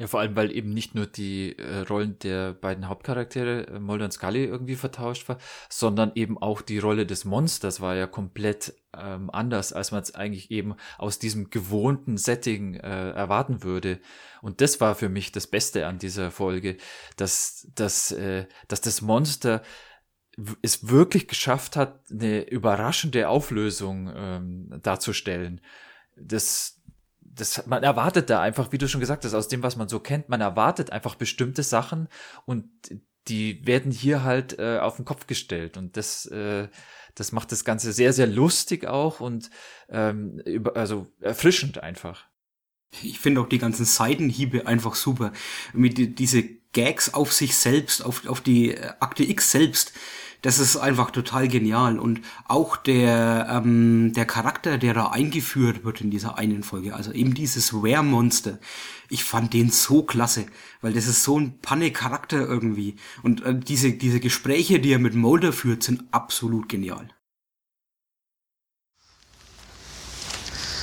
Ja, 0.00 0.06
vor 0.06 0.20
allem, 0.20 0.36
weil 0.36 0.52
eben 0.52 0.70
nicht 0.70 0.94
nur 0.94 1.06
die 1.06 1.58
äh, 1.58 1.80
Rollen 1.80 2.20
der 2.20 2.52
beiden 2.52 2.88
Hauptcharaktere, 2.88 3.66
äh, 3.66 3.80
Mulder 3.80 4.04
und 4.04 4.12
Scully, 4.12 4.44
irgendwie 4.44 4.76
vertauscht 4.76 5.28
war, 5.28 5.38
sondern 5.68 6.12
eben 6.14 6.38
auch 6.38 6.62
die 6.62 6.78
Rolle 6.78 7.04
des 7.04 7.24
Monsters 7.24 7.80
war 7.80 7.96
ja 7.96 8.06
komplett 8.06 8.74
ähm, 8.96 9.28
anders, 9.28 9.72
als 9.72 9.90
man 9.90 10.00
es 10.00 10.14
eigentlich 10.14 10.52
eben 10.52 10.76
aus 10.98 11.18
diesem 11.18 11.50
gewohnten 11.50 12.16
Setting 12.16 12.74
äh, 12.74 13.10
erwarten 13.10 13.64
würde. 13.64 13.98
Und 14.40 14.60
das 14.60 14.80
war 14.80 14.94
für 14.94 15.08
mich 15.08 15.32
das 15.32 15.48
Beste 15.48 15.88
an 15.88 15.98
dieser 15.98 16.30
Folge, 16.30 16.76
dass, 17.16 17.66
dass, 17.74 18.12
äh, 18.12 18.46
dass 18.68 18.80
das 18.80 19.02
Monster 19.02 19.62
es 20.62 20.88
wirklich 20.88 21.26
geschafft 21.26 21.76
hat, 21.76 22.00
eine 22.10 22.48
überraschende 22.48 23.28
Auflösung 23.28 24.12
ähm, 24.14 24.80
darzustellen. 24.82 25.60
Das, 26.16 26.80
das, 27.20 27.66
man 27.66 27.82
erwartet 27.82 28.30
da 28.30 28.40
einfach, 28.40 28.72
wie 28.72 28.78
du 28.78 28.88
schon 28.88 29.00
gesagt 29.00 29.24
hast, 29.24 29.34
aus 29.34 29.48
dem, 29.48 29.62
was 29.62 29.76
man 29.76 29.88
so 29.88 30.00
kennt, 30.00 30.28
man 30.28 30.40
erwartet 30.40 30.92
einfach 30.92 31.16
bestimmte 31.16 31.62
Sachen 31.62 32.08
und 32.44 32.68
die 33.26 33.66
werden 33.66 33.92
hier 33.92 34.22
halt 34.22 34.58
äh, 34.58 34.78
auf 34.78 34.96
den 34.96 35.04
Kopf 35.04 35.26
gestellt 35.26 35.76
und 35.76 35.96
das, 35.96 36.26
äh, 36.26 36.68
das 37.14 37.32
macht 37.32 37.52
das 37.52 37.64
Ganze 37.64 37.92
sehr, 37.92 38.12
sehr 38.12 38.26
lustig 38.26 38.86
auch 38.86 39.20
und 39.20 39.50
ähm, 39.88 40.38
über, 40.44 40.76
also 40.76 41.06
erfrischend 41.20 41.82
einfach. 41.82 42.26
Ich 43.02 43.18
finde 43.18 43.42
auch 43.42 43.48
die 43.48 43.58
ganzen 43.58 43.84
Seitenhiebe 43.84 44.66
einfach 44.66 44.94
super. 44.94 45.32
Mit 45.74 46.18
diese 46.18 46.42
Gags 46.72 47.12
auf 47.12 47.34
sich 47.34 47.54
selbst, 47.56 48.02
auf, 48.02 48.26
auf 48.26 48.40
die 48.40 48.78
Akte 49.00 49.24
X 49.24 49.50
selbst 49.50 49.92
das 50.42 50.58
ist 50.58 50.76
einfach 50.76 51.10
total 51.10 51.48
genial. 51.48 51.98
Und 51.98 52.20
auch 52.46 52.76
der, 52.76 53.48
ähm, 53.50 54.12
der 54.14 54.24
Charakter, 54.24 54.78
der 54.78 54.94
da 54.94 55.06
eingeführt 55.08 55.84
wird 55.84 56.00
in 56.00 56.10
dieser 56.10 56.38
einen 56.38 56.62
Folge, 56.62 56.94
also 56.94 57.12
eben 57.12 57.34
dieses 57.34 57.72
Were-Monster, 57.72 58.58
ich 59.10 59.24
fand 59.24 59.52
den 59.52 59.70
so 59.70 60.02
klasse, 60.02 60.46
weil 60.80 60.92
das 60.92 61.06
ist 61.06 61.24
so 61.24 61.38
ein 61.38 61.58
Panne-Charakter 61.60 62.38
irgendwie. 62.38 62.96
Und 63.22 63.42
äh, 63.42 63.54
diese, 63.58 63.92
diese 63.92 64.20
Gespräche, 64.20 64.80
die 64.80 64.92
er 64.92 64.98
mit 64.98 65.14
Mulder 65.14 65.52
führt, 65.52 65.82
sind 65.82 66.04
absolut 66.12 66.68
genial. 66.68 67.08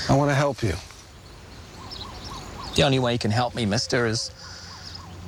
I 0.07 0.13
want 0.13 0.29
to 0.29 0.35
help 0.35 0.61
you. 0.61 0.75
The 2.75 2.83
only 2.83 2.99
way 2.99 3.13
you 3.13 3.19
can 3.19 3.31
help 3.31 3.55
me, 3.55 3.65
mister, 3.65 4.05
is 4.05 4.31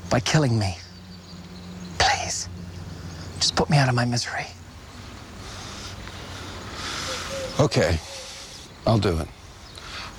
by 0.10 0.20
killing 0.20 0.60
me. 0.60 0.78
Just 3.38 3.56
put 3.56 3.70
me 3.70 3.78
out 3.78 3.90
of 3.90 3.96
my 3.96 4.06
misery. 4.06 4.46
Okay. 7.60 8.00
I'll 8.86 9.00
do 9.00 9.18
it. 9.20 9.28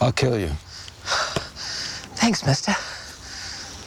I'll 0.00 0.12
kill 0.12 0.38
you. 0.38 0.50
Thanks, 2.16 2.44
mister. 2.44 2.74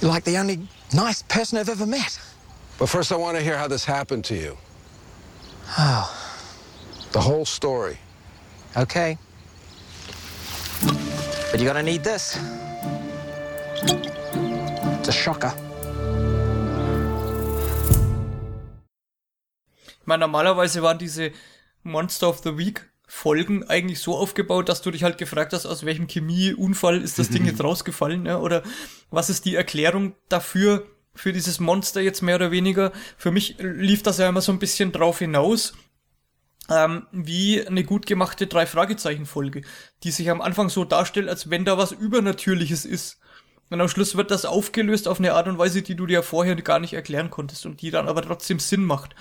You're 0.01 0.11
like 0.11 0.23
the 0.23 0.37
only 0.37 0.67
nice 0.93 1.21
person 1.23 1.57
I've 1.57 1.69
ever 1.69 1.85
met. 1.85 2.19
But 2.77 2.89
first, 2.89 3.11
I 3.11 3.15
want 3.15 3.37
to 3.37 3.43
hear 3.43 3.57
how 3.57 3.67
this 3.67 3.85
happened 3.85 4.25
to 4.25 4.35
you. 4.35 4.57
Oh. 5.77 6.17
The 7.11 7.19
whole 7.19 7.45
story. 7.45 7.97
Okay. 8.75 9.17
But 11.51 11.59
you're 11.59 11.71
gonna 11.71 11.83
need 11.83 12.03
this. 12.03 12.39
It's 13.83 15.09
a 15.09 15.11
shocker. 15.11 15.53
Ich 20.01 20.07
meine, 20.07 20.21
normalerweise 20.21 20.81
waren 20.81 20.97
diese 20.97 21.31
Monster 21.83 22.29
of 22.29 22.41
the 22.43 22.57
Week 22.57 22.87
Folgen 23.07 23.67
eigentlich 23.67 23.99
so 23.99 24.15
aufgebaut, 24.15 24.69
dass 24.69 24.81
du 24.81 24.89
dich 24.89 25.03
halt 25.03 25.17
gefragt 25.17 25.51
hast, 25.51 25.65
aus 25.65 25.85
welchem 25.85 26.07
Chemieunfall 26.07 27.01
ist 27.01 27.19
das 27.19 27.29
Ding 27.29 27.45
jetzt 27.45 27.61
rausgefallen, 27.61 28.25
ja? 28.25 28.39
oder 28.39 28.63
was 29.09 29.29
ist 29.29 29.43
die 29.43 29.55
Erklärung 29.55 30.15
dafür, 30.29 30.85
für 31.13 31.33
dieses 31.33 31.59
Monster 31.59 32.01
jetzt 32.01 32.21
mehr 32.21 32.35
oder 32.35 32.51
weniger. 32.51 32.91
Für 33.17 33.31
mich 33.31 33.55
lief 33.59 34.03
das 34.03 34.17
ja 34.17 34.29
immer 34.29 34.41
so 34.41 34.51
ein 34.51 34.59
bisschen 34.59 34.91
drauf 34.91 35.19
hinaus, 35.19 35.73
ähm, 36.69 37.05
wie 37.11 37.65
eine 37.65 37.83
gut 37.83 38.05
gemachte 38.05 38.47
Drei-Fragezeichen-Folge, 38.47 39.63
die 40.03 40.11
sich 40.11 40.29
am 40.29 40.41
Anfang 40.41 40.69
so 40.69 40.85
darstellt, 40.85 41.27
als 41.27 41.49
wenn 41.49 41.65
da 41.65 41.77
was 41.77 41.91
Übernatürliches 41.91 42.85
ist. 42.85 43.19
Und 43.69 43.79
am 43.79 43.87
Schluss 43.87 44.15
wird 44.15 44.31
das 44.31 44.45
aufgelöst 44.45 45.07
auf 45.07 45.19
eine 45.19 45.33
Art 45.33 45.47
und 45.47 45.57
Weise, 45.57 45.81
die 45.81 45.95
du 45.95 46.05
dir 46.05 46.23
vorher 46.23 46.55
gar 46.55 46.79
nicht 46.79 46.93
erklären 46.93 47.29
konntest 47.29 47.65
und 47.65 47.81
die 47.81 47.91
dann 47.91 48.07
aber 48.07 48.21
trotzdem 48.21 48.59
Sinn 48.59 48.83
macht. 48.83 49.15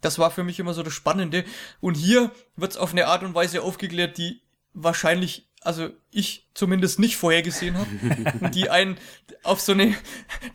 Das 0.00 0.18
war 0.18 0.30
für 0.30 0.44
mich 0.44 0.58
immer 0.58 0.74
so 0.74 0.82
das 0.82 0.92
Spannende. 0.92 1.44
Und 1.80 1.94
hier 1.94 2.30
wird 2.56 2.72
es 2.72 2.78
auf 2.78 2.92
eine 2.92 3.06
Art 3.06 3.22
und 3.22 3.34
Weise 3.34 3.62
aufgeklärt, 3.62 4.18
die 4.18 4.40
wahrscheinlich, 4.72 5.48
also 5.62 5.90
ich 6.10 6.48
zumindest 6.54 6.98
nicht 6.98 7.16
vorhergesehen 7.16 7.76
habe, 7.76 8.50
die 8.54 8.70
einen 8.70 8.98
auf 9.42 9.60
so 9.60 9.72
eine, 9.72 9.94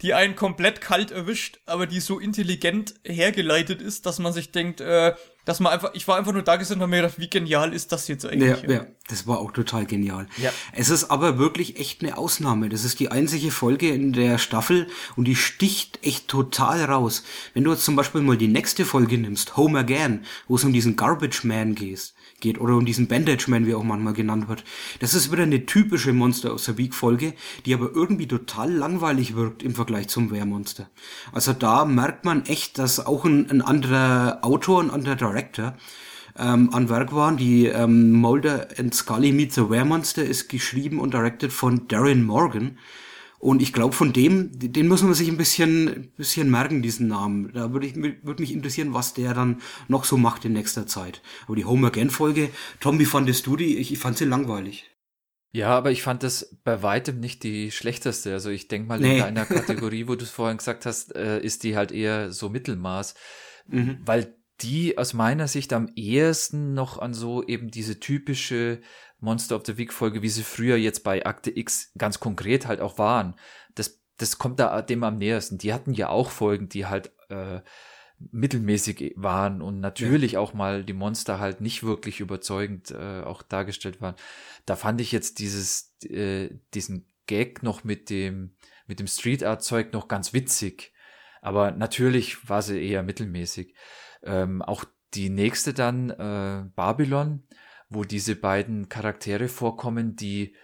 die 0.01 0.13
einen 0.13 0.35
komplett 0.35 0.81
kalt 0.81 1.11
erwischt, 1.11 1.59
aber 1.65 1.87
die 1.87 1.99
so 1.99 2.19
intelligent 2.19 2.95
hergeleitet 3.03 3.81
ist, 3.81 4.05
dass 4.05 4.19
man 4.19 4.33
sich 4.33 4.51
denkt, 4.51 4.81
äh, 4.81 5.15
dass 5.45 5.59
man 5.59 5.71
einfach, 5.71 5.91
ich 5.93 6.07
war 6.07 6.17
einfach 6.17 6.33
nur 6.33 6.41
da 6.41 6.55
gesessen 6.55 6.79
und 6.79 6.81
habe 6.81 6.89
mir 6.89 7.01
gedacht, 7.03 7.19
wie 7.19 7.29
genial 7.29 7.73
ist 7.73 7.91
das 7.91 8.07
jetzt 8.07 8.25
eigentlich? 8.25 8.63
Ja, 8.63 8.69
ja, 8.69 8.85
das 9.07 9.27
war 9.27 9.39
auch 9.39 9.51
total 9.51 9.85
genial. 9.85 10.27
Ja. 10.37 10.51
Es 10.73 10.89
ist 10.89 11.11
aber 11.11 11.37
wirklich 11.37 11.79
echt 11.79 12.01
eine 12.01 12.17
Ausnahme. 12.17 12.69
Das 12.69 12.83
ist 12.83 12.99
die 12.99 13.11
einzige 13.11 13.51
Folge 13.51 13.89
in 13.89 14.11
der 14.11 14.39
Staffel 14.39 14.87
und 15.15 15.25
die 15.25 15.35
sticht 15.35 15.99
echt 16.03 16.27
total 16.27 16.83
raus. 16.83 17.23
Wenn 17.53 17.63
du 17.63 17.71
jetzt 17.71 17.85
zum 17.85 17.95
Beispiel 17.95 18.21
mal 18.21 18.37
die 18.37 18.47
nächste 18.47 18.85
Folge 18.85 19.17
nimmst, 19.17 19.55
Home 19.55 19.79
Again, 19.79 20.25
wo 20.47 20.55
es 20.55 20.63
um 20.63 20.73
diesen 20.73 20.95
Garbage 20.95 21.43
Man 21.43 21.75
geht, 21.75 22.13
geht 22.45 22.61
oder 22.61 22.75
um 22.75 22.85
diesen 22.85 23.07
Bandage 23.07 23.49
Man, 23.49 23.65
wie 23.65 23.73
auch 23.73 23.83
manchmal 23.83 24.13
genannt 24.13 24.47
wird. 24.47 24.63
Das 24.99 25.15
ist 25.15 25.31
wieder 25.31 25.43
eine 25.43 25.65
typische 25.65 26.13
Monster 26.13 26.53
aus 26.53 26.65
der 26.65 26.77
Week 26.77 26.93
Folge, 26.93 27.33
die 27.65 27.73
aber 27.73 27.89
irgendwie 27.93 28.27
total 28.27 28.71
langweilig 28.71 29.35
wirkt 29.35 29.63
im 29.63 29.73
Vergleich 29.73 30.09
zum 30.09 30.29
Wehrmonster. 30.29 30.87
Also 31.31 31.53
da 31.53 31.85
merkt 31.85 32.23
man 32.23 32.45
echt, 32.45 32.77
dass 32.77 33.03
auch 33.03 33.25
ein, 33.25 33.49
ein 33.49 33.61
anderer 33.61 34.39
Autor, 34.43 34.81
ein 34.83 34.91
anderer 34.91 35.15
Director 35.15 35.73
ähm, 36.37 36.69
an 36.71 36.89
Werk 36.89 37.13
waren. 37.13 37.37
Die 37.37 37.65
ähm, 37.65 38.11
Mulder 38.11 38.67
and 38.77 38.93
Scully 38.93 39.31
Meet 39.31 39.53
the 39.53 39.69
Wehrmonster 39.69 40.23
ist 40.23 40.47
geschrieben 40.47 40.99
und 40.99 41.13
directed 41.13 41.51
von 41.51 41.87
Darren 41.87 42.23
Morgan. 42.23 42.77
Und 43.39 43.61
ich 43.61 43.73
glaube, 43.73 43.93
von 43.93 44.13
dem, 44.13 44.49
den 44.57 44.87
muss 44.87 45.03
man 45.03 45.13
sich 45.13 45.27
ein 45.27 45.37
bisschen, 45.37 46.11
bisschen 46.17 46.49
merken, 46.49 46.81
diesen 46.81 47.07
Namen. 47.07 47.51
Da 47.53 47.73
würde 47.73 47.85
ich, 47.87 47.95
würde 47.95 48.41
mich 48.41 48.51
interessieren, 48.53 48.93
was 48.93 49.13
der 49.13 49.33
dann 49.33 49.61
noch 49.87 50.03
so 50.05 50.17
macht 50.17 50.45
in 50.45 50.53
nächster 50.53 50.87
Zeit. 50.87 51.21
Aber 51.45 51.55
die 51.55 51.65
Home 51.65 51.87
Again 51.87 52.09
Folge, 52.09 52.49
Tom, 52.79 52.97
wie 52.99 53.05
fandest 53.05 53.45
du 53.45 53.55
die? 53.55 53.77
Ich, 53.77 53.91
ich 53.91 53.99
fand 53.99 54.17
sie 54.17 54.25
langweilig. 54.25 54.89
Ja, 55.51 55.69
aber 55.69 55.91
ich 55.91 56.01
fand 56.03 56.23
das 56.23 56.57
bei 56.63 56.81
weitem 56.83 57.19
nicht 57.19 57.43
die 57.43 57.71
schlechteste. 57.71 58.33
Also 58.33 58.49
ich 58.49 58.67
denke 58.67 58.87
mal, 58.89 58.99
Nee. 58.99 59.13
in 59.19 59.23
deiner 59.23 59.45
Kategorie, 59.45 60.07
wo 60.07 60.15
du 60.15 60.23
es 60.23 60.31
vorhin 60.31 60.57
gesagt 60.57 60.85
hast, 60.85 61.15
äh, 61.15 61.39
ist 61.39 61.63
die 61.63 61.77
halt 61.77 61.91
eher 61.91 62.31
so 62.31 62.49
Mittelmaß. 62.49 63.15
Mhm. 63.67 63.99
Weil 64.05 64.35
die 64.61 64.97
aus 64.97 65.13
meiner 65.13 65.47
Sicht 65.47 65.73
am 65.73 65.89
ehesten 65.95 66.73
noch 66.73 66.97
an 66.97 67.13
so 67.13 67.43
eben 67.43 67.71
diese 67.71 67.99
typische 67.99 68.81
Monster 69.19 69.55
of 69.55 69.63
the 69.65 69.77
Week 69.77 69.93
Folge, 69.93 70.21
wie 70.21 70.29
sie 70.29 70.43
früher 70.43 70.77
jetzt 70.77 71.03
bei 71.03 71.25
Akte 71.25 71.55
X 71.55 71.91
ganz 71.97 72.19
konkret 72.19 72.67
halt 72.67 72.81
auch 72.81 72.97
waren. 72.97 73.35
Das, 73.73 74.01
das 74.17 74.37
kommt 74.37 74.59
da 74.59 74.81
dem 74.81 75.03
am 75.03 75.17
nähersten. 75.17 75.57
Die 75.57 75.73
hatten 75.73 75.93
ja 75.93 76.09
auch 76.09 76.29
Folgen, 76.29 76.69
die 76.69 76.85
halt 76.85 77.11
äh, 77.29 77.61
mittelmäßig 78.31 79.13
waren 79.17 79.61
und 79.61 79.79
natürlich 79.79 80.37
auch 80.37 80.53
mal 80.53 80.83
die 80.83 80.93
Monster 80.93 81.39
halt 81.39 81.61
nicht 81.61 81.83
wirklich 81.83 82.19
überzeugend 82.19 82.91
äh, 82.91 83.21
auch 83.21 83.41
dargestellt 83.41 84.01
waren. 84.01 84.15
Da 84.65 84.75
fand 84.75 85.01
ich 85.01 85.11
jetzt 85.11 85.39
dieses, 85.39 85.95
äh, 86.03 86.49
diesen 86.73 87.11
Gag 87.27 87.63
noch 87.63 87.83
mit 87.83 88.09
dem, 88.09 88.55
mit 88.87 88.99
dem 88.99 89.07
Street 89.07 89.43
Art 89.43 89.63
Zeug 89.63 89.93
noch 89.93 90.07
ganz 90.07 90.33
witzig. 90.33 90.93
Aber 91.41 91.71
natürlich 91.71 92.49
war 92.49 92.61
sie 92.61 92.81
eher 92.81 93.03
mittelmäßig. 93.03 93.75
Ähm, 94.23 94.61
auch 94.61 94.85
die 95.13 95.29
nächste 95.29 95.73
dann, 95.73 96.09
äh, 96.09 96.65
Babylon, 96.75 97.43
wo 97.89 98.03
diese 98.03 98.35
beiden 98.35 98.89
Charaktere 98.89 99.47
vorkommen, 99.47 100.15
die 100.15 100.55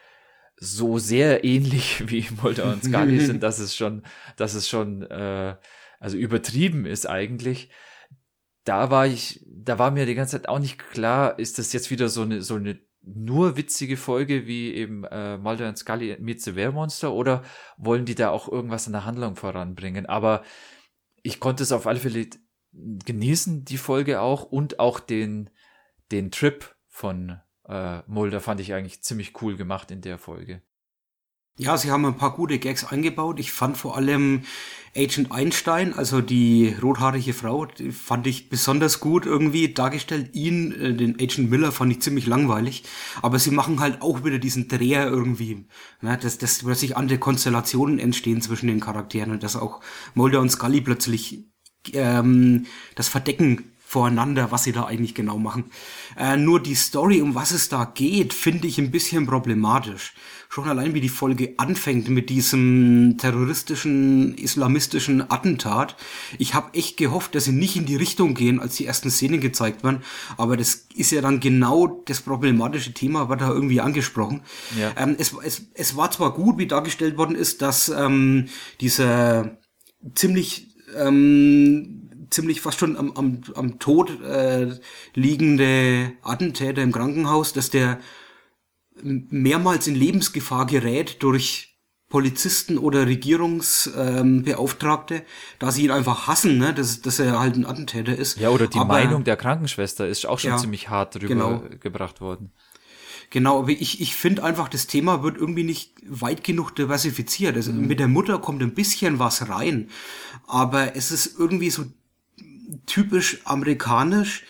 so 0.56 0.99
sehr 0.99 1.43
ähnlich 1.43 2.03
wie 2.10 2.27
Mulder 2.41 2.72
und 2.72 2.84
Scully 2.84 3.19
sind, 3.19 3.43
dass 3.43 3.60
es 3.60 3.76
schon, 3.76 4.03
dass 4.38 4.53
es 4.53 4.69
schon, 4.69 5.03
äh, 5.03 5.56
also 5.99 6.18
übertrieben 6.18 6.85
ist 6.85 7.07
eigentlich. 7.07 7.72
Da 8.64 8.91
war 8.91 9.07
ich, 9.07 9.43
da 9.48 9.80
war 9.80 9.89
mir 9.89 10.06
die 10.06 10.15
ganze 10.15 10.38
Zeit 10.38 10.48
auch 10.48 10.60
nicht 10.60 10.77
klar, 10.77 11.39
ist 11.39 11.57
das 11.57 11.73
jetzt 11.73 11.89
wieder 11.89 12.10
so 12.10 12.22
eine, 12.22 12.41
so 12.41 12.56
eine 12.56 12.80
nur 13.03 13.57
witzige 13.57 13.98
Folge 13.98 14.45
wie 14.45 14.73
eben 14.73 15.03
äh, 15.06 15.38
Mulder 15.38 15.68
und 15.68 15.77
Scully 15.77 16.18
Meet 16.19 16.43
the 16.43 16.56
Wehrmonster 16.56 17.11
oder 17.11 17.43
wollen 17.77 18.06
die 18.06 18.14
da 18.14 18.30
auch 18.30 18.48
irgendwas 18.48 18.85
in 18.85 18.93
der 18.93 19.06
Handlung 19.06 19.35
voranbringen? 19.35 20.06
Aber 20.06 20.43
ich 21.23 21.39
konnte 21.39 21.64
es 21.64 21.72
auf 21.72 21.88
alle 21.88 21.99
Fälle 21.99 22.27
genießen, 22.73 23.65
die 23.65 23.77
Folge 23.77 24.22
auch 24.22 24.43
und 24.43 24.80
auch 24.80 24.99
den, 24.99 25.49
den 26.11 26.30
Trip 26.30 26.76
von 27.01 27.39
äh, 27.67 27.99
Mulder 28.05 28.39
fand 28.41 28.61
ich 28.61 28.73
eigentlich 28.73 29.01
ziemlich 29.01 29.41
cool 29.41 29.57
gemacht 29.57 29.89
in 29.89 30.01
der 30.01 30.19
Folge. 30.19 30.61
Ja, 31.57 31.75
sie 31.77 31.91
haben 31.91 32.05
ein 32.05 32.15
paar 32.15 32.35
gute 32.35 32.59
Gags 32.59 32.85
eingebaut. 32.85 33.39
Ich 33.39 33.51
fand 33.51 33.75
vor 33.75 33.97
allem 33.97 34.43
Agent 34.95 35.31
Einstein, 35.31 35.93
also 35.93 36.21
die 36.21 36.75
rothaarige 36.81 37.33
Frau, 37.33 37.65
die 37.65 37.91
fand 37.91 38.25
ich 38.27 38.49
besonders 38.49 38.99
gut 38.99 39.25
irgendwie 39.25 39.73
dargestellt. 39.73 40.29
Ihn, 40.33 40.71
äh, 40.73 40.93
den 40.93 41.15
Agent 41.15 41.49
Miller, 41.49 41.71
fand 41.71 41.91
ich 41.91 42.01
ziemlich 42.01 42.27
langweilig. 42.27 42.83
Aber 43.23 43.39
sie 43.39 43.51
machen 43.51 43.79
halt 43.79 44.01
auch 44.01 44.23
wieder 44.23 44.37
diesen 44.37 44.67
Dreher 44.67 45.07
irgendwie, 45.07 45.65
ne, 46.01 46.17
dass, 46.21 46.37
dass 46.37 46.59
plötzlich 46.59 46.97
andere 46.97 47.17
Konstellationen 47.17 47.97
entstehen 47.97 48.41
zwischen 48.41 48.67
den 48.67 48.79
Charakteren 48.79 49.31
und 49.31 49.41
dass 49.41 49.55
auch 49.55 49.81
Mulder 50.13 50.39
und 50.39 50.51
Scully 50.51 50.81
plötzlich 50.81 51.45
ähm, 51.93 52.67
das 52.95 53.09
Verdecken 53.09 53.70
voreinander, 53.91 54.51
was 54.51 54.63
sie 54.63 54.72
da 54.72 54.85
eigentlich 54.85 55.15
genau 55.15 55.38
machen. 55.38 55.65
Äh, 56.18 56.38
nur 56.38 56.63
die 56.63 56.76
Story, 56.76 57.22
um 57.22 57.35
was 57.35 57.51
es 57.51 57.68
da 57.68 57.84
geht, 57.84 58.34
finde 58.34 58.65
ich 58.65 58.77
ein 58.77 58.89
bisschen 58.89 59.27
problematisch. 59.27 60.13
Schon 60.47 60.69
allein 60.69 60.93
wie 60.93 61.01
die 61.01 61.09
Folge 61.09 61.55
anfängt 61.57 62.07
mit 62.07 62.30
diesem 62.30 63.18
terroristischen, 63.18 64.34
islamistischen 64.35 65.30
Attentat. 65.30 65.97
Ich 66.38 66.53
habe 66.53 66.73
echt 66.73 66.95
gehofft, 66.95 67.35
dass 67.35 67.43
sie 67.43 67.51
nicht 67.51 67.76
in 67.76 67.85
die 67.85 67.97
Richtung 67.97 68.34
gehen, 68.34 68.61
als 68.61 68.77
die 68.77 68.85
ersten 68.85 69.11
Szenen 69.11 69.41
gezeigt 69.41 69.84
werden. 69.84 70.03
Aber 70.38 70.55
das 70.55 70.88
ist 70.95 71.11
ja 71.11 71.19
dann 71.19 71.41
genau 71.41 72.01
das 72.05 72.22
problematische 72.22 72.93
Thema, 72.93 73.27
war 73.27 73.35
da 73.35 73.49
irgendwie 73.49 73.81
angesprochen. 73.81 74.39
Ja. 74.80 74.93
Ähm, 74.95 75.18
es, 75.19 75.34
es, 75.43 75.63
es 75.73 75.97
war 75.97 76.11
zwar 76.11 76.34
gut, 76.34 76.57
wie 76.57 76.68
dargestellt 76.68 77.18
worden 77.18 77.35
ist, 77.35 77.61
dass 77.61 77.89
ähm, 77.89 78.47
dieser 78.80 79.57
ziemlich 80.15 80.77
ähm, 80.97 82.00
ziemlich 82.31 82.61
fast 82.61 82.79
schon 82.79 82.97
am, 82.97 83.11
am, 83.11 83.41
am 83.55 83.77
Tod 83.79 84.19
äh, 84.23 84.79
liegende 85.13 86.13
Attentäter 86.23 86.81
im 86.81 86.91
Krankenhaus, 86.91 87.53
dass 87.53 87.69
der 87.69 87.99
mehrmals 89.03 89.87
in 89.87 89.95
Lebensgefahr 89.95 90.65
gerät 90.65 91.21
durch 91.23 91.77
Polizisten 92.09 92.77
oder 92.77 93.07
Regierungsbeauftragte, 93.07 95.15
ähm, 95.15 95.21
da 95.59 95.71
sie 95.71 95.83
ihn 95.85 95.91
einfach 95.91 96.27
hassen, 96.27 96.57
ne, 96.57 96.73
dass, 96.73 97.01
dass 97.01 97.19
er 97.19 97.39
halt 97.39 97.55
ein 97.55 97.65
Attentäter 97.65 98.13
ist. 98.15 98.37
Ja, 98.39 98.49
oder 98.49 98.67
die 98.67 98.77
Aber- 98.79 98.93
Meinung 98.95 99.23
der 99.23 99.37
Krankenschwester 99.37 100.07
ist 100.07 100.25
auch 100.25 100.39
schon 100.39 100.51
Ja, 100.51 100.57
ziemlich 100.57 100.89
hart 100.89 101.15
drüber 101.15 101.27
genau. 101.27 101.63
gebracht 101.79 102.19
worden. 102.21 102.51
Genau, 103.29 103.59
aber 103.59 103.69
ich, 103.69 104.01
ich 104.01 104.13
finde 104.13 104.43
einfach, 104.43 104.67
das 104.67 104.87
Thema 104.87 105.23
wird 105.23 105.37
irgendwie 105.37 105.63
nicht 105.63 105.93
weit 106.05 106.43
genug 106.43 106.75
diversifiziert. 106.75 107.55
Also 107.55 107.71
Mhm. 107.71 107.87
mit 107.87 107.99
der 108.01 108.09
Mutter 108.09 108.39
kommt 108.39 108.61
ein 108.61 108.73
bisschen 108.73 109.19
was 109.19 109.47
rein, 109.47 109.89
aber 110.47 110.97
es 110.97 111.11
ist 111.11 111.39
irgendwie 111.39 111.69
so 111.69 111.85
typisch 112.85 113.41
amerikanisch, 113.45 114.43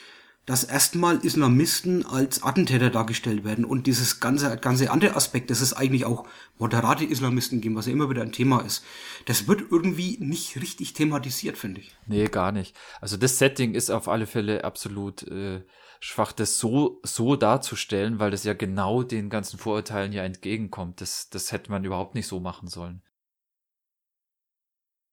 dass 0.45 0.63
erstmal 0.63 1.17
Islamisten 1.17 2.05
als 2.05 2.41
Attentäter 2.41 2.89
dargestellt 2.89 3.43
werden 3.43 3.63
und 3.63 3.85
dieses 3.85 4.19
ganze, 4.19 4.57
ganze 4.57 4.89
andere 4.89 5.15
Aspekt, 5.15 5.51
dass 5.51 5.61
es 5.61 5.73
eigentlich 5.73 6.05
auch 6.05 6.27
moderate 6.57 7.05
Islamisten 7.05 7.61
geben, 7.61 7.75
was 7.75 7.85
ja 7.85 7.93
immer 7.93 8.09
wieder 8.09 8.23
ein 8.23 8.31
Thema 8.31 8.59
ist, 8.59 8.83
das 9.27 9.47
wird 9.47 9.61
irgendwie 9.71 10.17
nicht 10.19 10.59
richtig 10.59 10.93
thematisiert, 10.93 11.57
finde 11.57 11.81
ich. 11.81 11.95
Nee, 12.07 12.25
gar 12.25 12.51
nicht. 12.51 12.75
Also 12.99 13.17
das 13.17 13.37
Setting 13.37 13.75
ist 13.75 13.91
auf 13.91 14.07
alle 14.07 14.25
Fälle 14.25 14.63
absolut 14.63 15.23
äh, 15.23 15.63
schwach, 15.99 16.31
das 16.31 16.57
so, 16.57 16.99
so 17.03 17.35
darzustellen, 17.35 18.19
weil 18.19 18.31
das 18.31 18.43
ja 18.43 18.53
genau 18.53 19.03
den 19.03 19.29
ganzen 19.29 19.59
Vorurteilen 19.59 20.11
ja 20.11 20.23
entgegenkommt. 20.23 21.01
Das, 21.01 21.29
das 21.29 21.51
hätte 21.51 21.71
man 21.71 21.85
überhaupt 21.85 22.15
nicht 22.15 22.27
so 22.27 22.39
machen 22.39 22.67
sollen. 22.67 23.03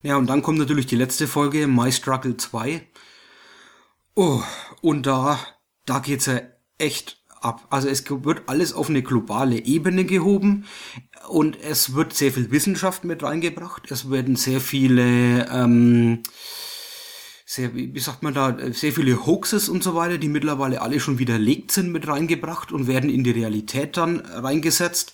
Ja, 0.02 0.16
und 0.16 0.28
dann 0.28 0.42
kommt 0.42 0.58
natürlich 0.58 0.86
die 0.86 0.96
letzte 0.96 1.26
Folge, 1.26 1.66
My 1.66 1.90
Struggle 1.90 2.36
2. 2.36 2.86
Oh, 4.14 4.42
und 4.80 5.06
da, 5.06 5.40
da 5.86 5.98
geht's 5.98 6.26
ja 6.26 6.40
echt 6.78 7.18
ab. 7.40 7.66
Also 7.70 7.88
es 7.88 8.04
wird 8.08 8.42
alles 8.46 8.72
auf 8.72 8.88
eine 8.88 9.02
globale 9.02 9.64
Ebene 9.64 10.04
gehoben 10.04 10.66
und 11.28 11.60
es 11.60 11.94
wird 11.94 12.14
sehr 12.14 12.32
viel 12.32 12.50
Wissenschaft 12.52 13.04
mit 13.04 13.24
reingebracht. 13.24 13.90
Es 13.90 14.08
werden 14.08 14.36
sehr 14.36 14.60
viele, 14.60 15.48
ähm, 15.50 16.22
sehr, 17.44 17.74
wie 17.74 17.98
sagt 17.98 18.22
man 18.22 18.34
da, 18.34 18.56
sehr 18.72 18.92
viele 18.92 19.26
Hoaxes 19.26 19.68
und 19.68 19.82
so 19.82 19.96
weiter, 19.96 20.18
die 20.18 20.28
mittlerweile 20.28 20.80
alle 20.80 21.00
schon 21.00 21.18
widerlegt 21.18 21.72
sind, 21.72 21.90
mit 21.90 22.06
reingebracht 22.06 22.70
und 22.70 22.86
werden 22.86 23.10
in 23.10 23.24
die 23.24 23.32
Realität 23.32 23.96
dann 23.96 24.20
reingesetzt. 24.20 25.12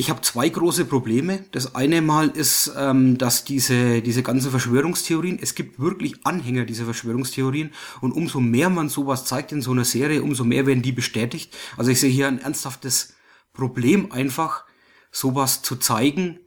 Ich 0.00 0.10
habe 0.10 0.20
zwei 0.20 0.48
große 0.48 0.84
Probleme. 0.84 1.44
Das 1.50 1.74
eine 1.74 2.00
Mal 2.02 2.28
ist, 2.28 2.70
ähm, 2.78 3.18
dass 3.18 3.42
diese, 3.42 4.00
diese 4.00 4.22
ganzen 4.22 4.52
Verschwörungstheorien, 4.52 5.40
es 5.42 5.56
gibt 5.56 5.80
wirklich 5.80 6.24
Anhänger 6.24 6.64
dieser 6.66 6.84
Verschwörungstheorien 6.84 7.72
und 8.00 8.12
umso 8.12 8.38
mehr 8.38 8.70
man 8.70 8.88
sowas 8.88 9.24
zeigt 9.24 9.50
in 9.50 9.60
so 9.60 9.72
einer 9.72 9.84
Serie, 9.84 10.22
umso 10.22 10.44
mehr 10.44 10.66
werden 10.66 10.82
die 10.82 10.92
bestätigt. 10.92 11.52
Also 11.76 11.90
ich 11.90 11.98
sehe 11.98 12.12
hier 12.12 12.28
ein 12.28 12.40
ernsthaftes 12.40 13.14
Problem 13.52 14.12
einfach, 14.12 14.66
sowas 15.10 15.62
zu 15.62 15.74
zeigen 15.74 16.38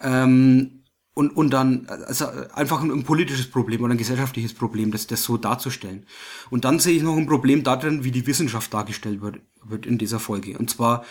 ähm, 0.00 0.84
und, 1.14 1.30
und 1.30 1.50
dann 1.50 1.86
also 1.88 2.26
einfach 2.52 2.80
ein, 2.80 2.92
ein 2.92 3.02
politisches 3.02 3.50
Problem 3.50 3.82
oder 3.82 3.94
ein 3.94 3.98
gesellschaftliches 3.98 4.54
Problem, 4.54 4.92
das, 4.92 5.08
das 5.08 5.24
so 5.24 5.36
darzustellen. 5.36 6.06
Und 6.48 6.64
dann 6.64 6.78
sehe 6.78 6.94
ich 6.96 7.02
noch 7.02 7.16
ein 7.16 7.26
Problem 7.26 7.64
darin, 7.64 8.04
wie 8.04 8.12
die 8.12 8.28
Wissenschaft 8.28 8.72
dargestellt 8.72 9.20
wird. 9.20 9.40
wird 9.64 9.84
in 9.84 9.98
dieser 9.98 10.20
Folge. 10.20 10.56
Und 10.56 10.70
zwar, 10.70 11.04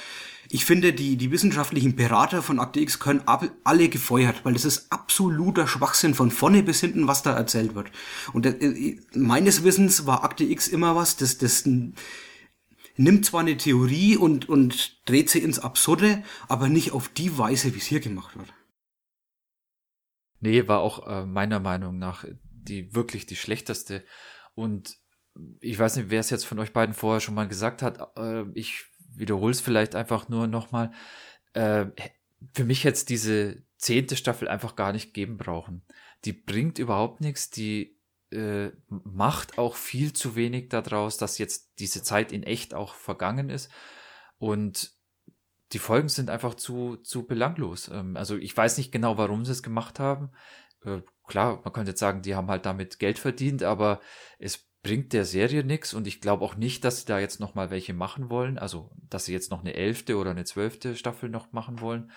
ich 0.49 0.65
finde, 0.65 0.93
die, 0.93 1.17
die 1.17 1.31
wissenschaftlichen 1.31 1.95
Berater 1.95 2.41
von 2.41 2.59
Akte 2.59 2.79
X 2.79 2.99
können 2.99 3.21
ab, 3.21 3.49
alle 3.63 3.89
gefeuert, 3.89 4.43
weil 4.43 4.53
das 4.53 4.65
ist 4.65 4.91
absoluter 4.91 5.67
Schwachsinn 5.67 6.13
von 6.13 6.31
vorne 6.31 6.63
bis 6.63 6.81
hinten, 6.81 7.07
was 7.07 7.23
da 7.23 7.33
erzählt 7.33 7.75
wird. 7.75 7.91
Und 8.33 8.45
äh, 8.45 8.97
meines 9.13 9.63
Wissens 9.63 10.05
war 10.05 10.23
Akte 10.23 10.43
X 10.43 10.67
immer 10.67 10.95
was, 10.95 11.17
das, 11.17 11.37
das 11.37 11.65
nimmt 11.65 13.25
zwar 13.25 13.41
eine 13.41 13.57
Theorie 13.57 14.17
und, 14.17 14.49
und 14.49 15.01
dreht 15.05 15.29
sie 15.29 15.39
ins 15.39 15.59
Absurde, 15.59 16.23
aber 16.47 16.69
nicht 16.69 16.91
auf 16.91 17.09
die 17.09 17.37
Weise, 17.37 17.73
wie 17.73 17.79
es 17.79 17.85
hier 17.85 17.99
gemacht 17.99 18.37
wird. 18.37 18.53
Nee, 20.39 20.67
war 20.67 20.81
auch 20.81 21.07
äh, 21.07 21.25
meiner 21.25 21.59
Meinung 21.59 21.97
nach 21.97 22.25
die 22.63 22.93
wirklich 22.95 23.25
die 23.25 23.35
schlechteste. 23.35 24.03
Und 24.55 24.97
ich 25.61 25.77
weiß 25.77 25.95
nicht, 25.95 26.09
wer 26.09 26.19
es 26.19 26.29
jetzt 26.29 26.45
von 26.45 26.59
euch 26.59 26.73
beiden 26.73 26.93
vorher 26.93 27.21
schon 27.21 27.35
mal 27.35 27.47
gesagt 27.47 27.81
hat. 27.81 28.17
Äh, 28.17 28.45
ich 28.53 28.85
wiederhole 29.15 29.51
es 29.51 29.61
vielleicht 29.61 29.95
einfach 29.95 30.29
nur 30.29 30.47
nochmal. 30.47 30.91
Äh, 31.53 31.87
für 32.53 32.63
mich 32.65 32.83
jetzt 32.83 33.09
diese 33.09 33.63
zehnte 33.77 34.15
Staffel 34.15 34.47
einfach 34.47 34.75
gar 34.75 34.91
nicht 34.91 35.13
geben 35.13 35.37
brauchen. 35.37 35.83
Die 36.25 36.33
bringt 36.33 36.79
überhaupt 36.79 37.21
nichts. 37.21 37.49
Die 37.49 37.99
äh, 38.31 38.71
macht 38.87 39.57
auch 39.57 39.75
viel 39.75 40.13
zu 40.13 40.35
wenig 40.35 40.69
daraus, 40.69 41.17
dass 41.17 41.37
jetzt 41.37 41.79
diese 41.79 42.03
Zeit 42.03 42.31
in 42.31 42.43
echt 42.43 42.73
auch 42.73 42.95
vergangen 42.95 43.49
ist. 43.49 43.69
Und 44.37 44.91
die 45.71 45.79
Folgen 45.79 46.09
sind 46.09 46.29
einfach 46.29 46.55
zu, 46.55 46.97
zu 46.97 47.25
belanglos. 47.25 47.89
Ähm, 47.89 48.17
also 48.17 48.37
ich 48.37 48.55
weiß 48.55 48.77
nicht 48.77 48.91
genau, 48.91 49.17
warum 49.17 49.45
sie 49.45 49.51
es 49.51 49.63
gemacht 49.63 49.99
haben. 49.99 50.31
Äh, 50.83 51.01
klar, 51.27 51.61
man 51.63 51.73
könnte 51.73 51.91
jetzt 51.91 51.99
sagen, 51.99 52.21
die 52.21 52.35
haben 52.35 52.49
halt 52.49 52.65
damit 52.65 52.99
Geld 52.99 53.19
verdient, 53.19 53.63
aber 53.63 54.01
es 54.39 54.67
bringt 54.83 55.13
der 55.13 55.23
Serie 55.23 55.63
nichts 55.63 55.93
und 55.93 56.07
ich 56.07 56.19
glaube 56.19 56.43
auch 56.43 56.55
nicht, 56.55 56.83
dass 56.83 56.99
sie 56.99 57.05
da 57.05 57.17
jetzt 57.17 57.39
noch 57.39 57.55
mal 57.55 57.71
welche 57.71 57.93
machen 57.93 58.29
wollen. 58.29 58.59
Also, 58.59 58.91
dass 59.09 59.25
sie 59.25 59.33
jetzt 59.33 59.49
noch 59.49 59.61
eine 59.61 59.73
elfte 59.73 60.17
oder 60.17 60.31
eine 60.31 60.43
zwölfte 60.43 60.95
Staffel 60.95 61.29
noch 61.29 61.53
machen 61.53 61.79
wollen. 61.79 62.11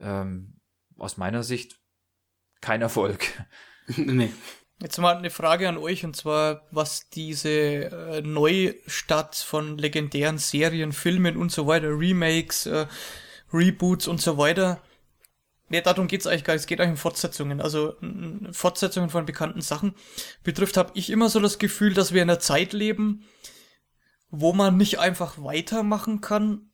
Ähm, 0.00 0.60
aus 0.98 1.16
meiner 1.16 1.44
Sicht 1.44 1.80
kein 2.60 2.82
Erfolg. 2.82 3.24
nee. 3.96 4.32
Jetzt 4.80 4.98
mal 4.98 5.16
eine 5.16 5.30
Frage 5.30 5.68
an 5.68 5.78
euch 5.78 6.04
und 6.04 6.16
zwar, 6.16 6.66
was 6.72 7.08
diese 7.08 7.50
äh, 7.50 8.20
Neustart 8.20 9.36
von 9.36 9.78
legendären 9.78 10.38
Serien, 10.38 10.90
Filmen 10.90 11.36
und 11.36 11.52
so 11.52 11.68
weiter, 11.68 11.88
Remakes, 11.88 12.66
äh, 12.66 12.86
Reboots 13.52 14.08
und 14.08 14.20
so 14.20 14.38
weiter. 14.38 14.82
Ne, 15.72 15.80
darum 15.80 16.06
geht's 16.06 16.26
eigentlich 16.26 16.44
gar 16.44 16.52
nicht. 16.52 16.60
Es 16.60 16.66
geht 16.66 16.82
eigentlich 16.82 16.92
um 16.92 16.96
Fortsetzungen. 16.98 17.62
Also 17.62 17.96
Fortsetzungen 18.52 19.08
von 19.08 19.24
bekannten 19.24 19.62
Sachen 19.62 19.94
betrifft, 20.44 20.76
habe 20.76 20.92
ich 20.92 21.08
immer 21.08 21.30
so 21.30 21.40
das 21.40 21.58
Gefühl, 21.58 21.94
dass 21.94 22.12
wir 22.12 22.22
in 22.22 22.28
einer 22.28 22.40
Zeit 22.40 22.74
leben, 22.74 23.24
wo 24.28 24.52
man 24.52 24.76
nicht 24.76 24.98
einfach 24.98 25.42
weitermachen 25.42 26.20
kann, 26.20 26.70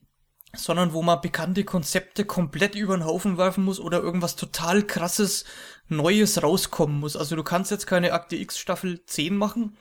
sondern 0.53 0.93
wo 0.95 1.03
man 1.03 1.21
bekannte 1.21 1.63
Konzepte 1.63 2.25
komplett 2.25 2.75
über 2.75 2.97
den 2.97 3.05
Haufen 3.05 3.39
werfen 3.39 3.65
muss 3.65 3.79
oder 3.79 4.01
irgendwas 4.01 4.35
total 4.35 4.83
krasses 4.83 5.45
Neues 5.87 6.43
rauskommen 6.43 6.99
muss. 6.99 7.15
Also 7.15 7.37
du 7.37 7.45
kannst 7.45 7.71
jetzt 7.71 7.87
keine 7.87 8.13
Akte 8.13 8.35
X 8.35 8.59
Staffel 8.59 9.05
10 9.07 9.37
machen, 9.37 9.77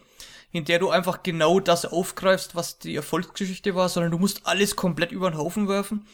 in 0.51 0.63
der 0.63 0.77
du 0.77 0.91
einfach 0.91 1.23
genau 1.23 1.59
das 1.59 1.87
aufgreifst, 1.87 2.53
was 2.53 2.77
die 2.77 2.95
Erfolgsgeschichte 2.95 3.73
war, 3.73 3.89
sondern 3.89 4.11
du 4.11 4.19
musst 4.19 4.45
alles 4.45 4.75
komplett 4.75 5.11
über 5.11 5.31
den 5.31 5.39
Haufen 5.39 5.67
werfen 5.67 6.05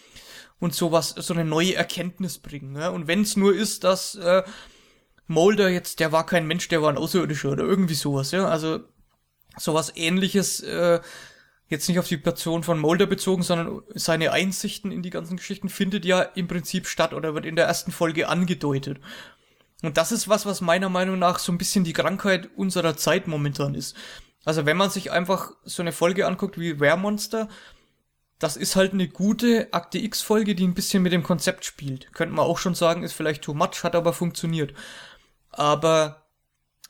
und 0.64 0.73
sowas, 0.73 1.10
so 1.10 1.34
eine 1.34 1.44
neue 1.44 1.76
Erkenntnis 1.76 2.40
bringen. 2.40 2.76
Ja? 2.77 2.90
Und 2.90 3.07
wenn 3.07 3.22
es 3.22 3.35
nur 3.35 3.53
ist, 3.53 3.84
dass 3.84 4.15
äh, 4.15 4.44
Mulder 5.27 5.69
jetzt, 5.69 5.99
der 5.99 6.11
war 6.14 6.26
kein 6.26 6.48
Mensch, 6.48 6.69
der 6.69 6.81
war 6.81 6.90
ein 6.90 6.98
Außerirdischer 6.98 7.52
oder 7.52 7.64
irgendwie 7.64 7.95
sowas, 7.95 8.31
ja. 8.31 8.48
Also 8.48 8.80
sowas 9.57 9.91
ähnliches 9.95 10.61
äh, 10.61 11.02
jetzt 11.68 11.90
nicht 11.90 11.99
auf 11.99 12.07
die 12.07 12.18
Person 12.18 12.64
von 12.64 12.80
Mulder 12.80 13.07
bezogen, 13.07 13.44
sondern 13.44 13.81
seine 13.94 14.31
Einsichten 14.31 14.91
in 14.91 15.02
die 15.02 15.10
ganzen 15.10 15.38
Geschichten 15.38 15.69
findet 15.69 16.06
ja 16.06 16.22
im 16.22 16.48
Prinzip 16.48 16.88
statt 16.88 17.14
oder 17.14 17.34
wird 17.34 17.45
in 17.45 17.56
der 17.56 17.65
ersten 17.65 17.91
Folge 17.91 18.30
angedeutet. 18.30 18.99
Und 19.81 19.98
das 19.98 20.14
ist 20.14 20.30
was, 20.30 20.45
was 20.45 20.61
meiner 20.61 20.90
Meinung 20.90 21.19
nach 21.19 21.40
so 21.40 21.52
ein 21.52 21.57
bisschen 21.57 21.84
die 21.84 21.94
Krankheit 21.94 22.49
unserer 22.56 22.95
Zeit 22.95 23.27
momentan 23.27 23.76
ist. 23.76 23.98
Also 24.45 24.65
wenn 24.65 24.77
man 24.77 24.90
sich 24.90 25.11
einfach 25.11 25.52
so 25.64 25.84
eine 25.84 25.91
Folge 25.91 26.26
anguckt 26.26 26.57
wie 26.57 26.80
Wehrmonster, 26.80 27.49
das 28.39 28.57
ist 28.57 28.76
halt 28.76 28.93
eine 28.93 29.07
gute 29.07 29.72
Akte 29.72 29.99
X-Folge, 29.99 30.55
die 30.55 30.68
ein 30.68 30.73
bisschen 30.73 31.03
mit 31.03 31.14
dem 31.14 31.23
Konzept 31.23 31.65
spielt. 31.65 32.11
Könnte 32.14 32.35
man 32.35 32.45
auch 32.45 32.57
schon 32.57 32.76
sagen, 32.76 33.03
ist 33.03 33.14
vielleicht 33.14 33.43
too 33.43 33.53
much, 33.53 33.84
hat 33.84 33.95
aber 33.95 34.14
funktioniert. 34.14 34.73
Aber 35.49 36.26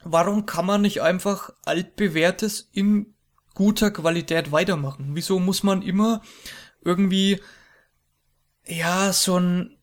warum 0.03 0.45
kann 0.45 0.65
man 0.65 0.81
nicht 0.81 1.01
einfach 1.01 1.51
altbewährtes 1.65 2.69
in 2.71 3.13
guter 3.53 3.91
Qualität 3.91 4.51
weitermachen? 4.51 5.11
Wieso 5.13 5.39
muss 5.39 5.63
man 5.63 5.81
immer 5.81 6.21
irgendwie, 6.81 7.39
ja, 8.65 9.13
so 9.13 9.39
ein, 9.39 9.77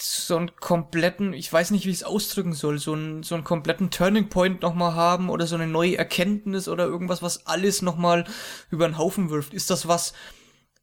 so 0.00 0.36
einen 0.36 0.54
kompletten, 0.56 1.32
ich 1.32 1.52
weiß 1.52 1.70
nicht, 1.72 1.86
wie 1.86 1.90
ich 1.90 1.98
es 1.98 2.04
ausdrücken 2.04 2.52
soll, 2.52 2.78
so 2.78 2.92
einen, 2.92 3.22
so 3.22 3.34
einen 3.34 3.44
kompletten 3.44 3.90
Turning 3.90 4.28
Point 4.28 4.62
nochmal 4.62 4.94
haben 4.94 5.28
oder 5.28 5.46
so 5.46 5.56
eine 5.56 5.66
neue 5.66 5.98
Erkenntnis 5.98 6.68
oder 6.68 6.84
irgendwas, 6.84 7.22
was 7.22 7.46
alles 7.46 7.82
nochmal 7.82 8.24
über 8.70 8.86
den 8.88 8.98
Haufen 8.98 9.30
wirft? 9.30 9.54
Ist 9.54 9.70
das 9.70 9.88
was, 9.88 10.12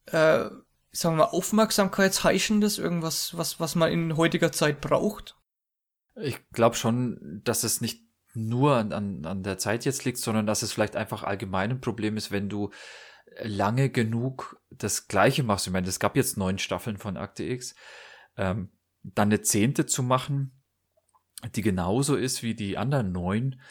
äh, 0.08 0.50
sagen 0.92 1.18
wir 1.18 1.34
aufmerksamkeitsheischendes, 1.34 2.78
irgendwas, 2.78 3.38
was, 3.38 3.60
was 3.60 3.76
man 3.76 3.92
in 3.92 4.18
heutiger 4.18 4.52
Zeit 4.52 4.82
braucht? 4.82 5.38
Ich 6.16 6.40
glaube 6.52 6.76
schon, 6.76 7.42
dass 7.44 7.64
es 7.64 7.82
nicht 7.82 8.06
nur 8.34 8.76
an, 8.76 8.94
an, 8.94 9.26
an 9.26 9.44
der 9.44 9.58
Zeit 9.58 9.86
jetzt 9.86 10.06
liegt, 10.06 10.18
sondern 10.18 10.46
dass 10.46 10.62
es 10.62 10.72
vielleicht 10.72 10.96
einfach 10.96 11.24
allgemein 11.24 11.72
ein 11.72 11.82
Problem 11.82 12.18
ist, 12.18 12.32
wenn 12.32 12.50
du 12.50 12.72
lange 13.42 13.90
genug 13.90 14.62
das 14.70 15.08
Gleiche 15.08 15.44
machst. 15.44 15.68
Ich 15.68 15.74
meine, 15.74 15.88
es 15.88 16.00
gab 16.00 16.16
jetzt 16.16 16.38
neun 16.38 16.58
Staffeln 16.58 16.98
von 16.98 17.18
Akte 17.18 17.44
X. 17.44 17.76
Ähm, 18.38 18.72
dann 19.04 19.30
eine 19.30 19.42
zehnte 19.42 19.86
zu 19.86 20.04
machen, 20.04 20.64
die 21.56 21.62
genauso 21.62 22.16
ist 22.16 22.44
wie 22.44 22.56
die 22.56 22.78
anderen 22.78 23.12
neun, 23.12 23.62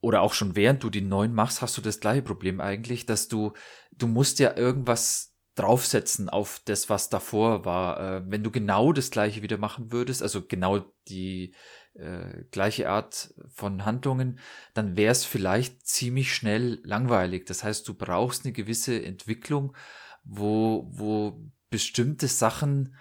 oder 0.00 0.22
auch 0.22 0.32
schon 0.32 0.56
während 0.56 0.82
du 0.82 0.90
die 0.90 1.02
neun 1.02 1.34
machst, 1.34 1.60
hast 1.60 1.76
du 1.76 1.82
das 1.82 2.00
gleiche 2.00 2.22
Problem 2.22 2.60
eigentlich, 2.60 3.04
dass 3.04 3.28
du, 3.28 3.52
du 3.92 4.06
musst 4.06 4.38
ja 4.38 4.56
irgendwas 4.56 5.29
draufsetzen 5.54 6.28
auf 6.28 6.60
das, 6.64 6.88
was 6.88 7.08
davor 7.08 7.64
war. 7.64 8.00
Äh, 8.00 8.22
wenn 8.26 8.42
du 8.42 8.50
genau 8.50 8.92
das 8.92 9.10
gleiche 9.10 9.42
wieder 9.42 9.58
machen 9.58 9.92
würdest, 9.92 10.22
also 10.22 10.46
genau 10.46 10.92
die 11.08 11.54
äh, 11.94 12.44
gleiche 12.50 12.88
Art 12.88 13.34
von 13.48 13.84
Handlungen, 13.84 14.38
dann 14.74 14.96
wäre 14.96 15.12
es 15.12 15.24
vielleicht 15.24 15.86
ziemlich 15.86 16.34
schnell 16.34 16.80
langweilig. 16.84 17.46
Das 17.46 17.64
heißt, 17.64 17.86
du 17.88 17.94
brauchst 17.94 18.44
eine 18.44 18.52
gewisse 18.52 19.02
Entwicklung, 19.02 19.76
wo, 20.24 20.86
wo 20.90 21.42
bestimmte 21.68 22.28
Sachen 22.28 22.96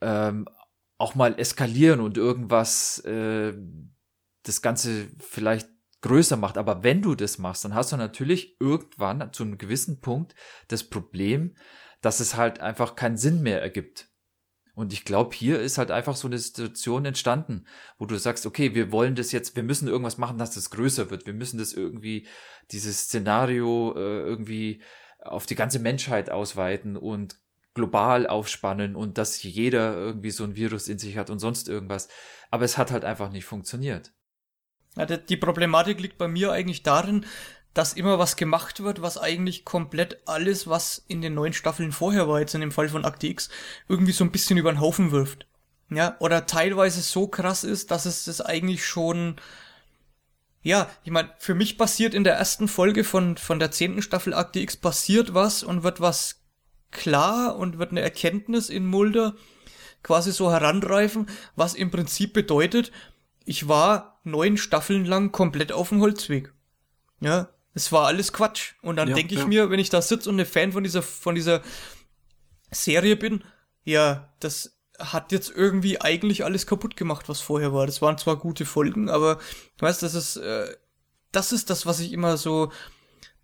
ähm, 0.00 0.48
auch 0.98 1.14
mal 1.14 1.38
eskalieren 1.38 2.00
und 2.00 2.16
irgendwas 2.16 3.00
äh, 3.00 3.54
das 4.42 4.62
Ganze 4.62 5.08
vielleicht 5.18 5.68
größer 6.06 6.36
macht. 6.36 6.58
Aber 6.58 6.82
wenn 6.82 7.02
du 7.02 7.14
das 7.14 7.38
machst, 7.38 7.64
dann 7.64 7.74
hast 7.74 7.92
du 7.92 7.96
natürlich 7.96 8.56
irgendwann 8.60 9.32
zu 9.32 9.42
einem 9.42 9.58
gewissen 9.58 10.00
Punkt 10.00 10.34
das 10.68 10.84
Problem, 10.84 11.54
dass 12.00 12.20
es 12.20 12.36
halt 12.36 12.60
einfach 12.60 12.94
keinen 12.94 13.16
Sinn 13.16 13.42
mehr 13.42 13.60
ergibt. 13.60 14.08
Und 14.74 14.92
ich 14.92 15.06
glaube, 15.06 15.34
hier 15.34 15.58
ist 15.58 15.78
halt 15.78 15.90
einfach 15.90 16.16
so 16.16 16.28
eine 16.28 16.38
Situation 16.38 17.06
entstanden, 17.06 17.66
wo 17.98 18.04
du 18.04 18.18
sagst, 18.18 18.44
okay, 18.44 18.74
wir 18.74 18.92
wollen 18.92 19.14
das 19.14 19.32
jetzt, 19.32 19.56
wir 19.56 19.62
müssen 19.62 19.88
irgendwas 19.88 20.18
machen, 20.18 20.36
dass 20.36 20.50
das 20.50 20.68
größer 20.68 21.10
wird. 21.10 21.24
Wir 21.24 21.32
müssen 21.32 21.56
das 21.58 21.72
irgendwie, 21.72 22.26
dieses 22.70 23.04
Szenario 23.04 23.94
äh, 23.96 24.20
irgendwie 24.20 24.82
auf 25.18 25.46
die 25.46 25.54
ganze 25.54 25.78
Menschheit 25.78 26.30
ausweiten 26.30 26.98
und 26.98 27.38
global 27.72 28.26
aufspannen 28.26 28.96
und 28.96 29.16
dass 29.16 29.42
jeder 29.42 29.94
irgendwie 29.96 30.30
so 30.30 30.44
ein 30.44 30.56
Virus 30.56 30.88
in 30.88 30.98
sich 30.98 31.16
hat 31.16 31.30
und 31.30 31.38
sonst 31.38 31.68
irgendwas. 31.68 32.08
Aber 32.50 32.64
es 32.64 32.76
hat 32.76 32.90
halt 32.90 33.04
einfach 33.04 33.30
nicht 33.30 33.46
funktioniert. 33.46 34.12
Ja, 34.96 35.04
die 35.04 35.36
Problematik 35.36 36.00
liegt 36.00 36.18
bei 36.18 36.26
mir 36.26 36.52
eigentlich 36.52 36.82
darin, 36.82 37.26
dass 37.74 37.92
immer 37.92 38.18
was 38.18 38.36
gemacht 38.36 38.82
wird, 38.82 39.02
was 39.02 39.18
eigentlich 39.18 39.66
komplett 39.66 40.22
alles, 40.24 40.66
was 40.66 41.04
in 41.08 41.20
den 41.20 41.34
neuen 41.34 41.52
Staffeln 41.52 41.92
vorher 41.92 42.26
war, 42.26 42.40
jetzt 42.40 42.54
in 42.54 42.62
dem 42.62 42.72
Fall 42.72 42.88
von 42.88 43.04
Akte 43.04 43.26
X, 43.26 43.50
irgendwie 43.86 44.12
so 44.12 44.24
ein 44.24 44.32
bisschen 44.32 44.56
über 44.56 44.72
den 44.72 44.80
Haufen 44.80 45.12
wirft. 45.12 45.46
Ja, 45.90 46.16
oder 46.18 46.46
teilweise 46.46 47.02
so 47.02 47.28
krass 47.28 47.64
ist, 47.64 47.90
dass 47.90 48.06
es 48.06 48.24
das 48.24 48.40
eigentlich 48.40 48.86
schon, 48.86 49.36
ja, 50.62 50.88
ich 51.04 51.10
meine, 51.10 51.30
für 51.38 51.54
mich 51.54 51.76
passiert 51.76 52.14
in 52.14 52.24
der 52.24 52.34
ersten 52.34 52.66
Folge 52.66 53.04
von, 53.04 53.36
von 53.36 53.58
der 53.58 53.70
zehnten 53.70 54.00
Staffel 54.00 54.32
Akte 54.32 54.60
X 54.60 54.78
passiert 54.78 55.34
was 55.34 55.62
und 55.62 55.82
wird 55.82 56.00
was 56.00 56.40
klar 56.90 57.56
und 57.56 57.78
wird 57.78 57.90
eine 57.90 58.00
Erkenntnis 58.00 58.70
in 58.70 58.86
Mulder 58.86 59.34
quasi 60.02 60.32
so 60.32 60.50
heranreifen, 60.50 61.28
was 61.56 61.74
im 61.74 61.90
Prinzip 61.90 62.32
bedeutet, 62.32 62.90
ich 63.46 63.68
war 63.68 64.20
neun 64.24 64.58
Staffeln 64.58 65.06
lang 65.06 65.32
komplett 65.32 65.72
auf 65.72 65.88
dem 65.88 66.00
Holzweg. 66.00 66.52
Ja, 67.20 67.48
es 67.72 67.92
war 67.92 68.06
alles 68.06 68.32
Quatsch. 68.32 68.74
Und 68.82 68.96
dann 68.96 69.08
ja, 69.08 69.14
denke 69.14 69.34
ich 69.34 69.40
ja. 69.40 69.46
mir, 69.46 69.70
wenn 69.70 69.78
ich 69.78 69.90
da 69.90 70.02
sitze 70.02 70.28
und 70.28 70.38
ein 70.38 70.46
Fan 70.46 70.72
von 70.72 70.82
dieser, 70.82 71.02
von 71.02 71.34
dieser 71.34 71.62
Serie 72.70 73.16
bin, 73.16 73.44
ja, 73.84 74.32
das 74.40 74.78
hat 74.98 75.30
jetzt 75.30 75.52
irgendwie 75.54 76.00
eigentlich 76.00 76.44
alles 76.44 76.66
kaputt 76.66 76.96
gemacht, 76.96 77.28
was 77.28 77.40
vorher 77.40 77.72
war. 77.72 77.86
Das 77.86 78.02
waren 78.02 78.18
zwar 78.18 78.36
gute 78.36 78.64
Folgen, 78.64 79.08
aber 79.08 79.36
du 79.76 79.86
weißt, 79.86 80.02
das 80.02 80.14
ist, 80.14 80.36
äh, 80.36 80.74
das 81.32 81.52
ist 81.52 81.70
das, 81.70 81.86
was 81.86 82.00
ich 82.00 82.12
immer 82.12 82.36
so 82.36 82.72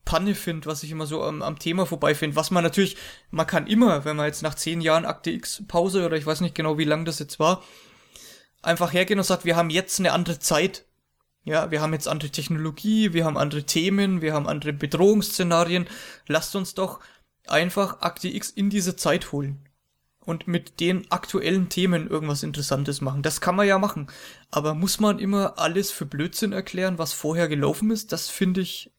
Panne 0.04 0.34
finde, 0.34 0.66
was 0.66 0.82
ich 0.82 0.90
immer 0.90 1.06
so 1.06 1.22
am, 1.22 1.42
am 1.42 1.58
Thema 1.58 1.86
vorbei 1.86 2.14
finde. 2.14 2.34
Was 2.34 2.50
man 2.50 2.64
natürlich, 2.64 2.96
man 3.30 3.46
kann 3.46 3.66
immer, 3.66 4.04
wenn 4.04 4.16
man 4.16 4.26
jetzt 4.26 4.42
nach 4.42 4.54
zehn 4.54 4.80
Jahren 4.80 5.04
Akte 5.04 5.30
X 5.30 5.62
Pause 5.68 6.06
oder 6.06 6.16
ich 6.16 6.26
weiß 6.26 6.40
nicht 6.40 6.54
genau, 6.54 6.78
wie 6.78 6.84
lang 6.84 7.04
das 7.04 7.18
jetzt 7.18 7.38
war, 7.38 7.62
einfach 8.62 8.92
hergehen 8.92 9.18
und 9.18 9.24
sagt, 9.24 9.44
wir 9.44 9.56
haben 9.56 9.70
jetzt 9.70 9.98
eine 9.98 10.12
andere 10.12 10.38
Zeit. 10.38 10.86
Ja, 11.44 11.70
wir 11.72 11.80
haben 11.80 11.92
jetzt 11.92 12.06
andere 12.06 12.30
Technologie, 12.30 13.12
wir 13.12 13.24
haben 13.24 13.36
andere 13.36 13.64
Themen, 13.64 14.22
wir 14.22 14.32
haben 14.32 14.46
andere 14.46 14.72
Bedrohungsszenarien. 14.72 15.88
Lasst 16.28 16.54
uns 16.54 16.74
doch 16.74 17.00
einfach 17.48 18.00
Akte 18.00 18.28
X 18.28 18.50
in 18.50 18.70
diese 18.70 18.94
Zeit 18.94 19.32
holen 19.32 19.68
und 20.24 20.46
mit 20.46 20.80
den 20.80 21.10
aktuellen 21.10 21.68
Themen 21.68 22.08
irgendwas 22.08 22.42
Interessantes 22.42 23.00
machen. 23.00 23.22
Das 23.22 23.40
kann 23.40 23.56
man 23.56 23.66
ja 23.66 23.78
machen. 23.78 24.06
Aber 24.50 24.74
muss 24.74 25.00
man 25.00 25.18
immer 25.18 25.58
alles 25.58 25.90
für 25.90 26.06
Blödsinn 26.06 26.52
erklären, 26.52 26.98
was 26.98 27.12
vorher 27.12 27.48
gelaufen 27.48 27.90
ist? 27.90 28.12
Das 28.12 28.28
finde 28.28 28.60
ich 28.60 28.92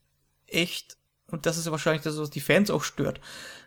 echt, 0.47 0.97
und 1.27 1.45
das 1.45 1.57
ist 1.57 1.71
wahrscheinlich 1.71 2.03
das, 2.03 2.17
was 2.17 2.29
die 2.29 2.41
Fans 2.41 2.69
auch 2.69 2.83
stört, 2.83 3.21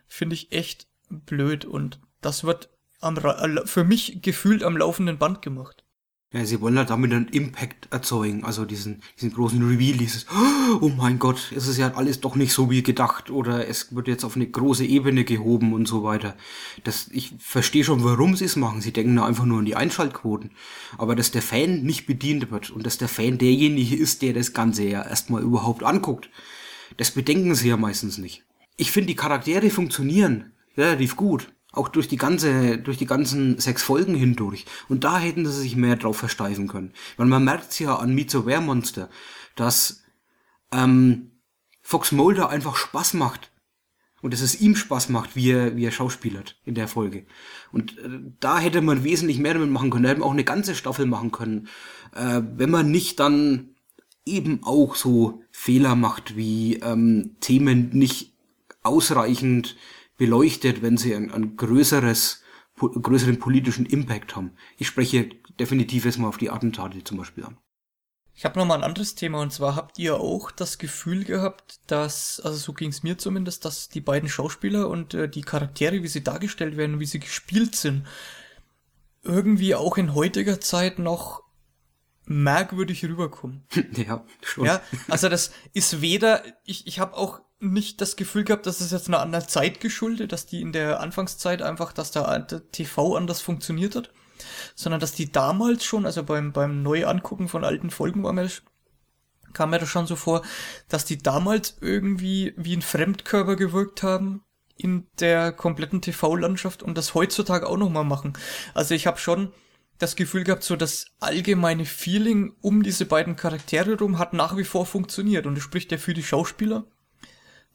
finde 0.06 0.35
ich 0.35 0.52
echt 0.52 0.86
blöd. 1.09 1.64
Und 1.64 1.98
das 2.20 2.44
wird 2.44 2.68
am, 3.01 3.16
für 3.64 3.85
mich 3.85 4.20
gefühlt 4.20 4.62
am 4.62 4.77
laufenden 4.77 5.18
Band 5.18 5.40
gemacht. 5.40 5.86
Ja, 6.32 6.44
sie 6.44 6.61
wollen 6.61 6.77
halt 6.77 6.90
damit 6.90 7.12
einen 7.12 7.28
Impact 7.28 7.86
erzeugen, 7.93 8.43
also 8.43 8.65
diesen, 8.65 9.01
diesen 9.16 9.32
großen 9.32 9.62
Reveal, 9.62 9.97
dieses, 9.97 10.27
oh 10.81 10.89
mein 10.89 11.20
Gott, 11.20 11.53
es 11.55 11.69
ist 11.69 11.78
ja 11.78 11.94
alles 11.94 12.20
doch 12.20 12.35
nicht 12.35 12.53
so 12.53 12.69
wie 12.69 12.82
gedacht 12.82 13.31
oder 13.31 13.69
es 13.69 13.94
wird 13.94 14.09
jetzt 14.09 14.24
auf 14.24 14.35
eine 14.35 14.48
große 14.48 14.85
Ebene 14.85 15.24
gehoben 15.24 15.73
und 15.73 15.86
so 15.86 16.03
weiter. 16.03 16.36
Das, 16.82 17.09
ich 17.12 17.35
verstehe 17.39 17.85
schon, 17.85 18.03
warum 18.03 18.35
sie 18.35 18.44
es 18.44 18.57
machen. 18.57 18.81
Sie 18.81 18.93
denken 18.93 19.15
da 19.15 19.24
einfach 19.24 19.44
nur 19.44 19.61
an 19.61 19.66
die 19.66 19.77
Einschaltquoten. 19.77 20.51
Aber 20.98 21.15
dass 21.15 21.31
der 21.31 21.43
Fan 21.43 21.82
nicht 21.82 22.07
bedient 22.07 22.51
wird 22.51 22.70
und 22.70 22.85
dass 22.85 22.98
der 22.98 23.09
Fan 23.09 23.39
derjenige 23.39 23.94
ist, 23.94 24.20
der 24.23 24.32
das 24.32 24.53
Ganze 24.53 24.82
ja 24.82 25.07
erstmal 25.07 25.43
überhaupt 25.43 25.85
anguckt, 25.85 26.28
das 26.97 27.12
bedenken 27.12 27.55
sie 27.55 27.69
ja 27.69 27.77
meistens 27.77 28.19
nicht. 28.19 28.43
Ich 28.77 28.90
finde, 28.90 29.07
die 29.07 29.16
Charaktere 29.16 29.70
funktionieren 29.70 30.53
relativ 30.77 31.15
gut. 31.15 31.53
Auch 31.77 31.89
durch 31.89 32.09
die 32.09 32.16
ganze, 32.16 32.78
durch 32.78 32.97
die 32.97 33.07
ganzen 33.07 33.59
sechs 33.59 33.82
Folgen 33.82 34.15
hindurch. 34.15 34.65
Und 34.89 35.05
da 35.05 35.19
hätten 35.19 35.47
sie 35.47 35.53
sich 35.53 35.77
mehr 35.77 35.97
drauf 35.97 36.16
versteifen 36.16 36.69
können. 36.69 36.93
Weil 37.16 37.27
man 37.27 37.44
merkt's 37.44 37.78
ja 37.78 37.97
an 37.97 38.15
Meet 38.15 38.31
the 38.31 38.39
Monster, 38.61 39.09
dass 39.55 40.03
ähm, 40.73 41.32
Fox 41.82 42.12
Mulder 42.12 42.48
einfach 42.48 42.77
Spaß 42.77 43.15
macht. 43.15 43.53
Und 44.23 44.32
dass 44.32 44.40
es 44.40 44.61
ihm 44.61 44.74
Spaß 44.74 45.11
macht, 45.11 45.36
wie 45.36 45.51
er, 45.51 45.77
wie 45.77 45.85
er 45.85 45.93
schauspielert 45.93 46.59
in 46.65 46.74
der 46.74 46.89
Folge. 46.89 47.27
Und 47.70 47.98
äh, 47.98 48.20
da 48.40 48.59
hätte 48.59 48.81
man 48.81 49.05
wesentlich 49.05 49.39
mehr 49.39 49.55
damit 49.55 49.70
machen 49.70 49.90
können. 49.90 50.05
Da 50.05 50.09
hätte 50.09 50.20
man 50.20 50.28
auch 50.28 50.32
eine 50.32 50.44
ganze 50.44 50.74
Staffel 50.74 51.07
machen 51.07 51.31
können. 51.31 51.69
Äh, 52.15 52.40
wenn 52.57 52.70
man 52.70 52.90
nicht 52.90 53.20
dann 53.20 53.77
eben 54.24 54.65
auch 54.65 54.97
so 54.97 55.43
Fehler 55.53 55.94
macht, 55.94 56.36
wie 56.36 56.77
ähm, 56.77 57.36
Themen 57.40 57.90
nicht 57.90 58.32
ausreichend 58.82 59.77
beleuchtet, 60.17 60.83
wenn 60.83 60.97
sie 60.97 61.15
ein, 61.15 61.31
ein 61.31 61.57
größeres, 61.57 62.43
größeren 62.77 63.39
politischen 63.39 63.87
Impact 63.87 64.37
haben. 64.37 64.53
Ich 64.79 64.87
spreche 64.87 65.31
definitiv 65.59 66.05
jetzt 66.05 66.19
mal 66.19 66.29
auf 66.29 66.39
die 66.39 66.51
Attentate 66.51 67.03
zum 67.05 67.19
Beispiel 67.19 67.45
an. 67.45 67.59
Ich 68.35 68.45
habe 68.45 68.59
noch 68.59 68.67
mal 68.67 68.75
ein 68.75 68.85
anderes 68.85 69.15
Thema 69.15 69.41
und 69.41 69.51
zwar 69.51 69.77
habt 69.77 69.99
ihr 69.99 70.17
auch 70.17 70.51
das 70.51 70.77
Gefühl 70.77 71.25
gehabt, 71.25 71.81
dass, 71.87 72.39
also 72.41 72.59
so 72.59 72.75
ging 72.75 72.91
es 72.91 73.03
mir 73.03 73.17
zumindest, 73.17 73.65
dass 73.65 73.89
die 73.89 74.03
beiden 74.03 74.29
Schauspieler 74.29 74.89
und 74.89 75.15
äh, 75.15 75.27
die 75.27 75.41
Charaktere, 75.41 76.03
wie 76.03 76.09
sie 76.09 76.23
dargestellt 76.23 76.77
werden, 76.77 77.01
wie 77.01 77.07
sie 77.07 77.19
gespielt 77.19 77.77
sind, 77.77 78.07
irgendwie 79.23 79.75
auch 79.75 79.97
in 79.97 80.15
heutiger 80.15 80.61
Zeit 80.61 80.99
noch 80.99 81.45
merkwürdig 82.27 83.05
rüberkommen. 83.07 83.65
ja, 83.97 84.23
schon. 84.43 84.67
Ja, 84.67 84.83
also 85.09 85.31
das 85.31 85.53
ist 85.73 86.03
weder, 86.03 86.43
ich, 86.65 86.87
ich 86.87 86.99
habe 86.99 87.17
auch 87.17 87.41
nicht 87.59 88.01
das 88.01 88.16
Gefühl 88.16 88.45
gehabt, 88.45 88.66
dass 88.66 88.81
es 88.81 88.91
jetzt 88.91 89.09
einer 89.09 89.20
anderen 89.20 89.49
Zeit 89.49 89.81
geschuldet, 89.81 90.33
dass 90.33 90.47
die 90.47 90.61
in 90.61 90.73
der 90.73 91.01
Anfangszeit 91.01 91.62
einfach, 91.62 91.93
dass 91.93 92.11
der, 92.11 92.47
TV 92.73 93.16
anders 93.16 93.41
funktioniert 93.41 93.97
hat, 93.97 94.11
sondern 94.74 95.01
dass 95.01 95.12
die 95.12 95.33
damals 95.33 95.85
schon, 95.85 96.05
also 96.07 96.23
beim, 96.23 96.53
beim 96.53 96.83
Neuangucken 96.83 97.49
von 97.49 97.65
alten 97.65 97.91
Folgen 97.91 98.23
war 98.23 98.33
mir, 98.33 98.51
kam 99.55 99.70
mir 99.70 99.78
das 99.78 99.89
schon 99.89 100.07
so 100.07 100.16
vor, 100.16 100.43
dass 100.89 101.07
die 101.07 101.19
damals 101.19 101.78
irgendwie 101.81 102.53
wie 102.57 102.77
ein 102.77 102.83
Fremdkörper 102.83 103.57
gewirkt 103.57 104.03
haben 104.03 104.43
in 104.77 105.07
der 105.19 105.53
kompletten 105.53 106.03
TV-Landschaft 106.03 106.83
und 106.83 106.99
das 106.99 107.15
heutzutage 107.15 107.66
auch 107.66 107.78
nochmal 107.78 108.05
machen. 108.05 108.35
Also 108.74 108.95
ich 108.95 109.07
habe 109.07 109.19
schon 109.19 109.53
das 109.99 110.15
Gefühl 110.15 110.45
gehabt, 110.45 110.62
so 110.62 110.77
das 110.77 111.07
allgemeine 111.20 111.87
Feeling 111.87 112.55
um 112.61 112.83
diese 112.83 113.07
beiden 113.07 113.37
Charaktere 113.37 113.99
rum 113.99 114.19
hat 114.19 114.35
nach 114.35 114.59
wie 114.59 114.65
vor 114.65 114.85
funktioniert 114.85 115.47
und 115.47 115.55
das 115.55 115.65
spricht 115.65 115.91
ja 115.91 115.97
für 115.97 116.12
die 116.12 116.23
Schauspieler 116.23 116.85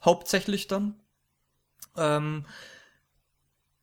hauptsächlich 0.04 0.68
dann. 0.68 0.96
Ähm, 1.98 2.46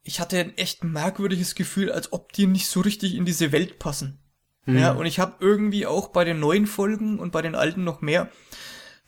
ich 0.02 0.20
hatte 0.20 0.38
ein 0.38 0.56
echt 0.56 0.84
merkwürdiges 0.84 1.54
Gefühl, 1.54 1.92
als 1.92 2.12
ob 2.12 2.32
die 2.32 2.46
nicht 2.46 2.68
so 2.68 2.80
richtig 2.80 3.14
in 3.14 3.24
diese 3.24 3.52
Welt 3.52 3.78
passen. 3.78 4.18
Mhm. 4.64 4.78
Ja, 4.78 4.92
und 4.92 5.06
ich 5.06 5.18
habe 5.18 5.36
irgendwie 5.40 5.86
auch 5.86 6.08
bei 6.08 6.24
den 6.24 6.40
neuen 6.40 6.66
Folgen 6.66 7.18
und 7.18 7.30
bei 7.30 7.42
den 7.42 7.54
alten 7.54 7.84
noch 7.84 8.00
mehr 8.00 8.30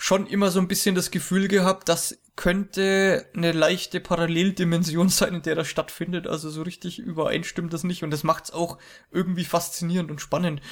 schon 0.03 0.27
immer 0.27 0.51
so 0.51 0.61
ein 0.61 0.69
bisschen 0.69 0.95
das 0.95 1.11
Gefühl 1.11 1.47
gehabt, 1.47 1.91
das 1.91 2.19
könnte 2.35 3.27
eine 3.37 3.53
leichte 3.53 4.01
Paralleldimension 4.01 5.09
sein, 5.11 5.35
in 5.35 5.43
der 5.43 5.55
das 5.55 5.69
stattfindet. 5.69 6.27
Also 6.27 6.49
so 6.49 6.63
richtig 6.63 6.99
übereinstimmt 6.99 7.71
das 7.73 7.85
nicht 7.85 8.03
und 8.03 8.11
das 8.11 8.25
macht's 8.25 8.51
auch 8.51 8.79
irgendwie 9.11 9.45
faszinierend 9.45 10.11
und 10.11 10.23
spannend. 10.23 10.63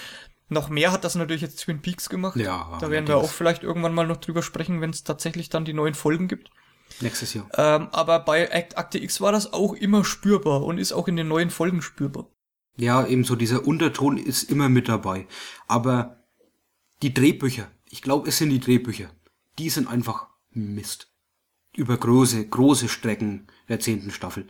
Noch 0.48 0.70
mehr 0.70 0.92
hat 0.92 1.04
das 1.04 1.14
natürlich 1.14 1.42
jetzt 1.42 1.60
Twin 1.60 1.82
Peaks 1.82 2.08
gemacht. 2.08 2.36
Ja. 2.36 2.78
Da 2.80 2.90
werden 2.90 3.06
wir 3.06 3.18
auch 3.18 3.30
vielleicht 3.30 3.62
irgendwann 3.62 3.94
mal 3.94 4.06
noch 4.06 4.16
drüber 4.16 4.42
sprechen, 4.42 4.80
wenn 4.80 4.90
es 4.90 5.04
tatsächlich 5.04 5.50
dann 5.50 5.64
die 5.64 5.74
neuen 5.74 5.94
Folgen 5.94 6.26
gibt. 6.26 6.50
Nächstes 7.00 7.34
Jahr. 7.34 7.48
Ähm, 7.54 7.88
aber 7.92 8.20
bei 8.20 8.50
Akte 8.76 8.98
X 8.98 9.20
war 9.20 9.30
das 9.30 9.52
auch 9.52 9.74
immer 9.74 10.04
spürbar 10.04 10.64
und 10.64 10.78
ist 10.78 10.92
auch 10.92 11.06
in 11.06 11.16
den 11.16 11.28
neuen 11.28 11.50
Folgen 11.50 11.82
spürbar. 11.82 12.30
Ja, 12.76 13.06
eben 13.06 13.24
so 13.24 13.36
dieser 13.36 13.66
Unterton 13.66 14.16
ist 14.16 14.44
immer 14.44 14.68
mit 14.68 14.88
dabei. 14.88 15.26
Aber 15.66 16.24
die 17.02 17.12
Drehbücher, 17.12 17.68
ich 17.90 18.00
glaube, 18.00 18.28
es 18.28 18.38
sind 18.38 18.50
die 18.50 18.60
Drehbücher, 18.60 19.10
die 19.58 19.68
sind 19.68 19.88
einfach 19.88 20.28
Mist. 20.50 21.12
Über 21.76 21.96
große, 21.96 22.48
große 22.48 22.88
Strecken 22.88 23.48
der 23.68 23.80
zehnten 23.80 24.10
Staffel. 24.10 24.46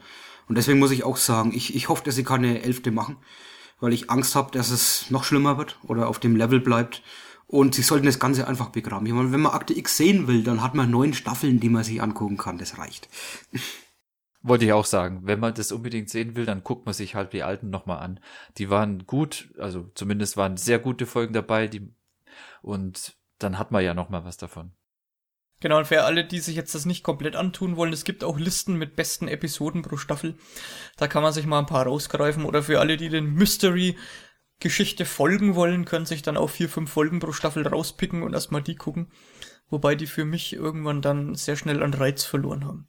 Und 0.46 0.56
deswegen 0.56 0.78
muss 0.78 0.92
ich 0.92 1.04
auch 1.04 1.16
sagen, 1.16 1.52
ich, 1.52 1.74
ich 1.74 1.88
hoffe, 1.88 2.04
dass 2.04 2.14
sie 2.14 2.24
keine 2.24 2.62
elfte 2.62 2.90
machen 2.90 3.16
weil 3.80 3.92
ich 3.92 4.10
Angst 4.10 4.34
habe, 4.34 4.50
dass 4.50 4.70
es 4.70 5.10
noch 5.10 5.24
schlimmer 5.24 5.58
wird 5.58 5.78
oder 5.84 6.08
auf 6.08 6.18
dem 6.18 6.36
Level 6.36 6.60
bleibt. 6.60 7.02
Und 7.46 7.74
sie 7.74 7.82
sollten 7.82 8.04
das 8.04 8.18
Ganze 8.18 8.46
einfach 8.46 8.68
begraben. 8.68 9.06
Ich 9.06 9.12
meine, 9.12 9.32
wenn 9.32 9.40
man 9.40 9.52
Akte 9.52 9.76
X 9.76 9.96
sehen 9.96 10.28
will, 10.28 10.42
dann 10.42 10.62
hat 10.62 10.74
man 10.74 10.90
neun 10.90 11.14
Staffeln, 11.14 11.60
die 11.60 11.70
man 11.70 11.82
sich 11.82 12.02
angucken 12.02 12.36
kann. 12.36 12.58
Das 12.58 12.76
reicht. 12.76 13.08
Wollte 14.42 14.66
ich 14.66 14.72
auch 14.72 14.84
sagen. 14.84 15.22
Wenn 15.24 15.40
man 15.40 15.54
das 15.54 15.72
unbedingt 15.72 16.10
sehen 16.10 16.36
will, 16.36 16.44
dann 16.44 16.62
guckt 16.62 16.84
man 16.84 16.94
sich 16.94 17.14
halt 17.14 17.32
die 17.32 17.42
alten 17.42 17.70
nochmal 17.70 18.00
an. 18.00 18.20
Die 18.58 18.68
waren 18.68 19.06
gut, 19.06 19.52
also 19.58 19.90
zumindest 19.94 20.36
waren 20.36 20.56
sehr 20.56 20.78
gute 20.78 21.06
Folgen 21.06 21.32
dabei, 21.32 21.68
die, 21.68 21.92
und 22.62 23.16
dann 23.38 23.58
hat 23.58 23.72
man 23.72 23.84
ja 23.84 23.94
nochmal 23.94 24.24
was 24.24 24.36
davon. 24.36 24.72
Genau, 25.60 25.78
und 25.78 25.86
für 25.86 26.04
alle, 26.04 26.24
die 26.24 26.38
sich 26.38 26.54
jetzt 26.54 26.74
das 26.74 26.86
nicht 26.86 27.02
komplett 27.02 27.34
antun 27.34 27.76
wollen, 27.76 27.92
es 27.92 28.04
gibt 28.04 28.22
auch 28.22 28.38
Listen 28.38 28.74
mit 28.74 28.94
besten 28.94 29.26
Episoden 29.26 29.82
pro 29.82 29.96
Staffel. 29.96 30.36
Da 30.96 31.08
kann 31.08 31.22
man 31.22 31.32
sich 31.32 31.46
mal 31.46 31.58
ein 31.58 31.66
paar 31.66 31.84
rausgreifen. 31.84 32.44
Oder 32.44 32.62
für 32.62 32.78
alle, 32.78 32.96
die 32.96 33.08
den 33.08 33.34
Mystery 33.34 33.96
Geschichte 34.60 35.04
folgen 35.04 35.54
wollen, 35.54 35.84
können 35.84 36.06
sich 36.06 36.22
dann 36.22 36.36
auch 36.36 36.50
vier, 36.50 36.68
fünf 36.68 36.90
Folgen 36.90 37.20
pro 37.20 37.32
Staffel 37.32 37.66
rauspicken 37.66 38.22
und 38.22 38.34
erstmal 38.34 38.62
die 38.62 38.76
gucken. 38.76 39.10
Wobei 39.68 39.94
die 39.94 40.06
für 40.06 40.24
mich 40.24 40.52
irgendwann 40.52 41.02
dann 41.02 41.34
sehr 41.34 41.56
schnell 41.56 41.82
an 41.82 41.94
Reiz 41.94 42.24
verloren 42.24 42.64
haben. 42.64 42.88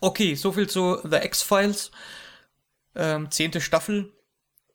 Okay, 0.00 0.34
soviel 0.34 0.68
zu 0.68 0.98
The 1.02 1.16
X-Files. 1.16 1.90
Ähm, 2.94 3.30
zehnte 3.30 3.60
Staffel, 3.60 4.12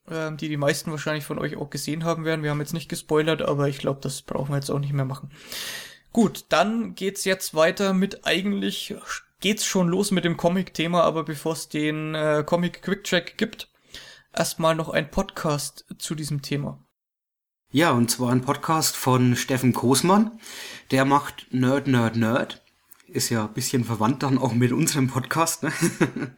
ähm, 0.08 0.36
die 0.36 0.48
die 0.48 0.56
meisten 0.56 0.90
wahrscheinlich 0.90 1.24
von 1.24 1.38
euch 1.38 1.56
auch 1.56 1.70
gesehen 1.70 2.04
haben 2.04 2.24
werden. 2.24 2.42
Wir 2.42 2.50
haben 2.50 2.60
jetzt 2.60 2.72
nicht 2.72 2.88
gespoilert, 2.88 3.42
aber 3.42 3.68
ich 3.68 3.78
glaube, 3.78 4.00
das 4.00 4.22
brauchen 4.22 4.50
wir 4.50 4.56
jetzt 4.56 4.70
auch 4.70 4.78
nicht 4.78 4.92
mehr 4.92 5.04
machen. 5.04 5.30
Gut, 6.12 6.44
dann 6.50 6.94
geht's 6.94 7.24
jetzt 7.24 7.54
weiter 7.54 7.94
mit 7.94 8.26
eigentlich 8.26 8.94
geht's 9.40 9.64
schon 9.64 9.88
los 9.88 10.10
mit 10.10 10.24
dem 10.24 10.36
Comic-Thema, 10.36 11.02
aber 11.02 11.24
bevor 11.24 11.52
es 11.52 11.68
den 11.68 12.14
äh, 12.14 12.44
Comic 12.46 12.82
Quick 12.82 13.04
Check 13.04 13.36
gibt, 13.36 13.68
erstmal 14.32 14.74
noch 14.74 14.88
ein 14.88 15.10
Podcast 15.10 15.84
zu 15.98 16.14
diesem 16.14 16.42
Thema. 16.42 16.78
Ja, 17.70 17.90
und 17.92 18.10
zwar 18.10 18.30
ein 18.30 18.42
Podcast 18.42 18.94
von 18.94 19.36
Steffen 19.36 19.72
Kosmann. 19.72 20.38
Der 20.90 21.06
macht 21.06 21.46
Nerd, 21.50 21.86
Nerd, 21.86 22.16
Nerd. 22.16 22.62
Ist 23.06 23.30
ja 23.30 23.46
ein 23.46 23.54
bisschen 23.54 23.84
verwandt 23.84 24.22
dann 24.22 24.38
auch 24.38 24.52
mit 24.52 24.72
unserem 24.72 25.08
Podcast. 25.08 25.62
Ne? 25.62 25.72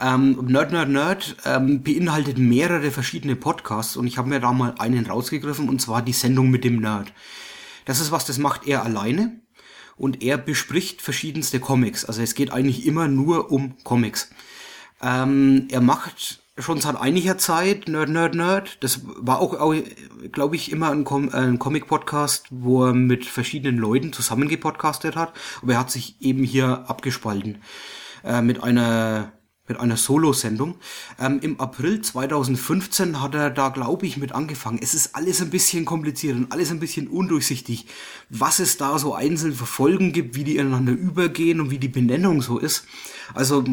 ähm, 0.00 0.38
Nerd, 0.46 0.70
Nerd, 0.70 0.90
Nerd 0.90 1.36
ähm, 1.46 1.82
beinhaltet 1.82 2.36
mehrere 2.36 2.90
verschiedene 2.90 3.36
Podcasts 3.36 3.96
und 3.96 4.06
ich 4.06 4.18
habe 4.18 4.28
mir 4.28 4.40
da 4.40 4.52
mal 4.52 4.74
einen 4.78 5.06
rausgegriffen 5.06 5.68
und 5.68 5.80
zwar 5.80 6.02
die 6.02 6.12
Sendung 6.12 6.50
mit 6.50 6.64
dem 6.64 6.80
Nerd. 6.80 7.12
Das 7.88 8.00
ist 8.00 8.12
was, 8.12 8.26
das 8.26 8.36
macht 8.36 8.66
er 8.66 8.84
alleine 8.84 9.40
und 9.96 10.22
er 10.22 10.36
bespricht 10.36 11.00
verschiedenste 11.00 11.58
Comics. 11.58 12.04
Also 12.04 12.20
es 12.20 12.34
geht 12.34 12.52
eigentlich 12.52 12.84
immer 12.84 13.08
nur 13.08 13.50
um 13.50 13.82
Comics. 13.82 14.28
Ähm, 15.00 15.68
er 15.70 15.80
macht 15.80 16.42
schon 16.58 16.82
seit 16.82 16.96
einiger 16.96 17.38
Zeit, 17.38 17.88
Nerd, 17.88 18.10
Nerd, 18.10 18.34
Nerd. 18.34 18.76
Das 18.84 19.00
war 19.04 19.38
auch, 19.40 19.54
auch 19.58 19.74
glaube 20.32 20.56
ich, 20.56 20.70
immer 20.70 20.90
ein, 20.90 21.04
Com 21.04 21.30
ein 21.30 21.58
Comic-Podcast, 21.58 22.48
wo 22.50 22.84
er 22.84 22.92
mit 22.92 23.24
verschiedenen 23.24 23.78
Leuten 23.78 24.12
zusammengepodcastet 24.12 25.16
hat. 25.16 25.32
Aber 25.62 25.72
er 25.72 25.78
hat 25.78 25.90
sich 25.90 26.20
eben 26.20 26.44
hier 26.44 26.84
abgespalten 26.90 27.62
äh, 28.22 28.42
mit 28.42 28.62
einer 28.62 29.32
mit 29.68 29.78
einer 29.78 29.96
Solo-Sendung. 29.96 30.76
Ähm, 31.20 31.40
Im 31.42 31.60
April 31.60 32.00
2015 32.00 33.20
hat 33.20 33.34
er 33.34 33.50
da, 33.50 33.68
glaube 33.68 34.06
ich, 34.06 34.16
mit 34.16 34.32
angefangen. 34.32 34.78
Es 34.82 34.94
ist 34.94 35.14
alles 35.14 35.40
ein 35.40 35.50
bisschen 35.50 35.84
kompliziert 35.84 36.36
und 36.36 36.52
alles 36.52 36.70
ein 36.70 36.80
bisschen 36.80 37.08
undurchsichtig, 37.08 37.86
was 38.30 38.58
es 38.58 38.76
da 38.76 38.98
so 38.98 39.14
einzeln 39.14 39.54
für 39.54 39.66
Folgen 39.66 40.12
gibt, 40.12 40.34
wie 40.34 40.44
die 40.44 40.56
ineinander 40.56 40.92
übergehen 40.92 41.60
und 41.60 41.70
wie 41.70 41.78
die 41.78 41.88
Benennung 41.88 42.42
so 42.42 42.58
ist. 42.58 42.86
Also 43.34 43.64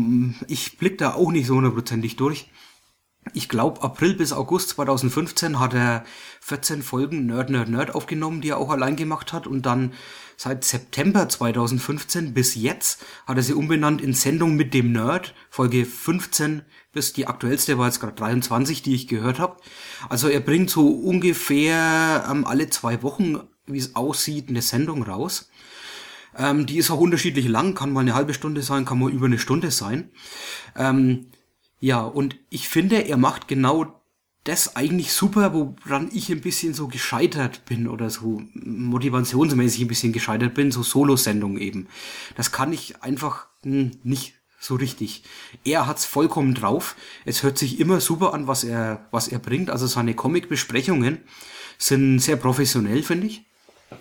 ich 0.47 0.77
blick 0.77 0.97
da 0.97 1.13
auch 1.13 1.31
nicht 1.31 1.47
so 1.47 1.55
hundertprozentig 1.55 2.15
durch 2.17 2.49
ich 3.33 3.49
glaube, 3.49 3.81
April 3.81 4.13
bis 4.13 4.33
August 4.33 4.69
2015 4.69 5.59
hat 5.59 5.73
er 5.73 6.03
14 6.41 6.83
Folgen 6.83 7.25
Nerd, 7.25 7.49
Nerd, 7.49 7.69
Nerd 7.69 7.95
aufgenommen, 7.95 8.41
die 8.41 8.49
er 8.49 8.57
auch 8.57 8.69
allein 8.69 8.95
gemacht 8.95 9.33
hat. 9.33 9.47
Und 9.47 9.65
dann 9.65 9.93
seit 10.37 10.63
September 10.63 11.29
2015 11.29 12.33
bis 12.33 12.55
jetzt 12.55 13.03
hat 13.25 13.37
er 13.37 13.43
sie 13.43 13.53
umbenannt 13.53 14.01
in 14.01 14.13
Sendung 14.13 14.55
mit 14.55 14.73
dem 14.73 14.91
Nerd, 14.91 15.33
Folge 15.49 15.85
15 15.85 16.63
bis 16.95 17.13
die 17.13 17.27
aktuellste 17.27 17.77
war 17.77 17.87
jetzt 17.87 17.99
gerade 17.99 18.15
23, 18.15 18.81
die 18.81 18.95
ich 18.95 19.07
gehört 19.07 19.37
habe. 19.37 19.57
Also 20.07 20.29
er 20.29 20.39
bringt 20.39 20.69
so 20.69 20.87
ungefähr 20.87 22.25
ähm, 22.31 22.45
alle 22.45 22.69
zwei 22.69 23.03
Wochen, 23.03 23.37
wie 23.67 23.77
es 23.77 23.95
aussieht, 23.95 24.49
eine 24.49 24.61
Sendung 24.61 25.03
raus. 25.03 25.49
Ähm, 26.37 26.65
die 26.65 26.77
ist 26.77 26.89
auch 26.89 26.99
unterschiedlich 26.99 27.47
lang, 27.47 27.75
kann 27.75 27.91
mal 27.91 27.99
eine 27.99 28.15
halbe 28.15 28.33
Stunde 28.33 28.61
sein, 28.61 28.85
kann 28.85 28.99
mal 28.99 29.11
über 29.11 29.25
eine 29.25 29.39
Stunde 29.39 29.71
sein. 29.71 30.09
Ähm, 30.75 31.27
ja, 31.79 32.01
und 32.01 32.37
ich 32.49 32.69
finde, 32.69 33.07
er 33.07 33.17
macht 33.17 33.47
genau 33.47 34.01
das 34.45 34.75
eigentlich 34.75 35.11
super, 35.11 35.53
woran 35.53 36.09
ich 36.13 36.31
ein 36.31 36.39
bisschen 36.39 36.75
so 36.75 36.87
gescheitert 36.87 37.65
bin 37.65 37.87
oder 37.87 38.11
so 38.11 38.43
motivationsmäßig 38.53 39.81
ein 39.81 39.87
bisschen 39.87 40.13
gescheitert 40.13 40.53
bin, 40.53 40.71
so 40.71 40.83
Solo-Sendungen 40.83 41.59
eben. 41.59 41.87
Das 42.37 42.51
kann 42.51 42.71
ich 42.71 43.01
einfach 43.01 43.47
hm, 43.63 43.91
nicht 44.03 44.35
so 44.59 44.75
richtig. 44.75 45.23
Er 45.63 45.87
hat's 45.87 46.05
vollkommen 46.05 46.53
drauf. 46.53 46.95
Es 47.25 47.41
hört 47.41 47.57
sich 47.57 47.79
immer 47.79 47.99
super 47.99 48.35
an, 48.35 48.47
was 48.47 48.63
er, 48.63 49.07
was 49.09 49.27
er 49.27 49.39
bringt. 49.39 49.71
Also 49.71 49.87
seine 49.87 50.13
Comic-Besprechungen 50.13 51.23
sind 51.79 52.19
sehr 52.19 52.35
professionell, 52.35 53.01
finde 53.01 53.27
ich. 53.27 53.45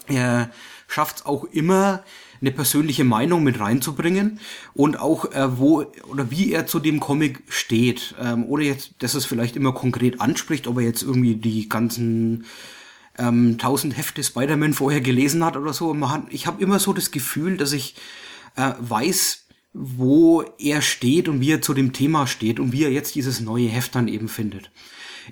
Er 0.08 0.50
schafft 0.88 1.24
auch 1.24 1.44
immer, 1.44 2.04
eine 2.40 2.52
persönliche 2.52 3.04
Meinung 3.04 3.42
mit 3.42 3.60
reinzubringen 3.60 4.40
und 4.74 4.98
auch 4.98 5.32
äh, 5.32 5.58
wo 5.58 5.86
oder 6.08 6.30
wie 6.30 6.52
er 6.52 6.66
zu 6.66 6.78
dem 6.78 7.00
Comic 7.00 7.42
steht, 7.48 8.14
ähm, 8.20 8.44
ohne 8.46 8.64
jetzt, 8.64 8.92
dass 8.98 9.14
es 9.14 9.24
vielleicht 9.24 9.56
immer 9.56 9.72
konkret 9.72 10.20
anspricht, 10.20 10.66
ob 10.66 10.78
er 10.78 10.84
jetzt 10.84 11.02
irgendwie 11.02 11.36
die 11.36 11.68
ganzen 11.68 12.44
ähm, 13.18 13.58
tausend 13.58 13.96
Hefte 13.96 14.22
Spider-Man 14.22 14.74
vorher 14.74 15.00
gelesen 15.00 15.44
hat 15.44 15.56
oder 15.56 15.72
so. 15.72 15.96
Ich 16.30 16.46
habe 16.46 16.62
immer 16.62 16.78
so 16.78 16.92
das 16.92 17.10
Gefühl, 17.10 17.56
dass 17.56 17.72
ich 17.72 17.94
äh, 18.56 18.72
weiß, 18.78 19.44
wo 19.72 20.44
er 20.58 20.82
steht 20.82 21.28
und 21.28 21.40
wie 21.40 21.50
er 21.50 21.62
zu 21.62 21.74
dem 21.74 21.92
Thema 21.92 22.26
steht 22.26 22.60
und 22.60 22.72
wie 22.72 22.84
er 22.84 22.92
jetzt 22.92 23.14
dieses 23.14 23.40
neue 23.40 23.68
Heft 23.68 23.94
dann 23.94 24.08
eben 24.08 24.28
findet. 24.28 24.70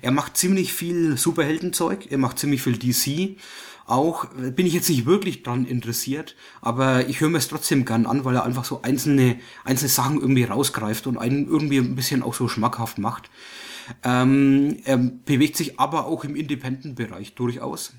Er 0.01 0.11
macht 0.11 0.37
ziemlich 0.37 0.73
viel 0.73 1.17
Superheldenzeug, 1.17 2.11
er 2.11 2.17
macht 2.17 2.39
ziemlich 2.39 2.61
viel 2.61 2.77
DC 2.77 3.37
auch, 3.85 4.25
bin 4.25 4.65
ich 4.65 4.73
jetzt 4.73 4.89
nicht 4.89 5.05
wirklich 5.05 5.43
dran 5.43 5.65
interessiert, 5.65 6.35
aber 6.61 7.07
ich 7.07 7.19
höre 7.19 7.29
mir 7.29 7.37
es 7.37 7.47
trotzdem 7.47 7.85
gern 7.85 8.05
an, 8.05 8.23
weil 8.25 8.35
er 8.35 8.45
einfach 8.45 8.65
so 8.65 8.81
einzelne, 8.81 9.39
einzelne 9.65 9.89
Sachen 9.89 10.21
irgendwie 10.21 10.43
rausgreift 10.43 11.07
und 11.07 11.17
einen 11.17 11.47
irgendwie 11.47 11.77
ein 11.77 11.95
bisschen 11.95 12.23
auch 12.23 12.33
so 12.33 12.47
schmackhaft 12.47 12.97
macht. 12.97 13.29
Ähm, 14.03 14.77
er 14.85 14.97
bewegt 14.97 15.57
sich 15.57 15.79
aber 15.79 16.05
auch 16.05 16.23
im 16.23 16.35
Independent-Bereich 16.35 17.35
durchaus. 17.35 17.93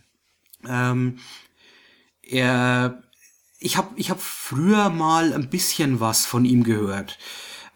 Ähm, 0.67 1.19
er, 2.23 3.03
ich 3.59 3.77
habe 3.77 3.89
ich 3.97 4.11
hab 4.11 4.21
früher 4.21 4.89
mal 4.89 5.35
ein 5.35 5.51
bisschen 5.51 6.01
was 6.01 6.25
von 6.25 6.45
ihm 6.45 6.65
gehört. 6.65 7.19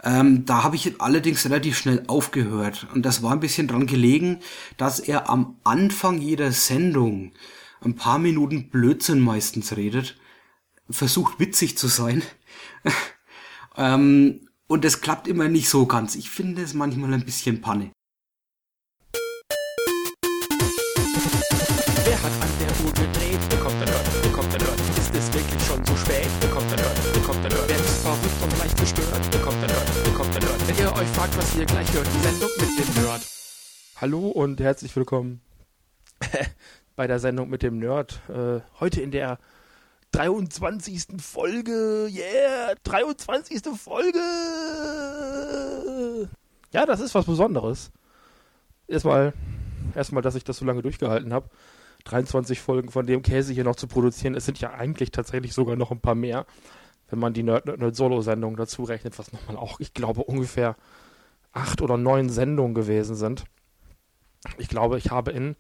Ähm, 0.03 0.47
da 0.47 0.63
habe 0.63 0.77
ich 0.77 1.01
allerdings 1.01 1.45
relativ 1.45 1.77
schnell 1.77 2.05
aufgehört. 2.07 2.87
Und 2.95 3.05
das 3.05 3.23
war 3.23 3.33
ein 3.33 3.41
bisschen 3.41 3.69
dran 3.69 3.87
gelegen, 3.87 4.41
dass 4.77 5.01
er 5.01 5.29
am 5.29 5.57
Anfang 5.65 6.21
jeder 6.21 6.53
Sendung 6.53 7.33
ein 7.81 7.95
paar 7.95 8.19
Minuten 8.19 8.71
Blödsinn 8.71 9.21
meistens 9.21 9.77
redet, 9.77 10.17
versucht 10.91 11.39
witzig 11.39 11.79
zu 11.79 11.87
sein. 11.89 12.23
ähm, 13.77 14.49
und 14.67 14.85
das 14.85 15.01
klappt 15.01 15.29
immer 15.29 15.49
nicht 15.49 15.69
so 15.69 15.87
ganz. 15.87 16.15
Ich 16.15 16.31
finde 16.31 16.63
es 16.63 16.75
manchmal 16.75 17.15
ein 17.15 17.25
bisschen 17.25 17.61
Panne. 17.61 17.91
Wer 22.05 22.23
hat 22.23 22.33
an 22.33 22.51
der 22.61 22.85
Uhr 22.85 22.93
gedreht? 22.93 23.49
Bekommt 23.49 23.81
der 23.81 23.89
Nerd, 23.89 24.23
bekommt 24.23 24.53
der 24.53 24.61
Nerd. 24.61 24.81
Ist 24.99 25.15
es 25.15 25.33
wirklich 25.33 25.63
schon 25.65 25.85
so 25.85 25.97
spät? 25.97 26.29
Bekommt 26.41 26.71
der 26.71 26.79
Nerd, 26.79 27.13
bekommt 27.13 27.45
der 27.45 27.51
Nerd. 27.51 27.69
Wer 27.69 27.77
ist 27.77 28.03
verrückt 28.03 28.43
und 28.43 28.59
leicht 28.59 28.79
gestört? 28.79 29.31
Bekommt 29.31 29.63
der 29.63 29.69
Nerd, 29.69 30.05
bekommt 30.05 30.35
der 30.35 30.43
Nerd. 30.43 30.69
Wenn 30.69 30.77
ihr 30.77 30.93
euch 30.93 31.09
fragt, 31.09 31.37
was 31.39 31.57
ihr 31.57 31.65
gleich 31.67 31.93
hört, 31.93 32.07
die 32.07 32.21
Sendung 32.21 32.51
mit 32.59 32.79
dem 32.79 33.03
Nerd. 33.03 33.23
Hallo 33.97 34.29
und 34.29 34.61
herzlich 34.61 34.95
willkommen 34.95 35.41
bei 36.99 37.07
der 37.07 37.21
Sendung 37.21 37.49
mit 37.49 37.63
dem 37.63 37.79
Nerd. 37.79 38.21
Äh, 38.29 38.61
heute 38.81 39.01
in 39.01 39.13
der 39.13 39.39
23. 40.11 41.23
Folge. 41.23 42.09
Yeah, 42.11 42.75
23. 42.83 43.63
Folge. 43.79 44.19
Ja, 46.73 46.87
das 46.87 46.99
ist 46.99 47.15
was 47.15 47.25
Besonderes. 47.25 47.93
Erstmal, 48.89 49.33
erstmal, 49.95 50.23
dass 50.23 50.35
ich 50.35 50.43
das 50.43 50.57
so 50.57 50.65
lange 50.65 50.83
durchgehalten 50.83 51.33
habe. 51.33 51.49
23 52.03 52.59
Folgen 52.59 52.91
von 52.91 53.07
dem 53.07 53.23
Käse 53.23 53.53
hier 53.53 53.63
noch 53.63 53.77
zu 53.77 53.87
produzieren. 53.87 54.35
Es 54.35 54.45
sind 54.45 54.59
ja 54.59 54.73
eigentlich 54.73 55.13
tatsächlich 55.13 55.55
sogar 55.55 55.77
noch 55.77 55.93
ein 55.93 56.01
paar 56.01 56.17
mehr, 56.17 56.47
wenn 57.11 57.21
man 57.21 57.33
die 57.33 57.45
Nerd-Solo-Sendung 57.45 58.57
dazu 58.57 58.83
rechnet, 58.83 59.17
was 59.21 59.33
nochmal 59.33 59.57
auch, 59.57 59.79
ich 59.79 59.95
glaube, 59.95 60.25
ungefähr 60.25 60.75
acht 61.53 61.81
oder 61.81 61.97
neun 61.97 62.29
Sendungen 62.29 62.75
gewesen 62.75 63.15
sind. 63.15 63.45
Ich 64.57 64.67
glaube, 64.69 64.99
ich 64.99 65.13
habe 65.13 65.31
in 65.31 65.55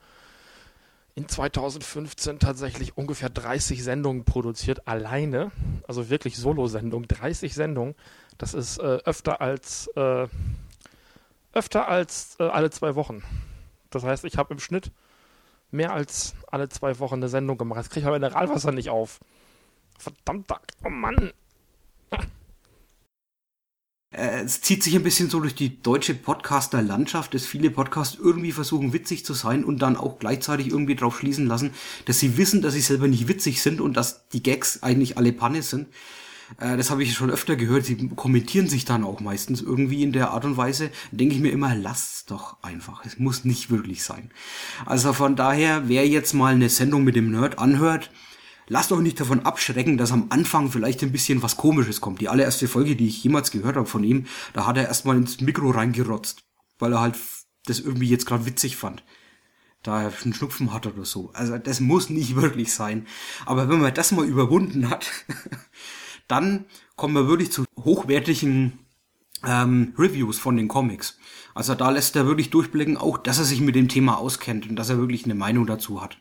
in 1.18 1.28
2015 1.28 2.38
tatsächlich 2.38 2.96
ungefähr 2.96 3.28
30 3.28 3.82
Sendungen 3.82 4.24
produziert, 4.24 4.86
alleine. 4.86 5.50
Also 5.88 6.10
wirklich 6.10 6.36
Solo-Sendungen, 6.36 7.08
30 7.08 7.54
Sendungen. 7.54 7.96
Das 8.38 8.54
ist 8.54 8.78
äh, 8.78 8.98
öfter 9.04 9.40
als 9.40 9.88
äh, 9.96 10.28
öfter 11.52 11.88
als 11.88 12.36
äh, 12.38 12.44
alle 12.44 12.70
zwei 12.70 12.94
Wochen. 12.94 13.24
Das 13.90 14.04
heißt, 14.04 14.24
ich 14.26 14.36
habe 14.36 14.54
im 14.54 14.60
Schnitt 14.60 14.92
mehr 15.72 15.92
als 15.92 16.36
alle 16.52 16.68
zwei 16.68 17.00
Wochen 17.00 17.16
eine 17.16 17.28
Sendung 17.28 17.58
gemacht. 17.58 17.78
Jetzt 17.78 17.90
kriege 17.90 18.02
ich 18.02 18.06
aber 18.06 18.20
Mineralwasser 18.20 18.70
nicht 18.70 18.90
auf. 18.90 19.18
Verdammt, 19.98 20.52
oh 20.84 20.88
Mann. 20.88 21.32
Äh, 24.10 24.42
es 24.44 24.60
zieht 24.60 24.82
sich 24.82 24.94
ein 24.96 25.02
bisschen 25.02 25.28
so 25.28 25.40
durch 25.40 25.54
die 25.54 25.82
deutsche 25.82 26.14
Podcaster-Landschaft, 26.14 27.34
dass 27.34 27.46
viele 27.46 27.70
Podcasts 27.70 28.16
irgendwie 28.20 28.52
versuchen, 28.52 28.92
witzig 28.92 29.24
zu 29.24 29.34
sein 29.34 29.64
und 29.64 29.80
dann 29.80 29.96
auch 29.96 30.18
gleichzeitig 30.18 30.68
irgendwie 30.68 30.96
drauf 30.96 31.18
schließen 31.18 31.46
lassen, 31.46 31.72
dass 32.06 32.18
sie 32.18 32.36
wissen, 32.36 32.62
dass 32.62 32.74
sie 32.74 32.80
selber 32.80 33.08
nicht 33.08 33.28
witzig 33.28 33.62
sind 33.62 33.80
und 33.80 33.96
dass 33.96 34.28
die 34.28 34.42
Gags 34.42 34.82
eigentlich 34.82 35.18
alle 35.18 35.32
Panne 35.32 35.62
sind. 35.62 35.88
Äh, 36.58 36.76
das 36.76 36.90
habe 36.90 37.02
ich 37.02 37.14
schon 37.14 37.30
öfter 37.30 37.56
gehört. 37.56 37.84
Sie 37.84 38.08
kommentieren 38.08 38.68
sich 38.68 38.84
dann 38.84 39.04
auch 39.04 39.20
meistens 39.20 39.60
irgendwie 39.60 40.02
in 40.02 40.12
der 40.12 40.30
Art 40.30 40.44
und 40.44 40.56
Weise. 40.56 40.90
Denke 41.10 41.34
ich 41.34 41.40
mir 41.40 41.52
immer, 41.52 41.74
lasst's 41.74 42.24
doch 42.24 42.62
einfach. 42.62 43.04
Es 43.04 43.18
muss 43.18 43.44
nicht 43.44 43.70
wirklich 43.70 44.02
sein. 44.02 44.30
Also 44.86 45.12
von 45.12 45.36
daher, 45.36 45.88
wer 45.88 46.08
jetzt 46.08 46.32
mal 46.32 46.54
eine 46.54 46.70
Sendung 46.70 47.04
mit 47.04 47.16
dem 47.16 47.30
Nerd 47.30 47.58
anhört, 47.58 48.10
lasst 48.68 48.92
euch 48.92 49.00
nicht 49.00 49.18
davon 49.18 49.40
abschrecken, 49.40 49.98
dass 49.98 50.12
am 50.12 50.26
Anfang 50.30 50.70
vielleicht 50.70 51.02
ein 51.02 51.12
bisschen 51.12 51.42
was 51.42 51.56
Komisches 51.56 52.00
kommt. 52.00 52.20
Die 52.20 52.28
allererste 52.28 52.68
Folge, 52.68 52.96
die 52.96 53.08
ich 53.08 53.22
jemals 53.24 53.50
gehört 53.50 53.76
habe 53.76 53.86
von 53.86 54.04
ihm, 54.04 54.26
da 54.52 54.66
hat 54.66 54.76
er 54.76 54.86
erstmal 54.86 55.16
ins 55.16 55.40
Mikro 55.40 55.70
reingerotzt, 55.70 56.44
weil 56.78 56.92
er 56.92 57.00
halt 57.00 57.16
das 57.66 57.80
irgendwie 57.80 58.08
jetzt 58.08 58.26
gerade 58.26 58.46
witzig 58.46 58.76
fand. 58.76 59.02
Da 59.82 60.02
er 60.02 60.12
einen 60.24 60.34
Schnupfen 60.34 60.72
hat 60.72 60.86
oder 60.86 61.04
so. 61.04 61.30
Also 61.34 61.56
das 61.58 61.80
muss 61.80 62.10
nicht 62.10 62.36
wirklich 62.40 62.72
sein. 62.72 63.06
Aber 63.46 63.68
wenn 63.68 63.80
man 63.80 63.94
das 63.94 64.12
mal 64.12 64.26
überwunden 64.26 64.90
hat, 64.90 65.10
dann 66.28 66.66
kommen 66.96 67.14
wir 67.14 67.28
wirklich 67.28 67.52
zu 67.52 67.64
hochwertigen 67.78 68.78
ähm, 69.46 69.94
Reviews 69.96 70.38
von 70.38 70.56
den 70.56 70.68
Comics. 70.68 71.18
Also 71.54 71.74
da 71.74 71.90
lässt 71.90 72.16
er 72.16 72.26
wirklich 72.26 72.50
durchblicken, 72.50 72.96
auch 72.96 73.18
dass 73.18 73.38
er 73.38 73.44
sich 73.44 73.60
mit 73.60 73.74
dem 73.74 73.88
Thema 73.88 74.18
auskennt 74.18 74.68
und 74.68 74.76
dass 74.76 74.90
er 74.90 74.98
wirklich 74.98 75.24
eine 75.24 75.34
Meinung 75.34 75.66
dazu 75.66 76.02
hat 76.02 76.18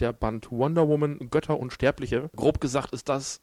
der 0.00 0.12
Band 0.12 0.50
Wonder 0.50 0.88
Woman, 0.88 1.30
Götter 1.30 1.58
und 1.58 1.72
Sterbliche. 1.72 2.28
Grob 2.36 2.60
gesagt 2.60 2.92
ist 2.92 3.08
das 3.08 3.40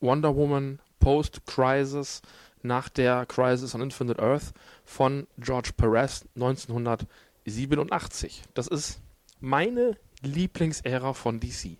Wonder 0.00 0.36
Woman 0.36 0.80
Post-Crisis 0.98 2.20
nach 2.62 2.88
der 2.88 3.26
Crisis 3.26 3.74
on 3.74 3.82
Infinite 3.82 4.22
Earth 4.22 4.52
von 4.84 5.26
George 5.38 5.70
Perez 5.76 6.24
1987. 6.36 8.44
Das 8.54 8.68
ist 8.68 9.00
meine 9.40 9.96
Lieblingsära 10.22 11.12
von 11.14 11.40
DC, 11.40 11.78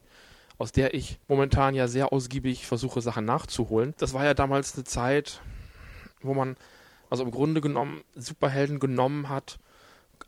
aus 0.59 0.73
der 0.73 0.95
ich 0.95 1.21
momentan 1.29 1.75
ja 1.75 1.87
sehr 1.87 2.13
ausgiebig 2.13 2.67
versuche, 2.67 3.01
Sachen 3.01 3.25
nachzuholen. 3.25 3.95
Das 3.99 4.15
war 4.15 4.25
ja 4.25 4.35
damals 4.35 4.75
eine 4.75 4.83
Zeit, 4.85 5.41
wo 6.21 6.35
man 6.35 6.57
Also 7.11 7.23
im 7.25 7.31
Grunde 7.31 7.61
genommen 7.61 8.03
Superhelden 8.15 8.81
genommen 8.81 9.29
hat, 9.29 9.59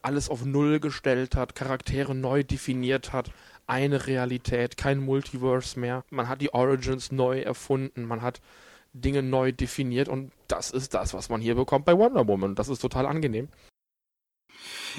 alles 0.03 0.29
auf 0.29 0.45
Null 0.45 0.81
gestellt 0.81 1.35
hat, 1.35 1.55
Charaktere 1.55 2.15
neu 2.15 2.45
definiert 2.45 3.15
hat, 3.15 3.31
eine 3.67 4.07
Realität, 4.07 4.77
kein 4.77 4.99
Multiverse 4.99 5.79
mehr. 5.79 6.05
Man 6.11 6.29
hat 6.29 6.41
die 6.41 6.53
Origins 6.53 7.13
neu 7.13 7.41
erfunden, 7.41 8.05
man 8.05 8.23
hat 8.23 8.41
Dinge 8.93 9.23
neu 9.23 9.53
definiert 9.53 10.09
und 10.09 10.31
das 10.49 10.71
ist 10.71 10.95
das, 10.95 11.15
was 11.15 11.29
man 11.29 11.41
hier 11.41 11.57
bekommt 11.57 11.85
bei 11.85 11.97
Wonder 11.97 12.27
Woman. 12.29 12.55
Das 12.55 12.69
ist 12.69 12.81
total 12.81 13.07
angenehm. 13.07 13.49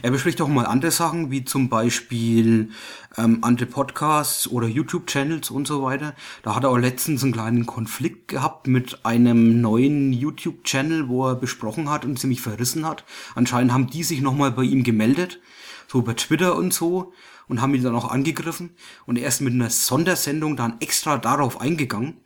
Er 0.01 0.11
bespricht 0.11 0.41
auch 0.41 0.47
mal 0.47 0.65
andere 0.65 0.91
Sachen, 0.91 1.31
wie 1.31 1.45
zum 1.45 1.69
Beispiel 1.69 2.69
ähm, 3.17 3.39
andere 3.41 3.65
Podcasts 3.65 4.47
oder 4.47 4.67
YouTube-Channels 4.67 5.49
und 5.51 5.67
so 5.67 5.83
weiter. 5.83 6.13
Da 6.43 6.55
hat 6.55 6.63
er 6.63 6.69
auch 6.69 6.77
letztens 6.77 7.23
einen 7.23 7.31
kleinen 7.31 7.65
Konflikt 7.65 8.27
gehabt 8.27 8.67
mit 8.67 9.05
einem 9.05 9.61
neuen 9.61 10.11
YouTube-Channel, 10.11 11.07
wo 11.07 11.29
er 11.29 11.35
besprochen 11.35 11.89
hat 11.89 12.03
und 12.03 12.19
ziemlich 12.19 12.41
verrissen 12.41 12.85
hat. 12.85 13.05
Anscheinend 13.35 13.71
haben 13.71 13.87
die 13.87 14.03
sich 14.03 14.21
nochmal 14.21 14.51
bei 14.51 14.63
ihm 14.63 14.83
gemeldet, 14.83 15.39
so 15.87 15.99
über 15.99 16.15
Twitter 16.15 16.57
und 16.57 16.73
so, 16.73 17.13
und 17.47 17.61
haben 17.61 17.73
ihn 17.75 17.83
dann 17.83 17.95
auch 17.95 18.09
angegriffen. 18.09 18.71
Und 19.05 19.17
er 19.17 19.27
ist 19.27 19.41
mit 19.41 19.53
einer 19.53 19.69
Sondersendung 19.69 20.55
dann 20.55 20.79
extra 20.79 21.17
darauf 21.17 21.61
eingegangen. 21.61 22.17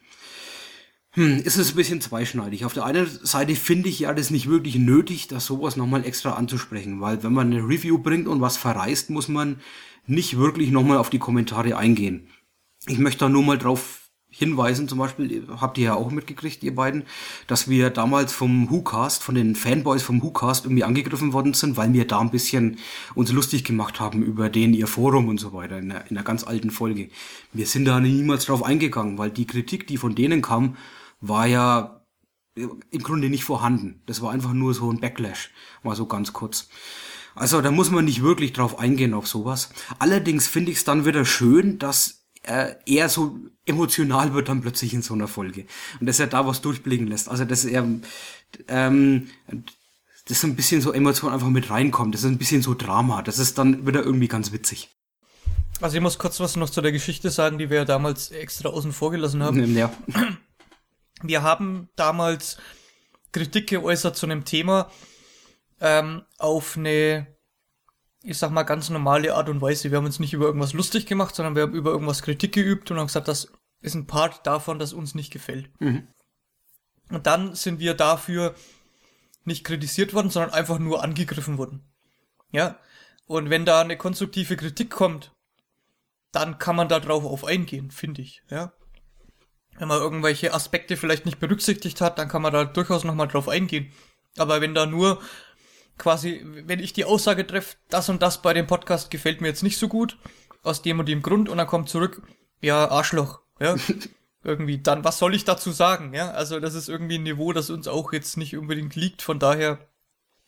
Hm, 1.14 1.40
ist 1.40 1.58
es 1.58 1.72
ein 1.72 1.76
bisschen 1.76 2.02
zweischneidig. 2.02 2.66
Auf 2.66 2.74
der 2.74 2.86
einen 2.86 3.08
Seite 3.08 3.56
finde 3.56 3.90
ich 3.90 4.00
ja 4.00 4.14
das 4.14 4.30
nicht 4.30 4.48
wirklich 4.48 4.76
nötig, 4.76 5.28
das 5.28 5.46
sowas 5.46 5.76
nochmal 5.76 6.06
extra 6.06 6.34
anzusprechen, 6.34 7.02
weil 7.02 7.24
wenn 7.24 7.34
man 7.34 7.52
eine 7.52 7.68
Review 7.68 7.98
bringt 7.98 8.28
und 8.28 8.42
was 8.42 8.58
verreist, 8.58 9.10
muss 9.10 9.28
man 9.28 9.60
nicht 10.06 10.38
wirklich 10.38 10.70
nochmal 10.70 10.98
auf 10.98 11.10
die 11.10 11.20
Kommentare 11.20 11.78
eingehen. 11.78 12.28
Ich 12.88 13.00
möchte 13.00 13.20
da 13.20 13.30
nur 13.30 13.44
mal 13.44 13.58
drauf 13.58 13.99
hinweisen, 14.40 14.88
zum 14.88 14.98
Beispiel, 14.98 15.46
habt 15.60 15.78
ihr 15.78 15.84
ja 15.84 15.94
auch 15.96 16.12
mitgekriegt, 16.12 16.64
ihr 16.64 16.74
beiden, 16.74 17.04
dass 17.48 17.70
wir 17.70 17.90
damals 17.90 18.32
vom 18.32 18.72
WhoCast, 18.72 19.22
von 19.22 19.36
den 19.36 19.56
Fanboys 19.56 20.02
vom 20.02 20.24
WhoCast 20.24 20.66
irgendwie 20.66 20.86
angegriffen 20.86 21.34
worden 21.34 21.54
sind, 21.54 21.76
weil 21.76 21.92
wir 21.94 22.08
da 22.08 22.20
ein 22.20 22.32
bisschen 22.32 22.78
uns 23.16 23.32
lustig 23.32 23.66
gemacht 23.66 24.00
haben 24.00 24.24
über 24.24 24.50
den 24.50 24.74
ihr 24.74 24.88
Forum 24.88 25.28
und 25.28 25.40
so 25.40 25.52
weiter 25.54 25.78
in 25.78 25.92
einer, 25.92 26.10
in 26.10 26.18
einer 26.18 26.24
ganz 26.24 26.46
alten 26.46 26.72
Folge. 26.72 27.10
Wir 27.52 27.68
sind 27.68 27.86
da 27.86 28.00
niemals 28.00 28.46
drauf 28.46 28.64
eingegangen, 28.64 29.18
weil 29.18 29.30
die 29.30 29.46
Kritik, 29.46 29.88
die 29.88 29.98
von 29.98 30.16
denen 30.16 30.42
kam, 30.42 30.78
war 31.20 31.46
ja 31.46 32.06
im 32.56 33.04
Grunde 33.04 33.30
nicht 33.30 33.44
vorhanden. 33.44 34.02
Das 34.06 34.22
war 34.22 34.32
einfach 34.32 34.54
nur 34.54 34.74
so 34.74 34.92
ein 34.92 35.00
Backlash, 35.00 35.52
mal 35.84 35.96
so 35.96 36.06
ganz 36.06 36.34
kurz. 36.34 36.70
Also 37.36 37.62
da 37.62 37.72
muss 37.72 37.92
man 37.92 38.06
nicht 38.06 38.22
wirklich 38.22 38.54
drauf 38.54 38.80
eingehen 38.80 39.14
auf 39.14 39.28
sowas. 39.28 39.70
Allerdings 40.00 40.48
finde 40.48 40.72
ich 40.72 40.78
es 40.78 40.84
dann 40.84 41.06
wieder 41.06 41.26
schön, 41.26 41.78
dass 41.80 42.19
äh, 42.44 42.76
er 42.86 43.10
so 43.10 43.38
emotional 43.66 44.34
wird 44.34 44.50
dann 44.50 44.62
plötzlich 44.62 44.94
in 44.94 45.02
so 45.02 45.14
einer 45.14 45.28
Folge 45.28 45.66
und 46.00 46.08
dass 46.08 46.20
er 46.20 46.28
da 46.28 46.46
was 46.46 46.62
durchblicken 46.62 47.08
lässt. 47.08 47.30
Also 47.30 47.46
dass 47.46 47.66
er 47.66 47.86
ähm, 48.68 49.30
das 50.28 50.44
ein 50.44 50.56
bisschen 50.56 50.82
so 50.82 50.92
Emotion 50.94 51.34
einfach 51.34 51.50
mit 51.50 51.70
reinkommt. 51.70 52.14
Das 52.14 52.24
ist 52.24 52.30
ein 52.30 52.38
bisschen 52.38 52.62
so 52.62 52.74
Drama. 52.76 53.22
Das 53.22 53.40
ist 53.40 53.58
dann 53.58 53.86
wieder 53.86 54.04
irgendwie 54.04 54.28
ganz 54.28 54.52
witzig. 54.52 54.90
Also 55.82 55.96
ich 55.96 56.04
muss 56.04 56.20
kurz 56.20 56.40
was 56.40 56.56
noch 56.56 56.70
zu 56.70 56.82
der 56.82 56.92
Geschichte 56.92 57.30
sagen, 57.30 57.58
die 57.58 57.70
wir 57.70 57.78
ja 57.78 57.86
damals 57.86 58.32
extra 58.32 58.70
außen 58.70 58.92
vor 58.92 59.12
gelassen 59.12 59.42
haben. 59.42 59.76
Ja. 59.76 59.92
Wir 61.24 61.42
haben 61.42 61.90
damals 61.96 62.58
Kritik 63.32 63.68
geäußert 63.68 64.16
zu 64.16 64.26
einem 64.26 64.46
Thema 64.46 64.92
ähm, 65.82 66.24
auf 66.38 66.78
eine, 66.78 67.28
ich 68.24 68.38
sag 68.38 68.52
mal, 68.52 68.64
ganz 68.64 68.90
normale 68.90 69.34
Art 69.34 69.50
und 69.50 69.62
Weise. 69.62 69.92
Wir 69.92 69.98
haben 69.98 70.06
uns 70.06 70.20
nicht 70.20 70.34
über 70.34 70.46
irgendwas 70.46 70.74
lustig 70.74 71.06
gemacht, 71.06 71.36
sondern 71.36 71.56
wir 71.56 71.64
haben 71.64 71.74
über 71.74 71.92
irgendwas 71.92 72.22
Kritik 72.22 72.54
geübt 72.54 72.92
und 72.92 73.00
haben 73.00 73.08
gesagt, 73.08 73.28
das 73.28 73.52
ist 73.82 73.96
ein 73.96 74.08
Part 74.08 74.46
davon, 74.46 74.80
das 74.80 74.94
uns 74.94 75.16
nicht 75.16 75.32
gefällt. 75.32 75.70
Mhm. 75.80 76.08
Und 77.10 77.28
dann 77.28 77.56
sind 77.56 77.80
wir 77.80 77.94
dafür 77.94 78.56
nicht 79.46 79.64
kritisiert 79.64 80.14
worden, 80.14 80.30
sondern 80.30 80.54
einfach 80.54 80.80
nur 80.80 81.04
angegriffen 81.04 81.58
worden. 81.58 81.82
Ja. 82.52 82.78
Und 83.26 83.50
wenn 83.50 83.66
da 83.66 83.82
eine 83.82 83.98
konstruktive 83.98 84.58
Kritik 84.58 84.90
kommt, 84.90 85.34
dann 86.32 86.60
kann 86.60 86.76
man 86.76 86.90
da 86.90 87.00
drauf 87.00 87.26
auf 87.26 87.46
eingehen, 87.46 87.90
finde 87.90 88.22
ich, 88.22 88.44
ja 88.50 88.74
wenn 89.80 89.88
man 89.88 90.00
irgendwelche 90.00 90.54
Aspekte 90.54 90.98
vielleicht 90.98 91.26
nicht 91.26 91.40
berücksichtigt 91.40 92.02
hat, 92.02 92.20
dann 92.20 92.28
kann 92.28 92.42
man 92.42 92.54
da 92.54 92.66
durchaus 92.66 93.06
nochmal 93.06 93.30
drauf 93.30 93.48
eingehen. 93.48 93.92
Aber 94.38 94.62
wenn 94.62 94.76
da 94.76 94.86
nur 94.86 95.22
quasi, 96.00 96.44
wenn 96.66 96.80
ich 96.80 96.94
die 96.94 97.06
Aussage 97.06 97.46
treffe, 97.46 97.78
das 97.90 98.10
und 98.10 98.22
das 98.22 98.42
bei 98.42 98.54
dem 98.54 98.68
Podcast 98.68 99.12
gefällt 99.12 99.42
mir 99.42 99.48
jetzt 99.48 99.64
nicht 99.64 99.78
so 99.78 99.88
gut, 99.88 100.18
aus 100.64 100.82
dem 100.82 101.00
und 101.00 101.08
dem 101.08 101.22
Grund, 101.22 101.50
und 101.50 101.58
dann 101.58 101.68
kommt 101.68 101.90
zurück, 101.90 102.24
ja, 102.62 102.90
Arschloch, 102.90 103.42
ja. 103.60 103.76
irgendwie, 104.44 104.78
dann, 104.78 105.04
was 105.04 105.20
soll 105.20 105.36
ich 105.36 105.46
dazu 105.46 105.72
sagen, 105.72 106.14
ja? 106.14 106.32
Also, 106.32 106.60
das 106.60 106.74
ist 106.74 106.90
irgendwie 106.90 107.18
ein 107.18 107.24
Niveau, 107.24 107.54
das 107.54 107.70
uns 107.70 107.88
auch 107.88 108.14
jetzt 108.14 108.38
nicht 108.38 108.58
unbedingt 108.58 108.96
liegt, 108.96 109.22
von 109.22 109.38
daher, 109.38 109.80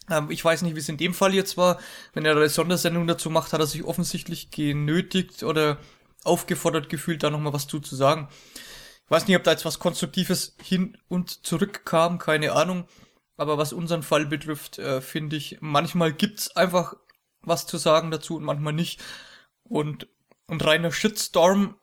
ähm, 0.10 0.32
ich 0.32 0.44
weiß 0.44 0.64
nicht, 0.64 0.76
wie 0.76 0.80
es 0.80 0.90
in 0.90 0.98
dem 0.98 1.14
Fall 1.14 1.34
jetzt 1.34 1.58
war. 1.58 1.78
Wenn 2.14 2.26
er 2.26 2.36
eine 2.36 2.50
Sondersendung 2.50 3.06
dazu 3.06 3.30
macht, 3.30 3.54
hat 3.54 3.60
er 3.60 3.68
sich 3.68 3.84
offensichtlich 3.84 4.50
genötigt 4.50 5.44
oder 5.44 5.78
aufgefordert 6.24 6.90
gefühlt, 6.90 7.22
da 7.22 7.30
nochmal 7.30 7.54
was 7.54 7.68
zu, 7.68 7.80
zu 7.80 7.96
sagen 7.96 8.30
weiß 9.12 9.28
nicht, 9.28 9.36
ob 9.36 9.44
da 9.44 9.52
jetzt 9.52 9.66
was 9.66 9.78
Konstruktives 9.78 10.56
hin 10.64 10.98
und 11.10 11.46
zurück 11.46 11.82
kam, 11.84 12.18
keine 12.18 12.54
Ahnung. 12.54 12.86
Aber 13.42 13.58
was 13.58 13.74
unseren 13.74 14.04
Fall 14.04 14.28
betrifft, 14.28 14.78
äh, 14.78 15.02
finde 15.02 15.36
ich, 15.36 15.58
manchmal 15.62 16.14
gibt's 16.14 16.56
einfach 16.56 16.94
was 17.42 17.66
zu 17.66 17.78
sagen 17.78 18.12
dazu 18.12 18.36
und 18.36 18.44
manchmal 18.44 18.72
nicht. 18.74 19.02
Und, 19.64 20.08
und 20.46 20.64
reiner 20.64 20.92
Shitstorm 20.92 21.74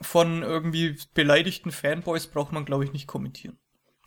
von 0.00 0.44
irgendwie 0.44 0.96
beleidigten 1.14 1.72
Fanboys 1.72 2.28
braucht 2.28 2.52
man, 2.52 2.64
glaube 2.64 2.84
ich, 2.84 2.92
nicht 2.92 3.08
kommentieren. 3.08 3.58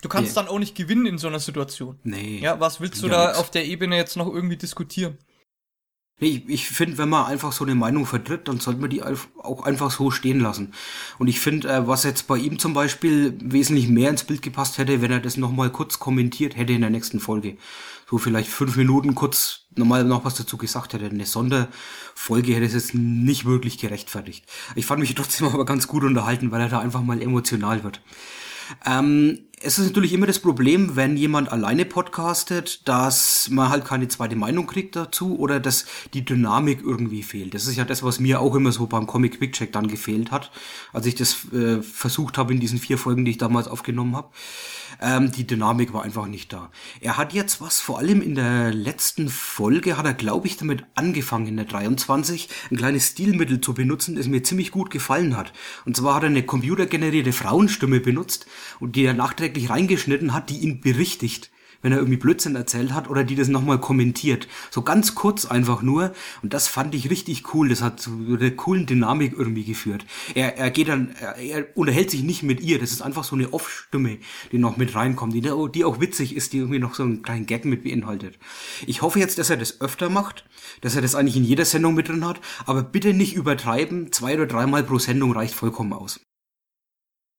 Du 0.02 0.08
kannst 0.08 0.30
Nee. 0.32 0.36
dann 0.36 0.48
auch 0.48 0.58
nicht 0.58 0.74
gewinnen 0.74 1.06
in 1.06 1.18
so 1.18 1.28
einer 1.28 1.42
Situation. 1.42 2.00
Nee. 2.04 2.40
Ja, 2.40 2.62
was 2.62 2.80
willst 2.80 3.02
du 3.04 3.08
Ja, 3.08 3.12
da 3.14 3.28
nix. 3.28 3.40
auf 3.40 3.52
der 3.52 3.66
Ebene 3.66 3.98
jetzt 3.98 4.16
noch 4.16 4.28
irgendwie 4.34 4.56
diskutieren? 4.56 5.18
Ich, 6.24 6.48
ich 6.48 6.68
finde, 6.68 7.00
wenn 7.00 7.10
man 7.10 7.26
einfach 7.26 7.52
so 7.52 7.66
eine 7.66 7.74
Meinung 7.74 8.06
vertritt, 8.06 8.48
dann 8.48 8.60
sollte 8.60 8.80
man 8.80 8.92
die 8.92 9.02
auch 9.02 9.64
einfach 9.64 9.90
so 9.90 10.12
stehen 10.12 10.40
lassen. 10.40 10.72
Und 11.18 11.28
ich 11.28 11.40
finde, 11.40 11.68
äh, 11.68 11.88
was 11.88 12.04
jetzt 12.04 12.28
bei 12.28 12.38
ihm 12.38 12.60
zum 12.60 12.76
Beispiel 12.76 13.36
wesentlich 13.42 13.88
mehr 13.88 14.12
ins 14.12 14.24
Bild 14.24 14.44
gepasst 14.44 14.78
hätte, 14.78 15.02
wenn 15.02 15.12
er 15.12 15.20
das 15.20 15.36
nochmal 15.36 15.72
kurz 15.72 15.98
kommentiert 15.98 16.56
hätte 16.56 16.74
in 16.74 16.82
der 16.82 16.92
nächsten 16.92 17.20
Folge. 17.20 17.58
So 18.08 18.20
vielleicht 18.20 18.52
fünf 18.52 18.76
Minuten 18.76 19.16
kurz 19.16 19.62
nochmal 19.76 20.04
noch 20.04 20.24
was 20.24 20.36
dazu 20.36 20.58
gesagt 20.58 20.94
hätte. 20.94 21.06
Eine 21.06 21.26
Sonderfolge 21.26 22.54
hätte 22.54 22.66
es 22.66 22.74
jetzt 22.74 22.94
nicht 22.94 23.46
wirklich 23.46 23.80
gerechtfertigt. 23.80 24.46
Ich 24.76 24.86
fand 24.86 25.00
mich 25.00 25.16
trotzdem 25.16 25.48
aber 25.48 25.66
ganz 25.66 25.88
gut 25.88 26.04
unterhalten, 26.04 26.52
weil 26.52 26.62
er 26.62 26.70
da 26.70 26.80
einfach 26.80 27.02
mal 27.02 27.20
emotional 27.20 27.84
wird. 27.84 28.00
Ähm, 28.86 29.40
es 29.64 29.78
ist 29.78 29.88
natürlich 29.88 30.14
immer 30.14 30.28
das 30.28 30.40
Problem, 30.40 30.96
wenn 30.96 31.18
jemand 31.18 31.52
alleine 31.52 31.86
podcastet, 31.86 32.88
dass 32.88 33.50
man 33.50 33.70
halt 33.70 33.86
keine 33.86 34.08
zweite 34.08 34.36
Meinung 34.36 34.68
kriegt 34.68 34.96
dazu 34.96 35.38
oder 35.38 35.60
dass 35.60 35.86
die 36.14 36.26
Dynamik 36.26 36.82
irgendwie 36.84 37.24
fehlt. 37.24 37.54
Das 37.54 37.68
ist 37.68 37.76
ja 37.76 37.86
das, 37.86 38.04
was 38.04 38.20
mir 38.20 38.40
auch 38.40 38.56
immer 38.56 38.72
so 38.72 38.88
beim 38.88 39.08
Comic 39.08 39.38
Quick 39.38 39.54
Check 39.54 39.72
dann 39.72 39.88
gefehlt 39.88 40.32
hat, 40.32 40.52
als 40.94 41.06
ich 41.06 41.16
das 41.16 41.52
äh, 41.54 41.82
versucht 41.82 42.38
habe 42.38 42.54
in 42.54 42.60
diesen 42.60 42.80
vier 42.80 42.98
Folgen, 42.98 43.26
die 43.26 43.32
ich 43.32 43.38
damals 43.38 43.68
aufgenommen 43.68 44.16
habe. 44.16 44.30
Ähm, 45.00 45.32
die 45.32 45.48
Dynamik 45.48 45.94
war 45.94 46.04
einfach 46.04 46.28
nicht 46.28 46.52
da. 46.52 46.72
Er 47.00 47.18
hat 47.18 47.34
jetzt 47.34 47.62
was, 47.62 47.80
vor 47.80 48.00
allem 48.00 48.22
in 48.22 48.36
der 48.36 48.74
letzten 48.74 49.30
Folge 49.30 49.98
hat 49.98 50.06
er, 50.06 50.14
glaube 50.14 50.48
ich, 50.48 50.58
damit 50.58 50.84
angefangen, 50.96 51.48
in 51.48 51.58
der 51.58 51.66
23, 51.66 52.50
ein 52.72 52.78
kleines 52.78 53.08
Stilmittel 53.08 53.62
zu 53.62 53.74
benutzen, 53.74 54.16
das 54.16 54.28
mir 54.28 54.44
ziemlich 54.44 54.72
gut 54.72 54.90
gefallen 54.90 55.38
hat. 55.38 55.54
Und 55.86 55.96
zwar 55.96 56.16
hat 56.16 56.24
er 56.24 56.30
eine 56.30 56.44
computergenerierte 56.44 57.34
Frauenstimme 57.34 58.00
benutzt 58.00 58.46
und 58.80 58.96
die 58.96 59.06
er 59.06 59.14
nachträglich 59.14 59.70
reingeschnitten 59.70 60.34
hat, 60.34 60.50
die 60.50 60.60
ihn 60.60 60.82
berichtigt 60.82 61.52
wenn 61.82 61.92
er 61.92 61.98
irgendwie 62.00 62.18
Blödsinn 62.18 62.56
erzählt 62.56 62.94
hat 62.94 63.10
oder 63.10 63.24
die 63.24 63.36
das 63.36 63.48
nochmal 63.48 63.80
kommentiert. 63.80 64.48
So 64.70 64.82
ganz 64.82 65.16
kurz 65.16 65.46
einfach 65.46 65.82
nur. 65.82 66.14
Und 66.42 66.54
das 66.54 66.68
fand 66.68 66.96
ich 66.96 67.10
richtig 67.10 67.54
cool. 67.54 67.70
Das 67.70 67.82
hat 67.82 68.00
zu 68.00 68.12
einer 68.12 68.52
coolen 68.52 68.86
Dynamik 68.86 69.34
irgendwie 69.38 69.64
geführt. 69.64 70.06
Er, 70.36 70.58
er 70.58 70.72
geht 70.72 70.90
dann, 70.90 71.16
er, 71.20 71.38
er 71.38 71.66
unterhält 71.76 72.12
sich 72.12 72.24
nicht 72.24 72.44
mit 72.44 72.62
ihr. 72.62 72.80
Das 72.80 72.92
ist 72.92 73.02
einfach 73.02 73.24
so 73.24 73.36
eine 73.36 73.54
Off-Stimme, 73.54 74.18
die 74.52 74.58
noch 74.58 74.78
mit 74.78 74.96
reinkommt, 74.96 75.34
die, 75.34 75.42
die 75.42 75.86
auch 75.86 76.00
witzig 76.00 76.36
ist, 76.36 76.54
die 76.54 76.58
irgendwie 76.58 76.80
noch 76.80 76.96
so 76.96 77.04
einen 77.04 77.22
kleinen 77.22 77.46
Gag 77.46 77.66
mit 77.66 77.84
beinhaltet. 77.84 78.38
Ich 78.86 79.02
hoffe 79.02 79.20
jetzt, 79.20 79.38
dass 79.38 79.50
er 79.50 79.58
das 79.58 79.82
öfter 79.82 80.10
macht, 80.10 80.46
dass 80.82 80.96
er 80.96 81.02
das 81.02 81.16
eigentlich 81.16 81.38
in 81.38 81.44
jeder 81.44 81.66
Sendung 81.66 81.94
mit 81.94 82.10
drin 82.10 82.26
hat, 82.26 82.40
aber 82.66 82.84
bitte 82.84 83.14
nicht 83.14 83.36
übertreiben. 83.36 84.12
Zwei 84.12 84.36
oder 84.36 84.48
dreimal 84.48 84.84
pro 84.84 85.00
Sendung 85.00 85.32
reicht 85.34 85.56
vollkommen 85.56 85.94
aus. 85.94 86.20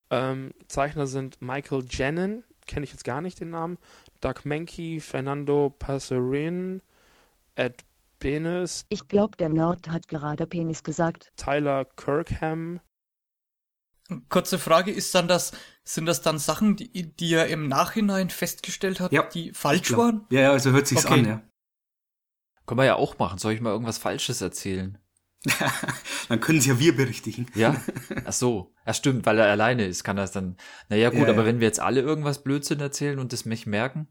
Ähm, 0.09 0.51
Zeichner 0.67 1.07
sind 1.07 1.41
Michael 1.41 1.85
Jennin, 1.89 2.43
kenne 2.67 2.83
ich 2.83 2.91
jetzt 2.91 3.03
gar 3.03 3.21
nicht 3.21 3.39
den 3.39 3.49
Namen, 3.49 3.77
Doug 4.23 4.45
Mankey, 4.45 4.99
Fernando 5.01 5.69
Passerin, 5.69 6.81
Ed 7.55 7.83
Benes, 8.19 8.85
Ich 8.87 9.09
glaube, 9.09 9.35
der 9.35 9.49
Nerd 9.49 9.89
hat 9.89 10.07
gerade 10.07 10.47
Penis 10.47 10.83
gesagt. 10.83 11.33
Tyler 11.35 11.83
Kirkham. 11.83 12.79
Kurze 14.29 14.59
Frage, 14.59 14.91
ist 14.91 15.13
dann 15.13 15.27
das, 15.27 15.51
sind 15.83 16.05
das 16.05 16.21
dann 16.21 16.37
Sachen, 16.37 16.77
die, 16.77 16.89
die 17.15 17.33
er 17.33 17.47
im 17.47 17.67
Nachhinein 17.67 18.29
festgestellt 18.29 18.99
hat, 19.01 19.11
die 19.33 19.51
falsch 19.51 19.91
waren? 19.91 20.25
Ja, 20.29 20.41
ja, 20.41 20.51
also 20.51 20.71
hört 20.71 20.87
sich's 20.87 21.05
Okay. 21.05 21.19
an, 21.19 21.25
ja. 21.25 21.41
Können 22.65 22.79
wir 22.79 22.85
ja 22.85 22.95
auch 22.95 23.17
machen. 23.17 23.39
Soll 23.39 23.51
ich 23.53 23.59
mal 23.61 23.71
irgendwas 23.71 23.97
Falsches 23.97 24.41
erzählen? 24.41 24.97
Dann 26.29 26.39
können 26.39 26.61
sie 26.61 26.69
ja 26.69 26.79
wir 26.79 26.95
berichtigen. 26.95 27.47
Ja? 27.53 27.75
Ach 28.25 28.33
so. 28.33 28.73
Ja, 28.85 28.93
stimmt, 28.93 29.25
weil 29.25 29.39
er 29.39 29.47
alleine 29.51 29.85
ist, 29.85 30.03
kann 30.03 30.17
er 30.17 30.23
es 30.23 30.31
dann. 30.31 30.57
Naja, 30.89 31.09
gut, 31.09 31.19
Ja, 31.19 31.29
aber 31.29 31.41
ja. 31.41 31.45
wenn 31.45 31.59
wir 31.59 31.67
jetzt 31.67 31.79
alle 31.79 32.01
irgendwas 32.01 32.43
Blödsinn 32.43 32.79
erzählen 32.79 33.19
und 33.19 33.33
das 33.33 33.45
mich 33.45 33.65
merken. 33.65 34.07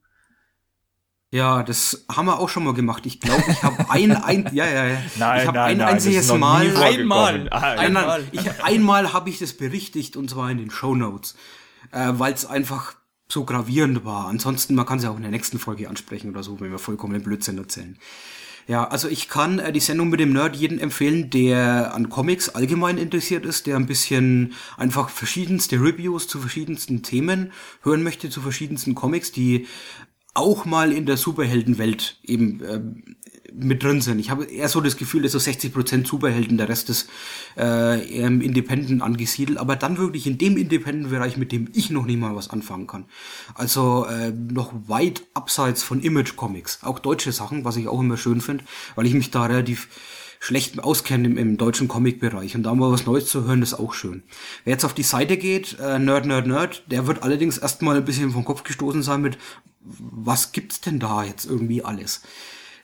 Ja, 1.30 1.62
das 1.62 2.04
haben 2.14 2.26
wir 2.26 2.38
auch 2.38 2.50
schon 2.50 2.64
mal 2.64 2.74
gemacht. 2.74 3.06
Ich 3.06 3.18
glaube, 3.18 3.42
ich 3.48 3.62
habe 3.62 3.90
ein, 3.90 4.12
ein, 4.12 4.50
ja, 4.52 4.66
ja, 4.66 4.86
ja. 4.86 4.98
Nein, 5.16 5.40
ich 5.40 5.46
habe 5.46 5.58
nein, 5.58 5.70
ein 5.70 5.78
nein, 5.78 5.94
das 5.94 6.04
einziges 6.04 6.32
Mal. 6.34 6.76
Einmal. 6.76 7.48
Einmal. 7.48 8.24
ich, 8.32 8.62
einmal 8.62 9.14
habe 9.14 9.30
ich 9.30 9.38
das 9.38 9.54
berichtigt 9.54 10.16
und 10.16 10.28
zwar 10.28 10.50
in 10.50 10.58
den 10.58 10.70
Show 10.70 10.94
Notes, 10.94 11.34
äh, 11.90 12.12
weil 12.12 12.34
es 12.34 12.44
einfach 12.44 12.96
so 13.28 13.46
gravierend 13.46 14.04
war. 14.04 14.26
Ansonsten, 14.26 14.74
man 14.74 14.84
kann 14.84 14.98
es 14.98 15.04
ja 15.04 15.10
auch 15.10 15.16
in 15.16 15.22
der 15.22 15.30
nächsten 15.30 15.58
Folge 15.58 15.88
ansprechen 15.88 16.30
oder 16.30 16.42
so, 16.42 16.60
wenn 16.60 16.70
wir 16.70 16.78
vollkommen 16.78 17.22
Blödsinn 17.22 17.56
erzählen. 17.56 17.98
Ja, 18.68 18.86
also 18.86 19.08
ich 19.08 19.28
kann 19.28 19.58
äh, 19.58 19.72
die 19.72 19.80
Sendung 19.80 20.10
mit 20.10 20.20
dem 20.20 20.32
Nerd 20.32 20.56
jedem 20.56 20.78
empfehlen, 20.78 21.30
der 21.30 21.94
an 21.94 22.08
Comics 22.08 22.48
allgemein 22.48 22.98
interessiert 22.98 23.44
ist, 23.44 23.66
der 23.66 23.76
ein 23.76 23.86
bisschen 23.86 24.54
einfach 24.76 25.08
verschiedenste 25.08 25.76
Reviews 25.76 26.28
zu 26.28 26.38
verschiedensten 26.38 27.02
Themen 27.02 27.52
hören 27.82 28.02
möchte, 28.02 28.30
zu 28.30 28.40
verschiedensten 28.40 28.94
Comics, 28.94 29.32
die 29.32 29.66
auch 30.34 30.64
mal 30.64 30.92
in 30.92 31.06
der 31.06 31.16
Superheldenwelt 31.16 32.18
eben 32.22 32.62
ähm, 32.64 33.16
mit 33.54 33.82
drin 33.82 34.00
sind. 34.00 34.18
Ich 34.18 34.30
habe 34.30 34.44
eher 34.44 34.68
so 34.68 34.80
das 34.80 34.96
Gefühl, 34.96 35.22
dass 35.22 35.32
so 35.32 35.38
60% 35.38 36.06
Superhelden, 36.06 36.58
der 36.58 36.68
Rest 36.68 36.90
ist 36.90 37.08
äh, 37.56 38.16
eher 38.16 38.26
im 38.26 38.40
Independent 38.40 39.02
angesiedelt, 39.02 39.58
aber 39.58 39.76
dann 39.76 39.98
wirklich 39.98 40.26
in 40.26 40.38
dem 40.38 40.56
Independent-Bereich, 40.56 41.36
mit 41.36 41.52
dem 41.52 41.68
ich 41.74 41.90
noch 41.90 42.06
nicht 42.06 42.18
mal 42.18 42.34
was 42.34 42.50
anfangen 42.50 42.86
kann. 42.86 43.06
Also 43.54 44.06
äh, 44.06 44.30
noch 44.30 44.72
weit 44.86 45.22
abseits 45.34 45.82
von 45.82 46.00
Image-Comics. 46.00 46.80
Auch 46.82 46.98
deutsche 46.98 47.32
Sachen, 47.32 47.64
was 47.64 47.76
ich 47.76 47.88
auch 47.88 48.00
immer 48.00 48.16
schön 48.16 48.40
finde, 48.40 48.64
weil 48.94 49.06
ich 49.06 49.14
mich 49.14 49.30
da 49.30 49.44
relativ 49.44 49.88
schlecht 50.42 50.82
auskenne 50.82 51.28
im, 51.28 51.38
im 51.38 51.56
deutschen 51.56 51.86
Comic-Bereich. 51.86 52.56
Und 52.56 52.64
da 52.64 52.74
mal 52.74 52.90
was 52.90 53.06
Neues 53.06 53.26
zu 53.26 53.44
hören, 53.44 53.62
ist 53.62 53.74
auch 53.74 53.94
schön. 53.94 54.24
Wer 54.64 54.72
jetzt 54.72 54.84
auf 54.84 54.92
die 54.92 55.04
Seite 55.04 55.36
geht, 55.36 55.78
äh, 55.78 56.00
Nerd, 56.00 56.26
Nerd, 56.26 56.48
Nerd, 56.48 56.82
der 56.90 57.06
wird 57.06 57.22
allerdings 57.22 57.58
erstmal 57.58 57.96
ein 57.96 58.04
bisschen 58.04 58.32
vom 58.32 58.44
Kopf 58.44 58.64
gestoßen 58.64 59.04
sein 59.04 59.22
mit, 59.22 59.38
was 59.80 60.50
gibt's 60.50 60.80
denn 60.80 60.98
da 60.98 61.22
jetzt 61.22 61.44
irgendwie 61.44 61.84
alles? 61.84 62.22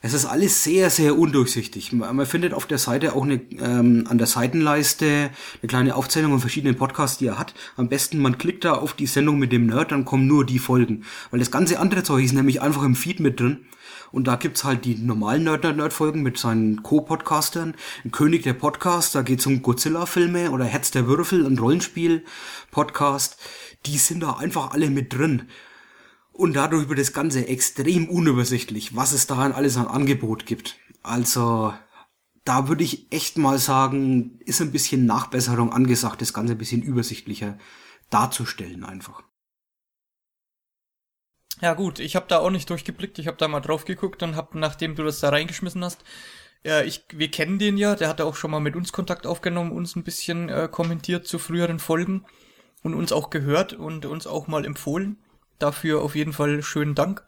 Es 0.01 0.13
ist 0.13 0.25
alles 0.25 0.63
sehr, 0.63 0.89
sehr 0.89 1.17
undurchsichtig. 1.17 1.91
Man, 1.91 2.25
findet 2.25 2.53
auf 2.53 2.65
der 2.65 2.77
Seite 2.77 3.15
auch 3.15 3.23
eine, 3.23 3.41
ähm, 3.59 4.05
an 4.07 4.17
der 4.17 4.27
Seitenleiste 4.27 5.29
eine 5.61 5.67
kleine 5.67 5.95
Aufzählung 5.95 6.31
von 6.31 6.39
verschiedenen 6.39 6.77
Podcasts, 6.77 7.17
die 7.17 7.27
er 7.27 7.37
hat. 7.37 7.53
Am 7.75 7.89
besten, 7.89 8.19
man 8.19 8.37
klickt 8.37 8.63
da 8.63 8.73
auf 8.73 8.93
die 8.93 9.07
Sendung 9.07 9.39
mit 9.39 9.51
dem 9.51 9.65
Nerd, 9.65 9.91
dann 9.91 10.05
kommen 10.05 10.25
nur 10.25 10.45
die 10.45 10.59
Folgen. 10.59 11.03
Weil 11.31 11.39
das 11.39 11.51
ganze 11.51 11.79
andere 11.79 12.03
Zeug 12.03 12.23
ist 12.23 12.33
nämlich 12.33 12.61
einfach 12.61 12.83
im 12.83 12.95
Feed 12.95 13.19
mit 13.19 13.41
drin. 13.41 13.65
Und 14.11 14.27
da 14.27 14.37
gibt's 14.37 14.63
halt 14.63 14.85
die 14.85 14.95
normalen 14.95 15.43
Nerd 15.43 15.63
Nerd 15.63 15.75
Nerd 15.75 15.93
Folgen 15.93 16.23
mit 16.23 16.37
seinen 16.37 16.81
Co-Podcastern. 16.81 17.75
König 18.11 18.43
der 18.43 18.53
Podcast, 18.53 19.15
da 19.15 19.21
geht's 19.21 19.45
um 19.45 19.61
Godzilla-Filme 19.61 20.51
oder 20.51 20.63
Hetz 20.63 20.91
der 20.91 21.07
Würfel, 21.07 21.45
ein 21.45 21.59
Rollenspiel-Podcast. 21.59 23.37
Die 23.85 23.97
sind 23.97 24.21
da 24.21 24.37
einfach 24.37 24.71
alle 24.71 24.89
mit 24.89 25.13
drin. 25.13 25.43
Und 26.39 26.53
dadurch 26.53 26.87
wird 26.87 26.99
das 26.99 27.11
Ganze 27.11 27.49
extrem 27.49 28.07
unübersichtlich, 28.07 28.95
was 28.95 29.11
es 29.11 29.27
da 29.27 29.39
alles 29.51 29.75
an 29.75 29.87
Angebot 29.87 30.45
gibt. 30.45 30.77
Also, 31.03 31.73
da 32.45 32.69
würde 32.69 32.85
ich 32.85 33.11
echt 33.11 33.37
mal 33.37 33.57
sagen, 33.59 34.39
ist 34.45 34.61
ein 34.61 34.71
bisschen 34.71 35.05
Nachbesserung 35.05 35.73
angesagt, 35.73 36.21
das 36.21 36.33
Ganze 36.33 36.53
ein 36.53 36.57
bisschen 36.57 36.81
übersichtlicher 36.81 37.57
darzustellen 38.09 38.85
einfach. 38.85 39.21
Ja 41.59 41.73
gut, 41.73 41.99
ich 41.99 42.15
habe 42.15 42.27
da 42.29 42.39
auch 42.39 42.51
nicht 42.51 42.69
durchgeblickt, 42.69 43.19
ich 43.19 43.27
habe 43.27 43.35
da 43.35 43.49
mal 43.49 43.59
drauf 43.59 43.83
geguckt 43.83 44.23
und 44.23 44.37
habe, 44.37 44.57
nachdem 44.57 44.95
du 44.95 45.03
das 45.03 45.19
da 45.19 45.27
reingeschmissen 45.27 45.83
hast, 45.83 46.05
ja, 46.63 46.81
ich, 46.83 47.03
wir 47.11 47.29
kennen 47.29 47.59
den 47.59 47.77
ja, 47.77 47.95
der 47.95 48.07
hatte 48.07 48.23
auch 48.23 48.37
schon 48.37 48.51
mal 48.51 48.61
mit 48.61 48.77
uns 48.77 48.93
Kontakt 48.93 49.27
aufgenommen, 49.27 49.73
uns 49.73 49.97
ein 49.97 50.05
bisschen 50.05 50.47
äh, 50.47 50.69
kommentiert 50.71 51.27
zu 51.27 51.37
früheren 51.37 51.79
Folgen 51.79 52.23
und 52.81 52.93
uns 52.93 53.11
auch 53.11 53.29
gehört 53.29 53.73
und 53.73 54.05
uns 54.05 54.25
auch 54.25 54.47
mal 54.47 54.63
empfohlen. 54.63 55.17
Dafür 55.59 56.01
auf 56.01 56.15
jeden 56.15 56.33
Fall 56.33 56.63
schönen 56.63 56.95
Dank. 56.95 57.25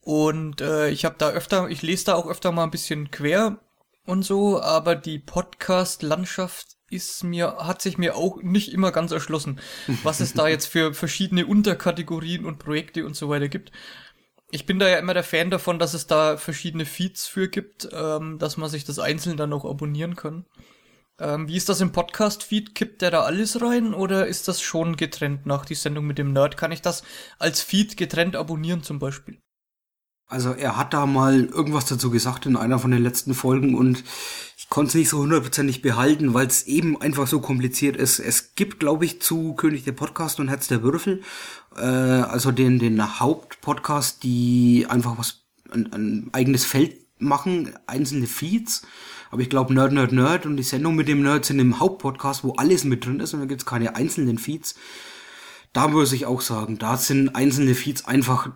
Und 0.00 0.60
äh, 0.60 0.90
ich 0.90 1.04
habe 1.04 1.16
da 1.18 1.30
öfter, 1.30 1.68
ich 1.68 1.82
lese 1.82 2.06
da 2.06 2.14
auch 2.14 2.26
öfter 2.26 2.52
mal 2.52 2.64
ein 2.64 2.70
bisschen 2.70 3.10
quer 3.10 3.58
und 4.04 4.22
so, 4.22 4.60
aber 4.60 4.96
die 4.96 5.18
Podcast-Landschaft 5.18 6.76
ist 6.90 7.24
mir, 7.24 7.56
hat 7.58 7.80
sich 7.80 7.96
mir 7.96 8.14
auch 8.16 8.42
nicht 8.42 8.72
immer 8.72 8.92
ganz 8.92 9.12
erschlossen, 9.12 9.60
was 10.02 10.20
es 10.20 10.34
da 10.34 10.46
jetzt 10.46 10.66
für 10.66 10.92
verschiedene 10.92 11.46
Unterkategorien 11.46 12.44
und 12.44 12.58
Projekte 12.58 13.06
und 13.06 13.16
so 13.16 13.28
weiter 13.28 13.48
gibt. 13.48 13.72
Ich 14.50 14.66
bin 14.66 14.78
da 14.78 14.88
ja 14.88 14.98
immer 14.98 15.14
der 15.14 15.24
Fan 15.24 15.50
davon, 15.50 15.78
dass 15.78 15.94
es 15.94 16.06
da 16.06 16.36
verschiedene 16.36 16.84
Feeds 16.84 17.26
für 17.26 17.48
gibt, 17.48 17.88
ähm, 17.92 18.38
dass 18.38 18.56
man 18.56 18.68
sich 18.68 18.84
das 18.84 18.98
einzeln 18.98 19.36
dann 19.36 19.52
auch 19.52 19.64
abonnieren 19.64 20.16
kann. 20.16 20.44
Ähm, 21.20 21.46
wie 21.46 21.56
ist 21.56 21.68
das 21.68 21.80
im 21.80 21.92
Podcast-Feed? 21.92 22.74
Kippt 22.74 23.00
der 23.00 23.12
da 23.12 23.20
alles 23.20 23.60
rein 23.62 23.94
oder 23.94 24.26
ist 24.26 24.48
das 24.48 24.60
schon 24.60 24.96
getrennt 24.96 25.46
nach 25.46 25.64
die 25.64 25.76
Sendung 25.76 26.06
mit 26.06 26.18
dem 26.18 26.32
Nerd? 26.32 26.56
Kann 26.56 26.72
ich 26.72 26.82
das 26.82 27.04
als 27.38 27.60
Feed 27.60 27.96
getrennt 27.96 28.34
abonnieren 28.34 28.82
zum 28.82 28.98
Beispiel? 28.98 29.38
Also 30.26 30.52
er 30.52 30.76
hat 30.76 30.94
da 30.94 31.06
mal 31.06 31.44
irgendwas 31.44 31.84
dazu 31.84 32.10
gesagt 32.10 32.46
in 32.46 32.56
einer 32.56 32.78
von 32.78 32.90
den 32.90 33.02
letzten 33.02 33.34
Folgen 33.34 33.74
und 33.76 34.02
ich 34.56 34.68
konnte 34.68 34.88
es 34.88 34.94
nicht 34.94 35.10
so 35.10 35.18
hundertprozentig 35.18 35.82
behalten, 35.82 36.34
weil 36.34 36.46
es 36.46 36.66
eben 36.66 37.00
einfach 37.00 37.26
so 37.26 37.40
kompliziert 37.40 37.96
ist. 37.96 38.18
Es 38.18 38.54
gibt, 38.54 38.80
glaube 38.80 39.04
ich, 39.04 39.20
zu 39.20 39.52
König 39.54 39.84
der 39.84 39.92
Podcast 39.92 40.40
und 40.40 40.48
Herz 40.48 40.66
der 40.66 40.82
Würfel, 40.82 41.22
äh, 41.76 41.82
also 41.82 42.50
den, 42.50 42.78
den 42.78 43.20
Hauptpodcast, 43.20 44.22
die 44.22 44.86
einfach 44.88 45.18
was, 45.18 45.44
ein, 45.70 45.92
ein 45.92 46.30
eigenes 46.32 46.64
Feld 46.64 46.96
machen, 47.18 47.74
einzelne 47.86 48.26
Feeds. 48.26 48.82
Aber 49.34 49.42
ich 49.42 49.50
glaube, 49.50 49.74
Nerd, 49.74 49.92
Nerd, 49.92 50.12
Nerd 50.12 50.46
und 50.46 50.56
die 50.56 50.62
Sendung 50.62 50.94
mit 50.94 51.08
dem 51.08 51.20
Nerd 51.20 51.44
sind 51.44 51.58
im 51.58 51.80
Hauptpodcast, 51.80 52.44
wo 52.44 52.52
alles 52.52 52.84
mit 52.84 53.04
drin 53.04 53.18
ist 53.18 53.34
und 53.34 53.40
da 53.40 53.46
gibt's 53.46 53.66
keine 53.66 53.96
einzelnen 53.96 54.38
Feeds. 54.38 54.76
Da 55.72 55.88
muss 55.88 56.12
ich 56.12 56.24
auch 56.24 56.40
sagen, 56.40 56.78
da 56.78 56.96
sind 56.96 57.34
einzelne 57.34 57.74
Feeds 57.74 58.04
einfach 58.04 58.50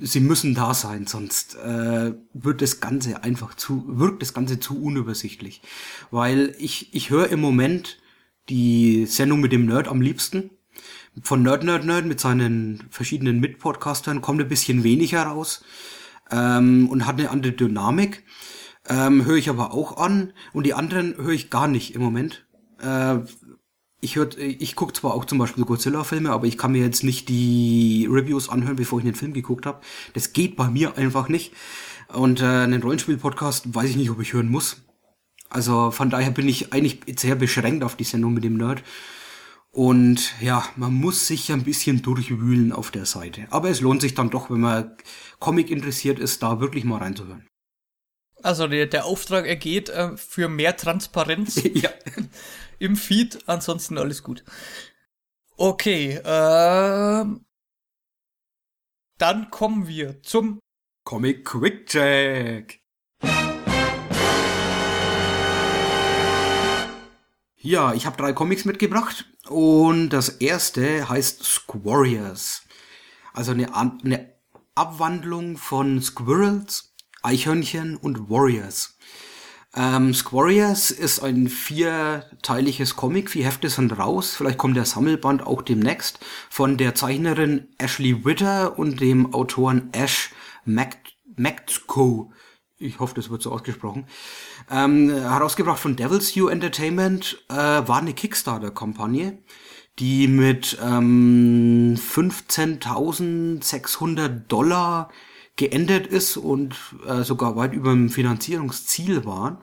sie 0.00 0.20
müssen 0.20 0.54
da 0.54 0.72
sein, 0.72 1.06
sonst 1.06 1.56
äh, 1.56 2.14
wird 2.32 2.62
das 2.62 2.80
Ganze 2.80 3.22
einfach 3.22 3.54
zu, 3.54 3.84
wirkt 3.86 4.22
das 4.22 4.32
Ganze 4.32 4.58
zu 4.60 4.82
unübersichtlich. 4.82 5.60
Weil 6.10 6.54
ich, 6.58 6.94
ich 6.94 7.10
höre 7.10 7.28
im 7.28 7.40
Moment 7.40 7.98
die 8.48 9.04
Sendung 9.04 9.40
mit 9.40 9.52
dem 9.52 9.66
Nerd 9.66 9.88
am 9.88 10.00
liebsten. 10.00 10.52
Von 11.22 11.42
Nerd, 11.42 11.64
Nerd, 11.64 11.84
Nerd 11.84 12.06
mit 12.06 12.18
seinen 12.18 12.84
verschiedenen 12.88 13.40
Mitpodcastern 13.40 14.22
kommt 14.22 14.40
ein 14.40 14.48
bisschen 14.48 14.84
weniger 14.84 15.24
raus 15.24 15.62
ähm, 16.30 16.88
und 16.88 17.04
hat 17.04 17.18
eine 17.18 17.28
andere 17.28 17.52
Dynamik. 17.52 18.22
Ähm, 18.88 19.24
höre 19.24 19.36
ich 19.36 19.48
aber 19.48 19.72
auch 19.72 19.96
an 19.96 20.32
und 20.52 20.66
die 20.66 20.74
anderen 20.74 21.16
höre 21.16 21.30
ich 21.30 21.50
gar 21.50 21.68
nicht 21.68 21.94
im 21.94 22.02
Moment. 22.02 22.46
Äh, 22.80 23.18
ich 24.00 24.16
hör, 24.16 24.36
ich 24.36 24.74
gucke 24.74 24.92
zwar 24.92 25.14
auch 25.14 25.24
zum 25.24 25.38
Beispiel 25.38 25.64
Godzilla-Filme, 25.64 26.30
aber 26.30 26.46
ich 26.46 26.58
kann 26.58 26.72
mir 26.72 26.82
jetzt 26.82 27.04
nicht 27.04 27.28
die 27.28 28.08
Reviews 28.10 28.48
anhören, 28.48 28.74
bevor 28.74 28.98
ich 28.98 29.04
den 29.04 29.14
Film 29.14 29.32
geguckt 29.32 29.64
habe. 29.64 29.80
Das 30.14 30.32
geht 30.32 30.56
bei 30.56 30.68
mir 30.68 30.98
einfach 30.98 31.28
nicht. 31.28 31.52
Und 32.12 32.42
äh, 32.42 32.44
einen 32.44 32.82
Rollenspiel-Podcast 32.82 33.72
weiß 33.72 33.90
ich 33.90 33.96
nicht, 33.96 34.10
ob 34.10 34.20
ich 34.20 34.32
hören 34.32 34.50
muss. 34.50 34.82
Also 35.48 35.92
von 35.92 36.10
daher 36.10 36.32
bin 36.32 36.48
ich 36.48 36.72
eigentlich 36.72 37.00
sehr 37.20 37.36
beschränkt 37.36 37.84
auf 37.84 37.94
die 37.94 38.04
Sendung 38.04 38.34
mit 38.34 38.42
dem 38.42 38.56
Nerd. 38.56 38.82
Und 39.70 40.34
ja, 40.40 40.64
man 40.74 40.92
muss 40.92 41.28
sich 41.28 41.52
ein 41.52 41.62
bisschen 41.62 42.02
durchwühlen 42.02 42.72
auf 42.72 42.90
der 42.90 43.06
Seite. 43.06 43.46
Aber 43.50 43.70
es 43.70 43.80
lohnt 43.80 44.00
sich 44.00 44.14
dann 44.14 44.30
doch, 44.30 44.50
wenn 44.50 44.60
man 44.60 44.96
Comic 45.38 45.70
interessiert 45.70 46.18
ist, 46.18 46.42
da 46.42 46.60
wirklich 46.60 46.84
mal 46.84 46.98
reinzuhören. 46.98 47.46
Also 48.42 48.66
der, 48.66 48.86
der 48.86 49.04
Auftrag 49.04 49.46
ergeht 49.46 49.88
äh, 49.88 50.16
für 50.16 50.48
mehr 50.48 50.76
Transparenz 50.76 51.62
ja. 51.74 51.90
im 52.78 52.96
Feed. 52.96 53.38
Ansonsten 53.46 53.98
alles 53.98 54.22
gut. 54.22 54.44
Okay, 55.56 56.14
äh, 56.14 57.24
dann 59.18 59.50
kommen 59.50 59.86
wir 59.86 60.22
zum 60.22 60.58
Comic 61.04 61.44
Quick 61.44 61.86
Check. 61.86 62.80
Ja, 67.64 67.94
ich 67.94 68.06
habe 68.06 68.16
drei 68.16 68.32
Comics 68.32 68.64
mitgebracht 68.64 69.24
und 69.48 70.10
das 70.10 70.28
erste 70.28 71.08
heißt 71.08 71.44
Squarriors. 71.44 72.62
Also 73.32 73.52
eine, 73.52 73.72
eine 73.76 74.34
Abwandlung 74.74 75.56
von 75.56 76.02
Squirrels, 76.02 76.91
Eichhörnchen 77.22 77.96
und 77.96 78.30
Warriors. 78.30 78.96
Ähm, 79.74 80.12
Squarriors 80.12 80.90
ist 80.90 81.20
ein 81.20 81.48
vierteiliges 81.48 82.94
Comic, 82.94 83.30
vier 83.30 83.46
Hefte 83.46 83.70
sind 83.70 83.98
raus, 83.98 84.34
vielleicht 84.36 84.58
kommt 84.58 84.76
der 84.76 84.84
Sammelband 84.84 85.46
auch 85.46 85.62
demnächst, 85.62 86.18
von 86.50 86.76
der 86.76 86.94
Zeichnerin 86.94 87.68
Ashley 87.78 88.26
Witter 88.26 88.78
und 88.78 89.00
dem 89.00 89.32
Autoren 89.32 89.88
Ash 89.92 90.28
Mactco. 90.66 92.30
Ich 92.78 93.00
hoffe, 93.00 93.14
das 93.14 93.30
wird 93.30 93.40
so 93.40 93.50
ausgesprochen. 93.50 94.06
Ähm, 94.70 95.08
herausgebracht 95.08 95.78
von 95.78 95.96
Devil's 95.96 96.34
You 96.34 96.48
Entertainment, 96.48 97.42
äh, 97.48 97.54
war 97.54 97.96
eine 97.98 98.12
Kickstarter-Kampagne, 98.12 99.38
die 99.98 100.28
mit 100.28 100.76
ähm, 100.82 101.96
15.600 101.96 104.28
Dollar 104.48 105.08
geendet 105.56 106.06
ist 106.06 106.36
und 106.36 106.74
äh, 107.06 107.22
sogar 107.22 107.56
weit 107.56 107.74
über 107.74 107.90
dem 107.90 108.10
Finanzierungsziel 108.10 109.24
war. 109.24 109.62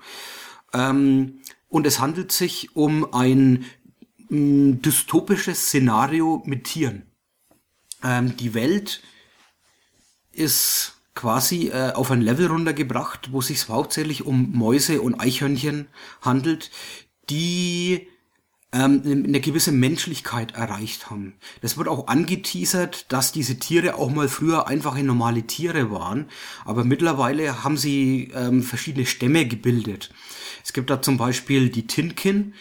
Ähm, 0.74 1.42
und 1.68 1.86
es 1.88 2.00
handelt 2.00 2.32
sich 2.32 2.76
um 2.76 3.14
ein 3.14 3.66
mh, 4.30 4.78
dystopisches 4.82 5.68
Szenario 5.68 6.42
mit 6.46 6.66
Tieren. 6.66 7.04
Ähm, 8.04 8.38
die 8.38 8.54
Welt 8.54 9.02
ist 10.32 10.94
quasi 11.16 11.68
äh, 11.68 11.92
auf 11.94 12.12
ein 12.12 12.22
Level 12.22 12.48
runtergebracht, 12.48 13.32
wo 13.32 13.42
sich 13.42 13.68
hauptsächlich 13.68 14.26
um 14.26 14.52
Mäuse 14.54 15.02
und 15.02 15.20
Eichhörnchen 15.20 15.88
handelt, 16.22 16.72
die 17.30 18.08
ähm, 18.72 19.02
eine 19.06 19.40
gewisse 19.40 19.72
Menschlichkeit 19.72 20.56
erreicht 20.56 21.10
haben. 21.10 21.34
Das 21.62 21.78
wird 21.78 21.88
auch 21.88 22.08
angeteasert, 22.08 23.12
dass 23.12 23.32
diese 23.32 23.58
Tiere 23.60 23.96
auch 23.96 24.12
mal 24.12 24.28
früher 24.28 24.68
einfache 24.68 25.04
normale 25.04 25.44
Tiere 25.44 25.92
waren, 25.92 26.28
aber 26.66 26.84
mittlerweile 26.84 27.64
haben 27.64 27.78
sie 27.78 28.32
ähm, 28.36 28.64
verschiedene 28.64 29.06
Stämme 29.06 29.48
gebildet. 29.48 30.12
Es 30.64 30.74
gibt 30.74 30.90
da 30.90 31.02
zum 31.02 31.18
Beispiel 31.18 31.70
die 31.70 31.88
Tinkin, 31.88 32.54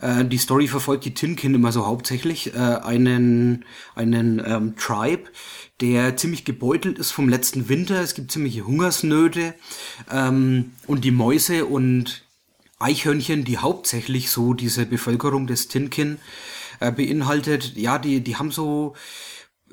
äh, 0.00 0.24
die 0.24 0.38
Story 0.38 0.68
verfolgt 0.68 1.04
die 1.04 1.14
Tinkin 1.14 1.54
immer 1.54 1.72
so 1.72 1.86
hauptsächlich, 1.86 2.54
äh, 2.54 2.58
einen, 2.58 3.64
einen 3.94 4.42
ähm, 4.44 4.76
Tribe, 4.76 5.24
der 5.80 6.16
ziemlich 6.16 6.44
gebeutelt 6.44 6.98
ist 6.98 7.12
vom 7.12 7.28
letzten 7.28 7.68
Winter. 7.68 8.00
Es 8.00 8.14
gibt 8.14 8.32
ziemliche 8.32 8.66
Hungersnöte 8.66 9.54
ähm, 10.10 10.72
und 10.86 11.04
die 11.04 11.10
Mäuse 11.10 11.66
und 11.66 12.24
Eichhörnchen, 12.78 13.44
die 13.44 13.58
hauptsächlich 13.58 14.30
so 14.30 14.54
diese 14.54 14.86
Bevölkerung 14.86 15.46
des 15.46 15.68
Tinkin 15.68 16.18
äh, 16.80 16.92
beinhaltet, 16.92 17.76
ja, 17.76 17.98
die, 17.98 18.20
die 18.20 18.36
haben 18.36 18.50
so 18.50 18.94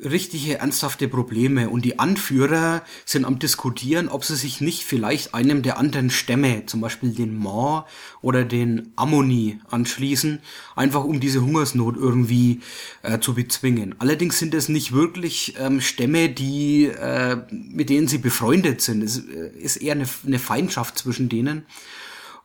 richtige 0.04 0.58
ernsthafte 0.58 1.08
Probleme 1.08 1.70
und 1.70 1.86
die 1.86 2.00
Anführer 2.00 2.84
sind 3.06 3.26
am 3.26 3.40
diskutieren, 3.40 4.10
ob 4.10 4.26
sie 4.26 4.36
sich 4.36 4.60
nicht 4.60 4.84
vielleicht 4.84 5.34
einem 5.34 5.62
der 5.62 5.78
anderen 5.78 6.10
Stämme, 6.10 6.66
zum 6.66 6.82
Beispiel 6.82 7.12
den 7.12 7.38
Ma 7.38 7.88
oder 8.22 8.44
den 8.44 8.92
Ammoni 8.96 9.60
anschließen, 9.70 10.40
einfach 10.76 11.04
um 11.06 11.20
diese 11.20 11.42
Hungersnot 11.42 11.96
irgendwie 11.96 12.62
äh, 13.04 13.20
zu 13.20 13.36
bezwingen. 13.36 13.96
Allerdings 14.00 14.40
sind 14.40 14.54
es 14.54 14.68
nicht 14.68 14.92
wirklich 14.92 15.56
ähm, 15.60 15.80
Stämme, 15.80 16.30
die 16.30 16.86
äh, 16.88 17.38
mit 17.52 17.90
denen 17.90 18.08
sie 18.08 18.18
befreundet 18.18 18.82
sind. 18.82 19.02
Es 19.02 19.20
äh, 19.20 19.52
ist 19.58 19.78
eher 19.78 19.94
eine, 19.94 20.08
eine 20.26 20.40
Feindschaft 20.40 20.98
zwischen 20.98 21.30
denen. 21.30 21.66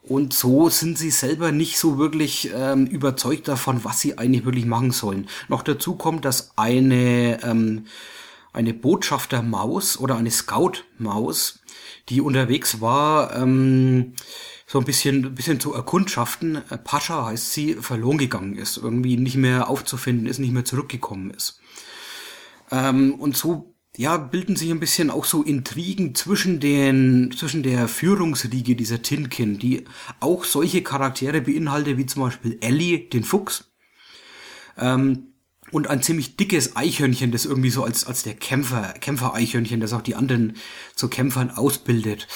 Und 0.03 0.33
so 0.33 0.71
sind 0.71 0.99
sie 0.99 1.11
selber 1.11 1.53
nicht 1.53 1.79
so 1.79 1.99
wirklich 1.99 2.51
ähm, 2.55 2.87
überzeugt 2.87 3.49
davon, 3.49 3.85
was 3.85 4.01
sie 4.01 4.17
eigentlich 4.17 4.45
wirklich 4.45 4.65
machen 4.67 4.93
sollen. 4.93 5.29
Noch 5.49 5.63
dazu 5.63 5.95
kommt, 5.95 6.25
dass 6.25 6.53
eine, 6.57 7.43
ähm, 7.45 7.87
eine 8.53 8.73
Botschaftermaus 8.73 9.99
oder 9.99 10.17
eine 10.17 10.31
Scout-Maus, 10.31 11.61
die 12.09 12.21
unterwegs 12.23 12.81
war, 12.81 13.37
ähm, 13.37 14.15
so 14.67 14.79
ein 14.79 14.85
bisschen, 14.85 15.27
ein 15.27 15.35
bisschen 15.35 15.61
zu 15.61 15.75
erkundschaften, 15.75 16.63
äh, 16.71 16.79
Pascha 16.79 17.27
heißt 17.27 17.53
sie, 17.53 17.75
verloren 17.75 18.19
gegangen 18.19 18.57
ist, 18.57 18.79
irgendwie 18.79 19.17
nicht 19.17 19.37
mehr 19.37 19.69
aufzufinden 19.69 20.27
ist, 20.27 20.39
nicht 20.39 20.53
mehr 20.53 20.65
zurückgekommen 20.65 21.31
ist. 21.31 21.61
Ähm, 22.71 23.15
und 23.15 23.37
so 23.37 23.70
ja, 24.01 24.17
bilden 24.17 24.57
sich 24.57 24.71
ein 24.71 24.81
bisschen 24.81 25.11
auch 25.11 25.27
so 25.27 25.43
Intrigen 25.43 26.15
zwischen 26.15 26.59
den, 26.59 27.35
zwischen 27.37 27.63
der 27.63 27.87
Führungsriege 27.87 28.75
dieser 28.75 29.03
Tinkin, 29.03 29.59
die 29.59 29.85
auch 30.21 30.45
solche 30.45 30.83
Charaktere 30.83 31.43
beinhaltet, 31.43 31.99
wie 31.99 32.07
zum 32.07 32.23
Beispiel 32.23 32.57
Ellie, 32.63 33.11
den 33.11 33.25
Fuchs, 33.25 33.71
ähm, 34.79 35.35
und 35.71 35.89
ein 35.89 36.03
ziemlich 36.03 36.39
dickes 36.39 36.77
Eichhörnchen, 36.77 37.31
das 37.31 37.45
irgendwie 37.45 37.69
so 37.69 37.85
als, 37.85 38.07
als 38.07 38.23
der 38.23 38.33
Kämpfer, 38.33 38.95
Kämpfer-Eichhörnchen, 38.95 39.81
das 39.81 39.93
auch 39.93 40.01
die 40.01 40.15
anderen 40.15 40.57
zu 40.97 41.09
Kämpfern 41.09 41.51
ausbildet. 41.51 42.27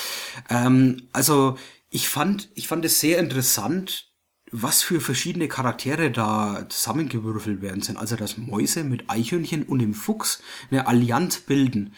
Ähm, 0.51 1.09
also, 1.13 1.57
ich 1.89 2.11
fand, 2.11 2.51
ich 2.55 2.69
fand 2.69 2.85
es 2.85 3.01
sehr 3.01 3.19
interessant, 3.19 4.13
was 4.57 4.83
für 4.85 5.01
verschiedene 5.01 5.49
Charaktere 5.49 6.13
da 6.13 6.65
zusammengewürfelt 6.69 7.61
werden 7.61 7.83
sind. 7.83 7.97
Also, 7.97 8.15
dass 8.15 8.39
Mäuse 8.39 8.85
mit 8.85 9.11
Eichhörnchen 9.11 9.65
und 9.65 9.81
dem 9.81 9.95
Fuchs 9.95 10.41
eine 10.71 10.87
Allianz 10.87 11.39
bilden, 11.39 11.95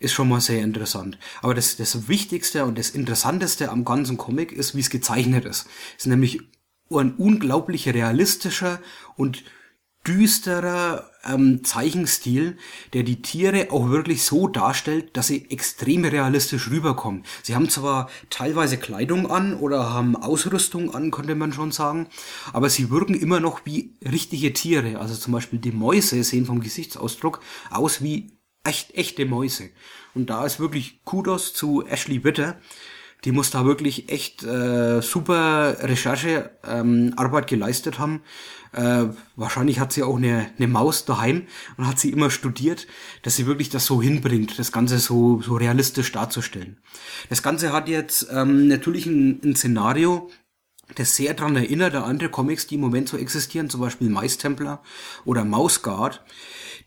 ist 0.00 0.14
schon 0.14 0.30
mal 0.30 0.40
sehr 0.40 0.62
interessant. 0.62 1.18
Aber 1.42 1.54
das, 1.54 1.76
das 1.76 2.08
Wichtigste 2.08 2.64
und 2.64 2.78
das 2.78 2.90
Interessanteste 2.90 3.70
am 3.70 3.84
ganzen 3.84 4.16
Comic 4.16 4.52
ist, 4.52 4.74
wie 4.74 4.80
es 4.80 4.88
gezeichnet 4.88 5.44
ist. 5.44 5.66
Es 5.98 6.04
ist 6.04 6.06
nämlich 6.06 6.40
ein 6.90 7.14
unglaublich 7.16 7.86
realistischer 7.88 8.80
und 9.16 9.44
düsterer 10.08 11.10
ähm, 11.22 11.62
Zeichenstil, 11.62 12.56
der 12.94 13.02
die 13.02 13.20
Tiere 13.20 13.70
auch 13.70 13.90
wirklich 13.90 14.22
so 14.22 14.48
darstellt, 14.48 15.16
dass 15.16 15.26
sie 15.26 15.50
extrem 15.50 16.04
realistisch 16.06 16.70
rüberkommen. 16.70 17.24
Sie 17.42 17.54
haben 17.54 17.68
zwar 17.68 18.08
teilweise 18.30 18.78
Kleidung 18.78 19.30
an 19.30 19.54
oder 19.54 19.92
haben 19.92 20.16
Ausrüstung 20.16 20.94
an, 20.94 21.10
könnte 21.10 21.34
man 21.34 21.52
schon 21.52 21.72
sagen, 21.72 22.08
aber 22.54 22.70
sie 22.70 22.90
wirken 22.90 23.14
immer 23.14 23.38
noch 23.38 23.66
wie 23.66 23.94
richtige 24.02 24.54
Tiere. 24.54 24.98
Also 24.98 25.14
zum 25.14 25.34
Beispiel 25.34 25.58
die 25.58 25.72
Mäuse 25.72 26.24
sehen 26.24 26.46
vom 26.46 26.60
Gesichtsausdruck 26.60 27.40
aus 27.70 28.02
wie 28.02 28.32
echt, 28.64 28.94
echte 28.94 29.26
Mäuse. 29.26 29.68
Und 30.14 30.30
da 30.30 30.46
ist 30.46 30.58
wirklich 30.58 31.04
Kudos 31.04 31.52
zu 31.52 31.86
Ashley 31.86 32.24
Witter, 32.24 32.58
die 33.24 33.32
muss 33.32 33.50
da 33.50 33.64
wirklich 33.64 34.10
echt 34.10 34.44
äh, 34.44 35.00
super 35.02 35.76
Recherchearbeit 35.80 37.44
ähm, 37.44 37.46
geleistet 37.46 37.98
haben. 37.98 38.22
Äh, 38.72 39.06
wahrscheinlich 39.34 39.80
hat 39.80 39.92
sie 39.92 40.02
auch 40.02 40.16
eine, 40.16 40.50
eine 40.56 40.68
Maus 40.68 41.04
daheim 41.04 41.46
und 41.76 41.86
hat 41.86 41.98
sie 41.98 42.10
immer 42.10 42.30
studiert, 42.30 42.86
dass 43.22 43.36
sie 43.36 43.46
wirklich 43.46 43.70
das 43.70 43.86
so 43.86 44.00
hinbringt, 44.00 44.58
das 44.58 44.72
Ganze 44.72 44.98
so, 44.98 45.40
so 45.40 45.56
realistisch 45.56 46.12
darzustellen. 46.12 46.78
Das 47.28 47.42
Ganze 47.42 47.72
hat 47.72 47.88
jetzt 47.88 48.28
ähm, 48.30 48.68
natürlich 48.68 49.06
ein, 49.06 49.40
ein 49.42 49.56
Szenario, 49.56 50.30
das 50.94 51.16
sehr 51.16 51.34
daran 51.34 51.56
erinnert 51.56 51.94
an 51.94 52.04
andere 52.04 52.30
Comics, 52.30 52.66
die 52.66 52.76
im 52.76 52.80
Moment 52.82 53.08
so 53.08 53.16
existieren, 53.16 53.68
zum 53.68 53.80
Beispiel 53.80 54.08
Maistempler 54.08 54.82
oder 55.24 55.44
Mausguard. 55.44 56.22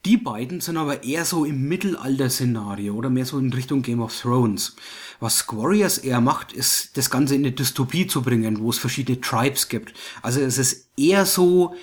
Die 0.06 0.18
beiden 0.18 0.62
sind 0.62 0.78
aber 0.78 1.04
eher 1.04 1.26
so 1.26 1.46
im 1.46 1.68
Mittelalter-Szenario 1.68 2.96
oder 2.96 3.12
mehr 3.12 3.26
so 3.26 3.38
in 3.38 3.54
Richtung 3.54 3.84
Game 3.84 4.02
of 4.02 4.20
Thrones. 4.20 4.76
Was 5.22 5.38
Squarius 5.38 6.00
eher 6.00 6.20
macht, 6.20 6.52
ist 6.52 6.98
das 6.98 7.12
Ganze 7.12 7.36
in 7.36 7.42
eine 7.42 7.52
Dystopie 7.52 8.08
zu 8.08 8.24
bringen, 8.24 8.60
wo 8.60 8.72
es 8.72 8.80
verschiedene 8.80 9.22
Tribes 9.22 9.70
gibt. 9.70 9.94
Also 10.24 10.42
es 10.42 10.58
ist 10.58 10.90
eher 10.98 11.28
so 11.28 11.76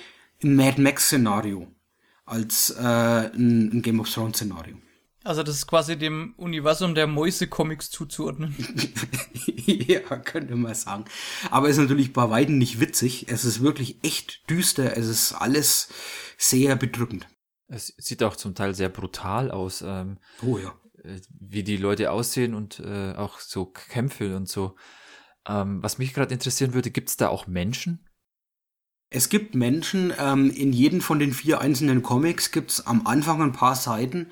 ein 0.43 0.57
Mad 0.57 0.81
Max-Szenario 0.81 1.67
als 2.25 2.71
äh, 2.71 2.83
ein, 2.83 3.71
ein 3.71 3.81
Game 3.81 4.01
of 4.01 4.13
Thrones-Szenario. 4.13 4.75
Also 5.23 5.41
das 5.43 5.55
ist 5.55 5.67
quasi 5.67 5.97
dem 5.97 6.33
Universum 6.35 6.95
der 6.95 7.07
Mäuse-Comics 7.07 7.89
zuzuordnen. 7.91 8.53
ja, 9.65 9.99
könnte 9.99 10.57
man 10.57 10.75
sagen. 10.75 11.05
Aber 11.49 11.69
es 11.69 11.77
ist 11.77 11.83
natürlich 11.83 12.11
bei 12.11 12.29
Weitem 12.29 12.57
nicht 12.57 12.81
witzig. 12.81 13.27
Es 13.29 13.45
ist 13.45 13.61
wirklich 13.61 14.03
echt 14.03 14.49
düster. 14.49 14.97
Es 14.97 15.07
ist 15.07 15.31
alles 15.31 15.87
sehr 16.37 16.75
bedrückend. 16.75 17.25
Es 17.67 17.93
sieht 17.97 18.21
auch 18.21 18.35
zum 18.35 18.53
Teil 18.53 18.75
sehr 18.75 18.89
brutal 18.89 19.49
aus. 19.49 19.81
Ähm, 19.81 20.17
oh 20.41 20.57
ja. 20.57 20.73
Äh, 21.03 21.19
wie 21.39 21.63
die 21.63 21.77
Leute 21.77 22.11
aussehen 22.11 22.53
und 22.53 22.79
äh, 22.79 23.13
auch 23.15 23.39
so 23.39 23.65
Kämpfe 23.65 24.35
und 24.35 24.47
so. 24.47 24.75
Ähm, 25.47 25.81
was 25.81 25.97
mich 25.97 26.13
gerade 26.13 26.33
interessieren 26.33 26.73
würde, 26.73 26.91
gibt 26.91 27.09
es 27.09 27.17
da 27.17 27.29
auch 27.29 27.47
Menschen? 27.47 28.05
Es 29.09 29.29
gibt 29.29 29.55
Menschen, 29.55 30.13
ähm, 30.19 30.51
in 30.51 30.71
jedem 30.71 31.01
von 31.01 31.17
den 31.17 31.33
vier 31.33 31.61
einzelnen 31.61 32.03
Comics 32.03 32.51
gibt 32.51 32.71
es 32.71 32.85
am 32.85 33.07
Anfang 33.07 33.41
ein 33.41 33.53
paar 33.53 33.75
Seiten, 33.75 34.27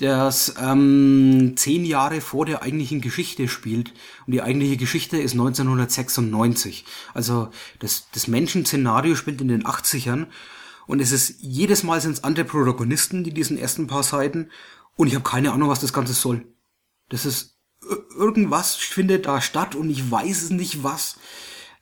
das 0.00 0.56
ähm, 0.60 1.54
zehn 1.56 1.84
Jahre 1.84 2.20
vor 2.20 2.44
der 2.44 2.62
eigentlichen 2.62 3.00
Geschichte 3.00 3.48
spielt. 3.48 3.92
Und 4.26 4.32
die 4.32 4.42
eigentliche 4.42 4.76
Geschichte 4.76 5.16
ist 5.16 5.32
1996. 5.32 6.84
Also 7.14 7.50
das, 7.78 8.08
das 8.12 8.26
Menschenszenario 8.26 9.14
spielt 9.14 9.40
in 9.40 9.48
den 9.48 9.64
80ern 9.64 10.26
und 10.86 11.00
es 11.00 11.12
ist 11.12 11.36
jedes 11.40 11.82
Mal 11.82 12.00
sind 12.00 12.12
es 12.12 12.24
andere 12.24 12.44
Protagonisten, 12.44 13.24
die 13.24 13.34
diesen 13.34 13.58
ersten 13.58 13.86
paar 13.86 14.02
Seiten. 14.02 14.50
Und 14.96 15.08
ich 15.08 15.14
habe 15.14 15.24
keine 15.24 15.52
Ahnung, 15.52 15.68
was 15.68 15.80
das 15.80 15.92
Ganze 15.92 16.14
soll. 16.14 16.46
Das 17.08 17.26
ist 17.26 17.56
irgendwas 18.16 18.74
findet 18.74 19.26
da 19.26 19.40
statt 19.40 19.74
und 19.74 19.90
ich 19.90 20.10
weiß 20.10 20.42
es 20.42 20.50
nicht 20.50 20.82
was. 20.82 21.18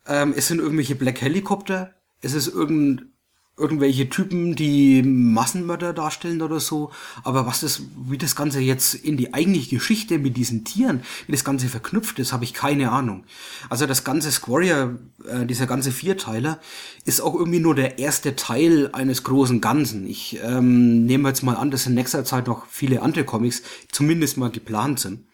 Ähm, 0.07 0.35
es 0.37 0.49
sind 0.49 0.59
irgendwelche 0.59 0.97
Black 0.97 1.21
Helikopter. 1.21 1.95
Es 2.21 2.35
ist 2.35 2.49
irgendein 2.49 3.14
irgendwelche 3.57 4.09
Typen, 4.09 4.57
die 4.57 5.03
Massenmörder 5.03 5.93
darstellen 5.93 6.43
oder 6.43 6.59
so. 6.59 6.91
Aber 7.23 7.47
was 7.47 7.61
das, 7.61 7.83
wie 8.09 8.19
das 8.19 8.35
Ganze 8.35 8.61
jetzt 8.61 8.95
in 8.95 9.17
die 9.17 9.33
eigentliche 9.33 9.77
Geschichte 9.77 10.19
mit 10.19 10.37
diesen 10.37 10.65
Tieren, 10.65 11.03
wie 11.27 11.33
das 11.33 11.45
Ganze 11.45 11.69
verknüpft 11.69 12.19
ist, 12.19 12.33
habe 12.33 12.45
ich 12.45 12.53
keine 12.53 12.91
Ahnung. 12.91 13.25
Also 13.71 13.87
das 13.87 14.03
ganze 14.03 14.33
Squarrior, 14.33 14.99
äh, 15.29 15.47
dieser 15.47 15.67
ganze 15.67 15.93
Vierteiler, 15.93 16.61
ist 17.05 17.21
auch 17.21 17.35
irgendwie 17.35 17.61
nur 17.61 17.77
der 17.77 17.99
erste 17.99 18.35
Teil 18.35 18.91
eines 18.93 19.23
großen 19.23 19.61
Ganzen. 19.61 20.07
Ich 20.09 20.41
ähm, 20.43 21.07
nehme 21.07 21.29
jetzt 21.29 21.43
mal 21.43 21.57
an, 21.57 21.71
dass 21.71 21.87
in 21.87 21.95
nächster 21.95 22.25
Zeit 22.25 22.49
noch 22.49 22.67
viele 22.67 23.03
andere 23.03 23.25
Comics 23.25 23.63
zumindest 23.93 24.37
mal 24.37 24.51
geplant 24.51 24.99
sind. 24.99 25.27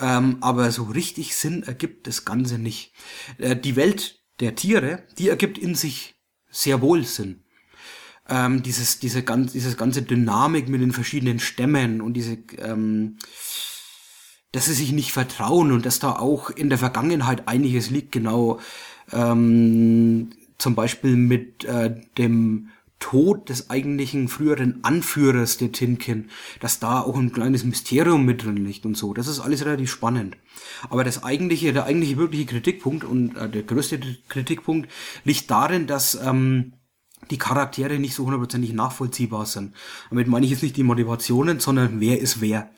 Ähm, 0.00 0.38
aber 0.40 0.70
so 0.72 0.84
richtig 0.84 1.36
Sinn 1.36 1.62
ergibt 1.62 2.06
das 2.06 2.24
Ganze 2.24 2.58
nicht. 2.58 2.94
Äh, 3.36 3.54
die 3.54 3.76
Welt 3.76 4.22
der 4.40 4.54
Tiere, 4.54 5.02
die 5.18 5.28
ergibt 5.28 5.58
in 5.58 5.74
sich 5.74 6.13
sehr 6.54 6.80
wohl 6.80 7.04
sind. 7.04 7.40
Ähm, 8.28 8.62
dieses, 8.62 9.00
diese 9.00 9.22
ganz, 9.22 9.52
dieses 9.52 9.76
ganze 9.76 10.02
Dynamik 10.02 10.68
mit 10.68 10.80
den 10.80 10.92
verschiedenen 10.92 11.38
Stämmen 11.38 12.00
und 12.00 12.14
diese, 12.14 12.38
ähm, 12.58 13.18
dass 14.52 14.66
sie 14.66 14.72
sich 14.72 14.92
nicht 14.92 15.12
vertrauen 15.12 15.72
und 15.72 15.84
dass 15.84 15.98
da 15.98 16.12
auch 16.12 16.48
in 16.48 16.70
der 16.70 16.78
Vergangenheit 16.78 17.48
einiges 17.48 17.90
liegt, 17.90 18.12
genau 18.12 18.60
ähm, 19.12 20.30
zum 20.56 20.74
Beispiel 20.74 21.16
mit 21.16 21.64
äh, 21.64 22.00
dem 22.16 22.70
Tod 23.00 23.48
des 23.48 23.70
eigentlichen 23.70 24.28
früheren 24.28 24.82
Anführers 24.82 25.58
der 25.58 25.72
Tinkin, 25.72 26.30
dass 26.60 26.80
da 26.80 27.00
auch 27.00 27.16
ein 27.16 27.32
kleines 27.32 27.64
Mysterium 27.64 28.24
mit 28.24 28.44
drin 28.44 28.56
liegt 28.56 28.86
und 28.86 28.96
so. 28.96 29.12
Das 29.12 29.26
ist 29.26 29.40
alles 29.40 29.64
relativ 29.64 29.90
spannend. 29.90 30.36
Aber 30.88 31.04
das 31.04 31.22
eigentliche, 31.22 31.72
der 31.72 31.84
eigentliche 31.84 32.16
wirkliche 32.16 32.46
Kritikpunkt 32.46 33.04
und 33.04 33.36
äh, 33.36 33.48
der 33.48 33.62
größte 33.62 34.00
Kritikpunkt 34.28 34.90
liegt 35.24 35.50
darin, 35.50 35.86
dass 35.86 36.14
ähm, 36.14 36.74
die 37.30 37.38
Charaktere 37.38 37.98
nicht 37.98 38.14
so 38.14 38.24
hundertprozentig 38.24 38.72
nachvollziehbar 38.72 39.46
sind. 39.46 39.74
Damit 40.10 40.28
meine 40.28 40.46
ich 40.46 40.52
jetzt 40.52 40.62
nicht 40.62 40.76
die 40.76 40.82
Motivationen, 40.82 41.60
sondern 41.60 42.00
wer 42.00 42.20
ist 42.20 42.40
wer. 42.40 42.70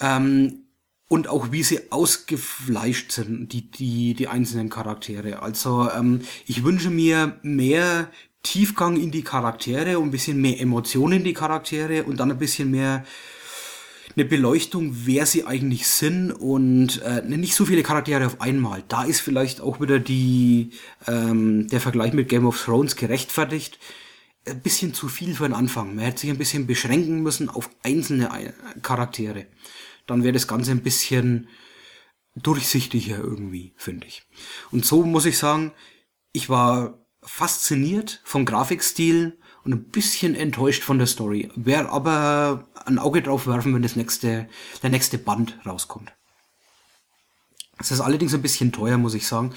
Ähm, 0.00 0.62
und 1.08 1.28
auch 1.28 1.52
wie 1.52 1.62
sie 1.62 1.92
ausgefleischt 1.92 3.12
sind, 3.12 3.52
die, 3.52 3.70
die, 3.70 4.14
die 4.14 4.28
einzelnen 4.28 4.70
Charaktere. 4.70 5.42
Also 5.42 5.90
ähm, 5.90 6.22
ich 6.46 6.64
wünsche 6.64 6.88
mir 6.88 7.38
mehr 7.42 8.10
Tiefgang 8.42 8.96
in 8.96 9.10
die 9.10 9.22
Charaktere 9.22 9.98
und 9.98 10.08
ein 10.08 10.10
bisschen 10.10 10.40
mehr 10.40 10.60
Emotionen 10.60 11.18
in 11.18 11.24
die 11.24 11.32
Charaktere 11.32 12.04
und 12.04 12.18
dann 12.18 12.30
ein 12.30 12.38
bisschen 12.38 12.70
mehr 12.70 13.04
eine 14.16 14.24
Beleuchtung, 14.24 14.90
wer 15.06 15.26
sie 15.26 15.46
eigentlich 15.46 15.86
sind 15.86 16.32
und 16.32 17.00
äh, 17.02 17.22
nicht 17.22 17.54
so 17.54 17.64
viele 17.64 17.82
Charaktere 17.82 18.26
auf 18.26 18.40
einmal. 18.40 18.82
Da 18.88 19.04
ist 19.04 19.20
vielleicht 19.20 19.60
auch 19.60 19.80
wieder 19.80 19.98
die 19.98 20.70
ähm, 21.06 21.68
der 21.68 21.80
Vergleich 21.80 22.12
mit 22.12 22.28
Game 22.28 22.46
of 22.46 22.62
Thrones 22.62 22.96
gerechtfertigt. 22.96 23.78
Ein 24.46 24.60
bisschen 24.60 24.92
zu 24.92 25.08
viel 25.08 25.34
für 25.34 25.44
den 25.44 25.54
Anfang. 25.54 25.94
Man 25.94 26.04
hätte 26.04 26.20
sich 26.20 26.30
ein 26.30 26.38
bisschen 26.38 26.66
beschränken 26.66 27.22
müssen 27.22 27.48
auf 27.48 27.70
einzelne 27.82 28.26
äh, 28.26 28.52
Charaktere. 28.80 29.46
Dann 30.06 30.24
wäre 30.24 30.32
das 30.32 30.48
Ganze 30.48 30.72
ein 30.72 30.82
bisschen 30.82 31.48
durchsichtiger 32.34 33.18
irgendwie, 33.18 33.72
finde 33.76 34.06
ich. 34.06 34.24
Und 34.70 34.84
so 34.84 35.04
muss 35.04 35.26
ich 35.26 35.38
sagen, 35.38 35.72
ich 36.32 36.48
war 36.48 37.01
fasziniert 37.22 38.20
vom 38.24 38.44
Grafikstil 38.44 39.38
und 39.64 39.72
ein 39.72 39.84
bisschen 39.84 40.34
enttäuscht 40.34 40.82
von 40.82 40.98
der 40.98 41.06
Story. 41.06 41.50
Werde 41.54 41.90
aber 41.90 42.68
ein 42.84 42.98
Auge 42.98 43.22
drauf 43.22 43.46
werfen, 43.46 43.74
wenn 43.74 43.82
das 43.82 43.96
nächste, 43.96 44.48
der 44.82 44.90
nächste 44.90 45.18
Band 45.18 45.58
rauskommt. 45.64 46.12
Es 47.78 47.90
ist 47.90 48.00
allerdings 48.00 48.34
ein 48.34 48.42
bisschen 48.42 48.72
teuer, 48.72 48.98
muss 48.98 49.14
ich 49.14 49.26
sagen. 49.26 49.54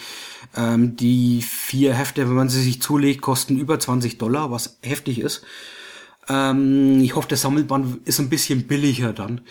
Ähm, 0.56 0.96
die 0.96 1.42
vier 1.42 1.94
Hefte, 1.94 2.28
wenn 2.28 2.36
man 2.36 2.50
sie 2.50 2.62
sich 2.62 2.82
zulegt, 2.82 3.22
kosten 3.22 3.58
über 3.58 3.80
20 3.80 4.18
Dollar, 4.18 4.52
was 4.52 4.80
heftig 4.82 5.20
ist. 5.20 5.44
Ähm, 6.28 7.02
ich 7.02 7.16
hoffe, 7.16 7.28
der 7.28 7.38
Sammelband 7.38 8.08
ist 8.08 8.20
ein 8.20 8.30
bisschen 8.30 8.68
billiger 8.68 9.14
dann. 9.14 9.42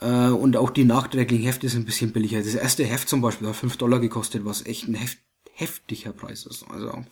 Äh, 0.00 0.28
und 0.28 0.56
auch 0.56 0.70
die 0.70 0.84
nachträglichen 0.84 1.44
Hefte 1.44 1.68
sind 1.68 1.82
ein 1.82 1.86
bisschen 1.86 2.12
billiger. 2.12 2.38
Das 2.38 2.54
erste 2.54 2.84
Heft 2.84 3.08
zum 3.08 3.22
Beispiel 3.22 3.48
hat 3.48 3.56
5 3.56 3.76
Dollar 3.76 3.98
gekostet, 3.98 4.44
was 4.44 4.66
echt 4.66 4.86
ein 4.86 4.94
Heft 4.94 5.18
heftiger 5.54 6.12
Preis 6.12 6.46
ist. 6.46 6.64
Also 6.70 7.04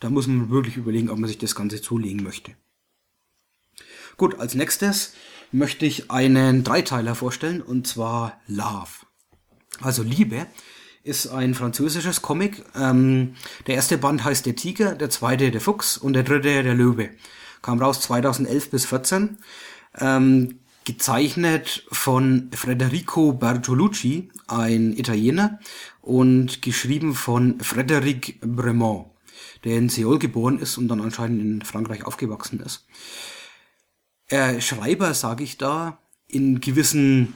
da 0.00 0.10
muss 0.10 0.26
man 0.26 0.50
wirklich 0.50 0.76
überlegen, 0.76 1.10
ob 1.10 1.18
man 1.18 1.28
sich 1.28 1.38
das 1.38 1.54
Ganze 1.54 1.80
zulegen 1.80 2.22
möchte. 2.22 2.52
Gut, 4.16 4.38
als 4.38 4.54
nächstes 4.54 5.12
möchte 5.52 5.86
ich 5.86 6.10
einen 6.10 6.64
Dreiteiler 6.64 7.14
vorstellen 7.14 7.60
und 7.60 7.86
zwar 7.86 8.40
Love. 8.46 9.06
Also 9.80 10.02
Liebe 10.02 10.46
ist 11.04 11.28
ein 11.28 11.54
französisches 11.54 12.22
Comic. 12.22 12.64
Ähm, 12.74 13.34
der 13.66 13.76
erste 13.76 13.98
Band 13.98 14.24
heißt 14.24 14.44
Der 14.46 14.56
Tiger, 14.56 14.94
der 14.94 15.10
zweite 15.10 15.50
der 15.50 15.60
Fuchs 15.60 15.96
und 15.96 16.14
der 16.14 16.24
dritte 16.24 16.62
der 16.62 16.74
Löwe. 16.74 17.10
Kam 17.62 17.80
raus 17.80 18.00
2011 18.00 18.70
bis 18.70 18.86
14. 18.86 19.38
Ähm, 19.98 20.60
gezeichnet 20.84 21.84
von 21.90 22.48
Federico 22.52 23.32
Bertolucci, 23.32 24.30
ein 24.46 24.96
Italiener, 24.96 25.58
und 26.06 26.62
geschrieben 26.62 27.14
von 27.14 27.58
Frédéric 27.58 28.36
Bremont, 28.40 29.06
der 29.64 29.76
in 29.76 29.88
Seoul 29.88 30.20
geboren 30.20 30.60
ist 30.60 30.78
und 30.78 30.86
dann 30.86 31.00
anscheinend 31.00 31.42
in 31.42 31.62
Frankreich 31.62 32.04
aufgewachsen 32.04 32.60
ist. 32.60 32.86
Er 34.28 34.60
Schreiber, 34.60 35.14
sage 35.14 35.42
ich 35.42 35.58
da, 35.58 35.98
in 36.28 36.60
gewissen, 36.60 37.34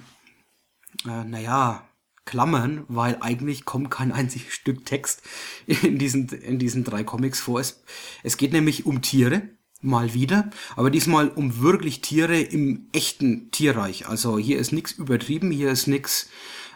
äh, 1.04 1.24
naja, 1.24 1.88
Klammern, 2.24 2.84
weil 2.86 3.18
eigentlich 3.20 3.64
kommt 3.64 3.90
kein 3.90 4.12
einziges 4.12 4.54
Stück 4.54 4.86
Text 4.86 5.22
in 5.66 5.98
diesen, 5.98 6.28
in 6.28 6.60
diesen 6.60 6.84
drei 6.84 7.02
Comics 7.02 7.40
vor. 7.40 7.58
Es, 7.58 7.82
es 8.22 8.36
geht 8.36 8.52
nämlich 8.52 8.86
um 8.86 9.02
Tiere, 9.02 9.42
mal 9.82 10.14
wieder, 10.14 10.50
aber 10.76 10.90
diesmal 10.90 11.28
um 11.28 11.60
wirklich 11.60 12.02
Tiere 12.02 12.40
im 12.40 12.86
echten 12.92 13.50
Tierreich. 13.50 14.06
Also 14.06 14.38
hier 14.38 14.60
ist 14.60 14.70
nichts 14.70 14.92
übertrieben, 14.92 15.50
hier 15.50 15.72
ist 15.72 15.88
nichts 15.88 16.28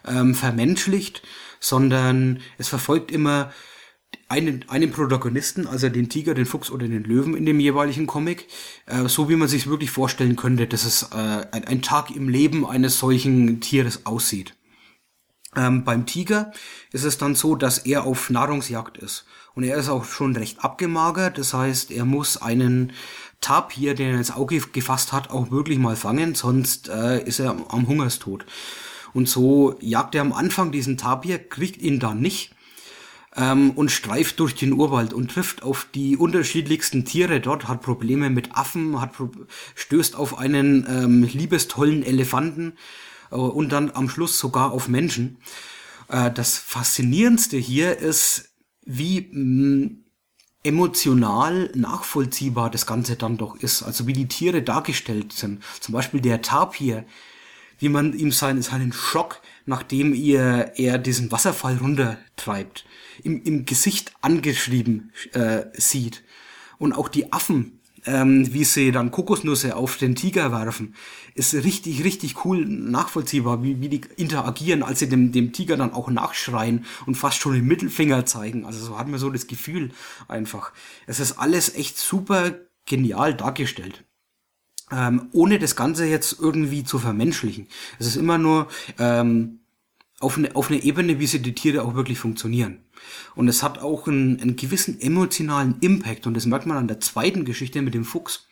ähm, 0.06 0.34
vermenschlicht, 0.34 1.22
sondern 1.64 2.40
es 2.58 2.68
verfolgt 2.68 3.10
immer 3.10 3.50
einen, 4.28 4.64
einen 4.68 4.90
Protagonisten, 4.90 5.66
also 5.66 5.88
den 5.88 6.08
Tiger, 6.08 6.34
den 6.34 6.46
Fuchs 6.46 6.70
oder 6.70 6.86
den 6.86 7.04
Löwen 7.04 7.34
in 7.34 7.46
dem 7.46 7.58
jeweiligen 7.58 8.06
Comic, 8.06 8.46
äh, 8.86 9.08
so 9.08 9.28
wie 9.28 9.36
man 9.36 9.48
sich 9.48 9.66
wirklich 9.66 9.90
vorstellen 9.90 10.36
könnte, 10.36 10.66
dass 10.66 10.84
es 10.84 11.04
äh, 11.04 11.46
ein, 11.52 11.64
ein 11.64 11.82
Tag 11.82 12.10
im 12.14 12.28
Leben 12.28 12.66
eines 12.66 12.98
solchen 12.98 13.60
Tieres 13.60 14.04
aussieht. 14.04 14.54
Ähm, 15.56 15.84
beim 15.84 16.04
Tiger 16.04 16.52
ist 16.92 17.04
es 17.04 17.16
dann 17.16 17.34
so, 17.34 17.54
dass 17.54 17.78
er 17.78 18.04
auf 18.04 18.28
Nahrungsjagd 18.28 18.98
ist. 18.98 19.24
Und 19.54 19.62
er 19.62 19.76
ist 19.76 19.88
auch 19.88 20.04
schon 20.04 20.36
recht 20.36 20.64
abgemagert. 20.64 21.38
Das 21.38 21.54
heißt, 21.54 21.92
er 21.92 22.04
muss 22.04 22.42
einen 22.42 22.92
Tapir, 23.40 23.94
den 23.94 24.10
er 24.10 24.18
ins 24.18 24.32
Auge 24.32 24.58
gefasst 24.58 25.12
hat, 25.12 25.30
auch 25.30 25.50
wirklich 25.50 25.78
mal 25.78 25.96
fangen, 25.96 26.34
sonst 26.34 26.88
äh, 26.88 27.22
ist 27.22 27.38
er 27.38 27.56
am 27.68 27.86
Hungerstod. 27.86 28.44
Und 29.14 29.28
so 29.28 29.76
jagt 29.80 30.14
er 30.14 30.20
am 30.20 30.32
Anfang 30.32 30.72
diesen 30.72 30.98
Tapir, 30.98 31.38
kriegt 31.38 31.80
ihn 31.80 32.00
dann 32.00 32.20
nicht 32.20 32.54
ähm, 33.36 33.70
und 33.70 33.90
streift 33.90 34.40
durch 34.40 34.54
den 34.54 34.72
Urwald 34.72 35.14
und 35.14 35.30
trifft 35.30 35.62
auf 35.62 35.86
die 35.94 36.16
unterschiedlichsten 36.16 37.04
Tiere 37.04 37.40
dort, 37.40 37.68
hat 37.68 37.80
Probleme 37.80 38.28
mit 38.28 38.56
Affen, 38.56 39.00
hat 39.00 39.12
stößt 39.74 40.16
auf 40.16 40.38
einen 40.38 40.86
ähm, 40.88 41.22
liebestollen 41.22 42.02
Elefanten 42.02 42.74
äh, 43.30 43.36
und 43.36 43.70
dann 43.70 43.90
am 43.94 44.08
Schluss 44.08 44.38
sogar 44.38 44.72
auf 44.72 44.88
Menschen. 44.88 45.38
Äh, 46.08 46.30
das 46.30 46.58
Faszinierendste 46.58 47.56
hier 47.56 47.96
ist, 47.98 48.50
wie 48.84 49.28
mh, 49.32 49.90
emotional 50.62 51.70
nachvollziehbar 51.74 52.70
das 52.70 52.86
Ganze 52.86 53.16
dann 53.16 53.36
doch 53.36 53.56
ist. 53.56 53.82
Also 53.82 54.06
wie 54.06 54.12
die 54.12 54.28
Tiere 54.28 54.62
dargestellt 54.62 55.32
sind. 55.32 55.62
Zum 55.80 55.92
Beispiel 55.92 56.20
der 56.20 56.42
Tapir, 56.42 57.04
wie 57.84 57.90
man 57.90 58.14
ihm 58.14 58.32
seinen, 58.32 58.62
seinen 58.62 58.94
Schock, 58.94 59.42
nachdem 59.66 60.14
ihr, 60.14 60.72
er 60.76 60.96
diesen 60.96 61.30
Wasserfall 61.30 61.76
runtertreibt, 61.76 62.86
im, 63.22 63.42
im 63.42 63.66
Gesicht 63.66 64.14
angeschrieben 64.22 65.12
äh, 65.34 65.64
sieht. 65.74 66.24
Und 66.78 66.94
auch 66.94 67.10
die 67.10 67.30
Affen, 67.30 67.80
ähm, 68.06 68.54
wie 68.54 68.64
sie 68.64 68.90
dann 68.90 69.10
Kokosnüsse 69.10 69.76
auf 69.76 69.98
den 69.98 70.14
Tiger 70.14 70.50
werfen, 70.50 70.94
ist 71.34 71.52
richtig, 71.52 72.04
richtig 72.04 72.46
cool 72.46 72.64
nachvollziehbar, 72.64 73.62
wie, 73.62 73.82
wie 73.82 73.90
die 73.90 74.00
interagieren, 74.16 74.82
als 74.82 75.00
sie 75.00 75.08
dem, 75.10 75.30
dem 75.30 75.52
Tiger 75.52 75.76
dann 75.76 75.92
auch 75.92 76.08
nachschreien 76.08 76.86
und 77.04 77.16
fast 77.16 77.42
schon 77.42 77.52
den 77.52 77.66
Mittelfinger 77.66 78.24
zeigen. 78.24 78.64
Also 78.64 78.82
so 78.82 78.98
hat 78.98 79.08
man 79.08 79.20
so 79.20 79.28
das 79.28 79.46
Gefühl 79.46 79.90
einfach. 80.26 80.72
Es 81.06 81.20
ist 81.20 81.32
alles 81.32 81.74
echt 81.74 81.98
super 81.98 82.54
genial 82.86 83.34
dargestellt. 83.34 84.04
Ähm, 84.90 85.28
ohne 85.32 85.58
das 85.58 85.76
Ganze 85.76 86.04
jetzt 86.06 86.38
irgendwie 86.38 86.84
zu 86.84 86.98
vermenschlichen. 86.98 87.68
Es 87.98 88.06
ist 88.06 88.16
immer 88.16 88.38
nur 88.38 88.68
ähm, 88.98 89.60
auf 90.20 90.36
eine, 90.36 90.54
auf 90.54 90.70
eine 90.70 90.82
Ebene, 90.82 91.18
wie 91.18 91.26
sie 91.26 91.40
die 91.40 91.54
Tiere 91.54 91.82
auch 91.82 91.94
wirklich 91.94 92.18
funktionieren. 92.18 92.84
Und 93.34 93.48
es 93.48 93.62
hat 93.62 93.78
auch 93.78 94.06
einen, 94.06 94.40
einen 94.40 94.56
gewissen 94.56 95.00
emotionalen 95.00 95.76
Impact 95.80 96.26
und 96.26 96.34
das 96.34 96.46
merkt 96.46 96.66
man 96.66 96.76
an 96.76 96.88
der 96.88 97.00
zweiten 97.00 97.44
Geschichte 97.44 97.82
mit 97.82 97.94
dem 97.94 98.04
Fuchs. 98.04 98.46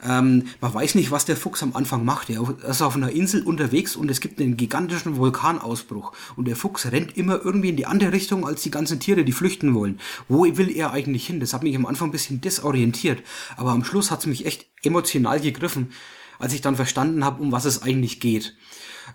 Ähm, 0.00 0.44
man 0.60 0.74
weiß 0.74 0.94
nicht, 0.94 1.10
was 1.10 1.24
der 1.24 1.36
Fuchs 1.36 1.62
am 1.62 1.74
Anfang 1.74 2.04
macht. 2.04 2.30
Er 2.30 2.42
ist 2.68 2.82
auf 2.82 2.94
einer 2.94 3.10
Insel 3.10 3.42
unterwegs 3.42 3.96
und 3.96 4.10
es 4.10 4.20
gibt 4.20 4.40
einen 4.40 4.56
gigantischen 4.56 5.16
Vulkanausbruch. 5.16 6.12
Und 6.36 6.46
der 6.46 6.54
Fuchs 6.54 6.86
rennt 6.86 7.16
immer 7.16 7.44
irgendwie 7.44 7.70
in 7.70 7.76
die 7.76 7.86
andere 7.86 8.12
Richtung 8.12 8.46
als 8.46 8.62
die 8.62 8.70
ganzen 8.70 9.00
Tiere, 9.00 9.24
die 9.24 9.32
flüchten 9.32 9.74
wollen. 9.74 9.98
Wo 10.28 10.44
will 10.44 10.70
er 10.70 10.92
eigentlich 10.92 11.26
hin? 11.26 11.40
Das 11.40 11.52
hat 11.52 11.64
mich 11.64 11.74
am 11.74 11.86
Anfang 11.86 12.08
ein 12.08 12.12
bisschen 12.12 12.40
desorientiert. 12.40 13.22
Aber 13.56 13.72
am 13.72 13.84
Schluss 13.84 14.10
hat 14.12 14.20
es 14.20 14.26
mich 14.26 14.46
echt 14.46 14.66
emotional 14.84 15.40
gegriffen, 15.40 15.92
als 16.38 16.52
ich 16.52 16.60
dann 16.60 16.76
verstanden 16.76 17.24
habe, 17.24 17.42
um 17.42 17.50
was 17.50 17.64
es 17.64 17.82
eigentlich 17.82 18.20
geht. 18.20 18.54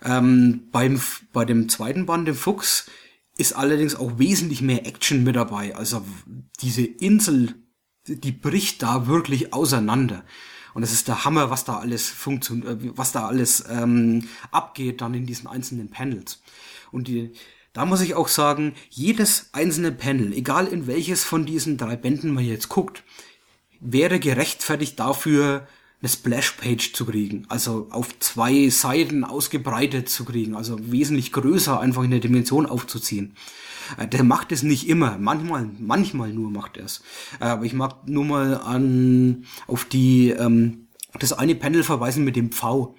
Ähm, 0.03 0.67
beim, 0.71 0.99
bei 1.31 1.45
dem 1.45 1.69
zweiten 1.69 2.05
Band, 2.05 2.27
dem 2.27 2.35
Fuchs, 2.35 2.87
ist 3.37 3.53
allerdings 3.53 3.95
auch 3.95 4.19
wesentlich 4.19 4.61
mehr 4.61 4.85
Action 4.85 5.23
mit 5.23 5.37
dabei. 5.37 5.75
Also 5.75 6.03
diese 6.61 6.83
Insel, 6.83 7.55
die 8.05 8.33
bricht 8.33 8.83
da 8.83 9.07
wirklich 9.07 9.53
auseinander. 9.53 10.25
Und 10.73 10.83
es 10.83 10.91
ist 10.91 11.07
der 11.07 11.25
Hammer, 11.25 11.49
was 11.49 11.65
da 11.65 11.77
alles 11.77 12.09
funktioniert, 12.09 12.83
äh, 12.83 12.97
was 12.97 13.11
da 13.11 13.27
alles 13.27 13.63
ähm, 13.69 14.27
abgeht 14.51 15.01
dann 15.01 15.13
in 15.13 15.25
diesen 15.25 15.47
einzelnen 15.47 15.89
Panels. 15.89 16.41
Und 16.91 17.07
die, 17.07 17.31
da 17.73 17.85
muss 17.85 18.01
ich 18.01 18.15
auch 18.15 18.27
sagen, 18.27 18.73
jedes 18.89 19.49
einzelne 19.53 19.91
Panel, 19.91 20.33
egal 20.33 20.67
in 20.67 20.87
welches 20.87 21.23
von 21.23 21.45
diesen 21.45 21.77
drei 21.77 21.95
Bänden 21.95 22.31
man 22.31 22.45
jetzt 22.45 22.69
guckt, 22.69 23.03
wäre 23.79 24.19
gerechtfertigt 24.19 24.99
dafür, 24.99 25.67
eine 26.01 26.09
Splash-Page 26.09 26.91
zu 26.91 27.05
kriegen, 27.05 27.45
also 27.47 27.87
auf 27.89 28.19
zwei 28.19 28.67
Seiten 28.67 29.23
ausgebreitet 29.23 30.09
zu 30.09 30.25
kriegen, 30.25 30.53
also 30.53 30.77
wesentlich 30.91 31.31
größer 31.31 31.79
einfach 31.79 32.03
in 32.03 32.11
der 32.11 32.19
Dimension 32.19 32.65
aufzuziehen. 32.65 33.35
Äh, 33.97 34.07
Der 34.07 34.23
macht 34.23 34.51
es 34.51 34.63
nicht 34.63 34.87
immer, 34.87 35.17
manchmal, 35.17 35.69
manchmal 35.79 36.33
nur 36.33 36.51
macht 36.51 36.77
er 36.77 36.85
es. 36.85 37.01
Äh, 37.39 37.45
Aber 37.45 37.65
ich 37.65 37.73
mag 37.73 38.07
nur 38.07 38.25
mal 38.25 38.57
an 38.57 39.45
auf 39.67 39.85
die 39.85 40.29
ähm, 40.29 40.87
das 41.19 41.33
eine 41.33 41.55
Panel 41.55 41.83
verweisen 41.83 42.23
mit 42.23 42.35
dem 42.35 42.51
Pfau. 42.51 42.95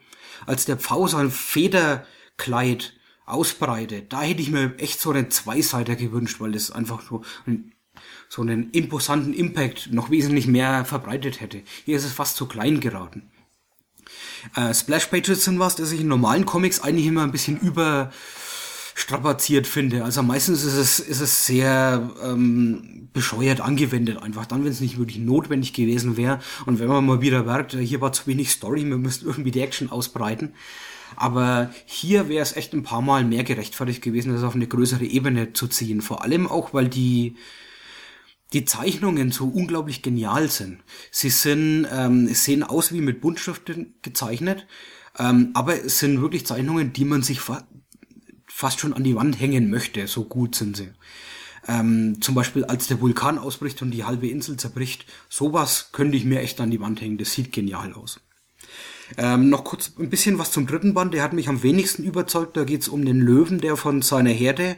Als 0.46 0.64
der 0.64 0.76
Pfau 0.76 1.06
sein 1.06 1.30
Federkleid 1.30 2.94
ausbreitet, 3.26 4.12
da 4.12 4.22
hätte 4.22 4.42
ich 4.42 4.50
mir 4.50 4.74
echt 4.78 5.00
so 5.00 5.10
einen 5.10 5.30
Zweiseiter 5.30 5.96
gewünscht, 5.96 6.40
weil 6.40 6.52
das 6.52 6.70
einfach 6.70 7.02
so 7.02 7.22
ein 7.46 7.72
so 8.28 8.42
einen 8.42 8.70
imposanten 8.70 9.32
Impact 9.32 9.92
noch 9.92 10.10
wesentlich 10.10 10.46
mehr 10.46 10.84
verbreitet 10.84 11.40
hätte. 11.40 11.62
Hier 11.84 11.96
ist 11.96 12.04
es 12.04 12.12
fast 12.12 12.36
zu 12.36 12.46
klein 12.46 12.80
geraten. 12.80 13.30
Äh, 14.56 14.74
Splash 14.74 15.06
Pages 15.06 15.44
sind 15.44 15.58
was, 15.58 15.76
das 15.76 15.92
ich 15.92 16.00
in 16.00 16.08
normalen 16.08 16.44
Comics 16.44 16.80
eigentlich 16.80 17.06
immer 17.06 17.22
ein 17.22 17.32
bisschen 17.32 17.58
überstrapaziert 18.94 19.66
finde. 19.66 20.04
Also 20.04 20.22
meistens 20.22 20.64
ist 20.64 20.74
es, 20.74 21.00
ist 21.00 21.20
es 21.20 21.46
sehr 21.46 22.10
ähm, 22.22 23.08
bescheuert 23.12 23.60
angewendet, 23.60 24.22
einfach 24.22 24.46
dann, 24.46 24.64
wenn 24.64 24.70
es 24.70 24.80
nicht 24.80 24.98
wirklich 24.98 25.18
notwendig 25.18 25.72
gewesen 25.72 26.16
wäre. 26.16 26.40
Und 26.64 26.78
wenn 26.78 26.88
man 26.88 27.04
mal 27.04 27.20
wieder 27.20 27.42
merkt, 27.42 27.74
äh, 27.74 27.84
hier 27.84 28.00
war 28.00 28.12
zu 28.12 28.26
wenig 28.26 28.50
Story, 28.50 28.84
wir 28.84 28.96
müssen 28.96 29.26
irgendwie 29.26 29.50
die 29.50 29.60
Action 29.60 29.90
ausbreiten. 29.90 30.54
Aber 31.16 31.70
hier 31.84 32.28
wäre 32.28 32.42
es 32.42 32.56
echt 32.56 32.72
ein 32.72 32.82
paar 32.82 33.02
Mal 33.02 33.24
mehr 33.24 33.44
gerechtfertigt 33.44 34.02
gewesen, 34.02 34.32
das 34.32 34.42
auf 34.42 34.54
eine 34.54 34.66
größere 34.66 35.04
Ebene 35.04 35.52
zu 35.52 35.68
ziehen. 35.68 36.00
Vor 36.00 36.22
allem 36.22 36.46
auch, 36.48 36.72
weil 36.72 36.88
die 36.88 37.36
die 38.52 38.64
Zeichnungen 38.64 39.32
so 39.32 39.46
unglaublich 39.46 40.02
genial 40.02 40.48
sind. 40.48 40.78
Sie 41.10 41.30
sind, 41.30 41.88
ähm, 41.90 42.28
sehen 42.28 42.62
aus 42.62 42.92
wie 42.92 43.00
mit 43.00 43.20
Buntstiften 43.20 43.94
gezeichnet, 44.02 44.66
ähm, 45.18 45.50
aber 45.54 45.84
es 45.84 45.98
sind 45.98 46.20
wirklich 46.20 46.46
Zeichnungen, 46.46 46.92
die 46.92 47.04
man 47.04 47.22
sich 47.22 47.40
fast 48.56 48.78
schon 48.78 48.92
an 48.92 49.02
die 49.02 49.16
Wand 49.16 49.40
hängen 49.40 49.68
möchte. 49.68 50.06
So 50.06 50.24
gut 50.24 50.54
sind 50.54 50.76
sie. 50.76 50.90
Ähm, 51.66 52.18
zum 52.20 52.36
Beispiel 52.36 52.64
als 52.64 52.86
der 52.86 53.00
Vulkan 53.00 53.36
ausbricht 53.36 53.82
und 53.82 53.90
die 53.90 54.04
halbe 54.04 54.28
Insel 54.28 54.56
zerbricht. 54.56 55.06
Sowas 55.28 55.88
könnte 55.90 56.16
ich 56.16 56.24
mir 56.24 56.40
echt 56.40 56.60
an 56.60 56.70
die 56.70 56.80
Wand 56.80 57.00
hängen. 57.00 57.18
Das 57.18 57.32
sieht 57.32 57.50
genial 57.50 57.92
aus. 57.94 58.20
Ähm, 59.18 59.48
noch 59.48 59.64
kurz 59.64 59.90
ein 59.98 60.08
bisschen 60.08 60.38
was 60.38 60.52
zum 60.52 60.68
dritten 60.68 60.94
Band. 60.94 61.14
Der 61.14 61.24
hat 61.24 61.32
mich 61.32 61.48
am 61.48 61.64
wenigsten 61.64 62.04
überzeugt. 62.04 62.56
Da 62.56 62.62
geht's 62.62 62.86
um 62.86 63.04
den 63.04 63.20
Löwen, 63.20 63.60
der 63.60 63.76
von 63.76 64.02
seiner 64.02 64.30
Herde 64.30 64.76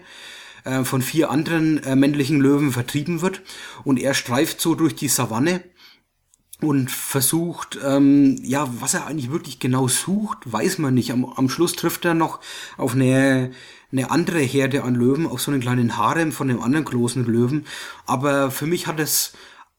äh, 0.64 0.82
von 0.82 1.02
vier 1.02 1.30
anderen 1.30 1.82
äh, 1.84 1.96
männlichen 1.96 2.40
Löwen 2.40 2.72
vertrieben 2.72 3.20
wird. 3.20 3.42
Und 3.84 4.00
er 4.00 4.14
streift 4.14 4.58
so 4.58 4.74
durch 4.74 4.94
die 4.94 5.08
Savanne 5.08 5.62
und 6.60 6.90
versucht, 6.90 7.78
ähm, 7.84 8.40
ja, 8.42 8.68
was 8.80 8.94
er 8.94 9.06
eigentlich 9.06 9.30
wirklich 9.30 9.58
genau 9.58 9.88
sucht, 9.88 10.50
weiß 10.50 10.78
man 10.78 10.94
nicht. 10.94 11.12
Am, 11.12 11.24
am 11.24 11.48
Schluss 11.48 11.74
trifft 11.74 12.04
er 12.04 12.14
noch 12.14 12.40
auf 12.76 12.94
eine, 12.94 13.50
eine 13.92 14.10
andere 14.10 14.40
Herde 14.40 14.82
an 14.82 14.94
Löwen, 14.94 15.26
auf 15.26 15.40
so 15.40 15.50
einen 15.50 15.60
kleinen 15.60 15.96
Harem 15.96 16.32
von 16.32 16.48
einem 16.48 16.62
anderen 16.62 16.86
großen 16.86 17.24
Löwen. 17.26 17.66
Aber 18.06 18.50
für 18.50 18.66
mich 18.66 18.86
hat 18.86 19.00
es 19.00 19.34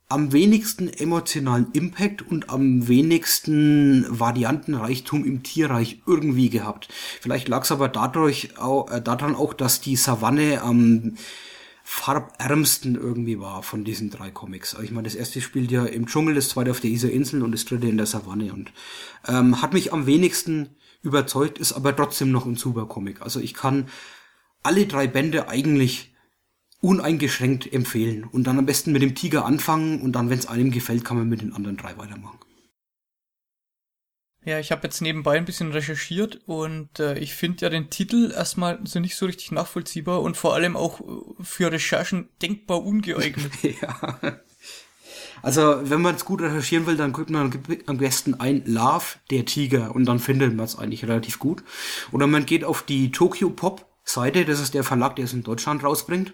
am 0.10 0.32
wenigsten 0.32 0.88
emotionalen 0.88 1.68
Impact 1.74 2.22
und 2.22 2.50
am 2.50 2.88
wenigsten 2.88 4.06
Variantenreichtum 4.08 5.26
im 5.26 5.44
Tierreich 5.44 6.02
irgendwie 6.06 6.50
gehabt. 6.50 6.88
Vielleicht 7.20 7.50
lag 7.50 7.64
es 7.64 7.72
aber 7.72 7.90
dadurch 7.90 8.58
auch, 8.58 8.90
äh, 8.90 9.02
daran 9.02 9.36
auch, 9.36 9.54
dass 9.54 9.82
die 9.82 9.98
Savanne 9.98 10.62
am 10.62 11.16
farbärmsten 11.90 12.96
irgendwie 12.96 13.40
war 13.40 13.64
von 13.64 13.86
diesen 13.86 14.10
drei 14.10 14.30
Comics. 14.30 14.76
Also 14.76 14.84
ich 14.84 14.92
meine, 14.92 15.08
das 15.08 15.16
erste 15.16 15.40
spielt 15.40 15.72
ja 15.72 15.86
im 15.86 16.06
Dschungel, 16.06 16.36
das 16.36 16.50
zweite 16.50 16.70
auf 16.70 16.82
der 16.82 16.90
Isar-Insel 16.90 17.42
und 17.42 17.54
das 17.54 17.64
dritte 17.64 17.88
in 17.88 17.96
der 17.96 18.06
Savanne 18.06 18.52
und 18.52 18.74
ähm, 19.26 19.62
hat 19.62 19.72
mich 19.72 19.94
am 19.94 20.06
wenigsten 20.06 20.76
überzeugt, 21.02 21.58
ist 21.60 21.72
aber 21.72 21.96
trotzdem 21.96 22.30
noch 22.30 22.46
ein 22.46 22.58
super 22.58 22.88
Comic. 22.88 23.22
Also 23.22 23.40
ich 23.40 23.54
kann 23.54 23.88
alle 24.64 24.86
drei 24.86 25.08
Bände 25.08 25.48
eigentlich 25.48 26.14
uneingeschränkt 26.82 27.72
empfehlen. 27.72 28.26
Und 28.26 28.48
dann 28.48 28.60
am 28.60 28.66
besten 28.66 28.92
mit 28.92 29.02
dem 29.02 29.16
Tiger 29.16 29.46
anfangen 29.46 30.02
und 30.02 30.12
dann, 30.12 30.30
wenn 30.30 30.40
es 30.40 30.48
einem 30.48 30.72
gefällt, 30.72 31.06
kann 31.06 31.18
man 31.18 31.30
mit 31.30 31.42
den 31.42 31.54
anderen 31.54 31.78
drei 31.78 31.98
weitermachen. 31.98 32.40
Ja, 34.48 34.60
ich 34.60 34.72
habe 34.72 34.84
jetzt 34.88 35.02
nebenbei 35.02 35.36
ein 35.36 35.44
bisschen 35.44 35.74
recherchiert 35.74 36.40
und 36.46 37.02
äh, 37.02 37.20
ich 37.20 37.36
finde 37.36 37.66
ja 37.66 37.70
den 37.70 37.90
Titel 37.90 38.32
erstmal 38.34 38.80
so 38.86 39.02
nicht 39.02 39.18
so 39.18 39.26
richtig 39.26 39.52
nachvollziehbar 39.52 40.22
und 40.22 40.38
vor 40.38 40.54
allem 40.54 40.78
auch 40.78 41.02
äh, 41.02 41.44
für 41.44 41.70
Recherchen 41.70 42.30
denkbar 42.42 42.82
ungeeignet. 42.82 43.52
ja. 43.82 44.18
Also, 45.42 45.82
wenn 45.84 46.02
man 46.02 46.16
es 46.16 46.24
gut 46.24 46.42
recherchieren 46.42 46.86
will, 46.86 46.96
dann 46.96 47.12
guckt 47.12 47.30
man 47.30 47.52
am 47.88 47.98
besten 47.98 48.36
ein 48.36 48.64
Love, 48.66 49.18
der 49.32 49.44
Tiger, 49.44 49.94
und 49.94 50.06
dann 50.06 50.20
findet 50.20 50.56
man 50.56 50.64
es 50.64 50.78
eigentlich 50.78 51.04
relativ 51.04 51.40
gut. 51.40 51.62
Oder 52.14 52.26
man 52.26 52.46
geht 52.46 52.64
auf 52.64 52.84
die 52.84 53.12
Tokyo 53.12 53.50
Pop 53.50 53.86
Seite, 54.06 54.46
das 54.46 54.62
ist 54.62 54.74
der 54.74 54.86
Verlag, 54.86 55.18
der 55.18 55.26
es 55.26 55.34
in 55.34 55.44
Deutschland 55.44 55.84
rausbringt. 55.84 56.32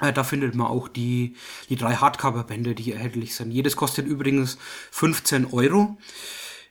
Äh, 0.00 0.12
Da 0.12 0.24
findet 0.24 0.56
man 0.56 0.66
auch 0.66 0.88
die, 0.88 1.36
die 1.68 1.76
drei 1.76 1.94
Hardcover-Bände, 1.94 2.74
die 2.74 2.90
erhältlich 2.90 3.36
sind. 3.36 3.52
Jedes 3.52 3.76
kostet 3.76 4.08
übrigens 4.08 4.58
15 4.90 5.46
Euro. 5.52 5.98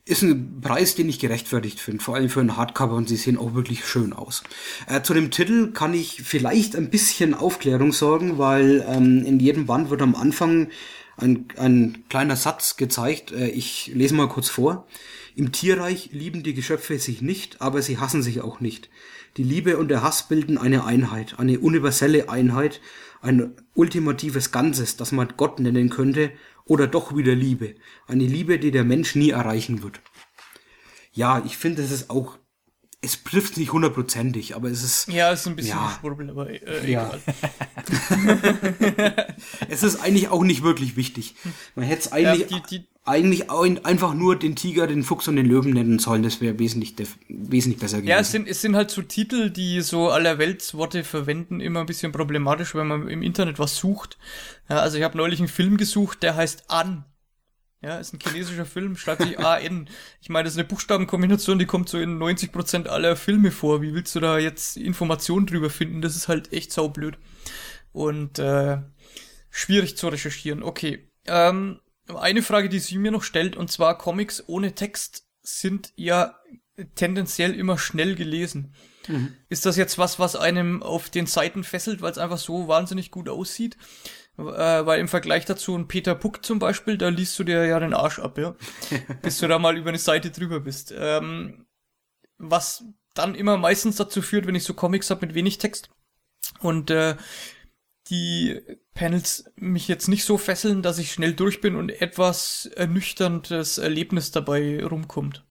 Ist 0.08 0.22
ein 0.22 0.62
Preis, 0.62 0.96
den 0.96 1.10
ich 1.10 1.20
gerechtfertigt 1.20 1.82
finde, 1.82 2.02
vor 2.02 2.16
allem 2.16 2.30
für 2.30 2.40
ein 2.40 2.56
Hardcover 2.56 2.96
und 2.96 3.10
sie 3.10 3.18
sehen 3.18 3.38
auch 3.38 3.56
wirklich 3.56 3.86
schön 3.86 4.14
aus. 4.14 4.42
Äh, 4.88 5.02
zu 5.02 5.14
dem 5.14 5.32
Titel 5.32 5.74
kann 5.74 5.94
ich 5.94 6.22
vielleicht 6.24 6.78
ein 6.78 6.90
bisschen 6.90 7.34
Aufklärung 7.34 7.92
sorgen, 7.92 8.38
weil 8.38 8.86
ähm, 8.88 9.26
in 9.26 9.42
jedem 9.42 9.66
Band 9.66 9.90
wird 9.90 10.02
am 10.02 10.16
Anfang 10.16 10.70
ein, 11.18 11.48
ein 11.58 12.06
kleiner 12.08 12.38
Satz 12.38 12.78
gezeigt. 12.78 13.34
Äh, 13.34 13.50
ich 13.50 13.92
lese 13.94 14.16
mal 14.16 14.30
kurz 14.30 14.48
vor. 14.48 14.88
Im 15.36 15.52
Tierreich 15.52 16.10
lieben 16.14 16.42
die 16.42 16.54
Geschöpfe 16.54 16.98
sich 17.00 17.22
nicht, 17.22 17.62
aber 17.62 17.82
sie 17.82 17.98
hassen 17.98 18.24
sich 18.24 18.40
auch 18.40 18.62
nicht. 18.62 18.90
Die 19.36 19.44
Liebe 19.44 19.78
und 19.78 19.90
der 19.90 20.04
Hass 20.04 20.30
bilden 20.30 20.58
eine 20.58 20.86
Einheit, 20.86 21.36
eine 21.38 21.60
universelle 21.60 22.30
Einheit, 22.30 22.80
ein 23.22 23.56
ultimatives 23.74 24.52
Ganzes, 24.52 24.96
das 24.98 25.12
man 25.12 25.34
Gott 25.38 25.60
nennen 25.60 25.90
könnte, 25.90 26.32
oder 26.66 26.88
doch 26.88 27.16
wieder 27.16 27.34
Liebe. 27.36 27.76
Eine 28.08 28.26
Liebe, 28.26 28.60
die 28.60 28.72
der 28.72 28.84
Mensch 28.84 29.16
nie 29.16 29.30
erreichen 29.32 29.84
wird. 29.84 30.02
Ja, 31.14 31.42
ich 31.46 31.58
finde, 31.58 31.82
es 31.82 31.92
ist 31.92 32.10
auch, 32.10 32.38
es 33.02 33.24
trifft 33.24 33.58
nicht 33.58 33.72
hundertprozentig, 33.74 34.56
aber 34.56 34.70
es 34.70 34.84
ist. 34.84 35.08
Ja, 35.08 35.32
es 35.32 35.42
ist 35.42 35.48
ein 35.48 35.56
bisschen 35.56 35.78
ja. 35.78 35.98
Schwurbel, 36.00 36.30
aber 36.30 36.50
äh, 36.50 36.92
Ja. 36.92 37.12
egal. 37.12 37.22
es 39.70 39.84
ist 39.84 39.98
eigentlich 40.02 40.30
auch 40.30 40.44
nicht 40.44 40.64
wirklich 40.64 40.96
wichtig. 40.96 41.36
Man 41.76 41.86
hätte 41.86 42.02
es 42.02 42.12
eigentlich, 42.12 42.50
Ja, 42.52 42.60
die- 42.70 42.88
eigentlich 43.08 43.50
einfach 43.50 44.14
nur 44.14 44.38
den 44.38 44.56
Tiger, 44.56 44.86
den 44.86 45.04
Fuchs 45.04 45.28
und 45.28 45.38
den 45.38 45.46
Löwen 45.46 45.74
nennen 45.74 45.98
sollen. 45.98 46.24
Das 46.24 46.42
wäre 46.42 46.60
wesentlich, 46.60 46.96
wesentlich 47.30 47.80
besser 47.80 47.98
gewesen. 47.98 48.10
Ja, 48.10 48.20
es 48.20 48.32
sind, 48.32 48.48
es 48.48 48.62
sind 48.62 48.76
halt 48.76 48.92
so 48.92 49.02
Titel, 49.02 49.50
die 49.50 49.82
so 49.82 50.10
allerweltsworte 50.10 51.04
verwenden, 51.04 51.62
immer 51.62 51.80
ein 51.80 51.86
bisschen 51.86 52.12
problematisch, 52.12 52.76
wenn 52.76 52.88
man 52.88 53.08
im 53.08 53.22
Internet 53.22 53.60
was 53.60 53.78
sucht. 53.78 54.18
Ja, 54.70 54.80
also 54.80 54.98
ich 54.98 55.04
habe 55.04 55.18
neulich 55.18 55.40
einen 55.40 55.48
Film 55.48 55.78
gesucht, 55.78 56.22
der 56.22 56.36
heißt 56.36 56.70
An. 56.70 57.06
Ja, 57.82 57.98
ist 57.98 58.14
ein 58.14 58.20
chinesischer 58.20 58.66
Film, 58.66 58.98
schreibt 58.98 59.22
sich 59.22 59.40
A-N. 59.44 59.88
Ich 60.20 60.30
meine, 60.30 60.44
das 60.44 60.54
ist 60.54 60.60
eine 60.60 60.68
Buchstabenkombination, 60.68 61.60
die 61.60 61.66
kommt 61.66 61.88
so 61.88 62.00
in 62.00 62.20
90% 62.20 62.88
aller 62.88 63.16
Filme 63.16 63.52
vor. 63.52 63.82
Wie 63.82 63.94
willst 63.94 64.16
du 64.16 64.20
da 64.20 64.38
jetzt 64.38 64.76
Informationen 64.76 65.46
drüber 65.46 65.70
finden? 65.70 66.02
Das 66.02 66.16
ist 66.16 66.28
halt 66.28 66.52
echt 66.52 66.74
saublöd. 66.74 67.18
Und 67.94 68.40
äh, 68.40 68.80
schwierig 69.50 69.96
zu 69.96 70.10
recherchieren. 70.10 70.62
Okay. 70.62 71.10
Ähm, 71.26 71.80
eine 72.16 72.42
Frage, 72.42 72.70
die 72.70 72.80
sie 72.80 72.98
mir 72.98 73.12
noch 73.12 73.24
stellt, 73.24 73.56
und 73.56 73.72
zwar 73.72 73.98
Comics 73.98 74.44
ohne 74.48 74.74
Text 74.76 75.28
sind 75.42 75.94
ja 75.96 76.36
tendenziell 76.96 77.54
immer 77.54 77.78
schnell 77.78 78.16
gelesen. 78.16 78.74
Mhm. 79.08 79.36
Ist 79.50 79.66
das 79.66 79.78
jetzt 79.78 79.98
was, 79.98 80.20
was 80.20 80.36
einem 80.36 80.84
auf 80.84 81.10
den 81.10 81.26
Seiten 81.26 81.64
fesselt, 81.64 82.02
weil 82.02 82.12
es 82.12 82.18
einfach 82.18 82.38
so 82.38 82.68
wahnsinnig 82.68 83.12
gut 83.12 83.30
aussieht? 83.30 83.78
Äh, 84.38 84.44
weil 84.44 85.00
im 85.00 85.08
Vergleich 85.08 85.46
dazu 85.46 85.76
ein 85.76 85.88
Peter 85.88 86.14
Puck 86.14 86.46
zum 86.46 86.60
Beispiel, 86.60 86.98
da 86.98 87.10
liest 87.10 87.38
du 87.40 87.44
dir 87.44 87.66
ja 87.66 87.80
den 87.80 87.94
Arsch 87.94 88.20
ab, 88.20 88.38
ja. 88.38 88.56
bis 89.22 89.40
du 89.40 89.48
da 89.48 89.58
mal 89.58 89.78
über 89.78 89.90
eine 89.90 89.98
Seite 89.98 90.30
drüber 90.30 90.60
bist. 90.60 90.94
Ähm, 90.96 91.66
was 92.38 92.84
dann 93.16 93.34
immer 93.34 93.58
meistens 93.58 93.96
dazu 93.96 94.22
führt, 94.22 94.46
wenn 94.46 94.56
ich 94.56 94.64
so 94.64 94.76
Comics 94.76 95.10
habe 95.10 95.26
mit 95.26 95.36
wenig 95.36 95.58
Text 95.58 95.90
und 96.60 96.92
äh, 96.92 97.16
die 98.10 98.62
Panels 98.98 99.46
mich 99.56 99.88
jetzt 99.88 100.08
nicht 100.08 100.26
so 100.26 100.38
fesseln, 100.38 100.82
dass 100.82 100.98
ich 100.98 101.12
schnell 101.12 101.34
durch 101.34 101.62
bin 101.62 101.76
und 101.76 101.90
etwas 102.02 102.68
ernüchterndes 102.76 103.78
Erlebnis 103.78 104.32
dabei 104.32 104.84
rumkommt. 104.84 105.46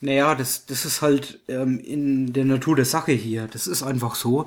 Naja, 0.00 0.34
das, 0.34 0.66
das 0.66 0.84
ist 0.84 1.02
halt 1.02 1.40
ähm, 1.48 1.78
in 1.78 2.32
der 2.32 2.44
Natur 2.44 2.76
der 2.76 2.84
Sache 2.86 3.12
hier. 3.12 3.48
Das 3.48 3.66
ist 3.66 3.82
einfach 3.82 4.14
so. 4.14 4.46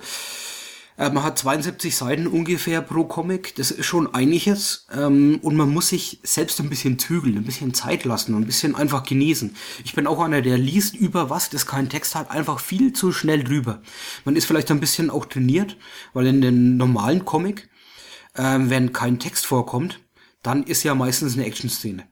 Äh, 0.98 1.12
man 1.12 1.24
hat 1.24 1.38
72 1.38 1.96
Seiten 1.96 2.28
ungefähr 2.28 2.82
pro 2.82 3.04
Comic. 3.04 3.56
Das 3.56 3.70
ist 3.72 3.86
schon 3.86 4.14
einiges. 4.14 4.88
Ähm, 4.92 5.40
und 5.44 5.56
man 5.56 5.70
muss 5.70 5.90
sich 5.90 6.20
selbst 6.24 6.60
ein 6.60 6.70
bisschen 6.70 6.98
zügeln, 7.00 7.38
ein 7.38 7.46
bisschen 7.46 7.74
Zeit 7.74 8.04
lassen 8.04 8.34
und 8.34 8.44
ein 8.44 8.48
bisschen 8.48 8.76
einfach 8.76 9.04
genießen. 9.04 9.56
Ich 9.86 9.94
bin 9.94 10.08
auch 10.08 10.20
einer, 10.20 10.42
der 10.42 10.58
liest 10.58 10.96
über 10.96 11.30
was, 11.30 11.50
das 11.50 11.66
kein 11.68 11.90
Text 11.90 12.16
hat, 12.16 12.32
einfach 12.32 12.60
viel 12.60 12.94
zu 12.94 13.12
schnell 13.12 13.44
drüber. 13.44 13.82
Man 14.26 14.36
ist 14.36 14.46
vielleicht 14.46 14.72
ein 14.72 14.80
bisschen 14.80 15.10
auch 15.12 15.26
trainiert, 15.26 15.78
weil 16.14 16.28
in 16.28 16.42
den 16.42 16.78
normalen 16.78 17.26
Comic, 17.26 17.70
ähm, 18.38 18.70
wenn 18.70 18.94
kein 18.94 19.20
Text 19.20 19.46
vorkommt, 19.46 20.00
dann 20.44 20.64
ist 20.64 20.84
ja 20.84 20.96
meistens 20.96 21.34
eine 21.36 21.46
Action-Szene. 21.46 22.06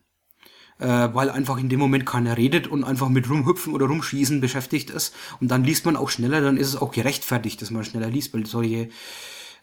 äh, 0.77 0.87
weil 1.13 1.29
einfach 1.29 1.57
in 1.57 1.69
dem 1.69 1.79
Moment 1.79 2.05
keiner 2.05 2.35
redet 2.35 2.67
und 2.67 2.83
einfach 2.83 3.07
mit 3.07 3.29
rumhüpfen 3.29 3.73
oder 3.73 3.85
rumschießen 3.85 4.41
beschäftigt 4.41 4.89
ist. 4.89 5.13
Und 5.39 5.49
dann 5.49 5.63
liest 5.63 5.85
man 5.85 5.95
auch 5.95 6.09
schneller, 6.09 6.41
dann 6.41 6.57
ist 6.57 6.67
es 6.67 6.75
auch 6.75 6.91
gerechtfertigt, 6.91 7.61
dass 7.61 7.71
man 7.71 7.85
schneller 7.85 8.09
liest, 8.09 8.33
weil 8.33 8.45
solche 8.45 8.89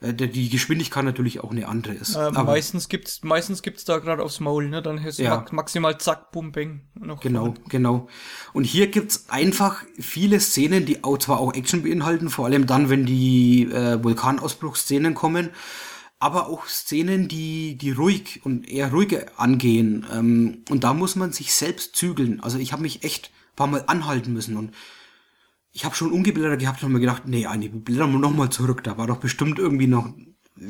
äh, 0.00 0.15
die 0.15 0.49
Geschwindigkeit 0.49 1.05
natürlich 1.05 1.41
auch 1.44 1.50
eine 1.50 1.68
andere 1.68 1.92
ist. 1.92 2.15
Äh, 2.16 2.31
meistens 2.31 2.89
gibt's, 2.89 3.23
meistens 3.24 3.60
gibt's 3.60 3.84
da 3.84 3.99
gerade 3.99 4.23
aufs 4.23 4.41
Maul, 4.41 4.70
ne? 4.70 4.81
Dann 4.81 4.97
ist 5.05 5.18
Ja. 5.18 5.36
max- 5.36 5.52
maximal 5.52 5.99
zack, 5.99 6.32
bum, 6.32 6.50
bang. 6.50 6.81
Noch 6.99 7.20
Genau, 7.20 7.52
genau. 7.68 8.08
Und 8.55 8.65
hier 8.65 8.86
gibt's 8.86 9.26
einfach 9.28 9.84
viele 10.00 10.41
Szenen, 10.41 10.86
die 10.86 11.05
auch 11.05 11.18
zwar 11.18 11.41
auch 11.41 11.52
Action 11.52 11.82
beinhalten, 11.82 12.31
vor 12.31 12.47
allem 12.47 12.66
dann, 12.66 12.89
wenn 12.89 13.05
die 13.05 13.65
äh, 13.65 14.02
Vulkanausbruchsszenen 14.02 15.12
kommen, 15.12 15.50
aber 16.23 16.47
auch 16.47 16.67
Szenen, 16.67 17.26
die, 17.26 17.76
die 17.76 17.91
ruhig 17.91 18.41
und 18.44 18.68
eher 18.68 18.92
ruhiger 18.92 19.26
angehen. 19.39 20.07
Ähm, 20.12 20.62
und 20.70 20.84
da 20.84 20.94
muss 20.94 21.17
man 21.17 21.33
sich 21.33 21.52
selbst 21.52 21.97
zügeln. 21.97 22.41
Also 22.41 22.59
ich 22.59 22.73
habe 22.73 22.83
mich 22.83 23.02
echt 23.02 23.33
paar 23.57 23.67
Mal 23.67 23.83
anhalten 23.89 24.33
müssen 24.33 24.57
und 24.57 24.73
ich 25.73 25.84
habe 25.84 25.97
schon 25.97 26.12
umgeblättert 26.12 26.60
gehabt 26.60 26.83
und 26.84 26.92
mir 26.92 27.01
gedacht, 27.01 27.25
nee, 27.26 27.47
Anni, 27.47 27.68
blättern 27.68 28.12
wir 28.12 28.20
noch 28.20 28.34
mal 28.34 28.51
zurück. 28.51 28.84
Da 28.84 28.99
war 28.99 29.09
doch 29.09 29.17
bestimmt 29.17 29.59
irgendwie 29.59 29.89
noch 29.89 30.15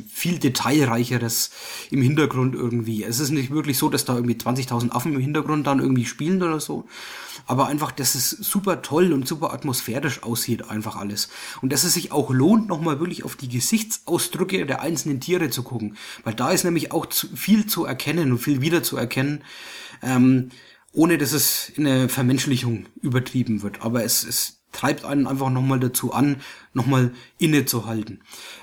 viel 0.08 0.38
detailreicheres 0.38 1.50
im 1.90 2.02
Hintergrund 2.02 2.54
irgendwie. 2.54 3.02
Es 3.02 3.18
ist 3.18 3.30
nicht 3.30 3.50
wirklich 3.50 3.78
so, 3.78 3.88
dass 3.88 4.04
da 4.04 4.14
irgendwie 4.14 4.36
20.000 4.36 4.90
Affen 4.90 5.14
im 5.14 5.20
Hintergrund 5.20 5.66
dann 5.66 5.80
irgendwie 5.80 6.04
spielen 6.04 6.42
oder 6.42 6.60
so. 6.60 6.86
Aber 7.46 7.66
einfach, 7.66 7.90
dass 7.90 8.14
es 8.14 8.30
super 8.30 8.82
toll 8.82 9.12
und 9.12 9.26
super 9.26 9.52
atmosphärisch 9.52 10.22
aussieht, 10.22 10.70
einfach 10.70 10.96
alles. 10.96 11.28
Und 11.60 11.72
dass 11.72 11.84
es 11.84 11.94
sich 11.94 12.12
auch 12.12 12.30
lohnt, 12.30 12.68
nochmal 12.68 13.00
wirklich 13.00 13.24
auf 13.24 13.36
die 13.36 13.48
Gesichtsausdrücke 13.48 14.64
der 14.66 14.80
einzelnen 14.82 15.20
Tiere 15.20 15.50
zu 15.50 15.62
gucken. 15.62 15.96
Weil 16.22 16.34
da 16.34 16.50
ist 16.50 16.64
nämlich 16.64 16.92
auch 16.92 17.06
zu, 17.06 17.28
viel 17.34 17.66
zu 17.66 17.84
erkennen 17.84 18.32
und 18.32 18.38
viel 18.38 18.60
wieder 18.60 18.82
zu 18.82 18.96
erkennen, 18.96 19.42
ähm, 20.02 20.50
ohne 20.92 21.18
dass 21.18 21.32
es 21.32 21.70
in 21.70 21.86
eine 21.86 22.08
Vermenschlichung 22.08 22.86
übertrieben 23.00 23.62
wird. 23.62 23.82
Aber 23.82 24.04
es, 24.04 24.24
es 24.24 24.61
treibt 24.72 25.04
einen 25.04 25.26
einfach 25.26 25.50
nochmal 25.50 25.80
dazu 25.80 26.12
an, 26.12 26.40
nochmal 26.72 27.12
innezuhalten. 27.38 28.22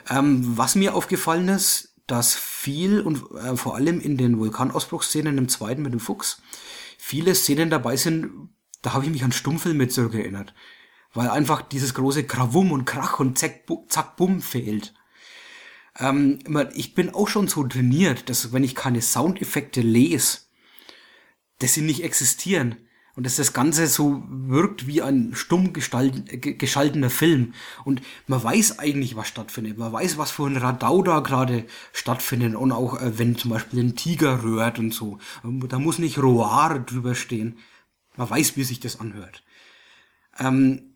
Ähm, 0.09 0.57
was 0.57 0.75
mir 0.75 0.95
aufgefallen 0.95 1.47
ist, 1.47 1.93
dass 2.07 2.35
viel 2.35 3.01
und 3.01 3.23
äh, 3.35 3.55
vor 3.55 3.75
allem 3.75 3.99
in 4.01 4.17
den 4.17 4.39
Vulkanausbruchsszenen 4.39 5.37
im 5.37 5.47
zweiten 5.47 5.83
mit 5.83 5.93
dem 5.93 5.99
Fuchs 5.99 6.41
viele 6.97 7.35
Szenen 7.35 7.69
dabei 7.69 7.95
sind, 7.95 8.49
da 8.81 8.93
habe 8.93 9.05
ich 9.05 9.11
mich 9.11 9.23
an 9.23 9.31
Stummfilme 9.31 9.87
zurückerinnert. 9.87 10.53
Weil 11.13 11.29
einfach 11.29 11.61
dieses 11.61 11.93
große 11.93 12.25
Krawum 12.25 12.71
und 12.71 12.85
Krach 12.85 13.19
und 13.19 13.37
Zack, 13.37 13.63
Zack 13.87 14.15
Bumm 14.15 14.41
fehlt. 14.41 14.93
Ähm, 15.97 16.39
ich 16.73 16.93
bin 16.93 17.13
auch 17.13 17.27
schon 17.27 17.47
so 17.47 17.63
trainiert, 17.63 18.29
dass 18.29 18.53
wenn 18.53 18.63
ich 18.63 18.75
keine 18.75 19.01
Soundeffekte 19.01 19.81
lese, 19.81 20.39
dass 21.59 21.73
sie 21.73 21.81
nicht 21.81 22.03
existieren. 22.03 22.88
Und 23.19 23.25
dass 23.25 23.35
das 23.35 23.51
Ganze 23.51 23.87
so 23.87 24.23
wirkt 24.29 24.87
wie 24.87 25.01
ein 25.01 25.31
stumm 25.33 25.73
gestalt, 25.73 26.41
ge- 26.41 26.53
geschaltener 26.53 27.09
Film. 27.09 27.53
Und 27.83 28.01
man 28.27 28.41
weiß 28.41 28.79
eigentlich, 28.79 29.17
was 29.17 29.27
stattfindet. 29.27 29.77
Man 29.77 29.91
weiß, 29.91 30.17
was 30.17 30.31
für 30.31 30.45
ein 30.45 30.55
Radau 30.55 31.01
da 31.03 31.19
gerade 31.19 31.65
stattfindet. 31.91 32.55
Und 32.55 32.71
auch, 32.71 32.97
äh, 33.01 33.19
wenn 33.19 33.35
zum 33.35 33.51
Beispiel 33.51 33.81
ein 33.83 33.97
Tiger 33.97 34.41
rührt 34.41 34.79
und 34.79 34.93
so. 34.93 35.17
Da 35.43 35.79
muss 35.79 35.99
nicht 35.99 36.17
Roar 36.17 36.79
drüber 36.79 37.13
stehen. 37.13 37.57
Man 38.15 38.29
weiß, 38.29 38.55
wie 38.55 38.63
sich 38.63 38.79
das 38.79 39.01
anhört. 39.01 39.43
Ähm, 40.39 40.93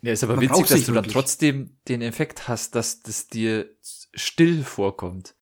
Ja, 0.00 0.12
ist 0.14 0.24
aber 0.24 0.40
witzig, 0.40 0.68
dass 0.68 0.86
du 0.86 0.92
da 0.92 0.94
wirklich. 0.94 1.12
trotzdem 1.12 1.76
den 1.86 2.00
Effekt 2.00 2.48
hast, 2.48 2.74
dass 2.74 3.02
das 3.02 3.26
dir 3.28 3.68
still 4.14 4.64
vorkommt. 4.64 5.34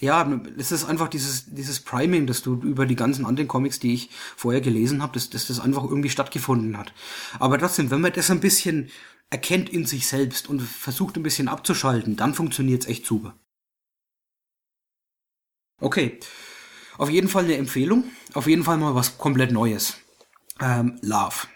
Ja, 0.00 0.40
es 0.56 0.70
ist 0.70 0.84
einfach 0.84 1.08
dieses, 1.08 1.46
dieses 1.46 1.80
Priming, 1.80 2.26
das 2.28 2.42
du 2.42 2.54
über 2.62 2.86
die 2.86 2.94
ganzen 2.94 3.26
anderen 3.26 3.48
Comics, 3.48 3.80
die 3.80 3.94
ich 3.94 4.10
vorher 4.36 4.60
gelesen 4.60 5.02
habe, 5.02 5.14
dass, 5.14 5.28
dass 5.28 5.48
das 5.48 5.58
einfach 5.58 5.82
irgendwie 5.82 6.10
stattgefunden 6.10 6.78
hat. 6.78 6.92
Aber 7.40 7.58
trotzdem, 7.58 7.90
wenn 7.90 8.00
man 8.00 8.12
das 8.12 8.30
ein 8.30 8.40
bisschen 8.40 8.90
erkennt 9.30 9.68
in 9.68 9.86
sich 9.86 10.06
selbst 10.06 10.48
und 10.48 10.62
versucht 10.62 11.16
ein 11.16 11.24
bisschen 11.24 11.48
abzuschalten, 11.48 12.16
dann 12.16 12.34
funktioniert's 12.34 12.86
echt 12.86 13.06
super. 13.06 13.34
Okay, 15.80 16.18
auf 16.96 17.10
jeden 17.10 17.28
Fall 17.28 17.44
eine 17.44 17.56
Empfehlung, 17.56 18.04
auf 18.34 18.46
jeden 18.46 18.64
Fall 18.64 18.78
mal 18.78 18.94
was 18.94 19.18
komplett 19.18 19.50
Neues. 19.50 19.96
Ähm, 20.60 20.98
Love. 21.02 21.46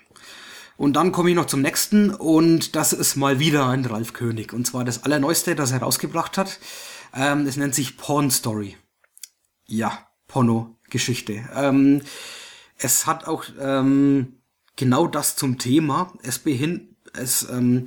Und 0.76 0.94
dann 0.94 1.12
komme 1.12 1.30
ich 1.30 1.36
noch 1.36 1.46
zum 1.46 1.62
nächsten 1.62 2.10
und 2.10 2.74
das 2.74 2.92
ist 2.92 3.14
mal 3.14 3.38
wieder 3.38 3.68
ein 3.68 3.84
Ralf 3.84 4.12
König. 4.12 4.52
Und 4.52 4.66
zwar 4.66 4.84
das 4.84 5.04
allerneueste, 5.04 5.54
das 5.54 5.70
er 5.70 5.82
rausgebracht 5.82 6.38
hat. 6.38 6.58
Ähm, 7.15 7.47
es 7.47 7.57
nennt 7.57 7.74
sich 7.74 7.97
Porn 7.97 8.31
Story. 8.31 8.76
Ja, 9.66 10.07
Porno-Geschichte. 10.28 11.44
Ähm, 11.55 12.02
es 12.78 13.07
hat 13.07 13.26
auch 13.26 13.44
ähm, 13.60 14.39
genau 14.76 15.07
das 15.07 15.36
zum 15.36 15.58
Thema. 15.58 16.12
Es, 16.23 16.39
behin 16.39 16.97
es 17.15 17.49
ähm, 17.50 17.86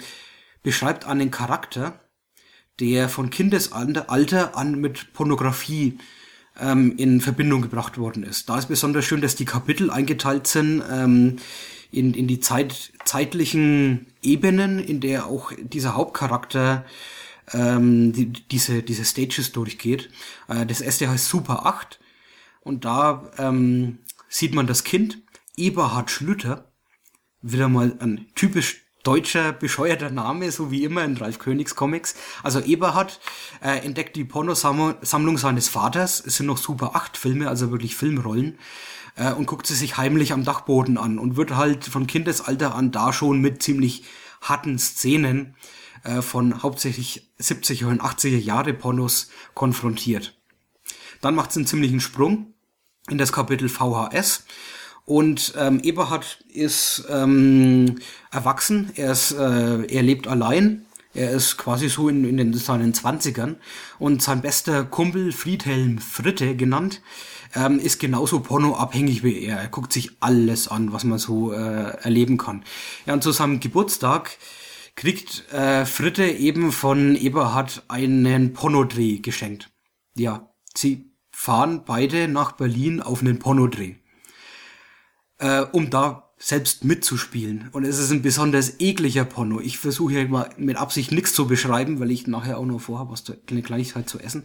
beschreibt 0.63 1.05
einen 1.05 1.31
Charakter, 1.31 1.99
der 2.79 3.09
von 3.09 3.29
Kindesalter 3.29 4.09
Alter 4.09 4.57
an 4.57 4.79
mit 4.79 5.13
Pornografie 5.13 5.97
ähm, 6.59 6.95
in 6.97 7.21
Verbindung 7.21 7.61
gebracht 7.61 7.97
worden 7.97 8.23
ist. 8.23 8.49
Da 8.49 8.57
ist 8.57 8.67
besonders 8.67 9.05
schön, 9.05 9.21
dass 9.21 9.35
die 9.35 9.45
Kapitel 9.45 9.89
eingeteilt 9.89 10.47
sind 10.47 10.83
ähm, 10.91 11.37
in, 11.91 12.13
in 12.13 12.27
die 12.27 12.39
Zeit, 12.39 12.91
zeitlichen 13.05 14.07
Ebenen, 14.21 14.79
in 14.79 14.99
der 14.99 15.27
auch 15.27 15.51
dieser 15.57 15.95
Hauptcharakter 15.95 16.85
ähm, 17.53 18.13
die, 18.13 18.31
diese, 18.31 18.83
diese 18.83 19.05
Stages 19.05 19.51
durchgeht. 19.51 20.09
Äh, 20.47 20.65
das 20.65 20.81
erste 20.81 21.09
heißt 21.09 21.27
Super 21.27 21.65
8 21.65 21.99
und 22.61 22.85
da 22.85 23.31
ähm, 23.37 23.99
sieht 24.29 24.53
man 24.53 24.67
das 24.67 24.83
Kind, 24.83 25.19
Eberhard 25.55 26.11
Schlüter, 26.11 26.71
wieder 27.41 27.69
mal 27.69 27.95
ein 27.99 28.27
typisch 28.35 28.85
deutscher, 29.03 29.53
bescheuerter 29.53 30.09
Name, 30.09 30.51
so 30.51 30.71
wie 30.71 30.83
immer 30.83 31.03
in 31.03 31.15
Ralf 31.17 31.37
Königs 31.39 31.75
Comics. 31.75 32.15
Also 32.43 32.59
Eberhard 32.59 33.19
äh, 33.61 33.85
entdeckt 33.85 34.15
die 34.15 34.25
Pornosammlung 34.25 35.37
seines 35.37 35.69
Vaters, 35.69 36.23
es 36.25 36.37
sind 36.37 36.47
noch 36.47 36.57
Super 36.57 36.95
8 36.95 37.15
Filme, 37.15 37.47
also 37.47 37.71
wirklich 37.71 37.95
Filmrollen, 37.95 38.57
äh, 39.15 39.31
und 39.31 39.45
guckt 39.45 39.67
sie 39.67 39.75
sich 39.75 39.97
heimlich 39.97 40.33
am 40.33 40.43
Dachboden 40.43 40.97
an 40.97 41.19
und 41.19 41.37
wird 41.37 41.55
halt 41.55 41.85
von 41.85 42.07
Kindesalter 42.07 42.73
an 42.73 42.91
da 42.91 43.13
schon 43.13 43.39
mit 43.39 43.61
ziemlich 43.61 44.03
harten 44.41 44.77
Szenen 44.79 45.55
äh, 46.05 46.21
von 46.21 46.63
hauptsächlich 46.63 47.27
70er 47.39 47.87
und 47.87 48.01
80er 48.01 48.37
Jahre 48.37 48.73
Pornos 48.73 49.29
konfrontiert. 49.53 50.37
Dann 51.21 51.35
macht 51.35 51.49
es 51.49 51.57
einen 51.57 51.67
ziemlichen 51.67 51.99
Sprung 51.99 52.53
in 53.09 53.17
das 53.17 53.31
Kapitel 53.31 53.69
VHS. 53.69 54.45
Und 55.05 55.53
ähm, 55.57 55.79
Eberhard 55.81 56.43
ist 56.49 57.05
ähm, 57.09 57.99
erwachsen, 58.31 58.91
er, 58.95 59.11
ist, 59.11 59.31
äh, 59.33 59.85
er 59.85 60.01
lebt 60.01 60.27
allein, 60.27 60.85
er 61.13 61.31
ist 61.31 61.57
quasi 61.57 61.89
so 61.89 62.09
in, 62.09 62.25
in 62.25 62.37
den, 62.37 62.53
seinen 62.53 62.93
Zwanzigern 62.93 63.57
und 63.99 64.21
sein 64.21 64.41
bester 64.41 64.83
Kumpel 64.83 65.31
Friedhelm 65.31 65.99
Fritte 65.99 66.55
genannt, 66.55 67.01
ähm, 67.53 67.79
ist 67.79 67.99
genauso 67.99 68.39
pornoabhängig 68.39 69.23
wie 69.23 69.43
er. 69.43 69.59
Er 69.59 69.67
guckt 69.67 69.93
sich 69.93 70.11
alles 70.19 70.67
an, 70.67 70.91
was 70.91 71.03
man 71.03 71.19
so 71.19 71.53
äh, 71.53 71.97
erleben 72.01 72.37
kann. 72.37 72.63
Ja, 73.05 73.13
und 73.13 73.23
zu 73.23 73.31
seinem 73.31 73.59
Geburtstag 73.59 74.37
kriegt 74.95 75.51
äh, 75.51 75.85
Fritte 75.85 76.25
eben 76.25 76.71
von 76.71 77.15
Eberhard 77.15 77.83
einen 77.87 78.53
Pornodreh 78.53 79.19
geschenkt. 79.19 79.69
Ja, 80.15 80.49
sie 80.73 81.11
fahren 81.31 81.83
beide 81.85 82.27
nach 82.27 82.53
Berlin 82.53 83.01
auf 83.01 83.21
einen 83.21 83.39
Pornodreh 83.39 83.95
äh, 85.39 85.61
um 85.71 85.89
da 85.89 86.33
selbst 86.37 86.83
mitzuspielen. 86.83 87.69
Und 87.71 87.85
es 87.85 87.97
ist 87.97 88.11
ein 88.11 88.21
besonders 88.21 88.79
ekliger 88.79 89.25
Porno. 89.25 89.61
Ich 89.61 89.77
versuche 89.77 90.13
hier 90.13 90.27
mal 90.27 90.49
mit 90.57 90.77
Absicht 90.77 91.11
nichts 91.11 91.33
zu 91.33 91.47
beschreiben, 91.47 91.99
weil 91.99 92.11
ich 92.11 92.27
nachher 92.27 92.57
auch 92.57 92.65
noch 92.65 92.81
vorhabe, 92.81 93.11
was 93.11 93.23
eine 93.49 93.61
Kleinigkeit 93.61 94.09
zu 94.09 94.19
essen. 94.19 94.43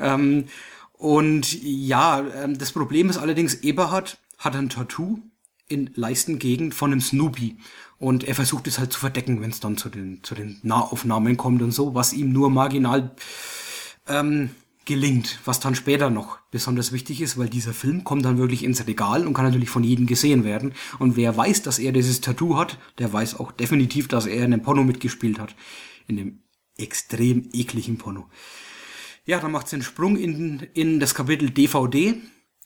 Ähm, 0.00 0.44
und 0.92 1.52
ja, 1.62 2.24
ähm, 2.36 2.58
das 2.58 2.72
Problem 2.72 3.10
ist 3.10 3.18
allerdings, 3.18 3.54
Eberhard 3.54 4.18
hat 4.38 4.54
ein 4.54 4.68
Tattoo 4.68 5.18
in 5.66 5.90
Leistengegend 5.94 6.74
von 6.74 6.92
einem 6.92 7.00
Snoopy. 7.00 7.56
Und 8.02 8.24
er 8.24 8.34
versucht 8.34 8.66
es 8.66 8.80
halt 8.80 8.92
zu 8.92 8.98
verdecken, 8.98 9.40
wenn 9.40 9.50
es 9.50 9.60
dann 9.60 9.76
zu 9.76 9.88
den, 9.88 10.24
zu 10.24 10.34
den 10.34 10.58
Nahaufnahmen 10.64 11.36
kommt 11.36 11.62
und 11.62 11.70
so, 11.70 11.94
was 11.94 12.12
ihm 12.12 12.32
nur 12.32 12.50
marginal 12.50 13.14
ähm, 14.08 14.50
gelingt, 14.84 15.38
was 15.44 15.60
dann 15.60 15.76
später 15.76 16.10
noch 16.10 16.40
besonders 16.50 16.90
wichtig 16.90 17.20
ist, 17.20 17.38
weil 17.38 17.48
dieser 17.48 17.72
Film 17.72 18.02
kommt 18.02 18.24
dann 18.24 18.38
wirklich 18.38 18.64
ins 18.64 18.84
Regal 18.88 19.24
und 19.24 19.34
kann 19.34 19.44
natürlich 19.44 19.70
von 19.70 19.84
jedem 19.84 20.08
gesehen 20.08 20.42
werden. 20.42 20.74
Und 20.98 21.14
wer 21.14 21.36
weiß, 21.36 21.62
dass 21.62 21.78
er 21.78 21.92
dieses 21.92 22.20
Tattoo 22.20 22.56
hat, 22.56 22.76
der 22.98 23.12
weiß 23.12 23.38
auch 23.38 23.52
definitiv, 23.52 24.08
dass 24.08 24.26
er 24.26 24.38
in 24.38 24.52
einem 24.52 24.62
Porno 24.62 24.82
mitgespielt 24.82 25.38
hat. 25.38 25.54
In 26.08 26.16
dem 26.16 26.42
extrem 26.76 27.50
ekligen 27.52 27.98
Porno. 27.98 28.26
Ja, 29.26 29.38
dann 29.38 29.52
macht 29.52 29.66
es 29.66 29.70
den 29.70 29.84
Sprung 29.84 30.16
in, 30.16 30.66
in 30.74 30.98
das 30.98 31.14
Kapitel 31.14 31.50
DVD 31.50 32.20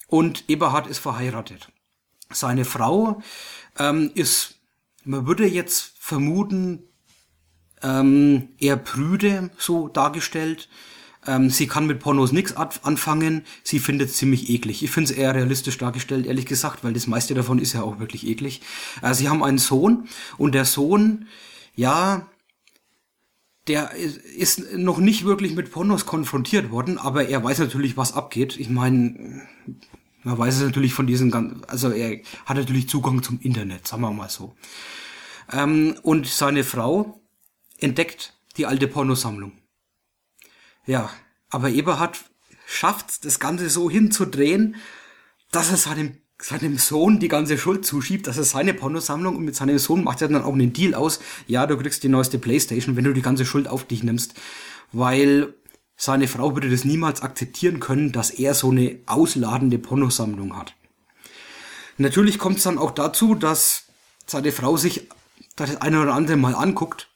und 0.06 0.44
Eberhard 0.48 0.86
ist 0.86 1.00
verheiratet. 1.00 1.68
Seine 2.30 2.64
Frau 2.64 3.20
ähm, 3.78 4.10
ist, 4.14 4.55
man 5.06 5.26
würde 5.26 5.46
jetzt 5.46 5.94
vermuten, 5.98 6.82
ähm, 7.82 8.50
eher 8.58 8.76
prüde 8.76 9.50
so 9.58 9.88
dargestellt 9.88 10.68
Ähm, 11.26 11.50
sie 11.50 11.66
kann 11.66 11.86
mit 11.86 11.98
Pornos 11.98 12.32
nichts 12.32 12.54
anfangen, 12.56 13.44
sie 13.64 13.80
findet 13.80 14.10
es 14.10 14.16
ziemlich 14.16 14.48
eklig. 14.48 14.82
Ich 14.82 14.90
finde 14.90 15.10
es 15.10 15.18
eher 15.18 15.34
realistisch 15.34 15.76
dargestellt, 15.76 16.26
ehrlich 16.26 16.46
gesagt, 16.46 16.84
weil 16.84 16.92
das 16.92 17.06
meiste 17.06 17.34
davon 17.34 17.58
ist 17.58 17.72
ja 17.72 17.82
auch 17.82 17.98
wirklich 17.98 18.26
eklig. 18.26 18.60
Äh, 19.02 19.14
sie 19.14 19.28
haben 19.28 19.42
einen 19.42 19.58
Sohn 19.58 20.08
und 20.38 20.54
der 20.54 20.64
Sohn, 20.64 21.26
ja, 21.74 22.28
der 23.66 23.90
ist 23.92 24.72
noch 24.76 24.98
nicht 24.98 25.24
wirklich 25.24 25.56
mit 25.56 25.72
Pornos 25.72 26.06
konfrontiert 26.06 26.70
worden, 26.70 26.98
aber 26.98 27.28
er 27.28 27.42
weiß 27.42 27.58
natürlich, 27.58 27.96
was 27.96 28.12
abgeht. 28.12 28.56
Ich 28.58 28.68
meine, 28.70 29.42
man 30.26 30.38
weiß 30.38 30.56
es 30.56 30.62
natürlich 30.62 30.92
von 30.92 31.06
diesen 31.06 31.30
ganzen, 31.30 31.64
also 31.66 31.90
er 31.90 32.20
hat 32.46 32.56
natürlich 32.56 32.88
Zugang 32.88 33.22
zum 33.22 33.38
Internet, 33.40 33.86
sagen 33.86 34.02
wir 34.02 34.10
mal 34.10 34.28
so. 34.28 34.56
Ähm, 35.52 35.94
und 36.02 36.26
seine 36.26 36.64
Frau 36.64 37.20
entdeckt 37.78 38.34
die 38.56 38.66
alte 38.66 38.88
Pornosammlung. 38.88 39.52
Ja, 40.84 41.10
aber 41.48 41.70
Eberhard 41.70 42.24
schafft 42.66 43.24
das 43.24 43.38
Ganze 43.38 43.70
so 43.70 43.88
hinzudrehen, 43.88 44.74
dass 45.52 45.70
er 45.70 45.76
seinem, 45.76 46.16
seinem 46.42 46.76
Sohn 46.76 47.20
die 47.20 47.28
ganze 47.28 47.56
Schuld 47.56 47.86
zuschiebt, 47.86 48.26
dass 48.26 48.36
er 48.36 48.42
seine 48.42 48.74
Pornosammlung 48.74 49.36
und 49.36 49.44
mit 49.44 49.54
seinem 49.54 49.78
Sohn 49.78 50.02
macht 50.02 50.22
er 50.22 50.28
dann 50.28 50.42
auch 50.42 50.54
einen 50.54 50.72
Deal 50.72 50.94
aus, 50.94 51.20
ja, 51.46 51.68
du 51.68 51.76
kriegst 51.76 52.02
die 52.02 52.08
neueste 52.08 52.40
Playstation, 52.40 52.96
wenn 52.96 53.04
du 53.04 53.12
die 53.12 53.22
ganze 53.22 53.46
Schuld 53.46 53.68
auf 53.68 53.84
dich 53.84 54.02
nimmst, 54.02 54.34
weil 54.90 55.54
seine 55.96 56.28
Frau 56.28 56.54
würde 56.54 56.70
das 56.70 56.84
niemals 56.84 57.22
akzeptieren 57.22 57.80
können, 57.80 58.12
dass 58.12 58.30
er 58.30 58.54
so 58.54 58.70
eine 58.70 58.98
ausladende 59.06 59.78
Pornosammlung 59.78 60.56
hat. 60.56 60.74
Natürlich 61.98 62.38
kommt 62.38 62.58
es 62.58 62.64
dann 62.64 62.78
auch 62.78 62.90
dazu, 62.90 63.34
dass 63.34 63.84
seine 64.26 64.52
Frau 64.52 64.76
sich 64.76 65.08
das 65.56 65.80
eine 65.80 66.02
oder 66.02 66.14
andere 66.14 66.36
mal 66.36 66.54
anguckt 66.54 67.08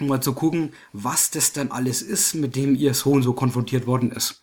um 0.00 0.08
mal 0.08 0.20
zu 0.20 0.32
gucken, 0.34 0.72
was 0.92 1.30
das 1.30 1.52
denn 1.52 1.70
alles 1.70 2.02
ist, 2.02 2.34
mit 2.34 2.56
dem 2.56 2.74
ihr 2.74 2.94
Sohn 2.94 3.22
so 3.22 3.32
konfrontiert 3.32 3.86
worden 3.86 4.10
ist. 4.12 4.42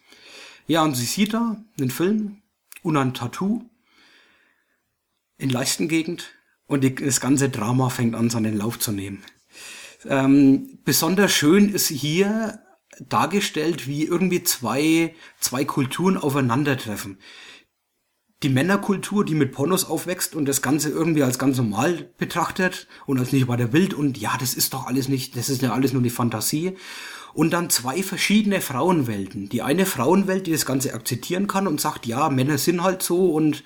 Ja, 0.67 0.83
und 0.83 0.95
sie 0.95 1.05
sieht 1.05 1.33
da 1.33 1.57
einen 1.79 1.89
Film 1.89 2.41
und 2.83 2.97
ein 2.97 3.13
Tattoo 3.13 3.63
in 5.37 5.49
Leistengegend 5.49 6.31
und 6.67 6.83
die, 6.83 6.93
das 6.93 7.21
ganze 7.21 7.49
Drama 7.49 7.89
fängt 7.89 8.15
an, 8.15 8.29
seinen 8.29 8.57
Lauf 8.57 8.79
zu 8.79 8.91
nehmen. 8.91 9.23
Ähm, 10.05 10.79
besonders 10.85 11.31
schön 11.31 11.69
ist 11.69 11.87
hier 11.87 12.59
dargestellt, 13.07 13.87
wie 13.87 14.05
irgendwie 14.05 14.43
zwei, 14.43 15.15
zwei 15.39 15.65
Kulturen 15.65 16.17
aufeinandertreffen 16.17 17.19
die 18.43 18.49
Männerkultur, 18.49 19.25
die 19.25 19.35
mit 19.35 19.51
Pornos 19.51 19.85
aufwächst 19.85 20.33
und 20.33 20.45
das 20.45 20.61
Ganze 20.61 20.89
irgendwie 20.89 21.23
als 21.23 21.39
ganz 21.39 21.57
normal 21.57 22.09
betrachtet 22.17 22.87
und 23.05 23.19
als 23.19 23.33
nicht 23.33 23.47
weiter 23.47 23.73
wild 23.73 23.93
und 23.93 24.17
ja, 24.17 24.31
das 24.39 24.53
ist 24.53 24.73
doch 24.73 24.87
alles 24.87 25.09
nicht, 25.09 25.35
das 25.35 25.49
ist 25.49 25.61
ja 25.61 25.73
alles 25.73 25.93
nur 25.93 26.01
die 26.01 26.09
Fantasie. 26.09 26.77
Und 27.33 27.51
dann 27.51 27.69
zwei 27.69 28.01
verschiedene 28.01 28.59
Frauenwelten. 28.59 29.49
Die 29.49 29.61
eine 29.61 29.85
Frauenwelt, 29.85 30.47
die 30.47 30.51
das 30.51 30.65
Ganze 30.65 30.95
akzeptieren 30.95 31.45
kann 31.45 31.67
und 31.67 31.79
sagt, 31.79 32.07
ja, 32.07 32.29
Männer 32.29 32.57
sind 32.57 32.81
halt 32.81 33.03
so 33.03 33.33
und 33.33 33.63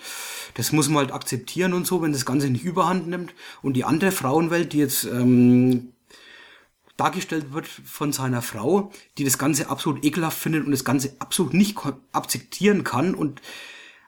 das 0.55 0.73
muss 0.73 0.89
man 0.89 0.97
halt 0.97 1.13
akzeptieren 1.13 1.73
und 1.73 1.87
so, 1.87 2.01
wenn 2.01 2.11
das 2.11 2.25
Ganze 2.25 2.49
nicht 2.49 2.65
überhand 2.65 3.07
nimmt. 3.07 3.33
Und 3.61 3.73
die 3.73 3.85
andere 3.85 4.11
Frauenwelt, 4.11 4.73
die 4.73 4.79
jetzt 4.79 5.05
ähm, 5.05 5.92
dargestellt 6.97 7.53
wird 7.53 7.67
von 7.67 8.13
seiner 8.13 8.41
Frau, 8.41 8.91
die 9.17 9.23
das 9.23 9.37
Ganze 9.37 9.69
absolut 9.69 10.03
ekelhaft 10.05 10.37
findet 10.37 10.65
und 10.65 10.71
das 10.71 10.85
Ganze 10.85 11.15
absolut 11.19 11.53
nicht 11.53 11.77
akzeptieren 12.11 12.83
kann 12.83 13.15
und 13.15 13.41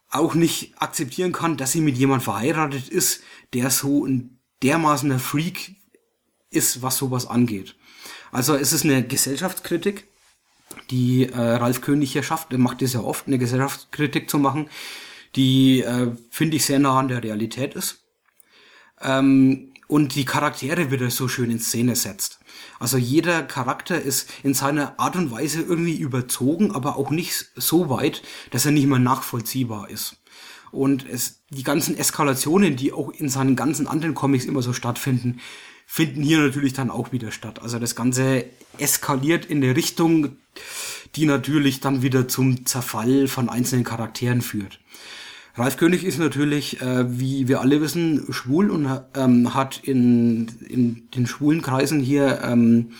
auch 0.10 0.34
nicht 0.34 0.80
akzeptieren 0.82 1.32
kann, 1.32 1.58
dass 1.58 1.72
sie 1.72 1.82
mit 1.82 1.98
jemand 1.98 2.24
verheiratet 2.24 2.90
ist, 2.90 3.24
der 3.54 3.70
so 3.70 4.06
ein 4.06 4.40
dermaßener 4.64 5.20
Freak 5.20 5.76
ist, 6.50 6.82
was 6.82 6.98
sowas 6.98 7.28
angeht. 7.28 7.76
Also 8.32 8.56
es 8.56 8.72
ist 8.72 8.84
eine 8.84 9.06
Gesellschaftskritik, 9.06 10.08
die 10.90 11.28
äh, 11.28 11.38
Ralf 11.38 11.82
König 11.82 12.12
hier 12.12 12.24
schafft. 12.24 12.52
Er 12.52 12.60
macht 12.60 12.82
es 12.82 12.94
ja 12.94 13.02
oft, 13.02 13.28
eine 13.28 13.38
Gesellschaftskritik 13.38 14.30
zu 14.30 14.40
machen, 14.40 14.70
die, 15.36 15.82
äh, 15.82 16.12
finde 16.30 16.58
ich, 16.58 16.66
sehr 16.66 16.80
nah 16.80 17.00
an 17.00 17.08
der 17.08 17.24
Realität 17.24 17.76
ist. 17.76 18.06
Ähm, 19.02 19.74
und 19.88 20.16
die 20.16 20.26
Charaktere 20.26 20.92
wieder 20.92 21.10
so 21.10 21.28
schön 21.28 21.52
in 21.52 21.60
Szene 21.60 21.96
setzt. 21.96 22.40
Also 22.86 23.00
jeder 23.00 23.42
Charakter 23.42 24.00
ist 24.00 24.30
in 24.44 24.54
seiner 24.54 25.00
Art 25.00 25.16
und 25.16 25.32
Weise 25.32 25.60
irgendwie 25.60 25.98
überzogen, 25.98 26.70
aber 26.70 26.98
auch 26.98 27.10
nicht 27.10 27.50
so 27.56 27.90
weit, 27.90 28.22
dass 28.52 28.68
er 28.68 28.74
nicht 28.74 28.86
mehr 28.86 29.00
nachvollziehbar 29.00 29.90
ist. 29.90 30.18
Und 30.70 31.04
es, 31.10 31.40
die 31.50 31.64
ganzen 31.64 31.98
Eskalationen, 31.98 32.76
die 32.76 32.94
auch 32.94 33.10
in 33.10 33.28
seinen 33.28 33.56
ganzen 33.56 33.88
anderen 33.88 34.14
Comics 34.14 34.46
immer 34.46 34.62
so 34.62 34.72
stattfinden, 34.72 35.40
finden 35.88 36.22
hier 36.22 36.38
natürlich 36.38 36.74
dann 36.74 36.92
auch 36.92 37.12
wieder 37.12 37.32
statt. 37.32 37.60
Also 37.60 37.80
das 37.80 37.96
Ganze 37.96 38.46
eskaliert 38.78 39.48
in 39.48 39.64
eine 39.64 39.76
Richtung, 39.76 40.38
die 41.16 41.26
natürlich 41.26 41.80
dann 41.80 42.04
wieder 42.04 42.28
zum 42.28 42.68
Zerfall 42.68 43.28
von 43.28 43.50
einzelnen 43.50 43.84
Charakteren 43.84 44.44
führt. 44.44 44.80
Ralf 45.58 45.78
König 45.78 46.04
ist 46.04 46.20
natürlich, 46.20 46.82
äh, 46.82 47.20
wie 47.20 47.48
wir 47.48 47.62
alle 47.62 47.80
wissen, 47.80 48.26
schwul 48.32 48.70
und 48.70 48.90
ähm, 49.16 49.54
hat 49.54 49.80
in, 49.84 50.50
in 50.68 51.10
den 51.12 51.28
schwulen 51.28 51.62
Kreisen 51.62 52.02
hier, 52.02 52.42
ähm, 52.44 52.92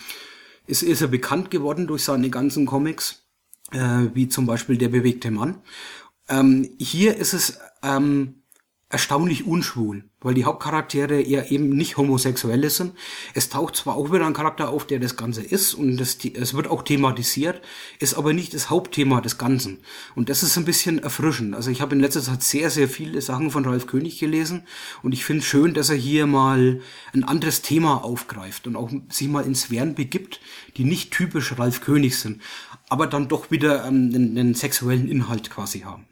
ist, 0.66 0.82
ist 0.82 1.02
er 1.02 1.08
bekannt 1.08 1.50
geworden 1.50 1.86
durch 1.86 2.04
seine 2.04 2.30
ganzen 2.30 2.64
Comics, 2.64 3.26
äh, 3.72 4.06
wie 4.14 4.28
zum 4.28 4.46
Beispiel 4.46 4.78
Der 4.78 4.88
bewegte 4.88 5.30
Mann. 5.30 5.58
Ähm, 6.30 6.70
hier 6.78 7.16
ist 7.16 7.34
es 7.34 7.58
ähm, 7.82 8.35
erstaunlich 8.88 9.44
unschwul, 9.44 10.04
weil 10.20 10.34
die 10.34 10.44
Hauptcharaktere 10.44 11.20
eher 11.20 11.50
eben 11.50 11.70
nicht 11.70 11.96
homosexuelle 11.96 12.70
sind. 12.70 12.92
Es 13.34 13.48
taucht 13.48 13.74
zwar 13.74 13.96
auch 13.96 14.12
wieder 14.12 14.24
ein 14.24 14.32
Charakter 14.32 14.68
auf, 14.68 14.86
der 14.86 15.00
das 15.00 15.16
Ganze 15.16 15.42
ist 15.42 15.74
und 15.74 15.96
das, 15.96 16.18
es 16.24 16.54
wird 16.54 16.68
auch 16.68 16.82
thematisiert, 16.82 17.62
ist 17.98 18.14
aber 18.14 18.32
nicht 18.32 18.54
das 18.54 18.70
Hauptthema 18.70 19.20
des 19.20 19.38
Ganzen. 19.38 19.80
Und 20.14 20.28
das 20.28 20.44
ist 20.44 20.56
ein 20.56 20.64
bisschen 20.64 21.00
erfrischend. 21.00 21.56
Also 21.56 21.72
ich 21.72 21.80
habe 21.80 21.96
in 21.96 22.00
letzter 22.00 22.22
Zeit 22.22 22.44
sehr, 22.44 22.70
sehr 22.70 22.88
viele 22.88 23.20
Sachen 23.20 23.50
von 23.50 23.64
Ralf 23.64 23.88
König 23.88 24.20
gelesen 24.20 24.62
und 25.02 25.14
ich 25.14 25.24
finde 25.24 25.42
schön, 25.42 25.74
dass 25.74 25.90
er 25.90 25.96
hier 25.96 26.28
mal 26.28 26.80
ein 27.12 27.24
anderes 27.24 27.62
Thema 27.62 28.04
aufgreift 28.04 28.68
und 28.68 28.76
auch 28.76 28.90
sich 29.08 29.26
mal 29.26 29.44
in 29.44 29.56
Sphären 29.56 29.96
begibt, 29.96 30.40
die 30.76 30.84
nicht 30.84 31.10
typisch 31.10 31.58
Ralf 31.58 31.80
König 31.80 32.20
sind, 32.20 32.40
aber 32.88 33.08
dann 33.08 33.26
doch 33.26 33.50
wieder 33.50 33.84
ähm, 33.84 34.12
einen, 34.14 34.38
einen 34.38 34.54
sexuellen 34.54 35.08
Inhalt 35.08 35.50
quasi 35.50 35.80
haben. 35.80 36.06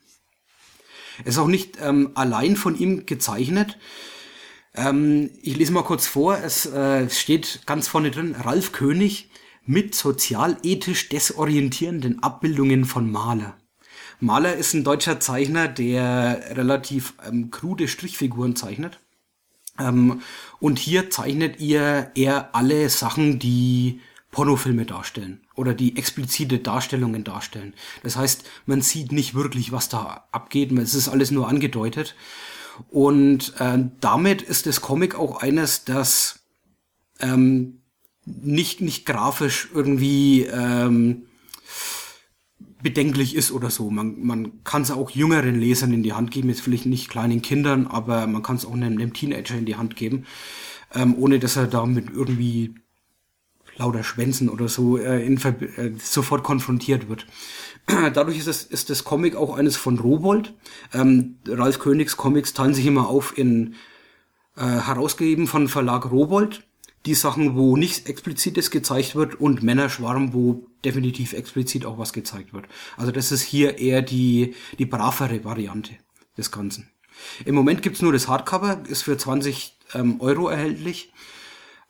Es 1.23 1.34
ist 1.34 1.39
auch 1.39 1.49
nicht 1.49 1.78
ähm, 1.81 2.10
allein 2.15 2.57
von 2.57 2.76
ihm 2.76 3.07
gezeichnet. 3.07 3.78
Ähm, 4.75 5.31
ich 5.43 5.57
lese 5.57 5.73
mal 5.73 5.84
kurz 5.84 6.07
vor. 6.07 6.39
Es 6.39 6.67
äh, 6.67 7.09
steht 7.10 7.62
ganz 7.67 7.89
vorne 7.89 8.10
drin, 8.10 8.34
Ralf 8.34 8.73
König 8.73 9.31
mit 9.65 9.94
sozialethisch 9.94 11.09
desorientierenden 11.09 12.23
Abbildungen 12.23 12.84
von 12.84 13.10
Maler. 13.10 13.57
Maler 14.20 14.55
ist 14.55 14.75
ein 14.75 14.84
deutscher 14.84 15.20
Zeichner, 15.20 15.68
der 15.68 16.57
relativ 16.57 17.15
ähm, 17.26 17.51
krude 17.51 17.89
Strichfiguren 17.89 18.57
zeichnet. 18.57 19.01
Ähm, 19.78 20.20
und 20.60 20.78
hier 20.78 21.10
zeichnet 21.10 21.60
ihr 21.60 22.10
er 22.15 22.55
alle 22.55 22.89
Sachen, 22.89 23.39
die 23.39 24.01
Pornofilme 24.31 24.84
darstellen 24.84 25.43
oder 25.55 25.74
die 25.74 25.97
explizite 25.97 26.58
Darstellungen 26.58 27.24
darstellen. 27.24 27.74
Das 28.02 28.16
heißt, 28.16 28.44
man 28.66 28.81
sieht 28.83 29.12
nicht 29.12 29.34
wirklich, 29.34 29.73
was 29.73 29.89
da 29.89 30.26
abgeht, 30.33 30.73
es 30.73 30.94
ist 30.94 31.08
alles 31.08 31.31
nur 31.31 31.49
angedeutet. 31.49 32.15
Und 32.91 33.55
äh, 33.60 33.78
damit 34.00 34.42
ist 34.42 34.66
das 34.66 34.81
Comic 34.81 35.15
auch 35.15 35.41
eines, 35.41 35.84
das 35.84 36.41
ähm, 37.20 37.81
nicht, 38.24 38.81
nicht 38.81 39.07
grafisch 39.07 39.68
irgendwie 39.73 40.42
ähm, 40.42 41.26
bedenklich 42.83 43.34
ist 43.34 43.52
oder 43.52 43.70
so. 43.70 43.91
Man, 43.91 44.24
man 44.24 44.65
kann 44.65 44.83
es 44.83 44.91
auch 44.91 45.10
jüngeren 45.10 45.58
Lesern 45.58 45.92
in 45.92 46.02
die 46.02 46.12
Hand 46.12 46.31
geben, 46.31 46.49
jetzt 46.49 46.60
vielleicht 46.60 46.86
nicht 46.86 47.08
kleinen 47.08 47.42
Kindern, 47.42 47.86
aber 47.86 48.26
man 48.26 48.42
kann 48.42 48.57
es 48.57 48.66
auch 48.66 48.74
einem, 48.74 48.92
einem 48.92 49.12
Teenager 49.12 49.57
in 49.57 49.66
die 49.66 49.76
Hand 49.76 49.97
geben, 49.97 50.26
ähm, 50.94 51.15
ohne 51.16 51.39
dass 51.39 51.57
er 51.57 51.66
damit 51.66 52.10
irgendwie 52.10 52.74
lauter 53.77 54.05
Schwänzen 54.05 54.49
oder 54.49 54.69
so 54.69 54.99
äh, 54.99 55.25
in, 55.25 55.36
äh, 55.36 55.93
sofort 55.99 56.43
konfrontiert 56.43 57.09
wird. 57.09 57.27
Dadurch 57.86 58.39
ist, 58.39 58.47
es, 58.47 58.65
ist 58.65 58.91
das 58.91 59.05
Comic 59.05 59.36
auch 59.36 59.57
eines 59.57 59.77
von 59.77 59.99
Robold. 59.99 60.55
Ähm, 60.93 61.36
Ralf 61.47 61.78
Königs 61.78 62.17
Comics 62.17 62.55
teilen 62.55 62.75
sich 62.75 62.86
immer 62.86 63.09
auf 63.09 63.36
in 63.36 63.75
äh, 64.57 64.62
herausgegeben 64.62 65.47
von 65.47 65.69
Verlag 65.69 66.11
Robold. 66.11 66.65
Die 67.07 67.15
Sachen, 67.15 67.55
wo 67.55 67.77
nichts 67.77 68.09
Explizites 68.09 68.70
gezeigt 68.70 69.15
wird 69.15 69.39
und 69.39 69.62
Männerschwarm, 69.62 70.33
wo 70.33 70.67
definitiv 70.86 71.35
explizit 71.35 71.85
auch 71.85 71.99
was 71.99 72.15
gezeigt 72.15 72.55
wird. 72.55 72.65
Also 72.97 73.12
das 73.12 73.31
ist 73.31 73.43
hier 73.43 73.78
eher 73.78 74.01
die, 74.01 74.55
die 74.78 74.86
bravere 74.86 75.44
Variante 75.44 75.93
des 76.39 76.51
Ganzen. 76.51 76.89
Im 77.44 77.55
Moment 77.55 77.83
gibt's 77.83 78.01
nur 78.01 78.12
das 78.12 78.27
Hardcover, 78.27 78.83
ist 78.89 79.03
für 79.03 79.19
20 79.19 79.77
ähm, 79.94 80.20
Euro 80.20 80.49
erhältlich. 80.49 81.12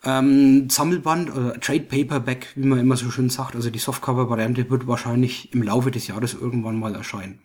Ähm, 0.04 0.68
Sammelband 0.68 1.34
oder 1.34 1.58
Trade 1.60 1.80
Paperback, 1.80 2.48
wie 2.56 2.66
man 2.66 2.78
immer 2.78 2.96
so 2.96 3.10
schön 3.10 3.30
sagt, 3.30 3.56
also 3.56 3.70
die 3.70 3.78
Softcover-Variante 3.78 4.68
wird 4.68 4.86
wahrscheinlich 4.86 5.52
im 5.54 5.62
Laufe 5.62 5.90
des 5.90 6.06
Jahres 6.08 6.34
irgendwann 6.34 6.78
mal 6.78 6.94
erscheinen. 6.94 7.40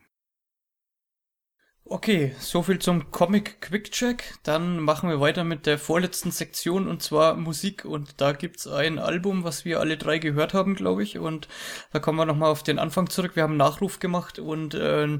Okay, 1.91 2.35
soviel 2.37 2.77
zum 2.77 3.09
Comic 3.09 3.61
Quick 3.61 3.91
Check. 3.91 4.35
Dann 4.43 4.79
machen 4.79 5.09
wir 5.09 5.19
weiter 5.19 5.43
mit 5.43 5.65
der 5.65 5.79
vorletzten 5.79 6.29
Sektion 6.29 6.87
und 6.87 7.01
zwar 7.01 7.35
Musik. 7.35 7.83
Und 7.83 8.21
da 8.21 8.33
gibt's 8.33 8.67
ein 8.67 8.99
Album, 8.99 9.43
was 9.43 9.65
wir 9.65 9.79
alle 9.79 9.97
drei 9.97 10.19
gehört 10.19 10.53
haben, 10.53 10.75
glaube 10.75 11.01
ich. 11.01 11.17
Und 11.17 11.47
da 11.91 11.97
kommen 11.97 12.19
wir 12.19 12.27
nochmal 12.27 12.51
auf 12.51 12.61
den 12.61 12.77
Anfang 12.77 13.09
zurück. 13.09 13.35
Wir 13.35 13.41
haben 13.41 13.53
einen 13.53 13.57
Nachruf 13.57 13.97
gemacht 13.99 14.37
und 14.37 14.75
äh, 14.75 15.19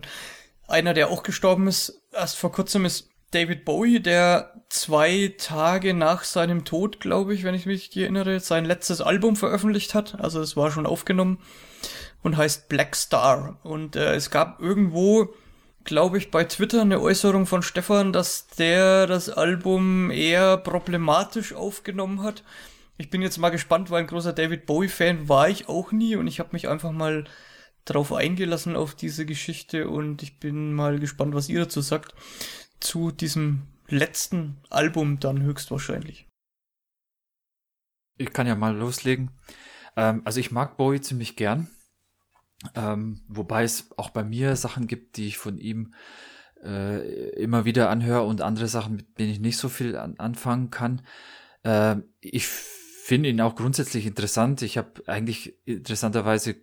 einer, 0.67 0.93
der 0.93 1.09
auch 1.09 1.23
gestorben 1.23 1.67
ist, 1.67 2.03
erst 2.11 2.37
vor 2.37 2.51
kurzem 2.51 2.85
ist 2.85 3.09
David 3.31 3.65
Bowie, 3.65 3.99
der 3.99 4.53
zwei 4.69 5.33
Tage 5.37 5.93
nach 5.93 6.23
seinem 6.23 6.65
Tod, 6.65 6.99
glaube 6.99 7.33
ich, 7.33 7.43
wenn 7.43 7.55
ich 7.55 7.65
mich 7.65 7.95
erinnere, 7.95 8.39
sein 8.39 8.65
letztes 8.65 9.01
Album 9.01 9.35
veröffentlicht 9.35 9.93
hat. 9.93 10.19
Also 10.19 10.41
es 10.41 10.57
war 10.57 10.71
schon 10.71 10.85
aufgenommen 10.85 11.39
und 12.23 12.37
heißt 12.37 12.69
Black 12.69 12.95
Star. 12.95 13.59
Und 13.63 13.95
äh, 13.95 14.15
es 14.15 14.31
gab 14.31 14.59
irgendwo 14.59 15.33
glaube 15.89 16.17
ich, 16.17 16.29
bei 16.29 16.43
Twitter 16.43 16.81
eine 16.81 17.01
Äußerung 17.01 17.45
von 17.45 17.63
Stefan, 17.63 18.13
dass 18.13 18.47
der 18.47 19.07
das 19.07 19.29
Album 19.29 20.11
eher 20.11 20.57
problematisch 20.57 21.53
aufgenommen 21.53 22.21
hat. 22.21 22.43
Ich 22.97 23.09
bin 23.09 23.21
jetzt 23.21 23.37
mal 23.37 23.49
gespannt, 23.49 23.89
weil 23.89 24.01
ein 24.03 24.07
großer 24.07 24.33
David 24.33 24.65
Bowie-Fan 24.65 25.29
war 25.29 25.49
ich 25.49 25.67
auch 25.67 25.91
nie 25.91 26.15
und 26.15 26.27
ich 26.27 26.39
habe 26.39 26.49
mich 26.51 26.67
einfach 26.67 26.91
mal 26.91 27.23
drauf 27.85 28.13
eingelassen 28.13 28.75
auf 28.75 28.93
diese 28.93 29.25
Geschichte 29.25 29.89
und 29.89 30.21
ich 30.21 30.39
bin 30.39 30.73
mal 30.73 30.99
gespannt, 30.99 31.33
was 31.33 31.49
ihr 31.49 31.61
dazu 31.61 31.81
sagt. 31.81 32.13
Zu 32.79 33.11
diesem 33.11 33.63
letzten 33.87 34.57
Album 34.69 35.19
dann 35.19 35.41
höchstwahrscheinlich. 35.41 36.27
Ich 38.17 38.33
kann 38.33 38.47
ja 38.47 38.55
mal 38.55 38.75
loslegen. 38.75 39.31
Ähm, 39.95 40.21
also 40.25 40.39
ich 40.39 40.51
mag 40.51 40.77
Bowie 40.77 41.01
ziemlich 41.01 41.35
gern. 41.35 41.69
Ähm, 42.75 43.21
wobei 43.27 43.63
es 43.63 43.89
auch 43.97 44.09
bei 44.09 44.23
mir 44.23 44.55
Sachen 44.55 44.87
gibt, 44.87 45.17
die 45.17 45.27
ich 45.27 45.37
von 45.37 45.57
ihm 45.57 45.93
äh, 46.63 47.29
immer 47.41 47.63
wieder 47.65 47.89
anhöre 47.89 48.23
und 48.23 48.41
andere 48.41 48.67
Sachen, 48.67 48.95
mit 48.97 49.17
denen 49.17 49.31
ich 49.31 49.39
nicht 49.39 49.57
so 49.57 49.69
viel 49.69 49.95
an, 49.95 50.19
anfangen 50.19 50.69
kann. 50.69 51.01
Äh, 51.63 51.97
ich 52.19 52.47
finde 52.47 53.29
ihn 53.29 53.41
auch 53.41 53.55
grundsätzlich 53.55 54.05
interessant. 54.05 54.61
Ich 54.61 54.77
habe 54.77 55.01
eigentlich 55.07 55.57
interessanterweise 55.65 56.55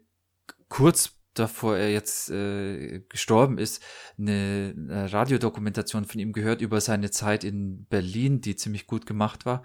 kurz 0.68 1.18
davor 1.38 1.76
er 1.76 1.90
jetzt 1.90 2.30
äh, 2.30 3.00
gestorben 3.08 3.58
ist, 3.58 3.82
eine, 4.18 4.74
eine 4.76 5.12
Radiodokumentation 5.12 6.04
von 6.04 6.20
ihm 6.20 6.32
gehört 6.32 6.60
über 6.60 6.80
seine 6.80 7.10
Zeit 7.10 7.44
in 7.44 7.86
Berlin, 7.86 8.40
die 8.40 8.56
ziemlich 8.56 8.86
gut 8.86 9.06
gemacht 9.06 9.46
war 9.46 9.62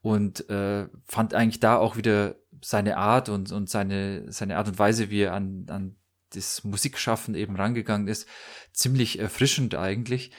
und 0.00 0.48
äh, 0.48 0.88
fand 1.06 1.34
eigentlich 1.34 1.60
da 1.60 1.76
auch 1.76 1.96
wieder 1.96 2.36
seine 2.62 2.96
Art 2.96 3.28
und, 3.28 3.52
und 3.52 3.68
seine, 3.68 4.30
seine 4.30 4.56
Art 4.56 4.68
und 4.68 4.78
Weise, 4.78 5.10
wie 5.10 5.22
er 5.22 5.34
an, 5.34 5.66
an 5.68 5.96
das 6.30 6.64
Musikschaffen 6.64 7.34
eben 7.34 7.56
rangegangen 7.56 8.08
ist, 8.08 8.28
ziemlich 8.72 9.18
erfrischend 9.18 9.74
eigentlich. 9.74 10.32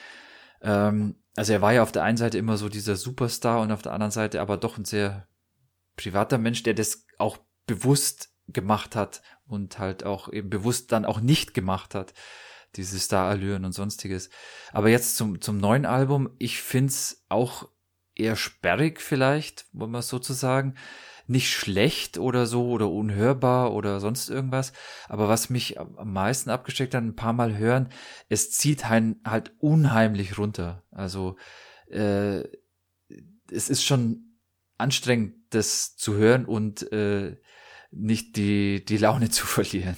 Ähm, 0.62 1.16
also 1.36 1.52
er 1.52 1.62
war 1.62 1.72
ja 1.72 1.82
auf 1.82 1.92
der 1.92 2.04
einen 2.04 2.16
Seite 2.16 2.38
immer 2.38 2.56
so 2.56 2.68
dieser 2.68 2.96
Superstar 2.96 3.60
und 3.60 3.72
auf 3.72 3.82
der 3.82 3.92
anderen 3.92 4.10
Seite 4.10 4.40
aber 4.40 4.56
doch 4.56 4.78
ein 4.78 4.84
sehr 4.84 5.28
privater 5.96 6.38
Mensch, 6.38 6.62
der 6.62 6.74
das 6.74 7.06
auch 7.18 7.38
bewusst 7.66 8.29
gemacht 8.52 8.96
hat 8.96 9.22
und 9.46 9.78
halt 9.78 10.04
auch 10.04 10.32
eben 10.32 10.50
bewusst 10.50 10.92
dann 10.92 11.04
auch 11.04 11.20
nicht 11.20 11.54
gemacht 11.54 11.94
hat, 11.94 12.14
diese 12.76 12.98
Starallüren 12.98 13.64
und 13.64 13.72
sonstiges. 13.72 14.30
Aber 14.72 14.88
jetzt 14.88 15.16
zum, 15.16 15.40
zum 15.40 15.58
neuen 15.58 15.86
Album, 15.86 16.30
ich 16.38 16.60
find's 16.62 17.24
auch 17.28 17.68
eher 18.14 18.36
sperrig 18.36 19.00
vielleicht, 19.00 19.66
wollen 19.72 19.90
wir 19.90 19.98
es 19.98 20.08
sozusagen. 20.08 20.74
Nicht 21.26 21.50
schlecht 21.50 22.18
oder 22.18 22.46
so 22.46 22.70
oder 22.70 22.90
unhörbar 22.90 23.72
oder 23.72 24.00
sonst 24.00 24.28
irgendwas. 24.30 24.72
Aber 25.08 25.28
was 25.28 25.48
mich 25.48 25.78
am 25.78 26.12
meisten 26.12 26.50
abgesteckt 26.50 26.92
hat, 26.92 27.04
ein 27.04 27.14
paar 27.14 27.32
Mal 27.32 27.56
hören, 27.56 27.88
es 28.28 28.50
zieht 28.50 28.90
einen 28.90 29.20
halt 29.24 29.52
unheimlich 29.58 30.38
runter. 30.38 30.82
Also 30.90 31.36
äh, 31.88 32.40
es 33.50 33.70
ist 33.70 33.84
schon 33.84 34.38
anstrengend, 34.76 35.36
das 35.50 35.96
zu 35.96 36.14
hören 36.14 36.46
und 36.46 36.90
äh, 36.92 37.36
nicht 37.90 38.36
die, 38.36 38.84
die 38.84 38.96
Laune 38.96 39.30
zu 39.30 39.46
verlieren. 39.46 39.96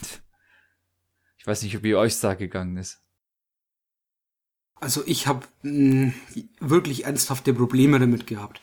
Ich 1.39 1.47
weiß 1.47 1.63
nicht, 1.63 1.83
wie 1.83 1.95
euch 1.95 2.19
da 2.21 2.35
gegangen 2.35 2.77
ist. 2.77 3.01
Also 4.77 5.03
ich 5.07 5.27
habe 5.27 5.47
hm, 5.63 6.13
wirklich 6.61 7.05
ernsthafte 7.05 7.55
Probleme 7.55 7.99
damit 8.01 8.27
gehabt. 8.27 8.61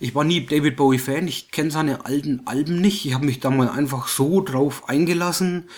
Ich 0.00 0.14
war 0.14 0.24
nie 0.24 0.46
David 0.46 0.76
Bowie 0.76 0.98
Fan, 0.98 1.28
ich 1.28 1.50
kenne 1.50 1.70
seine 1.70 2.06
alten 2.06 2.46
Alben 2.46 2.80
nicht. 2.80 3.04
Ich 3.04 3.12
habe 3.12 3.26
mich 3.26 3.40
da 3.40 3.50
mal 3.50 3.68
einfach 3.68 4.08
so 4.08 4.40
drauf 4.40 4.88
eingelassen. 4.88 5.68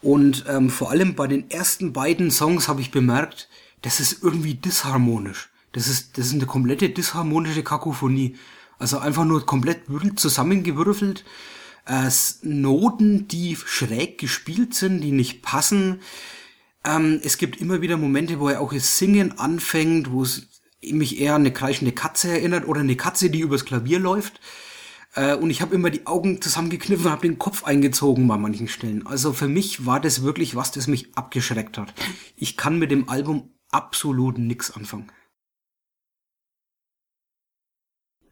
Und 0.00 0.46
ähm, 0.48 0.70
vor 0.70 0.90
allem 0.90 1.14
bei 1.14 1.26
den 1.26 1.50
ersten 1.50 1.92
beiden 1.92 2.30
Songs 2.30 2.68
habe 2.68 2.80
ich 2.80 2.90
bemerkt, 2.90 3.50
das 3.82 4.00
ist 4.00 4.22
irgendwie 4.22 4.54
disharmonisch. 4.54 5.50
Das 5.72 5.88
ist, 5.88 6.16
das 6.16 6.28
ist 6.28 6.34
eine 6.34 6.46
komplette 6.46 6.88
disharmonische 6.88 7.62
Kakophonie. 7.62 8.36
Also 8.78 8.98
einfach 8.98 9.24
nur 9.24 9.44
komplett 9.44 9.82
zusammengewürfelt. 10.16 11.24
Äh, 11.88 12.10
Noten, 12.42 13.28
die 13.28 13.56
schräg 13.56 14.18
gespielt 14.18 14.74
sind, 14.74 15.00
die 15.00 15.10
nicht 15.10 15.42
passen. 15.42 16.00
Ähm, 16.84 17.20
es 17.24 17.38
gibt 17.38 17.60
immer 17.60 17.80
wieder 17.80 17.96
Momente, 17.96 18.38
wo 18.40 18.48
er 18.48 18.60
auch 18.60 18.72
das 18.72 18.98
Singen 18.98 19.38
anfängt, 19.38 20.12
wo 20.12 20.22
es 20.22 20.48
mich 20.82 21.18
eher 21.18 21.34
an 21.34 21.42
eine 21.42 21.52
kreischende 21.52 21.92
Katze 21.92 22.30
erinnert 22.30 22.68
oder 22.68 22.80
eine 22.80 22.96
Katze, 22.96 23.30
die 23.30 23.40
übers 23.40 23.64
Klavier 23.64 23.98
läuft. 23.98 24.38
Äh, 25.14 25.34
und 25.34 25.50
ich 25.50 25.62
habe 25.62 25.74
immer 25.74 25.88
die 25.88 26.06
Augen 26.06 26.42
zusammengekniffen 26.42 27.06
und 27.06 27.12
habe 27.12 27.26
den 27.26 27.38
Kopf 27.38 27.64
eingezogen 27.64 28.28
bei 28.28 28.36
manchen 28.36 28.68
Stellen. 28.68 29.06
Also 29.06 29.32
für 29.32 29.48
mich 29.48 29.86
war 29.86 29.98
das 29.98 30.22
wirklich 30.22 30.56
was, 30.56 30.70
das 30.70 30.86
mich 30.88 31.16
abgeschreckt 31.16 31.78
hat. 31.78 31.94
Ich 32.36 32.58
kann 32.58 32.78
mit 32.78 32.90
dem 32.90 33.08
Album 33.08 33.50
absolut 33.70 34.36
nix 34.36 34.70
anfangen. 34.70 35.10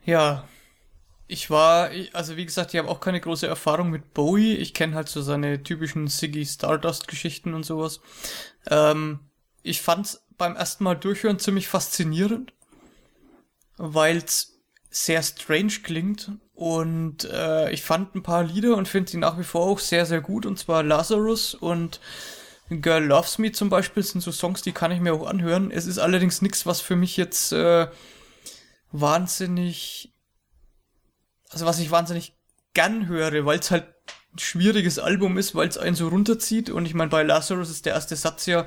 Ja, 0.04 0.46
ich 1.28 1.50
war, 1.50 1.90
also 2.12 2.36
wie 2.36 2.46
gesagt, 2.46 2.72
ich 2.72 2.78
habe 2.78 2.88
auch 2.88 3.00
keine 3.00 3.20
große 3.20 3.46
Erfahrung 3.46 3.90
mit 3.90 4.14
Bowie. 4.14 4.54
Ich 4.54 4.74
kenne 4.74 4.94
halt 4.94 5.08
so 5.08 5.22
seine 5.22 5.62
typischen 5.62 6.06
Siggy 6.06 6.46
Stardust-Geschichten 6.46 7.54
und 7.54 7.64
sowas. 7.64 8.00
Ähm, 8.68 9.20
ich 9.62 9.82
fand's 9.82 10.22
beim 10.38 10.54
ersten 10.54 10.84
Mal 10.84 10.94
durchhören 10.94 11.38
ziemlich 11.38 11.66
faszinierend, 11.66 12.52
weil's 13.76 14.60
sehr 14.90 15.22
strange 15.22 15.72
klingt. 15.82 16.30
Und 16.54 17.24
äh, 17.24 17.70
ich 17.70 17.82
fand 17.82 18.14
ein 18.14 18.22
paar 18.22 18.44
Lieder 18.44 18.76
und 18.76 18.88
finde 18.88 19.10
sie 19.10 19.18
nach 19.18 19.38
wie 19.38 19.44
vor 19.44 19.66
auch 19.66 19.78
sehr, 19.78 20.06
sehr 20.06 20.20
gut. 20.20 20.46
Und 20.46 20.58
zwar 20.58 20.82
Lazarus 20.82 21.54
und 21.54 22.00
Girl 22.70 23.04
Loves 23.04 23.38
Me 23.38 23.52
zum 23.52 23.68
Beispiel 23.68 24.02
sind 24.02 24.22
so 24.22 24.32
Songs, 24.32 24.62
die 24.62 24.72
kann 24.72 24.90
ich 24.90 25.00
mir 25.00 25.12
auch 25.12 25.26
anhören. 25.26 25.70
Es 25.70 25.86
ist 25.86 25.98
allerdings 25.98 26.40
nichts, 26.40 26.64
was 26.64 26.80
für 26.80 26.96
mich 26.96 27.16
jetzt 27.16 27.52
äh, 27.52 27.88
wahnsinnig 28.90 30.12
also 31.50 31.66
was 31.66 31.78
ich 31.78 31.90
wahnsinnig 31.90 32.36
gern 32.74 33.08
höre, 33.08 33.44
weil 33.46 33.58
es 33.58 33.70
halt 33.70 33.84
ein 34.36 34.38
schwieriges 34.38 34.98
Album 34.98 35.38
ist, 35.38 35.54
weil 35.54 35.68
es 35.68 35.78
einen 35.78 35.96
so 35.96 36.08
runterzieht. 36.08 36.68
Und 36.70 36.86
ich 36.86 36.94
meine, 36.94 37.10
bei 37.10 37.22
Lazarus 37.22 37.70
ist 37.70 37.86
der 37.86 37.94
erste 37.94 38.16
Satz 38.16 38.46
ja 38.46 38.66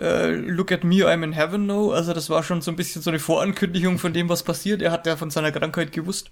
äh, 0.00 0.30
Look 0.30 0.70
at 0.70 0.84
me, 0.84 1.04
I'm 1.04 1.24
in 1.24 1.32
heaven 1.32 1.66
now. 1.66 1.92
Also 1.92 2.12
das 2.12 2.30
war 2.30 2.42
schon 2.42 2.62
so 2.62 2.70
ein 2.70 2.76
bisschen 2.76 3.02
so 3.02 3.10
eine 3.10 3.18
Vorankündigung 3.18 3.98
von 3.98 4.12
dem, 4.12 4.28
was 4.28 4.44
passiert. 4.44 4.80
Er 4.80 4.92
hat 4.92 5.06
ja 5.06 5.16
von 5.16 5.30
seiner 5.30 5.52
Krankheit 5.52 5.92
gewusst. 5.92 6.30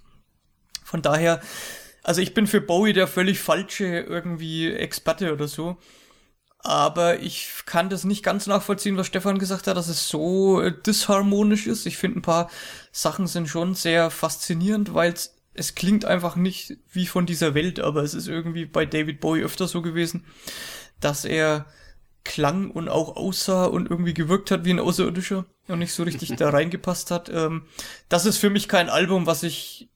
Von 0.83 1.01
daher, 1.01 1.41
also 2.03 2.21
ich 2.21 2.33
bin 2.33 2.47
für 2.47 2.61
Bowie 2.61 2.93
der 2.93 3.07
völlig 3.07 3.39
falsche 3.39 3.85
irgendwie 3.85 4.71
Experte 4.71 5.33
oder 5.33 5.49
so. 5.49 5.77
Aber 6.59 7.19
ich 7.19 7.49
kann 7.65 7.89
das 7.89 8.03
nicht 8.03 8.23
ganz 8.23 8.47
nachvollziehen, 8.47 8.97
was 8.97 9.07
Stefan 9.07 9.37
gesagt 9.37 9.67
hat, 9.67 9.77
dass 9.77 9.89
es 9.89 10.07
so 10.07 10.61
äh, 10.61 10.73
disharmonisch 10.85 11.67
ist. 11.67 11.85
Ich 11.85 11.97
finde, 11.97 12.19
ein 12.19 12.23
paar 12.23 12.49
Sachen 12.91 13.27
sind 13.27 13.47
schon 13.47 13.75
sehr 13.75 14.09
faszinierend, 14.09 14.93
weil 14.93 15.13
es 15.13 15.36
es 15.57 15.75
klingt 15.75 16.05
einfach 16.05 16.35
nicht 16.35 16.77
wie 16.91 17.07
von 17.07 17.25
dieser 17.25 17.53
Welt, 17.55 17.79
aber 17.79 18.03
es 18.03 18.13
ist 18.13 18.27
irgendwie 18.27 18.65
bei 18.65 18.85
David 18.85 19.19
Bowie 19.19 19.41
öfter 19.41 19.67
so 19.67 19.81
gewesen, 19.81 20.23
dass 20.99 21.25
er 21.25 21.65
klang 22.23 22.69
und 22.69 22.89
auch 22.89 23.15
aussah 23.15 23.65
und 23.65 23.89
irgendwie 23.89 24.13
gewirkt 24.13 24.51
hat 24.51 24.65
wie 24.65 24.69
ein 24.69 24.79
Außerirdischer 24.79 25.45
und 25.67 25.79
nicht 25.79 25.93
so 25.93 26.03
richtig 26.03 26.35
da 26.37 26.49
reingepasst 26.49 27.09
hat. 27.09 27.29
Ähm, 27.29 27.65
das 28.07 28.25
ist 28.25 28.37
für 28.37 28.51
mich 28.51 28.67
kein 28.67 28.89
Album, 28.89 29.25
was 29.25 29.43
ich 29.43 29.89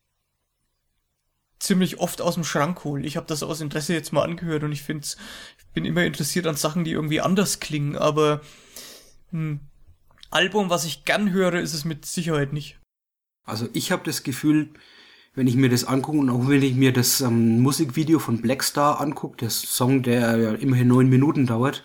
ziemlich 1.59 1.99
oft 1.99 2.21
aus 2.21 2.33
dem 2.33 2.43
Schrank 2.43 2.83
hole. 2.83 3.05
Ich 3.05 3.15
habe 3.15 3.27
das 3.27 3.43
aus 3.43 3.61
Interesse 3.61 3.93
jetzt 3.93 4.11
mal 4.11 4.23
angehört 4.23 4.63
und 4.63 4.71
ich 4.71 4.81
finde, 4.81 5.05
ich 5.05 5.65
bin 5.73 5.85
immer 5.85 6.03
interessiert 6.03 6.47
an 6.47 6.55
Sachen, 6.55 6.83
die 6.83 6.91
irgendwie 6.91 7.21
anders 7.21 7.59
klingen, 7.59 7.95
aber 7.95 8.41
ein 9.31 9.69
Album, 10.31 10.71
was 10.71 10.85
ich 10.85 11.05
gern 11.05 11.31
höre, 11.31 11.59
ist 11.59 11.73
es 11.73 11.85
mit 11.85 12.05
Sicherheit 12.05 12.51
nicht. 12.51 12.79
Also 13.43 13.67
ich 13.73 13.91
habe 13.91 14.03
das 14.03 14.23
Gefühl, 14.23 14.73
wenn 15.33 15.47
ich 15.47 15.55
mir 15.55 15.69
das 15.69 15.85
angucke 15.85 16.17
und 16.17 16.29
auch 16.29 16.47
wenn 16.47 16.61
ich 16.61 16.75
mir 16.75 16.91
das 16.91 17.21
ähm, 17.21 17.61
Musikvideo 17.61 18.19
von 18.19 18.41
Blackstar 18.41 18.99
angucke, 18.99 19.37
der 19.37 19.49
Song, 19.49 20.03
der 20.03 20.37
ja 20.37 20.51
immerhin 20.53 20.89
neun 20.89 21.09
Minuten 21.09 21.45
dauert, 21.45 21.83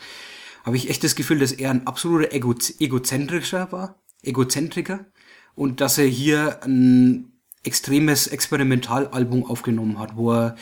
habe 0.65 0.77
ich 0.77 0.91
echt 0.91 1.05
das 1.05 1.15
Gefühl, 1.15 1.39
dass 1.39 1.53
er 1.53 1.71
ein 1.71 1.87
absoluter 1.87 2.33
Ego 2.33 2.55
Egozentrischer 2.81 3.71
war, 3.71 4.03
Egozentriker 4.23 5.07
und 5.55 5.81
dass 5.81 5.97
er 5.97 6.07
hier 6.07 6.63
ein 6.65 7.33
extremes 7.63 8.27
Experimentalalbum 8.27 9.45
aufgenommen 9.45 9.99
hat, 9.99 10.17
wo 10.17 10.33
er 10.33 10.57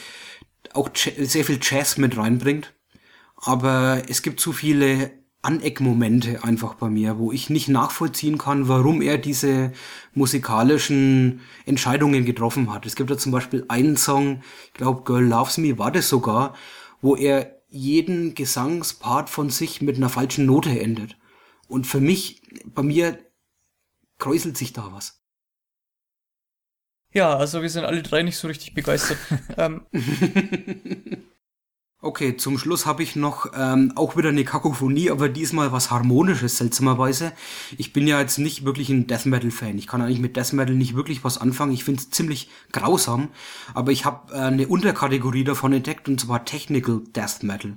auch 0.74 0.90
sehr 0.94 1.44
viel 1.44 1.58
Jazz 1.60 1.96
mit 1.96 2.16
reinbringt. 2.16 2.74
Aber 3.36 4.02
es 4.08 4.22
gibt 4.22 4.40
zu 4.40 4.52
viele 4.52 5.10
Aneckmomente 5.44 6.42
einfach 6.42 6.74
bei 6.74 6.88
mir, 6.88 7.18
wo 7.18 7.32
ich 7.32 7.50
nicht 7.50 7.68
nachvollziehen 7.68 8.38
kann, 8.38 8.68
warum 8.68 9.02
er 9.02 9.18
diese 9.18 9.72
musikalischen 10.14 11.40
Entscheidungen 11.66 12.24
getroffen 12.24 12.72
hat. 12.72 12.86
Es 12.86 12.96
gibt 12.96 13.10
ja 13.10 13.18
zum 13.18 13.32
Beispiel 13.32 13.64
einen 13.68 13.96
Song, 13.96 14.42
ich 14.66 14.74
glaube 14.74 15.02
Girl 15.04 15.24
Loves 15.24 15.58
Me 15.58 15.78
war 15.78 15.92
das 15.92 16.08
sogar, 16.08 16.54
wo 17.00 17.16
er 17.16 17.62
jeden 17.68 18.34
Gesangspart 18.34 19.28
von 19.28 19.50
sich 19.50 19.82
mit 19.82 19.96
einer 19.96 20.08
falschen 20.08 20.46
Note 20.46 20.70
endet. 20.78 21.16
Und 21.68 21.86
für 21.86 22.00
mich, 22.00 22.42
bei 22.66 22.82
mir 22.82 23.18
kräuselt 24.18 24.56
sich 24.56 24.72
da 24.72 24.92
was. 24.92 25.20
Ja, 27.12 27.36
also 27.36 27.62
wir 27.62 27.70
sind 27.70 27.84
alle 27.84 28.02
drei 28.02 28.22
nicht 28.22 28.36
so 28.36 28.48
richtig 28.48 28.74
begeistert. 28.74 29.18
ähm, 29.56 29.86
Okay, 32.04 32.36
zum 32.36 32.58
Schluss 32.58 32.84
habe 32.84 33.02
ich 33.02 33.16
noch 33.16 33.46
ähm, 33.56 33.94
auch 33.96 34.14
wieder 34.14 34.28
eine 34.28 34.44
Kakophonie, 34.44 35.10
aber 35.10 35.30
diesmal 35.30 35.72
was 35.72 35.90
Harmonisches, 35.90 36.58
seltsamerweise. 36.58 37.32
Ich 37.78 37.94
bin 37.94 38.06
ja 38.06 38.20
jetzt 38.20 38.36
nicht 38.36 38.66
wirklich 38.66 38.90
ein 38.90 39.06
Death 39.06 39.24
Metal-Fan. 39.24 39.78
Ich 39.78 39.86
kann 39.86 40.02
eigentlich 40.02 40.20
mit 40.20 40.36
Death 40.36 40.52
Metal 40.52 40.74
nicht 40.74 40.96
wirklich 40.96 41.24
was 41.24 41.38
anfangen. 41.38 41.72
Ich 41.72 41.82
finde 41.82 42.02
es 42.02 42.10
ziemlich 42.10 42.50
grausam, 42.72 43.28
aber 43.72 43.90
ich 43.90 44.04
habe 44.04 44.34
äh, 44.34 44.38
eine 44.38 44.68
Unterkategorie 44.68 45.44
davon 45.44 45.72
entdeckt, 45.72 46.06
und 46.06 46.20
zwar 46.20 46.44
Technical 46.44 47.00
Death 47.16 47.42
Metal. 47.42 47.74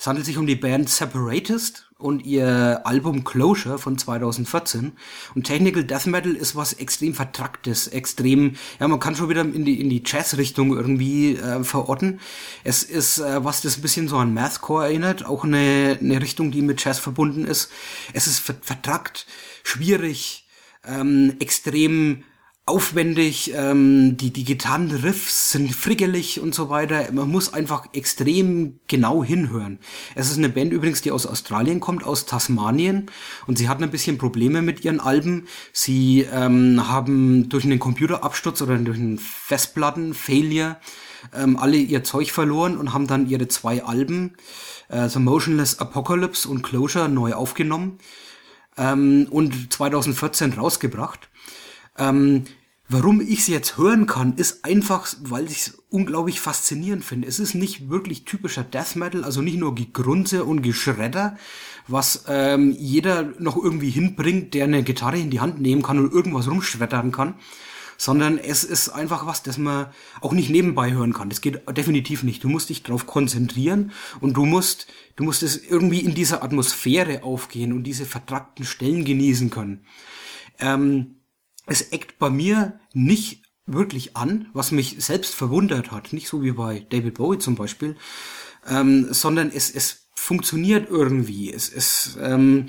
Es 0.00 0.08
handelt 0.08 0.26
sich 0.26 0.36
um 0.36 0.48
die 0.48 0.56
Band 0.56 0.88
Separatist 0.88 1.89
und 2.00 2.24
ihr 2.24 2.80
Album 2.84 3.24
Closure 3.24 3.78
von 3.78 3.98
2014. 3.98 4.92
Und 5.34 5.44
Technical 5.44 5.84
Death 5.84 6.06
Metal 6.06 6.34
ist 6.34 6.56
was 6.56 6.72
extrem 6.72 7.14
vertracktes, 7.14 7.88
extrem, 7.88 8.56
ja, 8.78 8.88
man 8.88 9.00
kann 9.00 9.14
schon 9.14 9.28
wieder 9.28 9.42
in 9.42 9.64
die, 9.64 9.80
in 9.80 9.88
die 9.90 10.02
Jazz-Richtung 10.04 10.74
irgendwie 10.76 11.36
äh, 11.36 11.62
verorten. 11.62 12.20
Es 12.64 12.82
ist 12.82 13.18
äh, 13.18 13.44
was, 13.44 13.60
das 13.62 13.78
ein 13.78 13.82
bisschen 13.82 14.08
so 14.08 14.16
an 14.16 14.34
Mathcore 14.34 14.86
erinnert, 14.86 15.26
auch 15.26 15.44
eine, 15.44 15.98
eine 16.00 16.20
Richtung, 16.20 16.50
die 16.50 16.62
mit 16.62 16.84
Jazz 16.84 16.98
verbunden 16.98 17.44
ist. 17.44 17.70
Es 18.12 18.26
ist 18.26 18.40
vertrackt, 18.40 19.26
schwierig, 19.62 20.46
ähm, 20.84 21.36
extrem 21.40 22.24
aufwendig, 22.70 23.52
ähm, 23.54 24.16
die, 24.16 24.32
die 24.32 24.44
Gitarrenriffs 24.44 25.50
sind 25.50 25.74
friggelig 25.74 26.40
und 26.40 26.54
so 26.54 26.70
weiter. 26.70 27.10
Man 27.12 27.28
muss 27.28 27.52
einfach 27.52 27.88
extrem 27.92 28.78
genau 28.86 29.24
hinhören. 29.24 29.80
Es 30.14 30.30
ist 30.30 30.38
eine 30.38 30.48
Band 30.48 30.72
übrigens, 30.72 31.02
die 31.02 31.10
aus 31.10 31.26
Australien 31.26 31.80
kommt, 31.80 32.04
aus 32.04 32.26
Tasmanien 32.26 33.10
und 33.48 33.58
sie 33.58 33.68
hatten 33.68 33.82
ein 33.82 33.90
bisschen 33.90 34.18
Probleme 34.18 34.62
mit 34.62 34.84
ihren 34.84 35.00
Alben. 35.00 35.48
Sie 35.72 36.26
ähm, 36.32 36.88
haben 36.88 37.48
durch 37.48 37.64
einen 37.64 37.80
Computerabsturz 37.80 38.62
oder 38.62 38.78
durch 38.78 38.98
einen 38.98 39.18
Festplatten-Failure 39.18 40.76
ähm, 41.34 41.56
alle 41.56 41.76
ihr 41.76 42.04
Zeug 42.04 42.30
verloren 42.30 42.78
und 42.78 42.92
haben 42.92 43.08
dann 43.08 43.28
ihre 43.28 43.48
zwei 43.48 43.82
Alben, 43.82 44.36
äh, 44.88 45.08
The 45.08 45.18
Motionless 45.18 45.80
Apocalypse 45.80 46.48
und 46.48 46.62
Closure, 46.62 47.08
neu 47.08 47.34
aufgenommen 47.34 47.98
ähm, 48.78 49.26
und 49.28 49.72
2014 49.72 50.52
rausgebracht. 50.52 51.28
Ähm, 51.98 52.44
warum 52.90 53.20
ich 53.20 53.44
sie 53.44 53.52
jetzt 53.52 53.78
hören 53.78 54.06
kann, 54.06 54.34
ist 54.34 54.64
einfach, 54.64 55.06
weil 55.22 55.46
ich 55.46 55.58
es 55.58 55.78
unglaublich 55.90 56.40
faszinierend 56.40 57.04
finde. 57.04 57.28
Es 57.28 57.38
ist 57.38 57.54
nicht 57.54 57.88
wirklich 57.88 58.24
typischer 58.24 58.64
Death 58.64 58.96
Metal, 58.96 59.22
also 59.22 59.42
nicht 59.42 59.58
nur 59.58 59.76
Gegrunze 59.76 60.44
und 60.44 60.62
Geschredder, 60.62 61.38
was 61.86 62.24
ähm, 62.26 62.74
jeder 62.76 63.32
noch 63.38 63.56
irgendwie 63.56 63.90
hinbringt, 63.90 64.54
der 64.54 64.64
eine 64.64 64.82
Gitarre 64.82 65.18
in 65.18 65.30
die 65.30 65.38
Hand 65.38 65.60
nehmen 65.60 65.82
kann 65.82 66.00
und 66.00 66.12
irgendwas 66.12 66.50
rumschreddern 66.50 67.12
kann, 67.12 67.34
sondern 67.96 68.38
es 68.38 68.64
ist 68.64 68.88
einfach 68.88 69.24
was, 69.24 69.44
das 69.44 69.56
man 69.56 69.86
auch 70.20 70.32
nicht 70.32 70.50
nebenbei 70.50 70.90
hören 70.90 71.12
kann. 71.12 71.28
Das 71.28 71.40
geht 71.40 71.62
definitiv 71.76 72.24
nicht. 72.24 72.42
Du 72.42 72.48
musst 72.48 72.70
dich 72.70 72.82
darauf 72.82 73.06
konzentrieren 73.06 73.92
und 74.20 74.36
du 74.36 74.46
musst, 74.46 74.88
du 75.14 75.22
musst 75.22 75.44
es 75.44 75.56
irgendwie 75.56 76.00
in 76.00 76.14
dieser 76.14 76.42
Atmosphäre 76.42 77.22
aufgehen 77.22 77.72
und 77.72 77.84
diese 77.84 78.04
vertrackten 78.04 78.64
Stellen 78.64 79.04
genießen 79.04 79.50
können. 79.50 79.84
Ähm, 80.58 81.19
es 81.70 81.82
eckt 81.92 82.18
bei 82.18 82.30
mir 82.30 82.80
nicht 82.92 83.44
wirklich 83.64 84.16
an, 84.16 84.48
was 84.52 84.72
mich 84.72 84.96
selbst 84.98 85.34
verwundert 85.34 85.92
hat, 85.92 86.12
nicht 86.12 86.26
so 86.26 86.42
wie 86.42 86.50
bei 86.50 86.84
David 86.90 87.14
Bowie 87.14 87.38
zum 87.38 87.54
Beispiel, 87.54 87.96
ähm, 88.68 89.06
sondern 89.12 89.52
es, 89.54 89.70
es 89.70 90.08
funktioniert 90.16 90.90
irgendwie. 90.90 91.52
Es, 91.52 91.72
es 91.72 92.18
ähm, 92.20 92.66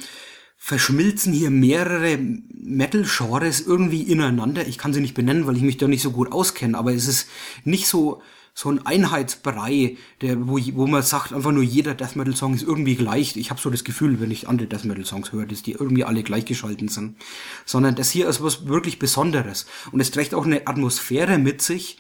verschmilzen 0.55 1.33
hier 1.33 1.49
mehrere 1.49 2.19
Metal-Genres 2.19 3.61
irgendwie 3.61 4.03
ineinander. 4.03 4.67
Ich 4.67 4.77
kann 4.77 4.93
sie 4.93 5.01
nicht 5.01 5.15
benennen, 5.15 5.47
weil 5.47 5.57
ich 5.57 5.63
mich 5.63 5.77
da 5.77 5.88
nicht 5.88 6.03
so 6.03 6.11
gut 6.11 6.31
auskenne, 6.31 6.77
aber 6.77 6.93
es 6.93 7.07
ist 7.07 7.27
nicht 7.63 7.88
so 7.88 8.21
so 8.53 8.69
ein 8.69 8.85
Einheitsbrei, 8.85 9.97
der, 10.21 10.47
wo, 10.47 10.59
wo 10.73 10.88
man 10.88 11.01
sagt, 11.03 11.33
einfach 11.33 11.51
nur 11.51 11.63
jeder 11.63 11.93
Death 11.93 12.15
Metal 12.15 12.35
Song 12.35 12.53
ist 12.53 12.63
irgendwie 12.63 12.95
gleich. 12.95 13.35
Ich 13.38 13.49
habe 13.49 13.61
so 13.61 13.69
das 13.69 13.83
Gefühl, 13.83 14.19
wenn 14.19 14.31
ich 14.31 14.49
andere 14.49 14.67
Death 14.67 14.85
Metal 14.85 15.05
Songs 15.05 15.31
höre, 15.31 15.45
dass 15.45 15.63
die 15.63 15.71
irgendwie 15.71 16.03
alle 16.03 16.23
gleichgeschalten 16.23 16.89
sind. 16.89 17.15
Sondern 17.65 17.95
das 17.95 18.11
hier 18.11 18.27
ist 18.27 18.43
was 18.43 18.67
wirklich 18.67 18.99
Besonderes. 18.99 19.65
Und 19.91 20.01
es 20.01 20.11
trägt 20.11 20.33
auch 20.33 20.45
eine 20.45 20.67
Atmosphäre 20.67 21.38
mit 21.38 21.61
sich, 21.61 21.97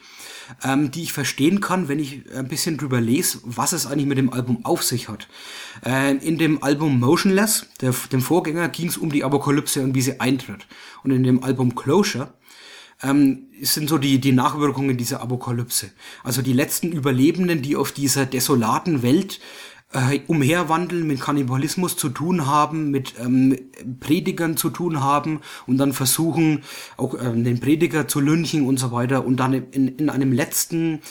ähm, 0.63 0.91
die 0.91 1.03
ich 1.03 1.13
verstehen 1.13 1.61
kann, 1.61 1.87
wenn 1.87 1.99
ich 1.99 2.23
ein 2.35 2.49
bisschen 2.49 2.77
drüber 2.77 2.99
lese, 2.99 3.39
was 3.43 3.71
es 3.71 3.85
eigentlich 3.85 4.07
mit 4.07 4.17
dem 4.17 4.33
Album 4.33 4.65
auf 4.65 4.83
sich 4.83 5.07
hat. 5.07 5.29
Äh, 5.85 6.17
in 6.17 6.37
dem 6.37 6.61
Album 6.63 6.99
Motionless, 6.99 7.67
der, 7.79 7.93
dem 8.11 8.21
Vorgänger, 8.21 8.67
ging 8.67 8.89
es 8.89 8.97
um 8.97 9.09
die 9.09 9.23
Apokalypse 9.23 9.81
und 9.81 9.95
wie 9.95 10.01
sie 10.01 10.19
eintritt. 10.19 10.67
Und 11.03 11.11
in 11.11 11.23
dem 11.23 11.43
Album 11.43 11.75
Closure 11.75 12.33
ähm, 13.03 13.47
sind 13.61 13.89
so 13.89 13.97
die, 13.97 14.19
die 14.19 14.31
Nachwirkungen 14.31 14.97
dieser 14.97 15.21
Apokalypse. 15.21 15.91
Also 16.23 16.41
die 16.41 16.53
letzten 16.53 16.91
Überlebenden, 16.91 17.61
die 17.61 17.75
auf 17.75 17.91
dieser 17.91 18.25
desolaten 18.25 19.03
Welt 19.03 19.39
äh, 19.93 20.19
umherwandeln, 20.27 21.05
mit 21.05 21.21
Kannibalismus 21.21 21.97
zu 21.97 22.09
tun 22.09 22.45
haben, 22.47 22.91
mit 22.91 23.15
ähm, 23.19 23.57
Predigern 23.99 24.57
zu 24.57 24.69
tun 24.69 25.01
haben 25.01 25.41
und 25.67 25.77
dann 25.77 25.93
versuchen, 25.93 26.63
auch 26.97 27.15
ähm, 27.21 27.43
den 27.43 27.59
Prediger 27.59 28.07
zu 28.07 28.19
lynchen 28.19 28.65
und 28.67 28.77
so 28.77 28.91
weiter 28.91 29.25
und 29.25 29.37
dann 29.37 29.53
in, 29.53 29.87
in 29.87 30.09
einem 30.09 30.31
letzten 30.31 31.01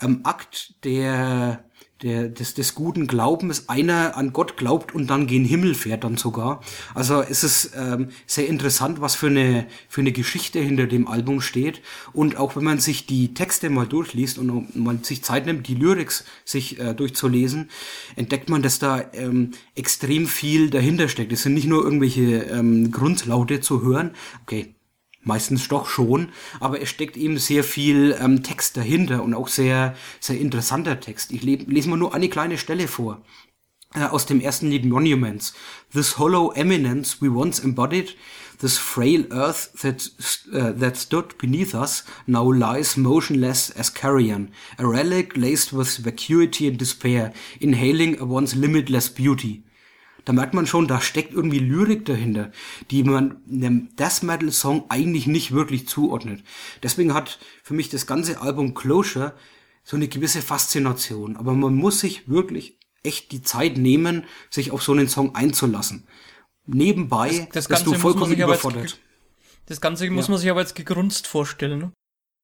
ähm, 0.00 0.20
Akt 0.22 0.74
der 0.84 1.64
der, 2.02 2.28
des, 2.28 2.54
des 2.54 2.74
guten 2.74 3.06
Glaubens 3.06 3.68
einer 3.68 4.16
an 4.16 4.32
Gott 4.32 4.56
glaubt 4.56 4.94
und 4.94 5.08
dann 5.08 5.26
gen 5.26 5.44
Himmel 5.44 5.74
fährt 5.74 6.04
dann 6.04 6.16
sogar. 6.16 6.60
Also 6.94 7.22
es 7.22 7.44
ist 7.44 7.72
ähm, 7.76 8.08
sehr 8.26 8.46
interessant, 8.48 9.00
was 9.00 9.14
für 9.14 9.28
eine, 9.28 9.66
für 9.88 10.00
eine 10.00 10.12
Geschichte 10.12 10.60
hinter 10.60 10.86
dem 10.86 11.06
Album 11.06 11.40
steht. 11.40 11.80
Und 12.12 12.36
auch 12.36 12.56
wenn 12.56 12.64
man 12.64 12.78
sich 12.78 13.06
die 13.06 13.32
Texte 13.32 13.70
mal 13.70 13.86
durchliest 13.86 14.38
und 14.38 14.76
man 14.76 15.02
sich 15.02 15.22
Zeit 15.22 15.46
nimmt, 15.46 15.68
die 15.68 15.76
Lyrics 15.76 16.24
sich 16.44 16.78
äh, 16.80 16.94
durchzulesen, 16.94 17.70
entdeckt 18.16 18.50
man, 18.50 18.62
dass 18.62 18.78
da 18.78 19.02
ähm, 19.12 19.52
extrem 19.74 20.26
viel 20.26 20.70
dahinter 20.70 21.08
steckt. 21.08 21.32
Es 21.32 21.42
sind 21.42 21.54
nicht 21.54 21.66
nur 21.68 21.84
irgendwelche 21.84 22.42
ähm, 22.44 22.90
Grundlaute 22.90 23.60
zu 23.60 23.82
hören. 23.82 24.10
Okay, 24.42 24.74
Meistens 25.24 25.68
doch 25.68 25.88
schon, 25.88 26.28
aber 26.60 26.80
es 26.80 26.90
steckt 26.90 27.16
eben 27.16 27.38
sehr 27.38 27.64
viel 27.64 28.16
ähm, 28.20 28.42
Text 28.42 28.76
dahinter 28.76 29.22
und 29.22 29.34
auch 29.34 29.48
sehr, 29.48 29.96
sehr 30.20 30.38
interessanter 30.38 31.00
Text. 31.00 31.32
Ich 31.32 31.42
lese 31.42 31.88
mal 31.88 31.96
nur 31.96 32.14
eine 32.14 32.28
kleine 32.28 32.58
Stelle 32.58 32.88
vor 32.88 33.22
äh, 33.94 34.04
aus 34.04 34.26
dem 34.26 34.40
ersten 34.40 34.68
Lied 34.68 34.84
Monuments. 34.84 35.54
This 35.92 36.18
hollow 36.18 36.52
eminence 36.52 37.22
we 37.22 37.30
once 37.30 37.58
embodied, 37.58 38.16
this 38.60 38.76
frail 38.76 39.26
earth 39.30 39.72
that, 39.80 40.10
uh, 40.52 40.72
that 40.78 40.96
stood 40.96 41.38
beneath 41.38 41.74
us, 41.74 42.04
now 42.26 42.52
lies 42.52 42.96
motionless 42.96 43.70
as 43.70 43.88
carrion, 43.94 44.50
a 44.78 44.86
relic 44.86 45.36
laced 45.36 45.72
with 45.72 45.96
vacuity 45.98 46.68
and 46.68 46.78
despair, 46.78 47.32
inhaling 47.60 48.20
a 48.20 48.24
once 48.24 48.54
limitless 48.54 49.08
beauty 49.08 49.64
da 50.24 50.32
merkt 50.32 50.54
man 50.54 50.66
schon, 50.66 50.88
da 50.88 51.00
steckt 51.00 51.34
irgendwie 51.34 51.58
Lyrik 51.58 52.04
dahinter, 52.04 52.50
die 52.90 53.04
man 53.04 53.42
einem 53.50 53.94
Death 53.96 54.22
Metal 54.22 54.50
Song 54.50 54.84
eigentlich 54.88 55.26
nicht 55.26 55.52
wirklich 55.52 55.86
zuordnet. 55.88 56.42
Deswegen 56.82 57.14
hat 57.14 57.38
für 57.62 57.74
mich 57.74 57.88
das 57.90 58.06
ganze 58.06 58.40
Album 58.40 58.74
Closure 58.74 59.34
so 59.82 59.96
eine 59.96 60.08
gewisse 60.08 60.42
Faszination. 60.42 61.36
Aber 61.36 61.52
man 61.52 61.74
muss 61.74 62.00
sich 62.00 62.28
wirklich 62.28 62.78
echt 63.02 63.32
die 63.32 63.42
Zeit 63.42 63.76
nehmen, 63.76 64.24
sich 64.50 64.70
auf 64.70 64.82
so 64.82 64.92
einen 64.92 65.08
Song 65.08 65.34
einzulassen. 65.34 66.06
Nebenbei 66.66 67.48
das, 67.52 67.66
das 67.66 67.68
bist 67.68 67.86
du 67.86 67.94
vollkommen 67.94 68.32
überfordert. 68.32 68.98
Das 69.66 69.80
Ganze 69.80 70.08
muss 70.10 70.26
ja. 70.26 70.32
man 70.32 70.40
sich 70.40 70.50
aber 70.50 70.60
jetzt 70.60 70.74
gegrunzt 70.74 71.26
vorstellen. 71.26 71.92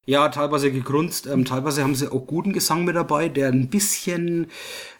Ja, 0.07 0.29
teilweise 0.31 0.73
gegrunzt. 0.73 1.27
Ähm, 1.27 1.45
teilweise 1.45 1.83
haben 1.83 1.95
sie 1.95 2.11
auch 2.11 2.27
guten 2.27 2.53
Gesang 2.53 2.85
mit 2.85 2.97
dabei, 2.97 3.29
der 3.29 3.49
ein 3.49 3.69
bisschen, 3.69 4.47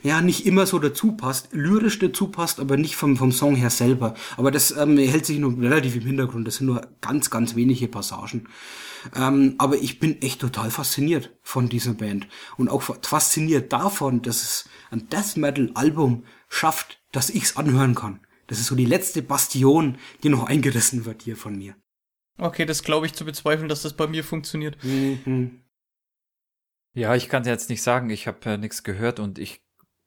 ja, 0.03 0.21
nicht 0.21 0.47
immer 0.47 0.67
so 0.67 0.79
dazu 0.79 1.13
passt, 1.13 1.49
lyrisch 1.53 1.99
dazu 1.99 2.29
passt, 2.29 2.61
aber 2.61 2.77
nicht 2.77 2.97
vom, 2.97 3.17
vom 3.17 3.33
Song 3.33 3.57
her 3.57 3.71
selber. 3.71 4.15
Aber 4.37 4.51
das 4.51 4.71
ähm, 4.77 4.99
hält 4.99 5.25
sich 5.25 5.39
nur 5.39 5.59
relativ 5.59 5.97
im 5.97 6.03
Hintergrund. 6.03 6.47
Das 6.47 6.57
sind 6.57 6.67
nur 6.67 6.87
ganz, 7.01 7.31
ganz 7.31 7.57
wenige 7.57 7.89
Passagen. 7.89 8.47
Ähm, 9.17 9.55
aber 9.57 9.77
ich 9.77 9.99
bin 10.01 10.21
echt 10.21 10.43
total 10.43 10.71
fasziniert 10.71 11.35
von 11.43 11.71
dieser 11.71 11.95
Band. 11.95 12.29
Und 12.59 12.69
auch 12.69 12.83
fasziniert 12.83 13.73
davon, 13.73 14.21
dass 14.21 14.43
es 14.43 14.69
ein 14.91 15.09
Death 15.09 15.37
Metal 15.37 15.71
Album 15.75 16.25
schafft, 16.49 17.01
dass 17.11 17.31
ich's 17.31 17.57
anhören 17.57 17.95
kann. 17.95 18.21
Das 18.47 18.59
ist 18.59 18.67
so 18.67 18.75
die 18.75 18.85
letzte 18.85 19.23
Bastion, 19.23 19.97
die 20.23 20.29
noch 20.29 20.45
eingerissen 20.45 21.07
wird 21.07 21.23
hier 21.23 21.37
von 21.37 21.57
mir. 21.57 21.75
Okay, 22.41 22.65
das 22.65 22.83
glaube 22.83 23.07
ich 23.07 23.15
zu 23.15 23.25
bezweifeln, 23.25 23.69
dass 23.69 23.83
das 23.83 23.95
bei 23.95 24.07
mir 24.07 24.25
funktioniert. 24.25 24.83
Mhm. 24.83 25.63
Ja, 26.95 27.15
ich 27.15 27.29
kann 27.29 27.45
jetzt 27.45 27.71
nicht 27.71 27.83
sagen, 27.83 28.11
ich 28.11 28.27
habe 28.27 28.51
äh, 28.51 28.57
nichts 28.57 28.83
gehört 28.83 29.21
und 29.21 29.39
ich 29.39 29.63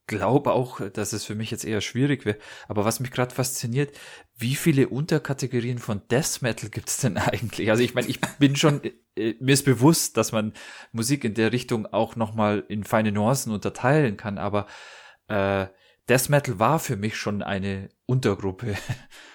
glaube 0.07 0.51
auch, 0.51 0.81
dass 0.89 1.13
es 1.13 1.23
für 1.23 1.35
mich 1.35 1.49
jetzt 1.51 1.63
eher 1.63 1.79
schwierig 1.79 2.25
wäre. 2.25 2.37
Aber 2.67 2.83
was 2.83 2.99
mich 2.99 3.11
gerade 3.11 3.33
fasziniert, 3.33 3.97
wie 4.35 4.55
viele 4.55 4.89
Unterkategorien 4.89 5.77
von 5.77 6.01
Death 6.09 6.41
Metal 6.41 6.69
gibt 6.69 6.89
es 6.89 6.97
denn 6.97 7.17
eigentlich? 7.17 7.69
Also 7.69 7.83
ich 7.83 7.93
meine, 7.93 8.07
ich 8.07 8.19
bin 8.39 8.55
schon, 8.55 8.81
äh, 9.15 9.35
mir 9.39 9.53
ist 9.53 9.63
bewusst, 9.63 10.17
dass 10.17 10.31
man 10.31 10.53
Musik 10.91 11.23
in 11.23 11.35
der 11.35 11.51
Richtung 11.51 11.85
auch 11.85 12.15
nochmal 12.15 12.65
in 12.67 12.83
feine 12.83 13.11
Nuancen 13.11 13.53
unterteilen 13.53 14.17
kann, 14.17 14.37
aber 14.37 14.67
äh, 15.27 15.67
Death 16.09 16.29
Metal 16.29 16.59
war 16.59 16.79
für 16.79 16.97
mich 16.97 17.15
schon 17.15 17.41
eine 17.41 17.89
Untergruppe. 18.05 18.75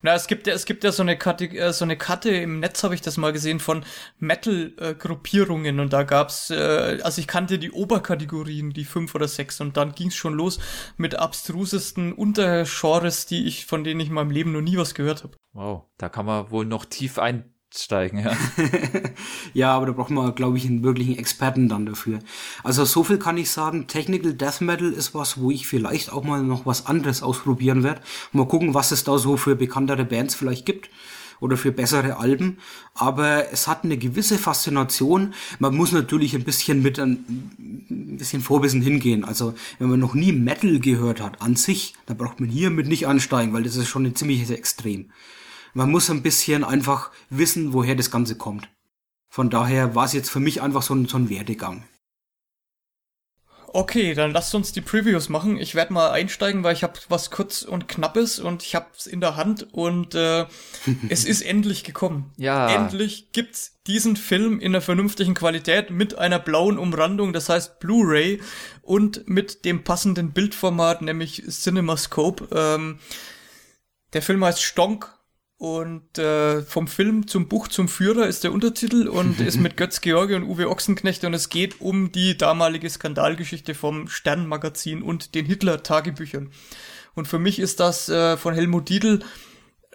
Na, 0.00 0.14
es 0.14 0.28
gibt 0.28 0.46
ja, 0.46 0.54
es 0.54 0.64
gibt 0.64 0.84
ja 0.84 0.92
so 0.92 1.02
eine 1.02 1.18
Karte, 1.18 1.46
äh, 1.46 1.72
so 1.72 1.84
eine 1.84 1.96
Karte 1.96 2.30
im 2.30 2.60
Netz 2.60 2.84
habe 2.84 2.94
ich 2.94 3.00
das 3.00 3.16
mal 3.16 3.32
gesehen 3.32 3.58
von 3.58 3.84
Metal-Gruppierungen 4.20 5.80
und 5.80 5.92
da 5.92 6.04
gab's, 6.04 6.50
äh, 6.50 7.00
also 7.02 7.20
ich 7.20 7.26
kannte 7.26 7.58
die 7.58 7.72
Oberkategorien, 7.72 8.70
die 8.70 8.84
fünf 8.84 9.16
oder 9.16 9.26
sechs 9.26 9.60
und 9.60 9.76
dann 9.76 9.96
ging's 9.96 10.14
schon 10.14 10.34
los 10.34 10.60
mit 10.98 11.16
abstrusesten 11.16 12.12
Untergenres, 12.12 13.26
die 13.26 13.48
ich, 13.48 13.66
von 13.66 13.82
denen 13.82 13.98
ich 13.98 14.08
in 14.08 14.14
meinem 14.14 14.30
Leben 14.30 14.52
noch 14.52 14.60
nie 14.60 14.76
was 14.76 14.94
gehört 14.94 15.24
habe. 15.24 15.36
Wow, 15.52 15.86
da 15.96 16.08
kann 16.08 16.26
man 16.26 16.52
wohl 16.52 16.64
noch 16.64 16.84
tief 16.84 17.18
einsteigen, 17.78 18.18
ja. 18.20 18.36
Ja, 19.54 19.74
aber 19.74 19.86
da 19.86 19.92
braucht 19.92 20.10
man, 20.10 20.34
glaube 20.34 20.58
ich, 20.58 20.66
einen 20.66 20.82
wirklichen 20.82 21.16
Experten 21.16 21.68
dann 21.68 21.86
dafür. 21.86 22.18
Also 22.64 22.84
so 22.84 23.04
viel 23.04 23.18
kann 23.18 23.36
ich 23.36 23.50
sagen, 23.50 23.86
Technical 23.86 24.34
Death 24.34 24.60
Metal 24.60 24.92
ist 24.92 25.14
was, 25.14 25.40
wo 25.40 25.50
ich 25.50 25.66
vielleicht 25.66 26.12
auch 26.12 26.24
mal 26.24 26.42
noch 26.42 26.66
was 26.66 26.86
anderes 26.86 27.22
ausprobieren 27.22 27.82
werde. 27.82 28.00
Mal 28.32 28.46
gucken, 28.46 28.74
was 28.74 28.90
es 28.90 29.04
da 29.04 29.18
so 29.18 29.36
für 29.36 29.56
bekanntere 29.56 30.04
Bands 30.04 30.34
vielleicht 30.34 30.66
gibt 30.66 30.90
oder 31.40 31.56
für 31.56 31.70
bessere 31.70 32.18
Alben. 32.18 32.58
Aber 32.94 33.52
es 33.52 33.68
hat 33.68 33.84
eine 33.84 33.96
gewisse 33.96 34.38
Faszination. 34.38 35.34
Man 35.60 35.76
muss 35.76 35.92
natürlich 35.92 36.34
ein 36.34 36.44
bisschen 36.44 36.82
mit 36.82 36.98
ein, 36.98 37.24
ein 37.90 38.16
bisschen 38.18 38.42
Vorwissen 38.42 38.82
hingehen. 38.82 39.24
Also 39.24 39.54
wenn 39.78 39.88
man 39.88 40.00
noch 40.00 40.14
nie 40.14 40.32
Metal 40.32 40.80
gehört 40.80 41.20
hat 41.20 41.40
an 41.40 41.56
sich, 41.56 41.94
dann 42.06 42.16
braucht 42.16 42.40
man 42.40 42.48
hiermit 42.48 42.88
nicht 42.88 43.06
ansteigen, 43.06 43.52
weil 43.52 43.62
das 43.62 43.76
ist 43.76 43.88
schon 43.88 44.04
ein 44.04 44.16
ziemliches 44.16 44.50
Extrem. 44.50 45.06
Man 45.78 45.92
muss 45.92 46.10
ein 46.10 46.24
bisschen 46.24 46.64
einfach 46.64 47.12
wissen, 47.30 47.72
woher 47.72 47.94
das 47.94 48.10
Ganze 48.10 48.36
kommt. 48.36 48.68
Von 49.28 49.48
daher 49.48 49.94
war 49.94 50.06
es 50.06 50.12
jetzt 50.12 50.28
für 50.28 50.40
mich 50.40 50.60
einfach 50.60 50.82
so 50.82 50.92
ein, 50.92 51.06
so 51.06 51.16
ein 51.16 51.30
Werdegang. 51.30 51.84
Okay, 53.68 54.12
dann 54.14 54.32
lasst 54.32 54.52
uns 54.56 54.72
die 54.72 54.80
Previews 54.80 55.28
machen. 55.28 55.56
Ich 55.56 55.76
werde 55.76 55.92
mal 55.92 56.10
einsteigen, 56.10 56.64
weil 56.64 56.74
ich 56.74 56.82
habe 56.82 56.98
was 57.08 57.30
kurz 57.30 57.62
und 57.62 57.86
knappes 57.86 58.40
und 58.40 58.64
ich 58.64 58.74
habe 58.74 58.86
es 58.98 59.06
in 59.06 59.20
der 59.20 59.36
Hand 59.36 59.72
und 59.72 60.16
äh, 60.16 60.46
es 61.10 61.24
ist 61.24 61.42
endlich 61.42 61.84
gekommen. 61.84 62.32
Ja. 62.36 62.68
Endlich 62.74 63.30
gibt's 63.30 63.78
diesen 63.86 64.16
Film 64.16 64.58
in 64.58 64.72
einer 64.72 64.80
vernünftigen 64.80 65.34
Qualität 65.34 65.90
mit 65.90 66.18
einer 66.18 66.40
blauen 66.40 66.76
Umrandung, 66.76 67.32
das 67.32 67.48
heißt 67.48 67.78
Blu-ray 67.78 68.42
und 68.82 69.28
mit 69.28 69.64
dem 69.64 69.84
passenden 69.84 70.32
Bildformat, 70.32 71.02
nämlich 71.02 71.44
CinemaScope. 71.48 72.48
Ähm, 72.50 72.98
der 74.12 74.22
Film 74.22 74.44
heißt 74.44 74.60
Stonk 74.60 75.17
und 75.58 76.18
äh, 76.18 76.62
vom 76.62 76.86
Film 76.86 77.26
zum 77.26 77.48
Buch 77.48 77.66
zum 77.66 77.88
Führer 77.88 78.28
ist 78.28 78.44
der 78.44 78.52
Untertitel 78.52 79.08
und 79.08 79.40
ist 79.46 79.58
mit 79.58 79.76
Götz 79.76 80.00
George 80.00 80.36
und 80.36 80.44
Uwe 80.44 80.70
Ochsenknecht 80.70 81.24
und 81.24 81.34
es 81.34 81.48
geht 81.48 81.80
um 81.80 82.12
die 82.12 82.38
damalige 82.38 82.88
Skandalgeschichte 82.88 83.74
vom 83.74 84.08
Sternmagazin 84.08 85.02
und 85.02 85.34
den 85.34 85.46
Hitler-Tagebüchern. 85.46 86.50
Und 87.14 87.26
für 87.26 87.40
mich 87.40 87.58
ist 87.58 87.80
das 87.80 88.08
äh, 88.08 88.36
von 88.36 88.54
Helmut 88.54 88.88
Dietl 88.88 89.20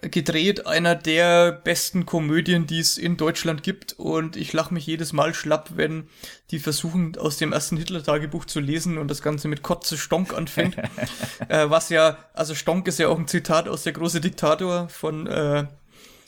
gedreht 0.09 0.67
einer 0.67 0.95
der 0.95 1.51
besten 1.51 2.05
Komödien, 2.05 2.67
die 2.67 2.79
es 2.79 2.97
in 2.97 3.17
Deutschland 3.17 3.63
gibt 3.63 3.93
und 3.93 4.35
ich 4.35 4.53
lache 4.53 4.73
mich 4.73 4.85
jedes 4.85 5.13
Mal 5.13 5.33
schlapp, 5.33 5.71
wenn 5.75 6.07
die 6.51 6.59
versuchen 6.59 7.17
aus 7.17 7.37
dem 7.37 7.53
ersten 7.53 7.77
Hitler-Tagebuch 7.77 8.45
zu 8.45 8.59
lesen 8.59 8.97
und 8.97 9.07
das 9.09 9.21
Ganze 9.21 9.47
mit 9.47 9.63
Kotze 9.63 9.97
Stonk 9.97 10.33
anfängt. 10.33 10.77
äh, 11.49 11.69
was 11.69 11.89
ja, 11.89 12.17
also 12.33 12.55
Stonk 12.55 12.87
ist 12.87 12.99
ja 12.99 13.07
auch 13.07 13.17
ein 13.17 13.27
Zitat 13.27 13.67
aus 13.67 13.83
Der 13.83 13.93
große 13.93 14.21
Diktator 14.21 14.89
von 14.89 15.27
äh, 15.27 15.65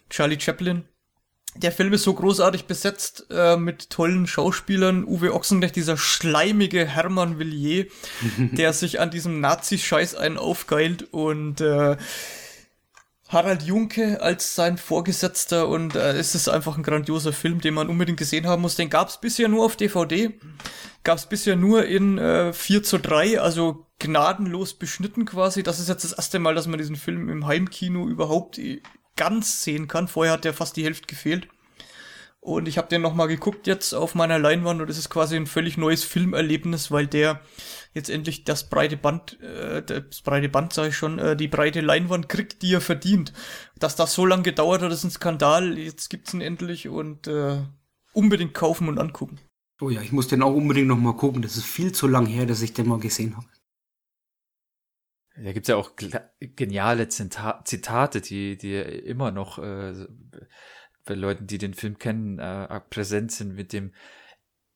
Charlie 0.10 0.40
Chaplin. 0.40 0.86
Der 1.58 1.72
Film 1.72 1.94
ist 1.94 2.04
so 2.04 2.14
großartig 2.14 2.66
besetzt 2.66 3.28
äh, 3.30 3.56
mit 3.56 3.90
tollen 3.90 4.28
Schauspielern. 4.28 5.06
Uwe 5.06 5.34
Ochsenknecht, 5.34 5.78
dieser 5.78 5.96
schleimige 5.96 6.86
Hermann 6.86 7.40
Villiers, 7.40 7.92
der 8.38 8.74
sich 8.74 9.00
an 9.00 9.10
diesem 9.10 9.40
Nazi-Scheiß 9.40 10.16
einen 10.16 10.38
aufgeilt 10.38 11.14
und 11.14 11.62
äh, 11.62 11.96
Harald 13.28 13.64
Junke 13.64 14.22
als 14.22 14.54
sein 14.54 14.78
Vorgesetzter 14.78 15.68
und 15.68 15.96
äh, 15.96 16.14
es 16.14 16.36
ist 16.36 16.48
einfach 16.48 16.78
ein 16.78 16.84
grandioser 16.84 17.34
Film, 17.34 17.60
den 17.60 17.74
man 17.74 17.90
unbedingt 17.90 18.20
gesehen 18.20 18.46
haben 18.46 18.62
muss. 18.62 18.76
Den 18.76 18.90
gab 18.90 19.10
es 19.10 19.20
bisher 19.20 19.48
nur 19.48 19.66
auf 19.66 19.76
DVD, 19.76 20.40
gab 21.04 21.18
es 21.18 21.26
bisher 21.26 21.56
nur 21.56 21.86
in 21.86 22.20
äh, 22.20 22.54
4 22.54 22.84
zu 22.84 23.00
3, 23.00 23.40
also 23.40 23.88
gnadenlos 23.98 24.76
beschnitten 24.76 25.26
quasi. 25.26 25.64
Das 25.64 25.80
ist 25.80 25.90
jetzt 25.90 26.04
das 26.04 26.14
erste 26.14 26.38
Mal, 26.38 26.54
dass 26.54 26.68
man 26.68 26.78
diesen 26.78 26.96
Film 26.96 27.30
im 27.30 27.48
Heimkino 27.48 28.08
überhaupt 28.08 28.60
äh, 28.60 28.82
ganz 29.16 29.64
sehen 29.64 29.88
kann. 29.88 30.08
Vorher 30.08 30.34
hat 30.34 30.46
der 30.46 30.54
fast 30.54 30.78
die 30.78 30.84
Hälfte 30.84 31.08
gefehlt. 31.08 31.48
Und 32.42 32.68
ich 32.68 32.78
habe 32.78 32.90
den 32.90 33.02
nochmal 33.02 33.28
geguckt 33.28 33.66
jetzt 33.66 33.94
auf 33.94 34.14
meiner 34.14 34.38
Leinwand 34.38 34.80
und 34.80 34.88
es 34.88 35.00
ist 35.00 35.10
quasi 35.10 35.36
ein 35.36 35.48
völlig 35.48 35.78
neues 35.78 36.04
Filmerlebnis, 36.04 36.92
weil 36.92 37.08
der 37.08 37.42
jetzt 37.96 38.10
endlich 38.10 38.44
das 38.44 38.70
breite 38.70 38.98
Band, 38.98 39.42
äh, 39.42 39.82
das 39.82 40.22
breite 40.22 40.50
Band 40.50 40.74
sage 40.74 40.90
ich 40.90 40.98
schon, 40.98 41.18
äh, 41.18 41.36
die 41.36 41.48
breite 41.48 41.82
Leinwand 41.82 42.30
kriegt, 42.30 42.62
die 42.62 42.74
er 42.74 42.82
verdient. 42.82 43.34
Dass 43.80 43.96
das 43.96 44.14
so 44.14 44.26
lange 44.26 44.44
gedauert 44.44 44.82
hat, 44.82 44.92
ist 44.92 45.06
ein 45.06 45.12
Skandal. 45.12 45.78
Jetzt 45.78 46.10
gibt's 46.10 46.34
ihn 46.34 46.42
endlich 46.42 46.90
und 46.90 47.26
äh, 47.28 47.64
unbedingt 48.14 48.54
kaufen 48.54 48.90
und 48.90 49.00
angucken. 49.00 49.40
Oh 49.82 49.90
ja, 49.90 50.02
ich 50.02 50.12
muss 50.12 50.28
den 50.28 50.44
auch 50.44 50.54
unbedingt 50.54 50.88
noch 50.88 50.98
mal 50.98 51.16
gucken. 51.16 51.42
Das 51.42 51.58
ist 51.58 51.66
viel 51.66 51.94
zu 51.94 52.08
lang 52.08 52.26
her, 52.26 52.46
dass 52.46 52.62
ich 52.62 52.74
den 52.74 52.88
mal 52.88 53.00
gesehen 53.00 53.36
habe. 53.36 53.48
Da 55.38 55.52
gibt's 55.52 55.68
ja 55.68 55.76
auch 55.76 55.92
geniale 56.40 57.10
Zita 57.10 57.62
Zitate, 57.66 58.22
die, 58.22 58.58
die 58.58 58.76
immer 58.76 59.32
noch 59.32 59.58
äh, 59.60 60.08
bei 61.06 61.14
Leuten, 61.14 61.48
die 61.48 61.58
den 61.58 61.74
Film 61.74 61.98
kennen, 61.98 62.40
äh, 62.40 62.80
präsent 62.90 63.32
sind 63.32 63.56
mit 63.56 63.74
dem, 63.74 63.94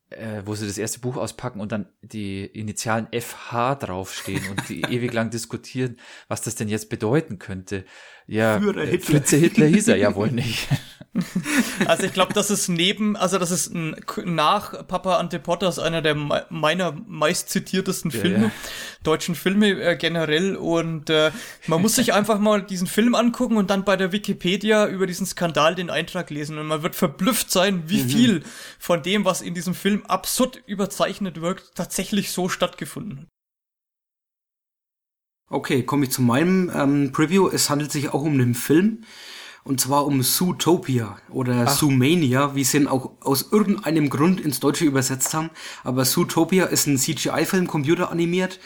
äh, 0.10 0.42
wo 0.46 0.56
sie 0.56 0.68
das 0.68 0.78
erste 0.78 1.00
Buch 1.00 1.18
auspacken 1.18 1.60
und 1.60 1.72
dann 1.72 1.88
die 2.02 2.46
Initialen 2.46 3.08
FH 3.14 3.76
draufstehen 3.76 4.50
und 4.50 4.68
die 4.70 4.82
ewig 4.90 5.14
lang 5.14 5.30
diskutieren, 5.30 5.98
was 6.28 6.42
das 6.42 6.56
denn 6.56 6.68
jetzt 6.68 6.90
bedeuten 6.90 7.40
könnte. 7.40 7.86
Ja, 8.30 8.60
Führer 8.60 8.84
äh, 8.84 8.88
Hitler. 8.92 9.06
Fritze 9.16 9.38
Hitler 9.38 9.66
hieß 9.66 9.88
er 9.90 9.96
ja 10.06 10.16
wohl 10.16 10.32
nicht. 10.32 10.68
Also 11.88 12.04
ich 12.04 12.14
glaube, 12.14 12.34
das 12.34 12.52
ist 12.52 12.70
neben, 12.70 13.18
also 13.18 13.40
das 13.40 13.50
ist 13.50 13.74
ein, 13.74 13.96
nach 14.26 14.88
Papa 14.88 15.18
Ante 15.18 15.40
Potters 15.40 15.80
einer 15.80 16.04
der 16.04 16.14
me- 16.14 16.46
meiner 16.50 16.96
meistzitiertesten 17.08 18.12
Ja, 18.12 18.20
Filme, 18.20 18.44
ja. 18.46 18.52
deutschen 19.04 19.34
Filme 19.34 19.70
äh, 19.82 19.96
generell 19.98 20.56
und 20.56 21.10
äh, 21.10 21.32
man 21.66 21.82
muss 21.82 21.96
sich 21.96 22.14
einfach 22.14 22.38
mal 22.40 22.62
diesen 22.62 22.86
Film 22.88 23.16
angucken 23.16 23.58
und 23.58 23.72
dann 23.72 23.84
bei 23.86 23.98
der 23.98 24.12
Wikipedia 24.12 24.88
über 24.88 25.08
diesen 25.08 25.26
Skandal 25.26 25.74
den 25.74 25.90
Eintrag 25.90 26.30
lesen 26.30 26.60
und 26.60 26.68
man 26.68 26.84
wird 26.84 26.96
verblüfft 26.96 27.52
sein, 27.52 27.84
wie 27.88 28.04
Mhm. 28.04 28.10
viel 28.10 28.44
von 28.78 29.02
dem, 29.02 29.26
was 29.26 29.42
in 29.42 29.56
diesem 29.56 29.74
Film 29.74 30.06
absurd 30.06 30.62
überzeichnet 30.68 31.42
wirkt, 31.42 31.76
tatsächlich 31.76 32.32
so 32.32 32.50
stattgefunden 32.50 33.22
hat. 33.22 33.28
Okay, 35.50 35.84
komme 35.84 36.06
ich 36.06 36.12
zu 36.12 36.22
meinem 36.22 36.72
ähm, 36.74 37.12
Preview. 37.12 37.48
Es 37.48 37.70
handelt 37.70 37.92
sich 37.92 38.14
auch 38.14 38.22
um 38.22 38.34
einen 38.34 38.54
Film. 38.54 39.00
Und 39.64 39.82
zwar 39.82 40.06
um 40.06 40.22
Zootopia 40.24 41.18
oder 41.30 41.66
Ach. 41.68 41.76
Zoomania, 41.76 42.56
wie 42.56 42.64
sie 42.64 42.78
ihn 42.78 42.88
auch 42.88 43.12
aus 43.22 43.52
irgendeinem 43.52 44.10
Grund 44.10 44.40
ins 44.40 44.60
Deutsche 44.60 44.86
übersetzt 44.86 45.34
haben. 45.34 45.50
Aber 45.84 46.06
Zootopia 46.06 46.66
ist 46.66 46.88
ein 46.88 46.98
CGI-Film, 46.98 47.68
computeranimiert. 47.68 48.60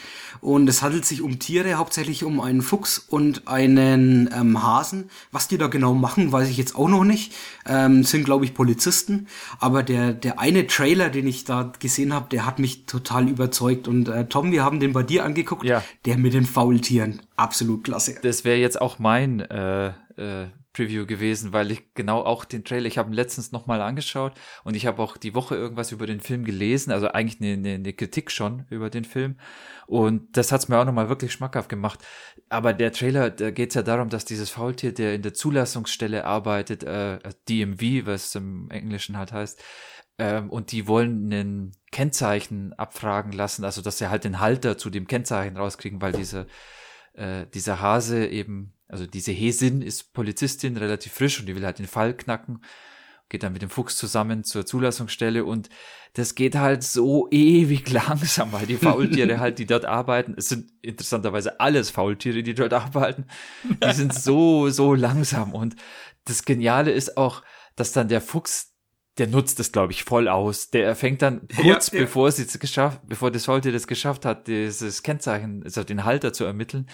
Und 0.43 0.67
es 0.67 0.81
handelt 0.81 1.05
sich 1.05 1.22
um 1.22 1.39
Tiere, 1.39 1.75
hauptsächlich 1.75 2.25
um 2.25 2.41
einen 2.41 2.61
Fuchs 2.61 2.99
und 2.99 3.47
einen 3.47 4.30
ähm, 4.35 4.61
Hasen. 4.61 5.09
Was 5.31 5.47
die 5.47 5.57
da 5.57 5.67
genau 5.67 5.93
machen, 5.93 6.33
weiß 6.33 6.49
ich 6.49 6.57
jetzt 6.57 6.75
auch 6.75 6.89
noch 6.89 7.05
nicht. 7.05 7.33
Ähm, 7.65 8.03
sind, 8.03 8.25
glaube 8.25 8.43
ich, 8.43 8.53
Polizisten. 8.53 9.27
Aber 9.61 9.83
der, 9.83 10.11
der 10.11 10.39
eine 10.39 10.67
Trailer, 10.67 11.09
den 11.09 11.27
ich 11.27 11.45
da 11.45 11.72
gesehen 11.80 12.13
habe, 12.13 12.27
der 12.30 12.45
hat 12.45 12.59
mich 12.59 12.85
total 12.88 13.30
überzeugt. 13.30 13.88
Und 13.88 14.09
äh, 14.09 14.25
Tom, 14.27 14.51
wir 14.51 14.65
haben 14.65 14.81
den 14.81 14.91
bei 14.91 15.03
dir 15.03 15.23
angeguckt. 15.23 15.63
Der 16.03 16.17
mit 16.17 16.33
den 16.33 16.45
Faultieren. 16.45 17.22
Absolut 17.38 17.85
klasse. 17.85 18.15
Das 18.22 18.43
wäre 18.43 18.57
jetzt 18.57 18.81
auch 18.81 18.99
mein 18.99 19.39
äh, 19.39 19.93
äh, 20.17 20.47
Preview 20.73 21.05
gewesen, 21.05 21.53
weil 21.53 21.71
ich 21.71 21.93
genau 21.93 22.21
auch 22.21 22.45
den 22.45 22.63
Trailer, 22.65 22.87
ich 22.87 22.97
habe 22.97 23.09
ihn 23.09 23.13
letztens 23.13 23.51
nochmal 23.51 23.81
angeschaut 23.81 24.33
und 24.63 24.75
ich 24.75 24.85
habe 24.85 25.01
auch 25.01 25.17
die 25.17 25.35
Woche 25.35 25.55
irgendwas 25.55 25.91
über 25.91 26.07
den 26.07 26.19
Film 26.19 26.43
gelesen, 26.43 26.91
also 26.91 27.07
eigentlich 27.09 27.39
eine, 27.39 27.53
eine, 27.53 27.75
eine 27.75 27.93
Kritik 27.93 28.31
schon 28.31 28.65
über 28.69 28.89
den 28.89 29.05
Film 29.05 29.37
und 29.87 30.35
das 30.35 30.51
hat's 30.51 30.67
mir 30.67 30.79
auch 30.79 30.85
nochmal 30.85 31.09
wirklich 31.09 31.31
schmackhaft 31.31 31.69
gemacht. 31.69 31.99
Aber 32.49 32.73
der 32.73 32.91
Trailer, 32.91 33.29
da 33.29 33.51
geht's 33.51 33.75
ja 33.75 33.83
darum, 33.83 34.09
dass 34.09 34.25
dieses 34.25 34.49
Faultier, 34.49 34.93
der 34.93 35.13
in 35.13 35.21
der 35.21 35.33
Zulassungsstelle 35.33 36.25
arbeitet, 36.25 36.83
äh, 36.83 37.19
DMV, 37.47 38.05
was 38.05 38.33
im 38.35 38.69
Englischen 38.71 39.17
halt 39.17 39.31
heißt, 39.31 39.63
ähm, 40.17 40.49
und 40.49 40.71
die 40.71 40.87
wollen 40.87 41.31
ein 41.31 41.71
Kennzeichen 41.91 42.73
abfragen 42.73 43.31
lassen, 43.31 43.63
also 43.63 43.81
dass 43.81 43.99
sie 43.99 44.09
halt 44.09 44.23
den 44.23 44.39
Halter 44.39 44.77
zu 44.77 44.89
dem 44.89 45.07
Kennzeichen 45.07 45.57
rauskriegen, 45.57 46.01
weil 46.01 46.13
diese 46.13 46.47
äh, 47.13 47.45
dieser 47.53 47.79
Hase 47.79 48.25
eben, 48.27 48.72
also 48.93 49.07
diese 49.07 49.31
Häsin 49.31 49.81
ist 49.81 50.13
Polizistin, 50.13 50.77
relativ 50.77 51.13
frisch 51.13 51.39
und 51.39 51.47
die 51.47 51.55
will 51.55 51.65
halt 51.65 51.80
den 51.80 51.88
Fall 51.88 52.15
knacken. 52.15 52.61
geht 53.27 53.41
dann 53.41 53.53
mit 53.53 53.63
dem 53.63 53.72
Fuchs 53.72 53.97
zusammen 53.97 54.43
zur 54.43 54.67
Zulassungsstelle 54.67 55.43
und 55.43 55.69
das 56.13 56.35
geht 56.35 56.55
halt 56.55 56.83
so 56.83 57.27
ewig 57.31 57.89
langsam, 57.91 58.51
weil 58.51 58.67
die 58.67 58.77
Faultiere 58.77 59.39
halt, 59.39 59.57
die 59.57 59.65
dort 59.65 59.85
arbeiten, 59.85 60.35
es 60.38 60.49
sind 60.49 60.72
interessanterweise 60.83 61.59
alles 61.59 61.89
Faultiere, 61.89 62.43
die 62.43 62.53
dort 62.53 62.73
arbeiten, 62.73 63.25
die 63.83 63.93
sind 63.93 64.13
so, 64.27 64.69
so 64.69 64.93
langsam 64.93 65.53
und 65.53 65.75
das 66.25 66.45
Geniale 66.45 66.91
ist 66.91 67.17
auch, 67.17 67.41
dass 67.75 67.93
dann 67.93 68.07
der 68.09 68.22
Fuchs 68.22 68.69
der 69.17 69.27
nutzt 69.27 69.59
es, 69.59 69.72
glaube 69.72 69.91
ich, 69.91 70.03
voll 70.03 70.27
aus. 70.27 70.72
Der 70.72 70.95
fängt 70.95 71.22
dann 71.22 71.47
kurz 71.55 71.91
Ja, 71.91 71.99
ja. 71.99 72.05
bevor 72.05 72.31
sie 72.31 72.43
es 72.43 72.57
geschafft, 72.57 72.99
bevor 73.05 73.30
das 73.30 73.45
Faultier 73.45 73.72
das 73.72 73.85
geschafft 73.85 74.25
hat, 74.25 74.47
dieses 74.47 75.03
Kennzeichen, 75.03 75.61
also 75.63 75.83
den 75.83 76.03
Halter 76.03 76.33
zu 76.33 76.45
ermitteln, 76.45 76.88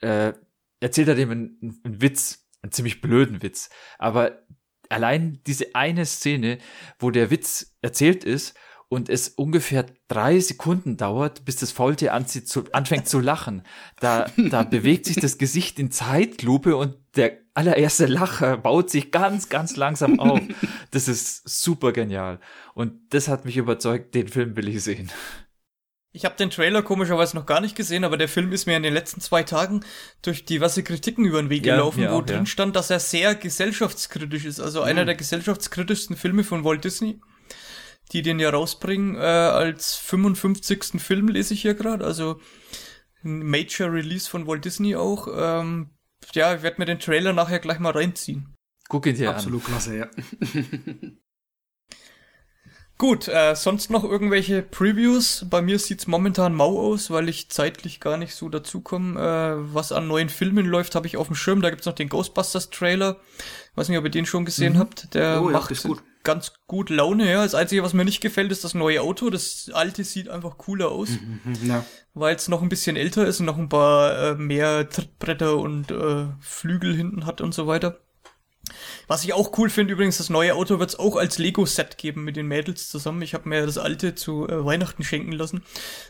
äh, 0.00 0.34
erzählt 0.80 1.08
er 1.08 1.14
dem 1.14 1.30
einen, 1.30 1.80
einen 1.84 2.02
Witz, 2.02 2.48
einen 2.62 2.72
ziemlich 2.72 3.00
blöden 3.00 3.42
Witz. 3.42 3.70
Aber 3.98 4.42
allein 4.88 5.40
diese 5.46 5.74
eine 5.74 6.06
Szene, 6.06 6.58
wo 6.98 7.10
der 7.10 7.30
Witz 7.30 7.76
erzählt 7.82 8.24
ist 8.24 8.54
und 8.88 9.10
es 9.10 9.28
ungefähr 9.28 9.86
drei 10.08 10.40
Sekunden 10.40 10.96
dauert, 10.96 11.44
bis 11.44 11.56
das 11.56 11.72
Faultier 11.72 12.14
anzieht 12.14 12.48
zu, 12.48 12.64
anfängt 12.72 13.06
zu 13.06 13.20
lachen. 13.20 13.62
Da, 14.00 14.30
da 14.36 14.62
bewegt 14.70 15.04
sich 15.04 15.16
das 15.16 15.36
Gesicht 15.36 15.78
in 15.78 15.90
Zeitlupe 15.90 16.76
und 16.76 16.96
der 17.16 17.38
allererste 17.52 18.06
Lacher 18.06 18.56
baut 18.56 18.88
sich 18.88 19.10
ganz, 19.10 19.48
ganz 19.48 19.76
langsam 19.76 20.20
auf. 20.20 20.40
Das 20.90 21.06
ist 21.06 21.46
super 21.46 21.92
genial. 21.92 22.40
Und 22.72 23.12
das 23.12 23.28
hat 23.28 23.44
mich 23.44 23.58
überzeugt, 23.58 24.14
den 24.14 24.26
Film 24.26 24.56
will 24.56 24.68
ich 24.68 24.82
sehen. 24.82 25.10
Ich 26.18 26.24
habe 26.24 26.34
den 26.34 26.50
Trailer 26.50 26.82
komischerweise 26.82 27.36
noch 27.36 27.46
gar 27.46 27.60
nicht 27.60 27.76
gesehen, 27.76 28.02
aber 28.02 28.16
der 28.16 28.28
Film 28.28 28.50
ist 28.50 28.66
mir 28.66 28.76
in 28.76 28.82
den 28.82 28.92
letzten 28.92 29.20
zwei 29.20 29.44
Tagen 29.44 29.84
durch 30.20 30.44
diverse 30.44 30.82
Kritiken 30.82 31.24
über 31.24 31.40
den 31.40 31.48
Weg 31.48 31.64
Ja, 31.64 31.76
gelaufen, 31.76 32.00
mir 32.00 32.10
wo 32.10 32.22
drin 32.22 32.38
ja. 32.40 32.46
stand, 32.46 32.74
dass 32.74 32.90
er 32.90 32.98
sehr 32.98 33.36
gesellschaftskritisch 33.36 34.44
ist. 34.44 34.58
Also 34.58 34.82
einer 34.82 35.02
Mhm. 35.02 35.06
der 35.06 35.14
gesellschaftskritischsten 35.14 36.16
Filme 36.16 36.42
von 36.42 36.64
Walt 36.64 36.82
Disney, 36.82 37.20
die 38.10 38.22
den 38.22 38.40
ja 38.40 38.50
rausbringen 38.50 39.14
äh, 39.14 39.20
als 39.20 39.94
55. 39.94 41.00
Film, 41.00 41.28
lese 41.28 41.54
ich 41.54 41.62
hier 41.62 41.74
gerade. 41.74 42.04
Also 42.04 42.40
ein 43.22 43.44
Major 43.44 43.92
Release 43.92 44.28
von 44.28 44.48
Walt 44.48 44.64
Disney 44.64 44.96
auch. 44.96 45.28
Ähm, 45.32 45.90
ja, 46.32 46.52
ich 46.52 46.62
werde 46.62 46.80
mir 46.80 46.86
den 46.86 46.98
Trailer 46.98 47.32
nachher 47.32 47.60
gleich 47.60 47.78
mal 47.78 47.92
reinziehen. 47.92 48.56
Guck 48.88 49.06
ihn 49.06 49.14
dir 49.14 49.30
Absolut 49.30 49.64
klasse, 49.64 49.96
ja. 49.96 50.08
Gut, 53.00 53.28
äh, 53.28 53.54
sonst 53.54 53.90
noch 53.90 54.02
irgendwelche 54.02 54.60
Previews? 54.60 55.46
Bei 55.48 55.62
mir 55.62 55.78
sieht's 55.78 56.08
momentan 56.08 56.52
mau 56.52 56.80
aus, 56.80 57.10
weil 57.12 57.28
ich 57.28 57.48
zeitlich 57.48 58.00
gar 58.00 58.16
nicht 58.16 58.34
so 58.34 58.48
dazukomme. 58.48 59.20
Äh, 59.20 59.72
was 59.72 59.92
an 59.92 60.08
neuen 60.08 60.28
Filmen 60.28 60.66
läuft, 60.66 60.96
habe 60.96 61.06
ich 61.06 61.16
auf 61.16 61.28
dem 61.28 61.36
Schirm. 61.36 61.62
Da 61.62 61.70
gibt's 61.70 61.86
noch 61.86 61.94
den 61.94 62.08
Ghostbusters 62.08 62.70
Trailer. 62.70 63.16
weiß 63.76 63.88
nicht, 63.88 63.98
ob 63.98 64.04
ihr 64.04 64.10
den 64.10 64.26
schon 64.26 64.44
gesehen 64.44 64.72
Mhm. 64.72 64.78
habt. 64.78 65.14
Der 65.14 65.40
Oh 65.40 65.46
ja, 65.46 65.52
macht 65.52 65.70
ist 65.70 65.84
gut. 65.84 66.02
ganz 66.24 66.54
gut 66.66 66.90
Laune. 66.90 67.30
Ja, 67.30 67.44
das 67.44 67.54
Einzige, 67.54 67.84
was 67.84 67.94
mir 67.94 68.04
nicht 68.04 68.20
gefällt, 68.20 68.50
ist 68.50 68.64
das 68.64 68.74
neue 68.74 69.00
Auto. 69.00 69.30
Das 69.30 69.70
alte 69.72 70.02
sieht 70.02 70.28
einfach 70.28 70.58
cooler 70.58 70.90
aus, 70.90 71.10
Ja. 71.64 71.84
weil 72.14 72.34
es 72.34 72.48
noch 72.48 72.62
ein 72.62 72.68
bisschen 72.68 72.96
älter 72.96 73.24
ist 73.28 73.38
und 73.38 73.46
noch 73.46 73.58
ein 73.58 73.68
paar 73.68 74.18
äh, 74.30 74.34
mehr 74.34 74.88
Trittbretter 74.90 75.56
und 75.56 75.92
äh, 75.92 76.26
Flügel 76.40 76.96
hinten 76.96 77.26
hat 77.26 77.40
und 77.40 77.54
so 77.54 77.68
weiter. 77.68 78.00
Was 79.06 79.24
ich 79.24 79.32
auch 79.32 79.56
cool 79.58 79.70
finde, 79.70 79.92
übrigens, 79.92 80.18
das 80.18 80.30
neue 80.30 80.54
Auto 80.54 80.78
wird 80.78 80.90
es 80.90 80.98
auch 80.98 81.16
als 81.16 81.38
Lego-Set 81.38 81.98
geben 81.98 82.24
mit 82.24 82.36
den 82.36 82.46
Mädels 82.46 82.88
zusammen. 82.88 83.22
Ich 83.22 83.34
habe 83.34 83.48
mir 83.48 83.64
das 83.64 83.78
alte 83.78 84.14
zu 84.14 84.48
äh, 84.48 84.64
Weihnachten 84.64 85.02
schenken 85.02 85.32
lassen, 85.32 85.62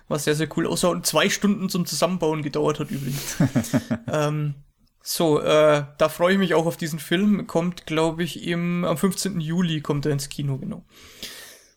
was 0.09 0.25
sehr, 0.25 0.35
sehr 0.35 0.49
cool 0.57 0.67
aussah 0.67 0.89
und 0.89 1.07
zwei 1.07 1.29
Stunden 1.29 1.69
zum 1.69 1.87
Zusammenbauen 1.87 2.43
gedauert 2.43 2.81
hat 2.81 2.91
übrigens. 2.91 3.37
ähm, 4.13 4.55
so, 5.01 5.41
äh, 5.41 5.85
da 5.97 6.09
freue 6.09 6.35
ich 6.35 6.39
mich 6.39 6.55
auch 6.55 6.67
auf 6.67 6.77
diesen 6.77 6.99
Film. 6.99 7.47
Kommt, 7.47 7.87
glaube 7.87 8.23
ich, 8.23 8.47
im, 8.47 8.85
am 8.85 8.99
15. 8.99 9.41
Juli 9.41 9.81
kommt 9.81 10.05
er 10.05 10.13
ins 10.13 10.29
Kino, 10.29 10.59
genau. 10.59 10.85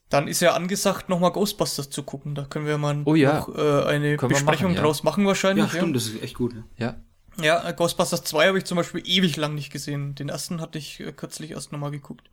Dann 0.09 0.27
ist 0.27 0.41
ja 0.41 0.53
angesagt, 0.53 1.07
nochmal 1.07 1.31
Ghostbusters 1.31 1.89
zu 1.89 2.03
gucken. 2.03 2.35
Da 2.35 2.43
können 2.43 2.65
wir 2.65 2.77
mal 2.77 3.01
Oh 3.05 3.15
ja. 3.15 3.39
noch 3.39 3.55
äh, 3.55 3.83
eine 3.85 4.17
Können 4.17 4.33
Besprechung 4.33 4.71
machen, 4.71 4.75
ja. 4.75 4.81
draus 4.81 5.03
machen 5.03 5.25
wahrscheinlich. 5.25 5.65
Ja, 5.65 5.79
stimmt, 5.79 5.95
das 5.95 6.07
ist 6.07 6.21
echt 6.21 6.35
gut. 6.35 6.53
Ja. 6.77 6.97
Ja, 7.41 7.71
Ghostbusters 7.71 8.23
2 8.23 8.47
habe 8.47 8.57
ich 8.57 8.65
zum 8.65 8.77
Beispiel 8.77 9.01
ewig 9.05 9.35
lang 9.37 9.55
nicht 9.55 9.71
gesehen. 9.71 10.15
Den 10.15 10.29
ersten 10.29 10.61
hatte 10.61 10.77
ich 10.77 10.99
äh, 10.99 11.11
kürzlich 11.11 11.51
erst 11.51 11.71
nochmal 11.71 11.91
geguckt. 11.91 12.29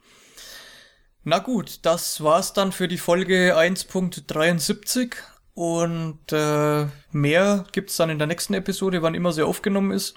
Na 1.25 1.39
gut, 1.39 1.81
das 1.83 2.23
war's 2.23 2.53
dann 2.53 2.73
für 2.73 2.89
die 2.89 2.99
Folge 2.99 3.57
1.73 3.57 5.15
und 5.55 6.33
äh, 6.33 6.87
mehr 7.11 7.65
gibt's 7.73 7.97
dann 7.97 8.11
in 8.11 8.19
der 8.19 8.29
nächsten 8.29 8.55
Episode, 8.55 9.03
wann 9.03 9.15
immer 9.15 9.33
sie 9.33 9.43
aufgenommen 9.43 9.91
ist. 9.91 10.15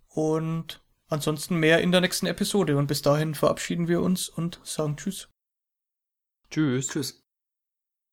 Und 0.07 0.81
ansonsten 1.09 1.57
mehr 1.57 1.81
in 1.81 1.91
der 1.91 1.99
nächsten 1.99 2.25
Episode. 2.25 2.77
Und 2.77 2.88
bis 2.88 3.01
dahin 3.01 3.35
verabschieden 3.35 3.89
wir 3.89 4.01
uns 4.01 4.29
und 4.29 4.61
sagen 4.63 4.95
Tschüss. 4.95 5.27
Tschüss. 6.49 6.88
Tschüss. 6.88 7.28